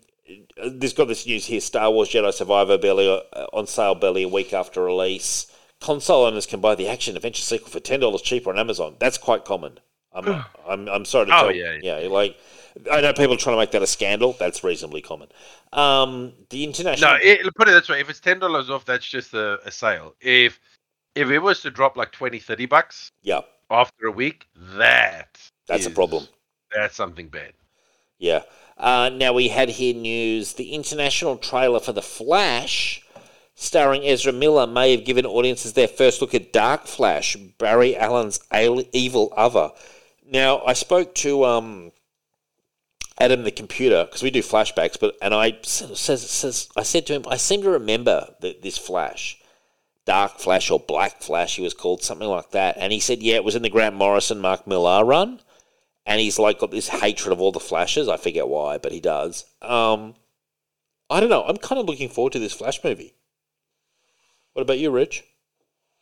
this 0.65 0.93
got 0.93 1.07
this 1.07 1.25
news 1.25 1.45
here: 1.45 1.61
Star 1.61 1.91
Wars 1.91 2.09
Jedi 2.09 2.33
Survivor 2.33 2.77
barely 2.77 3.07
uh, 3.07 3.45
on 3.53 3.67
sale 3.67 3.95
barely 3.95 4.23
a 4.23 4.27
week 4.27 4.53
after 4.53 4.83
release. 4.83 5.47
Console 5.79 6.25
owners 6.25 6.45
can 6.45 6.59
buy 6.59 6.75
the 6.75 6.87
action 6.87 7.15
adventure 7.15 7.41
sequel 7.41 7.69
for 7.69 7.79
ten 7.79 7.99
dollars 7.99 8.21
cheaper 8.21 8.49
on 8.49 8.57
Amazon. 8.59 8.95
That's 8.99 9.17
quite 9.17 9.45
common. 9.45 9.79
I'm, 10.13 10.27
I'm, 10.67 10.87
I'm 10.89 11.05
sorry 11.05 11.27
to 11.27 11.35
Oh, 11.35 11.41
tell. 11.43 11.55
yeah, 11.55 11.77
yeah. 11.81 12.07
Like 12.09 12.37
I 12.91 13.01
know 13.01 13.13
people 13.13 13.33
are 13.35 13.37
trying 13.37 13.55
to 13.55 13.59
make 13.61 13.71
that 13.71 13.81
a 13.83 13.87
scandal. 13.87 14.35
That's 14.39 14.63
reasonably 14.63 15.01
common. 15.01 15.27
Um, 15.71 16.33
the 16.49 16.63
international. 16.63 17.11
No, 17.11 17.19
it, 17.21 17.41
put 17.55 17.67
it 17.67 17.71
this 17.71 17.89
way: 17.89 17.99
if 18.01 18.09
it's 18.09 18.19
ten 18.19 18.39
dollars 18.39 18.69
off, 18.69 18.85
that's 18.85 19.05
just 19.07 19.33
a, 19.33 19.59
a 19.65 19.71
sale. 19.71 20.15
If 20.19 20.59
if 21.15 21.29
it 21.29 21.39
was 21.39 21.61
to 21.61 21.71
drop 21.71 21.97
like 21.97 22.11
20, 22.11 22.39
30 22.39 22.65
bucks 22.65 23.11
yeah, 23.21 23.41
after 23.69 24.07
a 24.07 24.11
week, 24.11 24.47
that 24.77 25.37
That's 25.67 25.85
a 25.85 25.91
problem. 25.91 26.27
That's 26.75 26.95
something 26.95 27.27
bad. 27.27 27.53
Yeah. 28.17 28.43
Uh, 28.77 29.09
now 29.13 29.33
we 29.33 29.49
had 29.49 29.69
here 29.69 29.95
news: 29.95 30.53
the 30.53 30.73
international 30.73 31.37
trailer 31.37 31.79
for 31.79 31.91
the 31.91 32.01
Flash, 32.01 33.03
starring 33.55 34.05
Ezra 34.05 34.31
Miller, 34.31 34.67
may 34.67 34.91
have 34.91 35.05
given 35.05 35.25
audiences 35.25 35.73
their 35.73 35.87
first 35.87 36.21
look 36.21 36.33
at 36.33 36.53
Dark 36.53 36.85
Flash, 36.85 37.35
Barry 37.35 37.97
Allen's 37.97 38.39
evil 38.93 39.33
other. 39.35 39.71
Now 40.25 40.61
I 40.65 40.73
spoke 40.73 41.15
to 41.15 41.43
um, 41.43 41.91
Adam 43.19 43.43
the 43.43 43.51
computer 43.51 44.05
because 44.05 44.23
we 44.23 44.31
do 44.31 44.41
flashbacks, 44.41 44.97
but 44.99 45.15
and 45.21 45.33
I 45.33 45.57
says 45.63 45.99
says 46.29 46.69
I 46.77 46.83
said 46.83 47.05
to 47.07 47.13
him, 47.13 47.23
I 47.27 47.37
seem 47.37 47.61
to 47.63 47.69
remember 47.71 48.33
that 48.41 48.61
this 48.61 48.77
Flash. 48.77 49.38
Dark 50.09 50.39
Flash 50.39 50.71
or 50.71 50.79
Black 50.79 51.21
Flash, 51.21 51.55
he 51.55 51.61
was 51.61 51.73
called 51.75 52.01
something 52.03 52.27
like 52.27 52.51
that, 52.51 52.77
and 52.79 52.91
he 52.91 52.99
said, 52.99 53.21
"Yeah, 53.21 53.35
it 53.35 53.43
was 53.43 53.55
in 53.55 53.61
the 53.61 53.69
Grant 53.69 53.95
Morrison, 53.95 54.39
Mark 54.39 54.65
Millar 54.65 55.05
run." 55.05 55.39
and 56.09 56.19
he's 56.19 56.39
like 56.39 56.57
got 56.57 56.71
this 56.71 56.87
hatred 56.87 57.31
of 57.31 57.39
all 57.39 57.51
the 57.51 57.59
flashes. 57.59 58.07
I 58.09 58.17
forget 58.17 58.47
why, 58.47 58.79
but 58.79 58.91
he 58.91 58.99
does. 58.99 59.45
Um, 59.61 60.15
I 61.07 61.19
don't 61.19 61.29
know. 61.29 61.43
I'm 61.43 61.57
kind 61.57 61.79
of 61.79 61.85
looking 61.85 62.09
forward 62.09 62.33
to 62.33 62.39
this 62.39 62.53
Flash 62.53 62.83
movie. 62.83 63.13
What 64.53 64.63
about 64.63 64.79
you, 64.79 64.89
Rich? 64.89 65.23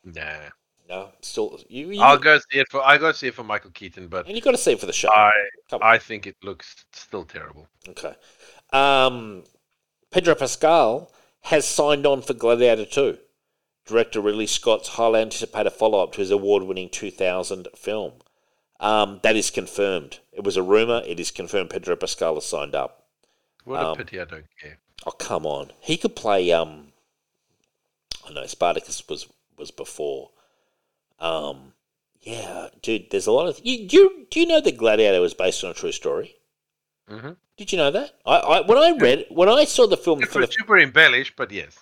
Nah, 0.06 0.50
No, 0.88 1.10
still 1.22 1.60
you. 1.68 1.92
you 1.92 2.02
I'll 2.02 2.18
go 2.18 2.38
see 2.38 2.60
it 2.60 2.68
for 2.72 2.82
I 2.82 2.98
go 2.98 3.12
see 3.12 3.28
it 3.28 3.34
for 3.34 3.44
Michael 3.44 3.72
Keaton, 3.72 4.08
but 4.08 4.28
and 4.28 4.36
you 4.36 4.42
got 4.42 4.52
to 4.52 4.58
see 4.58 4.72
it 4.72 4.80
for 4.80 4.86
the 4.86 4.94
show. 4.94 5.10
I. 5.12 5.32
I 5.82 5.98
think 5.98 6.26
it 6.26 6.38
looks 6.42 6.86
still 6.94 7.26
terrible. 7.26 7.68
Okay. 7.90 8.16
Um, 8.72 9.44
Pedro 10.12 10.36
Pascal 10.36 11.12
has 11.42 11.68
signed 11.68 12.06
on 12.06 12.22
for 12.22 12.34
Gladiator 12.34 12.86
2. 12.86 13.18
Director 13.88 14.22
Ridley 14.22 14.48
Scott's 14.48 14.90
highly 14.90 15.22
anticipated 15.22 15.72
follow 15.72 16.04
up 16.04 16.14
to 16.14 16.20
his 16.20 16.32
award 16.32 16.64
winning 16.64 16.90
2000 16.90 17.68
film. 17.76 18.14
Um, 18.80 19.20
that 19.24 19.36
is 19.36 19.50
confirmed. 19.50 20.20
It 20.32 20.44
was 20.44 20.58
a 20.58 20.62
rumor. 20.62 21.02
It 21.06 21.20
is 21.20 21.32
confirmed 21.32 21.70
Pedro 21.72 21.96
Pascal 21.96 22.36
has 22.36 22.46
signed 22.46 22.76
up. 22.76 23.06
What 23.64 23.80
Um, 23.84 23.94
a 23.94 23.96
pity! 23.96 24.20
I 24.20 24.26
don't 24.26 24.46
care. 24.62 24.78
Oh 25.06 25.12
come 25.12 25.46
on, 25.46 25.72
he 25.80 25.98
could 25.98 26.16
play. 26.16 26.52
Um, 26.52 26.94
I 28.28 28.34
know 28.34 28.46
Spartacus 28.46 29.08
was 29.08 29.28
was 29.58 29.72
before. 29.72 30.30
Um, 31.20 31.74
yeah, 32.22 32.70
dude, 32.82 33.10
there's 33.10 33.28
a 33.28 33.32
lot 33.32 33.48
of. 33.48 33.60
You, 33.64 33.88
do 33.88 33.98
you 33.98 34.28
do 34.30 34.40
you 34.40 34.46
know 34.46 34.62
that 34.62 34.78
Gladiator 34.78 35.22
was 35.22 35.34
based 35.34 35.64
on 35.64 35.72
a 35.72 35.74
true 35.74 35.92
story? 35.92 36.36
Mm-hmm. 37.10 37.32
Did 37.58 37.72
you 37.72 37.78
know 37.78 37.92
that? 37.92 38.20
I, 38.26 38.36
I 38.38 38.62
when 38.62 38.78
I 38.78 38.98
read 38.98 39.26
when 39.30 39.50
I 39.50 39.66
saw 39.66 39.88
the 39.88 39.98
film 39.98 40.22
Super, 40.22 40.46
the 40.46 40.52
super 40.52 40.78
embellished, 40.78 41.34
but 41.36 41.52
yes. 41.52 41.78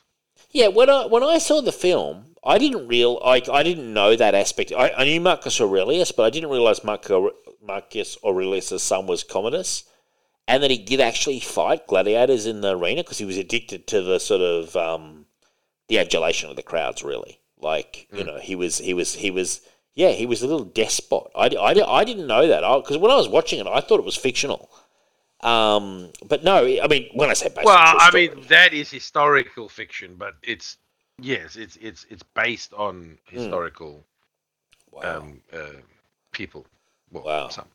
Yeah 0.56 0.69
when 0.69 0.90
I 0.90 1.06
when 1.06 1.22
I 1.22 1.38
saw 1.38 1.61
the 1.61 1.72
film, 1.72 2.35
I 2.43 2.58
didn't 2.58 2.88
real 2.88 3.22
I, 3.24 3.42
I 3.51 3.61
didn't 3.61 3.93
know 3.93 4.16
that 4.16 4.34
aspect. 4.34 4.72
I, 4.72 4.90
I 4.98 5.03
knew 5.03 5.19
Marcus 5.19 5.59
Aurelius, 5.59 6.11
but 6.11 6.24
I 6.24 6.30
didn't 6.30 6.50
realize 6.50 6.84
Marcus 6.84 7.32
Marcus 7.61 8.17
Aurelius' 8.24 8.82
son 8.82 9.06
was 9.06 9.24
Commodus, 9.24 9.84
and 10.48 10.64
that 10.64 10.72
he 10.72 10.77
did 10.77 11.01
actually 11.01 11.42
fight 11.42 11.88
gladiators 11.88 12.45
in 12.45 12.61
the 12.61 12.77
arena 12.77 13.03
because 13.03 13.17
he 13.17 13.25
was 13.25 13.38
addicted 13.38 13.85
to 13.88 14.01
the 14.01 14.19
sort 14.19 14.42
of 14.42 14.75
um, 14.75 15.25
the 15.90 16.00
adulation 16.00 16.50
of 16.50 16.56
the 16.56 16.64
crowds. 16.64 17.03
Really, 17.03 17.42
like 17.59 18.08
you 18.14 18.24
know, 18.24 18.40
he 18.40 18.56
was 18.56 18.77
he 18.77 18.93
was 18.93 19.16
he 19.16 19.32
was 19.32 19.61
yeah 19.93 20.11
he 20.11 20.25
was 20.25 20.42
a 20.42 20.48
little 20.48 20.66
despot. 20.66 21.32
I, 21.35 21.48
I, 21.48 22.00
I 22.00 22.03
didn't 22.06 22.27
know 22.27 22.48
that 22.48 22.61
because 22.82 22.98
when 22.98 23.11
I 23.11 23.17
was 23.17 23.27
watching 23.27 23.59
it, 23.59 23.67
I 23.67 23.82
thought 23.82 24.00
it 24.00 24.06
was 24.06 24.16
fictional. 24.16 24.69
Um, 25.41 26.11
but 26.25 26.43
no, 26.43 26.65
I 26.65 26.88
mean 26.88 27.09
when 27.14 27.30
I 27.30 27.33
say 27.33 27.49
based 27.49 27.65
Well, 27.65 27.75
I 27.77 28.09
story- 28.09 28.30
mean 28.30 28.45
that 28.47 28.73
is 28.73 28.89
historical 28.89 29.69
fiction, 29.69 30.15
but 30.15 30.35
it's 30.41 30.77
yes, 31.22 31.55
it's 31.55 31.75
it's 31.77 32.05
it's 32.09 32.23
based 32.23 32.73
on 32.73 33.17
Hmm. 33.30 33.35
historical 33.35 34.05
wow. 34.91 35.17
um, 35.17 35.41
uh, 35.53 35.81
people. 36.31 36.65
Well, 37.11 37.23
Wow. 37.25 37.49
some. 37.49 37.67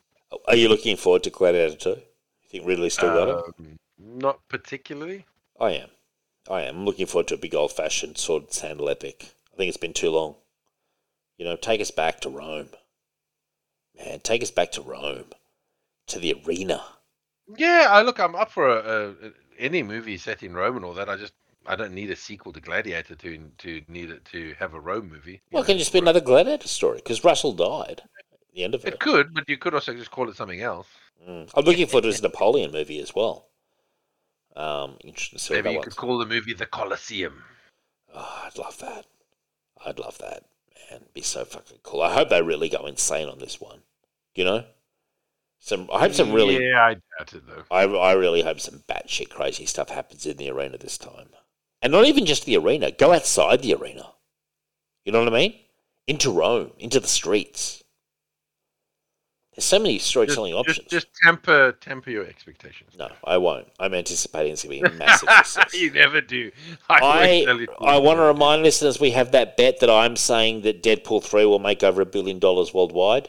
Are 0.49 0.57
you 0.57 0.69
looking 0.69 0.97
forward 0.97 1.23
to 1.25 1.31
Gladiator 1.31 1.77
2? 1.77 1.91
You 1.91 1.97
think 2.49 2.67
Ridley 2.67 2.91
still 2.91 3.11
got 3.13 3.29
it? 3.29 3.55
Um, 3.59 3.79
not 3.99 4.47
particularly. 4.49 5.27
I 5.59 5.73
am. 5.73 5.91
I 6.49 6.63
am. 6.63 6.79
I'm 6.79 6.85
looking 6.85 7.07
forward 7.07 7.29
to 7.29 7.35
a 7.35 7.39
big 7.39 7.55
old 7.55 7.73
fashioned 7.73 8.17
sword 8.17 8.45
and 8.45 8.53
sandal 8.53 8.89
epic. 8.89 9.35
I 9.53 9.57
think 9.57 9.69
it's 9.69 9.77
been 9.77 9.93
too 9.93 10.11
long. 10.11 10.37
You 11.37 11.45
know, 11.45 11.57
take 11.57 11.81
us 11.81 11.91
back 11.91 12.21
to 12.21 12.29
Rome. 12.31 12.71
Man, 13.97 14.21
take 14.21 14.43
us 14.43 14.51
back 14.51 14.71
to 14.73 14.83
Rome. 14.83 15.27
To 16.09 16.19
the 16.19 16.35
arena. 16.47 16.85
Yeah, 17.57 17.87
I 17.91 18.03
look. 18.03 18.19
I'm 18.21 18.35
up 18.35 18.51
for 18.51 18.69
a, 18.69 19.11
a, 19.11 19.15
any 19.59 19.83
movie 19.83 20.17
set 20.19 20.43
in 20.43 20.55
Rome 20.55 20.77
and 20.77 20.85
all 20.85 20.95
that. 20.95 21.09
I 21.09 21.17
just 21.17 21.33
I 21.67 21.77
don't 21.77 21.93
need 21.95 22.11
a 22.11 22.17
sequel 22.17 22.53
to 22.53 22.61
Gladiator 22.61 23.15
to 23.15 23.51
to 23.59 23.83
need 23.89 24.11
it 24.11 24.25
to 24.27 24.55
have 24.59 24.75
a 24.75 24.81
Rome 24.81 25.09
movie. 25.09 25.41
Well, 25.53 25.63
it 25.63 25.67
can 25.67 25.79
just 25.79 25.93
be 25.93 25.99
another 25.99 26.21
Gladiator 26.21 26.69
story 26.69 26.99
because 26.99 27.25
Russell 27.25 27.53
died 27.53 28.03
at 28.19 28.55
the 28.55 28.65
end 28.65 28.75
of 28.75 28.85
it. 28.85 28.95
It 28.95 29.01
could, 29.01 29.35
but 29.35 29.49
you 29.49 29.57
could 29.59 29.75
also 29.75 29.95
just 29.95 30.11
call 30.11 30.29
it 30.29 30.37
something 30.37 30.61
else. 30.61 30.87
Mm. 31.29 31.51
I'm 31.55 31.65
looking 31.65 31.87
forward 31.87 32.03
to 32.03 32.09
his 32.09 32.23
Napoleon 32.23 32.73
movie 32.73 33.01
as 33.01 33.15
well. 33.15 33.47
Um, 34.57 34.97
interesting 35.05 35.39
to 35.39 35.45
see 35.45 35.55
Maybe 35.55 35.71
you 35.71 35.77
one's- 35.77 35.85
could 35.95 35.97
call 35.97 36.19
the 36.19 36.27
movie 36.27 36.55
The 36.55 36.67
Colosseum. 36.67 37.43
Oh, 38.15 38.43
I'd 38.47 38.59
love 38.59 38.79
that. 38.79 39.07
I'd 39.87 39.99
love 39.99 40.19
that. 40.19 40.45
Man, 40.91 41.01
It'd 41.03 41.15
be 41.15 41.21
so 41.23 41.45
fucking 41.45 41.79
cool. 41.83 42.03
I 42.03 42.13
hope 42.13 42.31
they 42.31 42.43
really 42.43 42.69
go 42.69 42.87
insane 42.87 43.29
on 43.29 43.39
this 43.39 43.61
one. 43.61 43.83
You 44.35 44.45
know? 44.45 44.65
Some 45.61 45.89
I 45.93 46.01
hope 46.01 46.15
some 46.15 46.33
really 46.33 46.69
Yeah, 46.69 46.83
I 46.83 46.95
doubt 46.95 47.35
it 47.35 47.47
though. 47.47 47.65
I, 47.71 47.83
I 47.83 48.13
really 48.13 48.43
hope 48.43 48.61
some 48.61 48.83
batshit 48.89 49.29
crazy 49.29 49.67
stuff 49.67 49.91
happens 49.91 50.27
in 50.27 50.39
the 50.39 50.51
arena 50.51 50.79
this 50.79 50.99
time. 50.99 51.29
And 51.83 51.93
not 51.93 52.07
even 52.07 52.27
just 52.27 52.45
the 52.47 52.57
arena. 52.57 52.91
Go 52.91 53.13
outside 53.13 53.63
the 53.63 53.75
arena. 53.75 54.07
You 55.05 55.13
know 55.13 55.23
what 55.23 55.33
I 55.33 55.37
mean? 55.37 55.55
Into 56.07 56.31
Rome, 56.31 56.73
into 56.79 56.99
the 56.99 57.07
streets. 57.07 57.85
There's 59.55 59.65
so 59.65 59.79
many 59.79 59.99
storytelling 59.99 60.53
Just, 60.53 60.61
options. 60.61 60.89
just, 60.89 60.91
just 60.91 61.09
temper 61.23 61.73
temper 61.73 62.11
your 62.11 62.25
expectations. 62.25 62.95
No, 62.99 63.11
I 63.25 63.37
won't. 63.37 63.69
I'm 63.79 63.93
anticipating 63.93 64.53
it's 64.53 64.65
going 64.65 64.83
to 64.83 64.89
be 64.89 64.95
a 64.95 64.99
massive 64.99 65.29
success. 65.45 65.75
you 65.75 65.91
never 65.91 66.23
do. 66.23 66.51
I, 66.89 66.95
I, 66.95 67.01
always 67.01 67.45
tell 67.45 67.61
you 67.61 67.67
to. 67.67 67.73
I 67.81 67.99
want 67.99 68.19
to 68.19 68.23
remind 68.23 68.63
listeners 68.63 68.99
we 68.99 69.11
have 69.11 69.33
that 69.33 69.59
bet 69.59 69.81
that 69.81 69.91
I'm 69.91 70.17
saying 70.17 70.63
that 70.63 70.83
Deadpool 70.83 71.23
3 71.25 71.45
will 71.45 71.59
make 71.59 71.83
over 71.83 72.01
a 72.01 72.07
billion 72.07 72.39
dollars 72.39 72.73
worldwide. 72.73 73.29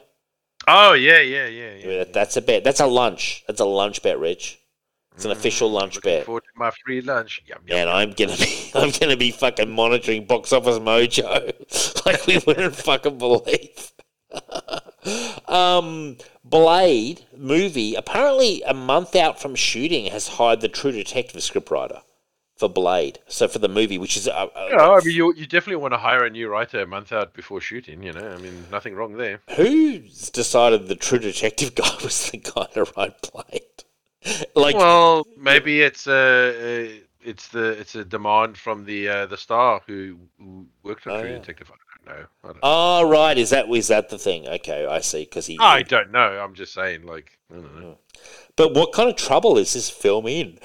Oh 0.68 0.94
yeah, 0.94 1.20
yeah, 1.20 1.48
yeah, 1.48 1.74
yeah. 1.76 1.98
That- 2.00 2.14
That's 2.14 2.38
a 2.38 2.42
bet. 2.42 2.64
That's 2.64 2.80
a 2.80 2.86
lunch. 2.86 3.44
That's 3.48 3.60
a 3.62 3.66
lunch 3.66 4.02
bet, 4.04 4.20
Rich. 4.20 4.60
It's 5.16 5.26
an 5.26 5.32
official 5.32 5.70
lunch 5.70 6.00
Mm, 6.00 6.04
bet. 6.04 6.26
forward 6.26 6.44
to 6.44 6.50
my 6.56 6.72
free 6.86 7.02
lunch. 7.02 7.42
Yum, 7.46 7.60
yum, 7.68 7.78
And 7.78 7.88
yum. 7.90 7.96
I'm 7.98 8.12
gonna 8.12 8.38
be 8.38 8.72
I'm 8.76 8.92
gonna 9.00 9.18
be 9.18 9.32
fucking 9.32 9.70
monitoring 9.70 10.26
box 10.26 10.54
office 10.54 10.80
mojo 10.80 12.06
like 12.06 12.26
we 12.28 12.40
wouldn't 12.48 12.76
fucking 12.76 13.18
believe. 13.18 13.92
um, 15.48 16.18
Blade 16.44 17.26
movie 17.36 17.96
apparently 17.96 18.62
a 18.64 18.74
month 18.74 19.16
out 19.16 19.42
from 19.42 19.56
shooting 19.56 20.06
has 20.06 20.28
hired 20.28 20.62
the 20.62 20.70
True 20.70 20.92
Detective 20.92 21.42
scriptwriter 21.42 22.02
for 22.62 22.70
Blade. 22.70 23.18
So 23.28 23.48
for 23.48 23.58
the 23.60 23.68
movie, 23.68 23.98
which 23.98 24.16
is 24.16 24.28
uh, 24.28 24.32
uh, 24.56 24.68
Yeah, 24.70 24.90
I 24.92 25.04
mean, 25.04 25.16
you 25.16 25.34
you 25.34 25.48
definitely 25.48 25.82
want 25.82 25.94
to 25.94 25.98
hire 25.98 26.24
a 26.24 26.30
new 26.30 26.48
writer 26.48 26.82
a 26.82 26.86
month 26.86 27.12
out 27.12 27.34
before 27.34 27.60
shooting. 27.60 28.04
You 28.04 28.14
know, 28.14 28.28
I 28.32 28.38
mean, 28.38 28.66
nothing 28.72 28.94
wrong 28.96 29.18
there. 29.18 29.42
who's 29.56 30.30
decided 30.30 30.88
the 30.88 30.96
True 30.96 31.20
Detective 31.20 31.74
guy 31.76 31.90
was 32.04 32.30
the 32.30 32.38
guy 32.38 32.68
to 32.76 32.84
write 32.96 33.16
Blade? 33.32 33.64
like 34.56 34.76
well, 34.76 35.26
maybe 35.38 35.82
it's 35.82 36.06
uh, 36.06 36.14
uh, 36.14 36.94
it's 37.24 37.48
the 37.48 37.70
it's 37.82 37.96
a 37.96 38.06
demand 38.06 38.58
from 38.58 38.86
the 38.86 39.10
uh, 39.10 39.26
the 39.26 39.38
star 39.38 39.82
who, 39.88 40.18
who 40.38 40.68
worked 40.84 41.08
on 41.08 41.14
Oh, 41.14 41.22
True 41.22 41.32
yeah. 41.32 41.38
Detective. 41.40 41.72
I 41.72 41.76
don't 42.14 42.20
know. 42.20 42.26
I 42.44 42.48
don't, 42.48 42.60
Oh 42.62 43.10
right, 43.10 43.38
is 43.38 43.50
that 43.50 43.68
is 43.70 43.88
that 43.88 44.10
the 44.10 44.20
thing? 44.20 44.48
Okay, 44.48 44.86
I 44.86 45.00
see. 45.02 45.24
Because 45.24 45.48
he, 45.48 45.58
I 45.60 45.82
don't 45.82 46.12
know. 46.12 46.30
I'm 46.44 46.54
just 46.54 46.74
saying, 46.76 47.08
like, 47.08 47.40
I 47.52 47.56
don't 47.56 47.82
know. 47.82 47.98
but 48.56 48.76
what 48.76 48.94
kind 48.94 49.10
of 49.10 49.16
trouble 49.16 49.58
is 49.58 49.74
this 49.74 49.90
film 49.90 50.28
in? 50.28 50.60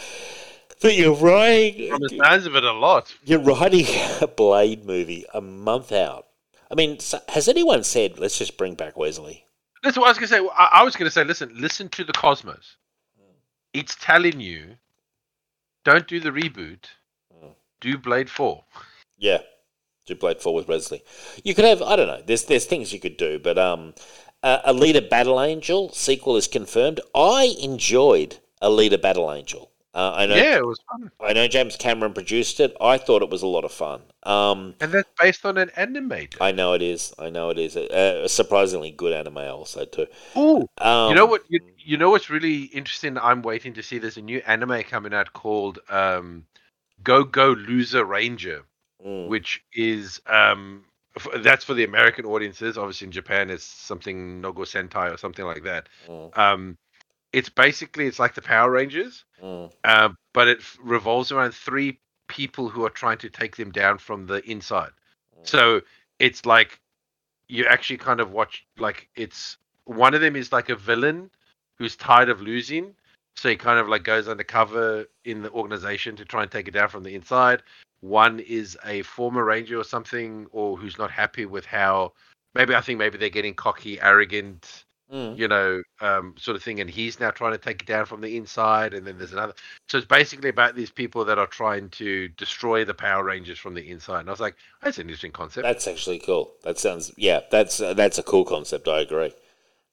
That 0.83 0.95
you're 0.95 1.15
writing, 1.15 1.91
From 1.91 2.03
the 2.03 2.21
sounds 2.23 2.47
of 2.47 2.55
it, 2.55 2.65
a 2.65 2.73
lot. 2.73 3.15
you're 3.25 3.39
writing 3.41 3.87
a 4.21 4.27
Blade 4.27 4.85
movie 4.85 5.25
a 5.33 5.41
month 5.41 5.91
out. 5.93 6.27
I 6.71 6.75
mean, 6.75 6.99
has 7.29 7.49
anyone 7.49 7.83
said 7.85 8.19
let's 8.19 8.39
just 8.39 8.57
bring 8.59 8.75
back 8.75 8.97
Wesley? 8.97 9.47
That's 9.83 9.97
what 9.97 10.07
I 10.07 10.11
was 10.11 10.19
gonna 10.19 10.29
say. 10.29 10.49
I, 10.57 10.81
I 10.81 10.83
was 10.83 10.97
gonna 10.97 11.11
say, 11.11 11.25
listen, 11.25 11.51
listen 11.55 11.89
to 11.91 12.05
the 12.05 12.13
Cosmos. 12.13 12.77
It's 13.73 13.95
telling 13.97 14.41
you, 14.41 14.77
don't 15.85 16.07
do 16.09 16.19
the 16.19 16.31
reboot. 16.31 16.85
Mm. 17.33 17.51
Do 17.81 17.99
Blade 17.99 18.29
Four. 18.29 18.65
Yeah, 19.17 19.39
do 20.07 20.15
Blade 20.15 20.41
Four 20.41 20.55
with 20.55 20.69
Wesley. 20.69 21.03
You 21.45 21.55
could 21.55 21.65
have 21.65 21.83
I 21.83 21.97
don't 21.97 22.09
know. 22.09 22.23
There's 22.27 22.45
there's 22.45 22.67
things 22.67 22.93
you 22.93 23.01
could 23.01 23.17
do, 23.17 23.39
but 23.39 23.59
um, 23.59 23.95
uh, 24.43 24.73
Alita 24.73 25.09
Battle 25.09 25.41
Angel 25.41 25.91
sequel 25.93 26.37
is 26.37 26.49
confirmed. 26.49 27.01
I 27.15 27.55
enjoyed 27.61 28.39
Alita 28.63 29.01
Battle 29.01 29.33
Angel. 29.33 29.71
Uh, 29.97 30.13
I 30.15 30.27
know 30.27 30.43
Yeah, 30.43 30.59
it 30.59 30.67
was 30.67 30.81
fun, 30.91 31.11
I 31.21 31.33
know 31.33 31.49
James 31.49 31.77
Cameron 31.77 32.15
produced 32.15 32.61
it. 32.61 32.77
I 32.81 32.99
thought 32.99 33.23
it 33.23 33.31
was 33.31 33.43
a 33.43 33.49
lot 33.49 33.65
of 33.65 33.73
fun. 33.73 34.03
Um, 34.25 34.75
and 34.81 34.93
that's 34.93 35.11
based 35.19 35.45
on 35.45 35.59
an 35.59 35.71
anime. 35.77 36.29
I 36.41 36.53
know 36.53 36.73
it 36.75 36.83
is. 36.83 37.15
I 37.19 37.31
know 37.31 37.51
it 37.51 37.59
is. 37.59 37.77
A, 37.77 38.25
a 38.25 38.29
surprisingly 38.29 38.91
good 38.91 39.13
anime 39.13 39.39
also 39.39 39.85
too. 39.85 40.07
Ooh, 40.39 40.67
Um, 40.79 40.89
you 41.07 41.15
know 41.15 41.27
what? 41.27 41.43
You, 41.49 41.61
you 41.79 41.97
know 41.97 42.11
what's 42.11 42.31
really 42.31 42.65
interesting? 42.65 43.17
I'm 43.19 43.43
waiting 43.43 43.75
to 43.75 43.83
see. 43.83 43.99
There's 43.99 44.17
a 44.19 44.23
new 44.23 44.43
anime 44.47 44.83
coming 44.83 45.15
out 45.15 45.33
called 45.33 45.79
um, 45.89 46.45
Go 47.03 47.25
Go 47.25 47.51
Loser 47.53 48.05
Ranger, 48.05 48.65
mm, 49.05 49.33
which 49.33 49.65
is 49.75 50.21
um, 50.27 50.85
f- 51.17 51.29
that's 51.43 51.65
for 51.65 51.75
the 51.75 51.85
American 51.85 52.27
audiences. 52.27 52.79
Obviously, 52.79 53.07
in 53.07 53.13
Japan, 53.13 53.51
it's 53.51 53.65
something 53.65 54.43
Nogo 54.43 54.63
Sentai 54.65 55.13
or 55.15 55.19
something 55.19 55.47
like 55.47 55.65
that. 55.65 55.89
mm, 56.07 56.33
Um, 56.35 56.79
it's 57.37 57.51
basically 57.51 58.07
it's 58.07 58.19
like 58.19 58.35
the 58.35 58.41
Power 58.41 58.71
Rangers, 58.71 59.27
mm. 59.43 59.71
uh, 59.85 60.09
but 60.33 60.49
it 60.49 60.63
revolves 60.83 61.31
around 61.31 61.53
three 61.53 62.01
people 62.29 62.71
who 62.71 62.83
are 62.87 62.91
trying 62.91 63.19
to 63.19 63.29
take 63.29 63.57
them 63.57 63.71
down 63.71 63.99
from 63.99 64.27
the 64.27 64.43
inside. 64.51 64.93
So 65.43 65.83
it's 66.19 66.47
like 66.47 66.81
you 67.47 67.67
actually 67.67 67.99
kind 67.99 68.21
of 68.21 68.33
watch 68.33 68.67
like 68.79 69.11
it's 69.17 69.59
one 69.85 70.15
of 70.15 70.23
them 70.23 70.35
is 70.35 70.51
like 70.51 70.71
a 70.71 70.77
villain 70.77 71.31
who's 71.77 71.95
tired 71.95 72.31
of 72.31 72.41
losing, 72.41 72.95
so 73.37 73.51
he 73.51 73.57
kind 73.57 73.79
of 73.79 73.87
like 73.87 74.03
goes 74.03 74.29
undercover 74.29 75.05
in 75.27 75.43
the 75.43 75.51
organization 75.51 76.17
to 76.17 76.25
try 76.25 76.41
and 76.41 76.51
take 76.51 76.69
it 76.69 76.71
down 76.71 76.89
from 76.89 77.03
the 77.03 77.15
inside. 77.15 77.63
One 78.01 78.41
is 78.41 78.79
a 78.83 79.03
former 79.03 79.45
ranger 79.45 79.79
or 79.79 79.85
something, 79.85 80.47
or 80.53 80.79
who's 80.79 80.97
not 80.97 81.11
happy 81.11 81.45
with 81.45 81.67
how 81.67 82.15
maybe 82.55 82.75
I 82.75 82.81
think 82.81 82.99
maybe 82.99 83.19
they're 83.19 83.29
getting 83.29 83.53
cocky, 83.53 84.01
arrogant, 84.01 84.86
Mm. 85.13 85.39
you 85.39 85.47
know, 85.47 85.83
um, 86.01 86.35
sort 86.37 86.57
of 86.57 86.65
thing, 86.65 86.81
and 86.81 86.91
he's 86.91 87.21
now 87.21 87.31
trying 87.31 87.53
to 87.53 87.59
take 87.59 87.83
it 87.83 87.87
down 87.87 88.07
from 88.07 88.21
the 88.21 88.37
inside, 88.37 88.93
and 88.93 89.07
then 89.07 89.19
there's 89.19 89.33
another. 89.33 89.55
So 89.89 89.99
it's 89.99 90.07
basically 90.07 90.49
about 90.49 90.75
these 90.75 90.91
people 90.91 91.25
that 91.27 91.39
are 91.39 91.47
trying 91.47 91.91
to 91.91 92.27
destroy 92.31 92.85
the 92.85 92.93
Power 92.93 93.23
Rangers 93.23 93.57
from 93.57 93.75
the 93.75 93.89
inside. 93.89 94.21
And 94.21 94.29
I 94.29 94.33
was 94.33 94.41
like, 94.41 94.57
that's 94.83 94.99
an 94.99 95.03
interesting 95.03 95.31
concept. 95.31 95.63
That's 95.63 95.87
actually 95.87 96.19
cool. 96.19 96.51
That 96.65 96.81
sounds 96.81 97.13
yeah. 97.17 97.43
That's 97.53 97.81
uh, 97.81 97.95
that's 97.95 98.19
a 98.19 98.25
cool 98.25 98.45
concept. 98.45 98.89
I 98.89 98.99
agree. 98.99 99.33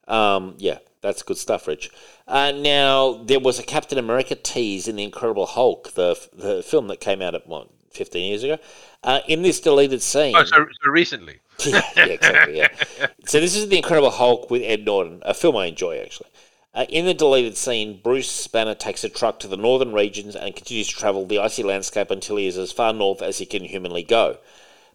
Um, 0.08 0.56
yeah, 0.58 0.78
that's 1.00 1.22
good 1.22 1.38
stuff, 1.38 1.68
Rich. 1.68 1.90
Uh, 2.26 2.50
now 2.50 3.22
there 3.22 3.40
was 3.40 3.60
a 3.60 3.62
Captain 3.62 3.98
America 3.98 4.34
tease 4.34 4.88
in 4.88 4.96
the 4.96 5.04
Incredible 5.04 5.46
Hulk, 5.46 5.92
the 5.94 6.16
the 6.32 6.62
film 6.62 6.88
that 6.88 7.00
came 7.00 7.22
out 7.22 7.36
at 7.36 7.46
what 7.46 7.68
fifteen 7.90 8.30
years 8.30 8.42
ago. 8.42 8.58
Uh, 9.04 9.20
in 9.28 9.42
this 9.42 9.60
deleted 9.60 10.02
scene, 10.02 10.34
Oh, 10.34 10.44
so, 10.44 10.66
so 10.82 10.90
recently. 10.90 11.38
yeah, 11.66 11.82
yeah, 11.96 12.04
exactly. 12.06 12.56
Yeah. 12.56 12.68
so 13.26 13.38
this 13.38 13.54
is 13.54 13.68
the 13.68 13.76
Incredible 13.76 14.10
Hulk 14.10 14.50
with 14.50 14.62
Ed 14.62 14.84
Norton, 14.84 15.22
a 15.26 15.34
film 15.34 15.56
I 15.56 15.66
enjoy 15.66 16.00
actually. 16.00 16.30
Uh, 16.74 16.86
in 16.88 17.04
the 17.04 17.14
deleted 17.14 17.56
scene, 17.56 18.00
Bruce 18.02 18.48
Banner 18.48 18.74
takes 18.74 19.04
a 19.04 19.08
truck 19.08 19.38
to 19.40 19.46
the 19.46 19.56
northern 19.56 19.92
regions 19.92 20.34
and 20.34 20.56
continues 20.56 20.88
to 20.88 20.96
travel 20.96 21.24
the 21.24 21.38
icy 21.38 21.62
landscape 21.62 22.10
until 22.10 22.36
he 22.36 22.48
is 22.48 22.58
as 22.58 22.72
far 22.72 22.92
north 22.92 23.22
as 23.22 23.38
he 23.38 23.46
can 23.46 23.62
humanly 23.64 24.02
go. 24.02 24.38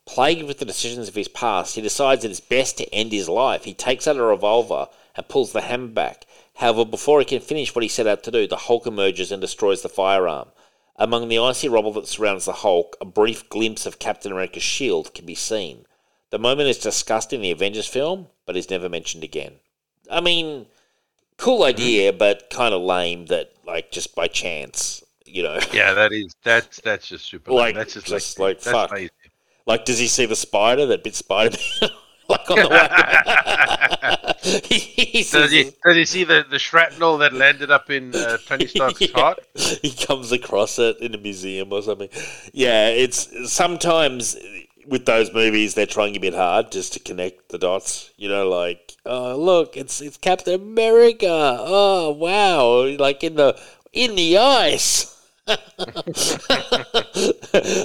Plagued 0.05 0.43
with 0.43 0.57
the 0.57 0.65
decisions 0.65 1.07
of 1.07 1.15
his 1.15 1.27
past, 1.29 1.75
he 1.75 1.81
decides 1.81 2.25
it's 2.25 2.39
best 2.39 2.77
to 2.79 2.93
end 2.93 3.11
his 3.11 3.29
life. 3.29 3.63
He 3.63 3.73
takes 3.73 4.07
out 4.07 4.17
a 4.17 4.23
revolver 4.23 4.87
and 5.15 5.27
pulls 5.29 5.53
the 5.53 5.61
hammer 5.61 5.87
back. 5.87 6.25
However, 6.55 6.83
before 6.83 7.19
he 7.19 7.25
can 7.25 7.39
finish 7.39 7.73
what 7.73 7.83
he 7.83 7.87
set 7.87 8.07
out 8.07 8.23
to 8.23 8.31
do, 8.31 8.47
the 8.47 8.57
Hulk 8.57 8.85
emerges 8.87 9.31
and 9.31 9.39
destroys 9.39 9.81
the 9.81 9.87
firearm. 9.87 10.49
Among 11.01 11.29
the 11.29 11.39
icy 11.39 11.69
rubble 11.69 11.93
that 11.93 12.07
surrounds 12.07 12.43
the 12.43 12.51
Hulk, 12.51 12.97
a 12.99 13.05
brief 13.05 13.47
glimpse 13.47 13.85
of 13.85 13.99
Captain 13.99 14.33
America's 14.33 14.63
shield 14.63 15.13
can 15.13 15.25
be 15.25 15.33
seen. 15.33 15.85
The 16.29 16.37
moment 16.37 16.67
is 16.67 16.77
discussed 16.77 17.31
in 17.31 17.41
the 17.41 17.51
Avengers 17.51 17.87
film, 17.87 18.27
but 18.45 18.57
is 18.57 18.69
never 18.69 18.89
mentioned 18.89 19.23
again. 19.23 19.53
I 20.11 20.19
mean, 20.19 20.65
cool 21.37 21.59
mm-hmm. 21.59 21.69
idea, 21.69 22.11
but 22.11 22.49
kind 22.49 22.73
of 22.73 22.81
lame 22.81 23.27
that, 23.27 23.53
like, 23.65 23.91
just 23.91 24.13
by 24.13 24.27
chance, 24.27 25.01
you 25.25 25.41
know. 25.41 25.57
Yeah, 25.71 25.93
that 25.93 26.11
is 26.11 26.35
that's 26.43 26.81
that's 26.81 27.07
just 27.07 27.25
super. 27.25 27.53
Like, 27.53 27.67
lame. 27.67 27.75
that's 27.75 27.93
just, 27.93 28.07
just 28.07 28.37
like, 28.37 28.57
like, 28.57 28.61
that's 28.61 28.91
fuck. 28.91 29.11
Like, 29.65 29.85
does 29.85 29.99
he 29.99 30.07
see 30.07 30.25
the 30.25 30.35
spider 30.35 30.85
that 30.87 31.03
bit 31.03 31.15
Spider 31.15 31.57
Man? 31.81 31.91
Like 32.29 32.49
on 32.51 32.57
the 32.57 32.69
way. 32.69 32.87
Does 34.41 35.51
he, 35.51 35.63
the- 35.63 35.73
does 35.83 35.95
he 35.95 36.05
see 36.05 36.23
the, 36.23 36.45
the 36.49 36.59
shrapnel 36.59 37.17
that 37.19 37.33
landed 37.33 37.71
up 37.71 37.89
in 37.89 38.15
uh, 38.15 38.37
Tony 38.45 38.67
Stark's 38.67 39.01
Yeah. 39.01 39.07
heart? 39.13 39.39
he 39.81 39.91
comes 39.93 40.31
across 40.31 40.79
it 40.79 40.97
in 40.99 41.13
a 41.15 41.17
museum 41.17 41.71
or 41.73 41.81
something. 41.81 42.09
Yeah, 42.53 42.89
it's 42.89 43.51
sometimes 43.51 44.37
with 44.87 45.05
those 45.05 45.31
movies 45.33 45.73
they're 45.75 45.85
trying 45.85 46.15
a 46.15 46.19
bit 46.19 46.33
hard 46.33 46.71
just 46.71 46.93
to 46.93 46.99
connect 46.99 47.49
the 47.49 47.57
dots. 47.57 48.11
You 48.17 48.29
know, 48.29 48.47
like 48.49 48.95
oh 49.05 49.35
look, 49.37 49.75
it's 49.77 50.01
it's 50.01 50.17
Captain 50.17 50.53
America. 50.55 51.27
Oh 51.29 52.11
wow, 52.11 52.85
like 52.97 53.23
in 53.23 53.35
the 53.35 53.59
in 53.93 54.15
the 54.15 54.37
ice. 54.37 55.15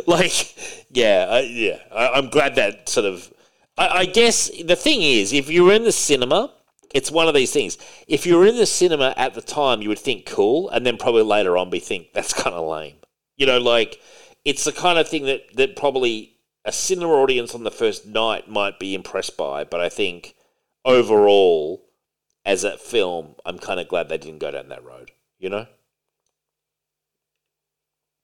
like, 0.06 0.54
yeah, 0.90 1.26
I, 1.30 1.40
yeah. 1.40 1.78
I, 1.92 2.08
I'm 2.10 2.28
glad 2.28 2.54
that 2.56 2.88
sort 2.88 3.06
of. 3.06 3.32
I, 3.76 3.88
I 3.88 4.04
guess 4.06 4.50
the 4.62 4.76
thing 4.76 5.02
is, 5.02 5.32
if 5.32 5.50
you 5.50 5.64
were 5.64 5.72
in 5.72 5.84
the 5.84 5.92
cinema, 5.92 6.52
it's 6.94 7.10
one 7.10 7.28
of 7.28 7.34
these 7.34 7.52
things. 7.52 7.76
If 8.06 8.24
you 8.24 8.36
were 8.38 8.46
in 8.46 8.56
the 8.56 8.66
cinema 8.66 9.14
at 9.16 9.34
the 9.34 9.42
time, 9.42 9.82
you 9.82 9.88
would 9.88 9.98
think 9.98 10.26
cool, 10.26 10.68
and 10.70 10.86
then 10.86 10.96
probably 10.96 11.22
later 11.22 11.56
on, 11.56 11.70
be 11.70 11.80
think 11.80 12.12
that's 12.12 12.32
kind 12.42 12.54
of 12.54 12.66
lame. 12.68 12.96
You 13.36 13.46
know, 13.46 13.58
like 13.58 14.00
it's 14.44 14.64
the 14.64 14.72
kind 14.72 14.98
of 14.98 15.08
thing 15.08 15.24
that 15.24 15.42
that 15.56 15.76
probably 15.76 16.36
a 16.64 16.72
cinema 16.72 17.12
audience 17.12 17.54
on 17.54 17.64
the 17.64 17.70
first 17.70 18.06
night 18.06 18.48
might 18.48 18.78
be 18.78 18.94
impressed 18.94 19.36
by, 19.36 19.64
but 19.64 19.80
I 19.80 19.88
think 19.88 20.34
overall, 20.84 21.84
as 22.44 22.64
a 22.64 22.78
film, 22.78 23.34
I'm 23.44 23.58
kind 23.58 23.80
of 23.80 23.88
glad 23.88 24.08
they 24.08 24.18
didn't 24.18 24.38
go 24.38 24.50
down 24.50 24.68
that 24.68 24.84
road. 24.84 25.10
You 25.38 25.50
know? 25.50 25.66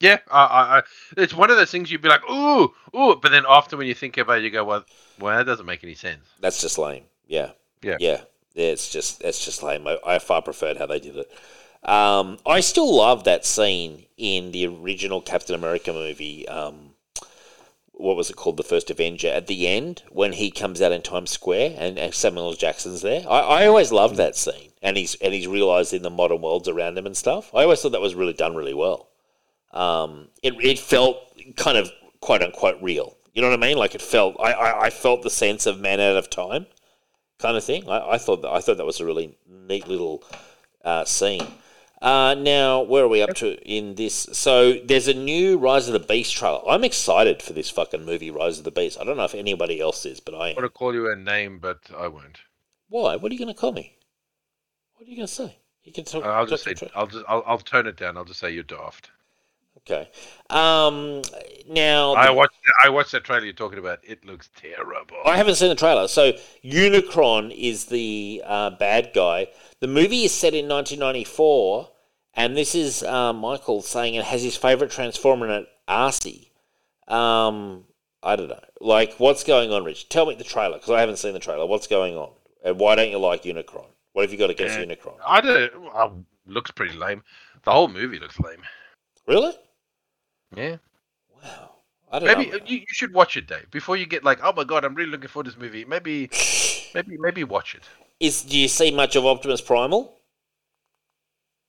Yeah, 0.00 0.18
I, 0.30 0.78
I, 0.78 0.82
it's 1.18 1.34
one 1.34 1.50
of 1.50 1.58
those 1.58 1.70
things 1.70 1.92
you'd 1.92 2.00
be 2.00 2.08
like, 2.08 2.28
ooh, 2.30 2.72
ooh, 2.96 3.16
but 3.20 3.30
then 3.30 3.44
after 3.46 3.76
when 3.76 3.86
you 3.86 3.94
think 3.94 4.16
about 4.16 4.38
it, 4.38 4.44
you 4.44 4.50
go, 4.50 4.64
well, 4.64 4.84
well, 5.18 5.36
that 5.36 5.44
doesn't 5.44 5.66
make 5.66 5.84
any 5.84 5.94
sense. 5.94 6.24
That's 6.40 6.60
just 6.60 6.78
lame. 6.78 7.04
Yeah. 7.26 7.50
Yeah. 7.82 7.96
Yeah. 8.00 8.20
Yeah, 8.54 8.66
It's 8.66 8.90
just 8.90 9.22
it's 9.22 9.44
just 9.44 9.62
lame. 9.62 9.86
I, 9.86 9.98
I 10.04 10.18
far 10.18 10.42
preferred 10.42 10.78
how 10.78 10.86
they 10.86 10.98
did 10.98 11.16
it. 11.16 11.30
Um, 11.88 12.38
I 12.44 12.60
still 12.60 12.94
love 12.94 13.24
that 13.24 13.46
scene 13.46 14.06
in 14.16 14.52
the 14.52 14.66
original 14.66 15.20
Captain 15.20 15.54
America 15.54 15.92
movie. 15.92 16.48
Um, 16.48 16.94
what 17.92 18.16
was 18.16 18.28
it 18.30 18.36
called? 18.36 18.56
The 18.56 18.62
First 18.62 18.90
Avenger. 18.90 19.28
At 19.28 19.46
the 19.46 19.68
end, 19.68 20.02
when 20.10 20.32
he 20.32 20.50
comes 20.50 20.82
out 20.82 20.92
in 20.92 21.02
Times 21.02 21.30
Square 21.30 21.76
and, 21.78 21.98
and 21.98 22.14
Samuel 22.14 22.48
L. 22.48 22.54
Jackson's 22.54 23.02
there, 23.02 23.22
I, 23.28 23.40
I 23.40 23.66
always 23.66 23.92
loved 23.92 24.16
that 24.16 24.36
scene. 24.36 24.72
And 24.82 24.96
he's 24.96 25.14
and 25.16 25.32
he's 25.32 25.46
realizing 25.46 26.02
the 26.02 26.10
modern 26.10 26.40
worlds 26.40 26.68
around 26.68 26.98
him 26.98 27.06
and 27.06 27.16
stuff. 27.16 27.54
I 27.54 27.62
always 27.62 27.80
thought 27.80 27.92
that 27.92 28.00
was 28.00 28.14
really 28.14 28.32
done 28.32 28.56
really 28.56 28.74
well. 28.74 29.08
Um, 29.72 30.28
it 30.42 30.54
it 30.64 30.78
felt 30.78 31.16
kind 31.56 31.78
of 31.78 31.90
quote 32.20 32.42
unquote 32.42 32.80
real. 32.82 33.16
You 33.34 33.42
know 33.42 33.50
what 33.50 33.58
I 33.62 33.68
mean? 33.68 33.76
Like 33.78 33.94
it 33.94 34.02
felt. 34.02 34.36
I, 34.40 34.52
I, 34.52 34.86
I 34.86 34.90
felt 34.90 35.22
the 35.22 35.30
sense 35.30 35.66
of 35.66 35.80
man 35.80 36.00
out 36.00 36.16
of 36.16 36.30
time 36.30 36.66
kind 37.38 37.56
of 37.56 37.64
thing. 37.64 37.88
I, 37.88 38.12
I 38.12 38.18
thought 38.18 38.42
that, 38.42 38.50
I 38.50 38.60
thought 38.60 38.76
that 38.76 38.86
was 38.86 39.00
a 39.00 39.06
really 39.06 39.36
neat 39.48 39.88
little 39.88 40.22
uh, 40.84 41.04
scene. 41.04 41.46
Uh, 42.02 42.34
now, 42.34 42.80
where 42.82 43.04
are 43.04 43.08
we 43.08 43.22
up 43.22 43.34
to 43.34 43.60
in 43.62 43.94
this? 43.94 44.28
So, 44.32 44.74
there's 44.84 45.08
a 45.08 45.14
new 45.14 45.58
Rise 45.58 45.86
of 45.86 45.92
the 45.92 45.98
Beast 46.00 46.34
trailer. 46.34 46.62
I'm 46.68 46.84
excited 46.84 47.42
for 47.42 47.52
this 47.52 47.68
fucking 47.70 48.04
movie, 48.06 48.30
Rise 48.30 48.58
of 48.58 48.64
the 48.64 48.70
Beast. 48.70 48.98
I 49.00 49.04
don't 49.04 49.18
know 49.18 49.24
if 49.24 49.34
anybody 49.34 49.80
else 49.80 50.06
is, 50.06 50.18
but 50.20 50.34
I 50.34 50.50
I 50.50 50.50
am. 50.50 50.56
want 50.56 50.64
to 50.66 50.68
call 50.70 50.94
you 50.94 51.10
a 51.10 51.16
name, 51.16 51.58
but 51.58 51.90
I 51.96 52.06
won't. 52.06 52.42
Why? 52.88 53.16
What 53.16 53.30
are 53.30 53.34
you 53.34 53.38
going 53.38 53.54
to 53.54 53.58
call 53.58 53.72
me? 53.72 53.96
What 54.94 55.06
are 55.06 55.10
you 55.10 55.16
going 55.16 55.26
to 55.26 55.32
say? 55.32 55.56
You 55.82 55.92
can 55.92 56.04
talk. 56.04 56.24
I'll 56.24 56.46
just 56.46 56.64
say, 56.64 56.74
I'll 56.94 57.06
just, 57.06 57.24
I'll, 57.28 57.42
I'll 57.46 57.58
tone 57.58 57.86
it 57.86 57.96
down. 57.96 58.16
I'll 58.16 58.24
just 58.24 58.40
say 58.40 58.50
you're 58.52 58.62
daft. 58.62 59.10
Okay. 59.78 60.08
Um, 60.50 61.22
now, 61.68 62.12
I 62.14 62.30
watched, 62.30 62.54
I 62.84 62.88
watched 62.90 63.12
that 63.12 63.24
trailer 63.24 63.44
you're 63.44 63.52
talking 63.54 63.78
about. 63.78 63.98
It 64.02 64.24
looks 64.24 64.50
terrible. 64.56 65.16
I 65.24 65.36
haven't 65.36 65.54
seen 65.56 65.68
the 65.68 65.74
trailer. 65.74 66.06
So 66.06 66.32
Unicron 66.64 67.54
is 67.56 67.86
the 67.86 68.42
uh, 68.44 68.70
bad 68.70 69.12
guy. 69.14 69.48
The 69.80 69.86
movie 69.88 70.24
is 70.24 70.32
set 70.32 70.54
in 70.54 70.68
1994, 70.68 71.88
and 72.34 72.56
this 72.56 72.74
is 72.74 73.02
uh, 73.02 73.32
Michael 73.32 73.80
saying 73.82 74.14
it 74.14 74.24
has 74.24 74.42
his 74.42 74.56
favorite 74.56 74.90
transformer 74.90 75.46
in 75.46 75.52
it, 75.62 75.68
Arcee. 75.88 76.50
Um, 77.08 77.84
I 78.22 78.36
don't 78.36 78.48
know. 78.48 78.60
Like, 78.80 79.14
what's 79.14 79.44
going 79.44 79.72
on, 79.72 79.84
Rich? 79.84 80.08
Tell 80.08 80.26
me 80.26 80.34
the 80.34 80.44
trailer 80.44 80.74
because 80.76 80.90
I 80.90 81.00
haven't 81.00 81.16
seen 81.16 81.32
the 81.32 81.40
trailer. 81.40 81.66
What's 81.66 81.86
going 81.86 82.16
on? 82.16 82.30
And 82.64 82.78
why 82.78 82.94
don't 82.94 83.10
you 83.10 83.18
like 83.18 83.44
Unicron? 83.44 83.86
What 84.12 84.22
have 84.22 84.32
you 84.32 84.38
got 84.38 84.50
against 84.50 84.76
Uh, 84.76 84.80
Unicron? 84.82 85.16
I 85.26 85.40
don't. 85.40 85.82
Well, 85.82 86.24
looks 86.46 86.70
pretty 86.70 86.96
lame. 86.96 87.22
The 87.64 87.70
whole 87.72 87.88
movie 87.88 88.18
looks 88.18 88.38
lame. 88.38 88.62
Really? 89.30 89.52
Yeah. 90.56 90.76
Wow. 91.40 91.70
I 92.10 92.18
don't 92.18 92.26
Maybe 92.26 92.50
know. 92.50 92.58
you, 92.66 92.78
you 92.78 92.86
should 92.88 93.14
watch 93.14 93.36
it, 93.36 93.46
Dave, 93.46 93.70
before 93.70 93.96
you 93.96 94.04
get 94.04 94.24
like, 94.24 94.40
oh 94.42 94.52
my 94.52 94.64
god, 94.64 94.84
I'm 94.84 94.96
really 94.96 95.12
looking 95.12 95.28
forward 95.28 95.44
to 95.44 95.50
this 95.52 95.60
movie. 95.60 95.84
Maybe, 95.84 96.28
maybe, 96.94 97.16
maybe 97.16 97.44
watch 97.44 97.76
it. 97.76 97.82
Is 98.18 98.42
do 98.42 98.58
you 98.58 98.66
see 98.66 98.90
much 98.90 99.14
of 99.14 99.24
Optimus 99.24 99.60
Primal? 99.60 100.12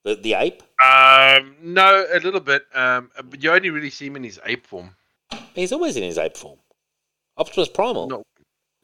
The 0.03 0.15
the 0.15 0.33
ape? 0.33 0.63
Um, 0.83 1.55
no, 1.61 2.07
a 2.11 2.19
little 2.19 2.39
bit. 2.39 2.63
Um, 2.73 3.11
but 3.29 3.43
you 3.43 3.51
only 3.51 3.69
really 3.69 3.91
see 3.91 4.07
him 4.07 4.15
in 4.15 4.23
his 4.23 4.39
ape 4.43 4.65
form, 4.65 4.95
He's 5.53 5.71
always 5.71 5.95
in 5.95 6.03
his 6.03 6.17
ape 6.17 6.35
form. 6.37 6.57
Optimus 7.37 7.69
Primal. 7.69 8.07
No. 8.07 8.23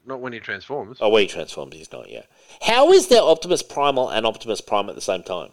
not 0.06 0.20
when 0.20 0.32
he 0.32 0.38
transforms. 0.38 0.98
Oh, 1.00 1.08
when 1.08 1.22
he 1.22 1.28
transforms, 1.28 1.74
he's 1.74 1.90
not. 1.90 2.08
Yeah. 2.08 2.22
How 2.62 2.92
is 2.92 3.08
there 3.08 3.22
Optimus 3.22 3.62
Primal 3.62 4.08
and 4.08 4.24
Optimus 4.24 4.60
Prime 4.60 4.88
at 4.88 4.94
the 4.94 5.00
same 5.00 5.24
time? 5.24 5.50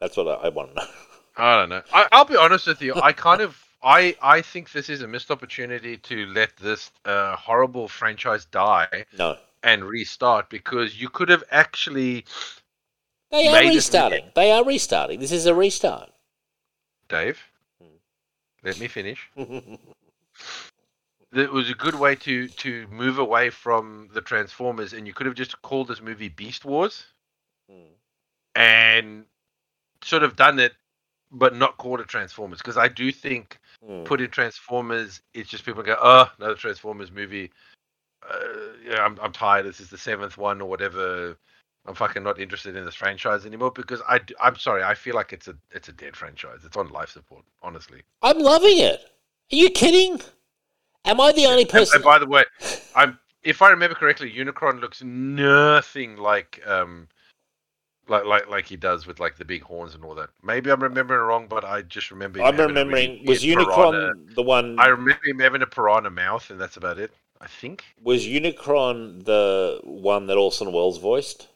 That's 0.00 0.16
what 0.16 0.28
I, 0.28 0.46
I 0.46 0.48
want 0.50 0.70
to 0.70 0.74
know. 0.76 0.88
I 1.40 1.56
don't 1.58 1.68
know. 1.70 1.82
I, 1.92 2.06
I'll 2.12 2.24
be 2.24 2.36
honest 2.36 2.66
with 2.66 2.80
you. 2.82 2.94
I 3.02 3.12
kind 3.12 3.40
of, 3.40 3.56
I, 3.82 4.14
I 4.22 4.42
think 4.42 4.72
this 4.72 4.88
is 4.88 5.02
a 5.02 5.08
missed 5.08 5.30
opportunity 5.30 5.96
to 5.96 6.26
let 6.26 6.56
this 6.58 6.90
uh, 7.04 7.34
horrible 7.36 7.88
franchise 7.88 8.44
die 8.44 9.04
No, 9.18 9.36
and 9.62 9.84
restart 9.84 10.50
because 10.50 11.00
you 11.00 11.08
could 11.08 11.28
have 11.30 11.44
actually, 11.50 12.24
they 13.30 13.48
are 13.48 13.52
Made 13.52 13.72
it- 13.72 13.74
restarting. 13.76 14.24
They 14.34 14.52
are 14.52 14.64
restarting. 14.64 15.20
This 15.20 15.32
is 15.32 15.46
a 15.46 15.54
restart. 15.54 16.10
Dave. 17.08 17.40
Let 18.62 18.78
me 18.78 18.88
finish. 18.88 19.30
It 21.32 21.52
was 21.52 21.70
a 21.70 21.74
good 21.74 21.94
way 21.94 22.16
to 22.16 22.48
to 22.48 22.88
move 22.88 23.18
away 23.20 23.50
from 23.50 24.08
the 24.12 24.20
Transformers, 24.20 24.92
and 24.92 25.06
you 25.06 25.12
could 25.14 25.26
have 25.26 25.36
just 25.36 25.62
called 25.62 25.86
this 25.86 26.00
movie 26.00 26.28
Beast 26.28 26.64
Wars 26.64 27.04
Hmm. 27.70 27.92
and 28.56 29.24
sort 30.02 30.24
of 30.24 30.34
done 30.34 30.58
it, 30.58 30.72
but 31.32 31.54
not 31.54 31.76
called 31.78 32.00
it 32.00 32.08
Transformers. 32.08 32.58
Because 32.58 32.76
I 32.76 32.88
do 32.88 33.12
think 33.12 33.58
Hmm. 33.84 34.04
put 34.04 34.20
in 34.20 34.30
Transformers, 34.30 35.22
it's 35.32 35.48
just 35.48 35.64
people 35.64 35.82
go, 35.82 35.96
oh, 36.00 36.30
another 36.38 36.54
Transformers 36.54 37.10
movie. 37.10 37.50
Uh, 38.28 38.38
yeah, 38.84 39.02
I'm 39.04 39.18
I'm 39.22 39.32
tired. 39.32 39.64
This 39.66 39.80
is 39.80 39.88
the 39.88 39.96
seventh 39.98 40.36
one 40.36 40.60
or 40.60 40.68
whatever. 40.68 41.36
I'm 41.86 41.94
fucking 41.94 42.22
not 42.22 42.38
interested 42.38 42.76
in 42.76 42.84
this 42.84 42.94
franchise 42.94 43.46
anymore 43.46 43.70
because 43.70 44.02
I 44.06 44.20
I'm 44.38 44.56
sorry. 44.56 44.82
I 44.82 44.94
feel 44.94 45.14
like 45.14 45.32
it's 45.32 45.48
a 45.48 45.56
it's 45.70 45.88
a 45.88 45.92
dead 45.92 46.14
franchise. 46.14 46.60
It's 46.64 46.76
on 46.76 46.90
life 46.90 47.10
support, 47.10 47.44
honestly. 47.62 48.02
I'm 48.22 48.38
loving 48.38 48.78
it. 48.78 49.00
Are 49.00 49.56
you 49.56 49.70
kidding? 49.70 50.20
Am 51.06 51.20
I 51.20 51.32
the 51.32 51.46
only 51.46 51.62
And, 51.62 51.70
person? 51.70 51.96
and 51.96 52.04
by 52.04 52.18
the 52.18 52.26
way, 52.26 52.44
I'm 52.94 53.18
if 53.42 53.62
I 53.62 53.70
remember 53.70 53.94
correctly, 53.94 54.30
Unicron 54.30 54.80
looks 54.80 55.02
nothing 55.02 56.16
like 56.16 56.60
um 56.66 57.08
like 58.10 58.24
like 58.24 58.48
like 58.48 58.66
he 58.66 58.76
does 58.76 59.06
with 59.06 59.20
like 59.20 59.36
the 59.36 59.44
big 59.44 59.62
horns 59.62 59.94
and 59.94 60.04
all 60.04 60.14
that. 60.16 60.30
Maybe 60.42 60.70
I'm 60.70 60.82
remembering 60.82 61.20
wrong, 61.20 61.46
but 61.48 61.64
I 61.64 61.82
just 61.82 62.10
remember. 62.10 62.42
I'm 62.42 62.56
remembering. 62.56 63.24
Was 63.24 63.42
Unicron 63.42 63.92
piranha- 63.92 64.34
the 64.34 64.42
one? 64.42 64.78
I 64.78 64.88
remember 64.88 65.24
him 65.24 65.38
having 65.38 65.62
a 65.62 65.66
piranha 65.66 66.10
mouth, 66.10 66.50
and 66.50 66.60
that's 66.60 66.76
about 66.76 66.98
it. 66.98 67.12
I 67.40 67.46
think. 67.46 67.84
Was 68.02 68.26
Unicron 68.26 69.24
the 69.24 69.80
one 69.84 70.26
that 70.26 70.36
Orson 70.36 70.72
Welles 70.72 70.98
voiced 70.98 71.48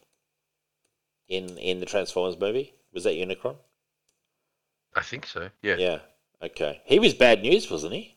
in 1.27 1.57
in 1.57 1.79
the 1.79 1.85
Transformers 1.85 2.39
movie? 2.39 2.73
Was 2.93 3.03
that 3.03 3.13
Unicron? 3.13 3.57
I 4.95 5.01
think 5.01 5.27
so. 5.27 5.49
Yeah. 5.61 5.75
Yeah. 5.75 5.99
Okay. 6.41 6.81
He 6.85 6.99
was 6.99 7.13
bad 7.13 7.41
news, 7.41 7.69
wasn't 7.69 7.93
he? 7.93 8.15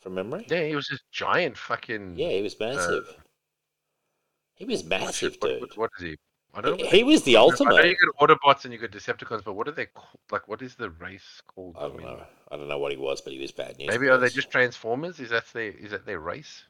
From 0.00 0.14
memory. 0.14 0.46
Yeah, 0.48 0.64
he 0.64 0.76
was 0.76 0.86
this 0.88 1.00
giant 1.10 1.56
fucking. 1.56 2.18
Yeah, 2.18 2.30
he 2.30 2.42
was 2.42 2.58
massive. 2.60 3.06
Uh, 3.08 3.22
he 4.54 4.64
was 4.64 4.84
massive, 4.84 5.36
what, 5.40 5.48
dude. 5.48 5.60
what, 5.60 5.76
what 5.76 5.90
is 5.98 6.04
he? 6.04 6.16
I 6.54 6.60
don't 6.60 6.78
know. 6.78 6.84
what 6.84 6.94
He 6.94 7.04
was 7.04 7.22
the 7.22 7.32
they- 7.32 7.38
I 7.38 7.40
know 7.40 7.50
ultimate. 7.50 7.84
you 7.86 7.96
got 7.96 8.28
Autobots 8.28 8.64
and 8.64 8.72
you 8.72 8.78
got 8.78 8.90
Decepticons, 8.90 9.44
but 9.44 9.52
what 9.52 9.68
are 9.68 9.72
they 9.72 9.86
ca- 9.86 10.02
like? 10.30 10.48
What 10.48 10.62
is 10.62 10.74
the 10.74 10.86
I 10.86 10.88
know 10.88 10.96
you 10.96 10.96
got 10.96 11.08
Autobots 11.08 11.12
and 11.12 11.12
you 11.12 11.18
got 11.18 11.30
Decepticons, 11.30 11.34
but 11.34 11.34
what 11.34 11.36
are 11.36 11.36
they 11.36 11.36
ca- 11.36 11.38
like? 11.38 11.38
What 11.38 11.40
is 11.40 11.40
the 11.40 11.40
race 11.40 11.42
called? 11.46 11.76
I 11.78 11.82
don't 11.82 12.02
know. 12.02 12.22
I 12.50 12.56
don't 12.56 12.68
know 12.68 12.78
what 12.78 12.92
he 12.92 12.98
was, 12.98 13.20
but 13.20 13.32
he 13.32 13.38
was 13.38 13.52
bad 13.52 13.78
news. 13.78 13.88
Maybe 13.88 14.08
are 14.08 14.18
they 14.18 14.28
just 14.30 14.50
Transformers? 14.50 15.20
Is 15.20 15.30
that 15.30 15.44
their 15.52 15.70
is 15.70 15.90
that 15.90 16.06
their 16.06 16.20
race? 16.20 16.64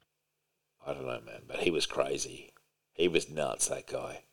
I 0.85 0.93
don't 0.93 1.05
know, 1.05 1.19
man, 1.25 1.41
but 1.47 1.57
he 1.57 1.71
was 1.71 1.85
crazy. 1.85 2.53
He 2.93 3.07
was 3.07 3.29
nuts, 3.29 3.67
that 3.67 3.87
guy. 3.87 4.23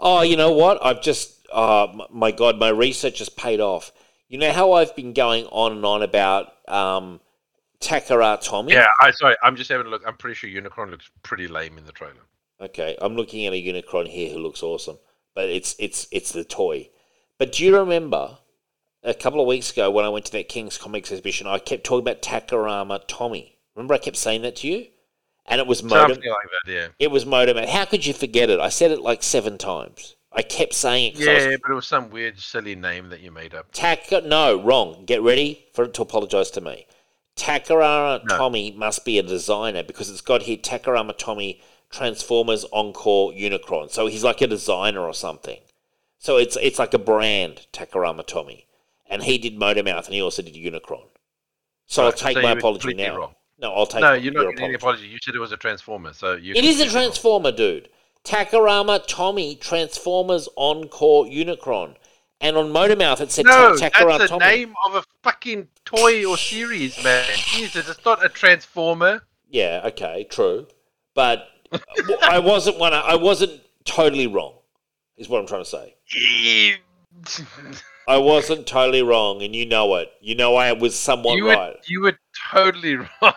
Oh, 0.00 0.22
you 0.22 0.36
know 0.36 0.52
what? 0.52 0.84
I've 0.84 1.00
just, 1.00 1.46
uh, 1.52 1.86
my 2.10 2.32
God, 2.32 2.58
my 2.58 2.68
research 2.68 3.18
has 3.20 3.28
paid 3.28 3.60
off. 3.60 3.92
You 4.28 4.38
know 4.38 4.52
how 4.52 4.72
I've 4.72 4.94
been 4.96 5.12
going 5.12 5.46
on 5.46 5.72
and 5.72 5.84
on 5.84 6.02
about 6.02 6.52
um, 6.68 7.20
Takara 7.80 8.42
Tomy? 8.42 8.72
Yeah, 8.72 8.86
I 9.00 9.10
sorry, 9.12 9.36
I'm 9.42 9.56
just 9.56 9.70
having 9.70 9.86
a 9.86 9.90
look. 9.90 10.02
I'm 10.06 10.16
pretty 10.16 10.34
sure 10.34 10.50
Unicron 10.50 10.90
looks 10.90 11.10
pretty 11.22 11.48
lame 11.48 11.78
in 11.78 11.84
the 11.84 11.92
trailer. 11.92 12.14
Okay, 12.60 12.96
I'm 13.00 13.14
looking 13.16 13.46
at 13.46 13.52
a 13.52 13.62
Unicron 13.62 14.06
here 14.08 14.32
who 14.32 14.38
looks 14.38 14.62
awesome, 14.62 14.98
but 15.34 15.48
it's 15.48 15.74
it's 15.78 16.06
it's 16.10 16.32
the 16.32 16.44
toy. 16.44 16.90
But 17.38 17.52
do 17.52 17.64
you 17.64 17.76
remember 17.78 18.38
a 19.02 19.14
couple 19.14 19.40
of 19.40 19.46
weeks 19.46 19.70
ago 19.70 19.90
when 19.90 20.04
I 20.04 20.10
went 20.10 20.26
to 20.26 20.32
that 20.32 20.48
King's 20.50 20.76
Comics 20.76 21.10
exhibition? 21.10 21.46
I 21.46 21.58
kept 21.58 21.84
talking 21.84 22.00
about 22.06 22.20
Takarama 22.22 23.00
Tommy. 23.08 23.56
Remember, 23.74 23.94
I 23.94 23.98
kept 23.98 24.18
saying 24.18 24.42
that 24.42 24.56
to 24.56 24.68
you, 24.68 24.88
and 25.46 25.58
it 25.58 25.66
was 25.66 25.82
modem. 25.82 26.16
Something 26.16 26.30
like 26.30 26.46
that, 26.66 26.72
yeah. 26.72 26.88
It 26.98 27.10
was 27.10 27.24
Motorman. 27.24 27.66
How 27.66 27.86
could 27.86 28.04
you 28.04 28.12
forget 28.12 28.50
it? 28.50 28.60
I 28.60 28.68
said 28.68 28.90
it 28.90 29.00
like 29.00 29.22
seven 29.22 29.56
times. 29.56 30.16
I 30.32 30.42
kept 30.42 30.74
saying 30.74 31.14
it. 31.16 31.28
I 31.28 31.34
was- 31.34 31.44
Yeah, 31.46 31.56
but 31.62 31.70
it 31.70 31.74
was 31.74 31.86
some 31.86 32.10
weird, 32.10 32.38
silly 32.38 32.74
name 32.76 33.08
that 33.08 33.20
you 33.20 33.30
made 33.30 33.54
up. 33.54 33.68
Taka, 33.72 34.20
no, 34.20 34.60
wrong. 34.60 35.04
Get 35.06 35.22
ready 35.22 35.66
for 35.72 35.84
it 35.86 35.94
to 35.94 36.02
apologise 36.02 36.50
to 36.50 36.60
me. 36.60 36.86
Takarama 37.36 38.22
No. 38.28 38.36
Tommy 38.36 38.70
must 38.72 39.04
be 39.04 39.18
a 39.18 39.22
designer 39.22 39.82
because 39.82 40.10
it's 40.10 40.20
got 40.20 40.42
here 40.42 40.58
Takarama 40.58 41.16
Tommy 41.16 41.62
Transformers 41.90 42.64
Encore 42.72 43.32
Unicron. 43.32 43.90
So 43.90 44.06
he's 44.06 44.24
like 44.24 44.40
a 44.40 44.46
designer 44.46 45.00
or 45.00 45.14
something. 45.14 45.58
So 46.18 46.36
it's 46.36 46.56
it's 46.56 46.78
like 46.78 46.94
a 46.94 46.98
brand, 46.98 47.66
Takarama 47.72 48.26
Tommy. 48.26 48.66
And 49.08 49.22
he 49.24 49.38
did 49.38 49.58
Motormouth 49.58 50.06
and 50.06 50.14
he 50.14 50.22
also 50.22 50.42
did 50.42 50.54
Unicron. 50.54 51.06
So 51.86 52.04
I'll 52.04 52.12
take 52.12 52.36
so 52.36 52.42
my 52.42 52.52
apology 52.52 52.94
now. 52.94 53.16
wrong. 53.16 53.34
No, 53.58 53.72
I'll 53.74 53.86
take 53.86 54.00
No, 54.00 54.12
you're 54.12 54.32
not 54.32 54.50
getting 54.50 54.64
any 54.66 54.74
apology. 54.74 55.06
You 55.08 55.18
said 55.20 55.34
it 55.34 55.40
was 55.40 55.52
a 55.52 55.56
Transformer, 55.56 56.12
so 56.12 56.34
you. 56.36 56.54
It 56.54 56.64
is 56.64 56.80
a 56.80 56.88
Transformer, 56.88 57.52
dude. 57.52 57.88
Takarama 58.24 59.04
Tommy 59.06 59.56
Transformers 59.56 60.48
Encore 60.56 61.24
Unicron. 61.24 61.96
And 62.40 62.56
on 62.56 62.72
Motormouth 62.72 63.20
it 63.20 63.32
said 63.32 63.46
No, 63.46 63.76
Ta- 63.76 63.90
Takarama 63.90 64.18
that's 64.18 64.30
the 64.30 64.38
Tommy. 64.38 64.44
name 64.46 64.74
of 64.86 64.94
a 64.94 65.04
fucking 65.22 65.68
toy 65.84 66.24
or 66.24 66.38
series, 66.38 67.02
man. 67.02 67.26
Jesus, 67.34 67.88
it's 67.88 68.04
not 68.04 68.24
a 68.24 68.28
Transformer. 68.28 69.22
Yeah, 69.48 69.82
okay, 69.86 70.26
true. 70.30 70.68
But 71.14 71.48
I 72.22 72.38
wasn't 72.38 72.78
one 72.78 72.92
I 72.92 73.14
wasn't 73.14 73.60
totally 73.84 74.26
wrong. 74.26 74.54
Is 75.16 75.28
what 75.28 75.40
I'm 75.40 75.46
trying 75.46 75.64
to 75.64 75.68
say. 75.68 75.94
I 78.08 78.16
wasn't 78.16 78.66
totally 78.66 79.02
wrong 79.02 79.42
and 79.42 79.54
you 79.54 79.66
know 79.66 79.94
it. 79.96 80.10
You 80.20 80.34
know 80.34 80.56
I 80.56 80.72
was 80.72 80.98
somewhat 80.98 81.36
you 81.36 81.44
were 81.44 81.54
right. 81.54 81.76
you 81.86 82.00
were 82.00 82.18
totally 82.50 82.96
wrong, 82.96 83.34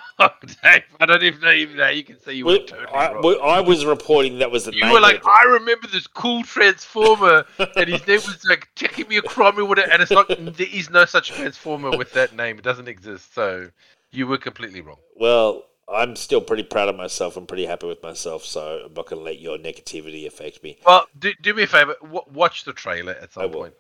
Dave. 0.64 0.84
I 1.00 1.06
don't 1.06 1.22
even 1.22 1.42
know 1.42 1.52
even 1.52 1.78
how 1.78 1.90
you 1.90 2.04
can 2.04 2.20
say 2.20 2.34
you 2.34 2.46
were 2.46 2.58
totally 2.58 2.88
I, 2.88 3.12
wrong. 3.14 3.22
well, 3.24 3.42
I 3.44 3.60
was 3.60 3.86
reporting 3.86 4.40
that 4.40 4.50
was 4.50 4.66
the 4.66 4.74
you 4.74 4.92
were 4.92 5.00
like, 5.00 5.22
I 5.26 5.44
remember 5.46 5.88
this 5.88 6.08
cool 6.08 6.44
Transformer, 6.44 7.46
and 7.76 7.88
his 7.90 8.08
name 8.08 8.22
was 8.26 8.44
like 8.46 8.70
checking 8.76 9.08
me 9.08 9.18
a 9.18 9.22
crummy 9.22 9.64
with 9.64 9.80
it, 9.80 9.90
and 9.92 10.02
it's 10.02 10.12
not. 10.12 10.28
There 10.28 10.68
is 10.72 10.90
no 10.90 11.06
such 11.06 11.32
Transformer 11.32 11.96
with 11.96 12.14
that 12.14 12.36
name. 12.36 12.58
It 12.58 12.64
doesn't 12.64 12.88
exist. 12.88 13.34
So 13.36 13.70
you 14.12 14.28
were 14.28 14.38
completely 14.38 14.82
wrong. 14.82 14.98
Well, 15.16 15.66
I'm 15.88 16.16
still 16.16 16.42
pretty 16.42 16.64
proud 16.64 16.90
of 16.90 16.96
myself. 16.96 17.36
I'm 17.38 17.46
pretty 17.46 17.66
happy 17.66 17.88
with 17.88 18.02
myself, 18.02 18.46
so 18.46 18.84
I'm 18.86 18.94
not 18.94 19.08
going 19.08 19.20
to 19.20 19.26
let 19.26 19.40
your 19.40 19.58
negativity 19.58 20.26
affect 20.26 20.64
me. 20.64 20.78
Well, 20.86 21.08
do, 21.18 21.34
do 21.42 21.54
me 21.54 21.64
a 21.64 21.68
favor. 21.68 21.96
W- 22.02 22.24
watch 22.32 22.64
the 22.64 22.74
trailer 22.74 23.14
at 23.14 23.34
some 23.34 23.44
I 23.44 23.48
point. 23.48 23.74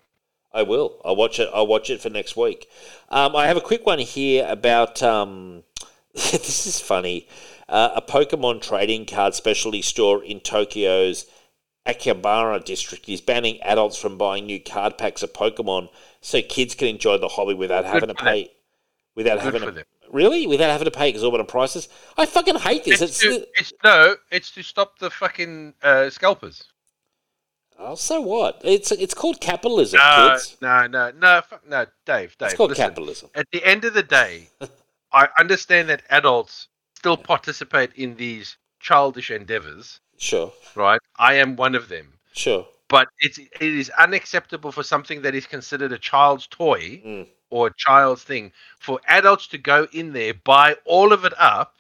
I 0.54 0.64
will. 0.64 1.02
I'll 1.04 1.16
watch 1.16 1.40
it. 1.40 1.50
I'll 1.54 1.66
watch 1.68 1.90
it 1.90 2.02
for 2.02 2.10
next 2.10 2.36
week. 2.38 2.70
Um, 3.10 3.36
I 3.36 3.48
have 3.48 3.58
a 3.58 3.62
quick 3.62 3.86
one 3.86 4.00
here 4.00 4.46
about. 4.48 5.02
Um, 5.02 5.64
this 6.14 6.68
is 6.68 6.80
funny. 6.80 7.28
Uh, 7.68 7.90
a 7.96 8.02
Pokemon 8.02 8.62
trading 8.62 9.06
card 9.06 9.34
specialty 9.34 9.82
store 9.82 10.24
in 10.24 10.42
Tokyo's 10.42 11.26
Akihabara 11.88 12.64
district 12.64 13.10
is 13.10 13.20
banning 13.20 13.60
adults 13.62 13.98
from 13.98 14.18
buying 14.18 14.46
new 14.46 14.60
card 14.60 14.98
packs 14.98 15.24
of 15.24 15.34
Pokemon 15.34 15.90
so 16.22 16.42
kids 16.42 16.76
can 16.76 16.88
enjoy 16.88 17.18
the 17.18 17.28
hobby 17.30 17.54
without 17.54 17.84
having 17.86 18.10
to 18.10 18.16
for 18.16 18.24
them. 18.24 18.34
pay. 18.34 18.52
Without 19.16 19.40
Good 19.40 19.54
having 19.54 19.62
to, 19.62 19.72
them. 19.72 19.84
Really, 20.14 20.48
without 20.48 20.70
having 20.72 20.86
to 20.86 20.92
pay 20.92 21.10
exorbitant 21.10 21.50
prices. 21.50 21.90
I 22.18 22.26
fucking 22.26 22.56
hate 22.56 22.86
this. 22.86 23.02
It's, 23.02 23.22
It's, 23.24 23.36
to, 23.38 23.48
it's 23.60 23.74
no, 23.84 24.16
it's 24.32 24.52
to 24.52 24.64
stop 24.64 25.00
the 25.00 25.10
fucking 25.10 25.74
uh, 25.84 26.10
scalpers. 26.10 26.64
oh, 27.80 27.96
so 27.96 28.22
what? 28.22 28.62
It's 28.64 28.92
it's 28.92 29.14
called 29.14 29.42
capitalism, 29.42 30.00
No, 30.00 30.30
kids. 30.32 30.58
no, 30.62 30.88
no, 30.88 31.12
no, 31.20 31.42
fuck, 31.42 31.68
no, 31.68 31.86
Dave, 32.06 32.38
Dave. 32.38 32.48
It's 32.48 32.54
called 32.56 32.70
listen. 32.70 32.86
capitalism. 32.86 33.30
At 33.36 33.48
the 33.52 33.64
end 33.66 33.84
of 33.86 33.94
the 33.94 34.04
day, 34.04 34.50
I 35.12 35.28
understand 35.40 35.90
that 35.90 36.04
adults 36.10 36.68
still 36.96 37.18
participate 37.18 37.92
in 37.96 38.16
these 38.16 38.58
childish 38.80 39.32
endeavors, 39.32 40.00
Sure, 40.18 40.54
right? 40.76 41.00
I 41.18 41.34
am 41.36 41.56
one 41.56 41.76
of 41.76 41.90
them. 41.90 42.14
sure. 42.34 42.68
But 42.90 43.08
it's 43.20 43.40
it 43.40 43.50
is 43.62 43.90
unacceptable 43.98 44.72
for 44.72 44.84
something 44.84 45.24
that 45.24 45.34
is 45.34 45.48
considered 45.48 45.92
a 45.92 45.98
child's 45.98 46.46
toy 46.48 47.02
Mm. 47.04 47.28
Or 47.54 47.68
a 47.68 47.74
child's 47.78 48.24
thing 48.24 48.52
for 48.80 49.00
adults 49.08 49.46
to 49.48 49.58
go 49.60 49.88
in 49.94 50.12
there, 50.12 50.34
buy 50.34 50.76
all 50.86 51.14
of 51.14 51.24
it 51.24 51.34
up, 51.40 51.76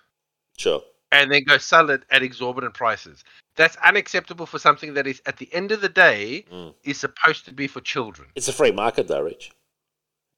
Sure. 0.57 0.83
and 1.11 1.31
then 1.31 1.43
go 1.43 1.57
sell 1.57 1.89
it 1.89 2.03
at 2.11 2.21
exorbitant 2.21 2.75
prices. 2.75 3.23
That's 3.55 3.75
unacceptable 3.77 4.45
for 4.45 4.59
something 4.59 4.93
that 4.93 5.07
is, 5.07 5.19
at 5.25 5.37
the 5.37 5.51
end 5.51 5.71
of 5.71 5.81
the 5.81 5.89
day, 5.89 6.45
Mm. 6.51 6.75
is 6.83 6.99
supposed 6.99 7.45
to 7.45 7.51
be 7.53 7.67
for 7.67 7.81
children. 7.81 8.29
It's 8.35 8.47
a 8.47 8.53
free 8.53 8.71
market, 8.71 9.07
though, 9.07 9.21
Rich. 9.21 9.51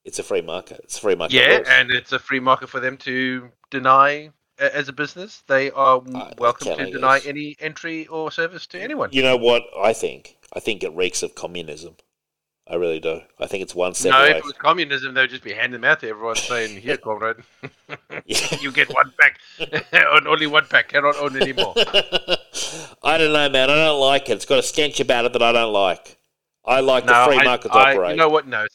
It's 0.05 0.19
a 0.19 0.23
free 0.23 0.41
market. 0.41 0.79
It's 0.85 0.97
a 0.97 1.01
free 1.01 1.15
market. 1.15 1.35
Yeah, 1.35 1.55
rules. 1.57 1.67
and 1.67 1.91
it's 1.91 2.13
a 2.13 2.19
free 2.19 2.39
market 2.39 2.69
for 2.69 2.79
them 2.79 2.95
to 2.99 3.51
deny 3.71 4.31
as 4.57 4.87
a 4.87 4.93
business. 4.93 5.43
They 5.47 5.69
are 5.71 5.97
Uh, 5.97 6.31
welcome 6.37 6.67
to 6.77 6.81
I 6.81 6.91
deny 6.91 7.17
guess. 7.17 7.27
any 7.27 7.57
entry 7.59 8.07
or 8.07 8.31
service 8.31 8.65
to 8.67 8.79
anyone. 8.79 9.09
You 9.11 9.23
know 9.23 9.35
what 9.35 9.63
I 9.77 9.91
think? 9.91 10.37
I 10.53 10.61
think 10.61 10.81
it 10.83 10.93
reeks 10.93 11.23
of 11.23 11.35
communism. 11.35 11.97
I 12.67 12.75
really 12.75 12.99
do. 12.99 13.21
I 13.39 13.45
think 13.45 13.61
it's 13.61 13.75
one 13.75 13.93
step 13.93 14.11
no, 14.11 14.19
away. 14.21 14.31
if 14.31 14.37
it 14.37 14.43
was 14.43 14.53
communism, 14.53 15.13
they 15.13 15.21
would 15.21 15.29
just 15.29 15.43
be 15.43 15.53
handing 15.53 15.81
them 15.81 15.83
out 15.83 15.99
to 15.99 16.09
everyone, 16.09 16.35
saying, 16.35 16.81
"Here, 16.81 16.97
comrade, 17.03 17.37
you 18.25 18.71
get 18.71 18.91
one 18.91 19.13
pack, 19.19 19.39
and 19.91 20.27
only 20.27 20.47
one 20.47 20.65
pack 20.67 20.89
cannot 20.89 21.15
own 21.17 21.39
anymore." 21.39 21.73
I 23.03 23.17
don't 23.19 23.33
know, 23.33 23.49
man. 23.49 23.69
I 23.69 23.75
don't 23.75 23.99
like 23.99 24.29
it. 24.29 24.33
It's 24.33 24.45
got 24.45 24.57
a 24.59 24.63
stench 24.63 24.99
about 24.99 25.25
it 25.25 25.33
that 25.33 25.43
I 25.43 25.51
don't 25.51 25.73
like. 25.73 26.17
I 26.65 26.79
like 26.79 27.05
no, 27.05 27.13
the 27.13 27.25
free 27.27 27.37
I- 27.39 27.43
market 27.43 27.71
I- 27.71 27.91
operate. 27.93 28.11
You 28.11 28.15
know 28.17 28.29
what? 28.29 28.47
No, 28.47 28.65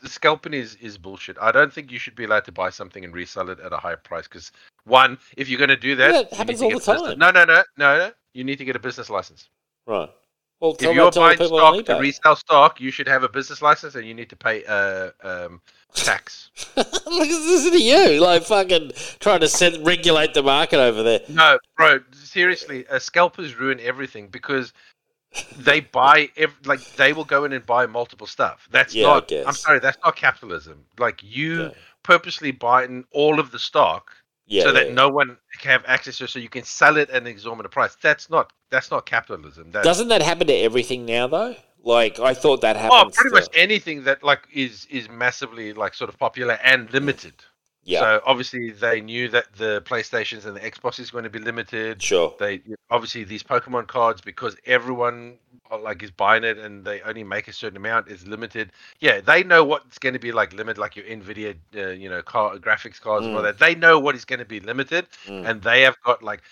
the 0.00 0.08
scalping 0.08 0.54
is 0.54 0.76
is 0.76 0.96
bullshit. 0.96 1.36
I 1.40 1.50
don't 1.50 1.72
think 1.72 1.90
you 1.90 1.98
should 1.98 2.14
be 2.14 2.24
allowed 2.24 2.44
to 2.44 2.52
buy 2.52 2.70
something 2.70 3.04
and 3.04 3.12
resell 3.12 3.50
it 3.50 3.58
at 3.58 3.72
a 3.72 3.76
higher 3.76 3.96
price. 3.96 4.28
Because 4.28 4.52
one, 4.84 5.18
if 5.36 5.48
you're 5.48 5.58
going 5.58 5.68
to 5.70 5.76
do 5.76 5.96
that, 5.96 6.12
Yeah, 6.12 6.20
it 6.20 6.32
happens 6.32 6.62
all 6.62 6.70
the 6.70 6.76
business- 6.76 7.00
time. 7.02 7.18
No, 7.18 7.32
no, 7.32 7.44
no, 7.44 7.64
no, 7.76 7.98
no. 7.98 8.10
You 8.34 8.44
need 8.44 8.58
to 8.58 8.64
get 8.64 8.76
a 8.76 8.80
business 8.80 9.10
license. 9.10 9.48
Right. 9.86 10.10
Well, 10.64 10.76
if 10.80 10.94
you're 10.94 11.10
buying 11.10 11.36
stock 11.36 11.84
to 11.84 11.96
resell 11.96 12.36
stock, 12.36 12.80
you 12.80 12.90
should 12.90 13.06
have 13.06 13.22
a 13.22 13.28
business 13.28 13.60
license 13.60 13.96
and 13.96 14.06
you 14.06 14.14
need 14.14 14.30
to 14.30 14.36
pay 14.36 14.64
uh, 14.64 15.10
um, 15.22 15.60
tax. 15.92 16.50
Look, 16.76 16.96
listen 17.06 17.72
to 17.72 17.82
you, 17.82 18.18
like 18.22 18.44
fucking 18.44 18.92
trying 19.20 19.40
to 19.40 19.48
set, 19.48 19.84
regulate 19.84 20.32
the 20.32 20.42
market 20.42 20.78
over 20.78 21.02
there. 21.02 21.20
no, 21.28 21.58
bro, 21.76 21.98
seriously, 22.12 22.86
uh, 22.88 22.98
scalpers 22.98 23.54
ruin 23.56 23.78
everything 23.78 24.28
because 24.28 24.72
they 25.58 25.80
buy 25.80 26.30
like 26.64 26.80
they 26.96 27.12
will 27.12 27.26
go 27.26 27.44
in 27.44 27.52
and 27.52 27.66
buy 27.66 27.84
multiple 27.84 28.26
stuff. 28.26 28.66
That's 28.70 28.94
Yeah, 28.94 29.02
not. 29.02 29.30
I'm 29.32 29.52
sorry, 29.52 29.80
that's 29.80 29.98
not 30.02 30.16
capitalism. 30.16 30.86
Like 30.98 31.22
you 31.22 31.64
Yeah. 31.64 31.70
purposely 32.04 32.52
buying 32.52 33.04
all 33.10 33.38
of 33.38 33.50
the 33.50 33.58
stock 33.58 34.12
Yeah, 34.46 34.64
so 34.64 34.72
that 34.72 34.88
yeah. 34.88 34.94
no 34.94 35.08
one 35.08 35.38
can 35.58 35.70
have 35.70 35.84
access 35.86 36.18
to, 36.18 36.24
it, 36.24 36.30
so 36.30 36.38
you 36.38 36.50
can 36.50 36.64
sell 36.64 36.96
it 36.98 37.08
at 37.10 37.22
an 37.22 37.26
exorbitant 37.26 37.72
price. 37.72 37.96
That's 38.02 38.28
not. 38.28 38.52
That's 38.70 38.90
not 38.90 39.06
capitalism. 39.06 39.70
That's, 39.70 39.84
Doesn't 39.86 40.08
that 40.08 40.20
happen 40.22 40.46
to 40.48 40.52
everything 40.52 41.06
now, 41.06 41.26
though? 41.28 41.56
Like, 41.82 42.18
I 42.18 42.34
thought 42.34 42.60
that 42.62 42.76
Oh, 42.76 42.80
happened. 42.80 43.14
pretty 43.14 43.34
much 43.34 43.48
anything 43.54 44.04
that 44.04 44.22
like 44.22 44.46
is 44.52 44.86
is 44.90 45.08
massively 45.08 45.72
like 45.72 45.94
sort 45.94 46.10
of 46.10 46.18
popular 46.18 46.58
and 46.62 46.92
limited. 46.92 47.34
Yeah, 47.84 48.00
So 48.00 48.20
obviously 48.26 48.70
they 48.70 49.00
knew 49.00 49.28
that 49.28 49.52
the 49.56 49.82
PlayStations 49.84 50.46
and 50.46 50.56
the 50.56 50.60
Xbox 50.60 50.98
is 50.98 51.10
going 51.10 51.24
to 51.24 51.30
be 51.30 51.38
limited. 51.38 52.02
sure. 52.02 52.34
They 52.38 52.60
obviously 52.90 53.24
these 53.24 53.42
Pokemon 53.42 53.86
cards 53.88 54.20
because 54.20 54.56
everyone 54.66 55.38
uh, 55.70 55.78
like 55.78 56.02
is 56.02 56.10
buying 56.10 56.44
it 56.44 56.58
and 56.58 56.84
they 56.84 57.00
only 57.02 57.24
make 57.24 57.48
a 57.48 57.52
certain 57.52 57.76
amount 57.76 58.08
is 58.08 58.26
limited. 58.26 58.72
Yeah, 59.00 59.20
they 59.20 59.44
know 59.44 59.64
what's 59.64 59.98
going 59.98 60.14
to 60.14 60.18
be 60.18 60.32
like 60.32 60.52
limited, 60.52 60.78
like 60.80 60.96
your 60.96 61.04
Nvidia, 61.06 61.56
uh, 61.76 61.88
you 61.88 62.08
know, 62.08 62.22
car 62.22 62.56
graphics 62.56 63.00
cards 63.00 63.26
and 63.26 63.34
all 63.34 63.42
Mm. 63.42 63.44
that. 63.44 63.58
They 63.58 63.74
know 63.74 63.98
what 63.98 64.14
is 64.14 64.24
going 64.24 64.38
to 64.40 64.44
be 64.44 64.60
limited, 64.60 65.06
Mm. 65.26 65.48
and 65.48 65.62
they 65.62 65.82
have 65.82 65.96
got 66.02 66.22
like 66.22 66.42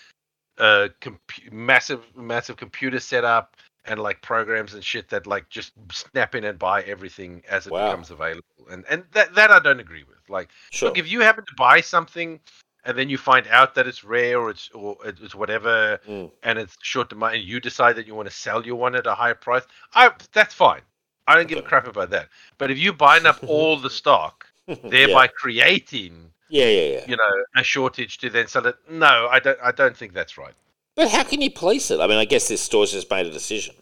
a 0.58 0.90
compu- 1.00 1.50
massive, 1.50 2.04
massive 2.14 2.56
computer 2.56 3.00
setup 3.00 3.56
and 3.84 3.98
like 4.00 4.22
programs 4.22 4.74
and 4.74 4.84
shit 4.84 5.08
that 5.08 5.26
like 5.26 5.48
just 5.48 5.72
snap 5.90 6.34
in 6.34 6.44
and 6.44 6.58
buy 6.58 6.82
everything 6.82 7.42
as 7.48 7.66
it 7.66 7.70
Wow. 7.70 7.86
becomes 7.86 8.10
available. 8.10 8.68
And 8.70 8.84
and 8.88 9.04
that 9.12 9.34
that 9.34 9.50
I 9.50 9.58
don't 9.58 9.80
agree 9.80 10.04
with. 10.04 10.18
Like 10.32 10.48
Sure. 10.70 10.88
Look, 10.88 10.98
if 10.98 11.10
you 11.10 11.20
happen 11.20 11.44
to 11.44 11.54
buy 11.56 11.80
something 11.80 12.40
and 12.84 12.98
then 12.98 13.08
you 13.08 13.16
find 13.16 13.46
out 13.48 13.76
that 13.76 13.86
it's 13.86 14.02
rare 14.02 14.40
or 14.40 14.50
it's 14.50 14.68
or 14.74 14.96
it's 15.04 15.34
whatever, 15.36 16.00
Mm. 16.08 16.32
and 16.42 16.58
it's 16.58 16.76
short 16.82 17.10
demand, 17.10 17.36
and 17.36 17.44
you 17.44 17.60
decide 17.60 17.94
that 17.96 18.06
you 18.08 18.14
want 18.16 18.28
to 18.28 18.34
sell 18.34 18.64
your 18.66 18.74
one 18.76 18.96
at 18.96 19.06
a 19.06 19.14
higher 19.14 19.36
price, 19.36 19.62
I 19.94 20.10
that's 20.32 20.54
fine. 20.54 20.80
I 21.28 21.36
don't 21.36 21.46
give 21.46 21.58
a 21.58 21.62
crap 21.62 21.86
about 21.86 22.10
that. 22.10 22.28
But 22.58 22.72
if 22.72 22.78
you 22.78 22.92
buying 22.92 23.26
up 23.26 23.38
all 23.46 23.76
the 23.76 23.90
stock, 23.90 24.46
thereby 24.66 25.28
creating 25.28 26.32
yeah, 26.48 26.66
yeah, 26.66 26.88
yeah. 26.94 27.04
you 27.06 27.16
know 27.16 27.44
a 27.54 27.62
shortage 27.62 28.18
to 28.18 28.30
then 28.30 28.48
sell 28.48 28.66
it, 28.66 28.76
no, 28.90 29.28
I 29.30 29.38
don't. 29.38 29.58
I 29.62 29.70
don't 29.70 29.96
think 29.96 30.12
that's 30.12 30.36
right. 30.36 30.54
But 30.96 31.08
how 31.10 31.22
can 31.24 31.40
you 31.40 31.50
police 31.50 31.90
it? 31.90 32.00
I 32.00 32.06
mean, 32.06 32.18
I 32.18 32.24
guess 32.26 32.48
this 32.48 32.60
store's 32.60 32.92
just 32.92 33.10
made 33.10 33.26
a 33.26 33.30
decision. 33.30 33.74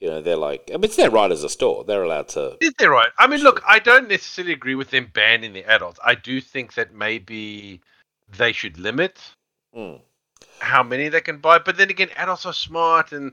You 0.00 0.08
know, 0.08 0.22
they're 0.22 0.36
like, 0.36 0.70
I 0.72 0.76
mean, 0.76 0.84
it's 0.84 0.96
their 0.96 1.10
right 1.10 1.30
as 1.30 1.44
a 1.44 1.48
store. 1.50 1.84
They're 1.84 2.02
allowed 2.02 2.28
to. 2.30 2.56
Is 2.62 2.72
they 2.78 2.86
right? 2.86 3.10
I 3.18 3.26
mean, 3.26 3.40
look, 3.40 3.62
I 3.68 3.78
don't 3.78 4.08
necessarily 4.08 4.54
agree 4.54 4.74
with 4.74 4.90
them 4.90 5.10
banning 5.12 5.52
the 5.52 5.64
adults. 5.64 6.00
I 6.02 6.14
do 6.14 6.40
think 6.40 6.72
that 6.74 6.94
maybe 6.94 7.80
they 8.36 8.52
should 8.52 8.78
limit 8.78 9.18
Mm. 9.76 10.00
how 10.60 10.82
many 10.82 11.08
they 11.10 11.20
can 11.20 11.36
buy. 11.38 11.58
But 11.58 11.76
then 11.76 11.90
again, 11.90 12.08
adults 12.16 12.46
are 12.46 12.52
smart, 12.54 13.12
and 13.12 13.32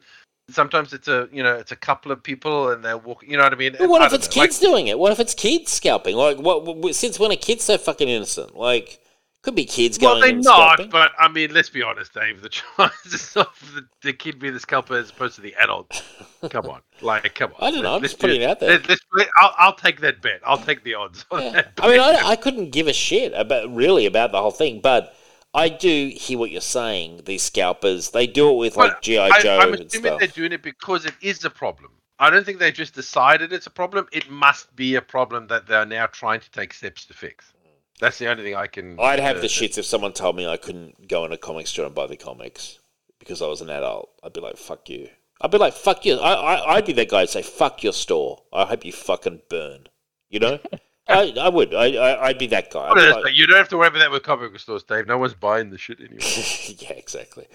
sometimes 0.50 0.94
it's 0.94 1.08
a 1.08 1.28
you 1.32 1.42
know 1.42 1.56
it's 1.56 1.72
a 1.72 1.76
couple 1.76 2.12
of 2.12 2.22
people, 2.22 2.70
and 2.72 2.84
they're 2.84 2.98
walking. 2.98 3.32
You 3.32 3.38
know 3.38 3.44
what 3.44 3.54
I 3.54 3.56
mean? 3.56 3.76
But 3.80 3.88
what 3.90 4.02
if 4.04 4.14
it's 4.14 4.36
know, 4.36 4.42
like- 4.42 4.50
kids 4.50 4.60
doing 4.60 4.88
it? 4.88 5.00
What 5.00 5.12
if 5.14 5.20
it's 5.20 5.34
kids 5.34 5.72
scalping? 5.72 6.16
Like, 6.18 6.38
what? 6.38 6.64
what 6.66 6.94
since 6.96 7.18
when 7.20 7.32
are 7.32 7.36
kids 7.38 7.64
so 7.64 7.78
fucking 7.78 8.08
innocent? 8.10 8.56
Like, 8.58 9.00
could 9.44 9.56
be 9.56 9.66
kids 9.66 9.98
well, 10.00 10.20
going 10.20 10.22
Well, 10.22 10.32
they're 10.32 10.42
not, 10.42 10.74
scalping. 10.76 10.90
but 10.90 11.12
I 11.18 11.28
mean, 11.30 11.54
let's 11.54 11.70
be 11.70 11.82
honest, 11.82 12.14
Dave. 12.14 12.42
The 12.42 12.50
chances 12.50 13.36
of 13.38 13.48
the, 13.76 13.88
the 14.02 14.14
kid 14.14 14.40
being 14.40 14.54
the 14.54 14.60
scalper 14.60 14.96
as 14.96 15.10
opposed 15.10 15.36
to 15.36 15.42
the 15.42 15.56
adult, 15.56 16.04
come 16.50 16.66
on, 16.66 16.82
like, 17.02 17.34
come 17.36 17.54
on. 17.54 17.68
I 17.68 17.72
don't 17.72 17.84
know, 17.84 17.96
I'm 17.96 18.02
Let's 18.02 18.14
just 18.14 18.22
putting 18.22 18.42
it 18.42 18.50
out 18.50 18.60
there. 18.60 18.72
Let, 18.72 18.90
let's, 18.90 19.02
let, 19.14 19.28
I'll, 19.38 19.54
I'll 19.58 19.76
take 19.76 20.02
that 20.02 20.22
bet. 20.22 20.42
I'll 20.46 20.58
take 20.58 20.84
the 20.84 20.96
odds. 20.96 21.26
Yeah. 21.32 21.64
I 21.80 21.88
mean. 21.90 22.00
I, 22.00 22.22
I 22.26 22.36
couldn't 22.36 22.72
give 22.72 22.88
a 22.88 22.94
shit 22.94 23.34
about 23.36 23.74
really 23.74 24.06
about 24.06 24.32
the 24.32 24.42
whole 24.42 24.52
thing, 24.52 24.82
but 24.82 25.14
I 25.54 25.70
do 25.70 26.12
hear 26.14 26.38
what 26.38 26.52
you're 26.52 26.62
saying. 26.62 27.22
These 27.26 27.44
scalpers, 27.44 28.12
they 28.12 28.28
do 28.28 28.50
it 28.52 28.58
with 28.58 28.76
like 28.78 28.94
But 28.94 29.02
GI 29.02 29.18
I, 29.20 29.42
Joe 29.42 29.60
I'm 29.60 29.74
and 29.74 29.84
assuming 29.84 30.06
stuff. 30.10 30.20
they're 30.20 30.28
doing 30.28 30.52
it 30.52 30.62
because 30.62 31.06
it 31.06 31.14
is 31.22 31.46
a 31.46 31.50
problem. 31.50 31.92
I 32.20 32.30
don't 32.30 32.46
think 32.46 32.60
they 32.60 32.72
just 32.72 32.96
decided 32.96 33.54
it's 33.54 33.68
a 33.68 33.72
problem. 33.72 34.08
It 34.12 34.30
must 34.30 34.76
be 34.76 34.96
a 34.96 35.02
problem 35.02 35.48
that 35.48 35.68
they're 35.68 35.86
now 35.86 36.08
trying 36.08 36.40
to 36.42 36.52
take 36.52 36.74
steps 36.74 37.06
to 37.06 37.14
fix. 37.14 37.54
That's 38.00 38.20
the 38.20 38.28
only 38.30 38.44
thing 38.44 38.56
I 38.56 38.68
can. 38.68 39.00
I'd 39.00 39.20
have 39.20 39.38
uh, 39.38 39.42
the 39.42 39.48
shits 39.48 39.78
if 39.78 39.86
someone 39.86 40.14
told 40.14 40.36
me 40.36 40.48
I 40.48 40.58
couldn't 40.58 41.08
go 41.08 41.26
in 41.26 41.32
a 41.32 41.38
comic 41.38 41.68
store 41.68 41.86
and 41.88 41.96
buy 41.96 42.08
the 42.08 42.18
comics 42.18 42.80
because 43.20 43.42
I 43.42 43.48
was 43.48 43.62
an 43.62 43.70
adult. 43.70 44.10
I'd 44.24 44.34
be 44.34 44.42
like, 44.42 44.58
"Fuck 44.58 44.90
you." 44.90 45.10
I'd 45.42 45.52
be 45.52 45.58
like, 45.58 45.74
"Fuck 45.74 46.06
you." 46.06 46.16
I, 46.18 46.34
I 46.34 46.76
I'd 46.76 46.86
be 46.86 46.94
that 46.94 47.10
guy 47.10 47.22
who'd 47.22 47.30
say, 47.30 47.42
"Fuck 47.42 47.84
your 47.84 47.94
store." 47.94 48.44
I 48.54 48.66
hope 48.66 48.86
you 48.86 48.92
fucking 48.92 49.42
burn. 49.50 49.88
You 50.30 50.40
know. 50.40 50.60
I, 51.10 51.34
I 51.40 51.48
would. 51.48 51.74
I, 51.74 51.94
I 51.94 52.28
I'd 52.28 52.38
be 52.38 52.48
that 52.48 52.70
guy. 52.70 52.94
Be 52.94 53.00
like- 53.00 53.34
You 53.34 53.48
don't 53.48 53.58
have 53.58 53.70
to 53.70 53.78
worry 53.78 53.88
about 53.88 54.00
that 54.00 54.12
with 54.12 54.24
comic 54.24 54.52
book 54.52 54.60
stores, 54.60 54.84
Dave. 54.84 55.08
No 55.08 55.18
one's 55.18 55.34
buying 55.34 55.70
the 55.70 55.78
shit 55.78 56.00
anymore. 56.00 56.20
yeah, 56.80 56.98
exactly. 56.98 57.48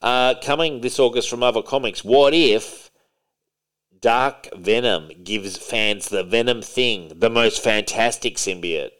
Uh, 0.00 0.34
coming 0.42 0.80
this 0.80 1.00
August 1.00 1.28
from 1.28 1.40
Marvel 1.40 1.64
Comics, 1.64 2.04
what 2.04 2.34
if 2.34 2.90
Dark 4.00 4.48
Venom 4.56 5.10
gives 5.24 5.56
fans 5.56 6.08
the 6.08 6.22
Venom 6.22 6.62
thing, 6.62 7.12
the 7.16 7.28
most 7.28 7.62
fantastic 7.62 8.36
symbiote? 8.36 8.90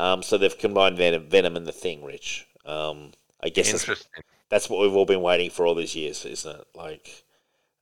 Um, 0.00 0.22
so 0.22 0.38
they've 0.38 0.56
combined 0.56 0.96
Venom, 0.96 1.28
Venom 1.28 1.56
and 1.56 1.66
the 1.66 1.72
Thing, 1.72 2.02
Rich. 2.02 2.46
Um, 2.64 3.12
I 3.42 3.50
guess 3.50 3.84
that's, 3.84 4.08
that's 4.48 4.70
what 4.70 4.80
we've 4.80 4.94
all 4.94 5.04
been 5.04 5.20
waiting 5.20 5.50
for 5.50 5.66
all 5.66 5.74
these 5.74 5.94
years, 5.94 6.24
isn't 6.24 6.56
it? 6.56 6.66
Like, 6.74 7.24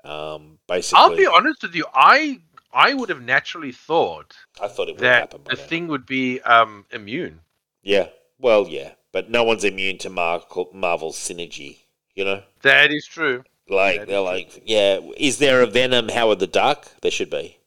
um, 0.02 0.58
basically, 0.66 1.00
I'll 1.00 1.16
be 1.16 1.26
honest 1.26 1.62
with 1.62 1.76
you. 1.76 1.84
I 1.94 2.40
I 2.72 2.94
would 2.94 3.08
have 3.08 3.22
naturally 3.22 3.72
thought 3.72 4.36
I 4.60 4.66
thought 4.66 4.88
it 4.88 4.96
would 4.96 5.00
that 5.00 5.32
happen 5.32 5.42
the 5.44 5.54
now. 5.54 5.62
thing 5.62 5.86
would 5.88 6.06
be 6.06 6.40
um, 6.40 6.86
immune. 6.90 7.40
Yeah, 7.82 8.08
well, 8.38 8.66
yeah, 8.68 8.92
but 9.12 9.30
no 9.30 9.44
one's 9.44 9.64
immune 9.64 9.98
to 9.98 10.10
Marvel, 10.10 10.70
Marvel's 10.74 11.16
synergy, 11.18 11.78
you 12.14 12.24
know? 12.24 12.42
That 12.62 12.92
is 12.92 13.06
true. 13.06 13.44
Like 13.68 14.00
That 14.00 14.08
they're 14.08 14.20
like, 14.20 14.62
yeah, 14.64 14.98
is 15.16 15.38
there 15.38 15.62
a 15.62 15.66
Venom 15.66 16.08
Howard 16.08 16.40
the 16.40 16.46
Duck? 16.46 16.88
There 17.00 17.10
should 17.10 17.30
be. 17.30 17.57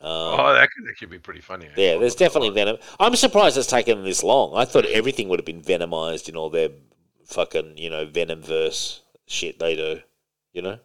Um, 0.00 0.10
oh, 0.10 0.54
that 0.54 0.70
could 0.70 0.88
actually 0.88 1.08
be 1.08 1.18
pretty 1.18 1.40
funny. 1.40 1.68
yeah, 1.76 1.96
there's 1.98 2.14
definitely 2.14 2.50
Venom. 2.50 2.76
I'm 3.00 3.16
surprised 3.16 3.56
it's 3.58 3.66
taken 3.66 4.04
this 4.04 4.22
long. 4.22 4.52
I 4.56 4.64
thought 4.64 4.86
everything 4.86 5.28
would 5.28 5.40
have 5.40 5.46
been 5.46 5.60
venomized 5.62 6.28
in 6.28 6.36
all 6.36 6.50
their 6.50 6.68
fucking, 7.26 7.76
you 7.76 7.90
know, 7.90 8.06
Venom 8.06 8.40
verse 8.42 9.02
shit 9.26 9.58
they 9.58 9.74
do. 9.74 10.00
You 10.52 10.62
know, 10.62 10.78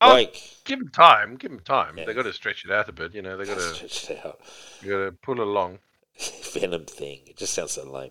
Oh, 0.00 0.08
like 0.08 0.42
Give 0.64 0.78
them 0.78 0.88
time. 0.88 1.36
Give 1.36 1.50
them 1.50 1.60
time. 1.60 1.96
Yeah. 1.98 2.06
They 2.06 2.14
got 2.14 2.24
to 2.24 2.32
stretch 2.32 2.64
it 2.64 2.70
out 2.70 2.88
a 2.88 2.92
bit. 2.92 3.14
You 3.14 3.22
know, 3.22 3.36
they 3.36 3.44
got 3.44 3.58
to 3.58 3.74
stretched 3.74 4.10
out. 4.24 4.40
You 4.82 4.90
got 4.90 5.04
to 5.04 5.12
pull 5.12 5.40
along. 5.40 5.78
Venom 6.52 6.84
thing. 6.84 7.20
It 7.26 7.36
just 7.36 7.54
sounds 7.54 7.72
so 7.72 7.90
lame. 7.90 8.10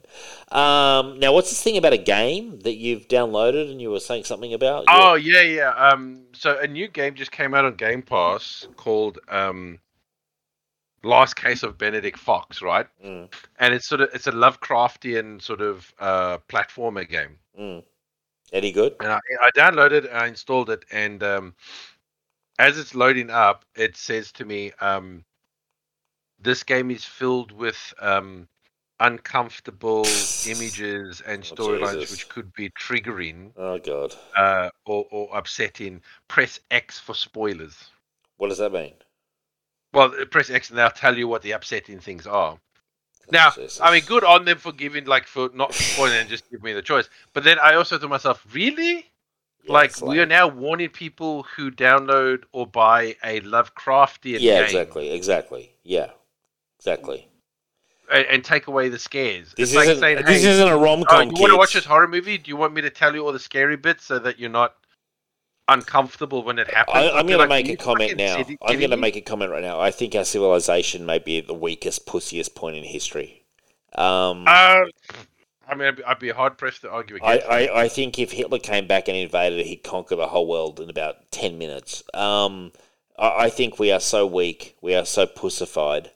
Um, 0.51 1.19
now, 1.19 1.33
what's 1.33 1.49
this 1.49 1.61
thing 1.61 1.77
about 1.77 1.93
a 1.93 1.97
game 1.97 2.59
that 2.61 2.75
you've 2.75 3.07
downloaded 3.07 3.69
and 3.69 3.81
you 3.81 3.91
were 3.91 3.99
saying 3.99 4.23
something 4.23 4.53
about? 4.53 4.85
Oh 4.87 5.15
yeah, 5.15 5.41
yeah. 5.41 5.69
Um, 5.75 6.23
so 6.33 6.57
a 6.57 6.67
new 6.67 6.87
game 6.87 7.13
just 7.13 7.31
came 7.31 7.53
out 7.53 7.65
on 7.65 7.75
Game 7.75 8.01
Pass 8.01 8.67
called 8.75 9.19
um, 9.27 9.77
Last 11.03 11.35
Case 11.35 11.63
of 11.63 11.77
Benedict 11.77 12.17
Fox, 12.19 12.61
right? 12.61 12.87
Mm, 13.03 13.31
And 13.57 13.73
it's 13.73 13.87
sort 13.87 14.01
of 14.01 14.09
it's 14.13 14.27
a 14.27 14.31
Lovecraftian 14.31 15.41
sort 15.41 15.61
of 15.61 15.93
uh, 15.99 16.37
platformer 16.47 17.07
game. 17.07 17.39
mm. 17.59 17.83
Any 18.53 18.71
good? 18.71 18.95
And 18.99 19.11
I, 19.11 19.19
I 19.41 19.49
downloaded, 19.55 20.13
I 20.13 20.27
installed 20.27 20.69
it, 20.69 20.83
and 20.91 21.23
um, 21.23 21.55
as 22.59 22.77
it's 22.77 22.93
loading 22.93 23.29
up, 23.29 23.65
it 23.75 23.95
says 23.97 24.31
to 24.33 24.45
me, 24.45 24.71
um, 24.81 25.23
"This 26.39 26.63
game 26.63 26.91
is 26.91 27.05
filled 27.05 27.51
with 27.51 27.93
um, 27.99 28.47
uncomfortable 28.99 30.03
images 30.47 31.21
and 31.21 31.43
Oh, 31.43 31.55
storylines 31.55 31.93
Jesus. 31.99 32.11
which 32.11 32.29
could 32.29 32.53
be 32.53 32.69
triggering 32.71 33.53
Oh 33.57 33.79
god, 33.79 34.15
uh, 34.35 34.69
or, 34.85 35.07
or 35.11 35.37
upsetting. 35.37 36.01
Press 36.27 36.59
X 36.69 36.99
for 36.99 37.15
spoilers." 37.15 37.89
what 38.37 38.49
does 38.49 38.57
that 38.57 38.71
mean? 38.71 38.93
Well, 39.93 40.13
uh, 40.19 40.25
press 40.25 40.49
X 40.49 40.69
and 40.69 40.79
they'll 40.79 40.89
tell 40.89 41.17
you 41.17 41.27
what 41.27 41.41
the 41.41 41.51
upsetting 41.51 41.99
things 41.99 42.25
are. 42.27 42.57
Now, 43.31 43.51
Jesus. 43.51 43.79
I 43.81 43.91
mean, 43.91 44.03
good 44.05 44.23
on 44.23 44.45
them 44.45 44.57
for 44.57 44.71
giving, 44.71 45.05
like, 45.05 45.25
for 45.25 45.49
not 45.53 45.73
spoiling 45.73 46.17
and 46.17 46.29
just 46.29 46.49
give 46.49 46.63
me 46.63 46.73
the 46.73 46.81
choice. 46.81 47.09
But 47.33 47.43
then 47.43 47.59
I 47.59 47.75
also 47.75 47.95
thought 47.95 48.03
to 48.03 48.09
myself, 48.09 48.45
really? 48.53 49.05
Yeah, 49.63 49.73
like, 49.73 50.01
we 50.01 50.19
are 50.19 50.25
now 50.25 50.47
warning 50.47 50.89
people 50.89 51.43
who 51.43 51.71
download 51.71 52.43
or 52.51 52.65
buy 52.65 53.15
a 53.23 53.41
Lovecraftian 53.41 54.39
yeah, 54.39 54.55
game 54.55 54.63
exactly, 54.63 55.11
exactly, 55.11 55.71
yeah, 55.83 56.09
exactly. 56.79 57.27
and, 58.11 58.25
and 58.25 58.43
take 58.43 58.65
away 58.65 58.89
the 58.89 58.97
scares. 58.97 59.53
This 59.55 59.69
it's 59.69 59.75
like 59.75 59.87
isn't 59.89 59.99
saying, 59.99 60.25
this 60.25 60.43
isn't 60.43 60.67
a 60.67 60.75
rom 60.75 61.01
oh, 61.01 61.05
com. 61.05 61.27
you 61.27 61.39
want 61.39 61.51
to 61.51 61.57
watch 61.57 61.73
this 61.73 61.85
horror 61.85 62.07
movie? 62.07 62.39
Do 62.39 62.49
you 62.49 62.57
want 62.57 62.73
me 62.73 62.81
to 62.81 62.89
tell 62.89 63.13
you 63.13 63.23
all 63.23 63.31
the 63.31 63.39
scary 63.39 63.77
bits 63.77 64.03
so 64.03 64.17
that 64.17 64.39
you're 64.39 64.49
not 64.49 64.73
uncomfortable 65.71 66.43
when 66.43 66.59
it 66.59 66.69
happens? 66.73 66.95
I, 66.95 67.09
I'm 67.11 67.27
going 67.27 67.39
to 67.39 67.47
make 67.47 67.67
"Are 67.69 67.73
a 67.73 67.75
comment 67.75 68.17
now. 68.17 68.37
I'm 68.61 68.77
going 68.77 68.91
to 68.91 68.97
make 68.97 69.15
a 69.15 69.21
comment 69.21 69.51
right 69.51 69.63
now. 69.63 69.79
I 69.79 69.91
think 69.91 70.15
our 70.15 70.25
civilization 70.25 71.05
may 71.05 71.19
be 71.19 71.39
at 71.39 71.47
the 71.47 71.53
weakest, 71.53 72.05
pussiest 72.05 72.55
point 72.55 72.75
in 72.75 72.83
history. 72.83 73.45
Um, 73.95 74.45
Uh, 74.47 74.85
I 75.67 75.75
mean, 75.75 75.87
I'd 75.87 75.95
be, 75.95 76.03
I'd 76.03 76.19
be 76.19 76.29
hard 76.29 76.57
pressed 76.57 76.81
to 76.81 76.89
argue 76.91 77.17
I, 77.23 77.33
against 77.35 77.47
that. 77.47 77.53
I, 77.53 77.81
I 77.83 77.87
think 77.87 78.19
if 78.19 78.31
Hitler 78.31 78.59
came 78.59 78.87
back 78.87 79.07
and 79.07 79.15
invaded, 79.15 79.65
he'd 79.65 79.83
conquer 79.83 80.17
the 80.17 80.27
whole 80.27 80.47
world 80.47 80.79
in 80.81 80.89
about 80.89 81.31
10 81.31 81.57
minutes. 81.57 82.03
Um, 82.13 82.73
I, 83.17 83.45
I 83.45 83.49
think 83.49 83.79
we 83.79 83.91
are 83.91 83.99
so 84.01 84.27
weak. 84.27 84.75
We 84.81 84.95
are 84.95 85.05
so 85.05 85.25
pussified. 85.25 86.11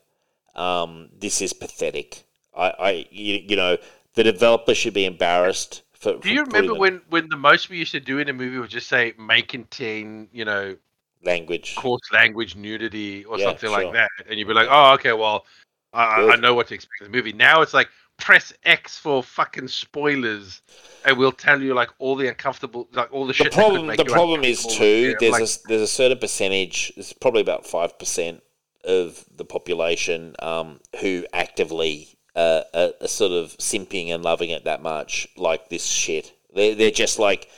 Um, 0.56 1.10
this 1.18 1.42
is 1.42 1.54
pathetic. 1.54 2.24
I, 2.56 2.70
I 2.80 3.08
you, 3.12 3.36
you 3.48 3.56
know, 3.56 3.78
the 4.16 4.24
developer 4.24 4.74
should 4.74 4.94
be 4.94 5.06
embarrassed. 5.06 5.84
For, 6.06 6.20
Do 6.20 6.30
you 6.32 6.44
remember 6.44 6.76
when, 6.76 7.02
when 7.10 7.30
the 7.30 7.36
most 7.36 7.70
we 7.70 7.78
used 7.78 7.92
to 7.94 8.00
do 8.00 8.20
in 8.20 8.30
a 8.30 8.34
movie 8.34 8.58
was 8.60 8.70
just 8.70 8.88
say 8.88 9.14
may 9.18 9.42
contain, 9.42 10.30
you 10.32 10.46
know, 10.46 10.78
language? 11.24 11.74
coarse 11.76 12.12
language, 12.14 12.56
nudity, 12.56 13.26
or 13.26 13.40
Yeah, 13.40 13.46
something 13.46 13.70
sure. 13.70 13.84
like 13.84 13.94
that, 13.94 14.12
and 14.30 14.38
you'd 14.38 14.48
be 14.48 14.54
like, 14.54 14.68
oh, 14.70 14.94
okay, 14.94 15.14
well, 15.14 15.46
I, 15.94 16.34
I- 16.34 16.36
know 16.36 16.54
what 16.54 16.68
to 16.68 16.76
expect 16.76 17.02
in 17.02 17.12
the 17.12 17.18
movie. 17.18 17.34
Now 17.34 17.62
it's 17.64 17.74
like 17.74 17.90
press 18.18 18.54
X 18.66 19.00
for 19.00 19.24
fucking 19.24 19.68
spoilers, 19.68 20.62
and 21.06 21.18
we'll 21.18 21.32
tell 21.32 21.60
you 21.60 21.74
like 21.74 21.90
all 21.98 22.16
the 22.16 22.28
uncomfortable, 22.28 22.88
like 22.94 23.12
all 23.12 23.26
the 23.26 23.34
The 23.34 23.46
shit. 23.46 23.52
problem, 23.54 23.88
the 23.88 24.06
problem 24.06 24.44
is 24.44 24.64
too. 24.64 25.16
There's 25.20 25.32
like, 25.32 25.42
a 25.42 25.68
there's 25.68 25.82
a 25.82 25.88
certain 25.88 26.20
percentage. 26.20 26.94
It's 26.98 27.14
probably 27.14 27.42
about 27.42 27.66
five 27.66 27.98
percent 27.98 28.44
of 28.84 29.26
the 29.36 29.46
population 29.46 30.36
um, 30.38 30.80
who 31.02 31.26
actively 31.34 32.15
uh, 32.36 32.62
are, 32.74 32.92
are 33.02 33.08
sort 33.08 33.32
of 33.32 33.58
simping 33.58 34.10
and 34.10 34.24
loving 34.24 34.50
it 34.50 34.66
that 34.66 34.82
much, 34.82 35.28
like 35.38 35.70
this 35.70 35.86
shit. 35.86 36.34
They're 36.54 36.76
they're 36.76 36.92
just 36.92 37.20
like 37.20 37.50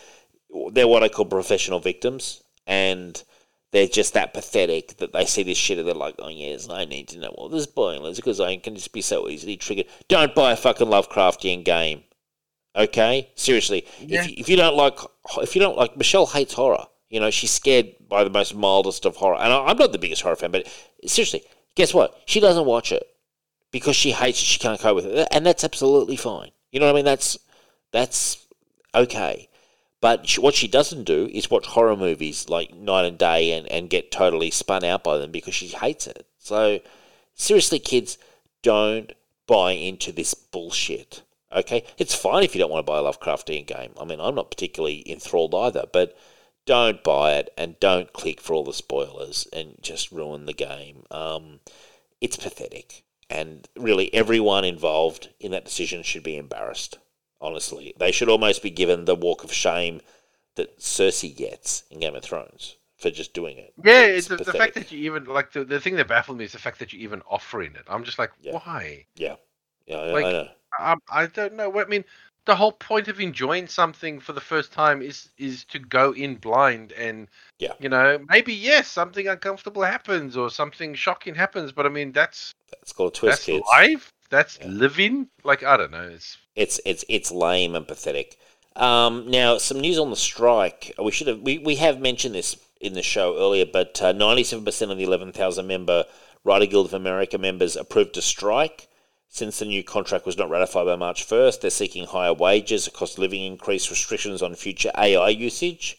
they're 0.71 0.87
what 0.87 1.03
I 1.03 1.09
call 1.09 1.25
professional 1.25 1.79
victims, 1.79 2.43
and 2.65 3.21
they're 3.71 3.87
just 3.87 4.13
that 4.13 4.33
pathetic 4.33 4.97
that 4.97 5.13
they 5.13 5.25
see 5.25 5.43
this 5.43 5.57
shit 5.57 5.77
and 5.77 5.87
they're 5.87 5.95
like, 5.95 6.15
oh 6.19 6.29
yes, 6.29 6.69
I 6.69 6.85
need 6.85 7.09
to 7.09 7.19
know 7.19 7.29
all 7.29 7.49
the 7.49 7.61
spoilers 7.61 8.17
because 8.17 8.39
I 8.39 8.55
can 8.57 8.75
just 8.75 8.93
be 8.93 9.01
so 9.01 9.27
easily 9.27 9.57
triggered. 9.57 9.87
Don't 10.07 10.33
buy 10.33 10.53
a 10.53 10.55
fucking 10.55 10.87
Lovecraftian 10.87 11.65
game. 11.65 12.03
Okay, 12.75 13.31
seriously. 13.35 13.85
Yeah. 13.99 14.23
If, 14.23 14.29
if 14.29 14.49
you 14.49 14.55
don't 14.55 14.75
like, 14.75 14.99
if 15.37 15.55
you 15.55 15.61
don't 15.61 15.77
like, 15.77 15.97
Michelle 15.97 16.27
hates 16.27 16.53
horror. 16.53 16.85
You 17.09 17.19
know, 17.19 17.29
she's 17.29 17.51
scared 17.51 17.93
by 18.07 18.23
the 18.23 18.29
most 18.29 18.53
mildest 18.53 19.05
of 19.05 19.15
horror. 19.15 19.37
And 19.37 19.51
I, 19.51 19.65
I'm 19.65 19.77
not 19.77 19.91
the 19.91 19.97
biggest 19.97 20.21
horror 20.21 20.35
fan, 20.35 20.51
but 20.51 20.67
seriously, 21.05 21.43
guess 21.75 21.93
what? 21.93 22.21
She 22.25 22.39
doesn't 22.39 22.65
watch 22.65 22.91
it 22.91 23.03
because 23.71 23.95
she 23.95 24.11
hates 24.11 24.41
it. 24.41 24.45
She 24.45 24.59
can't 24.59 24.79
cope 24.79 24.95
with 24.95 25.05
it, 25.05 25.27
and 25.31 25.45
that's 25.45 25.63
absolutely 25.63 26.15
fine. 26.15 26.51
You 26.71 26.79
know 26.79 26.87
what 26.87 26.93
I 26.93 26.95
mean? 26.95 27.05
That's 27.05 27.37
That's 27.91 28.45
okay. 28.93 29.49
But 29.99 30.27
sh 30.29 30.37
what 30.39 30.53
she 30.55 30.67
doesn't 30.67 31.05
do 31.05 31.27
is 31.31 31.49
watch 31.49 31.65
horror 31.65 31.95
movies 31.95 32.49
like 32.49 32.73
Night 32.73 33.05
and 33.05 33.17
Day 33.17 33.51
and, 33.51 33.67
and 33.67 33.89
get 33.89 34.11
totally 34.11 34.51
spun 34.51 34.83
out 34.83 35.03
by 35.03 35.17
them 35.17 35.31
because 35.31 35.55
she 35.55 35.67
hates 35.67 36.05
it. 36.07 36.27
So, 36.37 36.79
seriously, 37.33 37.79
kids, 37.79 38.17
don't 38.61 39.13
buy 39.47 39.71
into 39.71 40.11
this 40.11 40.33
bullshit. 40.33 41.23
Okay? 41.51 41.83
It's 41.97 42.13
fine 42.13 42.43
if 42.43 42.53
you 42.53 42.59
don't 42.59 42.69
want 42.69 42.85
to 42.85 42.91
buy 42.91 42.99
a 42.99 43.01
Lovecraftian 43.01 43.65
game. 43.65 43.91
I 43.99 44.05
mean, 44.05 44.19
I'm 44.19 44.35
not 44.35 44.51
particularly 44.51 45.09
enthralled 45.09 45.55
either, 45.55 45.85
but 45.91 46.15
don't 46.65 47.03
buy 47.03 47.33
it 47.35 47.49
and 47.57 47.79
don't 47.79 48.11
click 48.13 48.41
for 48.41 48.53
all 48.53 48.65
the 48.65 48.73
spoilers 48.73 49.47
and 49.53 49.75
just 49.81 50.11
ruin 50.11 50.45
the 50.45 50.53
game. 50.53 51.03
Um, 51.09 51.61
it's 52.21 52.37
pathetic. 52.37 53.03
And 53.29 53.67
really, 53.77 54.13
everyone 54.13 54.63
involved 54.63 55.29
in 55.39 55.51
that 55.51 55.65
decision 55.65 56.03
should 56.03 56.23
be 56.23 56.37
embarrassed 56.37 56.97
honestly. 57.41 57.93
They 57.97 58.11
should 58.11 58.29
almost 58.29 58.61
be 58.63 58.69
given 58.69 59.05
the 59.05 59.15
walk 59.15 59.43
of 59.43 59.53
shame 59.53 60.01
that 60.55 60.79
Cersei 60.79 61.35
gets 61.35 61.83
in 61.89 61.99
Game 61.99 62.15
of 62.15 62.23
Thrones 62.23 62.77
for 62.97 63.11
just 63.11 63.33
doing 63.33 63.57
it. 63.57 63.73
Yeah, 63.83 64.05
it's, 64.05 64.27
the, 64.27 64.37
the, 64.37 64.53
fact 64.53 64.73
that 64.73 64.91
you 64.91 64.99
even 65.11 65.25
like 65.25 65.51
the, 65.51 65.63
the 65.63 65.79
thing 65.79 65.95
that 65.95 66.07
baffled 66.07 66.37
me 66.37 66.45
is 66.45 66.51
the 66.51 66.59
fact 66.59 66.79
that 66.79 66.93
you're 66.93 67.01
even 67.01 67.21
offering 67.29 67.75
it. 67.75 67.83
I'm 67.87 68.03
just 68.03 68.17
like, 68.17 68.31
yeah. 68.41 68.53
why? 68.53 69.05
Yeah, 69.15 69.35
yeah, 69.85 69.97
like, 69.97 70.25
I. 70.25 70.51
I, 70.79 70.91
um, 70.91 70.99
I 71.09 71.25
don't 71.27 71.53
know. 71.53 71.79
I 71.79 71.85
mean, 71.85 72.03
the 72.47 72.55
whole 72.55 72.71
point 72.71 73.07
of 73.09 73.19
enjoying 73.19 73.67
something 73.67 74.19
for 74.19 74.33
the 74.33 74.41
first 74.41 74.71
time 74.71 75.01
is 75.01 75.29
is 75.37 75.65
to 75.65 75.77
go 75.77 76.13
in 76.13 76.35
blind 76.35 76.93
and 76.93 77.27
yeah, 77.59 77.73
you 77.79 77.89
know, 77.89 78.19
maybe 78.29 78.53
yes, 78.53 78.87
something 78.87 79.27
uncomfortable 79.27 79.83
happens 79.83 80.35
or 80.35 80.49
something 80.49 80.95
shocking 80.95 81.35
happens, 81.35 81.71
but 81.71 81.85
I 81.85 81.89
mean, 81.89 82.11
that's 82.13 82.53
that's 82.71 82.93
called 82.93 83.13
a 83.13 83.15
twist. 83.15 83.31
That's 83.31 83.45
kids. 83.45 83.65
life. 83.71 84.13
That's 84.29 84.57
yeah. 84.59 84.67
living. 84.67 85.27
Like 85.43 85.63
I 85.63 85.77
don't 85.77 85.91
know. 85.91 86.09
It's 86.09 86.37
it's 86.55 86.79
it's 86.85 87.05
it's 87.07 87.31
lame 87.31 87.75
and 87.75 87.87
pathetic. 87.87 88.37
Um, 88.75 89.29
now, 89.29 89.57
some 89.57 89.79
news 89.79 89.99
on 89.99 90.09
the 90.09 90.15
strike. 90.15 90.93
We 91.03 91.11
should 91.11 91.27
have 91.27 91.41
we, 91.41 91.57
we 91.57 91.75
have 91.75 91.99
mentioned 91.99 92.35
this 92.35 92.55
in 92.79 92.93
the 92.93 93.03
show 93.03 93.37
earlier, 93.37 93.65
but 93.65 94.01
uh, 94.01 94.13
ninety-seven 94.13 94.63
percent 94.63 94.91
of 94.91 94.97
the 94.97 95.03
eleven 95.03 95.31
thousand 95.33 95.67
member 95.67 96.05
Writer 96.43 96.65
Guild 96.65 96.85
of 96.85 96.93
America 96.93 97.37
members 97.37 97.75
approved 97.75 98.13
to 98.13 98.21
strike. 98.21 98.87
Since 99.29 99.59
the 99.59 99.65
new 99.65 99.83
contract 99.83 100.25
was 100.25 100.37
not 100.37 100.49
ratified 100.49 100.85
by 100.85 100.95
March 100.95 101.23
first, 101.23 101.61
they're 101.61 101.69
seeking 101.69 102.05
higher 102.05 102.33
wages, 102.33 102.87
a 102.87 102.91
cost 102.91 103.13
of 103.13 103.19
living 103.19 103.43
increase, 103.43 103.89
restrictions 103.89 104.41
on 104.41 104.55
future 104.55 104.91
AI 104.97 105.29
usage, 105.29 105.97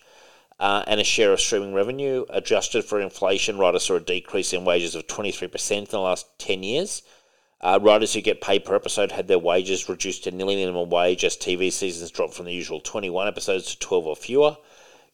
uh, 0.58 0.82
and 0.86 1.00
a 1.00 1.04
share 1.04 1.32
of 1.32 1.40
streaming 1.40 1.74
revenue. 1.74 2.24
Adjusted 2.30 2.84
for 2.84 3.00
inflation, 3.00 3.58
writers 3.58 3.84
saw 3.84 3.96
a 3.96 4.00
decrease 4.00 4.52
in 4.52 4.64
wages 4.64 4.94
of 4.94 5.06
twenty 5.06 5.30
three 5.30 5.48
percent 5.48 5.88
in 5.88 5.90
the 5.90 6.00
last 6.00 6.26
ten 6.38 6.62
years. 6.62 7.02
Uh, 7.60 7.78
writers 7.82 8.14
who 8.14 8.20
get 8.20 8.40
paid 8.40 8.64
per 8.64 8.74
episode 8.74 9.12
had 9.12 9.26
their 9.26 9.38
wages 9.38 9.88
reduced 9.88 10.24
to 10.24 10.30
nearly 10.30 10.54
minimum 10.54 10.88
wage 10.90 11.24
as 11.24 11.36
TV 11.36 11.72
seasons 11.72 12.10
dropped 12.10 12.34
from 12.34 12.46
the 12.46 12.52
usual 12.52 12.80
21 12.80 13.26
episodes 13.26 13.66
to 13.66 13.78
12 13.80 14.06
or 14.06 14.16
fewer. 14.16 14.56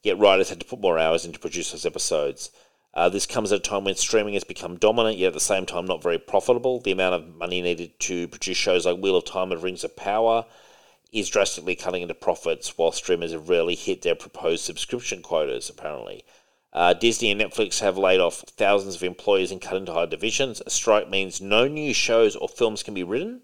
Yet 0.03 0.19
writers 0.19 0.51
had 0.51 0.61
to 0.61 0.67
put 0.67 0.81
more 0.81 0.99
hours 0.99 1.25
in 1.25 1.33
to 1.33 1.39
produce 1.39 1.73
those 1.73 1.87
episodes. 1.87 2.51
Uh, 2.95 3.09
this 3.09 3.27
comes 3.27 3.51
at 3.51 3.59
a 3.59 3.63
time 3.63 3.85
when 3.85 3.97
streaming 3.97 4.35
has 4.35 4.45
become 4.45 4.77
dominant, 4.77 5.19
yet 5.19 5.29
at 5.29 5.33
the 5.35 5.41
same 5.41 5.67
time 5.67 5.85
not 5.85 6.03
very 6.03 6.19
profitable. 6.19 6.81
The 6.81 6.93
amount 6.93 7.17
of 7.17 7.35
money 7.35 7.61
needed 7.61 7.99
to 8.01 8.29
produce 8.29 8.57
shows 8.57 8.87
like 8.87 8.99
Wheel 8.99 9.17
of 9.17 9.25
Time 9.25 9.51
and 9.51 9.61
Rings 9.61 9.83
of 9.83 9.97
Power 9.97 10.47
is 11.11 11.29
drastically 11.29 11.75
cutting 11.75 12.03
into 12.03 12.15
profits, 12.15 12.79
while 12.79 12.93
streamers 12.93 13.33
have 13.33 13.49
rarely 13.49 13.75
hit 13.75 14.03
their 14.03 14.15
proposed 14.15 14.65
subscription 14.65 15.23
quotas, 15.23 15.69
apparently. 15.69 16.25
Uh, 16.73 16.93
Disney 16.93 17.31
and 17.31 17.41
Netflix 17.41 17.81
have 17.81 17.99
laid 17.99 18.21
off 18.21 18.45
thousands 18.57 18.97
of 18.97 19.03
employees 19.03 19.51
and 19.51 19.61
cut 19.61 19.77
entire 19.77 20.07
divisions. 20.07 20.63
A 20.65 20.71
strike 20.71 21.09
means 21.09 21.41
no 21.41 21.67
new 21.69 21.95
shows 21.95 22.35
or 22.37 22.49
films 22.49 22.83
can 22.83 22.95
be 22.95 23.05
written. 23.05 23.43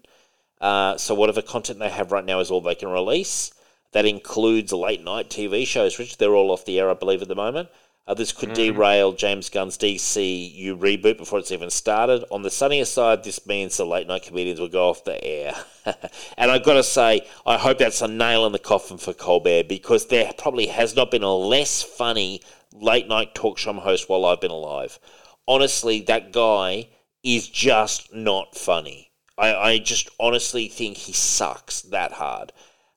Uh, 0.59 0.97
so 0.97 1.15
whatever 1.15 1.41
content 1.41 1.79
they 1.79 1.89
have 1.89 2.11
right 2.11 2.25
now 2.25 2.39
is 2.39 2.51
all 2.51 2.61
they 2.61 2.75
can 2.75 2.89
release. 2.89 3.53
That 3.93 4.05
includes 4.05 4.71
late 4.71 5.03
night 5.03 5.29
TV 5.29 5.65
shows, 5.65 5.97
which 5.97 6.17
they're 6.17 6.35
all 6.35 6.51
off 6.51 6.65
the 6.65 6.79
air, 6.79 6.89
I 6.89 6.93
believe, 6.93 7.21
at 7.21 7.27
the 7.27 7.35
moment. 7.35 7.69
Uh, 8.11 8.13
this 8.13 8.33
could 8.33 8.49
mm-hmm. 8.49 8.73
derail 8.73 9.13
James 9.13 9.49
Gunn's 9.49 9.77
DCU 9.77 10.77
reboot 10.77 11.17
before 11.17 11.39
it's 11.39 11.53
even 11.53 11.69
started. 11.69 12.25
On 12.29 12.41
the 12.41 12.51
sunnier 12.51 12.83
side, 12.83 13.23
this 13.23 13.45
means 13.45 13.77
the 13.77 13.85
late 13.85 14.05
night 14.05 14.23
comedians 14.23 14.59
will 14.59 14.67
go 14.67 14.89
off 14.89 15.05
the 15.05 15.23
air. 15.23 15.53
and 16.37 16.51
I've 16.51 16.65
got 16.65 16.73
to 16.73 16.83
say, 16.83 17.25
I 17.45 17.57
hope 17.57 17.77
that's 17.77 18.01
a 18.01 18.09
nail 18.09 18.45
in 18.45 18.51
the 18.51 18.59
coffin 18.59 18.97
for 18.97 19.13
Colbert 19.13 19.69
because 19.69 20.07
there 20.07 20.29
probably 20.37 20.67
has 20.67 20.93
not 20.93 21.09
been 21.09 21.23
a 21.23 21.33
less 21.33 21.83
funny 21.83 22.41
late 22.73 23.07
night 23.07 23.33
talk 23.33 23.57
show 23.57 23.71
host 23.71 24.09
while 24.09 24.25
I've 24.25 24.41
been 24.41 24.51
alive. 24.51 24.99
Honestly, 25.47 26.01
that 26.01 26.33
guy 26.33 26.89
is 27.23 27.47
just 27.47 28.13
not 28.13 28.57
funny. 28.57 29.09
I, 29.37 29.55
I 29.55 29.79
just 29.79 30.09
honestly 30.19 30.67
think 30.67 30.97
he 30.97 31.13
sucks 31.13 31.81
that 31.83 32.11
hard. 32.11 32.51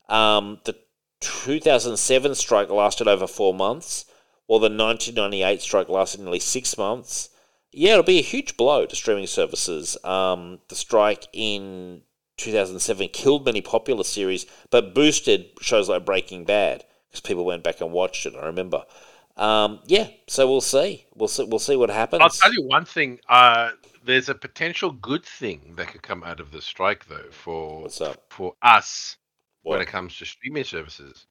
Um, 0.09 0.59
the 0.65 0.75
2007 1.21 2.35
strike 2.35 2.69
lasted 2.69 3.07
over 3.07 3.29
four 3.29 3.55
months, 3.55 4.07
while 4.47 4.59
the 4.61 4.65
1998 4.69 5.61
strike 5.63 5.89
lasted 5.89 6.21
nearly 6.21 6.41
six 6.41 6.77
months. 6.79 7.31
Yeah, 7.73 7.93
it'll 7.93 8.05
be 8.05 8.19
a 8.19 8.23
huge 8.23 8.57
blow 8.57 8.87
to 8.87 8.95
streaming 8.97 9.27
services. 9.27 9.97
Um, 10.05 10.61
the 10.69 10.75
strike 10.77 11.27
in 11.33 12.03
2007 12.37 13.09
killed 13.09 13.45
many 13.45 13.61
popular 13.61 14.05
series, 14.05 14.47
but 14.71 14.95
boosted 14.95 15.47
shows 15.61 15.89
like 15.89 16.05
Breaking 16.05 16.45
Bad 16.45 16.85
because 17.11 17.21
people 17.21 17.45
went 17.45 17.65
back 17.65 17.81
and 17.81 17.93
watched 17.93 18.27
it. 18.27 18.35
I 18.41 18.47
remember. 18.47 18.85
Um, 19.37 19.81
yeah, 19.87 20.09
so 20.29 20.47
we'll 20.49 20.61
see. 20.61 21.07
We'll 21.17 21.27
see. 21.29 21.45
We'll 21.45 21.59
see 21.59 21.75
what 21.77 21.91
happens. 21.91 22.23
I'll 22.23 22.29
tell 22.29 22.53
you 22.53 22.63
one 22.63 22.85
thing. 22.85 23.19
Uh, 23.29 23.71
there's 24.05 24.29
a 24.29 24.35
potential 24.35 24.93
good 24.93 25.25
thing 25.25 25.75
that 25.77 25.89
could 25.89 26.03
come 26.03 26.23
out 26.23 26.39
of 26.39 26.53
the 26.53 26.63
strike, 26.63 27.07
though, 27.07 27.31
for 27.33 27.83
What's 27.83 28.01
up? 28.01 28.23
for 28.31 28.55
us 28.63 29.17
What? 29.63 29.73
when 29.73 29.83
it 29.83 29.89
comes 29.89 30.17
to 30.19 30.27
streaming 30.27 30.63
services. 30.65 31.27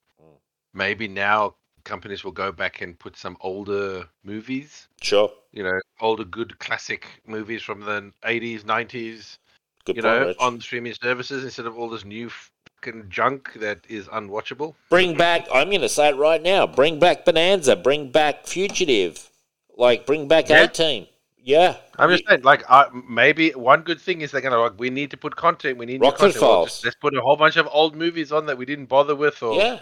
Maybe 0.73 1.07
now 1.07 1.55
companies 1.83 2.23
will 2.23 2.31
go 2.31 2.51
back 2.51 2.81
and 2.81 2.97
put 2.97 3.15
some 3.17 3.37
older 3.41 4.07
movies, 4.23 4.87
Sure. 5.01 5.31
you 5.51 5.63
know, 5.63 5.79
older 6.01 6.23
good 6.23 6.57
classic 6.59 7.05
movies 7.27 7.61
from 7.61 7.81
the 7.81 8.11
80s, 8.23 8.63
90s, 8.63 9.37
Good 9.85 9.97
you 9.97 10.01
point, 10.01 10.19
know, 10.21 10.27
Rich. 10.27 10.37
on 10.39 10.61
streaming 10.61 10.93
services 10.93 11.43
instead 11.43 11.65
of 11.65 11.77
all 11.77 11.89
this 11.89 12.05
new 12.05 12.29
fucking 12.29 13.09
junk 13.09 13.51
that 13.55 13.79
is 13.89 14.07
unwatchable. 14.07 14.75
Bring 14.89 15.17
back. 15.17 15.47
I'm 15.53 15.69
going 15.69 15.81
to 15.81 15.89
say 15.89 16.09
it 16.09 16.15
right 16.15 16.41
now. 16.41 16.65
Bring 16.67 16.99
back 16.99 17.25
Bonanza. 17.25 17.75
Bring 17.75 18.09
back 18.11 18.47
Fugitive. 18.47 19.29
Like 19.77 20.05
bring 20.05 20.27
back 20.27 20.49
Yeah. 20.49 20.63
A 20.63 20.67
Team. 20.67 21.07
Yeah. 21.37 21.75
I'm 21.99 22.09
just 22.09 22.23
saying, 22.27 22.43
like, 22.43 22.63
uh, 22.69 22.85
maybe 23.09 23.49
one 23.51 23.81
good 23.81 23.99
thing 23.99 24.21
is 24.21 24.31
they're 24.31 24.39
gonna 24.39 24.57
like, 24.59 24.79
we 24.79 24.89
need 24.89 25.11
to 25.11 25.17
put 25.17 25.35
content. 25.35 25.77
We 25.77 25.85
need 25.85 25.99
new 25.99 26.07
Rockford 26.07 26.31
content. 26.33 26.41
Well, 26.41 26.51
Files. 26.59 26.69
just- 26.69 26.85
let's 26.85 26.95
put 26.95 27.13
a 27.15 27.21
whole 27.21 27.35
bunch 27.35 27.57
of 27.57 27.67
old 27.69 27.95
movies 27.95 28.31
on 28.31 28.45
that 28.45 28.57
we 28.57 28.65
didn't 28.65 28.85
bother 28.85 29.15
with, 29.15 29.43
or 29.43 29.55
Yeah. 29.55 29.79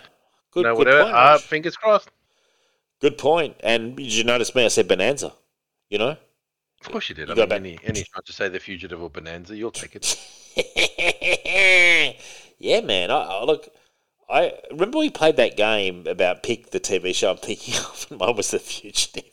Good. 0.51 0.59
you 0.61 0.63
know, 0.65 0.75
good 0.75 0.87
whatever. 0.87 1.03
point. 1.03 1.15
uh, 1.15 1.37
fingers 1.37 1.75
crossed. 1.77 2.09
good 2.99 3.17
point. 3.17 3.55
And 3.61 3.95
did 3.97 4.13
you 4.13 4.23
notice 4.23 4.53
me? 4.55 4.65
I 4.65 4.67
said 4.69 4.87
Bonanza. 4.87 5.33
You 5.89 5.97
know. 5.97 6.17
Of 6.81 6.89
course 6.91 7.09
you 7.09 7.15
did. 7.15 7.27
You 7.27 7.33
I 7.33 7.37
got 7.37 7.49
mean, 7.49 7.49
that- 7.49 7.55
any 7.55 7.79
any 7.83 8.03
chance 8.03 8.25
to 8.25 8.33
say 8.33 8.49
the 8.49 8.59
fugitive 8.59 9.01
or 9.01 9.09
bonanza, 9.09 9.55
you'll 9.55 9.71
take 9.71 9.95
it. 9.95 10.17
yeah, 12.59 12.81
man. 12.81 13.11
I, 13.11 13.15
I 13.21 13.43
look. 13.43 13.67
I 14.29 14.53
remember 14.71 14.97
we 14.99 15.09
played 15.09 15.35
that 15.37 15.57
game 15.57 16.05
about 16.07 16.41
pick 16.41 16.71
the 16.71 16.79
TV 16.79 17.13
show 17.13 17.31
I'm 17.31 17.37
thinking 17.37 17.75
of, 17.79 18.07
and 18.09 18.19
mine 18.19 18.35
was 18.35 18.51
The 18.51 18.59
Fugitive. 18.59 19.25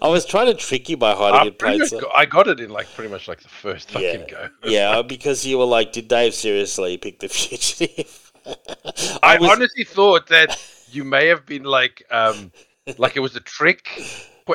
I 0.00 0.08
was 0.08 0.24
trying 0.24 0.46
to 0.46 0.54
trick 0.54 0.88
you 0.88 0.96
by 0.96 1.12
hiding 1.14 1.40
I, 1.40 1.44
in 1.46 1.52
pretty 1.54 1.78
much 1.80 1.88
sight. 1.90 2.02
I 2.16 2.26
got 2.26 2.46
it 2.48 2.60
in 2.60 2.70
like 2.70 2.86
pretty 2.94 3.10
much 3.10 3.26
like 3.28 3.40
the 3.40 3.48
first 3.48 3.92
Yeah, 3.92 4.12
fucking 4.18 4.26
go. 4.30 4.48
yeah, 4.64 5.02
because 5.06 5.44
you 5.46 5.58
were 5.58 5.64
like, 5.64 5.92
"Did 5.92 6.08
Dave 6.08 6.34
seriously 6.34 6.96
pick 6.96 7.18
the 7.20 7.28
fugitive?" 7.28 8.29
I, 9.22 9.38
was- 9.38 9.50
honestly 9.50 9.84
thought 9.84 10.28
that 10.28 10.58
you 10.90 11.04
may 11.04 11.26
have 11.26 11.46
been 11.46 11.64
like, 11.64 12.04
um, 12.10 12.52
like 12.98 13.16
it 13.16 13.20
was 13.20 13.36
a 13.36 13.40
trick, 13.40 13.88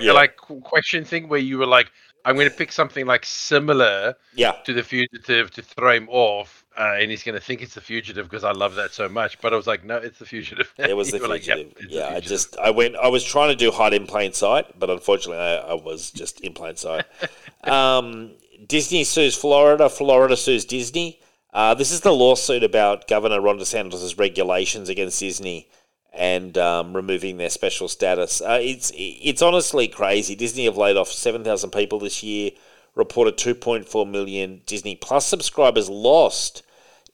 Yeah. 0.01 0.11
like 0.11 0.35
question 0.37 1.05
thing 1.05 1.29
where 1.29 1.39
you 1.39 1.57
were 1.57 1.65
like, 1.65 1.91
I'm 2.25 2.35
going 2.35 2.49
to 2.49 2.55
pick 2.55 2.71
something 2.71 3.05
like 3.05 3.23
similar 3.23 4.15
yeah, 4.33 4.53
to 4.65 4.73
the 4.73 4.81
fugitive 4.81 5.51
to 5.51 5.61
throw 5.61 5.91
him 5.93 6.09
off, 6.09 6.65
uh, 6.75 6.95
and 6.99 7.11
he's 7.11 7.21
going 7.23 7.35
to 7.35 7.39
think 7.39 7.61
it's 7.61 7.75
the 7.75 7.81
fugitive 7.81 8.27
because 8.27 8.43
I 8.43 8.51
love 8.51 8.73
that 8.75 8.93
so 8.93 9.07
much. 9.07 9.39
But 9.41 9.53
I 9.53 9.55
was 9.55 9.67
like, 9.67 9.85
no, 9.85 9.97
it's 9.97 10.17
the 10.17 10.25
fugitive. 10.25 10.73
it 10.79 10.97
was 10.97 11.11
the 11.11 11.19
were 11.19 11.27
like, 11.27 11.45
"Yep, 11.45 11.57
fugitive. 11.57 11.89
The 11.89 11.95
yeah, 11.95 12.07
I 12.07 12.19
just 12.21 12.57
I 12.57 12.71
went. 12.71 12.95
I 12.95 13.09
was 13.09 13.23
trying 13.23 13.49
to 13.49 13.55
do 13.55 13.69
hide 13.69 13.93
in 13.93 14.07
plain 14.07 14.33
sight, 14.33 14.79
but 14.79 14.89
unfortunately, 14.89 15.37
I, 15.37 15.57
I 15.57 15.73
was 15.75 16.09
just 16.09 16.41
in 16.41 16.53
plain 16.53 16.75
sight. 16.77 17.05
um, 17.63 18.31
Disney 18.65 19.03
sues 19.03 19.35
Florida. 19.37 19.87
Florida 19.87 20.35
sues 20.35 20.65
Disney. 20.65 21.19
Uh, 21.55 21.73
this 21.73 21.89
is 21.89 22.01
the 22.01 22.11
lawsuit 22.11 22.65
about 22.65 23.07
Governor 23.07 23.39
Ron 23.39 23.57
DeSantis' 23.57 24.19
regulations 24.19 24.89
against 24.89 25.21
Disney 25.21 25.69
and 26.11 26.57
um, 26.57 26.93
removing 26.93 27.37
their 27.37 27.49
special 27.49 27.87
status. 27.87 28.41
Uh, 28.41 28.59
it's 28.61 28.91
it's 28.93 29.41
honestly 29.41 29.87
crazy. 29.87 30.35
Disney 30.35 30.65
have 30.65 30.75
laid 30.75 30.97
off 30.97 31.09
seven 31.09 31.45
thousand 31.45 31.69
people 31.69 31.97
this 31.97 32.21
year. 32.21 32.51
Reported 32.93 33.37
two 33.37 33.55
point 33.55 33.87
four 33.87 34.05
million 34.05 34.63
Disney 34.65 34.97
Plus 34.97 35.25
subscribers 35.25 35.87
lost 35.87 36.61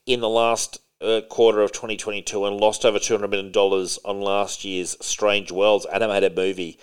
in 0.07 0.21
the 0.21 0.29
last 0.29 0.79
uh, 1.01 1.21
quarter 1.29 1.61
of 1.61 1.71
2022 1.71 2.43
and 2.43 2.57
lost 2.57 2.83
over 2.83 2.97
$200 2.97 3.29
million 3.29 3.51
on 3.53 4.21
last 4.21 4.65
year's 4.65 4.97
Strange 5.01 5.51
Worlds 5.51 5.85
animated 5.85 6.35
movie. 6.35 6.79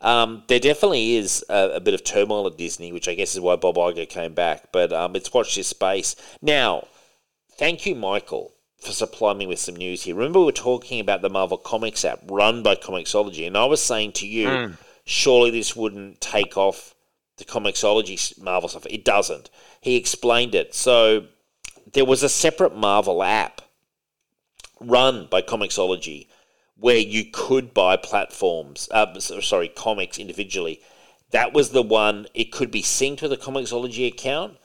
Um, 0.00 0.42
there 0.48 0.60
definitely 0.60 1.16
is 1.16 1.44
a, 1.48 1.72
a 1.76 1.80
bit 1.80 1.94
of 1.94 2.04
turmoil 2.04 2.46
at 2.46 2.58
Disney, 2.58 2.92
which 2.92 3.08
I 3.08 3.14
guess 3.14 3.34
is 3.34 3.40
why 3.40 3.56
Bob 3.56 3.76
Iger 3.76 4.08
came 4.08 4.34
back. 4.34 4.70
But 4.72 4.92
um, 4.92 5.16
it's 5.16 5.32
watch 5.32 5.54
this 5.56 5.68
space. 5.68 6.14
Now, 6.40 6.84
thank 7.58 7.84
you, 7.84 7.94
Michael, 7.94 8.54
for 8.80 8.92
supplying 8.92 9.38
me 9.38 9.46
with 9.46 9.58
some 9.58 9.76
news 9.76 10.02
here. 10.02 10.14
Remember, 10.14 10.38
we 10.38 10.46
were 10.46 10.52
talking 10.52 11.00
about 11.00 11.20
the 11.20 11.28
Marvel 11.28 11.58
Comics 11.58 12.04
app 12.04 12.20
run 12.30 12.62
by 12.62 12.76
Comixology, 12.76 13.46
and 13.46 13.56
I 13.56 13.64
was 13.64 13.82
saying 13.82 14.12
to 14.12 14.26
you, 14.26 14.48
Mm. 14.48 14.78
surely 15.04 15.50
this 15.50 15.74
wouldn't 15.74 16.20
take 16.20 16.56
off 16.56 16.94
the 17.36 17.44
Comixology 17.44 18.38
Marvel 18.40 18.68
stuff. 18.68 18.86
It 18.86 19.04
doesn't. 19.04 19.50
He 19.80 19.96
explained 19.96 20.54
it. 20.54 20.74
So 20.74 21.26
there 21.92 22.04
was 22.04 22.22
a 22.22 22.28
separate 22.28 22.76
Marvel 22.76 23.22
app 23.22 23.62
run 24.80 25.26
by 25.30 25.42
Comixology 25.42 26.26
where 26.76 26.98
you 26.98 27.24
could 27.24 27.74
buy 27.74 27.96
platforms, 27.96 28.88
uh, 28.92 29.18
sorry, 29.18 29.68
comics 29.68 30.18
individually. 30.18 30.80
That 31.30 31.52
was 31.52 31.70
the 31.70 31.82
one, 31.82 32.28
it 32.34 32.52
could 32.52 32.70
be 32.70 32.82
synced 32.82 33.22
with 33.22 33.32
a 33.32 33.36
Comixology 33.36 34.06
account. 34.06 34.56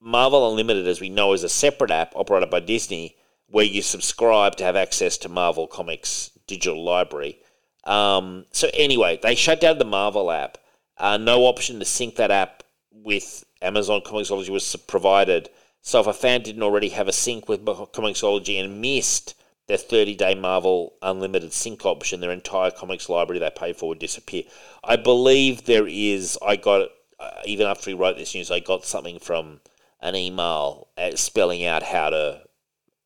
Marvel 0.00 0.48
Unlimited, 0.48 0.86
as 0.86 1.00
we 1.00 1.08
know, 1.08 1.32
is 1.32 1.42
a 1.42 1.48
separate 1.48 1.90
app 1.90 2.14
operated 2.14 2.50
by 2.50 2.60
Disney 2.60 3.16
where 3.50 3.64
you 3.64 3.82
subscribe 3.82 4.56
to 4.56 4.64
have 4.64 4.76
access 4.76 5.18
to 5.18 5.28
Marvel 5.28 5.66
Comics 5.66 6.30
digital 6.46 6.84
library. 6.84 7.38
Um, 7.84 8.44
so 8.52 8.68
anyway, 8.74 9.18
they 9.22 9.34
shut 9.34 9.60
down 9.60 9.78
the 9.78 9.84
Marvel 9.84 10.30
app. 10.30 10.58
Uh, 10.96 11.16
no 11.16 11.42
option 11.44 11.78
to 11.78 11.84
sync 11.84 12.16
that 12.16 12.30
app 12.30 12.62
with 12.92 13.44
Amazon 13.62 14.00
Comixology 14.00 14.50
was 14.50 14.76
provided. 14.76 15.50
So 15.82 16.00
if 16.00 16.06
a 16.06 16.12
fan 16.12 16.42
didn't 16.42 16.62
already 16.62 16.90
have 16.90 17.08
a 17.08 17.12
sync 17.12 17.48
with 17.48 17.64
Comixology 17.64 18.62
and 18.62 18.80
missed 18.80 19.34
their 19.66 19.76
30-day 19.78 20.34
Marvel 20.34 20.94
Unlimited 21.02 21.52
sync 21.52 21.84
option, 21.84 22.20
their 22.20 22.30
entire 22.30 22.70
comics 22.70 23.08
library 23.08 23.38
they 23.38 23.50
paid 23.50 23.76
for 23.76 23.88
would 23.88 23.98
disappear. 23.98 24.44
I 24.84 24.96
believe 24.96 25.64
there 25.64 25.86
is. 25.86 26.38
I 26.46 26.56
got 26.56 26.88
uh, 27.20 27.30
even 27.44 27.66
after 27.66 27.90
we 27.90 27.94
wrote 27.94 28.16
this 28.16 28.34
news, 28.34 28.50
I 28.50 28.60
got 28.60 28.84
something 28.84 29.18
from 29.18 29.60
an 30.00 30.14
email 30.14 30.88
spelling 31.14 31.64
out 31.64 31.82
how 31.82 32.10
to 32.10 32.42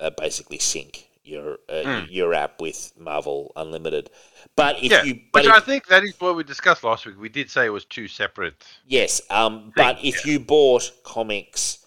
uh, 0.00 0.10
basically 0.18 0.58
sync 0.58 1.08
your 1.24 1.58
uh, 1.68 1.82
Hmm. 1.84 2.04
your 2.10 2.34
app 2.34 2.60
with 2.60 2.92
Marvel 2.98 3.52
Unlimited. 3.56 4.10
But 4.56 4.76
if 4.82 4.90
yeah, 4.90 5.04
you, 5.04 5.20
but 5.32 5.44
which 5.44 5.50
if, 5.50 5.56
I 5.56 5.60
think 5.60 5.86
that 5.86 6.04
is 6.04 6.14
what 6.20 6.36
we 6.36 6.44
discussed 6.44 6.82
last 6.84 7.06
week. 7.06 7.18
We 7.18 7.28
did 7.28 7.50
say 7.50 7.66
it 7.66 7.70
was 7.70 7.84
two 7.84 8.08
separate. 8.08 8.64
Yes, 8.86 9.22
um, 9.30 9.72
but 9.76 9.96
thing, 9.96 10.06
if 10.06 10.26
you 10.26 10.40
bought 10.40 10.90
comics 11.04 11.86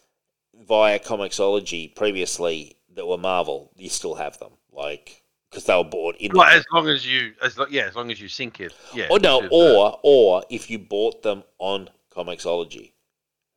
via 0.67 1.00
Comixology 1.00 1.93
previously 1.95 2.77
that 2.95 3.06
were 3.06 3.17
Marvel, 3.17 3.72
you 3.75 3.90
still 3.90 4.16
have 4.16 4.40
them, 4.40 4.53
like 4.72 5.22
because 5.50 5.66
they 5.66 5.75
were 5.75 5.84
bought 5.84 6.16
in. 6.17 6.32
Well, 6.34 6.50
the, 6.50 6.56
as 6.56 6.66
long 6.72 6.88
as 6.88 7.06
you, 7.06 7.34
as 7.42 7.58
lo- 7.58 7.67
yeah, 7.69 7.84
as 7.84 7.95
long 7.95 8.11
as 8.11 8.19
you 8.22 8.30
sync 8.30 8.61
it. 8.61 8.74
Yeah. 8.93 9.08
or 9.09 9.19
no, 9.19 9.48
or 9.51 10.00
or 10.01 10.43
if 10.50 10.69
you 10.69 10.80
bought 10.80 11.22
them 11.24 11.43
on 11.59 11.90
Comixology. 12.09 12.93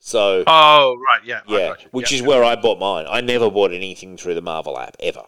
So 0.01 0.44
Oh 0.47 0.97
right, 0.97 1.25
yeah. 1.27 1.41
Yeah, 1.47 1.75
which 1.91 2.12
Yeah, 2.12 2.17
is 2.17 2.23
yeah. 2.23 2.28
where 2.28 2.44
I 2.44 2.57
bought 2.57 2.78
mine. 2.78 3.07
I 3.09 3.20
never 3.20 3.51
bought 3.51 3.73
anything 3.73 4.17
through 4.17 4.35
the 4.35 4.43
Marvel 4.43 4.78
app 4.78 4.97
ever. 5.01 5.25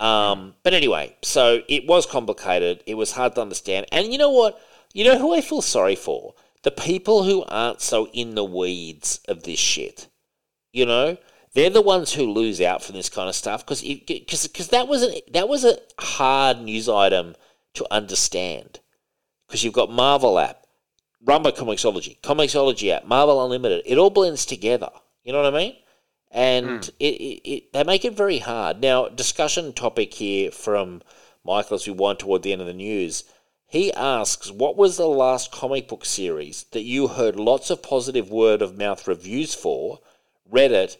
Um, 0.00 0.54
but 0.62 0.74
anyway, 0.74 1.16
so 1.22 1.62
it 1.68 1.86
was 1.86 2.06
complicated. 2.06 2.82
It 2.86 2.94
was 2.94 3.12
hard 3.12 3.34
to 3.36 3.42
understand. 3.42 3.86
And 3.92 4.12
you 4.12 4.18
know 4.18 4.30
what? 4.30 4.60
You 4.92 5.04
know 5.04 5.18
who 5.18 5.34
I 5.34 5.40
feel 5.40 5.62
sorry 5.62 5.96
for? 5.96 6.34
The 6.62 6.70
people 6.70 7.24
who 7.24 7.44
aren't 7.44 7.80
so 7.80 8.08
in 8.08 8.34
the 8.34 8.44
weeds 8.44 9.20
of 9.28 9.44
this 9.44 9.58
shit. 9.58 10.08
You 10.72 10.86
know, 10.86 11.16
they're 11.54 11.70
the 11.70 11.82
ones 11.82 12.12
who 12.12 12.24
lose 12.30 12.60
out 12.60 12.82
from 12.82 12.96
this 12.96 13.08
kind 13.08 13.28
of 13.28 13.34
stuff 13.34 13.64
because 13.64 13.82
because 13.82 14.68
that 14.68 14.88
was 14.88 15.02
a, 15.02 15.22
that 15.32 15.48
was 15.48 15.64
a 15.64 15.78
hard 15.98 16.60
news 16.60 16.88
item 16.88 17.36
to 17.74 17.86
understand. 17.90 18.80
Because 19.46 19.64
you've 19.64 19.72
got 19.74 19.90
Marvel 19.90 20.38
app, 20.38 20.65
run 21.24 21.42
by 21.42 21.50
Comixology, 21.50 22.20
Comixology 22.20 22.90
app, 22.90 23.06
Marvel 23.06 23.42
Unlimited. 23.44 23.82
It 23.86 23.98
all 23.98 24.10
blends 24.10 24.46
together. 24.46 24.90
You 25.24 25.32
know 25.32 25.42
what 25.42 25.54
I 25.54 25.58
mean? 25.58 25.76
And 26.30 26.84
hmm. 26.84 26.90
it, 27.00 27.14
it, 27.14 27.50
it, 27.50 27.72
they 27.72 27.84
make 27.84 28.04
it 28.04 28.16
very 28.16 28.38
hard. 28.38 28.80
Now, 28.80 29.08
discussion 29.08 29.72
topic 29.72 30.14
here 30.14 30.50
from 30.50 31.02
Michael 31.44 31.76
as 31.76 31.86
we 31.86 31.92
wind 31.92 32.18
toward 32.18 32.42
the 32.42 32.52
end 32.52 32.60
of 32.60 32.66
the 32.66 32.72
news. 32.72 33.24
He 33.68 33.92
asks, 33.92 34.50
What 34.50 34.76
was 34.76 34.96
the 34.96 35.08
last 35.08 35.50
comic 35.50 35.88
book 35.88 36.04
series 36.04 36.64
that 36.72 36.82
you 36.82 37.08
heard 37.08 37.36
lots 37.36 37.70
of 37.70 37.82
positive 37.82 38.30
word 38.30 38.62
of 38.62 38.78
mouth 38.78 39.08
reviews 39.08 39.54
for, 39.54 40.00
read 40.48 40.72
it, 40.72 40.96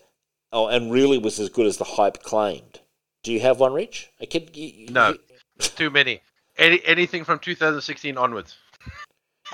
oh, 0.52 0.66
and 0.66 0.92
really 0.92 1.18
was 1.18 1.38
as 1.38 1.48
good 1.48 1.66
as 1.66 1.76
the 1.76 1.84
hype 1.84 2.22
claimed? 2.22 2.80
Do 3.22 3.32
you 3.32 3.40
have 3.40 3.60
one, 3.60 3.72
Rich? 3.72 4.10
I 4.20 4.26
you, 4.32 4.46
you- 4.54 4.88
No. 4.88 5.10
you- 5.10 5.18
Too 5.58 5.90
many. 5.90 6.22
Any 6.58 6.84
anything 6.84 7.24
from 7.24 7.38
2016 7.38 8.16
onwards. 8.16 8.56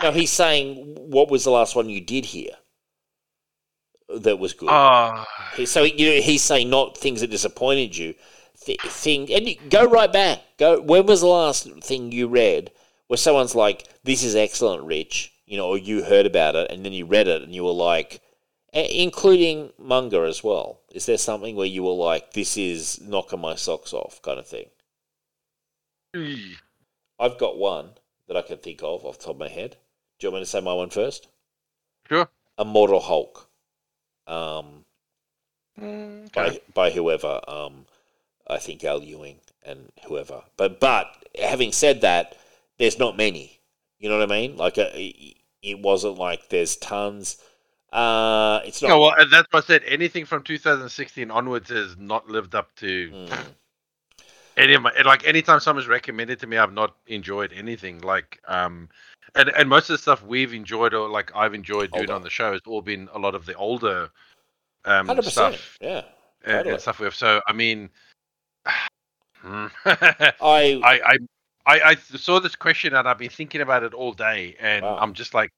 No, 0.01 0.13
he's 0.13 0.31
saying, 0.31 0.77
What 1.11 1.31
was 1.31 1.45
the 1.45 1.51
last 1.51 1.75
one 1.75 1.89
you 1.89 2.01
did 2.01 2.25
here 2.27 2.55
that 4.09 4.39
was 4.39 4.53
good? 4.53 4.69
Ah. 4.71 5.27
He- 5.57 5.67
So 5.67 5.83
you 5.83 6.11
know, 6.11 6.21
he's 6.21 6.43
saying 6.43 6.71
not 6.71 6.97
things 6.97 7.21
that 7.21 7.31
disappointed 7.31 7.97
you, 7.97 8.15
th- 8.65 8.81
thing, 8.83 9.33
and 9.33 9.49
you, 9.49 9.57
go 9.69 9.85
right 9.85 10.13
back. 10.13 10.41
Go. 10.59 10.81
When 10.81 11.07
was 11.07 11.21
the 11.21 11.27
last 11.27 11.69
thing 11.83 12.13
you 12.13 12.29
read 12.29 12.71
where 13.09 13.17
someone's 13.17 13.55
like, 13.55 13.89
"This 14.05 14.23
is 14.23 14.35
excellent, 14.37 14.85
Rich," 14.85 15.33
you 15.47 15.57
know, 15.57 15.69
or 15.69 15.79
you 15.79 16.03
heard 16.05 16.27
about 16.27 16.55
it 16.57 16.71
and 16.71 16.85
then 16.85 16.93
you 16.93 17.05
read 17.07 17.29
it 17.29 17.43
and 17.43 17.55
you 17.55 17.65
were 17.65 17.73
like, 17.73 18.21
including 18.73 19.71
manga 19.79 20.21
as 20.23 20.43
well. 20.43 20.81
Is 20.93 21.05
there 21.07 21.19
something 21.19 21.57
where 21.57 21.67
you 21.67 21.83
were 21.83 21.93
like, 21.93 22.33
"This 22.33 22.57
is 22.57 23.01
knocking 23.03 23.41
my 23.41 23.55
socks 23.57 23.93
off," 23.93 24.23
kind 24.23 24.39
of 24.39 24.47
thing? 24.47 24.71
I've 27.19 27.39
got 27.39 27.57
one 27.59 27.95
that 28.29 28.37
I 28.37 28.43
can 28.43 28.59
think 28.59 28.83
of 28.83 29.05
off 29.05 29.19
the 29.19 29.25
top 29.25 29.35
of 29.35 29.39
my 29.41 29.49
head. 29.49 29.77
Do 30.23 30.29
you 30.29 30.31
want 30.31 30.43
me 30.43 30.45
to 30.45 30.51
say 30.51 30.61
my 30.61 30.73
one 30.73 30.91
first? 30.91 31.27
sure. 32.09 32.29
Immortal 32.57 33.01
Hulk. 33.01 33.51
Um, 34.29 34.85
Okay. 35.77 36.29
by 36.33 36.61
by 36.73 36.91
whoever. 36.93 37.41
Um, 37.49 37.87
I 38.47 38.59
think 38.59 38.85
Al 38.85 39.03
Ewing 39.03 39.41
and 39.65 39.91
whoever. 40.07 40.45
But 40.57 40.79
but 40.79 41.09
having 41.37 41.73
said 41.73 42.03
that, 42.03 42.37
there's 42.79 43.01
not 43.01 43.17
many. 43.17 43.59
You 43.99 44.11
know 44.11 44.19
what 44.19 44.31
I 44.31 44.33
mean? 44.41 44.57
Like 44.57 44.79
uh, 44.79 44.91
it, 44.95 45.39
it 45.61 45.81
wasn't 45.81 46.19
like 46.19 46.51
there's 46.51 46.77
tons. 46.77 47.39
Uh, 47.93 48.61
it's 48.65 48.81
not. 48.81 48.91
Yeah, 48.91 48.99
well, 48.99 49.15
that's 49.29 49.49
what 49.51 49.65
I 49.65 49.67
said. 49.67 49.83
Anything 49.89 50.25
from 50.25 50.45
2016 50.45 51.33
onwards 51.33 51.69
has 51.71 51.97
not 51.97 52.29
lived 52.29 52.55
up 52.55 52.73
to 52.77 53.11
Mm. 53.11 53.39
Any 54.57 54.75
of 54.75 54.83
my. 54.83 54.93
Like 55.05 55.27
anytime 55.27 55.61
someone's 55.61 55.89
recommended 55.89 56.41
to 56.41 56.47
me, 56.47 56.57
I've 56.59 56.73
not 56.73 56.97
enjoyed 57.07 57.53
anything. 57.53 58.01
Like 58.01 58.41
um, 58.49 58.89
and 59.35 59.49
and 59.51 59.69
most 59.69 59.89
of 59.91 59.95
the 59.95 59.99
stuff 59.99 60.23
we've 60.25 60.53
enjoyed 60.55 60.95
or 60.95 61.09
like 61.09 61.33
I've 61.35 61.55
enjoyed 61.55 61.91
doing 61.93 62.03
Older. 62.11 62.15
on 62.15 62.23
the 62.23 62.31
show 62.31 62.53
has 62.53 62.61
all 62.67 62.83
been 62.83 63.09
a 63.13 63.19
lot 63.19 63.35
of 63.35 63.47
the 63.47 63.55
older 63.55 64.11
um 64.85 65.07
Hundred 65.07 65.25
percent. 65.25 65.55
stuff 65.55 65.79
Yeah. 65.81 66.03
and, 66.45 66.67
and 66.69 66.81
stuff 66.81 66.99
we 67.01 67.05
have. 67.05 67.15
So 67.15 67.41
I 67.47 67.53
mean, 67.53 67.91
I 68.67 68.89
I 69.85 70.81
I 70.83 71.19
I 71.67 71.81
I 71.91 71.95
saw 71.95 72.41
this 72.41 72.57
question 72.57 72.95
and 72.95 73.09
I've 73.09 73.19
been 73.19 73.31
thinking 73.31 73.61
about 73.61 73.83
it 73.83 73.95
all 73.95 74.13
day, 74.13 74.57
and 74.61 74.85
Wow. 74.85 74.99
I'm 75.01 75.15
just 75.15 75.35
like, 75.35 75.51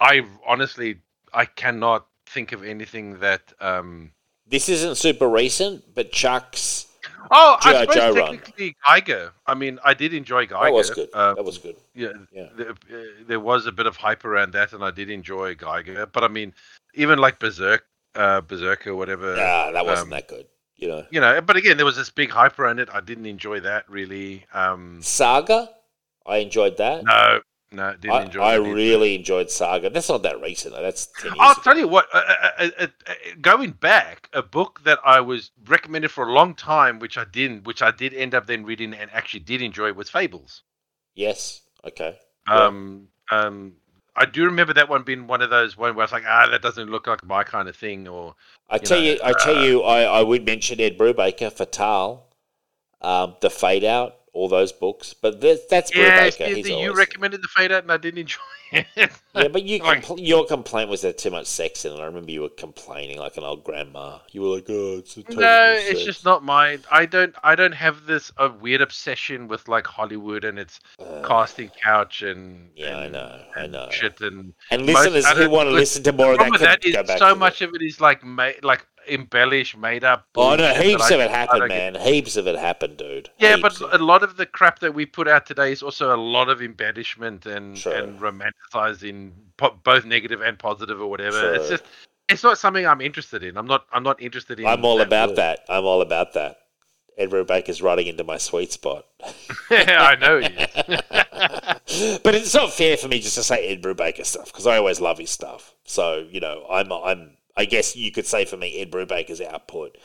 I 0.00 0.24
honestly 0.46 0.96
I 1.32 1.44
cannot 1.44 2.06
think 2.26 2.52
of 2.52 2.64
anything 2.64 3.18
that 3.20 3.52
um. 3.60 4.10
this 4.46 4.68
isn't 4.68 4.96
super 4.96 5.28
recent, 5.28 5.94
but 5.94 6.10
Chuck's 6.12 6.86
Oh. 7.30 7.56
I 7.60 7.84
suppose 7.86 8.16
run. 8.16 8.36
technically 8.36 8.76
Geiger. 8.86 9.32
I 9.46 9.54
mean, 9.54 9.78
I 9.84 9.94
did 9.94 10.14
enjoy 10.14 10.46
Geiger. 10.46 10.64
that 10.66 10.72
was 10.72 10.90
good. 10.90 11.08
Um, 11.14 11.36
that 11.36 11.44
was 11.44 11.58
good. 11.58 11.76
yeah, 11.94 12.08
Yeah. 12.32 12.48
there, 12.56 12.70
uh, 12.70 13.02
there 13.26 13.40
was 13.40 13.66
a 13.66 13.72
bit 13.72 13.86
of 13.86 13.96
hype 13.96 14.24
around 14.24 14.52
that, 14.52 14.72
and 14.72 14.84
I 14.84 14.90
did 14.90 15.10
enjoy 15.10 15.54
Geiger. 15.54 16.06
But 16.06 16.24
I 16.24 16.28
mean, 16.28 16.52
even 16.94 17.18
like 17.18 17.38
Berserk, 17.38 17.84
uh, 18.14 18.40
Berserker, 18.42 18.94
whatever. 18.94 19.34
Ah, 19.38 19.70
that 19.72 19.84
wasn't 19.84 20.06
um, 20.06 20.10
that 20.10 20.28
good. 20.28 20.46
You 20.76 20.88
know, 20.88 21.06
You 21.10 21.20
know, 21.20 21.40
but 21.40 21.56
again, 21.56 21.76
there 21.76 21.86
was 21.86 21.96
this 21.96 22.10
big 22.10 22.30
hype 22.30 22.58
around 22.58 22.80
it. 22.80 22.88
I 22.92 23.00
didn't 23.00 23.26
enjoy 23.26 23.60
that 23.60 23.88
really. 23.88 24.44
Um, 24.52 25.00
Saga. 25.02 25.70
I 26.26 26.38
enjoyed 26.38 26.76
that. 26.78 27.04
no, 27.04 27.40
no, 27.74 27.94
didn't 27.94 28.10
I, 28.10 28.22
enjoy. 28.24 28.40
I 28.42 28.54
either. 28.54 28.74
really 28.74 29.14
enjoyed 29.14 29.50
Saga. 29.50 29.90
That's 29.90 30.08
not 30.08 30.22
that 30.22 30.40
recent. 30.40 30.74
though. 30.74 30.82
That's. 30.82 31.08
I'll 31.38 31.52
ago. 31.52 31.60
tell 31.62 31.78
you 31.78 31.88
what. 31.88 32.06
Uh, 32.12 32.22
uh, 32.58 32.68
uh, 32.78 32.86
uh, 33.06 33.12
going 33.40 33.72
back, 33.72 34.28
a 34.32 34.42
book 34.42 34.80
that 34.84 34.98
I 35.04 35.20
was 35.20 35.50
recommended 35.66 36.10
for 36.10 36.28
a 36.28 36.32
long 36.32 36.54
time, 36.54 36.98
which 36.98 37.18
I 37.18 37.24
didn't, 37.24 37.64
which 37.64 37.82
I 37.82 37.90
did 37.90 38.14
end 38.14 38.34
up 38.34 38.46
then 38.46 38.64
reading 38.64 38.94
and 38.94 39.10
actually 39.12 39.40
did 39.40 39.62
enjoy, 39.62 39.92
was 39.92 40.10
Fables. 40.10 40.62
Yes. 41.14 41.62
Okay. 41.84 42.18
Yeah. 42.48 42.54
Um, 42.54 43.08
um, 43.30 43.72
I 44.16 44.26
do 44.26 44.44
remember 44.44 44.74
that 44.74 44.88
one 44.88 45.02
being 45.02 45.26
one 45.26 45.42
of 45.42 45.50
those 45.50 45.76
one 45.76 45.94
where 45.94 46.02
I 46.02 46.04
was 46.04 46.12
like, 46.12 46.24
ah, 46.26 46.48
that 46.50 46.62
doesn't 46.62 46.90
look 46.90 47.06
like 47.06 47.24
my 47.24 47.42
kind 47.42 47.68
of 47.68 47.76
thing, 47.76 48.06
or 48.06 48.34
I 48.70 48.76
you 48.76 48.80
tell 48.80 48.98
know, 48.98 49.04
you, 49.04 49.18
I 49.24 49.32
tell 49.32 49.56
uh, 49.56 49.62
you, 49.62 49.82
I, 49.82 50.02
I 50.02 50.22
would 50.22 50.46
mention 50.46 50.80
Ed 50.80 50.96
Brubaker, 50.96 51.52
Fatal, 51.52 52.26
um, 53.00 53.36
The 53.40 53.50
Fade 53.50 53.84
Out, 53.84 54.16
all 54.34 54.48
those 54.48 54.72
books. 54.72 55.14
But 55.14 55.40
that's, 55.40 55.64
that's 55.66 55.94
yeah, 55.94 56.28
He's 56.28 56.68
you 56.68 56.74
always, 56.74 56.96
recommended 56.96 57.42
the 57.42 57.48
Fade 57.48 57.72
Out, 57.72 57.82
and 57.84 57.92
I 57.92 57.96
didn't 57.96 58.18
enjoy 58.18 58.40
it. 58.72 58.86
yeah, 58.96 59.48
but 59.48 59.62
you 59.62 59.80
compl- 59.80 60.18
your 60.18 60.44
complaint 60.46 60.90
was 60.90 61.02
there's 61.02 61.14
too 61.14 61.30
much 61.30 61.46
sex 61.46 61.84
in 61.84 61.92
it. 61.92 62.00
I 62.00 62.04
remember 62.06 62.30
you 62.32 62.42
were 62.42 62.48
complaining 62.48 63.18
like 63.18 63.36
an 63.36 63.44
old 63.44 63.62
grandma. 63.62 64.18
You 64.32 64.42
were 64.42 64.56
like, 64.56 64.66
"Oh, 64.68 64.98
it's 64.98 65.16
no, 65.16 65.74
it's 65.78 66.00
sex." 66.00 66.04
just 66.04 66.24
not 66.24 66.42
mine. 66.44 66.82
I 66.90 67.06
don't, 67.06 67.34
I 67.44 67.54
don't 67.54 67.74
have 67.74 68.06
this 68.06 68.32
a 68.36 68.48
weird 68.48 68.80
obsession 68.80 69.46
with 69.46 69.68
like 69.68 69.86
Hollywood 69.86 70.44
and 70.44 70.58
its 70.58 70.80
Uh, 70.98 71.22
casting 71.26 71.70
couch 71.82 72.22
and 72.22 72.70
Yeah, 72.74 72.98
I 72.98 73.08
know, 73.08 73.40
I 73.56 73.66
know. 73.66 73.88
shit 73.90 74.20
and 74.20 74.52
And 74.70 74.86
listeners 74.86 75.28
who 75.30 75.48
want 75.50 75.68
to 75.68 75.72
listen 75.74 76.02
to 76.02 76.12
more 76.12 76.32
of 76.32 76.38
that, 76.38 76.48
problem 76.48 76.52
with 76.52 76.82
can 76.82 76.92
that 77.06 77.14
is 77.14 77.18
so 77.20 77.34
much 77.34 77.62
of 77.62 77.74
it 77.74 77.82
is 77.82 78.00
like 78.00 78.24
ma- 78.24 78.58
like 78.62 78.84
embellished, 79.08 79.76
made 79.76 80.04
up. 80.04 80.26
Oh 80.36 80.56
no, 80.56 80.74
heaps 80.74 81.10
of 81.10 81.20
it 81.20 81.30
happened, 81.30 81.68
man. 81.68 81.94
Heaps 81.94 82.36
of 82.36 82.46
it 82.46 82.56
happened, 82.56 82.96
dude. 82.96 83.30
Yeah, 83.38 83.56
Heaps 83.56 83.80
but 83.80 84.00
a 84.00 84.04
lot 84.04 84.22
of 84.22 84.36
the 84.36 84.46
crap 84.46 84.80
that 84.80 84.94
we 84.94 85.06
put 85.06 85.28
out 85.28 85.46
today 85.46 85.72
is 85.72 85.82
also 85.82 86.14
a 86.14 86.18
lot 86.18 86.48
of 86.48 86.62
embellishment 86.62 87.46
and 87.46 87.84
and 87.86 88.18
romanticizing 88.20 89.32
po- 89.56 89.78
both 89.82 90.04
negative 90.04 90.40
and 90.40 90.58
positive 90.58 91.00
or 91.00 91.08
whatever. 91.08 91.54
It's 91.54 91.68
just 91.68 91.84
it's 92.28 92.42
not 92.42 92.58
something 92.58 92.86
I'm 92.86 93.00
interested 93.00 93.42
in. 93.42 93.56
I'm 93.56 93.66
not 93.66 93.86
I'm 93.92 94.02
not 94.02 94.20
interested 94.20 94.60
in. 94.60 94.66
I'm 94.66 94.84
all 94.84 95.00
about 95.00 95.30
world. 95.30 95.38
that. 95.38 95.60
I'm 95.68 95.84
all 95.84 96.02
about 96.02 96.34
that. 96.34 96.58
Ed 97.16 97.30
Brubaker's 97.30 97.80
running 97.80 98.08
into 98.08 98.24
my 98.24 98.38
sweet 98.38 98.72
spot. 98.72 99.06
yeah, 99.70 99.98
I 100.00 100.16
know. 100.16 100.40
but 102.24 102.34
it's 102.34 102.54
not 102.54 102.72
fair 102.72 102.96
for 102.96 103.08
me 103.08 103.20
just 103.20 103.36
to 103.36 103.42
say 103.42 103.68
Ed 103.68 103.82
Brubaker 103.82 104.24
stuff 104.24 104.46
because 104.46 104.66
I 104.66 104.76
always 104.78 105.00
love 105.00 105.18
his 105.18 105.30
stuff. 105.30 105.74
So 105.84 106.26
you 106.30 106.40
know, 106.40 106.66
I'm 106.70 106.92
I'm 106.92 107.36
I 107.56 107.64
guess 107.66 107.94
you 107.96 108.10
could 108.12 108.26
say 108.26 108.44
for 108.44 108.56
me 108.56 108.80
Ed 108.80 108.90
Brubaker's 108.90 109.40
output. 109.40 109.96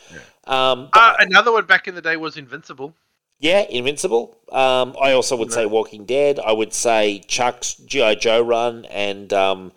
Um, 0.45 0.89
but- 0.93 0.99
uh, 0.99 1.13
another 1.19 1.51
one 1.51 1.65
back 1.65 1.87
in 1.87 1.95
the 1.95 2.01
day 2.01 2.15
was 2.17 2.37
Invincible. 2.37 2.95
yeah, 3.39 3.61
Invincible. 3.69 4.37
Um, 4.51 4.95
I 5.01 5.13
also 5.13 5.35
would 5.37 5.51
say 5.51 5.65
Walking 5.65 6.05
Dead. 6.05 6.39
I 6.39 6.51
would 6.51 6.73
say 6.73 7.19
Chuck's 7.27 7.73
GI 7.75 8.17
Joe 8.17 8.41
run 8.41 8.85
and 8.85 9.31
um, 9.33 9.71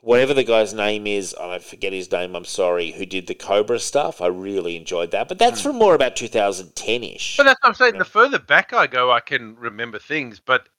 whatever 0.00 0.32
the 0.32 0.44
guy's 0.44 0.72
name 0.72 1.06
is. 1.06 1.34
I 1.34 1.58
forget 1.58 1.92
his 1.92 2.10
name. 2.12 2.34
I'm 2.36 2.44
sorry. 2.44 2.92
Who 2.92 3.04
did 3.04 3.26
the 3.26 3.34
Cobra 3.34 3.78
stuff? 3.80 4.20
I 4.22 4.28
really 4.28 4.76
enjoyed 4.76 5.10
that. 5.10 5.28
But 5.28 5.38
that's 5.38 5.60
from 5.60 5.76
more 5.76 5.94
about 5.94 6.16
2010 6.16 7.02
ish. 7.02 7.36
But 7.36 7.44
that's 7.44 7.58
what 7.62 7.68
I'm 7.70 7.74
saying. 7.74 7.98
The 7.98 8.04
further 8.04 8.38
back 8.38 8.72
I 8.72 8.86
go, 8.86 9.10
I 9.12 9.20
can 9.20 9.56
remember 9.56 9.98
things. 9.98 10.40
But 10.40 10.62
a- 10.62 10.66
a- 10.66 10.77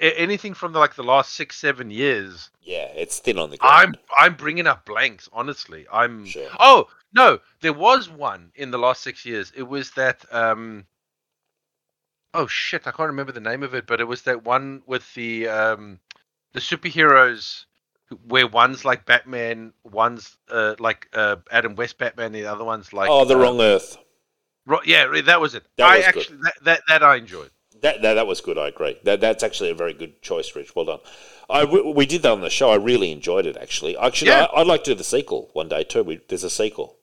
anything 0.00 0.54
from 0.54 0.72
the, 0.72 0.78
like 0.78 0.94
the 0.94 1.02
last 1.02 1.34
six 1.34 1.56
seven 1.56 1.90
years, 1.90 2.50
Yeah, 2.62 2.88
it's 2.94 3.18
thin 3.18 3.38
on 3.38 3.50
the 3.50 3.56
Ground. 3.56 3.74
I'm. 3.74 3.94
I'm 4.18 4.34
bringing 4.34 4.66
up 4.66 4.84
blanks. 4.84 5.28
Honestly, 5.32 5.86
I'm. 5.92 6.26
Sure. 6.26 6.48
Oh 6.58 6.88
no, 7.12 7.38
there 7.60 7.72
was 7.72 8.08
one 8.08 8.52
in 8.54 8.70
the 8.70 8.78
last 8.78 9.02
six 9.02 9.24
years. 9.24 9.52
It 9.56 9.64
was 9.64 9.90
that. 9.92 10.24
um 10.32 10.86
Oh 12.32 12.46
shit, 12.46 12.86
I 12.86 12.92
can't 12.92 13.08
remember 13.08 13.32
the 13.32 13.40
name 13.40 13.64
of 13.64 13.74
it, 13.74 13.86
but 13.86 14.00
it 14.00 14.04
was 14.04 14.22
that 14.22 14.44
one 14.44 14.82
with 14.86 15.12
the 15.14 15.48
um 15.48 15.98
the 16.52 16.60
superheroes 16.60 17.64
where 18.26 18.46
one's 18.46 18.84
like 18.84 19.06
Batman, 19.06 19.72
one's 19.84 20.36
uh, 20.50 20.74
like 20.78 21.08
uh, 21.14 21.36
Adam 21.50 21.76
West 21.76 21.98
Batman, 21.98 22.32
the 22.32 22.46
other 22.46 22.64
one's 22.64 22.92
like 22.92 23.08
oh, 23.08 23.24
the 23.24 23.36
uh, 23.36 23.38
wrong 23.38 23.60
Earth. 23.60 23.96
Ro- 24.66 24.80
yeah, 24.84 25.20
that 25.22 25.40
was 25.40 25.54
it. 25.54 25.64
That 25.76 25.86
I 25.86 25.96
was 25.96 26.06
good. 26.06 26.18
actually 26.18 26.38
that, 26.42 26.54
that 26.64 26.80
that 26.88 27.02
I 27.02 27.16
enjoyed. 27.16 27.50
That, 27.82 28.02
that 28.02 28.14
that 28.14 28.26
was 28.26 28.40
good. 28.40 28.58
I 28.58 28.68
agree. 28.68 28.98
That 29.04 29.20
that's 29.20 29.42
actually 29.42 29.70
a 29.70 29.74
very 29.74 29.92
good 29.94 30.20
choice, 30.22 30.54
Rich. 30.54 30.74
Well 30.76 30.84
done. 30.84 31.00
I 31.48 31.64
we, 31.64 31.80
we 31.92 32.06
did 32.06 32.22
that 32.22 32.32
on 32.32 32.40
the 32.40 32.50
show. 32.50 32.70
I 32.70 32.76
really 32.76 33.10
enjoyed 33.12 33.46
it. 33.46 33.56
Actually, 33.56 33.96
actually, 33.96 34.30
Yeah. 34.30 34.46
I, 34.54 34.60
I'd 34.60 34.66
like 34.66 34.84
to 34.84 34.90
do 34.92 34.94
the 34.96 35.04
sequel 35.04 35.50
one 35.52 35.68
day 35.68 35.84
too. 35.84 36.02
We, 36.02 36.20
there's 36.28 36.44
a 36.44 36.50
sequel. 36.50 36.96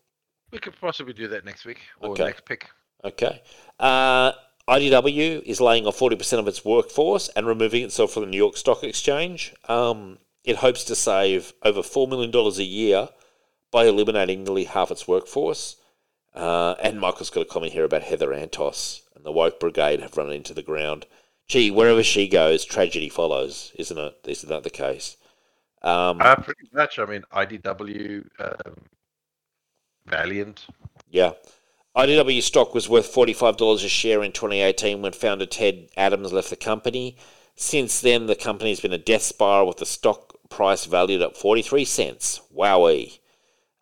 We 0.52 0.60
could 0.60 0.80
possibly 0.80 1.14
do 1.14 1.28
that 1.30 1.44
next 1.46 1.66
week 1.66 1.80
or 2.00 2.12
Okay. 2.12 2.24
next 2.26 2.46
pick. 2.46 2.70
Okay. 3.04 3.42
Uh, 3.80 4.32
IDW 4.70 5.42
is 5.44 5.62
laying 5.62 5.86
off 5.88 5.98
40% 5.98 6.40
of 6.40 6.48
its 6.48 6.64
workforce 6.66 7.30
and 7.30 7.46
removing 7.48 7.84
itself 7.84 8.12
from 8.14 8.24
the 8.24 8.30
New 8.30 8.38
York 8.38 8.58
Stock 8.58 8.84
Exchange. 8.84 9.54
Um, 9.68 10.18
it 10.44 10.58
hopes 10.58 10.84
to 10.86 10.96
save 10.96 11.54
over 11.64 11.82
$4 11.82 12.10
million 12.10 12.34
a 12.36 12.64
year 12.64 13.10
by 13.72 13.86
eliminating 13.86 14.44
nearly 14.44 14.66
half 14.66 14.92
its 14.92 15.08
workforce. 15.08 15.76
Uh, 16.34 16.76
and 16.82 17.00
Michael's 17.00 17.30
got 17.30 17.42
a 17.42 17.46
comment 17.46 17.74
here 17.74 17.84
about 17.86 18.04
Heather 18.04 18.30
Antos 18.30 19.02
the 19.28 19.32
Woke 19.34 19.60
Brigade 19.60 20.00
have 20.00 20.16
run 20.16 20.32
into 20.32 20.54
the 20.54 20.64
ground. 20.64 21.06
Gee, 21.50 21.70
wherever 21.70 22.02
she 22.02 22.30
goes, 22.30 22.64
tragedy 22.64 23.10
follows, 23.10 23.74
isn't 23.76 23.98
it? 23.98 24.16
Isn't 24.26 24.48
that 24.48 24.64
the 24.64 24.70
case? 24.70 25.18
Um, 25.82 26.22
Uh, 26.22 26.38
pretty 26.38 26.70
much. 26.72 26.98
I 26.98 27.06
mean, 27.06 27.24
IDW, 27.34 28.26
um, 28.40 28.76
Valiant. 30.06 30.66
Yeah. 31.10 31.34
IDW 31.94 32.42
stock 32.42 32.74
was 32.74 32.88
worth 32.88 33.14
$45 33.14 33.84
a 33.84 33.90
share 33.90 34.24
in 34.24 34.32
2018 34.32 35.02
when 35.02 35.12
founder 35.12 35.46
Ted 35.46 35.90
Adams 35.98 36.32
left 36.32 36.50
the 36.50 36.56
company. 36.56 37.18
Since 37.58 38.00
then, 38.00 38.28
the 38.28 38.36
company 38.36 38.70
has 38.70 38.80
been 38.80 38.94
a 38.94 38.98
death 38.98 39.24
spiral 39.24 39.68
with 39.68 39.78
the 39.78 39.86
stock 39.86 40.36
price 40.50 40.86
valued 40.86 41.22
at 41.22 41.36
43 41.36 41.84
cents. 41.84 42.40
Wowee. 42.56 43.20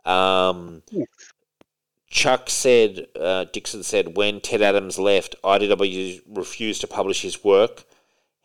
Um, 0.06 0.82
Chuck 2.16 2.50
said, 2.50 3.08
uh, 3.20 3.44
Dixon 3.52 3.84
said, 3.84 4.16
when 4.16 4.40
Ted 4.40 4.62
Adams 4.62 4.98
left, 4.98 5.36
IDW 5.44 6.22
refused 6.26 6.80
to 6.80 6.88
publish 6.88 7.22
his 7.22 7.44
work. 7.44 7.84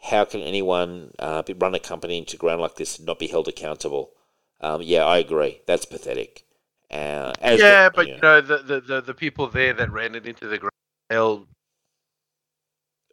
How 0.02 0.24
can 0.24 0.40
anyone 0.40 1.12
uh, 1.20 1.44
run 1.56 1.76
a 1.76 1.78
company 1.78 2.18
into 2.18 2.36
ground 2.36 2.60
like 2.60 2.74
this 2.74 2.98
and 2.98 3.06
not 3.06 3.20
be 3.20 3.28
held 3.28 3.46
accountable? 3.46 4.10
Um, 4.60 4.82
yeah, 4.82 5.04
I 5.04 5.18
agree. 5.18 5.60
That's 5.68 5.84
pathetic. 5.84 6.44
Uh, 6.90 7.32
yeah, 7.44 7.84
the- 7.84 7.92
but 7.94 8.08
you 8.08 8.18
know 8.20 8.40
the, 8.40 8.58
the, 8.58 8.80
the, 8.80 9.00
the 9.02 9.14
people 9.14 9.46
there 9.46 9.72
that 9.72 9.92
ran 9.92 10.16
it 10.16 10.26
into 10.26 10.48
the 10.48 10.58
ground, 10.58 10.72
they'll 11.08 11.46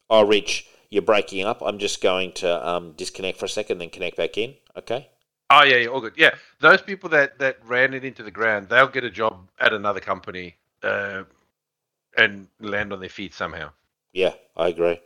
Oh, 0.09 0.25
Rich, 0.25 0.65
you're 0.89 1.03
breaking 1.03 1.45
up. 1.45 1.61
I'm 1.61 1.77
just 1.77 2.01
going 2.01 2.31
to 2.31 2.67
um, 2.67 2.93
disconnect 2.93 3.37
for 3.37 3.45
a 3.45 3.49
second, 3.49 3.77
then 3.77 3.91
connect 3.91 4.17
back 4.17 4.39
in. 4.39 4.55
Okay. 4.75 5.07
Oh 5.49 5.63
yeah, 5.63 5.77
yeah, 5.77 5.87
all 5.87 6.01
good. 6.01 6.13
Yeah, 6.17 6.35
those 6.59 6.81
people 6.81 7.09
that 7.11 7.39
that 7.39 7.57
ran 7.65 7.93
it 7.93 8.03
into 8.03 8.23
the 8.23 8.31
ground, 8.31 8.67
they'll 8.69 8.87
get 8.87 9.03
a 9.03 9.09
job 9.09 9.47
at 9.59 9.73
another 9.73 9.99
company 9.99 10.55
uh, 10.83 11.23
and 12.17 12.47
land 12.59 12.91
on 12.91 12.99
their 12.99 13.09
feet 13.09 13.33
somehow. 13.33 13.69
Yeah, 14.11 14.33
I 14.57 14.67
agree. 14.69 14.99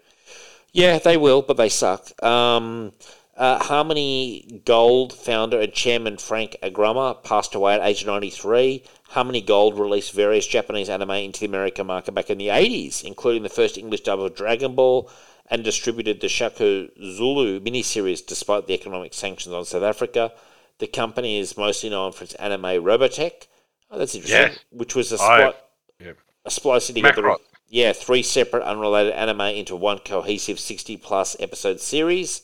Yeah, 0.74 1.00
they 1.00 1.18
will, 1.18 1.42
but 1.42 1.58
they 1.58 1.70
suck. 1.70 2.12
Um, 2.24 2.94
uh, 3.38 3.60
Harmony 3.64 4.62
Gold 4.66 5.14
founder 5.14 5.60
and 5.60 5.74
chairman 5.74 6.18
Frank 6.18 6.58
Agrama 6.64 7.24
passed 7.24 7.56
away 7.56 7.76
at 7.76 7.82
age 7.82 8.06
93. 8.06 8.84
Harmony 9.10 9.42
Gold 9.42 9.78
released 9.78 10.14
various 10.14 10.48
Japanese 10.48 10.90
anime 10.90 11.12
into 11.12 11.42
the 11.42 11.46
American 11.46 11.88
market 11.88 12.14
back 12.14 12.30
in 12.30 12.38
the 12.38 12.48
80s, 12.48 13.04
including 13.04 13.44
the 13.44 13.50
first 13.50 13.78
English 13.78 14.02
dub 14.02 14.20
of 14.22 14.36
Dragon 14.36 14.76
Ball, 14.76 15.10
and 15.52 15.64
distributed 15.64 16.22
the 16.22 16.30
Shaka 16.30 16.88
Zulu 17.00 17.60
miniseries 17.60 18.26
despite 18.26 18.66
the 18.68 18.74
economic 18.74 19.14
sanctions 19.14 19.54
on 19.54 19.66
South 19.66 19.84
Africa. 19.84 20.32
The 20.80 20.88
company 20.88 21.38
is 21.38 21.58
mostly 21.58 21.90
known 21.92 22.14
for 22.14 22.24
its 22.24 22.34
anime 22.36 22.64
Robotech. 22.64 23.48
Oh, 23.92 24.00
that's 24.00 24.16
interesting. 24.16 24.54
Yes. 24.54 24.60
Which 24.72 24.96
was 24.96 25.12
a 25.12 25.22
I- 25.22 25.40
split 25.52 25.56
Yep. 26.00 26.18
a 26.46 26.50
splicing 26.52 26.96
together 26.96 27.36
yeah, 27.68 27.94
three 27.94 28.22
separate 28.24 28.64
unrelated 28.64 29.14
anime 29.14 29.42
into 29.42 29.76
one 29.78 30.00
cohesive 30.00 30.60
60 30.60 30.98
plus 30.98 31.38
episode 31.40 31.80
series. 31.80 32.42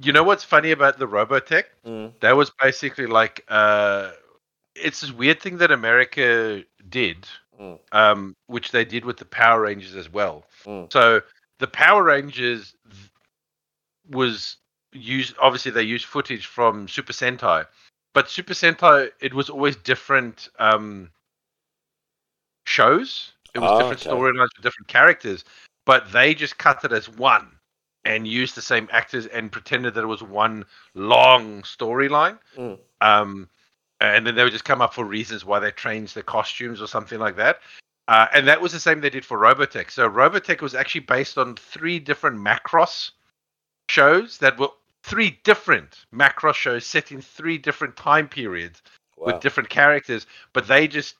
You 0.00 0.12
know 0.12 0.22
what's 0.22 0.44
funny 0.44 0.70
about 0.70 0.98
the 0.98 1.06
Robotech? 1.06 1.64
Mm. 1.86 2.12
That 2.20 2.36
was 2.36 2.50
basically 2.62 3.06
like 3.06 3.44
uh, 3.48 4.12
it's 4.74 5.00
this 5.00 5.10
weird 5.12 5.40
thing 5.42 5.58
that 5.58 5.70
America 5.72 6.62
did, 6.88 7.26
Mm. 7.60 7.78
um, 7.92 8.36
which 8.46 8.70
they 8.72 8.84
did 8.84 9.04
with 9.06 9.16
the 9.16 9.24
Power 9.24 9.62
Rangers 9.62 9.94
as 9.94 10.10
well. 10.10 10.44
Mm. 10.66 10.92
So 10.92 11.20
the 11.58 11.66
Power 11.66 12.02
Rangers 12.02 12.74
was 14.10 14.56
used. 14.92 15.34
Obviously, 15.40 15.72
they 15.72 15.82
used 15.82 16.04
footage 16.04 16.46
from 16.46 16.88
Super 16.88 17.12
Sentai, 17.12 17.66
but 18.14 18.30
Super 18.30 18.54
Sentai 18.54 19.10
it 19.20 19.34
was 19.34 19.50
always 19.50 19.76
different 19.76 20.48
um, 20.58 21.10
shows. 22.64 23.32
It 23.54 23.60
was 23.60 23.70
Ah, 23.70 23.78
different 23.78 24.06
okay. 24.06 24.10
storylines 24.10 24.50
with 24.56 24.62
different 24.62 24.88
characters, 24.88 25.44
but 25.86 26.12
they 26.12 26.34
just 26.34 26.58
cut 26.58 26.84
it 26.84 26.92
as 26.92 27.08
one 27.08 27.52
and 28.04 28.28
used 28.28 28.54
the 28.54 28.62
same 28.62 28.88
actors 28.92 29.26
and 29.26 29.50
pretended 29.50 29.94
that 29.94 30.04
it 30.04 30.06
was 30.06 30.22
one 30.22 30.64
long 30.94 31.62
storyline. 31.62 32.38
Mm. 32.56 32.78
Um, 33.00 33.48
and 34.00 34.26
then 34.26 34.34
they 34.34 34.44
would 34.44 34.52
just 34.52 34.64
come 34.64 34.82
up 34.82 34.94
for 34.94 35.04
reasons 35.04 35.44
why 35.44 35.58
they 35.58 35.72
changed 35.72 36.14
the 36.14 36.22
costumes 36.22 36.82
or 36.82 36.86
something 36.86 37.18
like 37.18 37.36
that. 37.36 37.60
Uh, 38.08 38.26
and 38.32 38.46
that 38.46 38.60
was 38.60 38.72
the 38.72 38.80
same 38.80 39.00
they 39.00 39.10
did 39.10 39.24
for 39.24 39.38
Robotech. 39.38 39.90
So 39.90 40.08
Robotech 40.08 40.60
was 40.60 40.74
actually 40.74 41.00
based 41.00 41.38
on 41.38 41.56
three 41.56 41.98
different 41.98 42.38
Macross 42.38 43.10
shows 43.88 44.38
that 44.38 44.58
were 44.58 44.68
three 45.02 45.38
different 45.44 46.04
Macross 46.14 46.54
shows 46.54 46.86
set 46.86 47.10
in 47.10 47.20
three 47.20 47.58
different 47.58 47.96
time 47.96 48.28
periods 48.28 48.82
Wow. 49.16 49.32
with 49.32 49.42
different 49.42 49.70
characters, 49.70 50.26
but 50.52 50.68
they 50.68 50.86
just 50.88 51.16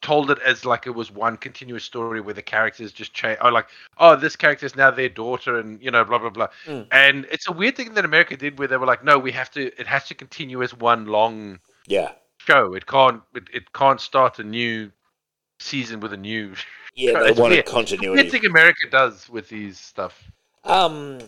told 0.00 0.30
it 0.30 0.38
as 0.44 0.64
like 0.64 0.86
it 0.86 0.94
was 0.94 1.10
one 1.10 1.36
continuous 1.36 1.84
story 1.84 2.20
where 2.20 2.34
the 2.34 2.42
characters 2.42 2.92
just 2.92 3.12
change. 3.12 3.38
Oh, 3.42 3.50
like 3.50 3.68
oh, 3.98 4.16
this 4.16 4.36
character 4.36 4.64
is 4.64 4.74
now 4.74 4.90
their 4.90 5.10
daughter, 5.10 5.58
and 5.58 5.82
you 5.82 5.90
know, 5.90 6.04
blah 6.04 6.18
blah 6.18 6.30
blah. 6.30 6.48
Mm. 6.66 6.86
And 6.92 7.26
it's 7.30 7.46
a 7.46 7.52
weird 7.52 7.76
thing 7.76 7.94
that 7.94 8.06
America 8.06 8.36
did 8.36 8.58
where 8.58 8.68
they 8.68 8.78
were 8.78 8.86
like, 8.86 9.04
no, 9.04 9.18
we 9.18 9.32
have 9.32 9.50
to. 9.50 9.66
It 9.78 9.86
has 9.86 10.04
to 10.08 10.14
continue 10.14 10.62
as 10.62 10.74
one 10.74 11.06
long 11.06 11.60
yeah. 11.86 12.12
show. 12.38 12.72
It 12.72 12.86
can't. 12.86 13.22
It, 13.34 13.44
it 13.52 13.72
can't 13.74 14.00
start 14.00 14.38
a 14.38 14.44
new 14.44 14.90
season 15.64 16.00
with 16.00 16.12
a 16.12 16.16
new. 16.16 16.54
Yeah, 16.94 17.12
they 17.24 17.32
wanted 17.32 17.56
weird. 17.56 17.66
continuity. 17.66 18.22
Weird 18.22 18.30
thing 18.30 18.46
America 18.46 18.88
does 18.90 19.28
with 19.28 19.48
these 19.48 19.78
stuff. 19.78 20.22
Um, 20.64 21.18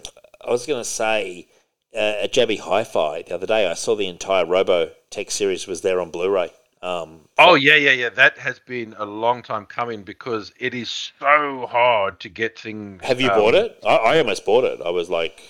I 0.47 0.51
was 0.51 0.67
going 0.67 0.81
to 0.81 0.89
say 0.89 1.49
uh, 1.95 2.25
at 2.25 2.33
JB 2.33 2.61
Hi-Fi 2.61 3.23
the 3.23 3.35
other 3.35 3.47
day, 3.47 3.67
I 3.67 3.75
saw 3.75 3.97
the 3.97 4.09
entire 4.09 4.45
Robotech 4.45 5.31
series 5.31 5.67
was 5.67 5.81
there 5.81 6.01
on 6.01 6.11
Blu-ray. 6.11 6.51
Um, 6.83 7.23
Oh 7.39 7.55
yeah, 7.55 7.75
yeah, 7.75 7.91
yeah. 7.93 8.11
That 8.11 8.39
has 8.39 8.59
been 8.61 8.95
a 8.99 9.05
long 9.05 9.43
time 9.43 9.67
coming 9.67 10.03
because 10.03 10.53
it 10.61 10.75
is 10.75 11.13
so 11.19 11.67
hard 11.69 12.21
to 12.21 12.29
get 12.29 12.59
things. 12.59 13.03
have 13.03 13.21
you 13.21 13.31
um, 13.31 13.39
bought 13.39 13.55
it? 13.55 13.79
I, 13.85 13.97
I 13.97 14.19
almost 14.19 14.45
bought 14.45 14.65
it. 14.65 14.81
I 14.85 14.91
was 14.91 15.09
like, 15.11 15.43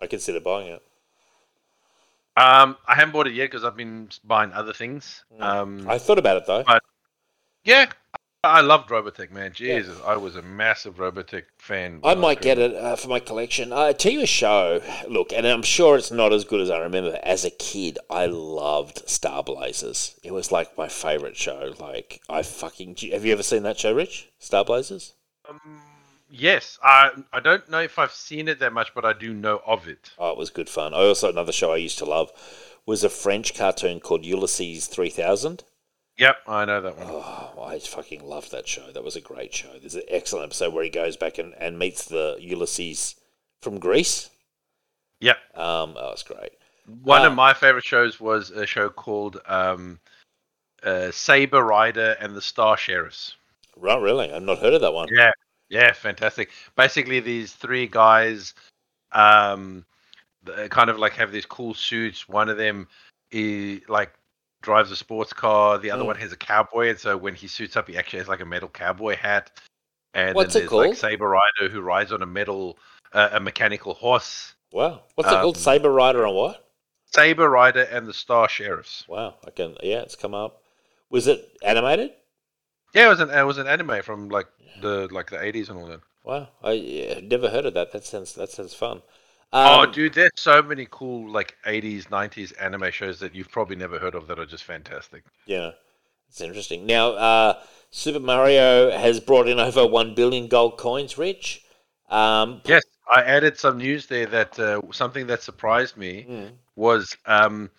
I 0.00 0.06
consider 0.06 0.40
buying 0.40 0.68
it. 0.68 0.82
Um, 2.36 2.76
I 2.86 2.94
haven't 2.96 3.12
bought 3.12 3.26
it 3.26 3.34
yet 3.34 3.50
because 3.50 3.64
I've 3.64 3.76
been 3.76 4.08
buying 4.24 4.52
other 4.52 4.72
things. 4.72 5.24
Mm. 5.38 5.42
Um, 5.42 5.88
I 5.88 5.98
thought 5.98 6.18
about 6.18 6.36
it 6.36 6.46
though. 6.46 6.64
But- 6.64 6.82
Yeah, 7.64 7.90
I 8.44 8.60
loved 8.60 8.90
Robotech, 8.90 9.30
man. 9.30 9.52
Jesus, 9.54 9.98
I 10.04 10.16
was 10.16 10.36
a 10.36 10.42
massive 10.42 10.96
Robotech 10.96 11.44
fan. 11.58 12.00
I 12.04 12.14
might 12.14 12.42
get 12.42 12.58
it 12.58 12.74
uh, 12.74 12.96
for 12.96 13.08
my 13.08 13.18
collection. 13.18 13.72
I 13.72 13.92
tell 13.92 14.12
you 14.12 14.22
a 14.22 14.26
show. 14.26 14.82
Look, 15.08 15.32
and 15.32 15.46
I'm 15.46 15.62
sure 15.62 15.96
it's 15.96 16.10
not 16.10 16.32
as 16.32 16.44
good 16.44 16.60
as 16.60 16.70
I 16.70 16.78
remember. 16.78 17.18
As 17.22 17.44
a 17.44 17.50
kid, 17.50 17.98
I 18.10 18.26
loved 18.26 19.08
Star 19.08 19.42
Blazers. 19.42 20.18
It 20.22 20.32
was 20.32 20.52
like 20.52 20.76
my 20.76 20.88
favorite 20.88 21.36
show. 21.36 21.74
Like 21.80 22.20
I 22.28 22.42
fucking. 22.42 22.96
Have 23.12 23.24
you 23.24 23.32
ever 23.32 23.42
seen 23.42 23.62
that 23.62 23.78
show, 23.78 23.94
Rich? 23.94 24.28
Star 24.38 24.64
Blazers. 24.64 25.14
Um, 25.48 25.80
yes, 26.28 26.78
I 26.82 27.12
I 27.32 27.40
don't 27.40 27.68
know 27.70 27.80
if 27.80 27.98
I've 27.98 28.12
seen 28.12 28.48
it 28.48 28.58
that 28.58 28.74
much, 28.74 28.94
but 28.94 29.06
I 29.06 29.14
do 29.14 29.32
know 29.32 29.62
of 29.66 29.88
it. 29.88 30.10
Oh, 30.18 30.32
it 30.32 30.38
was 30.38 30.50
good 30.50 30.68
fun. 30.68 30.92
I 30.92 30.98
also 30.98 31.30
another 31.30 31.52
show 31.52 31.72
I 31.72 31.76
used 31.76 31.98
to 31.98 32.04
love 32.04 32.30
was 32.86 33.02
a 33.02 33.08
French 33.08 33.56
cartoon 33.56 34.00
called 34.00 34.26
Ulysses 34.26 34.86
Three 34.86 35.10
Thousand. 35.10 35.64
Yep, 36.16 36.36
I 36.46 36.64
know 36.64 36.80
that 36.80 36.96
one. 36.96 37.06
Oh, 37.10 37.64
I 37.66 37.78
fucking 37.80 38.24
loved 38.24 38.52
that 38.52 38.68
show. 38.68 38.92
That 38.92 39.02
was 39.02 39.16
a 39.16 39.20
great 39.20 39.52
show. 39.52 39.78
There's 39.80 39.96
an 39.96 40.02
excellent 40.08 40.46
episode 40.46 40.72
where 40.72 40.84
he 40.84 40.90
goes 40.90 41.16
back 41.16 41.38
and, 41.38 41.54
and 41.58 41.78
meets 41.78 42.04
the 42.04 42.36
Ulysses 42.40 43.16
from 43.62 43.80
Greece. 43.80 44.30
Yep. 45.20 45.36
Um, 45.56 45.96
oh, 45.98 46.12
it's 46.12 46.22
great. 46.22 46.52
One 47.02 47.22
Uh, 47.22 47.28
of 47.28 47.34
my 47.34 47.52
favorite 47.52 47.84
shows 47.84 48.20
was 48.20 48.50
a 48.50 48.66
show 48.66 48.88
called 48.90 49.40
um, 49.46 49.98
uh, 50.84 51.10
Saber 51.10 51.64
Rider 51.64 52.16
and 52.20 52.36
the 52.36 52.42
Star 52.42 52.76
Sheriffs. 52.76 53.34
Right, 53.76 54.00
really? 54.00 54.32
I've 54.32 54.42
not 54.42 54.58
heard 54.58 54.74
of 54.74 54.82
that 54.82 54.94
one. 54.94 55.08
Yeah, 55.10 55.32
yeah, 55.68 55.92
fantastic. 55.92 56.50
Basically, 56.76 57.18
these 57.18 57.52
three 57.54 57.88
guys, 57.88 58.54
um, 59.10 59.84
kind 60.68 60.90
of 60.90 60.98
like 60.98 61.14
have 61.14 61.32
these 61.32 61.46
cool 61.46 61.74
suits. 61.74 62.28
One 62.28 62.48
of 62.48 62.56
them, 62.56 62.86
is 63.32 63.80
like 63.88 64.12
drives 64.64 64.90
a 64.90 64.96
sports 64.96 65.32
car. 65.32 65.78
The 65.78 65.90
other 65.92 66.04
Mm. 66.04 66.06
one 66.06 66.16
has 66.16 66.32
a 66.32 66.36
cowboy, 66.36 66.90
and 66.90 66.98
so 66.98 67.16
when 67.16 67.34
he 67.36 67.46
suits 67.48 67.76
up, 67.76 67.88
he 67.88 67.96
actually 67.96 68.20
has 68.20 68.28
like 68.28 68.40
a 68.40 68.44
metal 68.46 68.68
cowboy 68.68 69.16
hat. 69.16 69.50
And 70.14 70.34
What's 70.34 70.54
then 70.54 70.62
it 70.64 70.70
there's 70.70 70.70
called? 70.70 70.86
like 70.88 70.96
Saber 70.96 71.28
Rider 71.28 71.68
who 71.70 71.80
rides 71.82 72.12
on 72.12 72.22
a 72.22 72.26
metal, 72.26 72.78
uh, 73.12 73.30
a 73.32 73.40
mechanical 73.40 73.94
horse. 73.94 74.54
Wow. 74.72 75.04
What's 75.14 75.30
it 75.30 75.40
called? 75.40 75.56
Um, 75.56 75.62
Saber 75.62 75.92
Rider 75.92 76.24
and 76.24 76.34
what? 76.34 76.68
Saber 77.06 77.48
Rider 77.48 77.82
and 77.82 78.06
the 78.06 78.12
Star 78.14 78.48
Sheriffs. 78.48 79.06
Wow. 79.08 79.36
I 79.46 79.50
can. 79.50 79.76
Yeah, 79.82 80.02
it's 80.02 80.16
come 80.16 80.34
up. 80.34 80.62
Was 81.10 81.26
it 81.28 81.56
animated? 81.62 82.12
Yeah, 82.94 83.06
it 83.06 83.08
was 83.08 83.20
an 83.20 83.30
it 83.30 83.42
was 83.42 83.58
an 83.58 83.66
anime 83.66 84.02
from 84.02 84.28
like 84.28 84.46
the 84.80 85.08
like 85.12 85.30
the 85.30 85.42
eighties 85.42 85.68
and 85.68 85.78
all 85.78 85.86
that. 85.86 86.00
Wow. 86.24 86.48
I 86.62 86.72
yeah, 86.72 87.20
never 87.22 87.50
heard 87.50 87.66
of 87.66 87.74
that. 87.74 87.92
That 87.92 88.04
sounds 88.04 88.34
that 88.34 88.50
sounds 88.50 88.74
fun. 88.74 89.02
Oh, 89.62 89.86
Um, 89.86 89.92
dude, 89.92 90.14
there's 90.14 90.30
so 90.36 90.62
many 90.62 90.86
cool 90.90 91.30
like 91.30 91.56
eighties, 91.66 92.10
nineties 92.10 92.52
anime 92.52 92.90
shows 92.90 93.20
that 93.20 93.34
you've 93.34 93.50
probably 93.50 93.76
never 93.76 93.98
heard 93.98 94.14
of 94.14 94.26
that 94.28 94.38
are 94.38 94.46
just 94.46 94.64
fantastic. 94.64 95.24
Yeah, 95.46 95.72
it's 96.28 96.40
interesting. 96.40 96.86
Now, 96.86 97.10
uh, 97.12 97.62
Super 97.90 98.20
Mario 98.20 98.90
has 98.90 99.20
brought 99.20 99.48
in 99.48 99.60
over 99.60 99.86
one 99.86 100.14
billion 100.14 100.48
gold 100.48 100.78
coins. 100.78 101.18
Rich. 101.18 101.64
Um, 102.10 102.62
Yes, 102.64 102.82
I 103.14 103.22
added 103.22 103.58
some 103.58 103.78
news 103.78 104.06
there 104.06 104.26
that 104.26 104.58
uh, 104.58 104.80
something 104.92 105.26
that 105.28 105.42
surprised 105.42 105.96
me 105.96 106.26
mm, 106.28 106.52
was 106.76 107.16
um, 107.26 107.70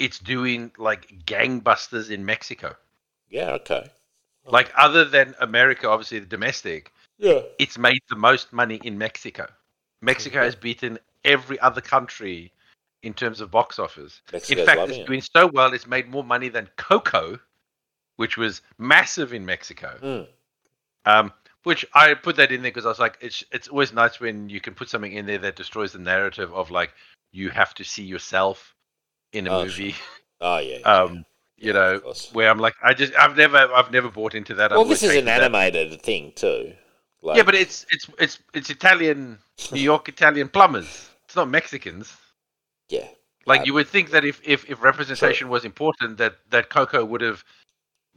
it's 0.00 0.18
doing 0.18 0.72
like 0.78 1.24
gangbusters 1.24 2.10
in 2.10 2.24
Mexico. 2.24 2.74
yeah. 3.30 3.52
Okay. 3.52 3.90
Like 4.44 4.72
other 4.76 5.04
than 5.04 5.34
America, 5.40 5.88
obviously 5.88 6.18
the 6.20 6.26
domestic, 6.26 6.92
Yeah. 7.18 7.42
it's 7.58 7.78
made 7.78 8.00
the 8.08 8.16
most 8.16 8.52
money 8.52 8.76
in 8.82 8.98
Mexico. 8.98 9.46
Mexico 10.00 10.42
has 10.42 10.54
beaten 10.54 10.98
every 11.24 11.58
other 11.60 11.80
country 11.80 12.52
in 13.02 13.14
terms 13.14 13.40
of 13.40 13.50
box 13.50 13.78
office. 13.78 14.22
Mexico's 14.32 14.60
in 14.60 14.66
fact, 14.66 14.88
it's 14.90 14.98
it. 14.98 15.06
doing 15.06 15.20
so 15.20 15.46
well, 15.48 15.72
it's 15.72 15.86
made 15.86 16.08
more 16.08 16.24
money 16.24 16.48
than 16.48 16.68
Coco, 16.76 17.38
which 18.16 18.36
was 18.36 18.62
massive 18.78 19.32
in 19.32 19.44
Mexico. 19.46 19.96
Mm. 20.02 20.26
Um, 21.06 21.32
which 21.64 21.84
I 21.94 22.14
put 22.14 22.36
that 22.36 22.52
in 22.52 22.62
there 22.62 22.70
because 22.70 22.86
I 22.86 22.88
was 22.88 22.98
like, 22.98 23.18
it's 23.20 23.44
it's 23.52 23.68
always 23.68 23.92
nice 23.92 24.20
when 24.20 24.48
you 24.48 24.60
can 24.60 24.74
put 24.74 24.88
something 24.88 25.12
in 25.12 25.26
there 25.26 25.38
that 25.38 25.56
destroys 25.56 25.92
the 25.92 25.98
narrative 25.98 26.52
of 26.54 26.70
like 26.70 26.92
you 27.32 27.50
have 27.50 27.74
to 27.74 27.84
see 27.84 28.02
yourself 28.04 28.74
in 29.32 29.46
a 29.46 29.50
Oh, 29.50 29.64
movie. 29.64 29.94
Oh 30.40 30.58
yeah. 30.58 30.78
Um, 30.84 31.24
you 31.56 31.72
Yeah, 31.72 31.72
know, 31.72 32.14
where 32.32 32.48
I'm 32.48 32.58
like, 32.58 32.74
I 32.82 32.94
just 32.94 33.12
I've 33.14 33.36
never 33.36 33.56
I've 33.58 33.90
never 33.92 34.08
bought 34.10 34.34
into 34.34 34.54
that. 34.54 34.70
I've 34.72 34.78
well, 34.78 34.86
this 34.86 35.02
is 35.02 35.14
an 35.16 35.24
that- 35.26 35.42
animated 35.42 36.00
thing 36.02 36.32
too. 36.36 36.72
Like, 37.22 37.36
Yeah, 37.36 37.42
but 37.42 37.54
it's 37.54 37.86
it's 37.90 38.08
it's 38.18 38.38
it's 38.54 38.70
Italian, 38.70 39.38
New 39.72 39.80
York 39.80 40.08
Italian 40.08 40.48
plumbers. 40.48 41.10
It's 41.26 41.36
not 41.36 41.50
Mexicans. 41.50 42.16
yeah, 42.88 43.08
Like 43.44 43.60
Uh, 43.60 43.64
you 43.64 43.74
would 43.74 43.88
think 43.88 44.10
that 44.10 44.24
if, 44.24 44.40
if, 44.44 44.68
if 44.70 44.82
representation 44.82 45.50
was 45.50 45.66
important, 45.66 46.16
that, 46.16 46.36
that 46.48 46.70
Coco 46.70 47.04
would 47.04 47.20
have 47.20 47.44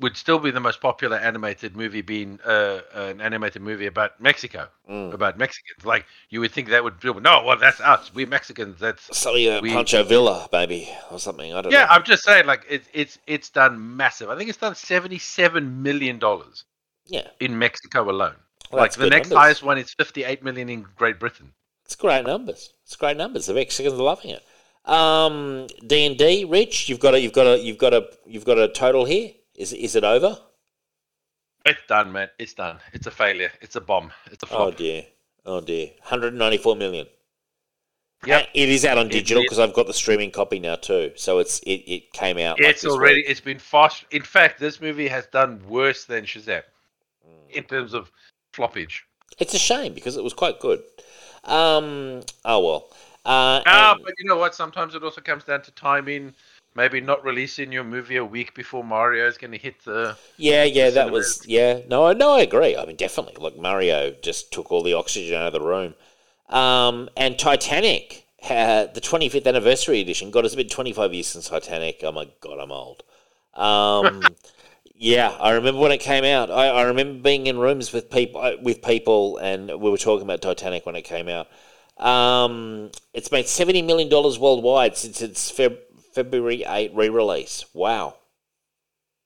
would 0.01 0.17
still 0.17 0.39
be 0.39 0.51
the 0.51 0.59
most 0.59 0.81
popular 0.81 1.17
animated 1.17 1.75
movie, 1.75 2.01
being 2.01 2.39
uh, 2.43 2.79
an 2.93 3.21
animated 3.21 3.61
movie 3.61 3.85
about 3.85 4.19
Mexico, 4.19 4.67
mm. 4.89 5.13
about 5.13 5.37
Mexicans. 5.37 5.85
Like 5.85 6.05
you 6.29 6.39
would 6.39 6.51
think 6.51 6.69
that 6.69 6.83
would 6.83 6.99
be 6.99 7.13
no, 7.13 7.43
well 7.45 7.57
that's 7.57 7.79
us, 7.79 8.11
we're 8.13 8.27
Mexicans. 8.27 8.79
That's 8.79 9.15
something 9.15 9.47
uh, 9.47 9.61
we- 9.61 9.71
Pancho 9.71 10.03
Villa, 10.03 10.49
maybe, 10.51 10.89
or 11.11 11.19
something. 11.19 11.53
I 11.53 11.61
don't 11.61 11.71
yeah. 11.71 11.85
know. 11.85 11.91
I'm 11.91 12.03
just 12.03 12.23
saying, 12.23 12.45
like 12.45 12.65
it's 12.67 12.87
it's 12.93 13.19
it's 13.27 13.49
done 13.49 13.95
massive. 13.97 14.29
I 14.29 14.37
think 14.37 14.49
it's 14.49 14.59
done 14.59 14.75
seventy 14.75 15.19
seven 15.19 15.83
million 15.83 16.17
dollars 16.17 16.65
yeah, 17.07 17.27
in 17.39 17.57
Mexico 17.59 18.09
alone. 18.09 18.35
Well, 18.71 18.81
like 18.81 18.93
the 18.93 19.09
next 19.09 19.29
numbers. 19.29 19.43
highest 19.43 19.63
one 19.63 19.77
is 19.77 19.93
fifty 19.93 20.23
eight 20.23 20.43
million 20.43 20.69
in 20.69 20.85
Great 20.95 21.19
Britain. 21.19 21.51
It's 21.85 21.95
great 21.95 22.25
numbers. 22.25 22.73
It's 22.85 22.95
great 22.95 23.17
numbers. 23.17 23.45
The 23.47 23.53
Mexicans 23.53 23.93
are 23.95 24.03
loving 24.03 24.31
it. 24.31 24.43
Um, 24.89 25.67
D 25.85 26.05
and 26.05 26.17
D, 26.17 26.45
Rich, 26.45 26.89
you've 26.89 26.99
got 26.99 27.13
a, 27.13 27.19
you've 27.19 27.33
got 27.33 27.45
a, 27.47 27.59
you've 27.59 27.77
got 27.77 27.93
a, 27.93 28.09
you've 28.25 28.45
got 28.45 28.57
a 28.57 28.67
total 28.69 29.05
here. 29.05 29.31
Is 29.55 29.73
is 29.73 29.95
it 29.95 30.03
over? 30.03 30.37
It's 31.65 31.81
done, 31.87 32.11
man. 32.11 32.29
It's 32.39 32.53
done. 32.53 32.79
It's 32.93 33.05
a 33.07 33.11
failure. 33.11 33.51
It's 33.61 33.75
a 33.75 33.81
bomb. 33.81 34.11
It's 34.31 34.41
a 34.43 34.47
Oh 34.47 34.71
flop. 34.71 34.77
dear, 34.77 35.05
oh 35.45 35.61
dear, 35.61 35.87
194 35.99 36.75
million. 36.75 37.07
Yep. 38.25 38.41
Uh, 38.43 38.45
It 38.53 38.69
is 38.69 38.85
out 38.85 38.97
on 38.97 39.09
digital 39.09 39.43
because 39.43 39.59
I've 39.59 39.73
got 39.73 39.87
the 39.87 39.93
streaming 39.93 40.31
copy 40.31 40.59
now 40.59 40.75
too. 40.75 41.11
So 41.15 41.39
it's 41.39 41.59
it, 41.59 41.81
it 41.91 42.13
came 42.13 42.37
out. 42.37 42.59
like 42.59 42.69
it's 42.69 42.81
this 42.83 42.91
already 42.91 43.15
week. 43.15 43.25
it's 43.29 43.39
been 43.41 43.59
fast 43.59 44.05
in 44.11 44.21
fact 44.21 44.59
this 44.59 44.79
movie 44.81 45.07
has 45.07 45.27
done 45.27 45.61
worse 45.67 46.05
than 46.05 46.23
shazam 46.25 46.63
in 47.49 47.63
terms 47.63 47.93
of 47.93 48.11
floppage 48.53 49.01
It's 49.39 49.53
a 49.53 49.59
shame 49.59 49.93
because 49.93 50.17
it 50.17 50.23
was 50.23 50.33
quite 50.33 50.59
good. 50.59 50.81
Um. 51.43 52.21
Oh 52.45 52.59
well. 52.65 52.89
Uh, 53.25 53.61
ah 53.65 53.93
and- 53.93 54.03
but 54.03 54.13
you 54.17 54.25
know 54.25 54.37
what 54.37 54.55
sometimes 54.55 54.95
it 54.95 55.03
also 55.03 55.21
comes 55.21 55.43
down 55.43 55.61
to 55.61 55.71
timing 55.71 56.33
maybe 56.73 57.01
not 57.01 57.23
releasing 57.23 57.71
your 57.71 57.83
movie 57.83 58.15
a 58.15 58.25
week 58.25 58.55
before 58.55 58.83
mario 58.83 59.27
is 59.27 59.37
going 59.37 59.51
to 59.51 59.57
hit 59.57 59.75
the 59.83 60.15
Yeah, 60.37 60.63
yeah, 60.63 60.89
that 60.91 61.11
was 61.11 61.43
yeah. 61.45 61.81
No, 61.87 62.07
I 62.07 62.13
no, 62.13 62.31
I 62.31 62.41
agree. 62.41 62.75
I 62.75 62.85
mean, 62.85 62.95
definitely. 62.95 63.35
Look, 63.39 63.59
Mario 63.59 64.11
just 64.21 64.51
took 64.51 64.71
all 64.71 64.81
the 64.81 64.93
oxygen 64.93 65.35
out 65.35 65.47
of 65.47 65.53
the 65.53 65.61
room. 65.61 65.93
Um, 66.49 67.09
and 67.15 67.37
Titanic 67.37 68.21
the 68.47 69.01
25th 69.01 69.45
anniversary 69.45 69.99
edition. 70.01 70.31
God, 70.31 70.45
it's 70.45 70.55
been 70.55 70.67
25 70.67 71.13
years 71.13 71.27
since 71.27 71.49
Titanic. 71.49 71.99
Oh 72.03 72.11
my 72.11 72.27
god, 72.41 72.59
I'm 72.59 72.71
old. 72.71 73.03
Um, 73.53 74.35
yeah, 75.01 75.35
I 75.39 75.53
remember 75.53 75.81
when 75.81 75.91
it 75.91 75.97
came 75.97 76.23
out. 76.23 76.51
I, 76.51 76.67
I 76.67 76.83
remember 76.83 77.23
being 77.23 77.47
in 77.47 77.57
rooms 77.57 77.91
with 77.91 78.11
people 78.11 78.39
uh, 78.39 78.53
with 78.61 78.83
people, 78.83 79.37
and 79.37 79.67
we 79.81 79.89
were 79.89 79.97
talking 79.97 80.21
about 80.21 80.41
Titanic 80.43 80.85
when 80.85 80.95
it 80.95 81.01
came 81.01 81.27
out. 81.27 81.47
Um, 81.97 82.91
it's 83.11 83.31
made 83.31 83.47
70 83.47 83.81
million 83.81 84.09
dollars 84.09 84.37
worldwide 84.37 84.95
since 84.95 85.19
its 85.21 85.51
Feb- 85.51 85.79
February 86.13 86.63
8 86.67 86.91
re-release. 86.93 87.65
Wow. 87.73 88.15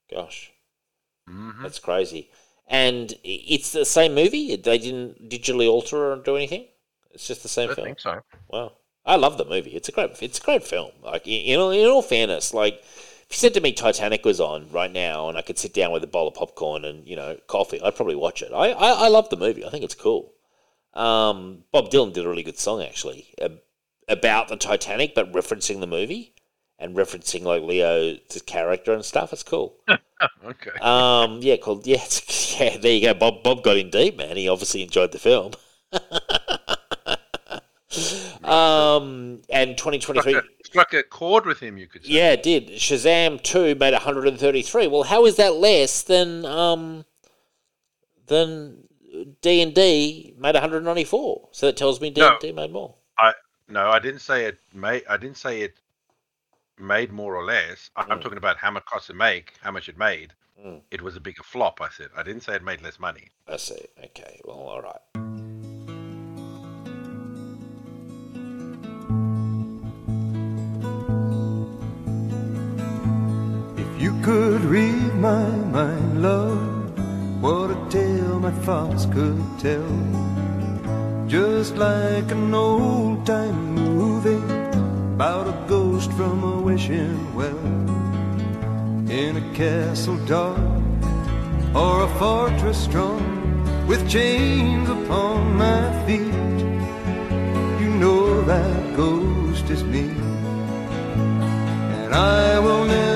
Gosh. 0.10 0.52
Mhm. 1.30 1.62
That's 1.62 1.80
crazy. 1.80 2.30
And 2.68 3.14
it's 3.24 3.74
the 3.74 3.84
same 3.86 4.16
movie. 4.16 4.56
They 4.56 4.78
didn't 4.78 5.30
digitally 5.30 5.70
alter 5.70 6.14
or 6.14 6.16
do 6.18 6.38
anything. 6.38 6.68
It's 7.12 7.28
just 7.28 7.44
the 7.44 7.50
same 7.50 7.68
film. 7.68 7.74
i 7.74 7.76
film. 7.76 7.88
think 7.88 8.00
so 8.00 8.22
Wow, 8.50 8.72
I 9.06 9.18
love 9.18 9.38
the 9.38 9.46
movie. 9.46 9.72
It's 9.72 9.90
a 9.90 9.92
great. 9.92 10.22
It's 10.22 10.40
a 10.40 10.42
great 10.42 10.64
film. 10.64 10.92
Like 11.04 11.28
in 11.28 11.60
all- 11.60 11.72
in 11.72 11.86
all 11.86 12.02
fairness, 12.02 12.54
like 12.54 12.82
if 13.30 13.36
you 13.36 13.40
said 13.40 13.54
to 13.56 13.62
me 13.62 13.74
Titanic 13.74 14.24
was 14.26 14.40
on 14.40 14.70
right 14.72 14.92
now, 14.92 15.30
and 15.30 15.38
I 15.38 15.42
could 15.42 15.58
sit 15.58 15.74
down 15.74 15.92
with 15.92 16.04
a 16.04 16.08
bowl 16.08 16.28
of 16.28 16.36
popcorn 16.36 16.86
and 16.86 17.08
you 17.08 17.16
know 17.16 17.38
coffee, 17.48 17.82
I'd 17.82 17.96
probably 17.96 18.16
watch 18.16 18.42
it. 18.42 18.52
I 18.54 18.72
I, 18.72 19.06
I 19.06 19.08
love 19.08 19.30
the 19.30 19.38
movie. 19.38 19.66
I 19.66 19.70
think 19.70 19.84
it's 19.84 19.96
cool. 19.96 20.34
Um, 20.94 21.66
Bob 21.72 21.90
Dylan 21.90 22.14
did 22.14 22.26
a 22.26 22.30
really 22.30 22.44
good 22.44 22.58
song 22.58 22.82
actually 22.82 23.34
about 24.08 24.48
the 24.48 24.56
Titanic, 24.56 25.16
but 25.16 25.32
referencing 25.32 25.80
the 25.80 25.88
movie 25.88 26.34
and 26.80 26.96
referencing 26.96 27.44
like 27.44 27.64
Leo's 27.64 28.42
character 28.46 28.94
and 28.94 29.04
stuff. 29.04 29.34
It's 29.34 29.44
cool. 29.44 29.78
okay 30.46 30.72
Um, 30.82 31.40
yeah, 31.42 31.58
called 31.58 31.86
yeah, 31.88 32.04
it's, 32.04 32.60
yeah. 32.60 32.78
There 32.78 32.92
you 32.92 33.02
go. 33.02 33.14
Bob 33.14 33.44
Bob 33.44 33.64
got 33.64 33.78
in 33.78 33.90
deep, 33.90 34.18
man. 34.18 34.38
He 34.38 34.48
obviously 34.48 34.84
enjoyed 34.84 35.12
the 35.12 35.20
film. 35.20 35.52
Um, 38.44 39.42
and 39.50 39.78
2023 39.78 40.32
struck 40.34 40.44
a, 40.46 40.66
struck 40.66 40.94
a 40.94 41.04
chord 41.04 41.46
with 41.46 41.60
him 41.60 41.78
you 41.78 41.88
could 41.88 42.04
say 42.06 42.12
Yeah, 42.12 42.32
it 42.32 42.44
did. 42.44 42.70
Shazam 42.70 43.42
two 43.42 43.76
made 43.76 43.94
one 43.94 44.02
hundred 44.02 44.28
and 44.28 44.40
thirty 44.40 44.62
three. 44.62 44.88
Well, 44.88 45.04
how 45.04 45.26
is 45.26 45.36
that 45.38 45.56
less 45.56 46.04
than 46.04 46.46
um 46.46 47.06
than 48.28 48.88
D 49.42 49.62
and 49.62 49.74
D 49.74 50.34
made 50.38 50.56
one 50.56 50.62
hundred 50.62 50.84
ninety 50.84 51.04
four? 51.04 51.50
So 51.52 51.68
that 51.68 51.78
tells 51.78 52.02
me 52.02 52.10
D 52.10 52.22
and 52.22 52.40
D 52.40 52.52
made 52.52 52.72
more. 52.72 52.96
I 53.18 53.34
no 53.68 53.90
i 53.90 53.98
didn't 54.00 54.20
say 54.22 54.46
it 54.46 54.60
made 54.74 55.04
i 55.10 55.18
didn't 55.18 55.38
say 55.38 55.62
it 55.62 55.74
made 56.78 57.12
more 57.12 57.36
or 57.36 57.44
less 57.44 57.90
i'm 57.96 58.20
Mm. 58.20 58.22
talking 58.22 58.38
about 58.38 58.58
how 58.58 58.70
much 58.70 58.86
cost 58.86 59.08
to 59.08 59.14
make 59.16 59.54
how 59.62 59.72
much 59.72 59.90
it 59.90 59.98
made 59.98 60.34
Mm. 60.64 60.82
it 60.92 61.02
was 61.02 61.16
a 61.16 61.20
bigger 61.20 61.44
flop. 61.44 61.82
I 61.82 61.90
said 61.90 62.10
I 62.16 62.24
didn't 62.24 62.42
say 62.44 62.56
it 62.56 62.64
made 62.64 62.82
less 62.82 62.98
money. 63.00 63.30
I 63.48 63.58
see. 63.58 63.80
Okay. 64.04 64.40
Well, 64.46 64.58
all 64.58 64.82
right. 64.82 65.02
Could 74.26 74.64
read 74.64 75.14
my 75.14 75.48
mind, 75.76 76.24
love, 76.24 77.00
what 77.44 77.70
a 77.70 77.90
tale 77.92 78.40
my 78.40 78.50
thoughts 78.66 79.06
could 79.06 79.40
tell. 79.60 79.92
Just 81.28 81.76
like 81.78 82.32
an 82.32 82.52
old 82.52 83.24
time 83.24 83.76
movie 83.76 84.44
about 85.14 85.46
a 85.48 85.68
ghost 85.70 86.12
from 86.14 86.44
a 86.44 86.60
wishing 86.60 87.36
well. 87.36 87.68
In 89.12 89.38
a 89.38 89.54
castle 89.54 90.18
dark 90.26 90.58
or 91.76 92.06
a 92.06 92.10
fortress 92.18 92.84
strong 92.84 93.22
with 93.86 94.10
chains 94.10 94.90
upon 94.90 95.56
my 95.56 95.84
feet. 96.08 96.60
You 97.80 97.92
know 98.04 98.42
that 98.42 98.96
ghost 98.98 99.70
is 99.70 99.84
me. 99.84 100.10
And 102.02 102.12
I 102.12 102.58
will 102.58 102.86
never 102.86 103.16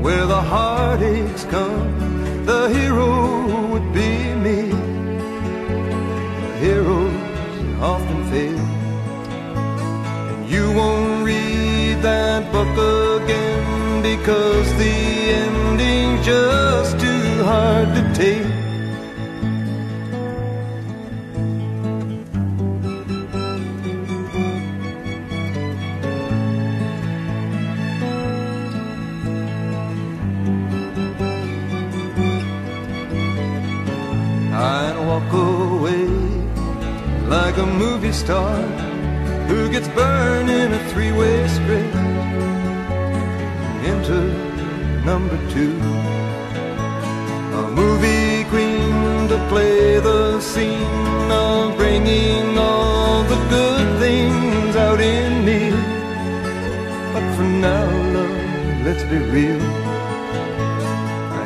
where 0.00 0.26
the 0.26 0.40
heartaches 0.40 1.44
come, 1.44 2.44
the 2.46 2.68
hero 2.68 3.68
would 3.70 3.92
be 3.92 4.34
me. 4.34 4.70
The 6.42 6.52
heroes 6.58 7.80
often 7.80 8.24
fail, 8.30 8.58
and 10.30 10.48
you 10.48 10.72
won't 10.72 11.24
read 11.24 12.00
that 12.02 12.50
book 12.52 12.74
again 13.22 14.02
because 14.02 14.68
the 14.78 14.96
ending's 15.44 16.24
just 16.24 16.98
too 16.98 17.44
hard 17.44 17.88
to 17.94 18.02
take. 18.14 18.59
Like 37.30 37.58
a 37.58 37.66
movie 37.66 38.10
star 38.12 38.56
who 39.46 39.70
gets 39.70 39.86
burned 39.88 40.50
in 40.50 40.72
a 40.72 40.88
three-way 40.90 41.46
script 41.46 41.94
into 43.90 44.18
number 45.04 45.38
two. 45.52 45.78
A 47.62 47.70
movie 47.70 48.42
queen 48.50 49.28
to 49.28 49.38
play 49.48 50.00
the 50.00 50.40
scene 50.40 51.30
of 51.30 51.76
bringing 51.76 52.58
all 52.58 53.22
the 53.22 53.40
good 53.48 54.00
things 54.00 54.74
out 54.74 55.00
in 55.00 55.44
me. 55.44 55.70
But 57.12 57.36
for 57.36 57.44
now, 57.44 57.86
love, 58.14 58.84
let's 58.84 59.04
be 59.04 59.18
real. 59.18 59.89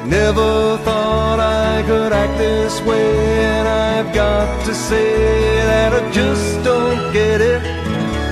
Never 0.07 0.77
thought 0.85 1.41
I 1.41 1.83
could 1.87 2.13
act 2.13 2.37
this 2.37 2.81
way, 2.83 3.17
and 3.57 3.67
I've 3.67 4.15
got 4.15 4.65
to 4.67 4.75
say 4.75 5.57
that 5.71 5.93
I 5.95 6.11
just 6.13 6.63
don't 6.63 7.13
get 7.13 7.41
it. 7.41 7.63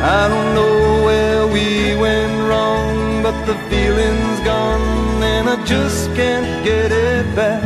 I 0.01 0.29
don't 0.29 0.55
know 0.55 1.05
where 1.07 1.47
we 1.47 1.97
went 1.99 2.35
wrong, 2.49 3.23
but 3.23 3.37
the 3.47 3.55
feeling's 3.71 4.41
gone, 4.41 5.23
and 5.23 5.49
I 5.49 5.65
just 5.65 6.15
can't 6.15 6.65
get 6.65 6.93
it 6.93 7.35
back. 7.35 7.63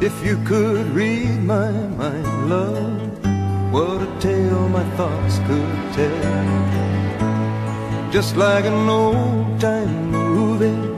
If 0.00 0.24
you 0.24 0.36
could 0.44 0.86
read 0.94 1.42
my 1.42 1.70
mind, 2.00 2.48
love, 2.48 2.89
what 3.70 4.02
a 4.02 4.20
tale 4.20 4.68
my 4.68 4.84
thoughts 4.96 5.38
could 5.46 5.92
tell. 5.94 6.70
Just 8.10 8.36
like 8.36 8.64
an 8.64 8.88
old 8.88 9.60
time 9.60 10.10
movie 10.10 10.88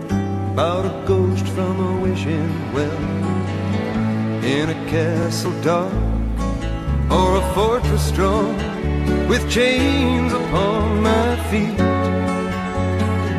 about 0.52 0.86
a 0.86 1.06
ghost 1.06 1.46
from 1.48 1.78
a 1.80 2.00
wishing 2.00 2.72
well. 2.72 3.02
In 4.42 4.70
a 4.70 4.78
castle 4.90 5.52
dark 5.60 5.92
or 7.10 7.36
a 7.36 7.54
fortress 7.54 8.08
strong 8.08 8.56
with 9.28 9.50
chains 9.50 10.32
upon 10.32 11.02
my 11.02 11.36
feet. 11.50 11.76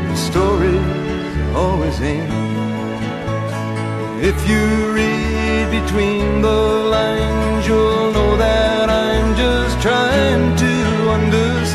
The 0.09 0.15
stories 0.15 1.55
always 1.55 1.99
end. 2.01 2.31
If 4.23 4.37
you 4.47 4.93
read 4.93 5.71
between 5.81 6.41
the 6.43 6.59
lines, 6.95 7.42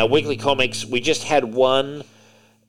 Now, 0.00 0.06
weekly 0.06 0.38
comics, 0.38 0.86
we 0.86 0.98
just 0.98 1.24
had 1.24 1.52
one 1.52 2.04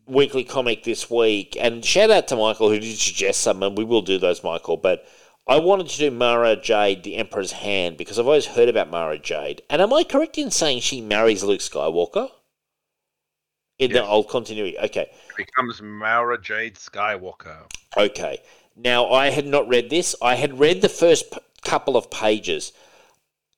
weekly 0.05 0.43
comic 0.43 0.83
this 0.83 1.09
week, 1.09 1.55
and 1.57 1.85
shout 1.85 2.11
out 2.11 2.27
to 2.27 2.35
Michael 2.35 2.67
who 2.67 2.77
did 2.77 2.97
suggest 2.97 3.39
some, 3.39 3.63
and 3.63 3.77
we 3.77 3.85
will 3.85 4.01
do 4.01 4.17
those, 4.17 4.43
Michael. 4.43 4.75
But 4.75 5.07
I 5.47 5.57
wanted 5.59 5.87
to 5.87 5.97
do 5.97 6.11
Mara 6.11 6.57
Jade, 6.57 7.03
the 7.03 7.15
Emperor's 7.15 7.53
Hand, 7.53 7.95
because 7.95 8.19
I've 8.19 8.25
always 8.25 8.47
heard 8.47 8.67
about 8.67 8.89
Mara 8.91 9.17
Jade. 9.17 9.61
And 9.69 9.81
am 9.81 9.93
I 9.93 10.03
correct 10.03 10.37
in 10.37 10.51
saying 10.51 10.81
she 10.81 10.99
marries 10.99 11.41
Luke 11.41 11.61
Skywalker? 11.61 12.29
In 13.79 13.93
the 13.93 13.99
Yes. 13.99 14.07
old 14.09 14.27
continuity. 14.27 14.77
Okay. 14.77 15.09
Becomes 15.37 15.81
Mara 15.81 16.37
Jade 16.37 16.75
Skywalker. 16.75 17.71
Okay. 17.95 18.39
Now, 18.75 19.09
I 19.09 19.29
had 19.29 19.47
not 19.47 19.69
read 19.69 19.89
this. 19.89 20.17
I 20.21 20.35
had 20.35 20.59
read 20.59 20.81
the 20.81 20.89
first 20.89 21.31
p- 21.31 21.37
couple 21.63 21.95
of 21.95 22.11
pages. 22.11 22.73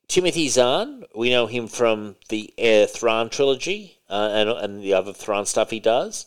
Timothy 0.08 0.48
Zahn, 0.50 1.06
we 1.16 1.30
know 1.30 1.48
him 1.48 1.68
from 1.68 2.16
the 2.30 2.54
uh, 2.58 2.88
Thrawn 2.88 3.30
trilogy 3.30 3.98
uh, 4.10 4.30
and, 4.34 4.50
and 4.50 4.84
the 4.84 4.94
other 4.94 5.14
Thrawn 5.14 5.46
stuff 5.46 5.70
he 5.70 5.80
does, 5.80 6.26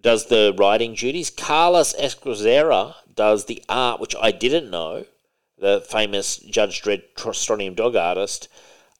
does 0.00 0.26
the 0.26 0.54
writing 0.58 0.94
duties. 0.94 1.30
Carlos 1.30 1.94
Ezquerra 1.94 2.94
does 3.14 3.44
the 3.44 3.62
art, 3.68 4.00
which 4.00 4.14
I 4.20 4.30
didn't 4.30 4.70
know, 4.70 5.04
the 5.58 5.84
famous 5.88 6.36
Judge 6.36 6.82
Dredd 6.82 7.02
tr- 7.16 7.32
Strontium 7.32 7.74
dog 7.74 7.96
artist. 7.96 8.48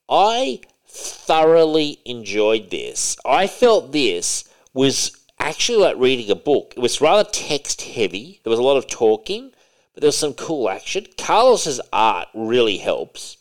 I 0.09 0.61
thoroughly 0.87 2.01
enjoyed 2.05 2.71
this. 2.71 3.17
I 3.25 3.47
felt 3.47 3.93
this 3.93 4.45
was 4.73 5.17
actually 5.39 5.79
like 5.79 5.97
reading 5.99 6.31
a 6.31 6.35
book. 6.35 6.75
It 6.77 6.81
was 6.81 7.01
rather 7.01 7.29
text 7.31 7.83
heavy. 7.83 8.41
There 8.43 8.51
was 8.51 8.59
a 8.59 8.63
lot 8.63 8.77
of 8.77 8.87
talking, 8.87 9.53
but 9.95 10.01
there 10.01 10.09
was 10.09 10.19
some 10.19 10.35
cool 10.35 10.69
action. 10.69 11.07
Carlos's 11.19 11.81
art 11.93 12.29
really 12.35 12.79
helps. 12.79 13.37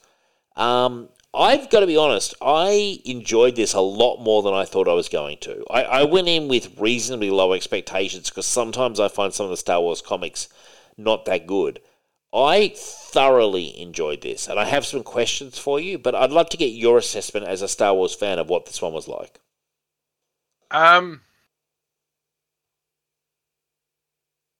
Um, 0.55 1.09
I've 1.33 1.69
got 1.69 1.81
to 1.81 1.87
be 1.87 1.97
honest, 1.97 2.33
I 2.41 3.01
enjoyed 3.05 3.55
this 3.55 3.73
a 3.73 3.81
lot 3.81 4.17
more 4.17 4.41
than 4.41 4.53
I 4.53 4.63
thought 4.65 4.87
I 4.87 4.93
was 4.93 5.09
going 5.09 5.37
to. 5.39 5.65
I, 5.69 5.83
I 5.83 6.03
went 6.03 6.27
in 6.29 6.47
with 6.47 6.79
reasonably 6.79 7.29
low 7.29 7.53
expectations 7.53 8.29
because 8.29 8.45
sometimes 8.45 8.99
I 8.99 9.09
find 9.09 9.33
some 9.33 9.45
of 9.45 9.49
the 9.49 9.57
Star 9.57 9.81
Wars 9.81 10.01
comics 10.01 10.47
not 10.97 11.25
that 11.25 11.45
good. 11.47 11.81
I 12.33 12.73
thoroughly 12.75 13.79
enjoyed 13.79 14.21
this, 14.21 14.47
and 14.47 14.59
I 14.59 14.65
have 14.65 14.85
some 14.85 15.03
questions 15.03 15.57
for 15.57 15.79
you, 15.79 15.97
but 15.97 16.15
I'd 16.15 16.31
love 16.31 16.49
to 16.49 16.57
get 16.57 16.67
your 16.67 16.97
assessment 16.97 17.45
as 17.47 17.61
a 17.61 17.67
Star 17.67 17.93
Wars 17.93 18.13
fan 18.13 18.39
of 18.39 18.49
what 18.49 18.65
this 18.65 18.81
one 18.81 18.93
was 18.93 19.07
like. 19.07 19.39
Um, 20.71 21.21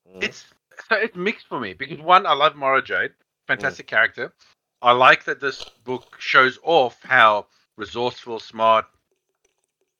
Mm. 0.08 0.24
it's 0.24 0.46
so 0.90 0.96
it's 0.96 1.16
mixed 1.16 1.48
for 1.48 1.60
me 1.60 1.74
because 1.74 2.00
one, 2.00 2.26
I 2.26 2.34
love 2.34 2.56
Mara 2.56 2.82
Jade, 2.82 3.12
fantastic 3.48 3.88
character. 3.88 4.34
I 4.86 4.92
like 4.92 5.24
that 5.26 5.40
this 5.40 5.66
book 5.84 6.16
shows 6.20 6.60
off 6.64 7.02
how 7.04 7.48
resourceful, 7.76 8.40
smart, 8.40 8.86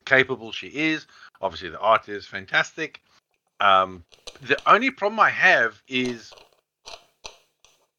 capable 0.06 0.52
she 0.52 0.68
is. 0.68 1.08
Obviously, 1.42 1.70
the 1.70 1.80
art 1.80 2.08
is 2.08 2.28
fantastic. 2.28 3.02
Um, 3.60 4.06
the 4.42 4.62
only 4.70 4.92
problem 4.92 5.20
I 5.20 5.32
have 5.32 5.82
is 5.88 6.36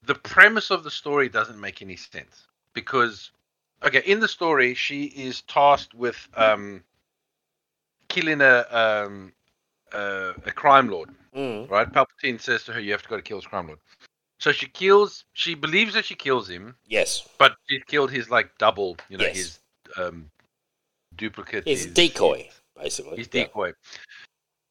the 0.04 0.14
premise 0.14 0.70
of 0.70 0.84
the 0.84 0.90
story 0.92 1.28
doesn't 1.28 1.60
make 1.60 1.82
any 1.82 1.96
sense 1.96 2.46
because, 2.72 3.32
okay, 3.82 4.02
in 4.06 4.20
the 4.20 4.28
story, 4.28 4.74
she 4.74 5.06
is 5.06 5.42
tasked 5.42 5.92
with 5.92 6.28
um, 6.36 6.84
killing 8.08 8.40
a 8.42 8.64
um, 8.70 9.32
uh, 9.92 10.34
a 10.44 10.52
crime 10.52 10.88
lord 10.88 11.10
Mm. 11.34 11.68
right? 11.68 11.92
Palpatine 11.92 12.40
says 12.40 12.64
to 12.64 12.72
her, 12.72 12.80
"You 12.80 12.92
have 12.92 13.02
to 13.02 13.08
go 13.08 13.16
to 13.16 13.22
kill 13.22 13.36
this 13.38 13.46
crime 13.46 13.66
lord." 13.66 13.80
So 14.38 14.52
she 14.52 14.66
kills. 14.66 15.24
She 15.32 15.54
believes 15.54 15.94
that 15.94 16.04
she 16.04 16.14
kills 16.14 16.48
him, 16.48 16.76
Yes, 16.86 17.26
but 17.38 17.56
she's 17.68 17.82
killed 17.84 18.10
his 18.10 18.28
like 18.30 18.56
double. 18.58 18.96
You 19.08 19.18
know, 19.18 19.24
Yes. 19.24 19.36
his 19.36 19.58
um, 19.96 20.30
duplicate. 21.16 21.64
it's 21.66 21.84
his- 21.84 21.94
decoy, 21.94 22.48
basically. 22.76 23.16
His 23.16 23.28
Yeah. 23.32 23.44
decoy. 23.44 23.72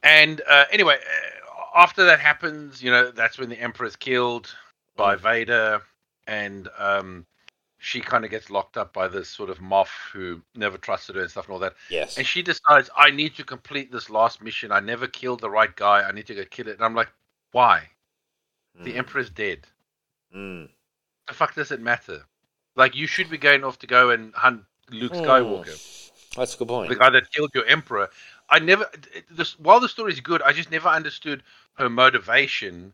And 0.03 0.41
uh, 0.47 0.65
anyway, 0.71 0.97
uh, 0.97 1.79
after 1.79 2.05
that 2.05 2.19
happens, 2.19 2.81
you 2.81 2.91
know, 2.91 3.09
that's 3.11 3.37
when 3.39 3.49
the 3.49 3.59
Emperor's 3.59 3.95
killed 3.95 4.53
by 4.95 5.15
Mm. 5.15 5.19
Vader, 5.19 5.81
and 6.27 6.69
um, 6.77 7.25
she 7.79 8.01
kind 8.01 8.23
of 8.23 8.29
gets 8.31 8.49
locked 8.51 8.77
up 8.77 8.93
by 8.93 9.07
this 9.07 9.29
sort 9.29 9.49
of 9.49 9.59
Moff 9.59 9.89
who 10.13 10.41
never 10.55 10.77
trusted 10.77 11.15
her 11.15 11.21
and 11.23 11.31
stuff 11.31 11.45
and 11.45 11.53
all 11.53 11.59
that. 11.59 11.75
Yes. 11.89 12.17
And 12.17 12.25
she 12.25 12.41
decides, 12.43 12.89
I 12.95 13.09
need 13.11 13.35
to 13.35 13.43
complete 13.43 13.91
this 13.91 14.09
last 14.09 14.41
mission. 14.41 14.71
I 14.71 14.79
never 14.79 15.07
killed 15.07 15.41
the 15.41 15.49
right 15.49 15.75
guy. 15.75 16.01
I 16.07 16.11
need 16.11 16.27
to 16.27 16.35
go 16.35 16.45
kill 16.45 16.67
it. 16.67 16.75
And 16.75 16.83
I'm 16.85 16.95
like, 16.95 17.09
why? 17.51 17.89
The 18.79 18.93
Mm. 18.93 18.97
Emperor's 18.97 19.29
dead. 19.29 19.67
Mm. 20.35 20.69
The 21.27 21.33
fuck 21.33 21.55
does 21.55 21.71
it 21.71 21.79
matter? 21.79 22.25
Like, 22.75 22.95
you 22.95 23.07
should 23.07 23.29
be 23.29 23.37
going 23.37 23.63
off 23.63 23.79
to 23.79 23.87
go 23.87 24.09
and 24.09 24.33
hunt 24.35 24.63
Luke 24.89 25.13
Mm. 25.13 25.25
Skywalker, 25.25 26.11
That's 26.35 26.53
a 26.55 26.57
good 26.57 26.67
point. 26.67 26.89
the 26.89 26.95
guy 26.95 27.09
that 27.09 27.31
killed 27.31 27.51
your 27.55 27.65
Emperor. 27.65 28.09
I 28.49 28.59
never, 28.59 28.89
this, 29.31 29.57
while 29.57 29.79
the 29.79 29.89
story 29.89 30.11
is 30.13 30.19
good, 30.19 30.41
I 30.43 30.51
just 30.53 30.69
never 30.71 30.89
understood 30.89 31.41
her 31.75 31.89
motivation 31.89 32.93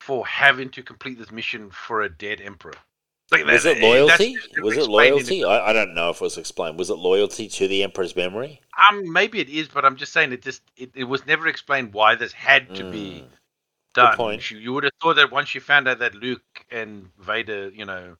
for 0.00 0.26
having 0.26 0.68
to 0.70 0.82
complete 0.82 1.18
this 1.18 1.30
mission 1.30 1.70
for 1.70 2.02
a 2.02 2.08
dead 2.08 2.40
Emperor. 2.40 2.74
Like, 3.30 3.46
Was 3.46 3.62
that- 3.62 3.78
it 3.78 3.82
loyalty? 3.82 4.36
Was 4.58 4.76
it 4.76 4.86
loyalty? 4.88 5.42
I, 5.44 5.70
I 5.70 5.72
don't 5.72 5.94
know 5.94 6.10
if 6.10 6.16
it 6.16 6.20
was 6.24 6.36
explained. 6.36 6.78
Was 6.78 6.90
it 6.90 6.96
loyalty 6.98 7.48
to 7.48 7.66
the 7.66 7.82
Emperor's 7.82 8.14
memory? 8.14 8.60
Um, 8.90 9.10
maybe 9.10 9.40
it 9.40 9.48
is, 9.48 9.68
but 9.68 9.84
I'm 9.86 9.96
just 9.96 10.12
saying 10.12 10.32
it 10.32 10.42
just 10.42 10.60
it, 10.76 10.90
it 10.94 11.04
was 11.04 11.24
never 11.26 11.46
explained 11.48 11.94
why 11.94 12.14
this 12.14 12.32
had 12.32 12.74
to 12.74 12.90
be 12.90 13.24
Mm. 13.24 13.28
Done. 13.94 14.16
point. 14.16 14.50
You, 14.50 14.58
you 14.58 14.72
would 14.72 14.84
have 14.84 14.92
thought 15.00 15.16
that 15.16 15.30
once 15.30 15.54
you 15.54 15.60
found 15.60 15.88
out 15.88 15.98
that 16.00 16.14
Luke 16.14 16.42
and 16.70 17.08
Vader, 17.18 17.68
you 17.70 17.84
know, 17.84 18.16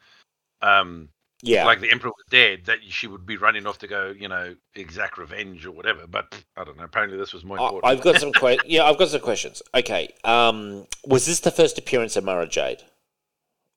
um, 0.60 1.08
Yeah. 1.42 1.64
like 1.64 1.80
the 1.80 1.90
Emperor 1.90 2.10
was 2.10 2.24
dead, 2.30 2.66
that 2.66 2.78
she 2.88 3.06
would 3.06 3.26
be 3.26 3.36
running 3.36 3.66
off 3.66 3.78
to 3.78 3.86
go, 3.88 4.14
you 4.16 4.28
know, 4.28 4.54
exact 4.74 5.18
revenge 5.18 5.66
or 5.66 5.72
whatever. 5.72 6.06
But 6.06 6.34
I 6.56 6.64
don't 6.64 6.76
know. 6.76 6.84
Apparently, 6.84 7.18
this 7.18 7.32
was 7.32 7.44
more 7.44 7.56
important. 7.58 7.84
I've 7.90 8.00
got 8.02 8.20
some 8.20 8.32
que- 8.32 8.58
yeah, 8.66 8.84
I've 8.84 8.98
got 8.98 9.08
some 9.08 9.20
questions. 9.20 9.62
Okay, 9.74 10.08
um, 10.24 10.86
was 11.04 11.26
this 11.26 11.40
the 11.40 11.50
first 11.50 11.78
appearance 11.78 12.16
of 12.16 12.24
Mara 12.24 12.46
Jade, 12.46 12.82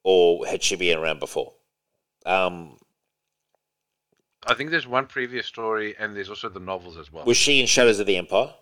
or 0.03 0.45
had 0.45 0.61
she 0.63 0.75
been 0.75 0.97
around 0.99 1.19
before? 1.19 1.53
Um, 2.25 2.77
I 4.47 4.53
think 4.53 4.69
there's 4.69 4.85
one 4.87 5.07
previous 5.07 5.47
story, 5.47 5.95
and 5.97 6.15
there's 6.15 6.29
also 6.29 6.49
the 6.49 6.59
novels 6.59 6.97
as 6.97 7.11
well. 7.11 7.25
was 7.25 7.37
she 7.37 7.59
in 7.59 7.65
Shadows 7.65 7.99
of 7.99 8.05
the 8.05 8.15
Empire? 8.17 8.53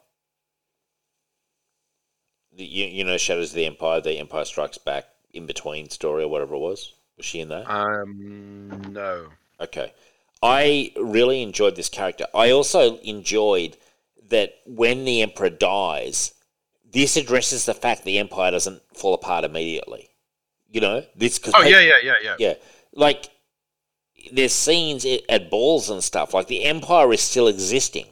You, 2.56 2.86
you 2.86 3.04
know, 3.04 3.18
Shadows 3.18 3.50
of 3.50 3.56
the 3.56 3.66
Empire, 3.66 4.02
the 4.02 4.20
Empire 4.20 4.46
Strikes 4.46 4.78
Back 4.78 5.06
in 5.34 5.46
between 5.46 5.90
story 5.90 6.24
or 6.24 6.28
whatever 6.28 6.56
it 6.56 6.60
was. 6.60 6.94
Was 7.18 7.26
she 7.26 7.40
in 7.40 7.50
that? 7.50 7.70
um, 7.70 8.92
no. 8.92 9.28
Okay. 9.60 9.94
I 10.42 10.92
really 10.98 11.42
enjoyed 11.42 11.76
this 11.76 11.90
character. 11.90 12.26
I 12.36 12.50
also 12.52 12.98
enjoyed 12.98 13.78
that 14.30 14.56
when 14.66 15.06
the 15.06 15.22
Emperor 15.22 15.50
dies, 15.50 16.34
this 16.92 17.16
addresses 17.18 17.66
the 17.66 17.74
fact 17.74 18.04
the 18.04 18.20
Empire 18.20 18.52
doesn't 18.52 18.82
fall 18.94 19.14
apart 19.14 19.46
immediately. 19.46 20.10
You 20.70 20.82
know, 20.82 21.06
this 21.16 21.40
because 21.40 21.54
Oh 21.56 21.62
yeah, 21.64 21.80
yeah, 21.80 21.98
yeah, 22.04 22.14
yeah. 22.22 22.36
yeah, 22.40 22.54
like 22.94 23.30
there's 24.32 24.54
scenes 24.54 25.06
at 25.30 25.50
balls 25.50 25.90
and 25.90 26.04
stuff. 26.04 26.34
Like 26.34 26.48
the 26.48 26.66
Empire 26.66 27.14
is 27.14 27.22
still 27.22 27.48
existing. 27.48 28.08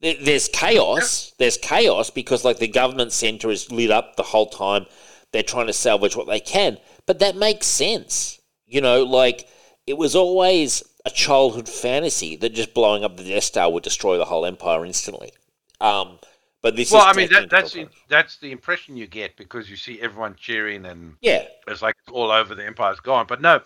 There- 0.00 0.16
There's 0.20 0.48
chaos. 0.48 1.32
There's 1.38 1.56
chaos 1.56 2.10
because 2.10 2.44
like 2.44 2.58
the 2.58 2.68
government 2.68 3.12
center 3.12 3.50
is 3.50 3.70
lit 3.72 3.90
up 3.90 4.16
the 4.16 4.22
whole 4.22 4.46
time. 4.46 4.86
They're 5.32 5.42
trying 5.42 5.66
to 5.66 5.72
salvage 5.72 6.16
what 6.16 6.26
they 6.28 6.40
can, 6.40 6.78
but 7.06 7.18
that 7.18 7.36
makes 7.36 7.66
sense. 7.66 8.40
You 8.66 8.80
know, 8.80 9.02
like 9.04 9.48
it 9.86 9.96
was 9.98 10.14
always 10.16 10.82
a 11.04 11.10
childhood 11.10 11.68
fantasy 11.68 12.36
that 12.36 12.50
just 12.54 12.74
blowing 12.74 13.04
up 13.04 13.16
the 13.16 13.24
Death 13.24 13.44
Star 13.44 13.70
would 13.70 13.82
destroy 13.84 14.18
the 14.18 14.24
whole 14.24 14.44
empire 14.44 14.84
instantly. 14.84 15.32
Um, 15.80 16.18
but 16.62 16.74
this 16.74 16.88
is 16.88 16.94
Well, 16.94 17.02
I 17.06 17.12
mean, 17.12 17.28
that, 17.32 17.48
that's 17.50 17.72
the, 17.72 17.88
that's 18.08 18.38
the 18.38 18.50
impression 18.50 18.96
you 18.96 19.06
get 19.06 19.36
because 19.36 19.70
you 19.70 19.76
see 19.76 20.00
everyone 20.00 20.34
cheering 20.36 20.84
and 20.86 21.16
yeah, 21.20 21.46
it's 21.68 21.82
like 21.82 21.94
all 22.10 22.30
over. 22.32 22.54
The 22.54 22.66
Empire's 22.66 22.98
gone, 23.00 23.26
but 23.28 23.40
no. 23.40 23.60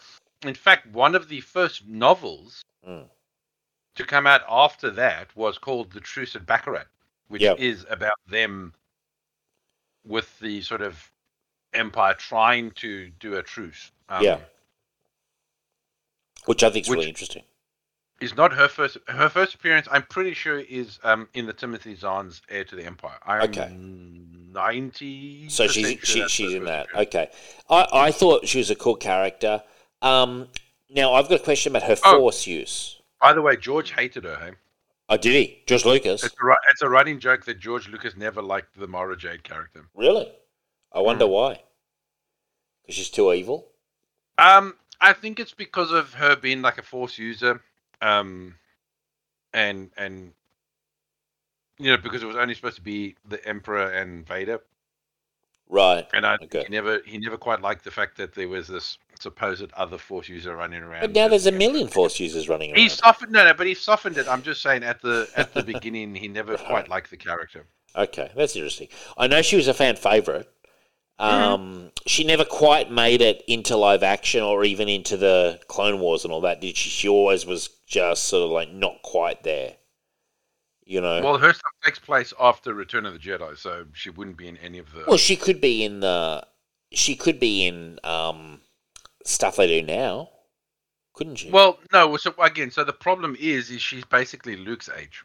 In 0.44 0.54
fact, 0.54 0.86
one 0.92 1.14
of 1.14 1.28
the 1.28 1.40
first 1.40 1.86
novels 1.86 2.62
Mm. 2.86 3.08
To 4.00 4.06
come 4.06 4.26
out 4.26 4.42
after 4.48 4.90
that 4.90 5.34
was 5.36 5.58
called 5.58 5.92
The 5.92 6.00
Truce 6.00 6.34
at 6.34 6.46
Bakura, 6.46 6.84
which 7.28 7.42
Yep. 7.42 7.58
is 7.58 7.86
about 7.90 8.18
them 8.26 8.74
with 10.04 10.38
the 10.40 10.62
sort 10.62 10.80
of 10.80 11.10
Empire 11.74 12.14
trying 12.14 12.70
to 12.72 13.10
do 13.20 13.36
a 13.36 13.42
truce. 13.42 13.92
Um, 14.08 14.24
Yeah. 14.24 14.40
which 16.46 16.62
I 16.64 16.70
think 16.70 16.86
is 16.86 16.90
really 16.90 17.08
interesting. 17.08 17.44
is 18.20 18.34
not 18.34 18.52
her 18.52 18.68
first. 18.68 18.96
Her 19.08 19.28
first 19.28 19.54
appearance, 19.54 19.86
I'm 19.90 20.02
pretty 20.04 20.34
sure, 20.34 20.58
is 20.60 20.98
um 21.04 21.28
in 21.34 21.46
the 21.46 21.52
Timothy 21.52 21.94
Zahn's 21.94 22.42
Heir 22.48 22.64
to 22.64 22.76
the 22.76 22.84
Empire. 22.84 23.18
I'm 23.24 23.50
Okay. 23.50 23.68
ninety. 23.70 25.48
So 25.48 25.66
she's 25.68 25.98
she, 26.02 26.26
she's 26.28 26.54
in 26.54 26.64
that. 26.64 26.88
Okay, 26.94 27.30
I, 27.68 27.86
I 27.92 28.10
thought 28.10 28.48
she 28.48 28.58
was 28.58 28.70
a 28.70 28.74
cool 28.74 28.96
character. 28.96 29.62
Um, 30.02 30.48
now 30.88 31.12
I've 31.14 31.28
got 31.28 31.40
a 31.40 31.44
question 31.44 31.72
about 31.72 31.86
her 31.88 31.96
Oh. 32.04 32.18
force 32.18 32.46
use. 32.46 32.99
By 33.20 33.32
the 33.32 33.42
way, 33.42 33.56
George 33.56 33.92
hated 33.92 34.24
her. 34.24 34.36
Hey? 34.36 34.52
Oh, 35.08 35.16
did 35.16 35.32
he? 35.34 35.62
George 35.66 35.84
Lucas? 35.84 36.22
It's 36.24 36.34
a, 36.34 36.54
it's 36.70 36.82
a 36.82 36.88
running 36.88 37.18
joke 37.20 37.44
that 37.44 37.58
George 37.58 37.88
Lucas 37.88 38.16
never 38.16 38.40
liked 38.40 38.78
the 38.78 38.86
Mara 38.86 39.16
Jade 39.16 39.42
character. 39.42 39.84
Really? 39.94 40.30
I 40.92 41.00
wonder 41.00 41.26
Hmm. 41.26 41.32
why. 41.32 41.62
Because 42.82 42.94
she's 42.96 43.10
too 43.10 43.32
evil. 43.32 43.72
Um, 44.38 44.76
I 45.00 45.12
think 45.12 45.38
it's 45.38 45.52
because 45.54 45.92
of 45.92 46.14
her 46.14 46.34
being 46.36 46.62
like 46.62 46.78
a 46.78 46.82
force 46.82 47.18
user, 47.18 47.60
um, 48.00 48.54
and 49.52 49.90
and 49.96 50.32
you 51.78 51.90
know 51.90 51.98
because 51.98 52.22
it 52.22 52.26
was 52.26 52.36
only 52.36 52.54
supposed 52.54 52.76
to 52.76 52.82
be 52.82 53.16
the 53.28 53.44
Emperor 53.46 53.90
and 53.90 54.26
Vader, 54.26 54.60
Right. 55.68 56.06
and 56.14 56.24
I 56.26 56.36
Okay. 56.42 56.64
he 56.64 56.70
never 56.70 57.00
he 57.04 57.18
never 57.18 57.36
quite 57.36 57.60
liked 57.60 57.84
the 57.84 57.90
fact 57.90 58.16
that 58.16 58.34
there 58.34 58.48
was 58.48 58.66
this 58.66 58.98
supposed 59.20 59.70
other 59.74 59.98
force 59.98 60.28
user 60.28 60.56
running 60.56 60.82
around. 60.82 61.00
But 61.02 61.12
now 61.12 61.28
there's 61.28 61.46
a 61.46 61.52
million 61.52 61.88
force 61.88 62.18
users 62.18 62.48
running 62.48 62.74
He 62.74 62.82
around. 62.82 62.90
softened 62.90 63.32
no, 63.32 63.44
no, 63.44 63.54
but 63.54 63.66
he 63.66 63.74
softened 63.74 64.16
it. 64.18 64.28
I'm 64.28 64.42
just 64.42 64.62
saying 64.62 64.82
at 64.82 65.00
the 65.02 65.28
at 65.36 65.54
the 65.54 65.62
beginning 65.62 66.14
he 66.14 66.28
never 66.28 66.56
quite 66.70 66.88
liked 66.88 67.10
the 67.10 67.16
character. 67.16 67.66
Okay, 67.96 68.30
that's 68.36 68.54
interesting. 68.54 68.88
I 69.18 69.26
know 69.26 69.42
she 69.42 69.56
was 69.56 69.68
a 69.68 69.74
fan 69.74 69.96
favorite. 69.96 70.48
Mm-hmm. 71.20 71.52
Um, 71.52 71.92
She 72.06 72.24
never 72.24 72.44
quite 72.46 72.90
made 72.90 73.20
it 73.20 73.44
into 73.46 73.76
live 73.76 74.02
action 74.02 74.42
or 74.42 74.64
even 74.64 74.88
into 74.88 75.16
the 75.18 75.60
Clone 75.68 76.00
Wars 76.00 76.24
and 76.24 76.32
all 76.32 76.40
that, 76.42 76.60
did 76.60 76.76
she? 76.76 76.88
She 76.88 77.08
always 77.08 77.44
was 77.44 77.68
just 77.86 78.24
sort 78.24 78.44
of 78.44 78.50
like 78.50 78.72
not 78.72 79.02
quite 79.02 79.42
there. 79.42 79.76
You 80.86 81.00
know? 81.00 81.20
Well, 81.22 81.38
her 81.38 81.52
stuff 81.52 81.72
takes 81.84 81.98
place 81.98 82.32
after 82.40 82.74
Return 82.74 83.06
of 83.06 83.12
the 83.12 83.18
Jedi, 83.18 83.56
so 83.56 83.84
she 83.92 84.10
wouldn't 84.10 84.36
be 84.38 84.48
in 84.48 84.56
any 84.56 84.78
of 84.78 84.90
the. 84.92 85.04
Well, 85.06 85.18
she 85.18 85.36
could 85.36 85.60
be 85.60 85.84
in 85.84 86.00
the. 86.00 86.46
She 86.92 87.14
could 87.14 87.38
be 87.38 87.66
in 87.66 88.00
um, 88.02 88.60
stuff 89.24 89.56
they 89.56 89.66
do 89.66 89.86
now, 89.86 90.30
couldn't 91.14 91.36
she? 91.36 91.50
Well, 91.50 91.78
no. 91.92 92.16
So 92.16 92.34
again, 92.38 92.70
so 92.70 92.84
the 92.84 92.92
problem 92.92 93.36
is, 93.38 93.70
is 93.70 93.82
she's 93.82 94.04
basically 94.04 94.56
Luke's 94.56 94.88
age, 94.88 95.24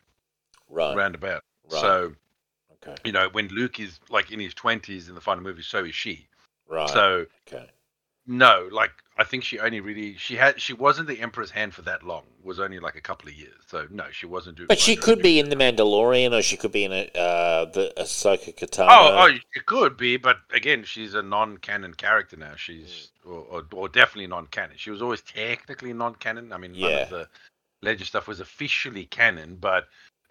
right. 0.69 0.95
roundabout. 0.95 1.43
Right. 1.69 1.81
So 1.81 2.15
Okay. 2.87 2.95
you 3.03 3.11
know, 3.11 3.29
when 3.31 3.47
Luke 3.47 3.79
is 3.79 3.99
like 4.09 4.31
in 4.31 4.39
his 4.39 4.53
twenties 4.53 5.09
in 5.09 5.15
the 5.15 5.21
final 5.21 5.43
movie, 5.43 5.63
so 5.63 5.83
is 5.83 5.95
she. 5.95 6.27
Right. 6.67 6.89
So 6.89 7.25
okay. 7.47 7.69
No, 8.27 8.67
like 8.71 8.91
I 9.17 9.23
think 9.23 9.43
she 9.43 9.59
only 9.59 9.79
really 9.79 10.15
she 10.17 10.35
had 10.35 10.59
she 10.59 10.73
wasn't 10.73 11.07
the 11.07 11.21
Emperor's 11.21 11.51
hand 11.51 11.73
for 11.73 11.81
that 11.83 12.03
long. 12.03 12.23
It 12.39 12.45
was 12.45 12.59
only 12.59 12.79
like 12.79 12.95
a 12.95 13.01
couple 13.01 13.29
of 13.29 13.35
years. 13.35 13.53
So 13.67 13.87
no, 13.91 14.05
she 14.11 14.25
wasn't 14.25 14.57
doing. 14.57 14.67
But 14.67 14.79
she 14.79 14.95
could 14.95 15.21
be 15.21 15.39
in 15.39 15.49
the 15.49 15.55
Mandalorian, 15.55 16.37
or 16.37 16.41
she 16.41 16.57
could 16.57 16.71
be 16.71 16.83
in 16.83 16.91
a, 16.91 17.09
uh, 17.17 17.65
the 17.65 17.93
Ahsoka 17.97 18.55
Katana. 18.55 18.89
Oh, 18.91 19.27
oh, 19.29 19.37
she 19.53 19.59
could 19.61 19.95
be, 19.95 20.17
but 20.17 20.37
again, 20.51 20.83
she's 20.83 21.13
a 21.13 21.21
non-canon 21.21 21.93
character 21.93 22.35
now. 22.35 22.55
She's 22.55 23.09
or, 23.25 23.45
or, 23.49 23.63
or 23.73 23.89
definitely 23.89 24.27
non-canon. 24.27 24.77
She 24.77 24.91
was 24.91 25.01
always 25.01 25.21
technically 25.21 25.93
non-canon. 25.93 26.51
I 26.51 26.57
mean, 26.57 26.71
none 26.73 26.89
Yeah. 26.91 26.97
of 27.03 27.09
the 27.09 27.27
Legend 27.81 28.07
stuff 28.07 28.27
was 28.27 28.39
officially 28.39 29.05
canon, 29.05 29.57
but 29.57 29.87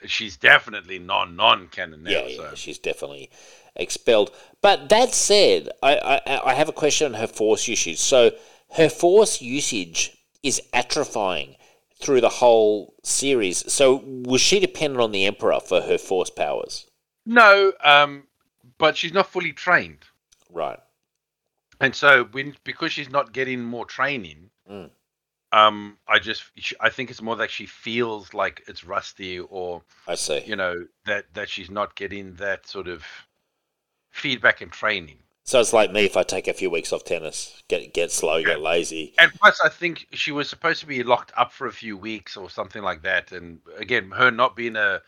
she's 0.06 0.36
definitely 0.36 0.98
non-non-canon 0.98 2.02
now. 2.02 2.10
yeah, 2.10 2.36
so. 2.36 2.42
yeah, 2.42 2.54
she's 2.54 2.78
definitely 2.78 3.30
expelled. 3.76 4.30
But 4.60 4.88
that 4.88 5.14
said, 5.14 5.68
I, 5.82 5.96
I 6.26 6.50
I 6.50 6.54
have 6.54 6.68
a 6.68 6.72
question 6.72 7.06
on 7.14 7.20
her 7.20 7.26
force 7.26 7.68
usage. 7.68 7.98
So 7.98 8.30
her 8.76 8.88
force 8.88 9.40
usage 9.42 10.16
is 10.42 10.60
atrophying 10.72 11.56
through 12.00 12.20
the 12.20 12.28
whole 12.28 12.94
series. 13.02 13.70
So 13.72 14.02
was 14.04 14.40
she 14.40 14.60
dependent 14.60 15.00
on 15.00 15.12
the 15.12 15.24
Emperor 15.26 15.60
for 15.60 15.80
her 15.82 15.98
force 15.98 16.30
powers? 16.30 16.86
No, 17.26 17.72
um, 17.82 18.24
but 18.78 18.96
she's 18.96 19.12
not 19.12 19.26
fully 19.28 19.52
trained. 19.52 19.98
Right. 20.52 20.78
and 21.80 21.94
so 21.96 22.24
when 22.32 22.54
because 22.64 22.92
she's 22.92 23.10
not 23.10 23.32
getting 23.32 23.60
more 23.62 23.84
training 23.84 24.50
Mm. 24.70 24.88
um 25.52 25.98
i 26.08 26.18
just 26.18 26.42
i 26.80 26.88
think 26.88 27.10
it's 27.10 27.20
more 27.20 27.36
that 27.36 27.50
she 27.50 27.66
feels 27.66 28.32
like 28.32 28.62
it's 28.66 28.82
rusty 28.84 29.38
or 29.40 29.82
I 30.08 30.14
see. 30.14 30.42
you 30.46 30.56
know 30.56 30.86
that 31.06 31.24
that 31.34 31.48
she's 31.50 31.70
not 31.70 31.96
getting 31.96 32.34
that 32.36 32.66
sort 32.66 32.88
of 32.88 33.02
feedback 34.14 34.60
and 34.60 34.70
training. 34.72 35.16
So 35.46 35.60
it's 35.60 35.74
like 35.74 35.92
me 35.92 36.06
if 36.06 36.16
I 36.16 36.22
take 36.22 36.48
a 36.48 36.54
few 36.54 36.70
weeks 36.70 36.92
off 36.92 37.04
tennis, 37.04 37.62
get 37.68 37.92
get 37.92 38.10
slow, 38.10 38.42
get 38.42 38.60
lazy. 38.60 39.12
and 39.18 39.30
plus 39.34 39.60
i 39.60 39.68
think 39.68 40.06
she 40.12 40.32
was 40.32 40.48
supposed 40.48 40.80
to 40.80 40.86
be 40.86 41.02
locked 41.02 41.32
up 41.36 41.52
for 41.52 41.66
a 41.66 41.72
few 41.72 41.96
weeks 41.98 42.36
or 42.36 42.48
something 42.48 42.82
like 42.82 43.02
that. 43.02 43.32
And 43.32 43.58
again 43.76 44.10
her 44.12 44.30
not 44.30 44.56
being 44.56 44.76
a 44.76 45.02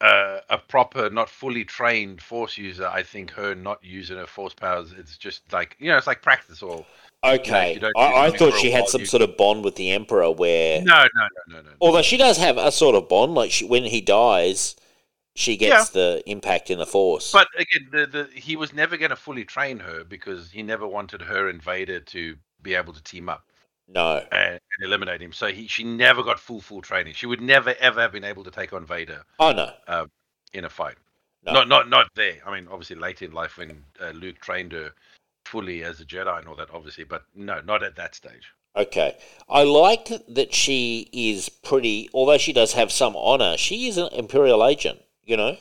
a, 0.00 0.40
a 0.50 0.58
proper 0.58 1.10
not 1.10 1.28
fully 1.28 1.64
trained 1.64 2.20
force 2.20 2.58
user 2.58 2.86
i 2.88 3.02
think 3.02 3.30
her 3.30 3.54
not 3.54 3.78
using 3.82 4.16
her 4.16 4.26
force 4.26 4.52
powers 4.52 4.92
it's 4.98 5.16
just 5.16 5.40
like 5.52 5.76
you 5.78 5.88
know 5.88 5.96
it's 5.96 6.08
like 6.08 6.20
practice 6.20 6.62
or 6.62 6.84
Okay, 7.24 7.78
you 7.80 7.92
I, 7.96 8.26
I 8.26 8.30
thought 8.36 8.52
she 8.54 8.70
had 8.70 8.86
some 8.88 9.00
you- 9.02 9.06
sort 9.06 9.22
of 9.22 9.36
bond 9.38 9.64
with 9.64 9.76
the 9.76 9.92
Emperor 9.92 10.30
where, 10.30 10.82
no 10.82 11.06
no 11.14 11.26
no 11.48 11.56
no 11.56 11.62
no. 11.62 11.70
Although 11.80 12.02
she 12.02 12.18
does 12.18 12.36
have 12.36 12.58
a 12.58 12.70
sort 12.70 12.94
of 12.94 13.08
bond, 13.08 13.34
like 13.34 13.50
she, 13.50 13.64
when 13.64 13.84
he 13.84 14.02
dies, 14.02 14.76
she 15.34 15.56
gets 15.56 15.90
the 15.90 16.22
impact 16.26 16.70
in 16.70 16.78
the 16.78 16.86
Force. 16.86 17.32
But 17.32 17.48
again, 17.56 17.88
the, 17.90 18.06
the 18.06 18.40
he 18.40 18.56
was 18.56 18.72
never 18.72 18.96
going 18.96 19.10
to 19.10 19.16
fully 19.16 19.44
train 19.44 19.78
her 19.80 20.04
because 20.04 20.50
he 20.50 20.62
never 20.62 20.86
wanted 20.86 21.22
her 21.22 21.48
and 21.48 21.62
Vader 21.62 22.00
to 22.00 22.36
be 22.62 22.74
able 22.74 22.92
to 22.92 23.02
team 23.02 23.28
up 23.28 23.44
no, 23.88 24.24
and, 24.32 24.54
and 24.54 24.82
eliminate 24.82 25.20
him. 25.20 25.32
So 25.32 25.48
he 25.48 25.66
she 25.66 25.84
never 25.84 26.22
got 26.22 26.38
full 26.38 26.60
full 26.60 26.82
training. 26.82 27.14
She 27.14 27.26
would 27.26 27.40
never 27.40 27.74
ever 27.80 28.00
have 28.00 28.12
been 28.12 28.24
able 28.24 28.44
to 28.44 28.50
take 28.50 28.72
on 28.72 28.86
Vader 28.86 29.24
oh 29.38 29.52
no, 29.52 30.06
in 30.52 30.64
a 30.64 30.70
fight. 30.70 30.96
No. 31.44 31.52
Not 31.52 31.68
not 31.68 31.88
not 31.88 32.06
there. 32.14 32.38
I 32.46 32.54
mean, 32.54 32.68
obviously 32.70 32.96
later 32.96 33.24
in 33.24 33.32
life 33.32 33.58
when 33.58 33.84
uh, 34.00 34.10
Luke 34.10 34.40
trained 34.40 34.72
her 34.72 34.92
fully 35.44 35.84
as 35.84 36.00
a 36.00 36.04
Jedi 36.04 36.38
and 36.38 36.48
all 36.48 36.56
that, 36.56 36.68
obviously, 36.72 37.04
but 37.04 37.24
no, 37.34 37.60
not 37.60 37.82
at 37.82 37.96
that 37.96 38.14
stage. 38.14 38.52
Okay. 38.76 39.16
I 39.48 39.62
like 39.62 40.10
that 40.28 40.52
she 40.52 41.08
is 41.12 41.48
pretty, 41.48 42.10
although 42.12 42.38
she 42.38 42.52
does 42.52 42.72
have 42.72 42.90
some 42.90 43.14
honor, 43.14 43.56
she 43.56 43.86
is 43.86 43.98
an 43.98 44.08
Imperial 44.12 44.66
agent, 44.66 45.00
you 45.24 45.36
know? 45.36 45.56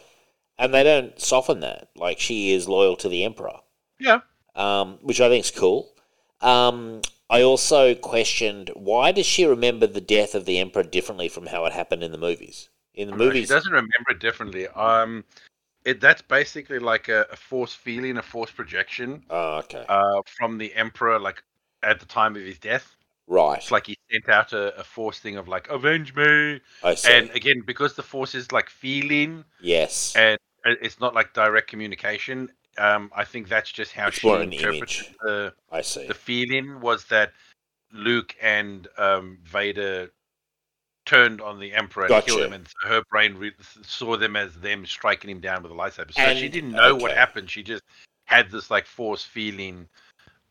And 0.57 0.73
they 0.73 0.83
don't 0.83 1.19
soften 1.19 1.61
that. 1.61 1.89
Like, 1.95 2.19
she 2.19 2.53
is 2.53 2.67
loyal 2.67 2.95
to 2.97 3.09
the 3.09 3.23
Emperor, 3.23 3.59
Yeah. 3.99 4.19
um, 4.55 4.99
which 5.01 5.19
I 5.19 5.29
think 5.29 5.45
is 5.45 5.51
cool. 5.51 5.93
Um, 6.41 7.01
I 7.29 7.41
also 7.41 7.95
questioned 7.95 8.69
why 8.75 9.11
does 9.11 9.25
she 9.25 9.45
remember 9.45 9.87
the 9.87 10.01
death 10.01 10.35
of 10.35 10.45
the 10.45 10.59
Emperor 10.59 10.83
differently 10.83 11.29
from 11.29 11.47
how 11.47 11.65
it 11.65 11.73
happened 11.73 12.03
in 12.03 12.11
the 12.11 12.17
movies? 12.17 12.69
In 12.93 13.09
the 13.09 13.15
movies, 13.15 13.47
she 13.47 13.53
doesn't 13.53 13.71
remember 13.71 14.11
it 14.11 14.19
differently. 14.19 14.67
Um, 14.67 15.23
it 15.83 15.99
that's 15.99 16.21
basically 16.21 16.79
like 16.79 17.09
a, 17.09 17.25
a 17.31 17.35
force 17.35 17.73
feeling, 17.73 18.17
a 18.17 18.21
force 18.21 18.51
projection 18.51 19.23
oh, 19.29 19.57
okay, 19.59 19.83
uh, 19.89 20.21
from 20.37 20.57
the 20.57 20.73
Emperor, 20.75 21.17
like 21.17 21.41
at 21.81 21.99
the 21.99 22.05
time 22.05 22.35
of 22.35 22.43
his 22.43 22.59
death. 22.59 22.95
Right. 23.27 23.57
It's 23.57 23.71
like 23.71 23.87
he 23.87 23.97
sent 24.11 24.29
out 24.29 24.53
a, 24.53 24.75
a 24.79 24.83
force 24.83 25.19
thing 25.19 25.37
of 25.37 25.47
like 25.47 25.69
avenge 25.69 26.13
me 26.15 26.59
I 26.83 26.95
see. 26.95 27.11
and 27.11 27.29
again 27.31 27.61
because 27.65 27.95
the 27.95 28.03
force 28.03 28.35
is 28.35 28.51
like 28.51 28.69
feeling 28.69 29.43
yes, 29.61 30.13
and 30.15 30.37
it's 30.65 30.99
not 30.99 31.13
like 31.13 31.33
direct 31.33 31.69
communication 31.69 32.49
um 32.79 33.11
i 33.15 33.23
think 33.23 33.47
that's 33.49 33.71
just 33.71 33.91
how 33.91 34.07
It's 34.07 34.17
she 34.17 34.27
more 34.27 34.39
an 34.41 34.51
interprets 34.51 34.99
image. 35.01 35.15
the 35.21 35.53
I 35.71 35.81
see. 35.81 36.07
the 36.07 36.13
feeling 36.15 36.79
was 36.81 37.05
that 37.05 37.31
luke 37.91 38.35
and 38.41 38.87
um 38.97 39.37
vader 39.43 40.09
turned 41.05 41.41
on 41.41 41.59
the 41.59 41.73
emperor 41.73 42.03
and 42.03 42.09
Gotcha. 42.09 42.25
killed 42.27 42.41
him 42.43 42.53
and 42.53 42.67
so 42.67 42.87
her 42.87 43.03
brain 43.11 43.35
re- 43.35 43.51
saw 43.85 44.15
them 44.17 44.35
as 44.35 44.53
them 44.55 44.85
striking 44.85 45.29
him 45.29 45.41
down 45.41 45.61
with 45.63 45.71
a 45.71 45.75
lightsaber 45.75 46.13
so 46.13 46.21
And- 46.21 46.39
she 46.39 46.47
didn't 46.49 46.71
know 46.71 46.95
what 46.95 47.11
happened 47.11 47.49
she 47.49 47.61
just 47.61 47.83
had 48.25 48.49
this 48.49 48.71
like 48.71 48.85
force 48.85 49.23
feeling 49.23 49.87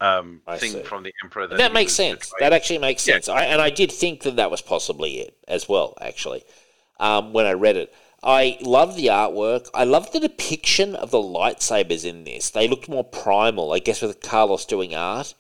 um 0.03 0.41
thing 0.57 0.73
see. 0.73 0.83
from 0.83 1.03
the 1.03 1.13
emperor 1.23 1.47
that, 1.47 1.59
that 1.59 1.73
makes 1.73 1.93
sense. 1.93 2.27
betraying. 2.31 2.41
That 2.51 2.53
actually 2.57 2.79
makes 2.79 3.07
Yeah. 3.07 3.15
sense. 3.15 3.29
I, 3.29 3.45
and 3.45 3.61
I 3.61 3.71
did 3.71 3.91
think 3.93 4.23
that 4.23 4.37
that 4.37 4.51
was 4.51 4.63
possibly 4.63 5.21
it 5.21 5.37
as 5.49 5.69
well. 5.69 5.97
Actually, 6.01 6.45
um, 7.01 7.33
when 7.33 7.47
I 7.47 7.53
read 7.53 7.77
it, 7.77 7.93
I 8.23 8.59
love 8.61 8.97
the 8.97 9.07
artwork. 9.07 9.69
I 9.75 9.85
love 9.85 10.13
the 10.13 10.21
depiction 10.21 10.95
of 10.95 11.11
the 11.11 11.19
lightsabers 11.19 12.05
in 12.05 12.25
this. 12.25 12.51
They 12.51 12.69
looked 12.69 12.89
more 12.89 13.05
primal. 13.05 13.73
I 13.73 13.79
guess 13.81 14.03
with 14.03 14.21
Carlos 14.21 14.65
doing 14.65 14.95
art, 14.95 15.35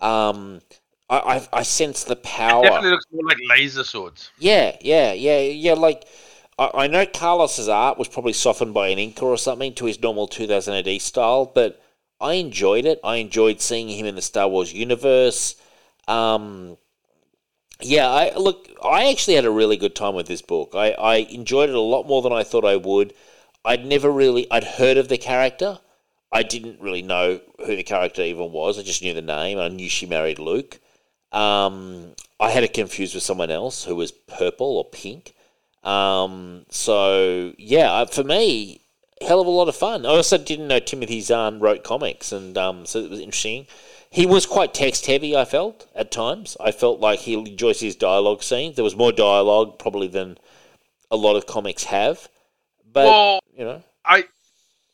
um, 0.00 0.60
I, 1.10 1.18
I 1.18 1.48
I 1.60 1.62
sense 1.62 2.04
the 2.04 2.16
power. 2.16 2.62
definitely 2.62 2.90
looks 2.90 3.06
more 3.12 3.24
like 3.26 3.38
laser 3.48 3.84
swords 3.84 4.30
Yeah, 4.38 4.76
yeah, 4.80 5.12
yeah, 5.12 5.40
yeah. 5.40 5.72
Like 5.74 6.04
I, 6.58 6.70
I 6.74 6.86
know 6.86 7.06
Carlos's 7.06 7.68
art 7.68 7.98
was 7.98 8.08
probably 8.08 8.34
softened 8.34 8.74
by 8.74 8.88
an 8.88 8.98
inker 8.98 9.22
or 9.22 9.38
something 9.38 9.74
to 9.74 9.86
his 9.86 10.00
normal 10.00 10.28
2000 10.28 10.74
AD 10.74 11.00
style, 11.00 11.46
but 11.46 11.80
I 12.20 12.34
enjoyed 12.34 12.84
it. 12.84 13.00
I 13.04 13.16
enjoyed 13.16 13.60
seeing 13.60 13.88
him 13.88 14.06
in 14.06 14.14
the 14.14 14.22
Star 14.22 14.48
Wars 14.48 14.72
universe. 14.72 15.56
Um, 16.06 16.76
yeah, 17.80 18.08
I 18.10 18.34
look. 18.36 18.68
I 18.82 19.10
actually 19.10 19.34
had 19.34 19.44
a 19.44 19.50
really 19.50 19.76
good 19.76 19.94
time 19.94 20.14
with 20.14 20.26
this 20.26 20.42
book. 20.42 20.72
I, 20.74 20.92
I 20.92 21.16
enjoyed 21.16 21.68
it 21.68 21.74
a 21.74 21.80
lot 21.80 22.06
more 22.08 22.22
than 22.22 22.32
I 22.32 22.42
thought 22.42 22.64
I 22.64 22.76
would. 22.76 23.14
I'd 23.64 23.86
never 23.86 24.10
really. 24.10 24.50
I'd 24.50 24.64
heard 24.64 24.96
of 24.96 25.08
the 25.08 25.18
character. 25.18 25.78
I 26.32 26.42
didn't 26.42 26.80
really 26.80 27.02
know 27.02 27.40
who 27.58 27.76
the 27.76 27.82
character 27.82 28.22
even 28.22 28.52
was. 28.52 28.78
I 28.78 28.82
just 28.82 29.02
knew 29.02 29.14
the 29.14 29.22
name. 29.22 29.58
I 29.58 29.68
knew 29.68 29.88
she 29.88 30.06
married 30.06 30.38
Luke. 30.38 30.78
Um, 31.32 32.14
I 32.40 32.50
had 32.50 32.64
it 32.64 32.72
confused 32.72 33.14
with 33.14 33.22
someone 33.22 33.50
else 33.50 33.84
who 33.84 33.94
was 33.94 34.12
purple 34.12 34.76
or 34.76 34.84
pink. 34.84 35.34
Um, 35.84 36.66
so 36.70 37.54
yeah, 37.58 38.04
for 38.06 38.24
me, 38.24 38.80
hell 39.26 39.40
of 39.40 39.46
a 39.46 39.50
lot 39.50 39.68
of 39.68 39.76
fun. 39.76 40.06
I 40.06 40.10
also 40.10 40.38
didn't 40.38 40.68
know 40.68 40.78
Timothy 40.78 41.20
Zahn 41.20 41.60
wrote 41.60 41.84
comics, 41.84 42.32
and 42.32 42.56
um, 42.56 42.86
so 42.86 42.98
it 43.00 43.10
was 43.10 43.20
interesting. 43.20 43.66
He 44.10 44.24
was 44.24 44.46
quite 44.46 44.72
text 44.72 45.06
heavy. 45.06 45.36
I 45.36 45.44
felt 45.44 45.86
at 45.94 46.10
times. 46.10 46.56
I 46.60 46.72
felt 46.72 47.00
like 47.00 47.20
he 47.20 47.34
enjoys 47.34 47.80
his 47.80 47.94
dialogue 47.94 48.42
scenes. 48.42 48.76
There 48.76 48.84
was 48.84 48.96
more 48.96 49.12
dialogue 49.12 49.78
probably 49.78 50.08
than 50.08 50.38
a 51.10 51.16
lot 51.16 51.36
of 51.36 51.46
comics 51.46 51.84
have. 51.84 52.28
But 52.90 53.04
well 53.04 53.40
you 53.56 53.64
know, 53.64 53.82
I 54.04 54.24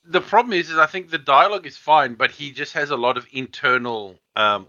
the 0.05 0.21
problem 0.21 0.53
is, 0.55 0.71
is 0.71 0.79
I 0.79 0.87
think 0.87 1.11
the 1.11 1.19
dialogue 1.19 1.67
is 1.67 1.77
fine, 1.77 2.15
but 2.15 2.31
he 2.31 2.51
just 2.51 2.73
has 2.73 2.91
a 2.91 2.97
lot 2.97 3.17
of 3.17 3.27
internal 3.33 4.19
um, 4.37 4.67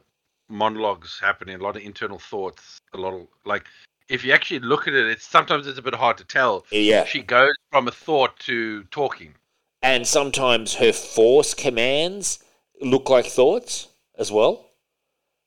monologues 0.49 1.19
happening, 1.19 1.55
a 1.55 1.63
lot 1.63 1.75
of 1.75 1.81
internal 1.81 2.19
thoughts, 2.19 2.77
a 2.93 2.97
lot 2.97 3.13
of 3.13 3.27
like. 3.45 3.65
If 4.07 4.23
you 4.23 4.33
actually 4.33 4.59
look 4.59 4.87
at 4.87 4.93
it, 4.93 5.07
it's 5.07 5.25
sometimes 5.25 5.65
it's 5.65 5.79
a 5.79 5.81
bit 5.81 5.95
hard 5.95 6.19
to 6.19 6.23
tell. 6.23 6.65
yeah. 6.69 7.05
She 7.05 7.23
goes 7.23 7.53
from 7.71 7.87
a 7.87 7.91
thought 7.91 8.37
to 8.41 8.83
talking. 8.91 9.33
And 9.85 10.07
sometimes 10.07 10.73
her 10.75 10.91
force 10.91 11.53
commands 11.53 12.39
look 12.81 13.07
like 13.07 13.27
thoughts 13.27 13.87
as 14.17 14.31
well. 14.31 14.71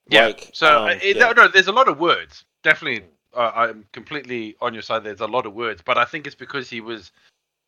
Yeah. 0.08 0.26
Like, 0.26 0.50
so 0.52 0.66
um, 0.68 0.84
uh, 0.84 0.90
it, 1.02 1.16
yeah. 1.16 1.32
no, 1.32 1.32
no, 1.32 1.48
there's 1.48 1.66
a 1.66 1.72
lot 1.72 1.88
of 1.88 1.98
words. 1.98 2.44
Definitely, 2.62 3.04
uh, 3.34 3.50
I'm 3.52 3.84
completely 3.90 4.54
on 4.60 4.74
your 4.74 4.82
side. 4.82 5.02
There's 5.02 5.20
a 5.20 5.26
lot 5.26 5.44
of 5.44 5.54
words, 5.54 5.82
but 5.84 5.98
I 5.98 6.04
think 6.04 6.24
it's 6.28 6.36
because 6.36 6.70
he 6.70 6.80
was, 6.80 7.10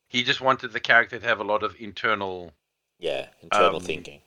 he 0.07 0.23
just 0.23 0.39
wanted 0.39 0.71
the 0.71 0.79
character 0.79 1.19
to 1.19 1.27
have 1.27 1.41
a 1.41 1.43
lot 1.43 1.61
of 1.61 1.75
internal. 1.77 2.53
Yeah, 2.99 3.27
internal 3.43 3.75
Um, 3.75 3.83
thinking. 3.83 4.21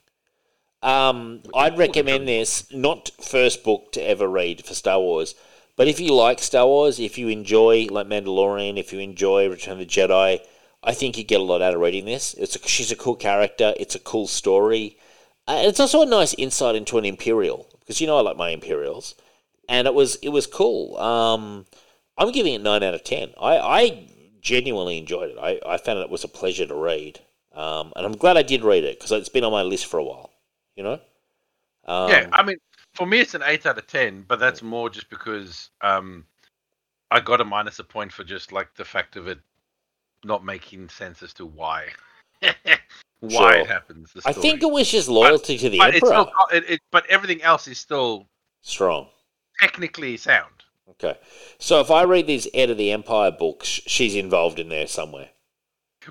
Um, 0.83 1.41
I'd 1.55 1.79
recommend 1.79 2.27
this, 2.27 2.71
not 2.71 3.09
first 3.19 3.63
book 3.63 3.91
to 3.93 4.07
ever 4.07 4.27
read 4.27 4.63
for 4.63 4.75
Star 4.75 4.99
Wars, 4.99 5.33
but 5.75 5.87
if 5.87 5.99
you 5.99 6.13
like 6.13 6.43
Star 6.43 6.67
Wars, 6.67 6.99
if 6.99 7.17
you 7.17 7.27
enjoy 7.29 7.87
like 7.89 8.05
Mandalorian, 8.05 8.77
if 8.77 8.93
you 8.93 8.99
enjoy 8.99 9.49
Return 9.49 9.73
of 9.73 9.79
the 9.79 9.85
Jedi, 9.87 10.41
I 10.85 10.93
think 10.93 11.17
you 11.17 11.23
get 11.23 11.41
a 11.41 11.43
lot 11.43 11.63
out 11.63 11.73
of 11.73 11.81
reading 11.81 12.05
this. 12.05 12.35
It's 12.35 12.55
a, 12.55 12.67
she's 12.67 12.91
a 12.91 12.95
cool 12.95 13.15
character. 13.15 13.73
It's 13.77 13.95
a 13.95 13.99
cool 13.99 14.27
story. 14.27 14.97
It's 15.47 15.79
also 15.79 16.03
a 16.03 16.05
nice 16.05 16.33
insight 16.35 16.75
into 16.75 16.97
an 16.97 17.05
Imperial 17.05 17.67
because 17.79 17.99
you 17.99 18.07
know 18.07 18.17
I 18.17 18.21
like 18.21 18.37
my 18.37 18.49
Imperials, 18.49 19.15
and 19.67 19.87
it 19.87 19.93
was 19.93 20.15
it 20.17 20.29
was 20.29 20.47
cool. 20.47 20.97
Um, 20.97 21.65
I'm 22.17 22.31
giving 22.31 22.53
it 22.53 22.61
nine 22.61 22.83
out 22.83 22.93
of 22.93 23.03
ten. 23.03 23.33
I, 23.39 23.57
I 23.57 24.07
genuinely 24.41 24.97
enjoyed 24.97 25.31
it. 25.31 25.37
I, 25.41 25.59
I 25.67 25.77
found 25.77 25.99
it 25.99 26.09
was 26.09 26.23
a 26.23 26.27
pleasure 26.27 26.65
to 26.65 26.75
read, 26.75 27.19
um, 27.53 27.91
and 27.95 28.05
I'm 28.05 28.15
glad 28.15 28.37
I 28.37 28.43
did 28.43 28.63
read 28.63 28.83
it 28.83 28.99
because 28.99 29.11
it's 29.11 29.29
been 29.29 29.43
on 29.43 29.51
my 29.51 29.63
list 29.63 29.87
for 29.87 29.99
a 29.99 30.03
while. 30.03 30.31
You 30.75 30.83
know. 30.83 30.99
Um, 31.87 32.09
yeah, 32.09 32.29
I 32.31 32.43
mean, 32.43 32.57
for 32.93 33.05
me, 33.05 33.19
it's 33.19 33.33
an 33.33 33.43
eight 33.45 33.65
out 33.65 33.77
of 33.77 33.87
ten, 33.87 34.25
but 34.27 34.39
that's 34.39 34.61
more 34.61 34.89
just 34.89 35.09
because 35.09 35.69
um, 35.81 36.25
I 37.11 37.19
got 37.19 37.41
a 37.41 37.45
minus 37.45 37.79
a 37.79 37.83
point 37.83 38.11
for 38.11 38.23
just 38.23 38.51
like 38.51 38.73
the 38.75 38.85
fact 38.85 39.15
of 39.15 39.27
it 39.27 39.39
not 40.25 40.43
making 40.43 40.89
sense 40.89 41.21
as 41.23 41.33
to 41.33 41.45
why 41.45 41.87
why 42.41 43.29
Sure. 43.29 43.53
it 43.53 43.67
happens. 43.67 44.11
The 44.13 44.21
I 44.25 44.33
think 44.33 44.61
it 44.61 44.69
was 44.69 44.89
just 44.91 45.07
loyalty 45.07 45.57
to 45.57 45.69
the 45.69 45.77
but 45.77 45.95
it's 45.95 46.03
emperor. 46.03 46.25
still, 46.49 46.57
it, 46.57 46.69
it, 46.69 46.79
but 46.91 47.05
everything 47.09 47.41
else 47.41 47.67
is 47.67 47.77
still 47.77 48.27
Strong. 48.61 49.07
technically 49.59 50.17
sound. 50.17 50.51
Okay. 50.91 51.17
So 51.59 51.79
if 51.79 51.89
I 51.89 52.03
read 52.03 52.27
these 52.27 52.47
Ed 52.53 52.69
of 52.69 52.77
the 52.77 52.91
Empire 52.91 53.31
books, 53.31 53.67
she's 53.67 54.15
involved 54.15 54.59
in 54.59 54.69
there 54.69 54.87
somewhere. 54.87 55.29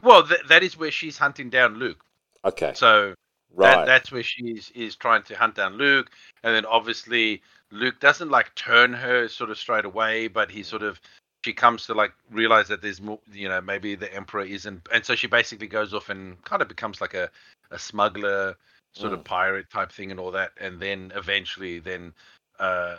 Well, 0.02 0.26
th- 0.26 0.40
that 0.48 0.62
is 0.62 0.76
where 0.76 0.90
she's 0.90 1.18
hunting 1.18 1.50
down 1.50 1.74
Luke. 1.78 2.04
Okay. 2.44 2.72
So 2.74 3.14
right. 3.54 3.76
that, 3.76 3.86
that's 3.86 4.10
where 4.10 4.22
she 4.24 4.46
is, 4.46 4.70
is 4.74 4.96
trying 4.96 5.22
to 5.24 5.36
hunt 5.36 5.54
down 5.54 5.74
Luke, 5.74 6.10
and 6.42 6.54
then 6.54 6.66
obviously 6.66 7.42
Luke 7.70 8.00
doesn't 8.00 8.30
like 8.30 8.54
turn 8.56 8.92
her 8.92 9.28
sort 9.28 9.50
of 9.50 9.58
straight 9.58 9.84
away, 9.84 10.26
but 10.26 10.50
he 10.50 10.62
sort 10.62 10.82
of 10.82 11.00
she 11.44 11.52
comes 11.52 11.84
to 11.84 11.92
like 11.92 12.12
realize 12.30 12.68
that 12.68 12.80
there's 12.80 13.02
more, 13.02 13.18
you 13.30 13.50
know, 13.50 13.60
maybe 13.60 13.94
the 13.94 14.12
Emperor 14.14 14.44
isn't, 14.44 14.88
and 14.90 15.04
so 15.04 15.14
she 15.14 15.26
basically 15.26 15.66
goes 15.66 15.92
off 15.92 16.08
and 16.08 16.42
kind 16.44 16.62
of 16.62 16.68
becomes 16.68 17.02
like 17.02 17.12
a 17.12 17.30
a 17.70 17.78
smuggler, 17.78 18.56
sort 18.94 19.12
of 19.12 19.22
pirate 19.24 19.68
type 19.70 19.92
thing, 19.92 20.10
and 20.10 20.18
all 20.18 20.30
that, 20.30 20.52
and 20.58 20.80
then 20.80 21.12
eventually 21.14 21.78
then 21.80 22.14
uh 22.58 22.96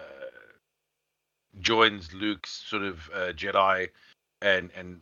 joins 1.60 2.14
Luke's 2.14 2.52
sort 2.52 2.84
of 2.84 3.10
uh, 3.16 3.34
Jedi, 3.34 3.90
and 4.44 4.70
and 4.78 5.02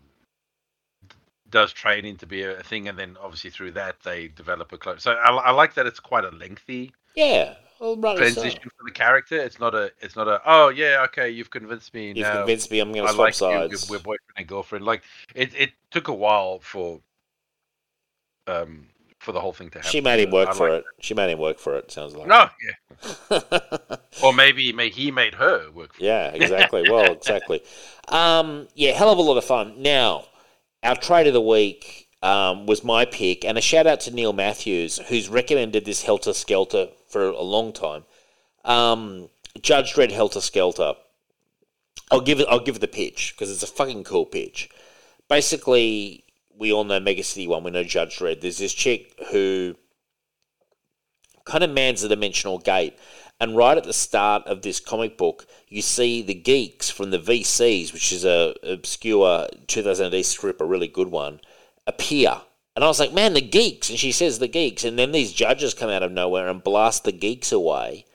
does 1.50 1.74
training 1.74 2.16
to 2.18 2.26
be 2.26 2.44
a 2.44 2.64
thing, 2.64 2.88
and 2.88 2.98
then 2.98 3.18
obviously 3.22 3.50
through 3.50 3.72
that 3.72 3.98
they 4.04 4.30
develop 4.30 4.72
a 4.72 4.78
close. 4.78 5.04
So 5.04 5.12
I, 5.12 5.32
I 5.32 5.52
like 5.52 5.74
that 5.74 5.86
it's 5.86 6.00
quite 6.00 6.24
a 6.24 6.32
lengthy 6.32 6.94
yeah. 7.16 7.56
Well, 7.84 8.02
so. 8.02 8.16
transition 8.16 8.62
for 8.62 8.86
the 8.86 8.92
character. 8.92 9.36
It's 9.36 9.60
not 9.60 9.76
a 9.76 9.92
it's 10.00 10.16
not 10.16 10.30
a 10.30 10.42
oh 10.46 10.70
yeah 10.70 11.04
okay 11.10 11.30
you've 11.30 11.50
convinced 11.50 11.94
me 11.94 12.08
You've 12.08 12.20
now 12.20 12.38
convinced 12.38 12.72
me 12.72 12.80
I'm 12.80 12.94
going 12.94 13.06
to 13.06 13.12
swap 13.12 13.26
like 13.26 13.34
sides. 13.34 13.90
you 13.90 13.92
we're 13.92 14.00
boyfriend 14.00 14.20
and 14.38 14.48
girlfriend. 14.48 14.86
Like 14.86 15.04
it 15.36 15.54
it 15.54 15.72
took 15.92 16.08
a 16.08 16.14
while 16.14 16.60
for 16.60 17.02
um 18.48 18.88
for 19.20 19.34
the 19.34 19.42
whole 19.42 19.52
thing 19.52 19.70
to 19.72 19.80
happen. 19.80 19.92
She 19.92 20.00
made 20.00 20.22
him 20.22 20.32
work 20.32 20.50
I 20.50 20.54
for 20.54 20.70
like 20.70 20.80
it. 20.80 20.86
She 21.02 21.14
made 21.14 21.30
him 21.30 21.40
work 21.40 21.60
for 21.60 21.76
it. 21.76 21.92
Sounds 21.92 22.16
like. 22.16 22.28
No, 22.28 22.50
yeah. 22.62 23.40
Or 24.24 24.32
maybe 24.32 24.72
may 24.72 24.90
he 24.90 25.12
made 25.12 25.34
her 25.34 25.70
work 25.72 25.96
for. 25.96 26.04
Yeah, 26.04 26.28
exactly. 26.28 26.90
Well, 26.90 27.12
exactly. 27.12 27.64
Um, 28.08 28.68
yeah, 28.76 28.92
hell 28.92 29.12
of 29.12 29.18
a 29.18 29.22
lot 29.22 29.38
of 29.38 29.44
fun. 29.44 29.82
Now, 29.82 30.26
our 30.84 30.96
trade 30.96 31.28
of 31.28 31.34
the 31.34 31.42
week 31.42 32.08
um, 32.22 32.66
was 32.68 32.84
my 32.84 33.06
pick, 33.06 33.44
and 33.44 33.58
a 33.58 33.62
shout 33.62 33.88
out 33.88 34.02
to 34.02 34.12
Neil 34.12 34.32
Matthews, 34.32 35.00
who's 35.10 35.30
recommended 35.30 35.84
this 35.84 36.04
Helter 36.04 36.34
Skelter 36.34 36.90
for 37.14 37.28
a 37.28 37.42
long 37.42 37.72
time. 37.72 38.04
Um, 38.66 39.30
Judge 39.62 39.94
Dredd 39.94 40.12
Helter 40.12 40.42
Skelter. 40.42 40.94
I'll 42.12 42.22
give 42.22 42.40
it. 42.40 42.48
I'll 42.50 42.60
give 42.60 42.76
it 42.76 42.82
the 42.82 42.88
pitch 42.88 43.34
because 43.34 43.52
it's 43.52 43.64
a 43.64 43.68
fucking 43.68 44.04
cool 44.04 44.26
pitch. 44.26 44.70
Basically, 45.30 46.26
we 46.58 46.74
all 46.74 46.84
know 46.84 47.00
Mega 47.00 47.24
City 47.24 47.48
One. 47.48 47.64
We 47.64 47.72
know 47.72 47.84
Judge 47.84 48.18
Dredd. 48.18 48.42
There's 48.42 48.58
this 48.58 48.74
chick 48.74 49.14
who 49.32 49.76
kind 51.46 51.64
of 51.64 51.70
mans 51.70 52.02
the 52.02 52.10
dimensional 52.10 52.60
gate. 52.60 52.98
And 53.40 53.58
right 53.58 53.78
at 53.78 53.84
the 53.84 53.94
start 53.94 54.46
of 54.48 54.62
this 54.62 54.80
comic 54.80 55.18
book, 55.18 55.48
you 55.68 55.82
see 55.82 56.22
the 56.22 56.34
geeks 56.34 56.90
from 56.90 57.12
the 57.12 57.20
VCs, 57.20 57.92
which 57.92 58.14
is 58.14 58.24
a 58.24 58.56
obscure 58.64 59.48
2000 59.68 60.14
AD 60.14 60.26
strip, 60.26 60.62
a 60.62 60.66
really 60.66 60.88
good 60.88 61.10
one, 61.10 61.42
appear. 61.86 62.42
And 62.76 62.84
I 62.84 62.88
was 62.88 63.00
like, 63.00 63.14
man, 63.14 63.34
the 63.34 63.42
geeks. 63.42 63.90
And 63.90 64.00
she 64.00 64.12
says 64.12 64.40
the 64.40 64.48
geeks. 64.48 64.84
And 64.84 64.98
then 64.98 65.12
these 65.12 65.32
judges 65.32 65.74
come 65.74 65.90
out 65.90 66.04
of 66.04 66.12
nowhere 66.12 66.48
and 66.48 66.64
blast 66.64 67.04
the 67.04 67.12
geeks 67.12 67.52
away. 67.52 68.06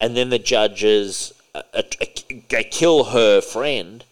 And 0.00 0.16
then 0.16 0.30
the 0.30 0.38
judges 0.38 1.32
uh, 1.54 1.62
uh, 1.72 1.82
uh, 2.00 2.62
kill 2.70 3.04
her 3.04 3.40
friend 3.40 4.04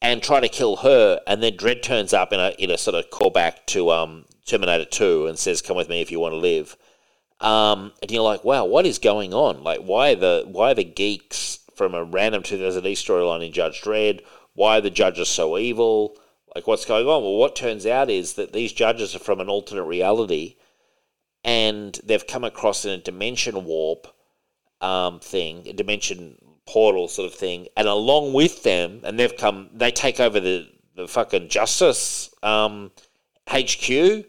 and 0.00 0.22
try 0.22 0.40
to 0.40 0.48
kill 0.48 0.76
her. 0.76 1.20
And 1.26 1.42
then 1.42 1.56
Dredd 1.56 1.82
turns 1.82 2.14
up 2.14 2.32
in 2.32 2.40
a, 2.40 2.54
in 2.58 2.70
a 2.70 2.78
sort 2.78 2.94
of 2.94 3.10
callback 3.10 3.66
to 3.66 3.90
um, 3.90 4.24
Terminator 4.46 4.86
2 4.86 5.26
and 5.26 5.38
says, 5.38 5.60
come 5.60 5.76
with 5.76 5.90
me 5.90 6.00
if 6.00 6.10
you 6.10 6.20
want 6.20 6.32
to 6.32 6.38
live. 6.38 6.76
Um, 7.40 7.92
and 8.00 8.10
you're 8.10 8.22
like, 8.22 8.44
wow, 8.44 8.64
what 8.64 8.86
is 8.86 8.98
going 8.98 9.34
on? 9.34 9.62
Like, 9.62 9.80
why 9.80 10.14
the 10.14 10.44
why 10.46 10.72
the 10.72 10.84
geeks 10.84 11.58
from 11.74 11.94
a 11.94 12.04
random 12.04 12.42
2000 12.42 12.86
E 12.86 12.94
storyline 12.94 13.44
in 13.44 13.52
Judge 13.52 13.82
Dredd? 13.82 14.22
Why 14.54 14.78
are 14.78 14.80
the 14.80 14.88
judges 14.88 15.28
so 15.28 15.58
evil? 15.58 16.16
Like, 16.54 16.66
what's 16.66 16.84
going 16.84 17.06
on? 17.06 17.22
Well, 17.22 17.36
what 17.36 17.56
turns 17.56 17.86
out 17.86 18.10
is 18.10 18.34
that 18.34 18.52
these 18.52 18.72
judges 18.72 19.14
are 19.14 19.20
from 19.20 19.40
an 19.40 19.48
alternate 19.48 19.84
reality, 19.84 20.56
and 21.42 21.98
they've 22.04 22.26
come 22.26 22.44
across 22.44 22.84
in 22.84 22.92
a 22.92 22.98
dimension 22.98 23.64
warp 23.64 24.06
um, 24.80 25.18
thing, 25.20 25.66
a 25.66 25.72
dimension 25.72 26.38
portal 26.66 27.08
sort 27.08 27.30
of 27.30 27.36
thing, 27.36 27.68
and 27.76 27.88
along 27.88 28.32
with 28.32 28.62
them, 28.62 29.00
and 29.04 29.18
they've 29.18 29.36
come, 29.36 29.70
they 29.74 29.90
take 29.90 30.20
over 30.20 30.40
the 30.40 30.68
the 30.96 31.08
fucking 31.08 31.48
justice 31.48 32.32
um, 32.42 32.90
HQ 33.48 34.26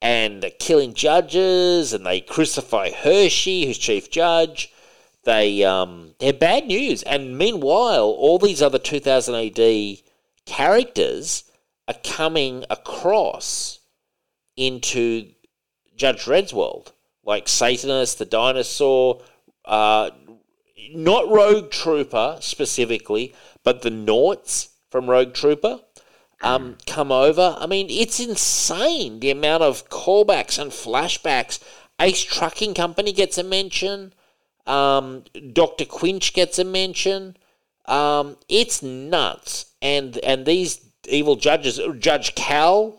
and 0.00 0.42
they're 0.42 0.50
killing 0.50 0.94
judges 0.94 1.92
and 1.92 2.04
they 2.04 2.20
crucify 2.20 2.90
Hershey, 2.90 3.66
who's 3.66 3.78
chief 3.78 4.10
judge. 4.10 4.72
They 5.24 5.64
um, 5.64 6.14
they're 6.18 6.32
bad 6.32 6.66
news. 6.66 7.02
And 7.04 7.38
meanwhile, 7.38 8.06
all 8.06 8.38
these 8.38 8.60
other 8.60 8.78
2000 8.78 9.34
AD 9.34 9.98
characters 10.44 11.44
are 11.92 12.00
coming 12.04 12.64
across 12.70 13.80
into 14.56 15.30
Judge 15.96 16.24
Dredd's 16.24 16.52
world, 16.52 16.92
like 17.24 17.46
Satanus, 17.46 18.16
the 18.16 18.24
dinosaur, 18.24 19.22
uh, 19.64 20.10
not 20.94 21.28
Rogue 21.28 21.70
Trooper 21.70 22.38
specifically, 22.40 23.34
but 23.62 23.82
the 23.82 23.90
Norts 23.90 24.68
from 24.90 25.08
Rogue 25.08 25.34
Trooper 25.34 25.80
um, 26.42 26.76
come 26.86 27.12
over. 27.12 27.56
I 27.58 27.66
mean, 27.66 27.86
it's 27.88 28.20
insane 28.20 29.20
the 29.20 29.30
amount 29.30 29.62
of 29.62 29.88
callbacks 29.88 30.58
and 30.58 30.70
flashbacks. 30.70 31.60
Ace 32.00 32.22
Trucking 32.22 32.74
Company 32.74 33.12
gets 33.12 33.38
a 33.38 33.44
mention. 33.44 34.12
Um, 34.66 35.24
Doctor 35.52 35.84
Quinch 35.84 36.34
gets 36.34 36.58
a 36.58 36.64
mention. 36.64 37.36
Um, 37.86 38.36
it's 38.48 38.82
nuts. 38.82 39.72
And 39.80 40.18
and 40.18 40.46
these 40.46 40.80
evil 41.08 41.36
judges, 41.36 41.80
Judge 41.98 42.34
Cal 42.34 42.98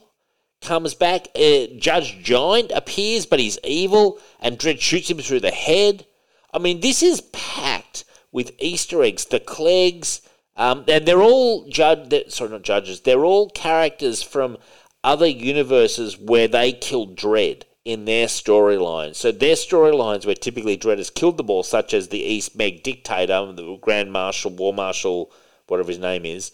comes 0.61 0.93
back. 0.93 1.27
Uh, 1.35 1.67
Judge 1.77 2.19
Giant 2.23 2.71
appears, 2.71 3.25
but 3.25 3.39
he's 3.39 3.59
evil, 3.63 4.19
and 4.39 4.57
Dredd 4.57 4.79
shoots 4.79 5.09
him 5.09 5.19
through 5.19 5.41
the 5.41 5.51
head. 5.51 6.05
I 6.53 6.59
mean, 6.59 6.79
this 6.79 7.03
is 7.03 7.21
packed 7.21 8.05
with 8.31 8.51
Easter 8.59 9.03
eggs. 9.03 9.25
The 9.25 9.39
Kleggs, 9.39 10.21
um, 10.55 10.85
and 10.87 11.05
they're 11.05 11.21
all 11.21 11.67
judge. 11.69 12.13
Sorry, 12.31 12.49
not 12.51 12.61
judges. 12.63 13.01
They're 13.01 13.25
all 13.25 13.49
characters 13.49 14.21
from 14.21 14.57
other 15.03 15.27
universes 15.27 16.17
where 16.17 16.47
they 16.47 16.71
killed 16.71 17.17
Dredd 17.17 17.63
in 17.85 18.05
their 18.05 18.27
storylines. 18.27 19.15
So 19.15 19.31
their 19.31 19.55
storylines 19.55 20.25
where 20.25 20.35
typically 20.35 20.77
Dredd 20.77 20.97
has 20.97 21.09
killed 21.09 21.37
them 21.37 21.49
all, 21.49 21.63
such 21.63 21.93
as 21.93 22.07
the 22.07 22.23
East 22.23 22.55
Meg 22.55 22.83
Dictator, 22.83 23.51
the 23.51 23.77
Grand 23.81 24.11
Marshal, 24.11 24.51
War 24.51 24.73
Marshal, 24.73 25.31
whatever 25.67 25.89
his 25.89 25.99
name 25.99 26.25
is, 26.25 26.51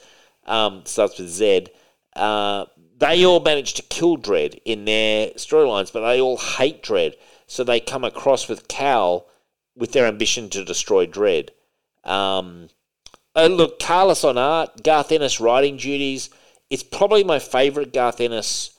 um, 0.49 0.81
starts 0.85 1.17
with 1.17 1.29
Z. 1.29 1.67
Uh, 2.15 2.65
they 2.97 3.25
all 3.25 3.39
manage 3.39 3.75
to 3.75 3.83
kill 3.83 4.17
Dredd 4.17 4.59
in 4.65 4.83
their 4.83 5.29
storylines, 5.31 5.93
but 5.93 6.01
they 6.01 6.19
all 6.19 6.37
hate 6.37 6.83
Dredd. 6.83 7.13
So 7.47 7.63
they 7.63 7.79
come 7.79 8.03
across 8.03 8.49
with 8.49 8.67
Cal 8.67 9.27
with 9.75 9.93
their 9.93 10.05
ambition 10.05 10.49
to 10.49 10.65
destroy 10.65 11.05
Dredd. 11.05 11.49
Um, 12.03 12.69
uh, 13.35 13.47
look, 13.47 13.79
Carlos 13.79 14.23
on 14.23 14.37
art, 14.37 14.83
Garth 14.83 15.11
Ennis 15.11 15.39
writing 15.39 15.77
duties. 15.77 16.29
It's 16.69 16.83
probably 16.83 17.23
my 17.23 17.39
favourite 17.39 17.93
Garth 17.93 18.19
Ennis 18.19 18.71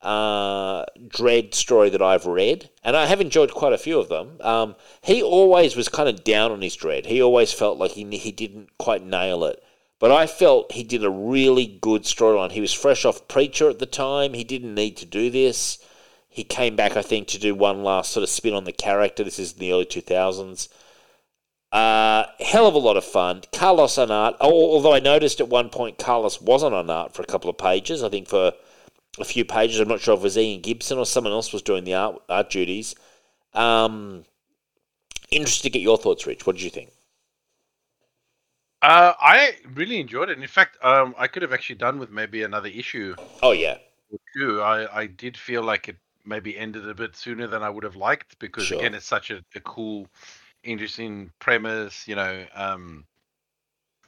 uh, 0.00 0.84
Dredd 1.08 1.54
story 1.54 1.90
that 1.90 2.02
I've 2.02 2.26
read, 2.26 2.70
and 2.82 2.96
I 2.96 3.06
have 3.06 3.20
enjoyed 3.20 3.52
quite 3.52 3.72
a 3.72 3.78
few 3.78 3.98
of 3.98 4.08
them. 4.08 4.38
Um, 4.40 4.76
he 5.02 5.22
always 5.22 5.76
was 5.76 5.88
kind 5.88 6.08
of 6.08 6.24
down 6.24 6.52
on 6.52 6.62
his 6.62 6.76
Dredd. 6.76 7.06
He 7.06 7.20
always 7.20 7.52
felt 7.52 7.78
like 7.78 7.92
he 7.92 8.04
he 8.16 8.32
didn't 8.32 8.70
quite 8.78 9.04
nail 9.04 9.44
it. 9.44 9.62
But 9.98 10.12
I 10.12 10.26
felt 10.26 10.72
he 10.72 10.84
did 10.84 11.04
a 11.04 11.10
really 11.10 11.66
good 11.66 12.02
storyline. 12.02 12.52
He 12.52 12.60
was 12.60 12.72
fresh 12.72 13.04
off 13.04 13.28
Preacher 13.28 13.70
at 13.70 13.78
the 13.78 13.86
time. 13.86 14.34
He 14.34 14.44
didn't 14.44 14.74
need 14.74 14.96
to 14.98 15.06
do 15.06 15.30
this. 15.30 15.78
He 16.28 16.44
came 16.44 16.76
back, 16.76 16.96
I 16.96 17.02
think, 17.02 17.28
to 17.28 17.38
do 17.38 17.54
one 17.54 17.82
last 17.82 18.12
sort 18.12 18.22
of 18.22 18.28
spin 18.28 18.52
on 18.52 18.64
the 18.64 18.72
character. 18.72 19.24
This 19.24 19.38
is 19.38 19.54
in 19.54 19.58
the 19.58 19.72
early 19.72 19.86
2000s. 19.86 20.68
Uh, 21.72 22.26
hell 22.40 22.66
of 22.66 22.74
a 22.74 22.78
lot 22.78 22.96
of 22.98 23.04
fun. 23.04 23.42
Carlos 23.52 23.96
on 23.96 24.10
art, 24.10 24.36
although 24.40 24.92
I 24.92 25.00
noticed 25.00 25.40
at 25.40 25.48
one 25.48 25.70
point 25.70 25.98
Carlos 25.98 26.40
wasn't 26.40 26.74
on 26.74 26.90
art 26.90 27.14
for 27.14 27.22
a 27.22 27.26
couple 27.26 27.48
of 27.48 27.58
pages. 27.58 28.02
I 28.02 28.10
think 28.10 28.28
for 28.28 28.52
a 29.18 29.24
few 29.24 29.44
pages. 29.44 29.80
I'm 29.80 29.88
not 29.88 30.00
sure 30.00 30.14
if 30.14 30.20
it 30.20 30.24
was 30.24 30.38
Ian 30.38 30.60
Gibson 30.60 30.98
or 30.98 31.06
someone 31.06 31.32
else 31.32 31.52
was 31.52 31.62
doing 31.62 31.84
the 31.84 31.94
art, 31.94 32.22
art 32.28 32.50
duties. 32.50 32.94
Um, 33.54 34.24
interested 35.30 35.64
to 35.64 35.70
get 35.70 35.82
your 35.82 35.98
thoughts, 35.98 36.26
Rich. 36.26 36.46
What 36.46 36.56
did 36.56 36.62
you 36.62 36.70
think? 36.70 36.90
Uh, 38.86 39.14
I 39.18 39.56
really 39.74 39.98
enjoyed 39.98 40.30
it. 40.30 40.34
And 40.34 40.42
in 40.42 40.48
fact, 40.48 40.76
um, 40.84 41.12
I 41.18 41.26
could 41.26 41.42
have 41.42 41.52
actually 41.52 41.74
done 41.74 41.98
with 41.98 42.10
maybe 42.10 42.44
another 42.44 42.68
issue 42.68 43.16
Oh, 43.42 43.50
yeah. 43.50 43.78
two. 44.36 44.62
I, 44.62 45.00
I 45.00 45.06
did 45.06 45.36
feel 45.36 45.64
like 45.64 45.88
it 45.88 45.96
maybe 46.24 46.56
ended 46.56 46.88
a 46.88 46.94
bit 46.94 47.16
sooner 47.16 47.48
than 47.48 47.64
I 47.64 47.68
would 47.68 47.82
have 47.82 47.96
liked 47.96 48.38
because 48.38 48.68
Sure. 48.68 48.78
again, 48.78 48.94
it's 48.94 49.04
such 49.04 49.32
a, 49.32 49.42
a 49.56 49.60
cool 49.60 50.06
interesting 50.62 51.32
premise. 51.40 52.06
You 52.06 52.14
know, 52.14 52.44
um, 52.54 53.04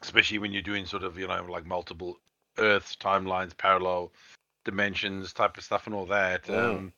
especially 0.00 0.38
when 0.38 0.52
you're 0.52 0.62
doing 0.62 0.86
sort 0.86 1.02
of 1.02 1.18
you 1.18 1.26
know 1.26 1.44
like 1.50 1.66
multiple 1.66 2.16
Earths, 2.56 2.94
timelines, 2.94 3.56
parallel 3.56 4.12
dimensions 4.64 5.32
type 5.32 5.56
of 5.56 5.64
stuff 5.64 5.86
and 5.86 5.94
all 5.94 6.06
that. 6.06 6.44
Mm. 6.44 6.68
Um, 6.68 6.92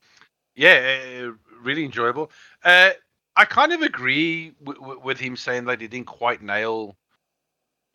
yeah, 0.55 1.25
uh, 1.25 1.33
really 1.63 1.85
enjoyable. 1.87 2.31
Uh, 2.63 2.91
I 3.37 3.47
kind 3.47 3.73
of 3.73 3.81
agree 3.81 4.51
w- 4.63 4.81
w- 4.81 5.01
with 5.03 5.19
him 5.19 5.35
saying 5.35 5.65
that 5.65 5.81
he 5.81 5.89
didn't 5.89 6.09
quite 6.09 6.43
nail 6.43 6.97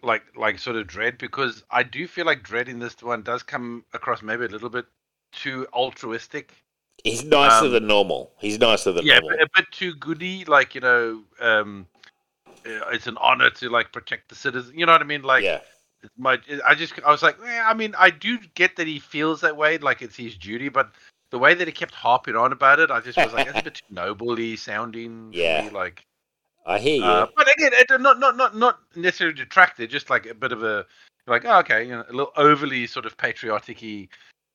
like 0.05 0.23
like 0.35 0.59
sort 0.59 0.75
of 0.77 0.87
Dredd 0.87 1.17
because 1.17 1.63
I 1.71 1.83
do 1.83 2.07
feel 2.07 2.25
like 2.25 2.43
Dredd 2.43 2.67
in 2.67 2.79
this 2.79 3.01
one 3.01 3.23
does 3.23 3.43
come 3.43 3.83
across 3.93 4.21
maybe 4.21 4.45
a 4.45 4.49
little 4.49 4.69
bit 4.69 4.85
too 5.31 5.67
altruistic. 5.73 6.53
He's 7.03 7.23
nicer 7.25 7.65
Um, 7.65 7.71
than 7.73 7.87
normal. 7.87 8.31
He's 8.39 8.57
nicer 8.59 8.91
than 8.91 9.05
yeah, 9.05 9.19
normal. 9.19 9.37
but 9.37 9.41
a 9.41 9.49
bit 9.55 9.71
too 9.71 9.95
goody. 9.95 10.45
Like 10.45 10.75
you 10.75 10.81
know, 10.81 11.23
um, 11.41 11.87
uh, 12.65 12.89
it's 12.91 13.07
an 13.07 13.17
honor 13.19 13.49
to 13.49 13.69
like 13.69 13.91
protect 13.91 14.29
the 14.29 14.35
citizens. 14.35 14.73
You 14.75 14.85
know 14.85 14.93
what 14.93 15.01
I 15.01 15.05
mean? 15.05 15.23
Like 15.23 15.43
yeah, 15.43 15.59
my 16.17 16.39
I 16.65 16.75
just 16.75 16.93
I 17.05 17.11
was 17.11 17.21
like, 17.21 17.37
eh, 17.45 17.61
I 17.65 17.73
mean, 17.73 17.95
I 17.97 18.09
do 18.11 18.37
get 18.53 18.75
that 18.77 18.87
he 18.87 18.99
feels 18.99 19.41
that 19.41 19.57
way, 19.57 19.77
like 19.77 20.01
it's 20.01 20.15
his 20.15 20.37
duty, 20.37 20.69
but 20.69 20.91
the 21.31 21.39
way 21.39 21.53
that 21.53 21.67
he 21.67 21.73
kept 21.73 21.93
harping 21.93 22.35
on 22.35 22.51
about 22.53 22.79
it, 22.79 22.91
I 22.91 23.01
just 23.01 23.17
was 23.17 23.33
like, 23.33 23.47
it's 23.47 23.59
a 23.59 23.63
bit 23.63 23.73
too 23.75 23.85
noble 23.89 24.37
sounding. 24.57 25.31
Yeah. 25.33 25.69
like. 25.73 26.05
I 26.65 26.79
hear 26.79 26.97
you. 26.97 27.03
Uh, 27.03 27.27
but 27.35 27.51
again, 27.55 27.71
it, 27.73 28.01
not 28.01 28.19
not 28.19 28.35
not 28.35 28.55
not 28.55 28.79
necessarily 28.95 29.35
detracted, 29.35 29.89
just 29.89 30.09
like 30.09 30.25
a 30.25 30.33
bit 30.33 30.51
of 30.51 30.63
a 30.63 30.85
like, 31.27 31.45
oh, 31.45 31.59
okay, 31.59 31.83
you 31.83 31.91
know, 31.91 32.03
a 32.07 32.11
little 32.11 32.31
overly 32.37 32.85
sort 32.87 33.05
of 33.05 33.17
patriotic-y, 33.17 34.07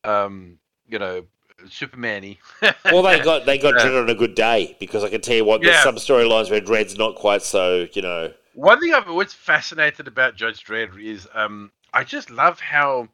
um, 0.04 0.56
you 0.88 0.98
know, 0.98 1.24
Superman-y. 1.68 2.38
well, 2.86 3.02
they 3.02 3.20
got 3.20 3.46
they 3.46 3.58
got 3.58 3.74
Yeah. 3.74 4.00
On 4.00 4.08
a 4.08 4.14
good 4.14 4.34
day 4.34 4.76
because 4.80 5.04
I 5.04 5.10
can 5.10 5.20
tell 5.20 5.36
you 5.36 5.44
what. 5.44 5.60
There's 5.60 5.74
Yeah. 5.76 5.84
some 5.84 5.96
storylines 5.96 6.50
where 6.50 6.60
Dredd's 6.60 6.96
not 6.96 7.16
quite 7.16 7.42
so. 7.42 7.86
You 7.92 8.02
know. 8.02 8.32
One 8.54 8.80
thing 8.80 8.94
I've 8.94 9.08
always 9.08 9.32
fascinated 9.32 10.08
about 10.08 10.36
Judge 10.36 10.64
Dredd 10.64 11.02
is 11.02 11.28
um, 11.34 11.70
I 11.92 12.04
just 12.04 12.30
love 12.30 12.60
how 12.60 13.08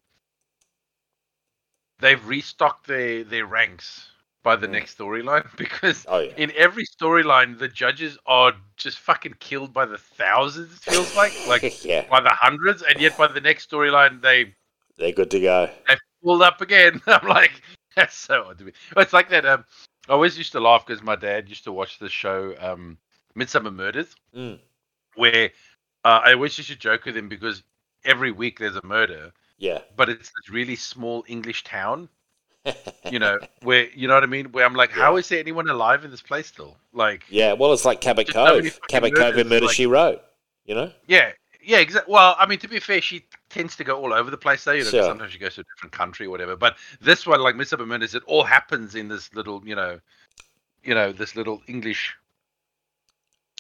they've 1.99 2.25
restocked 2.27 2.87
their 2.87 3.25
their 3.25 3.47
ranks 3.47 4.11
by 4.47 4.55
the 4.55 4.69
Mm. 4.69 4.73
next 4.79 4.97
storyline 4.97 5.45
because 5.65 6.07
Oh 6.09 6.21
yeah. 6.21 6.33
in 6.37 6.53
every 6.57 6.85
storyline 6.87 7.59
the 7.59 7.67
judges 7.69 8.17
are 8.27 8.53
just 8.77 8.99
fucking 9.01 9.35
killed 9.41 9.73
by 9.73 9.85
the 9.87 9.99
thousands. 9.99 10.73
It 10.87 10.91
feels 10.93 11.15
like 11.17 11.33
like 11.49 11.85
yeah, 11.85 12.07
by 12.09 12.21
the 12.21 12.31
hundreds, 12.31 12.83
and 12.83 13.01
yet 13.01 13.17
by 13.19 13.27
the 13.27 13.41
next 13.41 13.69
storyline 13.69 14.23
they 14.23 14.55
they're 14.99 15.13
good 15.13 15.31
to 15.33 15.41
go. 15.41 15.69
they 15.89 15.97
pulled 16.23 16.43
up 16.43 16.61
again. 16.61 17.03
I'm 17.09 17.27
like, 17.29 17.61
that's 17.97 18.15
so 18.17 18.45
odd 18.45 18.59
to 18.59 18.65
me. 18.65 18.73
It's 18.97 19.13
like 19.13 19.29
that. 19.31 19.45
Um, 19.45 19.65
I 20.09 20.13
always 20.13 20.39
used 20.39 20.53
to 20.53 20.61
laugh 20.61 20.87
because 20.87 21.03
my 21.03 21.17
dad 21.17 21.49
used 21.49 21.65
to 21.65 21.73
watch 21.73 21.99
the 21.99 22.09
show 22.09 22.55
um, 22.61 22.99
Midsomer 23.37 23.75
Murders, 23.75 24.15
Mm. 24.35 24.61
where 25.17 25.51
uh, 26.05 26.21
I 26.25 26.33
always 26.35 26.57
used 26.57 26.71
to 26.71 26.77
joke 26.77 27.05
with 27.05 27.17
him 27.17 27.29
because 27.29 27.65
every 28.05 28.31
week 28.31 28.61
there's 28.61 28.77
a 28.77 28.87
murder, 28.87 29.33
Yeah. 29.59 29.81
but 29.97 30.09
it's 30.09 30.29
this 30.31 30.49
really 30.51 30.77
small 30.77 31.25
English 31.27 31.65
town, 31.65 32.09
you 33.11 33.19
know, 33.19 33.39
where 33.63 33.89
you 33.91 34.09
know 34.09 34.15
what 34.15 34.23
I 34.23 34.27
mean. 34.27 34.47
Where 34.53 34.65
I'm 34.65 34.75
like, 34.75 34.91
how 34.91 35.17
is 35.17 35.29
there 35.29 35.39
anyone 35.39 35.69
alive 35.69 36.05
in 36.05 36.11
this 36.11 36.23
place 36.23 36.47
still? 36.47 36.77
Like, 36.93 37.23
Yeah, 37.29 37.53
well, 37.53 37.73
it's 37.73 37.85
like 37.85 38.01
Cabot 38.01 38.27
Just 38.27 38.35
so 38.35 38.45
many 38.57 38.71
Cove. 38.71 38.81
Cabot 38.89 39.15
Cove 39.15 39.39
in 39.39 39.49
Murder 39.49 39.67
like- 39.67 39.75
She 39.75 39.87
Wrote. 39.87 40.21
You 40.65 40.75
know? 40.75 40.93
yeah. 41.07 41.33
Yeah, 41.63 41.79
exactly. 41.79 42.13
Well, 42.13 42.37
I 42.39 42.47
mean, 42.47 42.61
to 42.61 42.69
be 42.69 42.79
fair, 42.79 43.01
she 43.03 43.25
tends 43.51 43.75
to 43.77 43.83
go 43.83 44.01
all 44.01 44.13
over 44.15 44.31
the 44.31 44.37
place, 44.37 44.63
though. 44.63 44.71
You 44.73 44.85
know, 44.85 44.91
Sure. 44.91 45.03
sometimes 45.03 45.33
she 45.33 45.39
goes 45.41 45.57
to 45.57 45.63
a 45.63 45.65
different 45.75 45.93
country 45.93 46.27
or 46.27 46.31
whatever. 46.31 46.55
But 46.55 46.77
this 47.01 47.27
one, 47.27 47.41
like 47.41 47.57
Miss 47.57 47.73
Midsomer 47.73 47.89
Murders, 47.89 48.15
it 48.15 48.23
all 48.27 48.45
happens 48.45 48.95
in 48.95 49.09
this 49.09 49.35
little, 49.35 49.61
you 49.67 49.75
know, 49.75 49.99
you 50.85 50.95
know, 50.95 51.11
this 51.11 51.35
little 51.35 51.61
English 51.67 52.15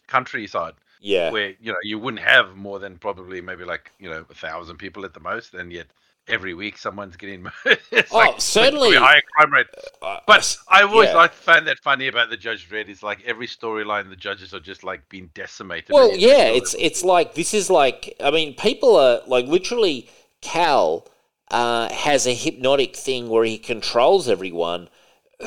countryside 0.07 0.75
Yeah. 1.01 1.31
where 1.31 1.55
you 1.60 1.73
know 1.73 1.78
you 1.83 1.99
wouldn't 1.99 2.23
have 2.23 2.57
more 2.57 2.78
than 2.78 2.97
probably 2.99 3.41
maybe 3.41 3.65
like 3.65 3.91
you 3.99 4.09
know 4.09 4.25
a 4.31 4.35
thousand 4.35 4.76
people 4.76 5.05
at 5.05 5.12
the 5.15 5.20
most, 5.20 5.55
and 5.55 5.73
yet 5.73 5.86
every 6.28 6.55
week 6.55 6.76
someone's 6.78 7.16
getting 7.16 7.42
murdered. 7.42 7.80
It's 7.90 8.12
Oh, 8.12 8.18
like- 8.18 8.40
certainly. 8.40 8.94
a 8.96 9.00
higher 9.00 9.22
crime 9.34 9.52
rate. 9.52 9.66
Uh, 10.02 10.18
But 10.26 10.56
I 10.68 10.82
always 10.82 11.08
yeah. 11.10 11.16
like 11.16 11.32
find 11.32 11.66
that 11.66 11.78
funny 11.80 12.08
about 12.08 12.30
the 12.30 12.36
Judge 12.36 12.68
Dredd 12.68 12.88
is 12.88 13.02
like 13.02 13.22
every 13.24 13.46
storyline 13.46 14.08
the 14.10 14.16
judges 14.16 14.52
are 14.55 14.60
just 14.60 14.82
like 14.84 15.08
being 15.08 15.30
decimated. 15.34 15.90
Well, 15.90 16.16
yeah, 16.16 16.44
it's 16.46 16.74
it's 16.78 17.02
like 17.05 17.34
this 17.34 17.55
is 17.55 17.70
like 17.70 18.16
I 18.20 18.30
mean, 18.30 18.55
people 18.55 18.96
are 18.96 19.20
like 19.26 19.46
literally 19.46 20.08
Cal 20.40 21.06
uh, 21.50 21.88
has 21.92 22.26
a 22.26 22.34
hypnotic 22.34 22.96
thing 22.96 23.28
where 23.28 23.44
he 23.44 23.58
controls 23.58 24.28
everyone. 24.28 24.88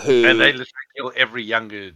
Who 0.03 0.24
and 0.25 0.40
they 0.40 0.51
literally 0.53 0.88
kill 0.95 1.11
every 1.17 1.43
younger 1.43 1.91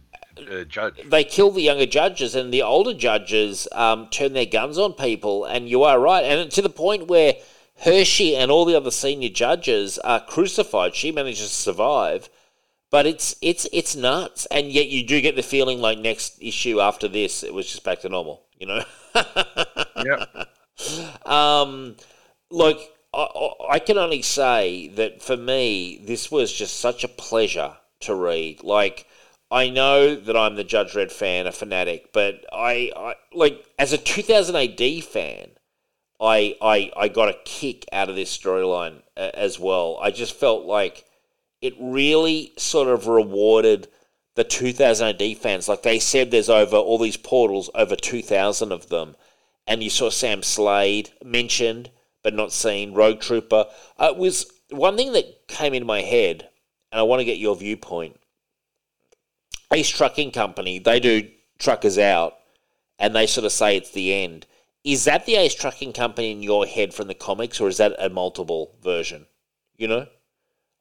uh, 0.50 0.64
judge. 0.64 1.00
they 1.06 1.22
kill 1.24 1.50
the 1.52 1.62
younger 1.62 1.86
judges, 1.86 2.34
and 2.34 2.52
the 2.52 2.60
older 2.62 2.92
judges 2.92 3.68
um, 3.72 4.08
turn 4.10 4.32
their 4.32 4.46
guns 4.46 4.78
on 4.78 4.92
people. 4.94 5.44
And 5.44 5.68
you 5.68 5.84
are 5.84 5.98
right, 6.00 6.24
and 6.24 6.50
to 6.50 6.60
the 6.62 6.68
point 6.68 7.06
where 7.06 7.34
Hershey 7.84 8.34
and 8.36 8.50
all 8.50 8.64
the 8.64 8.76
other 8.76 8.90
senior 8.90 9.28
judges 9.28 9.98
are 9.98 10.20
crucified. 10.20 10.94
She 10.94 11.12
manages 11.12 11.48
to 11.48 11.54
survive, 11.54 12.28
but 12.90 13.06
it's 13.06 13.36
it's 13.42 13.66
it's 13.72 13.94
nuts. 13.96 14.46
And 14.50 14.70
yet 14.72 14.88
you 14.88 15.06
do 15.06 15.20
get 15.20 15.36
the 15.36 15.42
feeling 15.42 15.80
like 15.80 15.98
next 15.98 16.38
issue 16.42 16.80
after 16.80 17.08
this, 17.08 17.42
it 17.42 17.54
was 17.54 17.66
just 17.66 17.84
back 17.84 18.00
to 18.00 18.08
normal. 18.08 18.42
You 18.58 18.66
know. 18.68 18.84
yeah, 20.04 20.26
Um, 21.24 21.96
I, 22.52 22.88
I- 23.14 23.50
I 23.70 23.78
can 23.78 23.98
only 23.98 24.22
say 24.22 24.88
that 24.88 25.22
for 25.22 25.36
me, 25.36 26.00
this 26.04 26.30
was 26.30 26.52
just 26.52 26.78
such 26.80 27.04
a 27.04 27.08
pleasure 27.08 27.76
to 28.00 28.14
read. 28.14 28.62
Like, 28.62 29.06
I 29.50 29.70
know 29.70 30.14
that 30.16 30.36
I'm 30.36 30.56
the 30.56 30.64
Judge 30.64 30.92
Dredd 30.92 31.12
fan, 31.12 31.46
a 31.46 31.52
fanatic, 31.52 32.12
but 32.12 32.44
I, 32.52 32.90
I 32.96 33.14
like 33.32 33.64
as 33.78 33.92
a 33.92 33.98
2000 33.98 34.56
AD 34.56 35.04
fan, 35.04 35.50
I, 36.20 36.56
I, 36.60 36.90
I 36.96 37.08
got 37.08 37.28
a 37.28 37.38
kick 37.44 37.86
out 37.92 38.08
of 38.08 38.16
this 38.16 38.36
storyline 38.36 39.02
uh, 39.16 39.30
as 39.34 39.58
well. 39.58 39.98
I 40.02 40.10
just 40.10 40.34
felt 40.34 40.64
like 40.64 41.04
it 41.60 41.74
really 41.80 42.52
sort 42.56 42.88
of 42.88 43.06
rewarded 43.06 43.88
the 44.34 44.44
2000 44.44 45.20
AD 45.20 45.38
fans. 45.38 45.68
Like 45.68 45.82
they 45.82 45.98
said, 45.98 46.30
there's 46.30 46.48
over 46.48 46.76
all 46.76 46.98
these 46.98 47.16
portals, 47.16 47.70
over 47.74 47.96
2,000 47.96 48.72
of 48.72 48.88
them 48.88 49.16
and 49.66 49.82
you 49.82 49.90
saw 49.90 50.10
Sam 50.10 50.42
Slade 50.42 51.10
mentioned 51.24 51.90
but 52.22 52.34
not 52.34 52.52
seen, 52.52 52.94
Rogue 52.94 53.20
Trooper. 53.20 53.66
Uh, 53.98 54.08
it 54.12 54.16
was 54.16 54.50
one 54.70 54.96
thing 54.96 55.12
that 55.12 55.46
came 55.46 55.74
into 55.74 55.84
my 55.84 56.00
head, 56.00 56.48
and 56.90 56.98
I 56.98 57.02
want 57.02 57.20
to 57.20 57.24
get 57.24 57.36
your 57.36 57.54
viewpoint. 57.54 58.18
Ace 59.70 59.90
Trucking 59.90 60.30
Company, 60.30 60.78
they 60.78 61.00
do 61.00 61.28
truckers 61.58 61.98
out, 61.98 62.36
and 62.98 63.14
they 63.14 63.26
sort 63.26 63.44
of 63.44 63.52
say 63.52 63.76
it's 63.76 63.90
the 63.90 64.14
end. 64.14 64.46
Is 64.84 65.04
that 65.04 65.24
the 65.24 65.36
Ace 65.36 65.54
Trucking 65.54 65.94
Company 65.94 66.30
in 66.30 66.42
your 66.42 66.66
head 66.66 66.92
from 66.92 67.08
the 67.08 67.14
comics, 67.14 67.60
or 67.60 67.68
is 67.68 67.78
that 67.78 67.94
a 67.98 68.10
multiple 68.10 68.76
version? 68.82 69.26
You 69.76 69.88
know, 69.88 70.06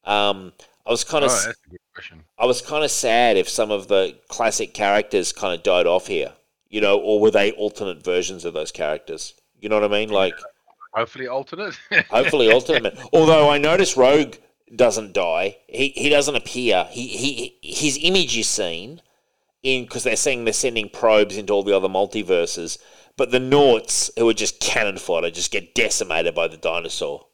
um, 0.04 0.54
I 0.86 0.92
was 0.92 1.04
kind 1.04 1.24
oh, 1.24 1.28
of 1.28 1.32
that's 1.32 1.46
a 1.46 1.70
good 1.70 1.80
question. 1.94 2.24
I 2.38 2.46
was 2.46 2.62
kind 2.62 2.84
of 2.84 2.92
sad 2.92 3.38
if 3.38 3.48
some 3.48 3.72
of 3.72 3.88
the 3.88 4.18
classic 4.28 4.74
characters 4.74 5.32
kind 5.32 5.56
of 5.56 5.64
died 5.64 5.88
off 5.88 6.08
here, 6.08 6.34
you 6.70 6.82
know, 6.82 7.00
or 7.00 7.20
were 7.20 7.32
they 7.32 7.52
alternate 7.54 8.04
versions 8.04 8.46
of 8.46 8.54
those 8.54 8.72
characters? 8.72 9.34
You 9.60 9.70
know 9.70 9.80
what 9.80 9.86
I 9.90 10.00
mean? 10.00 10.10
Like, 10.10 10.36
Hopefully, 10.94 11.28
alternate. 11.28 11.76
hopefully 12.10 12.52
alternate. 12.52 12.98
Although 13.14 13.50
I 13.50 13.58
noticed 13.58 13.98
Rogue 13.98 14.36
doesn't 14.76 15.14
die. 15.14 15.58
He 15.68 15.90
he 15.90 16.10
doesn't 16.10 16.36
appear. 16.36 16.88
He 16.92 17.08
he 17.08 17.58
his 17.62 17.98
image 18.02 18.38
is 18.38 18.48
seen 18.48 19.02
in 19.64 19.86
because 19.86 20.04
they're 20.04 20.16
saying 20.16 20.44
they're 20.44 20.54
sending 20.54 20.90
probes 20.90 21.38
into 21.38 21.54
all 21.54 21.64
the 21.64 21.76
other 21.76 21.88
multiverses. 21.88 22.78
But 23.16 23.32
the 23.32 23.40
Norts, 23.40 24.10
who 24.18 24.28
are 24.30 24.34
just 24.34 24.60
cannon 24.60 24.98
fodder, 24.98 25.30
just 25.30 25.52
get 25.52 25.76
decimated 25.76 26.34
by 26.34 26.48
the 26.48 26.58
dinosaur. 26.58 27.28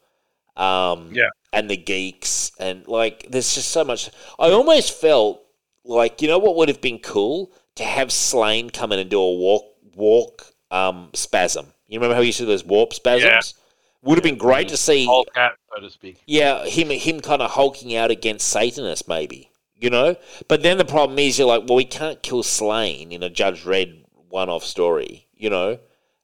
Um, 0.56 1.10
Yeah. 1.12 1.30
And 1.52 1.68
the 1.68 1.76
geeks 1.76 2.52
and 2.60 2.86
like, 2.86 3.26
there's 3.30 3.54
just 3.54 3.70
so 3.70 3.82
much. 3.82 4.10
I 4.38 4.50
almost 4.50 4.92
felt 4.92 5.42
like 5.84 6.22
you 6.22 6.28
know 6.28 6.38
what 6.38 6.56
would 6.56 6.68
have 6.68 6.80
been 6.80 6.98
cool 6.98 7.52
to 7.76 7.84
have 7.84 8.12
Slaine 8.12 8.70
come 8.70 8.92
in 8.92 8.98
and 8.98 9.10
do 9.10 9.20
a 9.20 9.34
walk 9.34 9.64
walk 9.96 10.54
um, 10.70 11.10
spasm. 11.14 11.72
You 11.88 11.98
remember 11.98 12.14
how 12.14 12.20
he 12.20 12.28
used 12.28 12.38
to 12.38 12.44
do 12.44 12.48
those 12.48 12.64
warp 12.64 12.92
spasms? 12.94 13.24
Yeah. 13.24 14.08
Would 14.08 14.16
have 14.18 14.22
been 14.22 14.38
great 14.38 14.68
to 14.68 14.76
see. 14.76 15.06
Whole 15.06 15.26
cat, 15.34 15.52
so 15.74 15.82
to 15.82 15.90
speak. 15.90 16.22
Yeah, 16.26 16.64
him 16.64 16.90
him 16.90 17.20
kind 17.20 17.42
of 17.42 17.50
hulking 17.50 17.96
out 17.96 18.10
against 18.10 18.48
Satanus, 18.48 19.08
maybe. 19.08 19.50
You 19.76 19.90
know, 19.90 20.16
but 20.46 20.62
then 20.62 20.76
the 20.76 20.84
problem 20.84 21.18
is 21.18 21.38
you're 21.38 21.48
like, 21.48 21.62
well, 21.66 21.76
we 21.76 21.86
can't 21.86 22.22
kill 22.22 22.42
Slaine 22.42 23.12
in 23.12 23.22
a 23.22 23.30
Judge 23.30 23.64
Dredd 23.64 24.04
one-off 24.28 24.62
story. 24.62 25.26
You 25.40 25.50
know, 25.50 25.78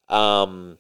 um, 0.08 0.78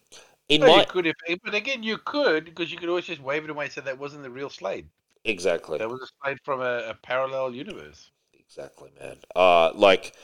in 0.48 0.62
Well, 0.62 0.68
my 0.68 0.82
you 0.82 0.84
could, 0.84 1.06
if, 1.06 1.16
but 1.42 1.54
again, 1.54 1.82
you 1.82 1.96
could 1.96 2.44
because 2.44 2.70
you 2.70 2.76
could 2.78 2.88
always 2.90 3.06
just 3.06 3.22
wave 3.22 3.44
it 3.44 3.50
away 3.50 3.64
and 3.66 3.72
say 3.72 3.80
that 3.80 3.98
wasn't 3.98 4.22
the 4.22 4.30
real 4.30 4.50
Slade. 4.50 4.90
exactly. 5.24 5.78
That 5.78 5.88
was 5.90 6.02
a 6.02 6.06
Slade 6.22 6.38
from 6.44 6.60
a, 6.60 6.90
a 6.90 6.94
parallel 6.94 7.54
universe. 7.54 8.10
Exactly, 8.32 8.90
man. 9.00 9.18
Uh, 9.34 9.72
like 9.74 10.14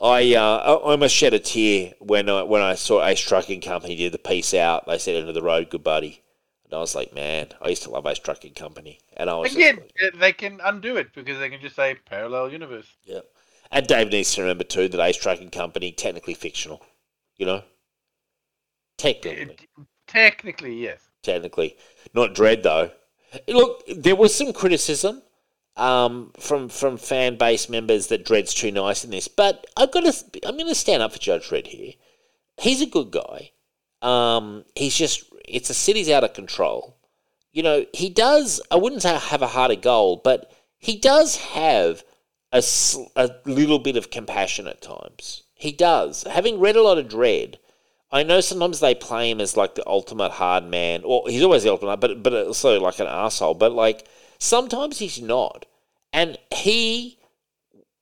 I, 0.00 0.34
uh, 0.34 0.58
I 0.58 0.74
almost 0.74 1.14
shed 1.14 1.34
a 1.34 1.38
tear 1.38 1.92
when 1.98 2.28
I, 2.28 2.42
when 2.42 2.62
I 2.62 2.74
saw 2.74 3.04
Ace 3.04 3.20
Trucking 3.20 3.60
Company 3.60 3.96
did 3.96 4.12
the 4.12 4.18
piece 4.18 4.54
out. 4.54 4.86
They 4.86 4.98
said, 4.98 5.16
"End 5.16 5.28
of 5.28 5.34
the 5.34 5.42
road, 5.42 5.70
good 5.70 5.82
buddy." 5.82 6.22
And 6.64 6.74
I 6.74 6.78
was 6.78 6.94
like, 6.94 7.12
"Man, 7.12 7.48
I 7.60 7.68
used 7.68 7.82
to 7.84 7.90
love 7.90 8.06
Ace 8.06 8.18
Trucking 8.18 8.54
Company." 8.54 9.00
And 9.16 9.28
I 9.28 9.36
was 9.36 9.56
Again, 9.56 9.76
like, 9.76 9.92
uh, 10.02 10.10
they 10.18 10.32
can 10.32 10.60
undo 10.64 10.96
it 10.96 11.12
because 11.12 11.38
they 11.38 11.48
can 11.50 11.60
just 11.60 11.76
say 11.76 11.94
parallel 11.94 12.50
universe. 12.50 12.96
yeah. 13.04 13.20
And 13.70 13.86
Dave 13.86 14.10
needs 14.10 14.34
to 14.34 14.42
remember 14.42 14.64
too 14.64 14.88
that 14.88 15.00
Ace 15.00 15.16
Trucking 15.16 15.50
Company 15.50 15.92
technically 15.92 16.34
fictional. 16.34 16.84
You 17.42 17.46
know, 17.46 17.62
technically, 18.98 19.66
technically, 20.06 20.76
yes. 20.76 21.00
technically, 21.24 21.76
not 22.14 22.36
Dredd 22.36 22.62
though. 22.62 22.92
Look, 23.48 23.82
there 23.88 24.14
was 24.14 24.32
some 24.32 24.52
criticism 24.52 25.22
um, 25.76 26.30
from 26.38 26.68
from 26.68 26.98
fan 26.98 27.38
base 27.38 27.68
members 27.68 28.06
that 28.06 28.24
Dredd's 28.24 28.54
too 28.54 28.70
nice 28.70 29.02
in 29.02 29.10
this, 29.10 29.26
but 29.26 29.66
I've 29.76 29.90
got 29.90 30.04
to. 30.04 30.46
I'm 30.46 30.56
going 30.56 30.68
to 30.68 30.74
stand 30.76 31.02
up 31.02 31.14
for 31.14 31.18
Judge 31.18 31.48
Dredd 31.48 31.66
here. 31.66 31.94
He's 32.60 32.80
a 32.80 32.86
good 32.86 33.10
guy. 33.10 33.50
Um, 34.02 34.64
he's 34.76 34.96
just 34.96 35.24
it's 35.44 35.68
a 35.68 35.74
city's 35.74 36.10
out 36.10 36.22
of 36.22 36.34
control. 36.34 36.96
You 37.50 37.64
know, 37.64 37.86
he 37.92 38.08
does. 38.08 38.60
I 38.70 38.76
wouldn't 38.76 39.02
say 39.02 39.18
have 39.18 39.42
a 39.42 39.48
heart 39.48 39.72
of 39.72 39.80
gold, 39.80 40.22
but 40.22 40.52
he 40.78 40.96
does 40.96 41.38
have 41.38 42.04
a, 42.52 42.62
sl- 42.62 43.10
a 43.16 43.30
little 43.46 43.80
bit 43.80 43.96
of 43.96 44.12
compassion 44.12 44.68
at 44.68 44.80
times. 44.80 45.42
He 45.62 45.70
does. 45.70 46.24
Having 46.24 46.58
read 46.58 46.74
a 46.74 46.82
lot 46.82 46.98
of 46.98 47.06
Dredd, 47.06 47.54
I 48.10 48.24
know 48.24 48.40
sometimes 48.40 48.80
they 48.80 48.96
play 48.96 49.30
him 49.30 49.40
as 49.40 49.56
like 49.56 49.76
the 49.76 49.86
ultimate 49.86 50.32
hard 50.32 50.64
man, 50.64 51.02
or 51.04 51.22
he's 51.28 51.44
always 51.44 51.62
the 51.62 51.70
ultimate, 51.70 51.98
but 52.00 52.20
but 52.20 52.34
also 52.34 52.80
like 52.80 52.98
an 52.98 53.06
asshole. 53.06 53.54
But 53.54 53.70
like 53.70 54.08
sometimes 54.40 54.98
he's 54.98 55.22
not, 55.22 55.64
and 56.12 56.36
he, 56.52 57.16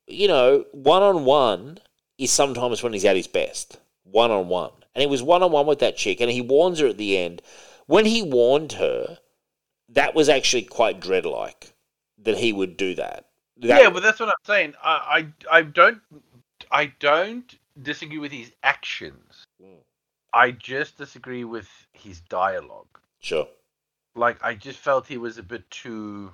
you 0.07 0.27
know, 0.27 0.65
one 0.73 1.03
on 1.03 1.27
one 1.27 1.81
is 2.17 2.33
sometimes 2.33 2.83
when 2.83 2.95
he's 2.95 3.05
at 3.05 3.15
his 3.17 3.27
best. 3.27 3.79
One 4.05 4.31
on 4.31 4.49
one, 4.49 4.73
and 4.95 5.03
he 5.03 5.07
was 5.07 5.23
one 5.23 5.43
on 5.43 5.53
one 5.53 5.67
with 5.67 5.81
that 5.81 5.99
chick, 5.99 6.23
and 6.23 6.31
he 6.31 6.41
warns 6.41 6.79
her 6.79 6.87
at 6.87 6.97
the 6.97 7.19
end. 7.19 7.43
When 7.85 8.07
he 8.07 8.23
warned 8.23 8.73
her, 8.73 9.19
that 9.91 10.15
was 10.15 10.31
actually 10.31 10.63
quite 10.63 10.99
Dredd-like 10.99 11.75
that 12.23 12.39
he 12.39 12.55
would 12.55 12.79
do 12.79 12.95
that. 12.95 13.27
That- 13.59 13.83
yeah, 13.83 13.91
but 13.91 14.03
that's 14.03 14.19
what 14.19 14.31
I'm 14.31 14.45
saying. 14.47 14.73
I, 14.83 15.27
I, 15.51 15.59
I 15.59 15.63
don't, 15.63 16.01
I 16.71 16.87
don't 16.87 17.53
disagree 17.83 18.19
with 18.19 18.33
his 18.33 18.53
actions. 18.63 19.45
Mm. 19.63 19.79
I 20.33 20.53
just 20.53 20.97
disagree 20.99 21.45
with 21.45 21.69
his 21.93 22.21
dialogue. 22.21 23.01
sure, 23.21 23.49
Like, 24.15 24.43
I 24.43 24.55
just 24.55 24.79
felt 24.79 25.07
he 25.07 25.19
was 25.19 25.39
a 25.39 25.43
bit 25.43 25.69
too 25.71 26.33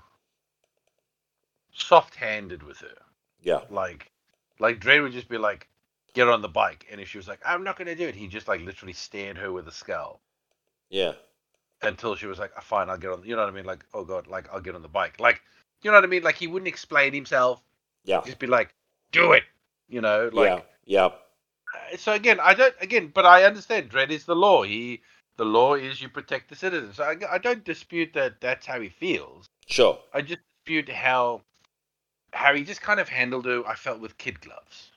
soft-handed 1.72 2.62
with 2.62 2.78
her. 2.78 2.96
yeah, 3.40 3.60
Like, 3.70 4.10
like 4.58 4.80
Dre 4.80 5.00
would 5.00 5.12
just 5.12 5.28
be 5.28 5.38
like, 5.38 5.68
"Get 6.14 6.28
on 6.28 6.42
the 6.42 6.48
bike," 6.48 6.86
and 6.90 7.00
if 7.00 7.08
she 7.08 7.18
was 7.18 7.28
like, 7.28 7.40
"I'm 7.44 7.64
not 7.64 7.76
gonna 7.76 7.94
do 7.94 8.08
it," 8.08 8.14
he 8.14 8.26
just 8.28 8.48
like 8.48 8.60
literally 8.60 8.92
stared 8.94 9.36
her 9.38 9.52
with 9.52 9.68
a 9.68 9.72
scowl 9.72 10.20
yeah, 10.90 11.12
until 11.82 12.14
she 12.16 12.26
was 12.26 12.38
like, 12.38 12.52
"Ah, 12.56 12.60
"Fine, 12.60 12.88
I'll 12.90 12.96
get 12.98 13.10
on." 13.10 13.22
You 13.24 13.36
know 13.36 13.42
what 13.42 13.52
I 13.52 13.56
mean? 13.56 13.66
Like, 13.66 13.84
"Oh 13.92 14.04
God, 14.04 14.26
like 14.26 14.48
I'll 14.52 14.60
get 14.60 14.74
on 14.74 14.82
the 14.82 14.88
bike." 14.88 15.20
Like, 15.20 15.42
you 15.82 15.90
know 15.90 15.96
what 15.96 16.04
I 16.04 16.08
mean? 16.08 16.22
Like 16.22 16.36
he 16.36 16.46
wouldn't 16.46 16.68
explain 16.68 17.12
himself. 17.12 17.62
yeah, 18.04 18.22
Just 18.24 18.38
be 18.38 18.46
like, 18.46 18.74
"Do 19.12 19.32
it," 19.32 19.44
you 19.88 20.00
know? 20.00 20.30
Like, 20.32 20.64
yeah, 20.86 21.04
yeah, 21.08 21.08
uh, 21.76 21.96
so 21.96 22.12
again, 22.12 22.38
I 22.40 22.54
don't 22.54 22.74
again, 22.80 23.10
but 23.12 23.26
I 23.26 23.44
understand. 23.44 23.90
Dredd 23.90 24.10
is 24.10 24.24
the 24.24 24.36
law. 24.36 24.62
He, 24.62 25.02
the 25.36 25.44
law 25.44 25.74
is 25.74 26.00
you 26.00 26.08
protect 26.08 26.48
the 26.48 26.56
citizens. 26.56 26.96
So 26.96 27.04
I, 27.04 27.16
I 27.34 27.38
don't 27.38 27.64
dispute 27.64 28.12
that. 28.14 28.40
That's 28.40 28.66
how 28.66 28.80
he 28.80 28.88
feels. 28.88 29.48
sure. 29.66 29.98
I 30.12 30.22
just 30.22 30.40
dispute 30.64 30.88
how, 30.88 31.42
how 32.32 32.54
he 32.54 32.64
just 32.64 32.82
kind 32.82 33.00
of 33.00 33.08
handled 33.08 33.46
it. 33.46 33.64
I 33.66 33.74
felt 33.74 34.00
with 34.00 34.18
kid 34.18 34.40
gloves. 34.40 34.90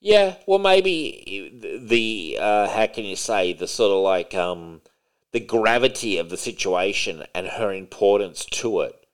Yeah, 0.00 0.36
well, 0.46 0.58
maybe 0.58 1.50
the 1.88 2.38
uh, 2.40 2.68
how 2.68 2.86
can 2.86 3.04
you 3.04 3.16
say 3.16 3.54
the 3.54 3.66
sort 3.66 3.92
of 3.92 4.02
like 4.02 4.34
um, 4.34 4.82
the 5.32 5.40
gravity 5.40 6.18
of 6.18 6.28
the 6.28 6.36
situation 6.36 7.24
and 7.34 7.46
her 7.46 7.72
importance 7.72 8.44
to 8.44 8.82
it 8.82 9.06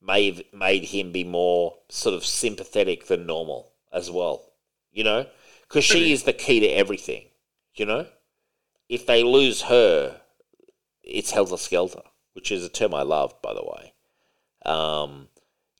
may 0.00 0.30
have 0.30 0.42
made 0.52 0.84
him 0.84 1.12
be 1.12 1.24
more 1.24 1.74
sort 1.88 2.14
of 2.14 2.24
sympathetic 2.24 3.06
than 3.08 3.26
normal 3.26 3.72
as 3.92 4.10
well. 4.10 4.47
You 4.92 5.04
know, 5.04 5.26
because 5.62 5.84
she 5.84 6.12
is 6.12 6.24
the 6.24 6.32
key 6.32 6.60
to 6.60 6.66
everything. 6.66 7.26
You 7.74 7.86
know, 7.86 8.06
if 8.88 9.06
they 9.06 9.22
lose 9.22 9.62
her, 9.62 10.20
it's 11.02 11.30
helter 11.30 11.56
skelter, 11.56 12.02
which 12.32 12.50
is 12.50 12.64
a 12.64 12.68
term 12.68 12.94
I 12.94 13.02
love, 13.02 13.40
by 13.42 13.54
the 13.54 13.62
way. 13.62 13.92
Um, 14.64 15.28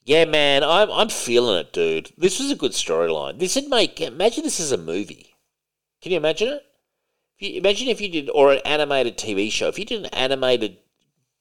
yeah, 0.04 0.24
man, 0.24 0.64
I'm 0.64 0.90
I'm 0.90 1.08
feeling 1.08 1.58
it, 1.58 1.72
dude. 1.72 2.12
This 2.16 2.38
was 2.38 2.50
a 2.50 2.56
good 2.56 2.72
storyline. 2.72 3.38
This 3.38 3.56
would 3.56 3.68
make 3.68 4.00
imagine 4.00 4.44
this 4.44 4.60
is 4.60 4.72
a 4.72 4.78
movie. 4.78 5.34
Can 6.00 6.12
you 6.12 6.18
imagine 6.18 6.48
it? 6.48 6.62
If 7.38 7.48
you, 7.48 7.58
imagine 7.58 7.88
if 7.88 8.00
you 8.00 8.08
did 8.08 8.30
or 8.30 8.52
an 8.52 8.60
animated 8.64 9.18
TV 9.18 9.50
show. 9.50 9.68
If 9.68 9.78
you 9.78 9.84
did 9.84 10.04
an 10.04 10.14
animated 10.14 10.78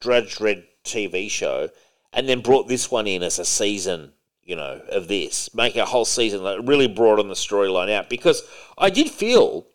Judge 0.02 0.36
Dredd 0.36 0.66
TV 0.84 1.30
show 1.30 1.70
and 2.12 2.28
then 2.28 2.42
brought 2.42 2.68
this 2.68 2.92
one 2.92 3.08
in 3.08 3.24
as 3.24 3.40
a 3.40 3.46
season, 3.46 4.14
you 4.48 4.56
know, 4.56 4.82
of 4.90 5.10
this, 5.10 5.54
make 5.54 5.76
a 5.76 5.86
whole 5.86 6.06
season 6.06 6.42
like 6.42 6.60
really 6.64 6.88
broaden 6.88 7.28
the 7.28 7.36
storyline 7.36 7.92
out 7.92 8.10
because 8.10 8.42
I 8.78 8.90
did 8.90 9.12
feel 9.12 9.68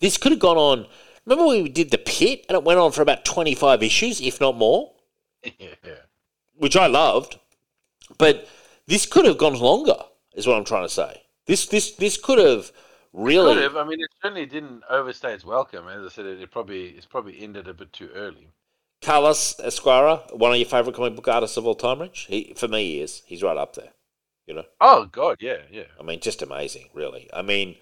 this 0.00 0.18
could 0.18 0.32
have 0.32 0.40
gone 0.40 0.56
on. 0.56 0.86
Remember 1.24 1.46
we 1.46 1.68
did 1.68 1.92
the 1.92 1.98
pit 1.98 2.44
and 2.48 2.56
it 2.56 2.64
went 2.64 2.80
on 2.80 2.90
for 2.90 3.00
about 3.00 3.24
twenty 3.24 3.54
five 3.54 3.80
issues, 3.80 4.20
if 4.20 4.40
not 4.40 4.56
more 4.56 4.92
yeah. 5.58 5.68
which 6.56 6.76
I 6.76 6.88
loved, 6.88 7.38
but 8.18 8.48
this 8.88 9.06
could 9.06 9.24
have 9.24 9.38
gone 9.38 9.54
longer. 9.54 9.96
Is 10.34 10.46
what 10.46 10.56
I'm 10.56 10.64
trying 10.64 10.84
to 10.84 10.92
say. 10.92 11.22
This 11.46 11.66
this 11.66 11.92
this 11.92 12.16
could 12.16 12.38
have 12.38 12.72
really. 13.12 13.54
Could 13.54 13.62
have. 13.62 13.76
I 13.76 13.84
mean, 13.84 14.00
it 14.00 14.10
certainly 14.20 14.46
didn't 14.46 14.82
overstay 14.90 15.32
its 15.32 15.44
welcome. 15.44 15.86
As 15.86 16.04
I 16.04 16.08
said, 16.08 16.26
it, 16.26 16.40
it 16.40 16.50
probably 16.50 16.86
it's 16.88 17.06
probably 17.06 17.40
ended 17.40 17.68
a 17.68 17.74
bit 17.74 17.92
too 17.92 18.10
early. 18.14 18.48
Carlos 19.02 19.54
Ezquerra, 19.56 20.36
one 20.36 20.52
of 20.52 20.58
your 20.58 20.66
favorite 20.66 20.94
comic 20.94 21.16
book 21.16 21.28
artists 21.28 21.56
of 21.56 21.66
all 21.66 21.74
time, 21.74 22.00
Rich. 22.00 22.26
He, 22.28 22.54
for 22.56 22.68
me, 22.68 22.84
he 22.84 23.00
is. 23.00 23.22
He's 23.26 23.42
right 23.42 23.56
up 23.56 23.74
there. 23.74 23.90
You 24.46 24.54
know, 24.54 24.64
Oh 24.80 25.06
God, 25.10 25.36
yeah, 25.40 25.58
yeah. 25.70 25.84
I 25.98 26.02
mean, 26.02 26.20
just 26.20 26.42
amazing, 26.42 26.88
really. 26.94 27.28
I 27.32 27.42
mean, 27.42 27.76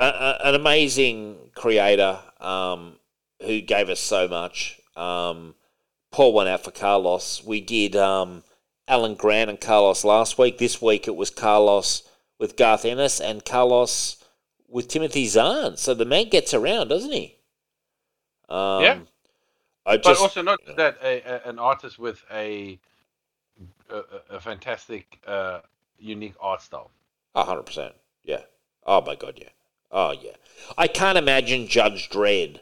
a, 0.00 0.06
a, 0.06 0.38
an 0.48 0.54
amazing 0.54 1.50
creator 1.54 2.18
um, 2.40 2.96
who 3.44 3.60
gave 3.60 3.88
us 3.88 4.00
so 4.00 4.28
much. 4.28 4.80
Um, 4.96 5.54
pour 6.10 6.32
one 6.32 6.48
out 6.48 6.64
for 6.64 6.70
Carlos. 6.70 7.42
We 7.44 7.60
did 7.60 7.96
um, 7.96 8.42
Alan 8.88 9.14
Grant 9.14 9.50
and 9.50 9.60
Carlos 9.60 10.04
last 10.04 10.38
week. 10.38 10.58
This 10.58 10.80
week 10.80 11.08
it 11.08 11.16
was 11.16 11.30
Carlos 11.30 12.02
with 12.38 12.56
Garth 12.56 12.84
Ennis 12.84 13.20
and 13.20 13.44
Carlos 13.44 14.22
with 14.68 14.88
Timothy 14.88 15.26
Zahn. 15.26 15.76
So 15.76 15.94
the 15.94 16.04
man 16.04 16.28
gets 16.28 16.54
around, 16.54 16.88
doesn't 16.88 17.12
he? 17.12 17.36
Um, 18.48 18.82
Yeah. 18.82 18.98
I 19.84 19.96
But 19.96 20.18
also 20.18 20.42
not 20.42 20.60
just 20.64 20.76
that 20.76 20.98
a, 21.02 21.20
a, 21.22 21.48
an 21.48 21.58
artist 21.58 21.98
with 21.98 22.22
a 22.30 22.78
a, 23.90 24.02
a- 24.30 24.40
fantastic, 24.40 25.18
uh, 25.26 25.60
unique 25.98 26.34
art 26.40 26.62
style. 26.62 26.90
A 27.34 27.44
hundred 27.44 27.64
percent. 27.64 27.94
Yeah. 28.24 28.42
Oh 28.86 29.00
my 29.00 29.14
god, 29.16 29.38
yeah. 29.40 29.50
Oh 29.90 30.12
yeah. 30.12 30.32
I 30.78 30.86
can't 30.86 31.18
imagine 31.18 31.66
Judge 31.66 32.08
Dredd 32.10 32.60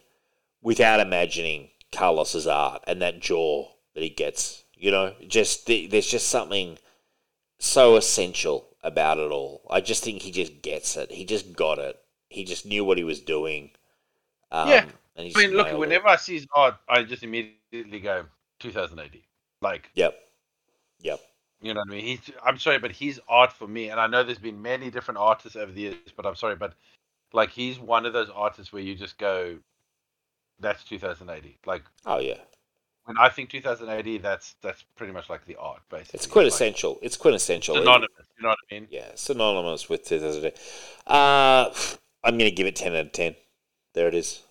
without 0.62 1.00
imagining 1.00 1.70
Carlos's 1.92 2.46
art 2.46 2.82
and 2.86 3.00
that 3.02 3.20
jaw 3.20 3.68
that 3.94 4.02
he 4.02 4.10
gets. 4.10 4.64
You 4.74 4.90
know, 4.90 5.14
just 5.28 5.66
the, 5.66 5.86
there's 5.88 6.06
just 6.06 6.28
something 6.28 6.78
so 7.58 7.96
essential 7.96 8.66
about 8.82 9.18
it 9.18 9.30
all. 9.30 9.62
I 9.70 9.80
just 9.82 10.02
think 10.02 10.22
he 10.22 10.30
just 10.30 10.62
gets 10.62 10.96
it. 10.96 11.12
He 11.12 11.24
just 11.26 11.54
got 11.54 11.78
it. 11.78 12.00
He 12.30 12.44
just 12.44 12.64
knew 12.64 12.84
what 12.84 12.96
he 12.96 13.04
was 13.04 13.20
doing. 13.20 13.70
Um, 14.50 14.68
Yeah. 14.68 14.84
I 15.20 15.38
mean, 15.38 15.50
look, 15.56 15.66
nailed 15.66 15.76
it. 15.76 15.78
whenever 15.78 16.08
I 16.08 16.16
see 16.16 16.34
his 16.34 16.46
art, 16.54 16.76
I 16.88 17.02
just 17.02 17.22
immediately 17.22 18.00
go 18.00 18.24
2000 18.60 18.98
AD. 18.98 19.10
Like, 19.62 19.90
Yep. 19.94 20.14
Yep. 21.02 21.20
you 21.62 21.74
know 21.74 21.80
what 21.80 21.88
I 21.92 21.96
mean? 21.96 22.04
He's. 22.04 22.30
I'm 22.44 22.58
sorry, 22.58 22.78
but 22.78 22.92
his 22.92 23.20
art 23.28 23.52
for 23.52 23.66
me, 23.68 23.88
and 23.90 23.98
I 24.00 24.06
know 24.06 24.22
there's 24.22 24.38
been 24.38 24.60
many 24.62 24.90
different 24.90 25.18
artists 25.18 25.56
over 25.56 25.72
the 25.72 25.80
years, 25.82 25.96
but 26.16 26.26
I'm 26.26 26.36
sorry, 26.36 26.56
but 26.56 26.74
like 27.32 27.50
he's 27.50 27.78
one 27.78 28.06
of 28.06 28.12
those 28.12 28.28
artists 28.30 28.72
where 28.72 28.82
you 28.82 28.94
just 28.94 29.16
go, 29.18 29.56
that's 30.58 30.84
2000 30.84 31.28
AD. 31.30 31.44
Like 31.66 31.82
Oh 32.04 32.18
yeah. 32.18 32.38
when 33.04 33.16
I 33.18 33.28
think 33.28 33.50
2000 33.50 33.88
AD, 33.88 34.22
that's 34.22 34.56
that's 34.62 34.82
pretty 34.96 35.12
much 35.12 35.30
like 35.30 35.46
the 35.46 35.56
art, 35.56 35.80
basically. 35.90 36.18
It's 36.18 36.26
Like, 36.26 36.32
quintessential. 36.32 36.98
It's 37.02 37.16
quintessential. 37.16 37.76
synonymous. 37.76 38.10
You 38.36 38.42
know 38.42 38.48
what 38.50 38.58
I 38.70 38.74
mean? 38.74 38.88
Yeah, 38.90 39.12
synonymous 39.14 39.88
with 39.88 40.04
2000 40.04 40.44
AD. 40.44 40.54
Uh, 41.06 41.72
I'm 42.24 42.36
going 42.38 42.50
to 42.50 42.54
give 42.54 42.66
it 42.66 42.76
10 42.76 42.94
out 42.94 43.06
of 43.06 43.12
10. 43.12 43.34
There 43.94 44.08
it 44.08 44.14
is. 44.14 44.42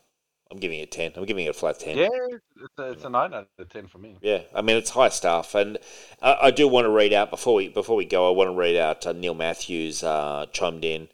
I'm 0.51 0.57
giving 0.57 0.79
it 0.79 0.91
10. 0.91 1.13
I'm 1.15 1.25
giving 1.25 1.45
it 1.45 1.49
a 1.49 1.53
flat 1.53 1.79
10. 1.79 1.97
Yeah, 1.97 2.07
it's 2.63 2.79
a, 2.79 2.91
it's 2.91 3.03
a 3.05 3.09
nine 3.09 3.33
out 3.33 3.47
of 3.57 3.69
ten 3.69 3.87
for 3.87 3.99
me. 3.99 4.17
Yeah, 4.21 4.41
I 4.53 4.61
mean 4.61 4.77
it's 4.77 4.89
high 4.89 5.09
stuff, 5.09 5.55
and 5.55 5.77
I, 6.21 6.37
I 6.43 6.51
do 6.51 6.67
want 6.67 6.85
to 6.85 6.89
read 6.89 7.13
out 7.13 7.29
before 7.29 7.55
we 7.55 7.69
before 7.69 7.95
we 7.95 8.05
go. 8.05 8.27
I 8.27 8.35
want 8.35 8.49
to 8.49 8.55
read 8.55 8.75
out 8.75 9.05
uh, 9.05 9.13
Neil 9.13 9.35
Matthews 9.35 10.03
uh, 10.03 10.47
chimed 10.51 10.83
in 10.83 11.07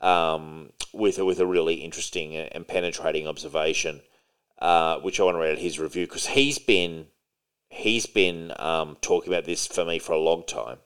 um, 0.00 0.70
with 0.92 1.18
a, 1.18 1.24
with 1.24 1.40
a 1.40 1.46
really 1.46 1.76
interesting 1.76 2.36
and 2.36 2.68
penetrating 2.68 3.26
observation, 3.26 4.02
uh, 4.58 4.98
which 4.98 5.18
I 5.18 5.24
want 5.24 5.36
to 5.36 5.40
read 5.40 5.52
out 5.52 5.58
his 5.58 5.78
review 5.78 6.06
because 6.06 6.26
he's 6.26 6.58
been 6.58 7.06
he's 7.70 8.06
been 8.06 8.52
um, 8.58 8.96
talking 9.00 9.32
about 9.32 9.44
this 9.46 9.66
for 9.66 9.84
me 9.84 9.98
for 9.98 10.12
a 10.12 10.18
long 10.18 10.44
time. 10.44 10.78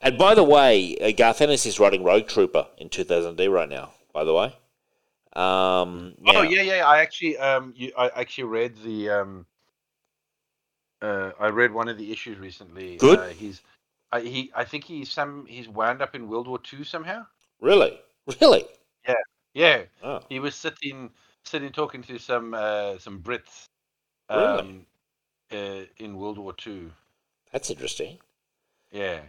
And 0.00 0.18
by 0.18 0.34
the 0.34 0.42
way, 0.42 0.96
uh, 0.98 1.12
Garth 1.12 1.40
Ennis 1.40 1.64
is 1.64 1.78
writing 1.78 2.02
Rogue 2.02 2.26
Trooper 2.26 2.66
in 2.76 2.88
2000 2.88 3.40
AD 3.40 3.48
right 3.48 3.68
now. 3.68 3.92
By 4.12 4.24
the 4.24 4.34
way, 4.34 4.56
um, 5.36 6.14
Oh 6.26 6.42
yeah, 6.42 6.62
yeah. 6.62 6.86
I 6.86 6.98
actually 7.00 7.38
um 7.38 7.72
you, 7.76 7.92
I 7.96 8.08
actually 8.20 8.44
read 8.44 8.76
the 8.76 9.10
um 9.10 9.46
uh 11.02 11.32
I 11.38 11.48
read 11.48 11.72
one 11.72 11.88
of 11.88 11.98
the 11.98 12.12
issues 12.12 12.38
recently. 12.38 13.00
Good. 13.00 13.20
Uh, 13.20 13.28
he's 13.28 13.62
I, 14.10 14.20
he 14.20 14.52
I 14.54 14.64
think 14.64 14.84
he's 14.84 15.10
some 15.10 15.46
he's 15.46 15.68
wound 15.68 16.00
up 16.02 16.14
in 16.14 16.28
World 16.28 16.48
War 16.48 16.58
Two 16.58 16.84
somehow. 16.84 17.26
really, 17.60 17.98
really, 18.40 18.66
Yeah, 19.06 19.14
yeah. 19.54 19.82
Oh, 20.02 20.22
he 20.28 20.38
was 20.40 20.54
sitting 20.54 21.10
sitting 21.44 21.72
talking 21.72 22.02
to 22.04 22.18
some 22.18 22.54
uh, 22.54 22.98
some 22.98 23.22
Brits 23.22 23.68
Really? 24.32 24.64
um, 24.64 24.86
uh, 25.52 25.84
in 25.98 26.16
World 26.18 26.38
War 26.38 26.54
Two. 26.54 26.92
that's 27.52 27.70
interesting. 27.70 28.18
Yeah, 28.90 29.22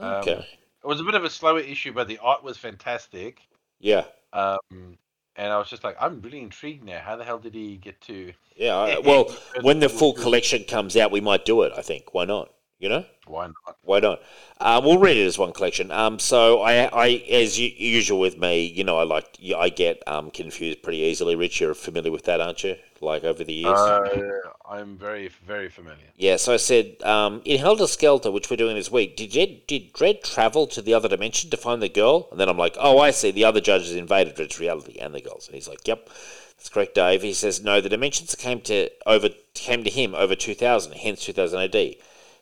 Um, 0.00 0.28
Okay. 0.28 0.46
it 0.82 0.86
was 0.86 1.00
a 1.00 1.04
bit 1.04 1.14
of 1.14 1.24
a 1.24 1.30
slower 1.30 1.60
issue, 1.60 1.92
but 1.92 2.08
the 2.08 2.18
art 2.18 2.42
was 2.42 2.58
fantastic. 2.58 3.48
yeah. 3.80 4.04
Um, 4.32 4.98
and 5.38 5.52
I 5.52 5.56
was 5.56 5.70
just 5.70 5.84
like, 5.84 5.96
I'm 6.00 6.20
really 6.20 6.40
intrigued 6.40 6.84
now. 6.84 7.00
How 7.02 7.16
the 7.16 7.24
hell 7.24 7.38
did 7.38 7.54
he 7.54 7.76
get 7.76 8.00
to? 8.02 8.32
Yeah. 8.56 8.76
I, 8.76 8.98
well, 9.04 9.34
when 9.62 9.78
the 9.78 9.88
full 9.88 10.12
collection 10.12 10.64
comes 10.64 10.96
out, 10.96 11.12
we 11.12 11.20
might 11.20 11.44
do 11.44 11.62
it. 11.62 11.72
I 11.76 11.80
think. 11.80 12.12
Why 12.12 12.24
not? 12.24 12.52
You 12.80 12.88
know. 12.88 13.04
Why 13.26 13.46
not? 13.46 13.76
Why 13.82 14.00
not? 14.00 14.20
Uh, 14.60 14.80
we'll 14.84 14.98
read 14.98 15.16
it 15.16 15.26
as 15.26 15.38
one 15.38 15.52
collection. 15.52 15.90
Um, 15.90 16.18
so 16.18 16.60
I, 16.60 16.86
I, 16.86 17.08
as 17.30 17.58
usual 17.58 18.20
with 18.20 18.38
me, 18.38 18.66
you 18.66 18.84
know, 18.84 18.98
I 18.98 19.04
like, 19.04 19.38
I 19.56 19.68
get 19.68 20.02
um 20.06 20.30
confused 20.30 20.82
pretty 20.82 20.98
easily. 20.98 21.36
Rich, 21.36 21.60
you're 21.60 21.74
familiar 21.74 22.12
with 22.12 22.24
that, 22.24 22.40
aren't 22.40 22.64
you? 22.64 22.76
Like 23.00 23.24
over 23.24 23.44
the 23.44 23.52
years. 23.52 23.78
Uh, 23.78 24.28
I'm 24.68 24.96
very 24.96 25.28
very 25.46 25.68
familiar. 25.68 25.96
yeah. 26.16 26.36
So 26.36 26.52
I 26.52 26.56
said, 26.56 27.02
um, 27.02 27.40
in 27.44 27.58
Helter 27.58 27.86
Skelter, 27.86 28.30
which 28.30 28.50
we're 28.50 28.56
doing 28.56 28.76
this 28.76 28.90
week, 28.90 29.16
did 29.16 29.30
Jed, 29.30 29.66
did 29.66 29.92
Dredd 29.92 30.22
travel 30.22 30.66
to 30.68 30.82
the 30.82 30.94
other 30.94 31.08
dimension 31.08 31.50
to 31.50 31.56
find 31.56 31.80
the 31.80 31.88
girl? 31.88 32.28
And 32.30 32.38
then 32.38 32.48
I'm 32.48 32.58
like, 32.58 32.76
oh, 32.78 32.98
I 32.98 33.10
see. 33.10 33.30
The 33.30 33.44
other 33.44 33.60
judges 33.60 33.94
invaded 33.94 34.36
Dredd's 34.36 34.60
reality 34.60 34.98
and 34.98 35.14
the 35.14 35.20
girls. 35.20 35.46
And 35.46 35.54
he's 35.54 35.68
like, 35.68 35.86
yep. 35.86 36.08
That's 36.56 36.68
correct, 36.70 36.96
Dave. 36.96 37.22
He 37.22 37.34
says, 37.34 37.62
no, 37.62 37.80
the 37.80 37.88
dimensions 37.88 38.34
came 38.34 38.60
to 38.62 38.90
over 39.06 39.28
came 39.54 39.84
to 39.84 39.90
him 39.90 40.14
over 40.14 40.34
2000, 40.34 40.92
hence 40.92 41.24
2000 41.24 41.60
AD. 41.60 41.94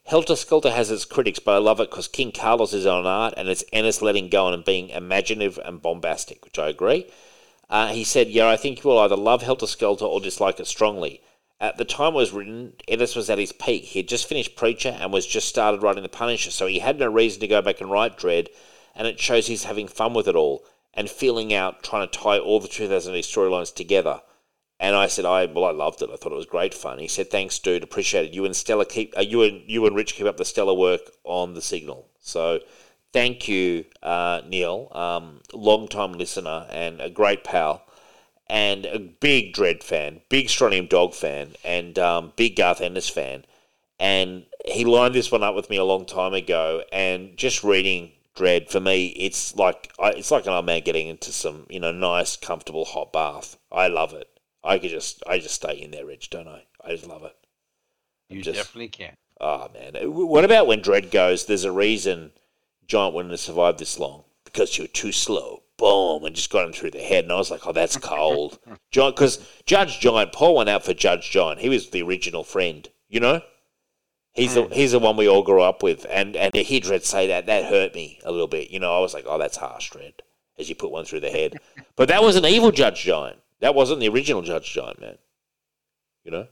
Helter 0.04 0.36
Skelter 0.36 0.70
has 0.70 0.90
its 0.90 1.04
critics, 1.04 1.38
but 1.38 1.56
I 1.56 1.58
love 1.58 1.80
it 1.80 1.90
because 1.90 2.08
King 2.08 2.32
Carlos 2.32 2.72
is 2.72 2.86
on 2.86 3.06
art 3.06 3.34
and 3.36 3.48
it's 3.48 3.64
Ennis 3.72 4.00
letting 4.00 4.30
go 4.30 4.48
and 4.48 4.64
being 4.64 4.88
imaginative 4.88 5.58
and 5.64 5.82
bombastic, 5.82 6.44
which 6.44 6.58
I 6.58 6.68
agree. 6.68 7.10
Uh, 7.68 7.88
he 7.88 8.04
said, 8.04 8.28
Yeah, 8.28 8.48
I 8.48 8.56
think 8.56 8.82
you 8.82 8.90
will 8.90 8.98
either 8.98 9.16
love 9.16 9.42
Helter 9.42 9.66
Skelter 9.66 10.04
or 10.04 10.20
dislike 10.20 10.60
it 10.60 10.66
strongly. 10.66 11.20
At 11.58 11.78
the 11.78 11.84
time 11.84 12.12
it 12.12 12.16
was 12.16 12.32
written, 12.32 12.74
Ennis 12.86 13.16
was 13.16 13.30
at 13.30 13.38
his 13.38 13.52
peak. 13.52 13.84
He 13.84 14.00
had 14.00 14.08
just 14.08 14.28
finished 14.28 14.56
Preacher 14.56 14.96
and 15.00 15.12
was 15.12 15.26
just 15.26 15.48
started 15.48 15.82
writing 15.82 16.02
The 16.02 16.08
Punisher, 16.08 16.50
so 16.50 16.66
he 16.66 16.80
had 16.80 16.98
no 16.98 17.06
reason 17.06 17.40
to 17.40 17.48
go 17.48 17.62
back 17.62 17.80
and 17.80 17.90
write 17.90 18.18
Dredd, 18.18 18.48
and 18.94 19.06
it 19.06 19.18
shows 19.18 19.46
he's 19.46 19.64
having 19.64 19.88
fun 19.88 20.12
with 20.12 20.28
it 20.28 20.36
all 20.36 20.64
and 20.92 21.08
feeling 21.08 21.52
out, 21.54 21.82
trying 21.82 22.06
to 22.06 22.18
tie 22.18 22.38
all 22.38 22.60
the 22.60 22.68
2000 22.68 23.14
AD 23.14 23.20
storylines 23.22 23.74
together. 23.74 24.20
And 24.78 24.94
I 24.94 25.06
said, 25.06 25.24
I 25.24 25.46
well, 25.46 25.64
I 25.64 25.70
loved 25.70 26.02
it. 26.02 26.10
I 26.12 26.16
thought 26.16 26.32
it 26.32 26.36
was 26.36 26.46
great 26.46 26.74
fun. 26.74 26.98
He 26.98 27.08
said, 27.08 27.30
"Thanks, 27.30 27.58
dude. 27.58 27.82
Appreciate 27.82 28.26
it. 28.26 28.34
You 28.34 28.44
and 28.44 28.54
Stella 28.54 28.84
keep 28.84 29.16
uh, 29.16 29.22
you 29.22 29.42
and 29.42 29.62
you 29.66 29.86
and 29.86 29.96
Rich 29.96 30.14
keep 30.14 30.26
up 30.26 30.36
the 30.36 30.44
stellar 30.44 30.74
work 30.74 31.00
on 31.24 31.54
the 31.54 31.62
signal." 31.62 32.08
So, 32.20 32.60
thank 33.16 33.48
you, 33.48 33.86
uh, 34.02 34.42
Neil, 34.46 34.88
um, 34.92 35.40
long 35.54 35.88
time 35.88 36.12
listener 36.12 36.66
and 36.70 37.00
a 37.00 37.08
great 37.08 37.44
pal, 37.44 37.82
and 38.46 38.84
a 38.84 38.98
big 38.98 39.54
Dredd 39.54 39.82
fan, 39.82 40.20
big 40.28 40.50
Strontium 40.50 40.86
Dog 40.86 41.14
fan, 41.14 41.54
and 41.64 41.98
um, 41.98 42.34
big 42.36 42.56
Garth 42.56 42.82
Ennis 42.82 43.08
fan. 43.08 43.46
And 43.98 44.44
he 44.66 44.84
lined 44.84 45.14
this 45.14 45.32
one 45.32 45.42
up 45.42 45.54
with 45.54 45.70
me 45.70 45.78
a 45.78 45.84
long 45.84 46.04
time 46.04 46.34
ago, 46.34 46.82
and 46.92 47.34
just 47.38 47.64
reading 47.64 48.12
Dredd 48.36 48.68
for 48.68 48.80
me, 48.80 49.06
it's 49.16 49.56
like 49.56 49.90
I- 49.98 50.10
it's 50.10 50.30
like 50.30 50.44
an 50.46 50.52
old 50.52 50.66
man 50.66 50.82
getting 50.82 51.08
into 51.08 51.32
some 51.32 51.66
you 51.70 51.80
know 51.80 51.92
nice, 51.92 52.36
comfortable 52.36 52.84
hot 52.84 53.14
bath. 53.14 53.56
I 53.72 53.88
love 53.88 54.12
it. 54.12 54.28
I 54.62 54.78
could 54.78 54.90
just 54.90 55.22
I 55.26 55.38
just 55.38 55.54
stay 55.54 55.80
in 55.80 55.90
there, 55.90 56.04
Rich, 56.04 56.28
don't 56.28 56.48
I? 56.48 56.64
I 56.84 56.90
just 56.90 57.06
love 57.06 57.24
it. 57.24 57.34
You 58.28 58.42
Just- 58.42 58.58
definitely 58.58 58.88
can. 58.88 59.14
Oh 59.40 59.70
man, 59.72 59.94
what 60.12 60.44
about 60.44 60.66
when 60.66 60.82
Dredd 60.82 61.10
goes? 61.10 61.46
There's 61.46 61.64
a 61.64 61.72
reason 61.72 62.32
Giant 62.86 63.14
wouldn't 63.14 63.32
have 63.32 63.40
survived 63.40 63.78
this 63.78 63.98
long 63.98 64.24
because 64.44 64.76
you 64.76 64.84
were 64.84 64.88
too 64.88 65.12
slow. 65.12 65.62
Boom, 65.76 66.24
and 66.24 66.34
just 66.34 66.50
got 66.50 66.64
him 66.64 66.72
through 66.72 66.92
the 66.92 67.00
head, 67.00 67.24
and 67.24 67.32
I 67.32 67.36
was 67.36 67.50
like, 67.50 67.66
"Oh, 67.66 67.72
that's 67.72 67.98
cold." 67.98 68.58
Giant, 68.90 69.16
because 69.16 69.46
Judge 69.66 70.00
Giant, 70.00 70.32
Paul 70.32 70.56
went 70.56 70.70
out 70.70 70.84
for 70.84 70.94
Judge 70.94 71.30
Giant. 71.30 71.60
He 71.60 71.68
was 71.68 71.90
the 71.90 72.02
original 72.02 72.44
friend, 72.44 72.88
you 73.08 73.20
know. 73.20 73.42
He's 74.36 74.54
the 74.54 74.64
hmm. 74.64 74.72
he's 74.72 74.92
the 74.92 74.98
one 74.98 75.16
we 75.16 75.28
all 75.28 75.42
grew 75.42 75.62
up 75.62 75.82
with, 75.82 76.06
and 76.10 76.36
and 76.36 76.52
to 76.52 76.62
hear 76.62 76.80
Dredd 76.80 77.04
say 77.04 77.26
that 77.28 77.46
that 77.46 77.64
hurt 77.64 77.94
me 77.94 78.20
a 78.22 78.30
little 78.30 78.46
bit. 78.46 78.70
You 78.70 78.78
know, 78.78 78.94
I 78.94 79.00
was 79.00 79.14
like, 79.14 79.24
"Oh, 79.26 79.38
that's 79.38 79.56
harsh, 79.56 79.90
Dredd," 79.90 80.20
as 80.58 80.68
you 80.68 80.74
put 80.74 80.90
one 80.90 81.06
through 81.06 81.20
the 81.20 81.30
head. 81.30 81.58
but 81.96 82.08
that 82.08 82.22
was 82.22 82.36
an 82.36 82.44
evil 82.44 82.70
Judge 82.70 83.02
Giant. 83.02 83.38
That 83.60 83.74
wasn't 83.74 84.00
the 84.00 84.08
original 84.08 84.42
Judge 84.42 84.70
Giant, 84.70 85.00
man. 85.00 85.16
You 86.22 86.30
know. 86.30 86.46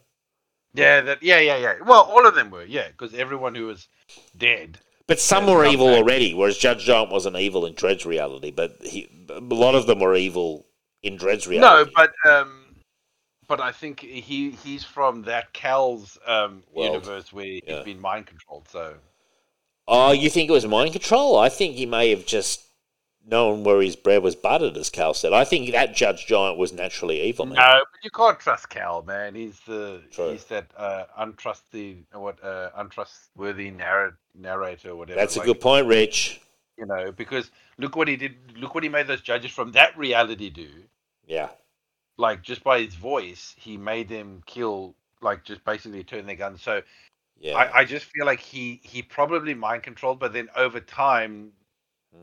Yeah, 0.72 1.02
that. 1.02 1.22
Yeah, 1.22 1.40
yeah, 1.40 1.58
yeah. 1.58 1.74
Well, 1.86 2.02
all 2.02 2.26
of 2.26 2.34
them 2.34 2.50
were. 2.50 2.64
Yeah, 2.64 2.88
because 2.88 3.14
everyone 3.14 3.54
who 3.54 3.66
was 3.66 3.86
dead. 4.36 4.78
But 5.06 5.20
some 5.20 5.46
were 5.46 5.66
evil 5.66 5.88
back. 5.88 5.98
already, 5.98 6.32
whereas 6.32 6.56
Judge 6.56 6.84
Giant 6.84 7.10
wasn't 7.10 7.36
evil 7.36 7.66
in 7.66 7.74
Dredd's 7.74 8.06
reality. 8.06 8.50
But 8.50 8.76
he, 8.82 9.08
a 9.28 9.40
lot 9.40 9.74
of 9.74 9.86
them 9.86 10.00
were 10.00 10.14
evil 10.14 10.66
in 11.02 11.18
Dredd's 11.18 11.46
No, 11.46 11.86
but 11.94 12.12
um, 12.26 12.74
but 13.46 13.60
I 13.60 13.72
think 13.72 14.00
he 14.00 14.50
he's 14.52 14.82
from 14.84 15.22
that 15.22 15.52
Cal's 15.52 16.18
um 16.26 16.62
universe 16.74 17.32
where 17.32 17.44
he's 17.44 17.62
Yeah. 17.66 17.82
been 17.82 18.00
mind 18.00 18.26
controlled. 18.26 18.68
So 18.68 18.94
oh, 19.86 20.12
you 20.12 20.30
think 20.30 20.48
it 20.48 20.52
was 20.52 20.66
mind 20.66 20.92
control? 20.92 21.38
I 21.38 21.50
think 21.50 21.76
he 21.76 21.86
may 21.86 22.10
have 22.10 22.24
just 22.24 22.62
known 23.26 23.64
where 23.64 23.80
his 23.80 23.96
bread 23.96 24.22
was 24.22 24.36
buttered, 24.36 24.76
as 24.76 24.90
Cal 24.90 25.14
said. 25.14 25.32
I 25.32 25.44
think 25.44 25.72
that 25.72 25.94
Judge 25.94 26.26
Giant 26.26 26.58
was 26.58 26.72
naturally 26.72 27.22
evil. 27.22 27.46
Man. 27.46 27.56
no, 27.56 27.84
but 27.90 28.04
you 28.04 28.10
can't 28.10 28.38
trust 28.38 28.68
Cal, 28.68 29.02
man. 29.02 29.34
He's 29.34 29.58
the 29.60 30.02
True. 30.10 30.32
he's 30.32 30.44
that 30.44 30.70
uh, 30.76 31.04
untrusty 31.18 32.04
what 32.12 32.42
uh, 32.44 32.70
untrustworthy 32.76 33.70
narr- 33.70 34.18
narrator, 34.34 34.90
or 34.90 34.96
whatever. 34.96 35.18
That's 35.18 35.36
a 35.36 35.40
like, 35.40 35.46
good 35.46 35.60
point, 35.60 35.86
Rich. 35.86 36.40
You 36.78 36.86
know, 36.86 37.12
because 37.12 37.50
look 37.78 37.96
what 37.96 38.08
he 38.08 38.16
did. 38.16 38.34
Look 38.56 38.74
what 38.74 38.82
he 38.82 38.88
made 38.88 39.06
those 39.06 39.22
judges 39.22 39.50
from 39.50 39.72
that 39.72 39.96
reality 39.96 40.50
do. 40.50 40.68
Yeah, 41.26 41.48
Like 42.18 42.42
just 42.42 42.62
by 42.62 42.80
his 42.80 42.94
voice, 42.94 43.54
he 43.56 43.76
made 43.76 44.08
them 44.08 44.42
kill. 44.46 44.94
Like 45.22 45.44
just 45.44 45.64
basically 45.64 46.04
turn 46.04 46.26
their 46.26 46.36
guns. 46.36 46.60
So 46.60 46.82
yeah. 47.40 47.56
I, 47.56 47.78
I 47.78 47.84
just 47.84 48.04
feel 48.06 48.26
like 48.26 48.40
he 48.40 48.80
he 48.82 49.02
probably 49.02 49.54
mind 49.54 49.82
controlled, 49.82 50.18
but 50.18 50.32
then 50.32 50.48
over 50.56 50.80
time. 50.80 51.52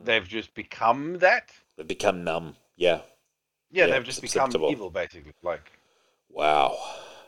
They've 0.03 0.27
just 0.27 0.53
become 0.53 1.19
that. 1.19 1.51
They've 1.77 1.87
become 1.87 2.23
numb. 2.23 2.55
Yeah. 2.75 3.01
Yeah, 3.71 3.85
Yeah, 3.85 3.93
they've 3.93 4.03
just 4.03 4.21
become 4.21 4.51
evil, 4.69 4.89
basically. 4.89 5.33
Like, 5.43 5.71
Wow. 6.29 6.77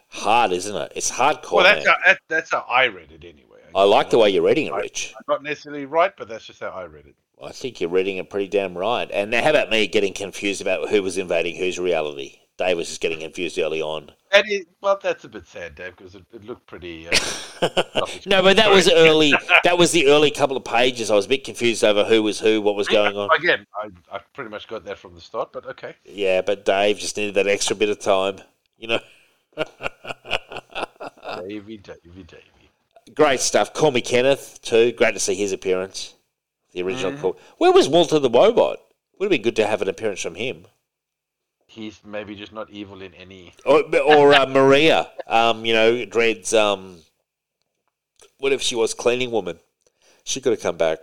Hard, 0.09 0.51
isn't 0.51 0.75
it? 0.75 0.93
It's 0.95 1.09
hardcore. 1.11 1.53
well, 1.53 1.63
that's 1.63 1.85
man. 1.85 1.95
how, 2.05 2.15
that's 2.29 2.51
how 2.51 2.65
I 2.69 2.85
read 2.85 3.11
it 3.11 3.23
anyway. 3.23 3.59
I 3.75 3.83
like 3.83 4.11
the 4.11 4.19
way 4.19 4.29
you're 4.29 4.45
reading 4.45 4.67
it, 4.67 4.73
Rich. 4.73 5.13
I'm 5.17 5.23
not 5.27 5.43
necessarily 5.43 5.85
right, 5.85 6.15
but 6.15 6.27
that's 6.27 6.45
just 6.45 6.59
how 6.59 6.69
I 6.69 6.85
read 6.85 7.07
it. 7.07 7.15
I 7.43 7.51
think 7.51 7.81
you're 7.81 7.89
reading 7.89 8.17
it 8.17 8.29
pretty 8.29 8.47
damn 8.47 8.77
right. 8.77 9.09
And 9.11 9.31
now, 9.31 9.41
how 9.43 9.49
about 9.49 9.71
me 9.71 9.87
getting 9.87 10.13
confused 10.13 10.61
about 10.61 10.89
who 10.89 11.01
was 11.01 11.17
invading 11.17 11.55
whose 11.55 11.79
reality? 11.79 12.39
Dave 12.57 12.77
was 12.77 12.87
just 12.87 13.01
getting 13.01 13.19
confused 13.19 13.57
early 13.57 13.81
on. 13.81 14.11
That 14.31 14.47
is, 14.47 14.65
well, 14.79 14.99
that's 15.01 15.23
a 15.23 15.29
bit 15.29 15.47
sad, 15.47 15.73
Dave, 15.75 15.95
because 15.95 16.13
it, 16.13 16.23
it 16.31 16.43
looked 16.43 16.67
pretty. 16.67 17.07
Uh, 17.07 17.11
no, 18.27 18.43
but 18.43 18.57
that 18.57 18.69
was 18.69 18.89
early. 18.89 19.33
That 19.63 19.77
was 19.77 19.91
the 19.91 20.07
early 20.07 20.29
couple 20.29 20.57
of 20.57 20.65
pages. 20.65 21.09
I 21.09 21.15
was 21.15 21.25
a 21.25 21.29
bit 21.29 21.45
confused 21.45 21.83
over 21.83 22.03
who 22.03 22.21
was 22.21 22.39
who, 22.39 22.61
what 22.61 22.75
was 22.75 22.87
going 22.87 23.15
on. 23.15 23.29
Again, 23.35 23.65
I, 23.81 23.89
I 24.15 24.19
pretty 24.33 24.49
much 24.49 24.67
got 24.67 24.83
that 24.85 24.97
from 24.97 25.15
the 25.15 25.21
start, 25.21 25.53
but 25.53 25.65
okay. 25.65 25.95
Yeah, 26.03 26.41
but 26.41 26.65
Dave 26.65 26.97
just 26.97 27.15
needed 27.15 27.35
that 27.35 27.47
extra 27.47 27.75
bit 27.75 27.89
of 27.89 27.99
time. 27.99 28.39
You 28.77 28.87
know, 28.89 28.99
Davey, 31.47 31.77
Davey, 31.77 32.23
Davey. 32.27 32.71
great 33.15 33.39
stuff. 33.39 33.73
Call 33.73 33.91
me 33.91 34.01
Kenneth 34.01 34.59
too. 34.61 34.91
Great 34.91 35.13
to 35.13 35.19
see 35.19 35.35
his 35.35 35.53
appearance. 35.53 36.15
The 36.73 36.81
original 36.81 37.17
call. 37.17 37.37
Where 37.57 37.71
was 37.71 37.87
Walter 37.87 38.19
the 38.19 38.29
Wobot? 38.29 38.77
Would 39.17 39.25
have 39.25 39.29
been 39.31 39.43
good 39.43 39.55
to 39.55 39.67
have 39.67 39.81
an 39.81 39.87
appearance 39.87 40.21
from 40.21 40.35
him. 40.35 40.65
He's 41.73 41.99
maybe 42.05 42.35
just 42.35 42.53
not 42.53 42.69
evil 42.69 43.01
in 43.01 43.15
any. 43.15 43.53
or, 43.65 43.83
or 44.05 44.31
uh, 44.35 44.45
Maria, 44.45 45.09
um, 45.25 45.65
you 45.65 45.73
know, 45.73 46.05
Dredd's. 46.05 46.53
Um, 46.53 46.99
what 48.37 48.51
if 48.53 48.61
she 48.61 48.75
was 48.75 48.93
cleaning 48.93 49.31
woman? 49.31 49.57
She 50.23 50.39
could 50.39 50.51
have 50.51 50.61
come 50.61 50.77
back. 50.77 50.99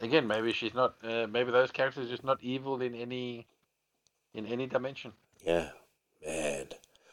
Again, 0.00 0.28
maybe 0.28 0.52
she's 0.52 0.74
not. 0.74 0.94
Uh, 1.02 1.26
maybe 1.26 1.50
those 1.50 1.72
characters 1.72 2.06
are 2.06 2.10
just 2.10 2.22
not 2.22 2.38
evil 2.40 2.80
in 2.82 2.94
any, 2.94 3.48
in 4.32 4.46
any 4.46 4.66
dimension. 4.66 5.12
Yeah, 5.44 5.70
man. 6.24 6.66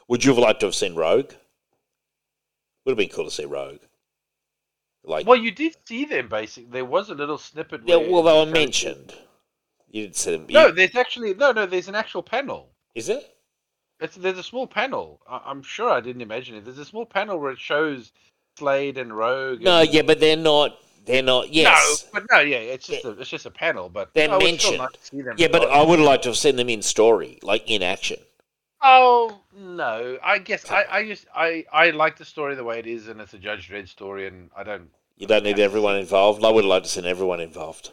Would 0.06 0.24
you 0.24 0.30
have 0.30 0.38
liked 0.38 0.60
to 0.60 0.66
have 0.66 0.74
seen 0.76 0.94
Rogue? 0.94 1.32
Would 2.84 2.92
have 2.92 2.96
been 2.98 3.08
cool 3.08 3.24
to 3.24 3.30
see 3.32 3.44
Rogue. 3.44 3.80
Like, 5.02 5.26
Well, 5.26 5.36
you 5.36 5.50
did 5.50 5.76
see 5.84 6.04
them. 6.04 6.28
Basically, 6.28 6.70
there 6.70 6.84
was 6.84 7.10
a 7.10 7.14
little 7.14 7.38
snippet. 7.38 7.80
yeah, 7.86 7.96
well, 7.96 8.22
they 8.22 8.32
were 8.32 8.52
mentioned. 8.52 9.14
You 9.90 10.02
didn't 10.02 10.16
see 10.16 10.32
them. 10.32 10.46
No, 10.50 10.70
there's 10.72 10.94
actually 10.96 11.34
no, 11.34 11.52
no. 11.52 11.66
There's 11.66 11.88
an 11.88 11.94
actual 11.94 12.22
panel. 12.22 12.70
is 12.94 13.08
it? 13.08 13.24
It's 14.00 14.16
there's 14.16 14.38
a 14.38 14.42
small 14.42 14.66
panel. 14.66 15.20
I, 15.28 15.40
I'm 15.46 15.62
sure 15.62 15.90
I 15.90 16.00
didn't 16.00 16.22
imagine 16.22 16.56
it. 16.56 16.64
There's 16.64 16.78
a 16.78 16.84
small 16.84 17.06
panel 17.06 17.38
where 17.38 17.52
it 17.52 17.58
shows 17.58 18.12
Slaine 18.58 18.98
and 18.98 19.16
Rogue. 19.16 19.62
No, 19.62 19.80
and- 19.80 19.92
yeah, 19.92 20.02
but 20.02 20.20
they're 20.20 20.36
not. 20.36 20.78
They're 21.06 21.22
not. 21.22 21.52
Yes. 21.52 22.04
No, 22.12 22.20
but 22.20 22.26
no, 22.32 22.40
yeah, 22.40 22.56
it's 22.56 22.88
just 22.88 23.04
a, 23.04 23.10
it's 23.12 23.30
just 23.30 23.46
a 23.46 23.50
panel. 23.50 23.88
But 23.88 24.12
They're 24.12 24.26
no, 24.28 24.38
mentioned. 24.40 24.82
see 25.00 25.22
them 25.22 25.36
Yeah, 25.38 25.46
but. 25.48 25.62
I 25.70 25.80
would 25.82 26.00
have 26.00 26.06
liked 26.06 26.24
to 26.24 26.30
have 26.30 26.36
seen 26.36 26.56
them 26.56 26.68
in 26.68 26.82
story, 26.82 27.38
like 27.42 27.62
in 27.70 27.82
action. 27.82 28.18
Oh 28.82 29.40
no, 29.56 30.18
I 30.22 30.38
guess 30.38 30.70
I 30.70 30.84
I 30.90 31.06
just 31.06 31.26
I 31.34 31.64
I 31.72 31.90
like 31.90 32.18
the 32.18 32.24
story 32.24 32.54
the 32.56 32.64
way 32.64 32.78
it 32.78 32.86
is, 32.86 33.08
and 33.08 33.20
it's 33.20 33.32
a 33.34 33.38
Judge 33.38 33.68
Dredd 33.68 33.88
story, 33.88 34.26
and 34.26 34.50
I 34.56 34.64
don't. 34.64 34.90
You 35.16 35.26
don't 35.26 35.44
need 35.44 35.58
everyone 35.58 35.96
involved. 35.96 36.44
I 36.44 36.50
would 36.50 36.64
have 36.64 36.68
liked 36.68 36.84
to 36.84 36.88
have 36.88 37.04
seen 37.04 37.10
everyone 37.10 37.40
involved. 37.40 37.90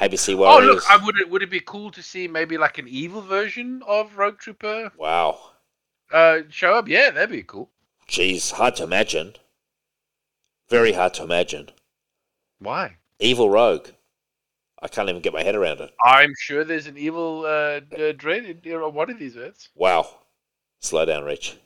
ABC 0.00 0.34
Oh 0.38 0.60
look, 0.60 0.82
I 0.88 0.96
would 0.96 1.18
it 1.18 1.28
would 1.28 1.42
it 1.42 1.50
be 1.50 1.60
cool 1.60 1.90
to 1.90 2.02
see 2.02 2.28
maybe 2.28 2.56
like 2.56 2.78
an 2.78 2.86
evil 2.88 3.20
version 3.20 3.82
of 3.86 4.16
Rogue 4.16 4.38
Trooper 4.38 4.92
wow. 4.96 5.38
uh, 6.12 6.40
show 6.48 6.74
up? 6.74 6.88
Yeah, 6.88 7.10
that'd 7.10 7.30
be 7.30 7.42
cool. 7.42 7.70
Jeez, 8.08 8.52
hard 8.52 8.76
to 8.76 8.84
imagine. 8.84 9.34
Very 10.68 10.92
hard 10.92 11.14
to 11.14 11.24
imagine. 11.24 11.70
Why? 12.58 12.96
Evil 13.18 13.50
Rogue. 13.50 13.88
I 14.80 14.88
can't 14.88 15.08
even 15.08 15.22
get 15.22 15.32
my 15.32 15.42
head 15.42 15.56
around 15.56 15.80
it. 15.80 15.92
I'm 16.04 16.32
sure 16.38 16.62
there's 16.62 16.86
an 16.86 16.96
evil 16.96 17.40
uh, 17.44 17.80
uh, 17.80 18.12
Dredd 18.12 18.48
in 18.48 18.60
you 18.62 18.88
one 18.88 19.10
of 19.10 19.18
these 19.18 19.36
Earths. 19.36 19.70
Wow. 19.74 20.08
Slow 20.80 21.04
down, 21.04 21.24
Rich. 21.24 21.56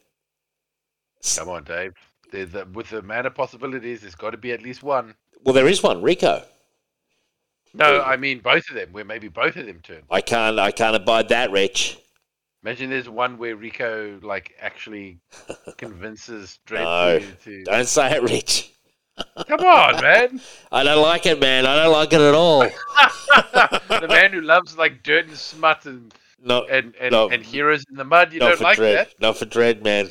Come 1.36 1.50
on, 1.50 1.64
Dave. 1.64 1.92
The, 2.30 2.66
with 2.72 2.88
the 2.88 2.98
amount 2.98 3.26
of 3.26 3.34
possibilities, 3.34 4.00
there's 4.00 4.14
got 4.14 4.30
to 4.30 4.38
be 4.38 4.52
at 4.52 4.62
least 4.62 4.82
one. 4.82 5.14
Well, 5.44 5.54
there 5.54 5.68
is 5.68 5.82
one, 5.82 6.00
Rico. 6.00 6.42
No, 7.74 8.02
I 8.02 8.16
mean 8.16 8.40
both 8.40 8.68
of 8.68 8.74
them. 8.76 8.88
Where 8.92 9.04
maybe 9.04 9.28
both 9.28 9.56
of 9.56 9.66
them 9.66 9.80
turn. 9.82 10.02
I 10.10 10.20
can't. 10.20 10.58
I 10.58 10.70
can't 10.70 10.96
abide 10.96 11.28
that, 11.30 11.50
Rich. 11.50 11.98
Imagine 12.64 12.90
there's 12.90 13.08
one 13.08 13.38
where 13.38 13.56
Rico 13.56 14.20
like 14.22 14.54
actually 14.60 15.18
convinces 15.78 16.58
Dredd 16.66 16.84
No. 16.84 17.26
to. 17.44 17.64
Don't 17.64 17.88
say 17.88 18.12
it, 18.16 18.22
Rich. 18.22 18.70
Come 19.46 19.60
on, 19.60 20.00
man. 20.00 20.40
I 20.72 20.84
don't 20.84 21.02
like 21.02 21.26
it, 21.26 21.40
man. 21.40 21.66
I 21.66 21.82
don't 21.82 21.92
like 21.92 22.12
it 22.12 22.20
at 22.20 22.34
all. 22.34 22.60
the 23.40 24.06
man 24.08 24.32
who 24.32 24.40
loves 24.40 24.76
like 24.76 25.02
dirt 25.02 25.26
and 25.28 25.36
smut 25.36 25.84
and 25.86 26.14
Not, 26.42 26.70
and 26.70 26.94
and, 27.00 27.12
No. 27.12 27.28
and 27.30 27.42
heroes 27.42 27.84
in 27.90 27.96
the 27.96 28.04
mud. 28.04 28.32
You 28.32 28.40
don't 28.40 28.60
like 28.60 28.78
Dredd. 28.78 28.94
that? 28.94 29.20
Not 29.20 29.36
for 29.38 29.46
Dredd, 29.46 29.82
man. 29.82 30.10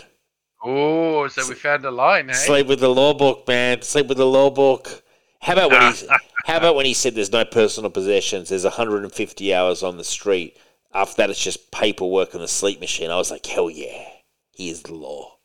Oh, 0.63 1.27
so 1.27 1.47
we 1.49 1.55
found 1.55 1.83
a 1.85 1.91
line, 1.91 2.27
hey? 2.27 2.33
Sleep 2.35 2.67
with 2.67 2.79
the 2.79 2.89
law 2.89 3.13
book, 3.15 3.47
man. 3.47 3.81
Sleep 3.81 4.07
with 4.07 4.17
the 4.17 4.27
law 4.27 4.49
book. 4.51 5.01
How 5.41 5.53
about 5.53 5.71
when 5.71 5.93
he? 5.93 6.07
How 6.45 6.57
about 6.57 6.75
when 6.75 6.85
he 6.85 6.93
said 6.93 7.13
there's 7.13 7.31
no 7.31 7.45
personal 7.45 7.91
possessions? 7.91 8.49
There's 8.49 8.63
150 8.63 9.53
hours 9.53 9.83
on 9.83 9.97
the 9.97 10.03
street. 10.03 10.57
After 10.93 11.17
that, 11.17 11.29
it's 11.29 11.43
just 11.43 11.71
paperwork 11.71 12.33
and 12.33 12.41
the 12.41 12.47
sleep 12.47 12.79
machine. 12.79 13.11
I 13.11 13.15
was 13.15 13.31
like, 13.31 13.45
hell 13.45 13.69
yeah, 13.69 14.07
he 14.51 14.69
is 14.69 14.81
the 14.83 14.93
law. 14.93 15.37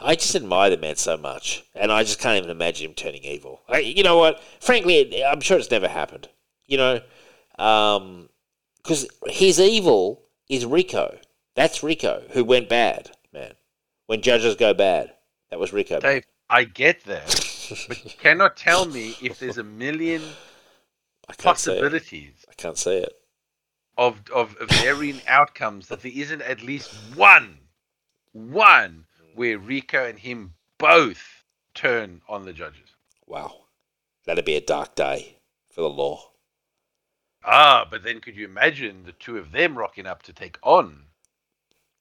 I 0.00 0.14
just 0.14 0.34
admire 0.34 0.70
the 0.70 0.78
man 0.78 0.96
so 0.96 1.16
much, 1.16 1.64
and 1.74 1.92
I 1.92 2.02
just 2.02 2.18
can't 2.18 2.38
even 2.38 2.50
imagine 2.50 2.86
him 2.86 2.94
turning 2.94 3.22
evil. 3.22 3.60
I, 3.68 3.80
you 3.80 4.02
know 4.02 4.16
what? 4.16 4.42
Frankly, 4.58 5.24
I'm 5.24 5.40
sure 5.40 5.58
it's 5.58 5.70
never 5.70 5.88
happened. 5.88 6.28
You 6.66 6.78
know, 6.78 7.00
um, 7.58 8.30
because 8.82 9.06
his 9.26 9.60
evil 9.60 10.22
is 10.48 10.64
Rico. 10.64 11.18
That's 11.54 11.82
Rico 11.82 12.22
who 12.30 12.44
went 12.44 12.68
bad, 12.68 13.10
man. 13.32 13.52
When 14.06 14.22
judges 14.22 14.56
go 14.56 14.72
bad, 14.72 15.12
that 15.50 15.60
was 15.60 15.72
Rico. 15.72 16.00
Dave, 16.00 16.24
I 16.48 16.64
get 16.64 17.04
that, 17.04 17.49
but 17.88 18.04
you 18.04 18.10
cannot 18.18 18.56
tell 18.56 18.86
me 18.86 19.16
if 19.20 19.38
there's 19.38 19.58
a 19.58 19.64
million 19.64 20.36
I 21.28 21.34
can't 21.34 21.58
say 21.58 21.80
it. 21.80 21.92
possibilities 21.92 22.44
I 22.48 22.54
can't 22.54 22.78
say 22.78 22.98
it. 22.98 23.12
of 23.96 24.22
of 24.30 24.56
varying 24.80 25.20
outcomes 25.26 25.88
that 25.88 26.02
there 26.02 26.12
isn't 26.14 26.42
at 26.42 26.62
least 26.62 26.90
one, 27.14 27.58
one 28.32 29.06
where 29.34 29.58
Rico 29.58 30.04
and 30.06 30.18
him 30.18 30.54
both 30.78 31.44
turn 31.74 32.22
on 32.28 32.44
the 32.44 32.52
judges. 32.52 32.90
Wow, 33.26 33.66
that'd 34.24 34.44
be 34.44 34.56
a 34.56 34.60
dark 34.60 34.94
day 34.94 35.38
for 35.70 35.82
the 35.82 35.90
law. 35.90 36.32
Ah, 37.44 37.86
but 37.90 38.02
then 38.02 38.20
could 38.20 38.36
you 38.36 38.44
imagine 38.44 39.04
the 39.04 39.12
two 39.12 39.38
of 39.38 39.52
them 39.52 39.78
rocking 39.78 40.06
up 40.06 40.22
to 40.24 40.32
take 40.32 40.58
on? 40.62 41.06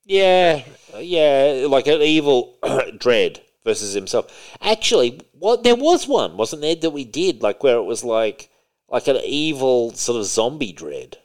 Yeah, 0.06 0.64
yeah, 0.98 1.65
like 1.69 1.88
an 1.88 2.01
evil 2.01 2.57
Dredd 2.64 3.41
versus 3.63 3.93
himself. 3.93 4.55
Actually, 4.61 5.21
what 5.33 5.63
there 5.63 5.75
was 5.75 6.07
one, 6.07 6.38
wasn't 6.38 6.61
there, 6.61 6.75
that 6.75 6.89
we 6.91 7.05
did 7.05 7.41
like 7.41 7.63
where 7.63 7.77
it 7.77 7.83
was 7.83 8.03
like 8.03 8.49
like 8.89 9.07
an 9.07 9.17
evil 9.23 9.93
sort 9.93 10.19
of 10.19 10.25
zombie 10.25 10.73
Dredd 10.73 11.15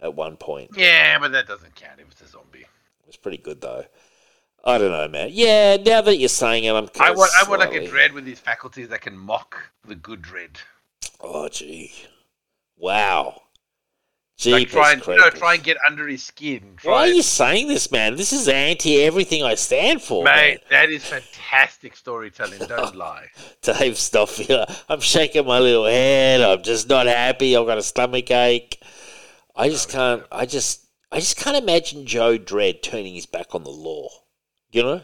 at 0.00 0.14
one 0.14 0.36
point. 0.36 0.70
Yeah, 0.76 1.18
but 1.18 1.32
that 1.32 1.48
doesn't 1.48 1.74
count 1.74 2.00
if 2.00 2.10
it's 2.10 2.22
a 2.22 2.28
zombie. 2.28 2.60
It 2.60 3.06
was 3.06 3.16
pretty 3.16 3.38
good 3.38 3.60
though. 3.60 3.84
I 4.62 4.78
don't 4.78 4.90
know, 4.90 5.08
man. 5.08 5.30
Yeah, 5.32 5.76
now 5.76 6.02
that 6.02 6.18
you're 6.18 6.28
saying 6.28 6.64
it, 6.64 6.74
I'm. 6.74 6.88
I 7.00 7.12
want, 7.12 7.32
I 7.40 7.48
want 7.48 7.60
like 7.60 7.74
a 7.74 7.86
Dredd 7.86 8.12
with 8.12 8.24
these 8.24 8.38
faculties 8.38 8.88
that 8.90 9.00
can 9.00 9.16
mock 9.16 9.56
the 9.86 9.94
good 9.94 10.22
Dredd. 10.22 10.56
Oh, 11.18 11.48
gee, 11.48 11.92
wow. 12.76 13.42
Like 14.46 14.68
try 14.68 14.92
and 14.92 15.06
you 15.06 15.16
know, 15.16 15.30
try 15.30 15.54
and 15.54 15.62
get 15.62 15.76
under 15.86 16.06
his 16.08 16.22
skin. 16.22 16.74
Try 16.78 16.92
Why 16.92 16.98
are 17.00 17.12
you 17.12 17.22
saying 17.22 17.68
this, 17.68 17.90
man? 17.90 18.16
This 18.16 18.32
is 18.32 18.48
anti 18.48 19.02
everything 19.02 19.42
I 19.42 19.54
stand 19.54 20.00
for, 20.00 20.24
Mate, 20.24 20.60
that 20.70 20.88
is 20.88 21.04
fantastic 21.04 21.94
storytelling. 21.94 22.58
Don't 22.66 22.96
lie. 22.96 23.26
man. 23.66 23.76
Dave 23.76 23.98
Stoffier. 23.98 24.64
I'm 24.88 25.00
shaking 25.00 25.46
my 25.46 25.58
little 25.58 25.84
head. 25.84 26.40
I'm 26.40 26.62
just 26.62 26.88
not 26.88 27.06
happy. 27.06 27.56
I've 27.56 27.66
got 27.66 27.78
a 27.78 27.82
stomach 27.82 28.30
ache. 28.30 28.82
I 29.54 29.68
just 29.68 29.90
can't. 29.90 30.24
I 30.32 30.46
just. 30.46 30.86
I 31.12 31.18
just 31.18 31.36
can't 31.36 31.56
imagine 31.56 32.06
Joe 32.06 32.38
Dredd 32.38 32.82
turning 32.82 33.14
his 33.14 33.26
back 33.26 33.54
on 33.54 33.64
the 33.64 33.70
law. 33.70 34.08
You 34.70 34.84
know, 34.84 35.00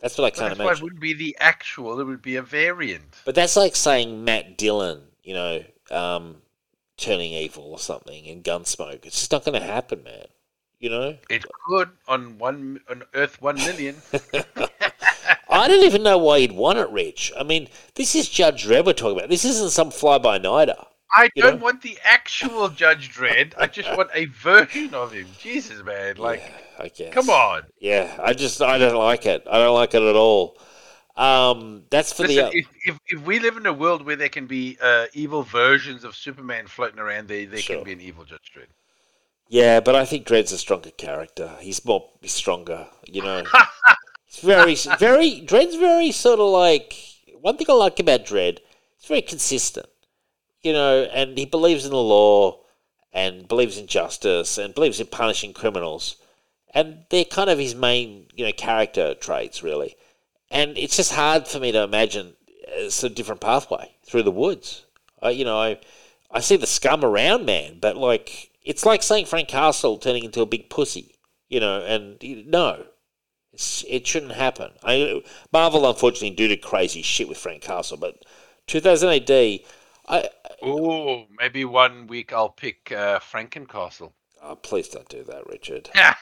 that's 0.00 0.16
what 0.16 0.24
I 0.24 0.30
can't 0.30 0.54
imagine. 0.54 0.66
That's 0.66 0.80
why 0.80 0.80
it 0.80 0.82
wouldn't 0.82 1.02
be 1.02 1.12
the 1.12 1.36
actual. 1.38 2.00
It 2.00 2.04
would 2.04 2.22
be 2.22 2.36
a 2.36 2.42
variant. 2.42 3.04
But 3.24 3.34
that's 3.34 3.56
like 3.56 3.76
saying 3.76 4.24
Matt 4.24 4.56
Dillon. 4.56 5.02
You 5.22 5.34
know, 5.34 5.64
um, 5.90 6.36
turning 7.00 7.32
evil 7.32 7.64
or 7.64 7.78
something 7.78 8.24
in 8.24 8.42
Gunsmoke. 8.42 9.04
It's 9.06 9.18
just 9.18 9.32
not 9.32 9.44
going 9.44 9.60
to 9.60 9.66
happen, 9.66 10.02
man. 10.02 10.26
You 10.78 10.90
know. 10.90 11.16
It 11.28 11.44
could 11.66 11.90
on 12.08 12.38
one 12.38 12.80
on 12.88 13.02
Earth 13.14 13.40
one 13.42 13.56
million. 13.56 13.96
I 15.50 15.68
don't 15.68 15.84
even 15.84 16.02
know 16.02 16.16
why 16.16 16.40
he'd 16.40 16.52
want 16.52 16.78
it, 16.78 16.88
Rich. 16.90 17.32
I 17.38 17.42
mean, 17.42 17.68
this 17.96 18.14
is 18.14 18.28
Judge 18.28 18.66
Dredd 18.66 18.86
we're 18.86 18.92
talking 18.92 19.18
about. 19.18 19.28
This 19.28 19.44
isn't 19.44 19.70
some 19.72 19.90
fly-by-nighter. 19.90 20.76
I 21.14 21.28
don't 21.36 21.58
know? 21.58 21.64
want 21.64 21.82
the 21.82 21.98
actual 22.04 22.68
Judge 22.68 23.12
Dredd. 23.12 23.54
I 23.58 23.66
just 23.66 23.94
want 23.96 24.10
a 24.14 24.26
version 24.26 24.94
of 24.94 25.10
him. 25.12 25.26
Jesus, 25.38 25.82
man! 25.82 26.16
Like, 26.16 26.40
Yeah, 26.40 26.84
I 26.84 26.88
guess. 26.88 27.12
come 27.12 27.28
on. 27.28 27.62
Yeah, 27.80 28.16
I 28.22 28.32
just 28.32 28.62
I 28.62 28.78
don't 28.78 28.94
like 28.94 29.26
it. 29.26 29.44
I 29.50 29.58
don't 29.58 29.74
like 29.74 29.92
it 29.94 30.02
at 30.02 30.14
all. 30.14 30.56
Um, 31.20 31.84
that's 31.90 32.14
for 32.14 32.22
Listen, 32.22 32.50
the. 32.50 32.58
if, 32.58 32.66
if 32.86 32.98
if 33.08 33.20
we 33.26 33.40
live 33.40 33.58
in 33.58 33.66
a 33.66 33.74
world 33.74 34.06
where 34.06 34.16
there 34.16 34.30
can 34.30 34.46
be 34.46 34.78
uh, 34.80 35.04
evil 35.12 35.42
versions 35.42 36.02
of 36.02 36.16
Superman 36.16 36.66
floating 36.66 36.98
around, 36.98 37.28
there 37.28 37.44
there 37.44 37.60
Sure. 37.60 37.76
can 37.76 37.84
be 37.84 37.92
an 37.92 38.00
evil 38.00 38.24
Judge 38.24 38.50
Dredd. 38.56 38.68
Yeah, 39.46 39.80
but 39.80 39.94
I 39.94 40.06
think 40.06 40.26
Dredd's 40.26 40.52
a 40.52 40.56
stronger 40.58 40.90
character. 40.92 41.56
He's 41.60 41.84
more 41.84 42.08
he's 42.22 42.32
stronger. 42.32 42.86
You 43.06 43.22
know, 43.22 43.42
it's 44.28 44.40
very 44.40 44.74
very 44.98 45.42
Dredd's 45.44 45.76
very 45.76 46.10
sort 46.10 46.40
of 46.40 46.48
like 46.48 46.94
one 47.38 47.58
thing 47.58 47.66
I 47.68 47.74
like 47.74 48.00
about 48.00 48.24
Dredd. 48.24 48.60
He's 48.98 49.08
very 49.08 49.22
consistent. 49.22 49.88
You 50.62 50.72
know, 50.72 51.02
and 51.12 51.36
he 51.36 51.44
believes 51.44 51.84
in 51.84 51.90
the 51.90 51.98
law 51.98 52.60
and 53.12 53.46
believes 53.46 53.76
in 53.76 53.86
justice 53.88 54.56
and 54.56 54.74
believes 54.74 55.00
in 55.00 55.06
punishing 55.08 55.52
criminals, 55.52 56.16
and 56.72 57.04
they're 57.10 57.26
kind 57.26 57.50
of 57.50 57.58
his 57.58 57.74
main 57.74 58.28
you 58.34 58.46
know 58.46 58.52
character 58.52 59.12
traits 59.14 59.62
really. 59.62 59.96
And 60.50 60.76
it's 60.76 60.96
just 60.96 61.12
hard 61.12 61.46
for 61.46 61.60
me 61.60 61.72
to 61.72 61.82
imagine 61.82 62.34
it's 62.48 63.02
a 63.02 63.08
different 63.08 63.40
pathway 63.40 63.94
through 64.04 64.24
the 64.24 64.30
woods. 64.30 64.86
I, 65.22 65.30
you 65.30 65.44
know, 65.44 65.58
I 65.58 65.78
I 66.30 66.40
see 66.40 66.56
the 66.56 66.66
scum 66.66 67.04
around, 67.04 67.44
man, 67.46 67.78
but 67.80 67.96
like 67.96 68.50
it's 68.64 68.86
like 68.86 69.02
seeing 69.02 69.26
Frank 69.26 69.48
Castle 69.48 69.98
turning 69.98 70.24
into 70.24 70.42
a 70.42 70.46
big 70.46 70.70
pussy, 70.70 71.16
you 71.48 71.60
know, 71.60 71.80
and 71.84 72.18
no, 72.48 72.86
it 73.52 74.06
shouldn't 74.06 74.32
happen. 74.32 74.72
I 74.84 75.22
Marvel 75.52 75.88
unfortunately 75.88 76.30
do 76.30 76.48
the 76.48 76.56
crazy 76.56 77.02
shit 77.02 77.28
with 77.28 77.38
Frank 77.38 77.62
Castle, 77.62 77.96
but 77.96 78.24
2000 78.66 79.08
AD, 79.08 79.60
Oh, 80.62 81.26
maybe 81.38 81.64
one 81.64 82.06
week 82.06 82.32
I'll 82.32 82.50
pick 82.50 82.92
uh, 82.92 83.18
Frankencastle. 83.20 84.12
Oh, 84.42 84.56
please 84.56 84.88
don't 84.88 85.08
do 85.08 85.22
that, 85.24 85.46
Richard. 85.46 85.90
I 85.94 86.14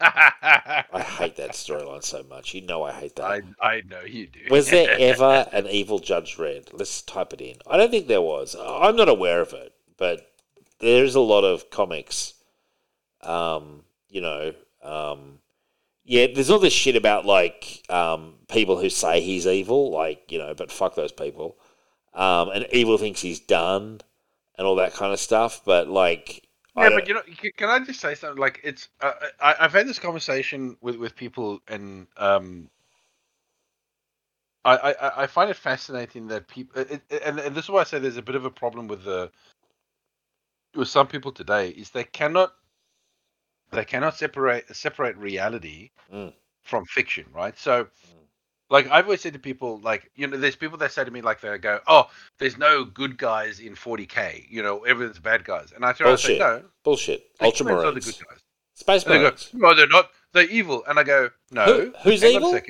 I 0.92 1.00
hate 1.00 1.36
that 1.36 1.52
storyline 1.52 2.02
so 2.02 2.22
much. 2.24 2.54
You 2.54 2.62
know 2.62 2.82
I 2.82 2.92
hate 2.92 3.16
that. 3.16 3.42
I 3.60 3.82
know 3.88 4.00
you 4.02 4.26
do. 4.26 4.40
Was 4.50 4.70
there 4.70 4.94
ever 4.98 5.46
an 5.52 5.66
evil 5.66 5.98
Judge 5.98 6.36
Dredd? 6.36 6.68
Let's 6.72 7.02
type 7.02 7.32
it 7.32 7.40
in. 7.40 7.56
I 7.66 7.76
don't 7.76 7.90
think 7.90 8.06
there 8.06 8.22
was. 8.22 8.56
I'm 8.58 8.96
not 8.96 9.08
aware 9.08 9.40
of 9.40 9.52
it, 9.52 9.74
but 9.96 10.30
there's 10.80 11.14
a 11.14 11.20
lot 11.20 11.44
of 11.44 11.70
comics. 11.70 12.34
Um, 13.22 13.82
you 14.08 14.20
know, 14.20 14.52
um, 14.82 15.40
yeah. 16.04 16.28
There's 16.32 16.50
all 16.50 16.58
this 16.58 16.72
shit 16.72 16.96
about 16.96 17.26
like 17.26 17.82
um, 17.88 18.34
people 18.48 18.78
who 18.78 18.90
say 18.90 19.20
he's 19.20 19.46
evil, 19.46 19.90
like 19.90 20.30
you 20.30 20.38
know, 20.38 20.54
but 20.54 20.72
fuck 20.72 20.94
those 20.94 21.12
people. 21.12 21.56
Um, 22.14 22.50
and 22.50 22.66
evil 22.72 22.98
thinks 22.98 23.20
he's 23.20 23.40
done, 23.40 24.00
and 24.56 24.66
all 24.66 24.76
that 24.76 24.94
kind 24.94 25.12
of 25.12 25.20
stuff. 25.20 25.62
But 25.64 25.88
like, 25.88 26.44
I 26.44 26.47
Yeah, 26.80 26.90
but 26.90 27.08
you 27.08 27.14
know, 27.14 27.22
can 27.56 27.70
I 27.70 27.80
just 27.80 28.00
say 28.00 28.14
something? 28.14 28.40
Like, 28.40 28.60
it's 28.64 28.88
uh, 29.00 29.12
I, 29.40 29.56
I've 29.60 29.72
had 29.72 29.88
this 29.88 29.98
conversation 29.98 30.76
with 30.80 30.96
with 30.96 31.16
people, 31.16 31.60
and 31.68 32.06
um, 32.16 32.70
I 34.64 34.76
I, 34.76 35.22
I 35.24 35.26
find 35.26 35.50
it 35.50 35.56
fascinating 35.56 36.28
that 36.28 36.48
people, 36.48 36.80
it, 36.82 37.02
it- 37.10 37.22
and, 37.24 37.38
and 37.40 37.54
this 37.56 37.66
is 37.66 37.70
why 37.70 37.80
I 37.80 37.84
say 37.84 37.98
there's 37.98 38.16
a 38.18 38.22
bit 38.22 38.36
of 38.36 38.44
a 38.44 38.50
problem 38.50 38.88
with 38.88 39.04
the 39.04 39.30
with 40.74 40.88
some 40.88 41.08
people 41.08 41.32
today 41.32 41.70
is 41.70 41.90
they 41.90 42.04
cannot 42.04 42.52
they 43.72 43.84
cannot 43.84 44.16
separate 44.16 44.74
separate 44.76 45.16
reality 45.16 45.90
Mm. 46.12 46.32
from 46.62 46.84
fiction, 46.86 47.26
right? 47.32 47.58
So 47.58 47.88
Like 48.70 48.90
I've 48.90 49.04
always 49.06 49.22
said 49.22 49.32
to 49.32 49.38
people, 49.38 49.80
like 49.82 50.10
you 50.14 50.26
know, 50.26 50.36
there's 50.36 50.56
people 50.56 50.76
that 50.78 50.92
say 50.92 51.04
to 51.04 51.10
me, 51.10 51.22
like 51.22 51.40
they 51.40 51.56
go, 51.58 51.80
"Oh, 51.86 52.10
there's 52.38 52.58
no 52.58 52.84
good 52.84 53.16
guys 53.16 53.60
in 53.60 53.74
40k. 53.74 54.46
You 54.50 54.62
know, 54.62 54.84
everyone's 54.84 55.18
bad 55.18 55.44
guys." 55.44 55.72
And 55.72 55.84
I 55.84 55.92
try 55.92 56.10
to 56.10 56.18
say, 56.18 56.38
"No, 56.38 56.62
Bullshit. 56.84 57.26
humans 57.40 57.60
are 57.60 57.64
the 57.64 58.00
Ultramarines. 58.00 58.04
good 58.18 58.26
guys." 58.28 58.38
Space 58.74 59.04
And 59.04 59.12
they 59.12 59.18
go, 59.18 59.22
Marines. 59.24 59.50
"No, 59.54 59.74
they're 59.74 59.88
not. 59.88 60.10
They're 60.34 60.50
evil." 60.50 60.84
And 60.86 60.98
I 60.98 61.02
go, 61.04 61.30
"No, 61.50 61.64
Who- 61.64 61.94
who's 62.02 62.20
hang 62.22 62.32
evil? 62.36 62.60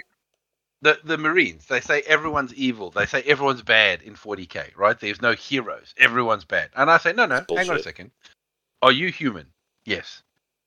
The 0.81 1.01
the 1.03 1.19
Marines. 1.19 1.67
They 1.67 1.81
say 1.81 2.03
everyone's 2.03 2.55
evil. 2.55 2.91
They 2.91 3.07
say 3.07 3.23
everyone's 3.23 3.63
bad 3.63 4.01
in 4.03 4.15
40k. 4.15 4.71
Right? 4.77 4.99
There's 4.99 5.21
no 5.21 5.33
heroes. 5.33 5.93
Everyone's 5.99 6.45
bad. 6.45 6.71
And 6.77 6.89
I 6.89 6.99
say, 6.99 7.13
"No, 7.13 7.27
no. 7.27 7.45
Hang 7.49 7.69
on 7.71 7.77
a 7.77 7.83
second. 7.83 8.13
Are 8.83 8.93
you 8.93 9.11
human? 9.11 9.53
Yes. 9.85 10.23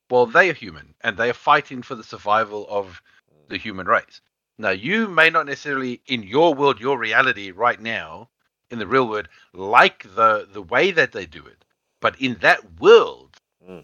Well, 0.09 0.25
they 0.25 0.49
are 0.49 0.53
human, 0.53 0.95
and 0.99 1.15
they 1.15 1.29
are 1.29 1.33
fighting 1.33 1.81
for 1.83 1.95
the 1.95 2.03
survival 2.03 2.67
of 2.69 3.01
the 3.47 3.55
human 3.57 3.87
race. 3.87 4.19
Now, 4.61 4.69
you 4.69 5.07
may 5.07 5.29
not 5.31 5.47
necessarily, 5.47 6.01
in 6.05 6.23
your 6.23 6.53
world, 6.53 6.79
your 6.79 6.97
reality 6.97 7.51
right 7.51 7.81
now, 7.81 8.29
in 8.69 8.77
the 8.79 8.87
real 8.87 9.07
world, 9.07 9.27
like 9.53 10.03
the 10.15 10.47
the 10.51 10.61
way 10.61 10.91
that 10.91 11.11
they 11.11 11.25
do 11.25 11.45
it, 11.45 11.65
but 11.99 12.13
in 12.21 12.35
that 12.41 12.79
world, 12.79 13.37
Mm. 13.67 13.83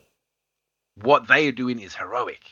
what 0.96 1.28
they 1.28 1.48
are 1.48 1.52
doing 1.52 1.80
is 1.80 1.96
heroic. 1.96 2.44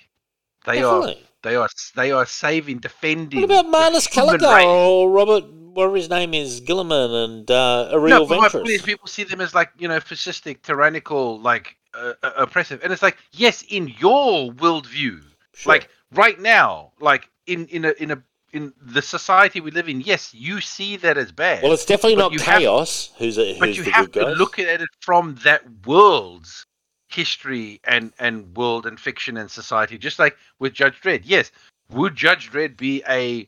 They 0.65 0.81
are 0.81 1.13
they 1.43 1.55
are 1.55 1.69
they 1.95 2.11
are 2.11 2.25
saving, 2.25 2.79
defending. 2.79 3.41
What 3.41 3.51
about 3.51 3.71
Marneus 3.71 4.07
Calgar 4.07 4.63
or 4.65 5.09
Robert, 5.11 5.45
whatever 5.75 5.95
his 5.95 6.09
name 6.09 6.33
is, 6.33 6.61
Guilliman 6.61 7.11
and 7.25 7.51
uh, 7.51 7.89
No, 7.91 7.99
Uriel 7.99 8.25
but 8.27 8.39
my 8.41 8.49
point 8.49 8.69
is 8.69 8.81
people 8.81 9.07
see 9.07 9.23
them 9.23 9.41
as 9.41 9.53
like 9.53 9.71
you 9.77 9.87
know 9.87 9.99
fascistic, 9.99 10.61
tyrannical, 10.63 11.39
like 11.39 11.77
uh, 11.93 12.13
uh, 12.23 12.31
oppressive, 12.37 12.79
and 12.83 12.91
it's 12.91 13.01
like 13.03 13.17
yes, 13.33 13.61
in 13.69 13.87
your 13.99 14.51
worldview, 14.51 15.21
Sure. 15.53 15.73
like 15.73 15.89
right 16.11 16.39
now, 16.39 16.91
like 16.99 17.29
in 17.47 17.67
in 17.67 17.85
a 17.85 17.91
in 17.91 18.11
a 18.11 18.21
in 18.53 18.73
the 18.81 19.01
society 19.01 19.59
we 19.59 19.71
live 19.71 19.89
in, 19.89 19.99
yes, 19.99 20.33
you 20.33 20.61
see 20.61 20.95
that 20.97 21.17
as 21.17 21.31
bad. 21.31 21.61
well, 21.61 21.73
it's 21.73 21.83
definitely 21.85 22.15
not 22.15 22.31
you 22.31 22.39
have- 22.39 22.59
Chaos, 22.59 23.11
who's 23.17 23.37
a, 23.37 23.59
but 23.59 23.75
you 23.75 23.83
the 23.83 23.91
have 23.91 24.05
good 24.11 24.19
to 24.21 24.25
guy. 24.27 24.31
look 24.31 24.59
at 24.59 24.81
it 24.81 24.89
from 25.01 25.35
that 25.43 25.63
world's 25.85 26.65
history 27.07 27.81
and 27.83 28.13
and 28.19 28.55
world 28.55 28.85
and 28.85 28.99
fiction 28.99 29.37
and 29.37 29.49
society. 29.51 29.97
Just 29.97 30.19
like 30.19 30.37
with 30.59 30.73
Judge 30.73 31.01
Dredd, 31.01 31.21
yes, 31.25 31.51
would 31.89 32.15
Judge 32.15 32.51
Dredd 32.51 32.77
be 32.77 33.03
a 33.07 33.47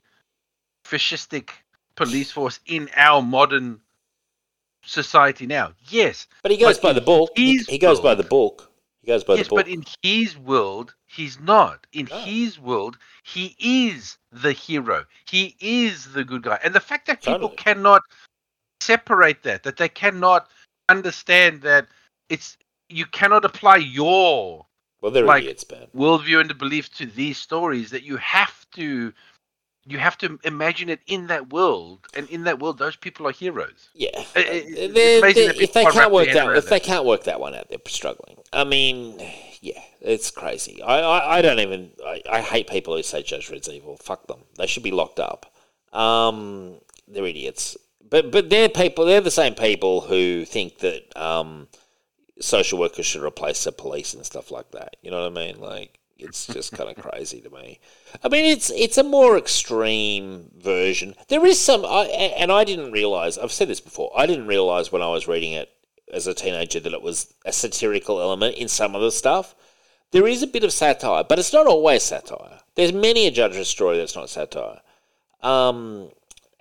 fascistic 0.84 1.50
police 1.95 2.32
force 2.32 2.59
in 2.66 2.90
our 2.95 3.22
modern 3.22 3.80
society 4.84 5.45
now? 5.48 5.74
Yes, 5.90 6.27
but 6.43 6.51
he 6.51 6.58
goes 6.58 6.77
but 6.77 6.90
by 6.90 6.93
the 6.93 7.01
book. 7.01 7.32
He, 7.35 7.77
goes 7.77 8.00
by 8.00 8.16
the 8.16 8.24
book. 8.24 8.72
He 9.01 9.08
goes 9.08 9.24
by 9.24 9.35
yes, 9.35 9.45
the 9.45 9.50
book. 9.51 9.59
but 9.59 9.67
in 9.67 9.84
his 10.01 10.38
world, 10.38 10.93
he's 11.08 11.40
not. 11.40 11.88
In 11.94 12.06
No. 12.11 12.19
his 12.19 12.60
world, 12.60 12.98
he 13.24 13.56
is 13.60 14.18
the 14.32 14.52
hero. 14.52 15.06
He 15.26 15.56
is 15.60 16.11
the 16.14 16.24
good 16.24 16.44
guy. 16.44 16.60
And 16.64 16.74
the 16.76 16.80
fact 16.80 17.08
that 17.08 17.22
people 17.22 17.50
Totally. 17.50 17.56
cannot 17.58 18.02
separate 18.82 19.44
that, 19.44 19.64
that 19.64 19.77
they 19.77 19.90
cannot 19.90 20.50
understand 20.90 21.61
that 21.64 21.88
it's 22.30 22.58
you 22.90 23.06
cannot 23.06 23.44
apply 23.44 23.77
your 23.77 24.66
well, 25.02 25.11
they're 25.11 25.26
like- 25.26 25.44
idiots, 25.44 25.66
man. 25.69 25.88
worldview 25.95 26.40
and 26.42 26.50
the 26.50 26.53
belief 26.56 26.94
to 26.95 27.06
these 27.06 27.38
stories. 27.38 27.90
That 27.92 28.03
you 28.03 28.18
have 28.18 28.66
to, 28.72 29.14
you 29.88 29.98
have 29.99 30.17
to 30.19 30.40
imagine 30.43 30.90
it 30.90 30.99
in 31.07 31.27
that 31.27 31.51
world, 31.53 31.99
and 32.14 32.30
in 32.30 32.43
that 32.43 32.59
world, 32.59 32.77
those 32.77 32.95
people 32.95 33.25
are 33.27 33.32
heroes. 33.32 33.90
Yeah, 33.93 34.09
it- 34.35 34.90
Uh, 34.91 34.93
they're- 34.93 35.22
they're- 35.33 35.53
if 35.61 35.74
they 35.74 35.83
can't 35.85 36.11
work 36.11 36.27
that, 36.33 36.57
if 36.57 36.69
they 36.69 36.80
can't 36.80 37.06
work 37.06 37.24
that 37.24 37.40
one 37.40 37.56
out, 37.56 37.69
they're 37.69 37.80
struggling. 37.88 38.38
I 38.51 38.64
mean, 38.64 39.19
yeah, 39.61 39.82
it's 40.01 40.30
crazy. 40.32 40.82
I, 40.82 40.99
I, 40.99 41.38
I 41.38 41.41
don't 41.41 41.59
even. 41.59 41.91
I, 42.06 42.22
I 42.30 42.41
hate 42.41 42.67
people 42.69 42.95
who 42.95 43.03
say 43.03 43.24
Judge 43.24 43.48
Dredd's 43.49 43.69
evil. 43.69 43.98
Fuck 43.98 44.27
them. 44.27 44.41
They 44.57 44.67
should 44.67 44.83
be 44.83 44.91
locked 44.91 45.19
up. 45.19 45.51
Um, 45.93 46.75
they're 47.07 47.25
idiots. 47.25 47.77
But 48.09 48.32
but 48.32 48.49
they're 48.49 48.69
people. 48.69 49.06
They're 49.06 49.22
the 49.22 49.32
same 49.32 49.56
people 49.56 50.01
who 50.01 50.45
think 50.45 50.80
that 50.80 51.16
um, 51.17 51.67
social 52.40 52.80
workers 52.80 53.06
should 53.06 53.24
replace 53.24 53.64
the 53.64 53.72
police 53.72 54.14
and 54.14 54.25
stuff 54.25 54.51
like 54.51 54.72
that. 54.72 54.95
You 55.01 55.11
know 55.11 55.22
what 55.30 55.32
I 55.38 55.45
mean? 55.45 55.59
Like 55.59 55.99
it's 56.20 56.48
just 56.48 56.72
kind 56.74 56.90
of 56.90 57.04
crazy 57.04 57.42
to 57.42 57.50
me. 57.50 57.80
I 58.24 58.30
mean, 58.30 58.46
it's 58.46 58.70
it's 58.72 58.98
a 58.98 59.04
more 59.04 59.38
extreme 59.38 60.50
version. 60.58 61.16
There 61.28 61.46
is 61.46 61.60
some, 61.60 61.86
I, 61.86 62.06
and 62.38 62.52
I 62.52 62.64
didn't 62.64 62.92
realize. 62.92 63.38
I've 63.38 63.52
said 63.52 63.68
this 63.68 63.82
before. 63.82 64.12
I 64.18 64.26
didn't 64.26 64.48
realize 64.48 64.92
when 64.92 65.02
I 65.02 65.10
was 65.10 65.28
reading 65.28 65.54
it 65.54 65.70
as 66.12 66.28
a 66.28 66.34
teenager 66.34 66.80
that 66.80 66.94
it 66.94 67.02
was 67.02 67.34
a 67.46 67.52
satirical 67.52 68.22
element 68.22 68.56
in 68.56 68.68
some 68.68 68.96
of 68.96 69.02
the 69.02 69.12
stuff. 69.12 69.56
There 70.12 70.28
is 70.28 70.42
a 70.42 70.48
bit 70.48 70.64
of 70.64 70.72
satire, 70.72 71.24
but 71.28 71.38
it's 71.38 71.52
not 71.52 71.68
always 71.68 72.04
satire. 72.04 72.60
There's 72.76 72.94
many 72.94 73.28
a 73.28 73.32
Judge's 73.32 73.68
story 73.68 73.98
that's 73.98 74.16
not 74.16 74.30
satire. 74.30 74.80
Um, 75.44 76.10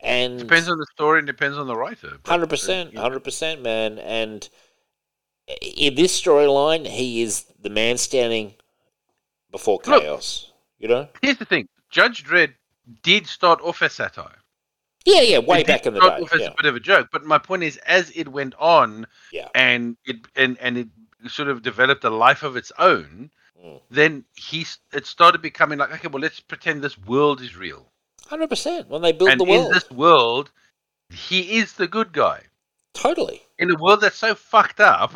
and 0.03 0.39
Depends 0.39 0.69
on 0.69 0.79
the 0.79 0.87
story 0.95 1.19
and 1.19 1.27
depends 1.27 1.57
on 1.57 1.67
the 1.67 1.77
writer. 1.77 2.09
uh, 2.09 2.29
Hundred 2.29 2.49
percent, 2.51 2.97
hundred 2.97 3.21
percent, 3.21 3.63
man. 3.63 3.99
And 3.99 4.49
in 5.63 5.95
this 5.95 6.21
storyline, 6.21 6.87
he 6.87 7.23
is 7.23 7.45
the 7.61 7.71
man 7.71 7.99
standing 7.99 8.55
before 9.57 9.81
Look. 9.87 10.03
chaos. 10.03 10.53
You 10.79 10.89
know? 10.89 11.09
Here's 11.23 11.39
the 11.39 11.45
thing: 11.45 11.67
Judge 11.91 12.25
Dredd 12.25 12.53
did 13.03 13.27
start 13.27 13.61
off 13.63 13.83
as 13.83 13.93
satire. 13.95 14.39
Yeah, 15.05 15.21
yeah. 15.23 15.39
Way 15.39 15.61
It 15.61 15.67
back 15.67 15.87
in 15.87 15.95
the 15.95 16.01
day. 16.01 16.07
off 16.07 16.33
as 16.35 16.41
Yeah, 16.41 16.49
a 16.49 16.55
bit 16.57 16.67
of 16.67 16.77
a 16.77 16.81
joke. 16.81 17.09
But 17.13 17.25
my 17.25 17.39
point 17.39 17.63
is, 17.63 17.77
as 17.79 18.11
it 18.15 18.29
went 18.29 18.55
on, 18.59 19.07
Yeah. 19.33 19.49
and 19.55 19.97
it 20.05 20.17
and 20.35 20.59
and 20.61 20.77
it 20.79 20.89
sort 21.29 21.49
of 21.49 21.63
developed 21.63 22.05
a 22.05 22.11
life 22.11 22.43
of 22.43 22.57
its 22.57 22.73
own, 22.79 23.31
Mm. 23.65 23.81
then 23.91 24.25
he's 24.35 24.79
it 24.93 25.07
started 25.07 25.41
becoming 25.41 25.79
like, 25.79 25.91
okay, 25.95 26.09
well, 26.09 26.21
let's 26.21 26.41
pretend 26.41 26.83
this 26.83 26.99
world 26.99 27.41
is 27.41 27.57
real, 27.57 27.91
hundred 28.27 28.49
percent. 28.51 28.89
When 28.89 29.01
they 29.01 29.13
build 29.13 29.31
and 29.31 29.41
the 29.41 29.47
in 29.47 29.73
this 29.73 29.91
world, 29.91 30.51
he 31.11 31.57
is 31.59 31.73
the 31.75 31.89
good 31.89 32.13
guy. 32.13 32.43
totally. 32.93 33.41
In 33.59 33.71
a 33.71 33.77
world 33.77 34.01
that's 34.03 34.17
so 34.17 34.35
fucked 34.35 34.81
up, 34.81 35.13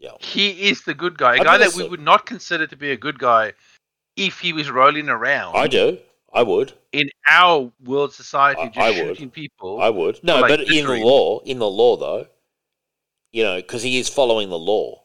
Yeah. 0.00 0.10
he 0.20 0.68
is 0.70 0.82
the 0.82 0.94
good 0.94 1.16
guy. 1.18 1.36
A 1.36 1.44
guy 1.44 1.58
that 1.58 1.74
we 1.74 1.86
would 1.88 2.00
not 2.00 2.26
consider 2.26 2.66
to 2.66 2.76
be 2.76 2.90
a 2.90 2.96
good 2.96 3.18
guy 3.18 3.52
if 4.16 4.40
he 4.40 4.52
was 4.52 4.70
rolling 4.70 5.08
around 5.08 5.54
I 5.56 5.66
do. 5.68 5.98
I 6.32 6.42
would. 6.42 6.72
in 6.92 7.08
our 7.30 7.72
world 7.84 8.12
society, 8.12 8.60
I- 8.60 8.66
just 8.68 8.78
I 8.78 8.90
would. 8.90 9.16
shooting 9.16 9.30
people. 9.30 9.80
I 9.80 9.88
would. 9.88 10.22
No, 10.22 10.40
like 10.40 10.50
but 10.50 10.60
in 10.70 10.86
the 10.86 10.96
law, 11.04 11.40
in 11.40 11.58
the 11.58 11.68
law 11.68 11.96
though, 11.96 12.26
you 13.32 13.42
know, 13.42 13.56
because 13.56 13.82
he 13.82 13.98
is 13.98 14.08
following 14.08 14.50
the 14.50 14.58
law. 14.58 15.02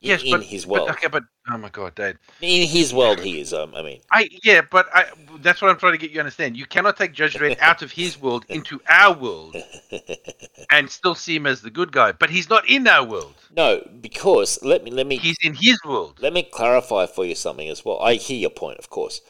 in- 0.00 0.08
yes, 0.10 0.22
in 0.22 0.30
but, 0.30 0.42
his 0.44 0.64
but 0.64 0.72
world. 0.72 0.90
okay, 0.90 1.08
but 1.08 1.24
oh 1.50 1.58
my 1.58 1.68
god, 1.68 1.94
Dad. 1.94 2.18
In 2.40 2.66
his 2.66 2.92
world, 2.92 3.20
he 3.20 3.40
is. 3.40 3.52
Um, 3.52 3.74
I 3.74 3.82
mean, 3.82 4.00
I 4.10 4.28
yeah, 4.42 4.62
but 4.70 4.88
I 4.94 5.06
that's 5.40 5.60
what 5.60 5.70
I'm 5.70 5.78
trying 5.78 5.92
to 5.92 5.98
get 5.98 6.10
you 6.10 6.14
to 6.14 6.20
understand. 6.20 6.56
You 6.56 6.66
cannot 6.66 6.96
take 6.96 7.12
Judge 7.12 7.34
Dredd 7.34 7.58
out 7.60 7.82
of 7.82 7.92
his 7.92 8.20
world 8.20 8.44
into 8.48 8.80
our 8.88 9.14
world 9.14 9.56
and 10.70 10.90
still 10.90 11.14
see 11.14 11.36
him 11.36 11.46
as 11.46 11.60
the 11.60 11.70
good 11.70 11.92
guy. 11.92 12.12
But 12.12 12.30
he's 12.30 12.48
not 12.48 12.68
in 12.68 12.86
our 12.86 13.04
world. 13.04 13.34
no, 13.56 13.82
because 14.00 14.58
let 14.62 14.84
me 14.84 14.90
let 14.90 15.06
me 15.06 15.18
He's 15.18 15.36
in 15.42 15.54
his 15.54 15.78
world. 15.84 16.18
Let 16.20 16.32
me 16.32 16.42
clarify 16.42 17.06
for 17.06 17.24
you 17.24 17.34
something 17.34 17.68
as 17.68 17.84
well. 17.84 18.00
I 18.00 18.14
hear 18.14 18.38
your 18.38 18.50
point, 18.50 18.78
of 18.78 18.88
course. 18.88 19.20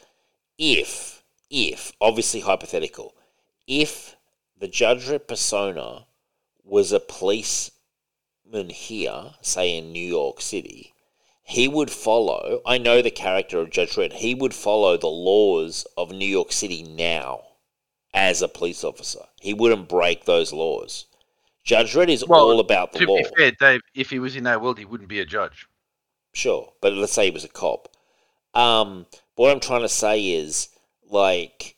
If, 0.57 1.23
if, 1.49 1.93
obviously 1.99 2.41
hypothetical, 2.41 3.15
if 3.67 4.15
the 4.57 4.67
Judge 4.67 5.07
Dredd 5.07 5.27
persona 5.27 6.05
was 6.63 6.91
a 6.91 6.99
policeman 6.99 8.69
here, 8.69 9.33
say 9.41 9.77
in 9.77 9.91
New 9.91 10.05
York 10.05 10.41
City, 10.41 10.93
he 11.49 11.67
would 11.67 11.89
follow, 11.89 12.61
I 12.63 12.77
know 12.77 13.01
the 13.01 13.09
character 13.09 13.59
of 13.59 13.71
Judge 13.71 13.93
Dredd, 13.95 14.13
he 14.13 14.35
would 14.35 14.53
follow 14.53 14.97
the 14.97 15.07
laws 15.07 15.83
of 15.97 16.11
New 16.11 16.27
York 16.27 16.51
City 16.51 16.83
now 16.83 17.41
as 18.13 18.43
a 18.43 18.47
police 18.47 18.83
officer. 18.83 19.21
He 19.41 19.55
wouldn't 19.55 19.89
break 19.89 20.25
those 20.25 20.53
laws. 20.53 21.07
Judge 21.63 21.93
Dredd 21.93 22.09
is 22.09 22.23
Well, 22.27 22.51
all 22.51 22.59
about 22.59 22.93
the 22.93 22.99
To 22.99 23.05
law. 23.07 23.17
be 23.17 23.23
fair, 23.35 23.51
Dave, 23.59 23.81
if 23.95 24.11
he 24.11 24.19
was 24.19 24.35
in 24.35 24.43
that 24.43 24.61
world, 24.61 24.77
he 24.77 24.85
wouldn't 24.85 25.09
be 25.09 25.21
a 25.21 25.25
judge. 25.25 25.67
Sure, 26.33 26.71
but 26.81 26.93
let's 26.93 27.13
say 27.13 27.25
he 27.25 27.31
was 27.31 27.45
a 27.45 27.49
cop. 27.49 27.89
Um, 28.53 29.07
what 29.33 29.51
I'm 29.51 29.59
trying 29.59 29.81
to 29.81 29.89
say 29.89 30.29
is, 30.29 30.69
like, 31.09 31.75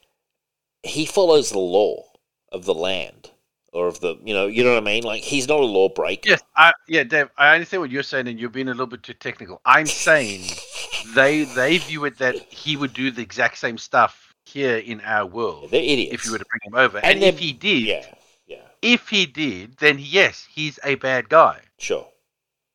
he 0.83 1.05
follows 1.05 1.49
the 1.49 1.59
law 1.59 2.03
of 2.51 2.65
the 2.65 2.73
land 2.73 3.30
or 3.73 3.87
of 3.87 3.99
the, 4.01 4.15
you 4.23 4.33
know, 4.33 4.47
you 4.47 4.63
know 4.63 4.73
what 4.73 4.83
I 4.83 4.85
mean. 4.85 5.03
Like, 5.03 5.21
he's 5.23 5.47
not 5.47 5.59
a 5.59 5.65
lawbreaker. 5.65 6.29
Yes, 6.29 6.41
I, 6.55 6.73
yeah, 6.87 7.03
Dave. 7.03 7.29
I 7.37 7.53
understand 7.53 7.81
what 7.81 7.91
you're 7.91 8.03
saying, 8.03 8.27
and 8.27 8.39
you're 8.39 8.49
being 8.49 8.67
a 8.67 8.71
little 8.71 8.87
bit 8.87 9.03
too 9.03 9.13
technical. 9.13 9.61
I'm 9.65 9.85
saying 9.85 10.41
they 11.15 11.43
they 11.43 11.77
view 11.77 12.05
it 12.05 12.17
that 12.19 12.35
he 12.35 12.75
would 12.77 12.93
do 12.93 13.11
the 13.11 13.21
exact 13.21 13.57
same 13.57 13.77
stuff 13.77 14.33
here 14.45 14.77
in 14.77 14.99
our 15.01 15.25
world 15.25 15.69
They're 15.71 15.81
idiots. 15.81 16.13
if 16.13 16.25
you 16.25 16.31
were 16.33 16.39
to 16.39 16.45
bring 16.45 16.61
him 16.73 16.75
over. 16.75 16.97
And 16.97 17.15
And, 17.15 17.23
if 17.23 17.39
he 17.39 17.53
did, 17.53 17.83
yeah, 17.83 18.05
yeah, 18.47 18.57
if 18.81 19.07
he 19.09 19.25
did, 19.25 19.77
then 19.77 19.97
yes, 19.99 20.45
he's 20.51 20.79
a 20.83 20.95
bad 20.95 21.29
guy. 21.29 21.61
sure, 21.77 22.07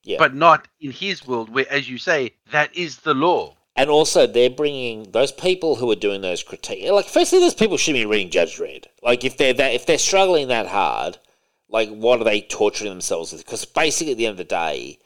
yeah. 0.04 0.16
But 0.18 0.34
not 0.34 0.68
in 0.80 0.92
his 0.92 1.26
world, 1.26 1.50
where, 1.50 1.70
as 1.70 1.88
you 1.88 1.98
say, 1.98 2.34
that 2.52 2.74
is 2.74 2.98
the 2.98 3.14
law. 3.14 3.55
And 3.76 3.90
also, 3.90 4.26
they're 4.26 4.48
bringing 4.48 5.10
those 5.10 5.32
people 5.32 5.76
who 5.76 5.90
are 5.90 5.96
doing 5.96 6.22
those 6.22 6.42
critiques. 6.42 6.90
Like, 6.90 7.06
firstly, 7.06 7.40
those 7.40 7.54
people 7.54 7.76
shouldn't 7.76 8.02
be 8.02 8.06
reading 8.06 8.30
Judge 8.30 8.56
Dredd. 8.56 8.86
Like, 9.02 9.24
if 9.24 9.36
they're 9.36 9.52
that, 9.54 9.74
if 9.74 9.84
they're 9.84 9.98
struggling 9.98 10.48
that 10.48 10.66
hard, 10.66 11.18
like, 11.68 11.90
what 11.90 12.20
are 12.20 12.24
they 12.24 12.40
torturing 12.40 12.90
themselves 12.90 13.32
with? 13.32 13.44
Because 13.44 13.64
basically, 13.66 14.12
at 14.12 14.18
the 14.18 14.26
end 14.26 14.32
of 14.32 14.38
the 14.38 14.44
day, 14.44 14.98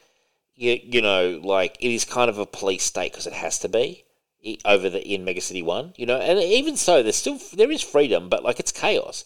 you, 0.55 0.79
you 0.83 1.01
know, 1.01 1.41
like 1.43 1.75
it 1.81 1.91
is 1.91 2.05
kind 2.05 2.29
of 2.29 2.37
a 2.37 2.45
police 2.45 2.83
state 2.83 3.11
because 3.11 3.27
it 3.27 3.33
has 3.33 3.59
to 3.59 3.69
be. 3.69 4.05
over 4.63 4.89
the 4.89 5.01
in 5.05 5.25
Megacity 5.25 5.63
One. 5.63 5.93
You 5.97 6.05
know, 6.05 6.17
and 6.17 6.39
even 6.39 6.77
so, 6.77 7.03
there's 7.03 7.15
still 7.15 7.39
there 7.53 7.71
is 7.71 7.81
freedom, 7.81 8.29
but 8.29 8.43
like 8.43 8.59
it's 8.59 8.71
chaos. 8.71 9.25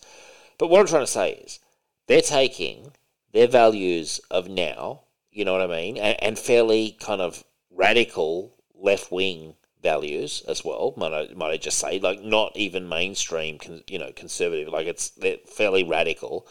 But 0.58 0.70
what 0.70 0.80
I'm 0.80 0.88
trying 0.88 1.04
to 1.04 1.08
say 1.08 1.32
is, 1.34 1.60
they're 2.08 2.22
taking 2.22 2.94
their 3.34 3.48
values 3.48 4.20
of 4.32 4.50
now. 4.50 5.02
You 5.32 5.46
know 5.46 5.52
what 5.52 5.62
I 5.62 5.68
mean, 5.68 5.98
and, 5.98 6.16
and 6.24 6.40
fairly 6.40 6.98
kind 7.00 7.22
of 7.22 7.44
radical 7.70 8.55
left 8.80 9.12
wing 9.12 9.56
values 9.82 10.44
as 10.48 10.66
well. 10.66 10.94
Might 10.98 11.14
I, 11.14 11.34
might 11.36 11.52
I 11.52 11.58
just 11.58 11.78
say, 11.78 12.00
like 12.00 12.22
not 12.22 12.56
even 12.56 12.90
mainstream, 12.90 13.60
you 13.88 14.00
know, 14.00 14.12
conservative. 14.16 14.70
Like 14.70 14.88
it's 14.88 15.10
they're 15.12 15.38
fairly 15.46 15.84
radical, 15.84 16.48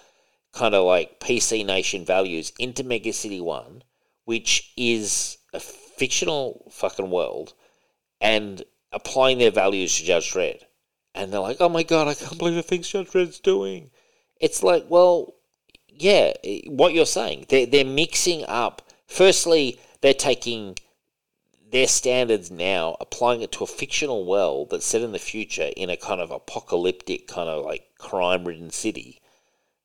kind 0.53 0.75
of 0.75 0.85
like 0.85 1.21
PC 1.21 1.67
Nation 1.67 2.05
values 2.05 2.53
into 2.59 2.85
Mega 2.85 3.13
City 3.13 3.41
One, 3.41 3.83
which 4.25 4.73
is 4.77 5.39
a 5.53 5.61
fictional 5.61 6.71
fucking 6.71 7.11
world, 7.11 7.55
and 8.21 8.63
applying 8.93 9.39
their 9.39 9.51
values 9.51 9.97
to 9.97 10.05
Judge 10.05 10.33
Dredd. 10.33 10.63
And 11.15 11.33
they're 11.33 11.41
like, 11.41 11.59
oh 11.61 11.69
my 11.69 11.83
god, 11.83 12.09
I 12.09 12.15
can't 12.15 12.39
believe 12.39 12.55
the 12.55 12.63
things 12.63 12.89
Judge 12.89 13.11
Dredd's 13.11 13.41
doing. 13.41 13.91
It's 14.41 14.63
like, 14.63 14.85
well, 14.89 15.35
yeah, 15.89 16.33
what 16.67 16.93
you're 16.95 17.07
saying. 17.07 17.47
They're, 17.49 17.67
they're 17.67 17.85
mixing 17.85 18.45
up. 18.47 18.83
Firstly, 19.07 19.81
they're 20.01 20.15
taking 20.15 20.77
their 21.75 21.89
standards 21.89 22.53
now, 22.53 22.97
applying 23.01 23.43
it 23.43 23.51
to 23.51 23.65
a 23.65 23.67
fictional 23.67 24.25
world 24.25 24.71
that's 24.71 24.87
set 24.87 25.03
in 25.03 25.11
the 25.11 25.19
future 25.19 25.71
in 25.77 25.91
a 25.91 25.97
kind 25.97 26.21
of 26.21 26.31
apocalyptic, 26.31 27.27
kind 27.27 27.49
of 27.49 27.65
like 27.65 27.89
crime 27.99 28.45
ridden 28.45 28.71
city. 28.71 29.21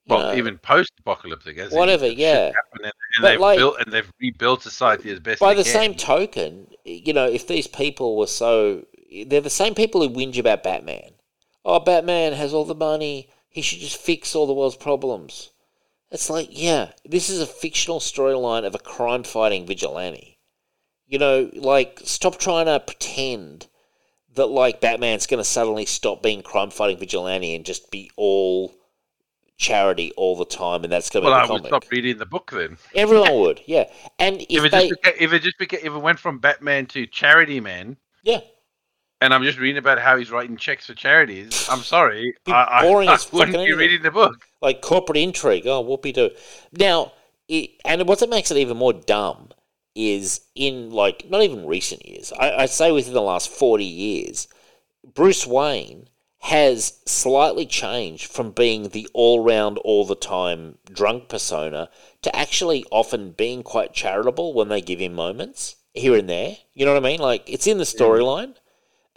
Well, 0.07 0.19
know, 0.19 0.35
even 0.35 0.59
post-apocalyptic, 0.59 1.57
as 1.57 1.71
Whatever, 1.71 2.05
yeah. 2.07 2.51
happened 2.53 2.83
And, 2.83 2.93
and 3.17 3.25
they've 3.25 3.39
like- 3.39 3.57
built 3.57 3.75
and 3.79 3.91
they've 3.91 4.11
rebuilt 4.21 4.61
society 4.61 5.09
as 5.11 5.19
best 5.19 5.39
by 5.39 5.55
the 5.55 5.63
can. 5.63 5.71
same 5.71 5.95
token, 5.95 6.67
you 6.85 7.11
know, 7.11 7.25
if 7.25 7.47
these 7.47 7.67
people 7.67 8.15
were 8.17 8.27
so. 8.27 8.85
They're 9.25 9.41
the 9.41 9.49
same 9.49 9.73
people 9.73 10.01
who 10.01 10.09
whinge 10.13 10.37
about 10.37 10.61
Batman. 10.61 11.13
Oh, 11.65 11.79
Batman 11.79 12.33
has 12.33 12.53
all 12.53 12.65
the 12.65 12.75
money. 12.75 13.29
He 13.49 13.63
should 13.63 13.79
just 13.79 13.97
fix 13.97 14.35
all 14.35 14.45
the 14.45 14.53
world's 14.53 14.75
problems. 14.75 15.49
It's 16.11 16.29
like, 16.29 16.49
yeah, 16.51 16.91
this 17.03 17.29
is 17.29 17.41
a 17.41 17.47
fictional 17.47 17.99
storyline 17.99 18.65
of 18.65 18.75
a 18.75 18.79
crime 18.79 19.23
fighting 19.23 19.65
vigilante. 19.65 20.38
You 21.09 21.19
know, 21.19 21.49
like, 21.55 22.01
stop 22.05 22.37
trying 22.39 22.67
to 22.67 22.79
pretend 22.79 23.67
that, 24.35 24.45
like, 24.47 24.79
Batman's 24.79 25.27
going 25.27 25.39
to 25.39 25.43
suddenly 25.43 25.85
stop 25.85 26.23
being 26.23 26.43
crime 26.43 26.69
fighting 26.69 26.99
vigilante 26.99 27.55
and 27.55 27.65
just 27.65 27.91
be 27.91 28.11
all 28.15 28.73
charity 29.57 30.13
all 30.15 30.37
the 30.37 30.45
time, 30.45 30.83
and 30.83 30.93
that's 30.93 31.09
going 31.09 31.23
to 31.25 31.29
Well, 31.29 31.39
be 31.39 31.43
I 31.43 31.47
the 31.47 31.53
would 31.53 31.65
stop 31.65 31.85
reading 31.91 32.17
the 32.17 32.25
book 32.27 32.51
then. 32.51 32.77
Everyone 32.95 33.33
would, 33.41 33.61
yeah. 33.65 33.85
And 34.19 34.41
if, 34.49 34.63
If, 34.63 34.65
it 34.65 34.71
they, 34.71 34.89
just 34.89 35.01
beca- 35.01 35.15
if 35.19 35.33
it 35.33 35.41
just 35.41 35.57
beca- 35.59 35.79
if 35.79 35.85
it 35.93 35.97
went 35.99 36.19
from 36.19 36.39
Batman 36.39 36.85
to 36.87 37.05
Charity 37.07 37.59
Man, 37.59 37.97
yeah, 38.23 38.41
and 39.21 39.33
I'm 39.33 39.43
just 39.43 39.59
reading 39.59 39.77
about 39.77 39.99
how 39.99 40.17
he's 40.17 40.31
writing 40.31 40.57
checks 40.57 40.87
for 40.87 40.93
charities, 40.93 41.55
I'm 41.67 41.81
sorry, 41.83 42.35
I, 42.47 42.67
I, 42.69 42.81
boring 42.81 43.09
I 43.09 43.13
as 43.13 43.31
wouldn't 43.31 43.63
be 43.63 43.73
anything. 43.73 43.77
reading 43.77 44.01
the 44.03 44.11
book. 44.11 44.47
like 44.61 44.81
corporate 44.81 45.17
intrigue. 45.17 45.67
Oh, 45.67 45.83
whoopie 45.83 46.13
do. 46.13 46.31
Now, 46.71 47.13
it, 47.47 47.71
and 47.85 48.07
what 48.07 48.19
that 48.19 48.29
makes 48.29 48.51
it 48.51 48.57
even 48.57 48.77
more 48.77 48.93
dumb 48.93 49.48
is 49.99 50.41
in 50.55 50.91
like 50.91 51.29
not 51.29 51.41
even 51.41 51.65
recent 51.65 52.05
years. 52.05 52.31
I, 52.39 52.51
I'd 52.63 52.69
say 52.69 52.91
within 52.91 53.13
the 53.13 53.21
last 53.21 53.49
forty 53.49 53.85
years, 53.85 54.47
Bruce 55.13 55.45
Wayne 55.45 56.07
has 56.41 57.01
slightly 57.05 57.65
changed 57.65 58.31
from 58.31 58.51
being 58.51 58.89
the 58.89 59.07
all-round, 59.13 59.77
all 59.79 60.05
the 60.05 60.15
time 60.15 60.77
drunk 60.89 61.27
persona 61.27 61.89
to 62.21 62.33
actually 62.33 62.85
often 62.91 63.31
being 63.31 63.61
quite 63.61 63.93
charitable 63.93 64.53
when 64.53 64.69
they 64.69 64.79
give 64.79 64.99
him 64.99 65.13
moments 65.13 65.75
here 65.93 66.15
and 66.15 66.29
there. 66.29 66.55
You 66.73 66.85
know 66.85 66.93
what 66.93 67.03
I 67.03 67.09
mean? 67.09 67.19
Like 67.19 67.43
it's 67.49 67.67
in 67.67 67.77
the 67.77 67.83
storyline. 67.83 68.55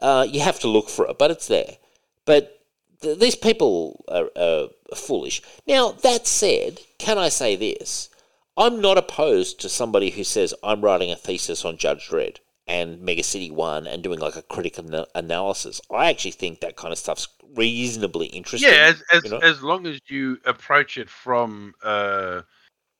Uh, 0.01 0.27
you 0.29 0.41
have 0.41 0.59
to 0.59 0.69
look 0.69 0.89
for 0.89 1.07
it, 1.07 1.17
but 1.17 1.31
it's 1.31 1.47
there. 1.47 1.77
But 2.25 2.61
th- 3.03 3.21
these 3.21 3.37
people 3.37 4.05
are, 4.09 4.31
are 4.37 4.69
foolish. 4.97 5.43
Now, 5.65 5.93
that 6.03 6.27
said, 6.27 6.81
can 6.99 7.19
I 7.19 7.29
say 7.29 7.55
this? 7.55 8.09
I'm 8.57 8.81
not 8.81 8.99
opposed 8.99 9.61
to 9.61 9.69
somebody 9.69 10.11
who 10.11 10.25
says 10.25 10.55
I'm 10.63 10.83
writing 10.83 11.11
a 11.11 11.17
thesis 11.17 11.65
on 11.65 11.79
Judge 11.79 12.09
Dredd 12.09 12.39
and 12.67 13.01
Mega 13.01 13.23
City 13.23 13.51
One 13.51 13.87
and 13.87 14.03
doing 14.03 14.19
like 14.19 14.37
a 14.37 14.43
critical 14.43 14.85
ana- 14.87 15.07
analysis. 15.15 15.81
I 15.91 16.11
actually 16.11 16.33
think 16.33 16.61
that 16.61 16.77
kind 16.77 16.93
of 16.93 16.99
stuff's 16.99 17.29
reasonably 17.55 18.27
interesting. 18.27 18.71
Yeah, 18.73 18.93
as 18.93 19.03
as, 19.13 19.25
you 19.25 19.31
know? 19.31 19.39
as 19.39 19.63
long 19.63 19.87
as 19.87 20.01
you 20.09 20.39
approach 20.45 20.99
it 20.99 21.09
from 21.09 21.75
uh, 21.83 22.43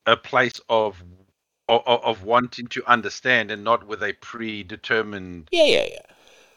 a 0.07 0.17
place 0.17 0.61
of, 0.69 1.03
of 1.69 1.83
of 1.87 2.25
wanting 2.25 2.67
to 2.69 2.83
understand 2.91 3.51
and 3.51 3.63
not 3.63 3.87
with 3.87 4.03
a 4.03 4.15
predetermined. 4.15 5.49
yeah, 5.53 5.65
yeah, 5.65 5.87
yeah. 5.91 5.99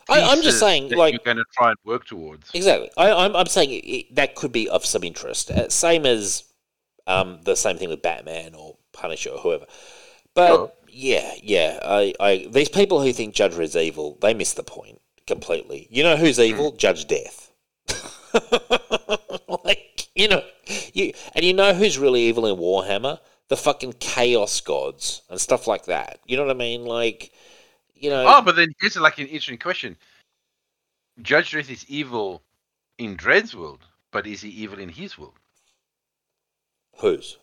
I, 0.07 0.21
I'm 0.21 0.43
just 0.43 0.59
saying, 0.59 0.89
that 0.89 0.99
like, 0.99 1.13
you're 1.13 1.21
going 1.25 1.37
to 1.37 1.45
try 1.57 1.69
and 1.69 1.77
work 1.83 2.05
towards. 2.05 2.51
Exactly. 2.53 2.91
I, 2.95 3.11
I'm, 3.11 3.35
I'm 3.35 3.47
saying 3.47 3.71
it, 3.71 3.85
it- 3.85 4.15
that 4.15 4.35
could 4.35 4.51
be 4.51 4.69
of 4.69 4.85
some 4.85 5.03
interest. 5.03 5.49
Uh, 5.49 5.67
same 5.69 6.05
as 6.05 6.43
um, 7.07 7.39
the 7.43 7.55
same 7.55 7.77
thing 7.77 7.89
with 7.89 8.01
Batman 8.01 8.53
or 8.55 8.77
Punisher 8.95 9.29
or 9.29 9.39
whoever. 9.39 9.65
But 10.33 10.75
yeah, 10.89 11.33
yeah. 11.41 11.79
I, 11.83 12.13
I 12.19 12.47
these 12.49 12.69
people 12.69 13.01
who 13.01 13.13
think 13.13 13.33
Judge 13.33 13.53
Dredd's 13.53 13.75
evil, 13.75 14.17
they 14.21 14.33
miss 14.33 14.53
the 14.53 14.63
point 14.63 15.01
completely. 15.27 15.87
You 15.91 16.03
know 16.03 16.17
who's 16.17 16.37
hmm. 16.37 16.43
evil? 16.43 16.71
Judge 16.71 17.07
Death. 17.07 17.51
like 19.63 20.07
you 20.15 20.27
know, 20.27 20.43
you 20.93 21.13
and 21.33 21.45
you 21.45 21.53
know 21.53 21.73
who's 21.73 21.97
really 21.97 22.21
evil 22.21 22.47
in 22.47 22.57
Warhammer? 22.57 23.19
The 23.47 23.57
fucking 23.57 23.93
Chaos 23.99 24.59
Gods 24.61 25.21
and 25.29 25.39
stuff 25.39 25.67
like 25.67 25.85
that. 25.85 26.19
You 26.25 26.35
know 26.35 26.45
what 26.45 26.55
I 26.55 26.57
mean? 26.57 26.83
Like, 26.83 27.31
you 27.93 28.09
know, 28.09 28.25
Oh, 28.27 28.41
but 28.41 28.55
then 28.55 28.73
here's 28.81 28.97
like 28.97 29.19
an 29.19 29.27
interesting 29.27 29.59
question: 29.59 29.95
Judge 31.21 31.53
is 31.53 31.85
evil 31.87 32.41
in 32.97 33.15
Dredd's 33.15 33.55
world, 33.55 33.85
but 34.11 34.25
is 34.25 34.41
he 34.41 34.49
evil 34.49 34.79
in 34.79 34.89
his 34.89 35.17
world? 35.17 35.35
whose? 36.97 37.37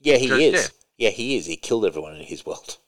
Yeah, 0.00 0.16
he 0.16 0.46
is. 0.46 0.62
Death. 0.62 0.84
Yeah, 0.96 1.10
he 1.10 1.36
is. 1.36 1.46
He 1.46 1.56
killed 1.56 1.84
everyone 1.84 2.16
in 2.16 2.24
his 2.24 2.44
world. 2.44 2.78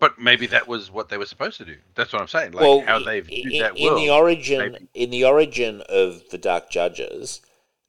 But 0.00 0.18
maybe 0.18 0.46
that 0.48 0.68
was 0.68 0.90
what 0.90 1.08
they 1.08 1.18
were 1.18 1.26
supposed 1.26 1.58
to 1.58 1.64
do. 1.64 1.76
That's 1.96 2.12
what 2.12 2.22
I'm 2.22 2.28
saying. 2.28 2.52
Like 2.52 2.62
well, 2.62 2.80
how 2.82 3.00
they've 3.00 3.26
i- 3.28 3.34
used 3.34 3.60
that 3.60 3.76
in 3.76 3.86
world. 3.92 4.00
the 4.02 4.10
origin, 4.10 4.72
maybe. 4.72 4.88
in 4.94 5.10
the 5.10 5.24
origin 5.24 5.82
of 5.88 6.22
the 6.30 6.38
Dark 6.38 6.70
Judges, 6.70 7.40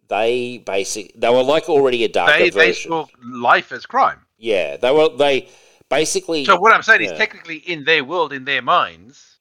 they 0.07 0.57
basic 0.65 1.13
they 1.19 1.29
were 1.29 1.43
like 1.43 1.69
already 1.69 2.03
a 2.03 2.07
darker 2.09 2.33
they 2.39 2.49
they 2.49 2.67
version. 2.69 2.89
saw 2.91 3.05
life 3.23 3.71
as 3.71 3.85
crime. 3.85 4.21
Yeah, 4.37 4.77
they 4.77 4.91
were 4.91 5.09
they 5.15 5.49
basically. 5.89 6.45
So 6.45 6.59
what 6.59 6.73
I'm 6.73 6.81
saying 6.81 7.01
yeah. 7.01 7.11
is, 7.11 7.17
technically, 7.17 7.57
in 7.57 7.83
their 7.83 8.03
world, 8.03 8.33
in 8.33 8.45
their 8.45 8.63
minds, 8.63 9.37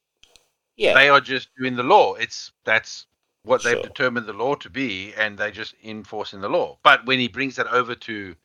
yeah, 0.77 0.93
they 0.93 1.09
are 1.09 1.21
just 1.21 1.49
doing 1.57 1.75
the 1.75 1.83
law. 1.83 2.13
It's 2.13 2.51
that's 2.65 3.07
what 3.43 3.61
Sure. 3.61 3.73
they've 3.73 3.83
determined 3.83 4.27
the 4.27 4.33
law 4.33 4.53
to 4.55 4.69
be, 4.69 5.13
and 5.17 5.39
they're 5.39 5.49
just 5.49 5.73
enforcing 5.83 6.41
the 6.41 6.49
law. 6.49 6.77
But 6.83 7.05
when 7.07 7.17
he 7.19 7.27
brings 7.29 7.55
that 7.55 7.65
over 7.67 7.95
to 7.95 8.35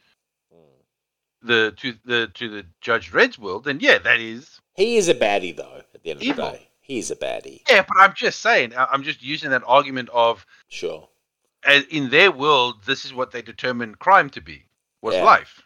the 1.44 1.72
to 1.76 1.94
the 2.04 2.28
to 2.34 2.48
the 2.48 2.66
Judge 2.80 3.12
Dredd's 3.12 3.38
world, 3.38 3.64
then 3.64 3.78
yeah, 3.80 3.98
that 3.98 4.20
is 4.20 4.60
he 4.74 4.96
is 4.96 5.08
a 5.08 5.14
baddie 5.14 5.54
though. 5.56 5.82
At 5.94 6.02
the 6.02 6.10
end 6.10 6.20
of 6.20 6.22
Evil. 6.26 6.46
the 6.46 6.52
day, 6.58 6.68
he 6.80 6.98
is 6.98 7.10
a 7.10 7.16
baddie. 7.16 7.62
yeah. 7.68 7.84
But 7.86 7.96
I'm 7.98 8.14
just 8.14 8.40
saying, 8.40 8.72
I'm 8.76 9.02
just 9.02 9.22
using 9.22 9.50
that 9.50 9.62
argument 9.66 10.08
of 10.12 10.44
Sure. 10.68 11.08
in 11.90 12.10
their 12.10 12.30
world, 12.30 12.82
this 12.84 13.04
is 13.04 13.14
what 13.14 13.30
they 13.30 13.42
determined 13.42 13.98
crime 13.98 14.30
to 14.30 14.40
be 14.40 14.64
was 15.02 15.14
Yeah. 15.14 15.24
life. 15.24 15.60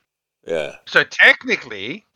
Yeah, 0.46 0.76
So 0.86 1.04
technically, 1.04 2.06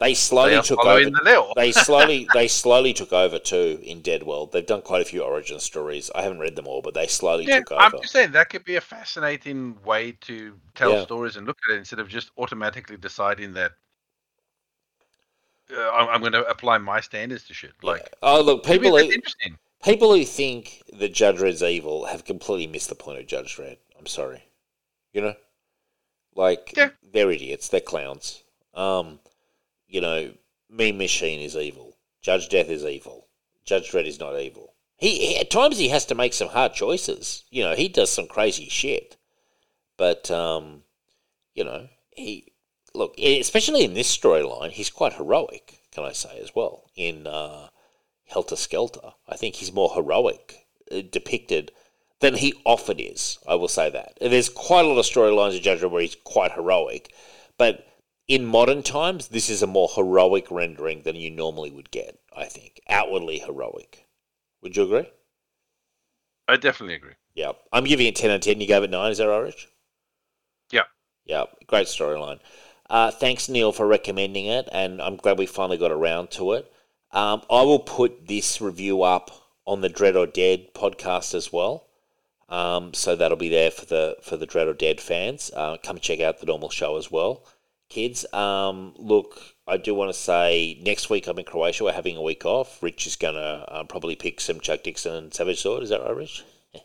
they 0.00 0.14
slowly 0.14 0.54
they 0.54 0.60
took 0.62 0.84
over. 0.84 1.10
the 1.10 1.52
they 1.56 1.72
slowly 1.86 2.28
they 2.32 2.46
slowly 2.46 2.92
took 2.92 3.12
over 3.12 3.38
too 3.38 3.80
in 3.82 4.00
Dead 4.00 4.22
World. 4.22 4.52
They've 4.52 4.64
done 4.64 4.82
quite 4.82 5.02
a 5.02 5.04
few 5.04 5.22
origin 5.22 5.58
stories. 5.58 6.08
I 6.14 6.22
haven't 6.22 6.38
read 6.38 6.54
them 6.54 6.68
all, 6.68 6.82
but 6.82 6.94
they 6.94 7.08
slowly 7.08 7.46
Yeah, 7.46 7.58
took 7.60 7.72
over. 7.72 7.82
I'm 7.82 7.92
just 8.00 8.12
saying 8.12 8.32
that 8.32 8.48
could 8.48 8.64
be 8.64 8.76
a 8.76 8.80
fascinating 8.80 9.76
way 9.84 10.12
to 10.22 10.58
tell 10.76 10.92
Yeah. 10.92 11.02
stories 11.04 11.36
and 11.36 11.46
look 11.46 11.58
at 11.68 11.74
it 11.74 11.78
instead 11.78 11.98
of 11.98 12.08
just 12.08 12.30
automatically 12.38 12.96
deciding 12.96 13.54
that 13.54 13.72
uh, 15.76 15.90
I'm, 15.90 16.08
I'm 16.08 16.20
going 16.20 16.32
to 16.32 16.46
apply 16.46 16.78
my 16.78 17.00
standards 17.00 17.44
to 17.48 17.54
shit. 17.54 17.72
Like, 17.82 18.00
Yeah. 18.02 18.08
oh 18.22 18.40
look, 18.40 18.64
people 18.64 18.96
who, 18.96 19.04
interesting. 19.10 19.58
people 19.82 20.14
who 20.14 20.24
think 20.24 20.82
that 20.92 21.12
Judge 21.12 21.38
Dredd's 21.38 21.62
evil 21.62 22.06
have 22.06 22.24
completely 22.24 22.68
missed 22.68 22.88
the 22.88 22.94
point 22.94 23.18
of 23.18 23.26
Judge 23.26 23.56
Dredd. 23.56 23.78
I'm 23.98 24.06
sorry, 24.06 24.44
you 25.12 25.20
know, 25.22 25.34
like 26.36 26.72
they're 27.12 27.32
idiots. 27.32 27.68
They're 27.68 27.80
clowns. 27.80 28.44
Um, 28.74 29.18
you 29.88 30.00
know, 30.00 30.32
Mean 30.70 30.98
Machine 30.98 31.40
is 31.40 31.56
evil. 31.56 31.96
Judge 32.20 32.48
Death 32.48 32.68
is 32.68 32.84
evil. 32.84 33.26
Judge 33.64 33.90
Dredd 33.90 34.06
is 34.06 34.20
not 34.20 34.38
evil. 34.38 34.74
He, 34.96 35.18
he 35.18 35.38
at 35.38 35.50
times 35.50 35.78
he 35.78 35.88
has 35.88 36.04
to 36.06 36.14
make 36.14 36.34
some 36.34 36.48
hard 36.48 36.74
choices. 36.74 37.44
You 37.50 37.64
know, 37.64 37.74
he 37.74 37.88
does 37.88 38.10
some 38.10 38.26
crazy 38.26 38.68
shit. 38.68 39.16
But 39.96 40.30
um, 40.30 40.82
you 41.54 41.64
know, 41.64 41.88
he 42.10 42.52
look, 42.94 43.14
especially 43.18 43.84
in 43.84 43.94
this 43.94 44.14
storyline, 44.16 44.70
he's 44.70 44.90
quite 44.90 45.14
heroic. 45.14 45.80
Can 45.92 46.04
I 46.04 46.12
say 46.12 46.38
as 46.40 46.54
well? 46.54 46.84
In 46.96 47.26
uh, 47.26 47.68
Helter 48.26 48.56
Skelter, 48.56 49.12
I 49.28 49.36
think 49.36 49.56
he's 49.56 49.72
more 49.72 49.92
heroic 49.94 50.66
uh, 50.90 51.02
depicted 51.10 51.72
than 52.20 52.34
he 52.34 52.54
often 52.64 52.98
is. 52.98 53.38
I 53.46 53.54
will 53.54 53.68
say 53.68 53.90
that. 53.90 54.18
There's 54.20 54.48
quite 54.48 54.84
a 54.84 54.88
lot 54.88 54.98
of 54.98 55.04
storylines 55.04 55.56
in 55.56 55.62
Judge 55.62 55.80
Dredd 55.80 55.90
where 55.90 56.02
he's 56.02 56.16
quite 56.16 56.52
heroic, 56.52 57.12
but 57.56 57.87
in 58.28 58.44
modern 58.44 58.82
times, 58.82 59.28
this 59.28 59.48
is 59.48 59.62
a 59.62 59.66
more 59.66 59.88
heroic 59.94 60.50
rendering 60.50 61.02
than 61.02 61.16
you 61.16 61.30
normally 61.30 61.70
would 61.70 61.90
get. 61.90 62.18
I 62.36 62.44
think. 62.44 62.80
Outwardly 62.88 63.40
heroic. 63.40 64.06
Would 64.62 64.76
you 64.76 64.84
agree? 64.84 65.10
I 66.46 66.56
definitely 66.56 66.94
agree. 66.94 67.14
Yeah. 67.34 67.52
I'm 67.72 67.84
giving 67.84 68.06
it 68.06 68.16
10 68.16 68.30
out 68.30 68.36
of 68.36 68.40
10. 68.42 68.60
You 68.60 68.66
gave 68.66 68.82
it 68.82 68.90
9. 68.90 69.10
Is 69.10 69.18
that 69.18 69.28
right, 69.28 69.38
Rich? 69.38 69.68
Yeah. 70.70 70.84
Yeah. 71.24 71.44
Great 71.66 71.86
storyline. 71.86 72.38
Uh, 72.88 73.10
thanks, 73.10 73.48
Neil, 73.48 73.72
for 73.72 73.86
recommending 73.86 74.46
it. 74.46 74.68
And 74.72 75.02
I'm 75.02 75.16
glad 75.16 75.38
we 75.38 75.46
finally 75.46 75.78
got 75.78 75.90
around 75.90 76.30
to 76.32 76.52
it. 76.52 76.70
Um, 77.12 77.42
I 77.50 77.62
will 77.62 77.80
put 77.80 78.28
this 78.28 78.60
review 78.60 79.02
up 79.02 79.30
on 79.66 79.80
the 79.80 79.90
Dredd 79.90 80.16
or 80.16 80.26
Dead 80.26 80.74
podcast 80.74 81.34
as 81.34 81.52
well. 81.52 81.86
Um, 82.48 82.94
so 82.94 83.14
that'll 83.14 83.36
be 83.36 83.50
there 83.50 83.70
for 83.70 83.84
the 83.84 84.16
for 84.22 84.36
the 84.36 84.46
Dredd 84.46 84.68
or 84.68 84.72
Dead 84.72 85.00
fans. 85.00 85.50
Uh, 85.54 85.76
come 85.82 85.98
check 85.98 86.20
out 86.20 86.40
the 86.40 86.46
normal 86.46 86.70
show 86.70 86.96
as 86.96 87.10
well, 87.10 87.44
kids. 87.88 88.30
Um, 88.32 88.94
look, 88.96 89.40
I 89.66 89.76
do 89.76 89.94
want 89.94 90.10
to 90.12 90.18
say 90.18 90.78
next 90.82 91.10
week 91.10 91.26
I'm 91.26 91.38
in 91.38 91.44
Croatia. 91.44 91.84
We're 91.84 91.92
having 91.92 92.16
a 92.16 92.22
week 92.22 92.44
off. 92.44 92.82
Rich 92.82 93.06
is 93.06 93.16
gonna 93.16 93.38
uh, 93.68 93.84
probably 93.84 94.16
pick 94.16 94.40
some 94.40 94.60
Chuck 94.60 94.82
Dixon 94.82 95.14
and 95.14 95.34
Savage 95.34 95.60
Sword. 95.60 95.82
Is 95.82 95.88
that 95.90 96.02
right, 96.02 96.14
Rich? 96.16 96.44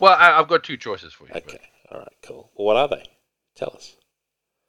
Well, 0.00 0.14
I, 0.18 0.38
I've 0.40 0.48
got 0.48 0.64
two 0.64 0.78
choices 0.78 1.12
for 1.12 1.24
you. 1.24 1.30
but- 1.34 1.44
Okay. 1.46 1.60
All 1.92 1.98
right. 1.98 2.08
Cool. 2.22 2.50
Well, 2.56 2.66
what 2.68 2.76
are 2.78 2.88
they? 2.88 3.04
Tell 3.54 3.70
us. 3.76 3.96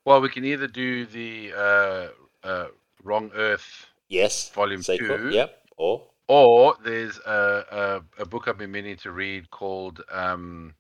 Well, 0.04 0.20
we 0.20 0.28
can 0.28 0.44
either 0.44 0.68
do 0.68 1.06
the 1.06 1.54
uh, 1.56 2.08
uh, 2.46 2.68
Wrong 3.04 3.32
Earth, 3.34 3.86
Yes. 4.10 4.50
Volume 4.50 4.82
sequel. 4.84 5.18
two. 5.18 5.30
Yep. 5.30 5.58
Or 5.78 6.04
or 6.28 6.76
there's 6.84 7.18
a, 7.20 8.02
a, 8.20 8.22
a 8.24 8.26
book 8.26 8.48
I've 8.50 8.58
been 8.58 8.72
meaning 8.74 8.98
to 8.98 9.12
read 9.12 9.50
called 9.52 10.02
um, 10.12 10.74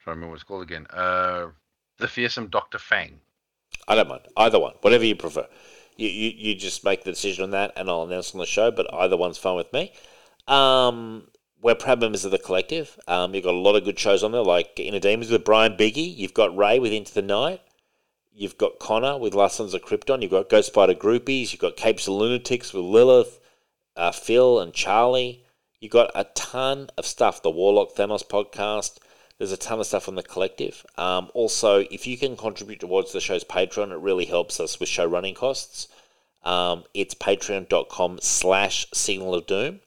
trying 0.00 0.14
to 0.16 0.16
remember 0.16 0.28
what 0.30 0.34
it's 0.34 0.42
called 0.42 0.62
again. 0.64 0.86
Uh, 0.90 1.48
the 1.98 2.08
Fearsome 2.08 2.48
Doctor 2.48 2.78
Fang. 2.78 3.20
I 3.88 3.94
don't 3.94 4.08
mind 4.08 4.28
either 4.36 4.60
one, 4.60 4.74
whatever 4.82 5.04
you 5.04 5.16
prefer. 5.16 5.46
You, 5.96 6.08
you 6.08 6.32
you 6.36 6.54
just 6.54 6.84
make 6.84 7.02
the 7.02 7.10
decision 7.10 7.42
on 7.44 7.50
that, 7.50 7.72
and 7.76 7.88
I'll 7.90 8.04
announce 8.04 8.32
on 8.34 8.38
the 8.38 8.46
show. 8.46 8.70
But 8.70 8.92
either 8.94 9.16
one's 9.16 9.38
fine 9.38 9.56
with 9.56 9.72
me. 9.72 9.92
Um, 10.46 11.26
we're 11.60 11.74
proud 11.74 12.00
members 12.00 12.24
of 12.24 12.30
the 12.30 12.38
collective. 12.38 12.98
Um, 13.08 13.34
you've 13.34 13.44
got 13.44 13.54
a 13.54 13.58
lot 13.58 13.74
of 13.74 13.84
good 13.84 13.98
shows 13.98 14.22
on 14.22 14.30
there, 14.30 14.42
like 14.42 14.78
Inner 14.78 15.00
Demons 15.00 15.30
with 15.30 15.44
Brian 15.44 15.76
Biggie. 15.76 16.16
You've 16.16 16.34
got 16.34 16.56
Ray 16.56 16.78
with 16.78 16.92
Into 16.92 17.12
the 17.12 17.22
Night. 17.22 17.60
You've 18.32 18.58
got 18.58 18.78
Connor 18.78 19.18
with 19.18 19.34
Last 19.34 19.56
Sons 19.56 19.74
of 19.74 19.82
Krypton. 19.82 20.22
You've 20.22 20.30
got 20.30 20.48
Ghost 20.48 20.68
Spider 20.68 20.94
Groupies. 20.94 21.50
You've 21.50 21.60
got 21.60 21.76
Capes 21.76 22.06
of 22.06 22.14
Lunatics 22.14 22.72
with 22.72 22.84
Lilith, 22.84 23.40
uh, 23.96 24.12
Phil, 24.12 24.60
and 24.60 24.72
Charlie. 24.72 25.44
You've 25.80 25.90
got 25.90 26.12
a 26.14 26.24
ton 26.34 26.90
of 26.96 27.04
stuff. 27.04 27.42
The 27.42 27.50
Warlock 27.50 27.96
Thanos 27.96 28.24
podcast. 28.24 28.98
There's 29.38 29.52
a 29.52 29.56
ton 29.56 29.78
of 29.78 29.86
stuff 29.86 30.08
on 30.08 30.16
the 30.16 30.22
collective. 30.22 30.84
Um, 30.96 31.30
also, 31.32 31.84
if 31.90 32.06
you 32.06 32.18
can 32.18 32.36
contribute 32.36 32.80
towards 32.80 33.12
the 33.12 33.20
show's 33.20 33.44
Patreon, 33.44 33.92
it 33.92 33.98
really 33.98 34.24
helps 34.24 34.58
us 34.58 34.80
with 34.80 34.88
show 34.88 35.06
running 35.06 35.34
costs. 35.34 35.86
Um, 36.42 36.84
it's 36.92 37.14
patreon.com 37.14 38.18
slash 38.20 38.86
signal 38.92 39.34
of 39.34 39.46
doom. 39.46 39.80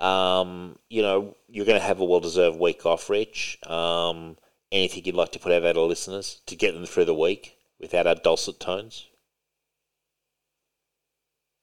Um, 0.00 0.78
you 0.88 1.02
know, 1.02 1.36
you're 1.48 1.66
going 1.66 1.80
to 1.80 1.86
have 1.86 2.00
a 2.00 2.04
well 2.04 2.20
deserved 2.20 2.58
week 2.58 2.86
off, 2.86 3.10
Rich. 3.10 3.58
Um, 3.66 4.36
anything 4.70 5.04
you'd 5.04 5.14
like 5.14 5.32
to 5.32 5.38
put 5.38 5.52
out 5.52 5.72
to 5.72 5.82
listeners 5.82 6.40
to 6.46 6.56
get 6.56 6.74
them 6.74 6.86
through 6.86 7.06
the 7.06 7.14
week 7.14 7.56
without 7.80 8.06
our 8.06 8.14
dulcet 8.14 8.60
tones? 8.60 9.06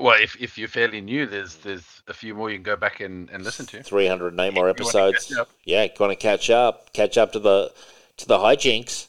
Well, 0.02 0.20
if, 0.20 0.36
if 0.42 0.58
you're 0.58 0.68
fairly 0.68 1.00
new, 1.00 1.28
there's 1.28 1.56
there's 1.58 2.02
a 2.08 2.14
few 2.14 2.34
more 2.34 2.50
you 2.50 2.58
can 2.58 2.64
go 2.64 2.76
back 2.76 3.02
and, 3.02 3.30
and 3.30 3.44
listen 3.44 3.68
to. 3.68 3.84
308 3.84 4.54
more 4.54 4.70
If 4.70 4.80
you 4.80 4.86
wanna 4.86 5.10
episodes. 5.10 5.34
Yeah, 5.64 5.88
going 5.96 6.10
to 6.10 6.16
catch 6.16 6.50
up, 6.50 6.92
catch 6.94 7.18
up 7.18 7.34
to 7.34 7.40
the 7.40 7.72
to 8.18 8.28
the 8.28 8.38
hijinks. 8.38 9.08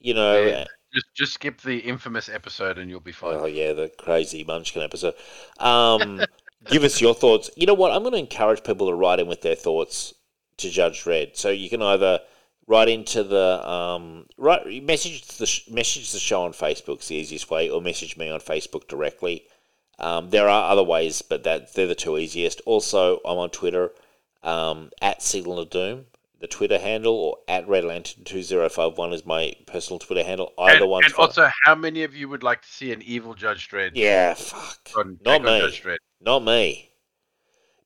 You 0.00 0.14
know, 0.14 0.42
Yeah. 0.42 0.64
Just 0.92 1.14
just 1.14 1.34
skip 1.34 1.60
the 1.60 1.78
infamous 1.78 2.28
episode 2.28 2.78
and 2.78 2.88
you'll 2.90 3.00
be 3.00 3.12
fine. 3.12 3.36
Oh 3.36 3.46
yeah, 3.46 3.72
the 3.72 3.90
crazy 3.98 4.44
Munchkin 4.44 4.82
episode. 4.82 5.14
Um, 5.58 6.20
give 6.66 6.84
us 6.84 7.00
your 7.00 7.14
thoughts. 7.14 7.50
You 7.56 7.66
know 7.66 7.74
what? 7.74 7.92
I'm 7.92 8.02
going 8.02 8.12
to 8.12 8.18
encourage 8.18 8.62
people 8.62 8.88
to 8.88 8.94
write 8.94 9.18
in 9.18 9.26
with 9.26 9.42
their 9.42 9.56
thoughts 9.56 10.14
to 10.58 10.70
Judge 10.70 11.04
Dredd. 11.04 11.36
So 11.36 11.50
you 11.50 11.68
can 11.68 11.82
either 11.82 12.20
write 12.66 12.88
into 12.88 13.22
the 13.24 13.68
um, 13.68 14.26
write 14.36 14.84
message 14.84 15.26
the 15.26 15.62
message 15.70 16.12
the 16.12 16.18
show 16.18 16.44
on 16.44 16.52
Facebook 16.52 17.00
is 17.00 17.08
the 17.08 17.16
easiest 17.16 17.50
way, 17.50 17.68
or 17.68 17.80
message 17.80 18.16
me 18.16 18.30
on 18.30 18.40
Facebook 18.40 18.88
directly. 18.88 19.44
Um, 19.98 20.30
there 20.30 20.48
are 20.48 20.70
other 20.70 20.82
ways, 20.82 21.22
but 21.22 21.44
that 21.44 21.74
they're 21.74 21.86
the 21.86 21.94
two 21.94 22.18
easiest. 22.18 22.60
Also, 22.66 23.20
I'm 23.24 23.38
on 23.38 23.50
Twitter 23.50 23.92
um, 24.42 24.90
at 25.00 25.22
Signal 25.22 25.60
of 25.60 25.70
Doom, 25.70 26.06
the 26.40 26.46
Twitter 26.46 26.78
handle, 26.78 27.14
or 27.14 27.38
at 27.48 27.68
Red 27.68 27.84
Lantern 27.84 28.24
two 28.24 28.42
zero 28.42 28.68
five 28.68 28.98
one 28.98 29.12
is 29.12 29.24
my 29.24 29.54
personal 29.66 29.98
Twitter 29.98 30.24
handle. 30.24 30.52
Either 30.58 30.82
and, 30.82 30.90
one's 30.90 31.06
and 31.06 31.14
fine. 31.14 31.26
also, 31.26 31.48
how 31.62 31.74
many 31.74 32.02
of 32.02 32.14
you 32.14 32.28
would 32.28 32.42
like 32.42 32.62
to 32.62 32.68
see 32.68 32.92
an 32.92 33.02
evil 33.02 33.34
Judge 33.34 33.68
Dredd? 33.68 33.92
yeah, 33.94 34.34
fuck. 34.34 34.90
on, 34.96 35.18
Not 35.24 35.42
me. 35.42 35.60
Judge 35.60 35.82
Dredd? 35.82 35.98
Not 36.20 36.44
me. 36.44 36.90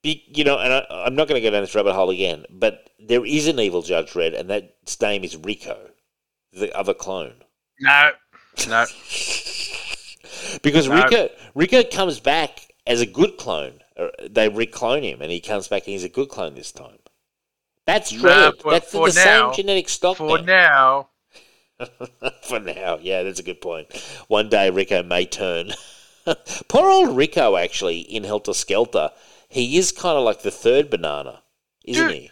Be, 0.03 0.25
you 0.29 0.45
know, 0.45 0.59
and 0.59 0.73
I, 0.73 0.87
I'm 0.91 1.15
not 1.15 1.29
going 1.29 1.41
to 1.41 1.47
go 1.47 1.51
down 1.51 1.63
this 1.63 1.75
rabbit 1.75 1.93
hole 1.93 2.11
again, 2.11 2.47
but 2.51 2.89
there 3.01 3.27
is 3.27 3.49
an 3.49 3.59
evil 3.59 3.83
Judge 3.83 4.13
Dredd, 4.13 4.39
and 4.39 4.49
that 4.49 4.77
name 5.03 5.25
is 5.25 5.37
Rico, 5.37 5.91
the 6.53 6.77
other 6.77 6.95
clone. 6.95 7.35
No, 7.81 8.11
no. 8.69 8.87
Because 10.63 10.89
No. 10.89 10.97
Rico, 11.03 11.29
Rico 11.55 11.83
comes 11.85 12.21
back 12.21 12.73
as 12.87 13.01
a 13.01 13.07
good 13.07 13.37
clone. 13.37 13.81
Uh, 13.97 14.09
They 14.29 14.49
reclone 14.49 15.03
him, 15.03 15.21
and 15.23 15.31
he 15.31 15.41
comes 15.41 15.69
back 15.69 15.83
and 15.87 15.93
he's 15.93 16.05
a 16.05 16.09
good 16.09 16.29
clone 16.29 16.55
this 16.55 16.73
time. 16.73 16.99
That's 17.87 18.13
No, 18.13 18.53
Dredd. 18.53 18.71
That's 18.71 18.91
for 18.93 19.09
the 19.11 19.15
now- 19.25 19.53
same 19.53 19.57
genetic 19.65 19.89
stock. 19.89 20.17
For 20.19 20.39
now. 20.43 21.09
now, 21.81 21.87
For 22.43 22.59
now, 22.59 22.99
yeah, 23.01 23.23
that's 23.23 23.39
a 23.41 23.45
good 23.45 23.61
point. 23.61 23.87
One 24.29 24.49
day 24.49 24.69
Rico 24.71 25.03
may 25.03 25.27
turn. 25.27 25.73
Poor 26.69 26.91
old 26.91 27.17
Rico, 27.17 27.57
actually, 27.57 28.01
in 28.01 28.25
Helter 28.25 28.53
Skelter, 28.53 29.11
he 29.49 29.79
is 29.79 29.93
kind 29.93 30.19
of 30.19 30.25
like 30.25 30.43
the 30.43 30.51
third 30.51 30.91
banana, 30.91 31.43
isn't 31.85 32.07
Dude, 32.09 32.15
he? 32.17 32.31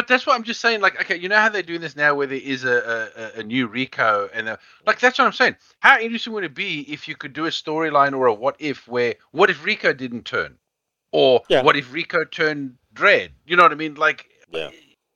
But 0.00 0.08
that's 0.08 0.26
what 0.26 0.34
I'm 0.34 0.44
just 0.44 0.62
saying. 0.62 0.80
Like, 0.80 0.98
okay, 0.98 1.18
you 1.18 1.28
know 1.28 1.36
how 1.36 1.50
they're 1.50 1.60
doing 1.62 1.82
this 1.82 1.94
now, 1.94 2.14
where 2.14 2.26
there 2.26 2.38
is 2.38 2.64
a 2.64 3.34
a, 3.36 3.40
a 3.40 3.42
new 3.42 3.66
Rico, 3.66 4.30
and 4.32 4.48
a, 4.48 4.58
like 4.86 4.98
that's 4.98 5.18
what 5.18 5.26
I'm 5.26 5.32
saying. 5.34 5.56
How 5.80 6.00
interesting 6.00 6.32
would 6.32 6.44
it 6.44 6.54
be 6.54 6.90
if 6.90 7.06
you 7.06 7.14
could 7.14 7.34
do 7.34 7.44
a 7.44 7.50
storyline 7.50 8.16
or 8.16 8.24
a 8.24 8.32
what 8.32 8.56
if 8.58 8.88
where 8.88 9.16
what 9.32 9.50
if 9.50 9.62
Rico 9.62 9.92
didn't 9.92 10.24
turn, 10.24 10.56
or 11.12 11.42
Yeah. 11.50 11.60
what 11.60 11.76
if 11.76 11.92
Rico 11.92 12.24
turned 12.24 12.78
Dredd? 12.94 13.32
You 13.44 13.56
know 13.58 13.62
what 13.62 13.72
I 13.72 13.74
mean? 13.74 13.94
Like, 13.96 14.30
Yeah. 14.50 14.70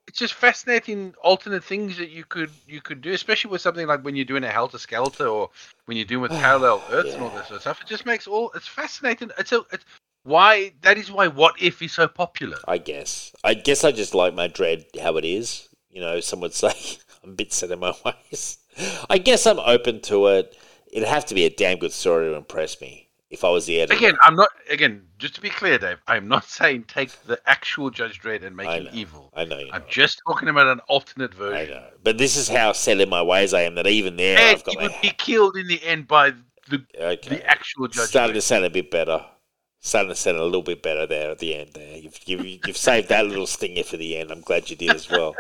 it's 0.07 0.19
just 0.19 0.35
fascinating 0.35 1.15
alternate 1.23 1.65
things 1.65 1.97
that 1.97 2.11
you 2.11 2.25
could 2.27 2.51
you 2.67 2.83
could 2.83 3.01
do, 3.01 3.11
especially 3.15 3.53
with 3.53 3.63
something 3.63 3.87
like 3.87 4.03
when 4.03 4.17
you're 4.17 4.27
doing 4.27 4.45
a 4.45 4.51
Helter 4.51 4.77
Skelter 4.77 5.27
or 5.27 5.49
when 5.87 5.97
you're 5.97 6.05
doing 6.05 6.21
with 6.21 6.31
parallel 6.43 6.83
Earths 6.91 7.15
and 7.15 7.23
all 7.23 7.31
this 7.31 7.47
sort 7.47 7.57
of 7.57 7.63
stuff. 7.63 7.81
It 7.81 7.87
just 7.87 8.05
makes 8.05 8.27
all 8.27 8.51
it's 8.55 8.69
fascinating. 8.69 9.31
It's 9.39 9.53
a 9.53 9.63
it's 9.73 9.87
why 10.25 10.73
that 10.83 10.99
is 10.99 11.11
why 11.11 11.29
what 11.29 11.61
if 11.63 11.81
is 11.83 11.93
so 11.93 12.09
popular. 12.09 12.59
I 12.67 12.79
guess. 12.79 13.33
I 13.45 13.55
guess 13.55 13.85
I 13.85 13.93
just 13.93 14.15
like 14.15 14.35
my 14.35 14.49
Dredd 14.49 14.99
how 15.01 15.17
it 15.17 15.25
is. 15.25 15.69
You 15.91 16.01
know, 16.01 16.21
some 16.21 16.41
would 16.41 16.55
say 16.55 16.73
I'm 17.23 17.31
a 17.31 17.35
bit 17.35 17.53
set 17.53 17.71
in 17.71 17.79
my 17.79 17.95
ways. 18.05 18.59
I 19.09 19.19
guess 19.19 19.47
I'm 19.47 19.61
open 19.61 20.01
to 20.03 20.27
it. 20.29 20.57
It'd 20.93 21.09
have 21.09 21.27
to 21.27 21.35
be 21.35 21.45
a 21.45 21.51
damn 21.51 21.79
good 21.79 21.93
story 21.93 22.29
to 22.29 22.37
impress 22.37 22.81
me 22.81 23.05
if 23.31 23.45
I 23.45 23.51
was 23.51 23.67
the 23.67 23.81
editor. 23.81 23.97
Again, 23.97 24.17
I'm 24.23 24.37
not. 24.37 24.49
Again, 24.71 25.07
just 25.19 25.35
to 25.35 25.41
be 25.41 25.51
clear, 25.51 25.77
Dave, 25.79 25.99
I'm 26.07 26.27
not 26.29 26.45
saying 26.45 26.85
take 26.85 27.11
the 27.25 27.39
actual 27.47 27.91
Judge 27.91 28.21
Dredd 28.21 28.45
and 28.45 28.57
make 28.57 28.69
him 28.69 28.89
evil. 28.93 29.31
I 29.37 29.45
know. 29.45 29.61
I'm 29.73 29.85
just 29.89 30.23
talking 30.27 30.49
about 30.49 30.69
an 30.69 30.81
alternate 30.89 31.35
version. 31.35 31.57
I 31.57 31.73
know. 31.73 31.89
But 32.03 32.17
this 32.19 32.37
is 32.37 32.49
how 32.49 32.73
set 32.73 33.01
in 33.01 33.09
my 33.09 33.23
ways 33.23 33.53
I 33.53 33.63
am 33.63 33.75
that 33.75 33.87
even 33.87 34.17
there 34.17 34.39
And 34.39 34.57
I've 34.57 34.65
got 34.65 34.73
he 34.73 34.77
my 34.79 34.83
would 34.85 35.01
be 35.03 35.11
killed 35.11 35.57
in 35.57 35.67
the 35.67 35.83
end 35.85 36.09
by 36.09 36.33
the 36.69 36.85
okay. 36.99 37.29
the 37.29 37.47
actual 37.47 37.89
Judge 37.89 38.09
Starting 38.09 38.33
Dredd. 38.33 38.39
to 38.39 38.43
sound 38.43 38.65
a 38.65 38.71
bit 38.71 38.91
better. 38.91 39.25
Starting 39.87 40.09
to 40.09 40.17
sound 40.17 40.39
a 40.39 40.45
little 40.45 40.63
bit 40.63 40.83
better 40.83 41.07
there 41.07 41.31
at 41.31 41.41
the 41.41 41.55
end. 41.55 41.75
There, 41.75 41.99
you've 41.99 42.19
you've, 42.25 42.67
you've 42.67 42.77
saved 42.77 43.11
that 43.11 43.27
little 43.27 43.47
stinger 43.47 43.83
for 43.83 43.99
the 43.99 44.17
end. 44.17 44.31
I'm 44.31 44.41
glad 44.41 44.71
you 44.71 44.77
did 44.77 44.95
as 44.95 45.11
well. 45.11 45.37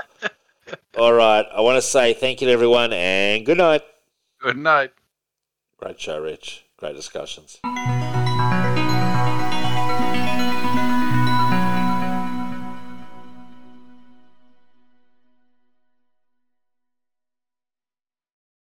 All 0.98 1.14
right, 1.14 1.46
I 1.50 1.62
want 1.62 1.76
to 1.76 1.82
say 1.82 2.12
thank 2.12 2.42
you 2.42 2.48
to 2.48 2.52
everyone 2.52 2.92
and 2.92 3.46
good 3.46 3.56
night. 3.56 3.82
Good 4.38 4.58
night. 4.58 4.92
Great 5.78 5.98
show, 5.98 6.20
Rich. 6.20 6.66
Great 6.76 6.94
discussions. 6.94 7.58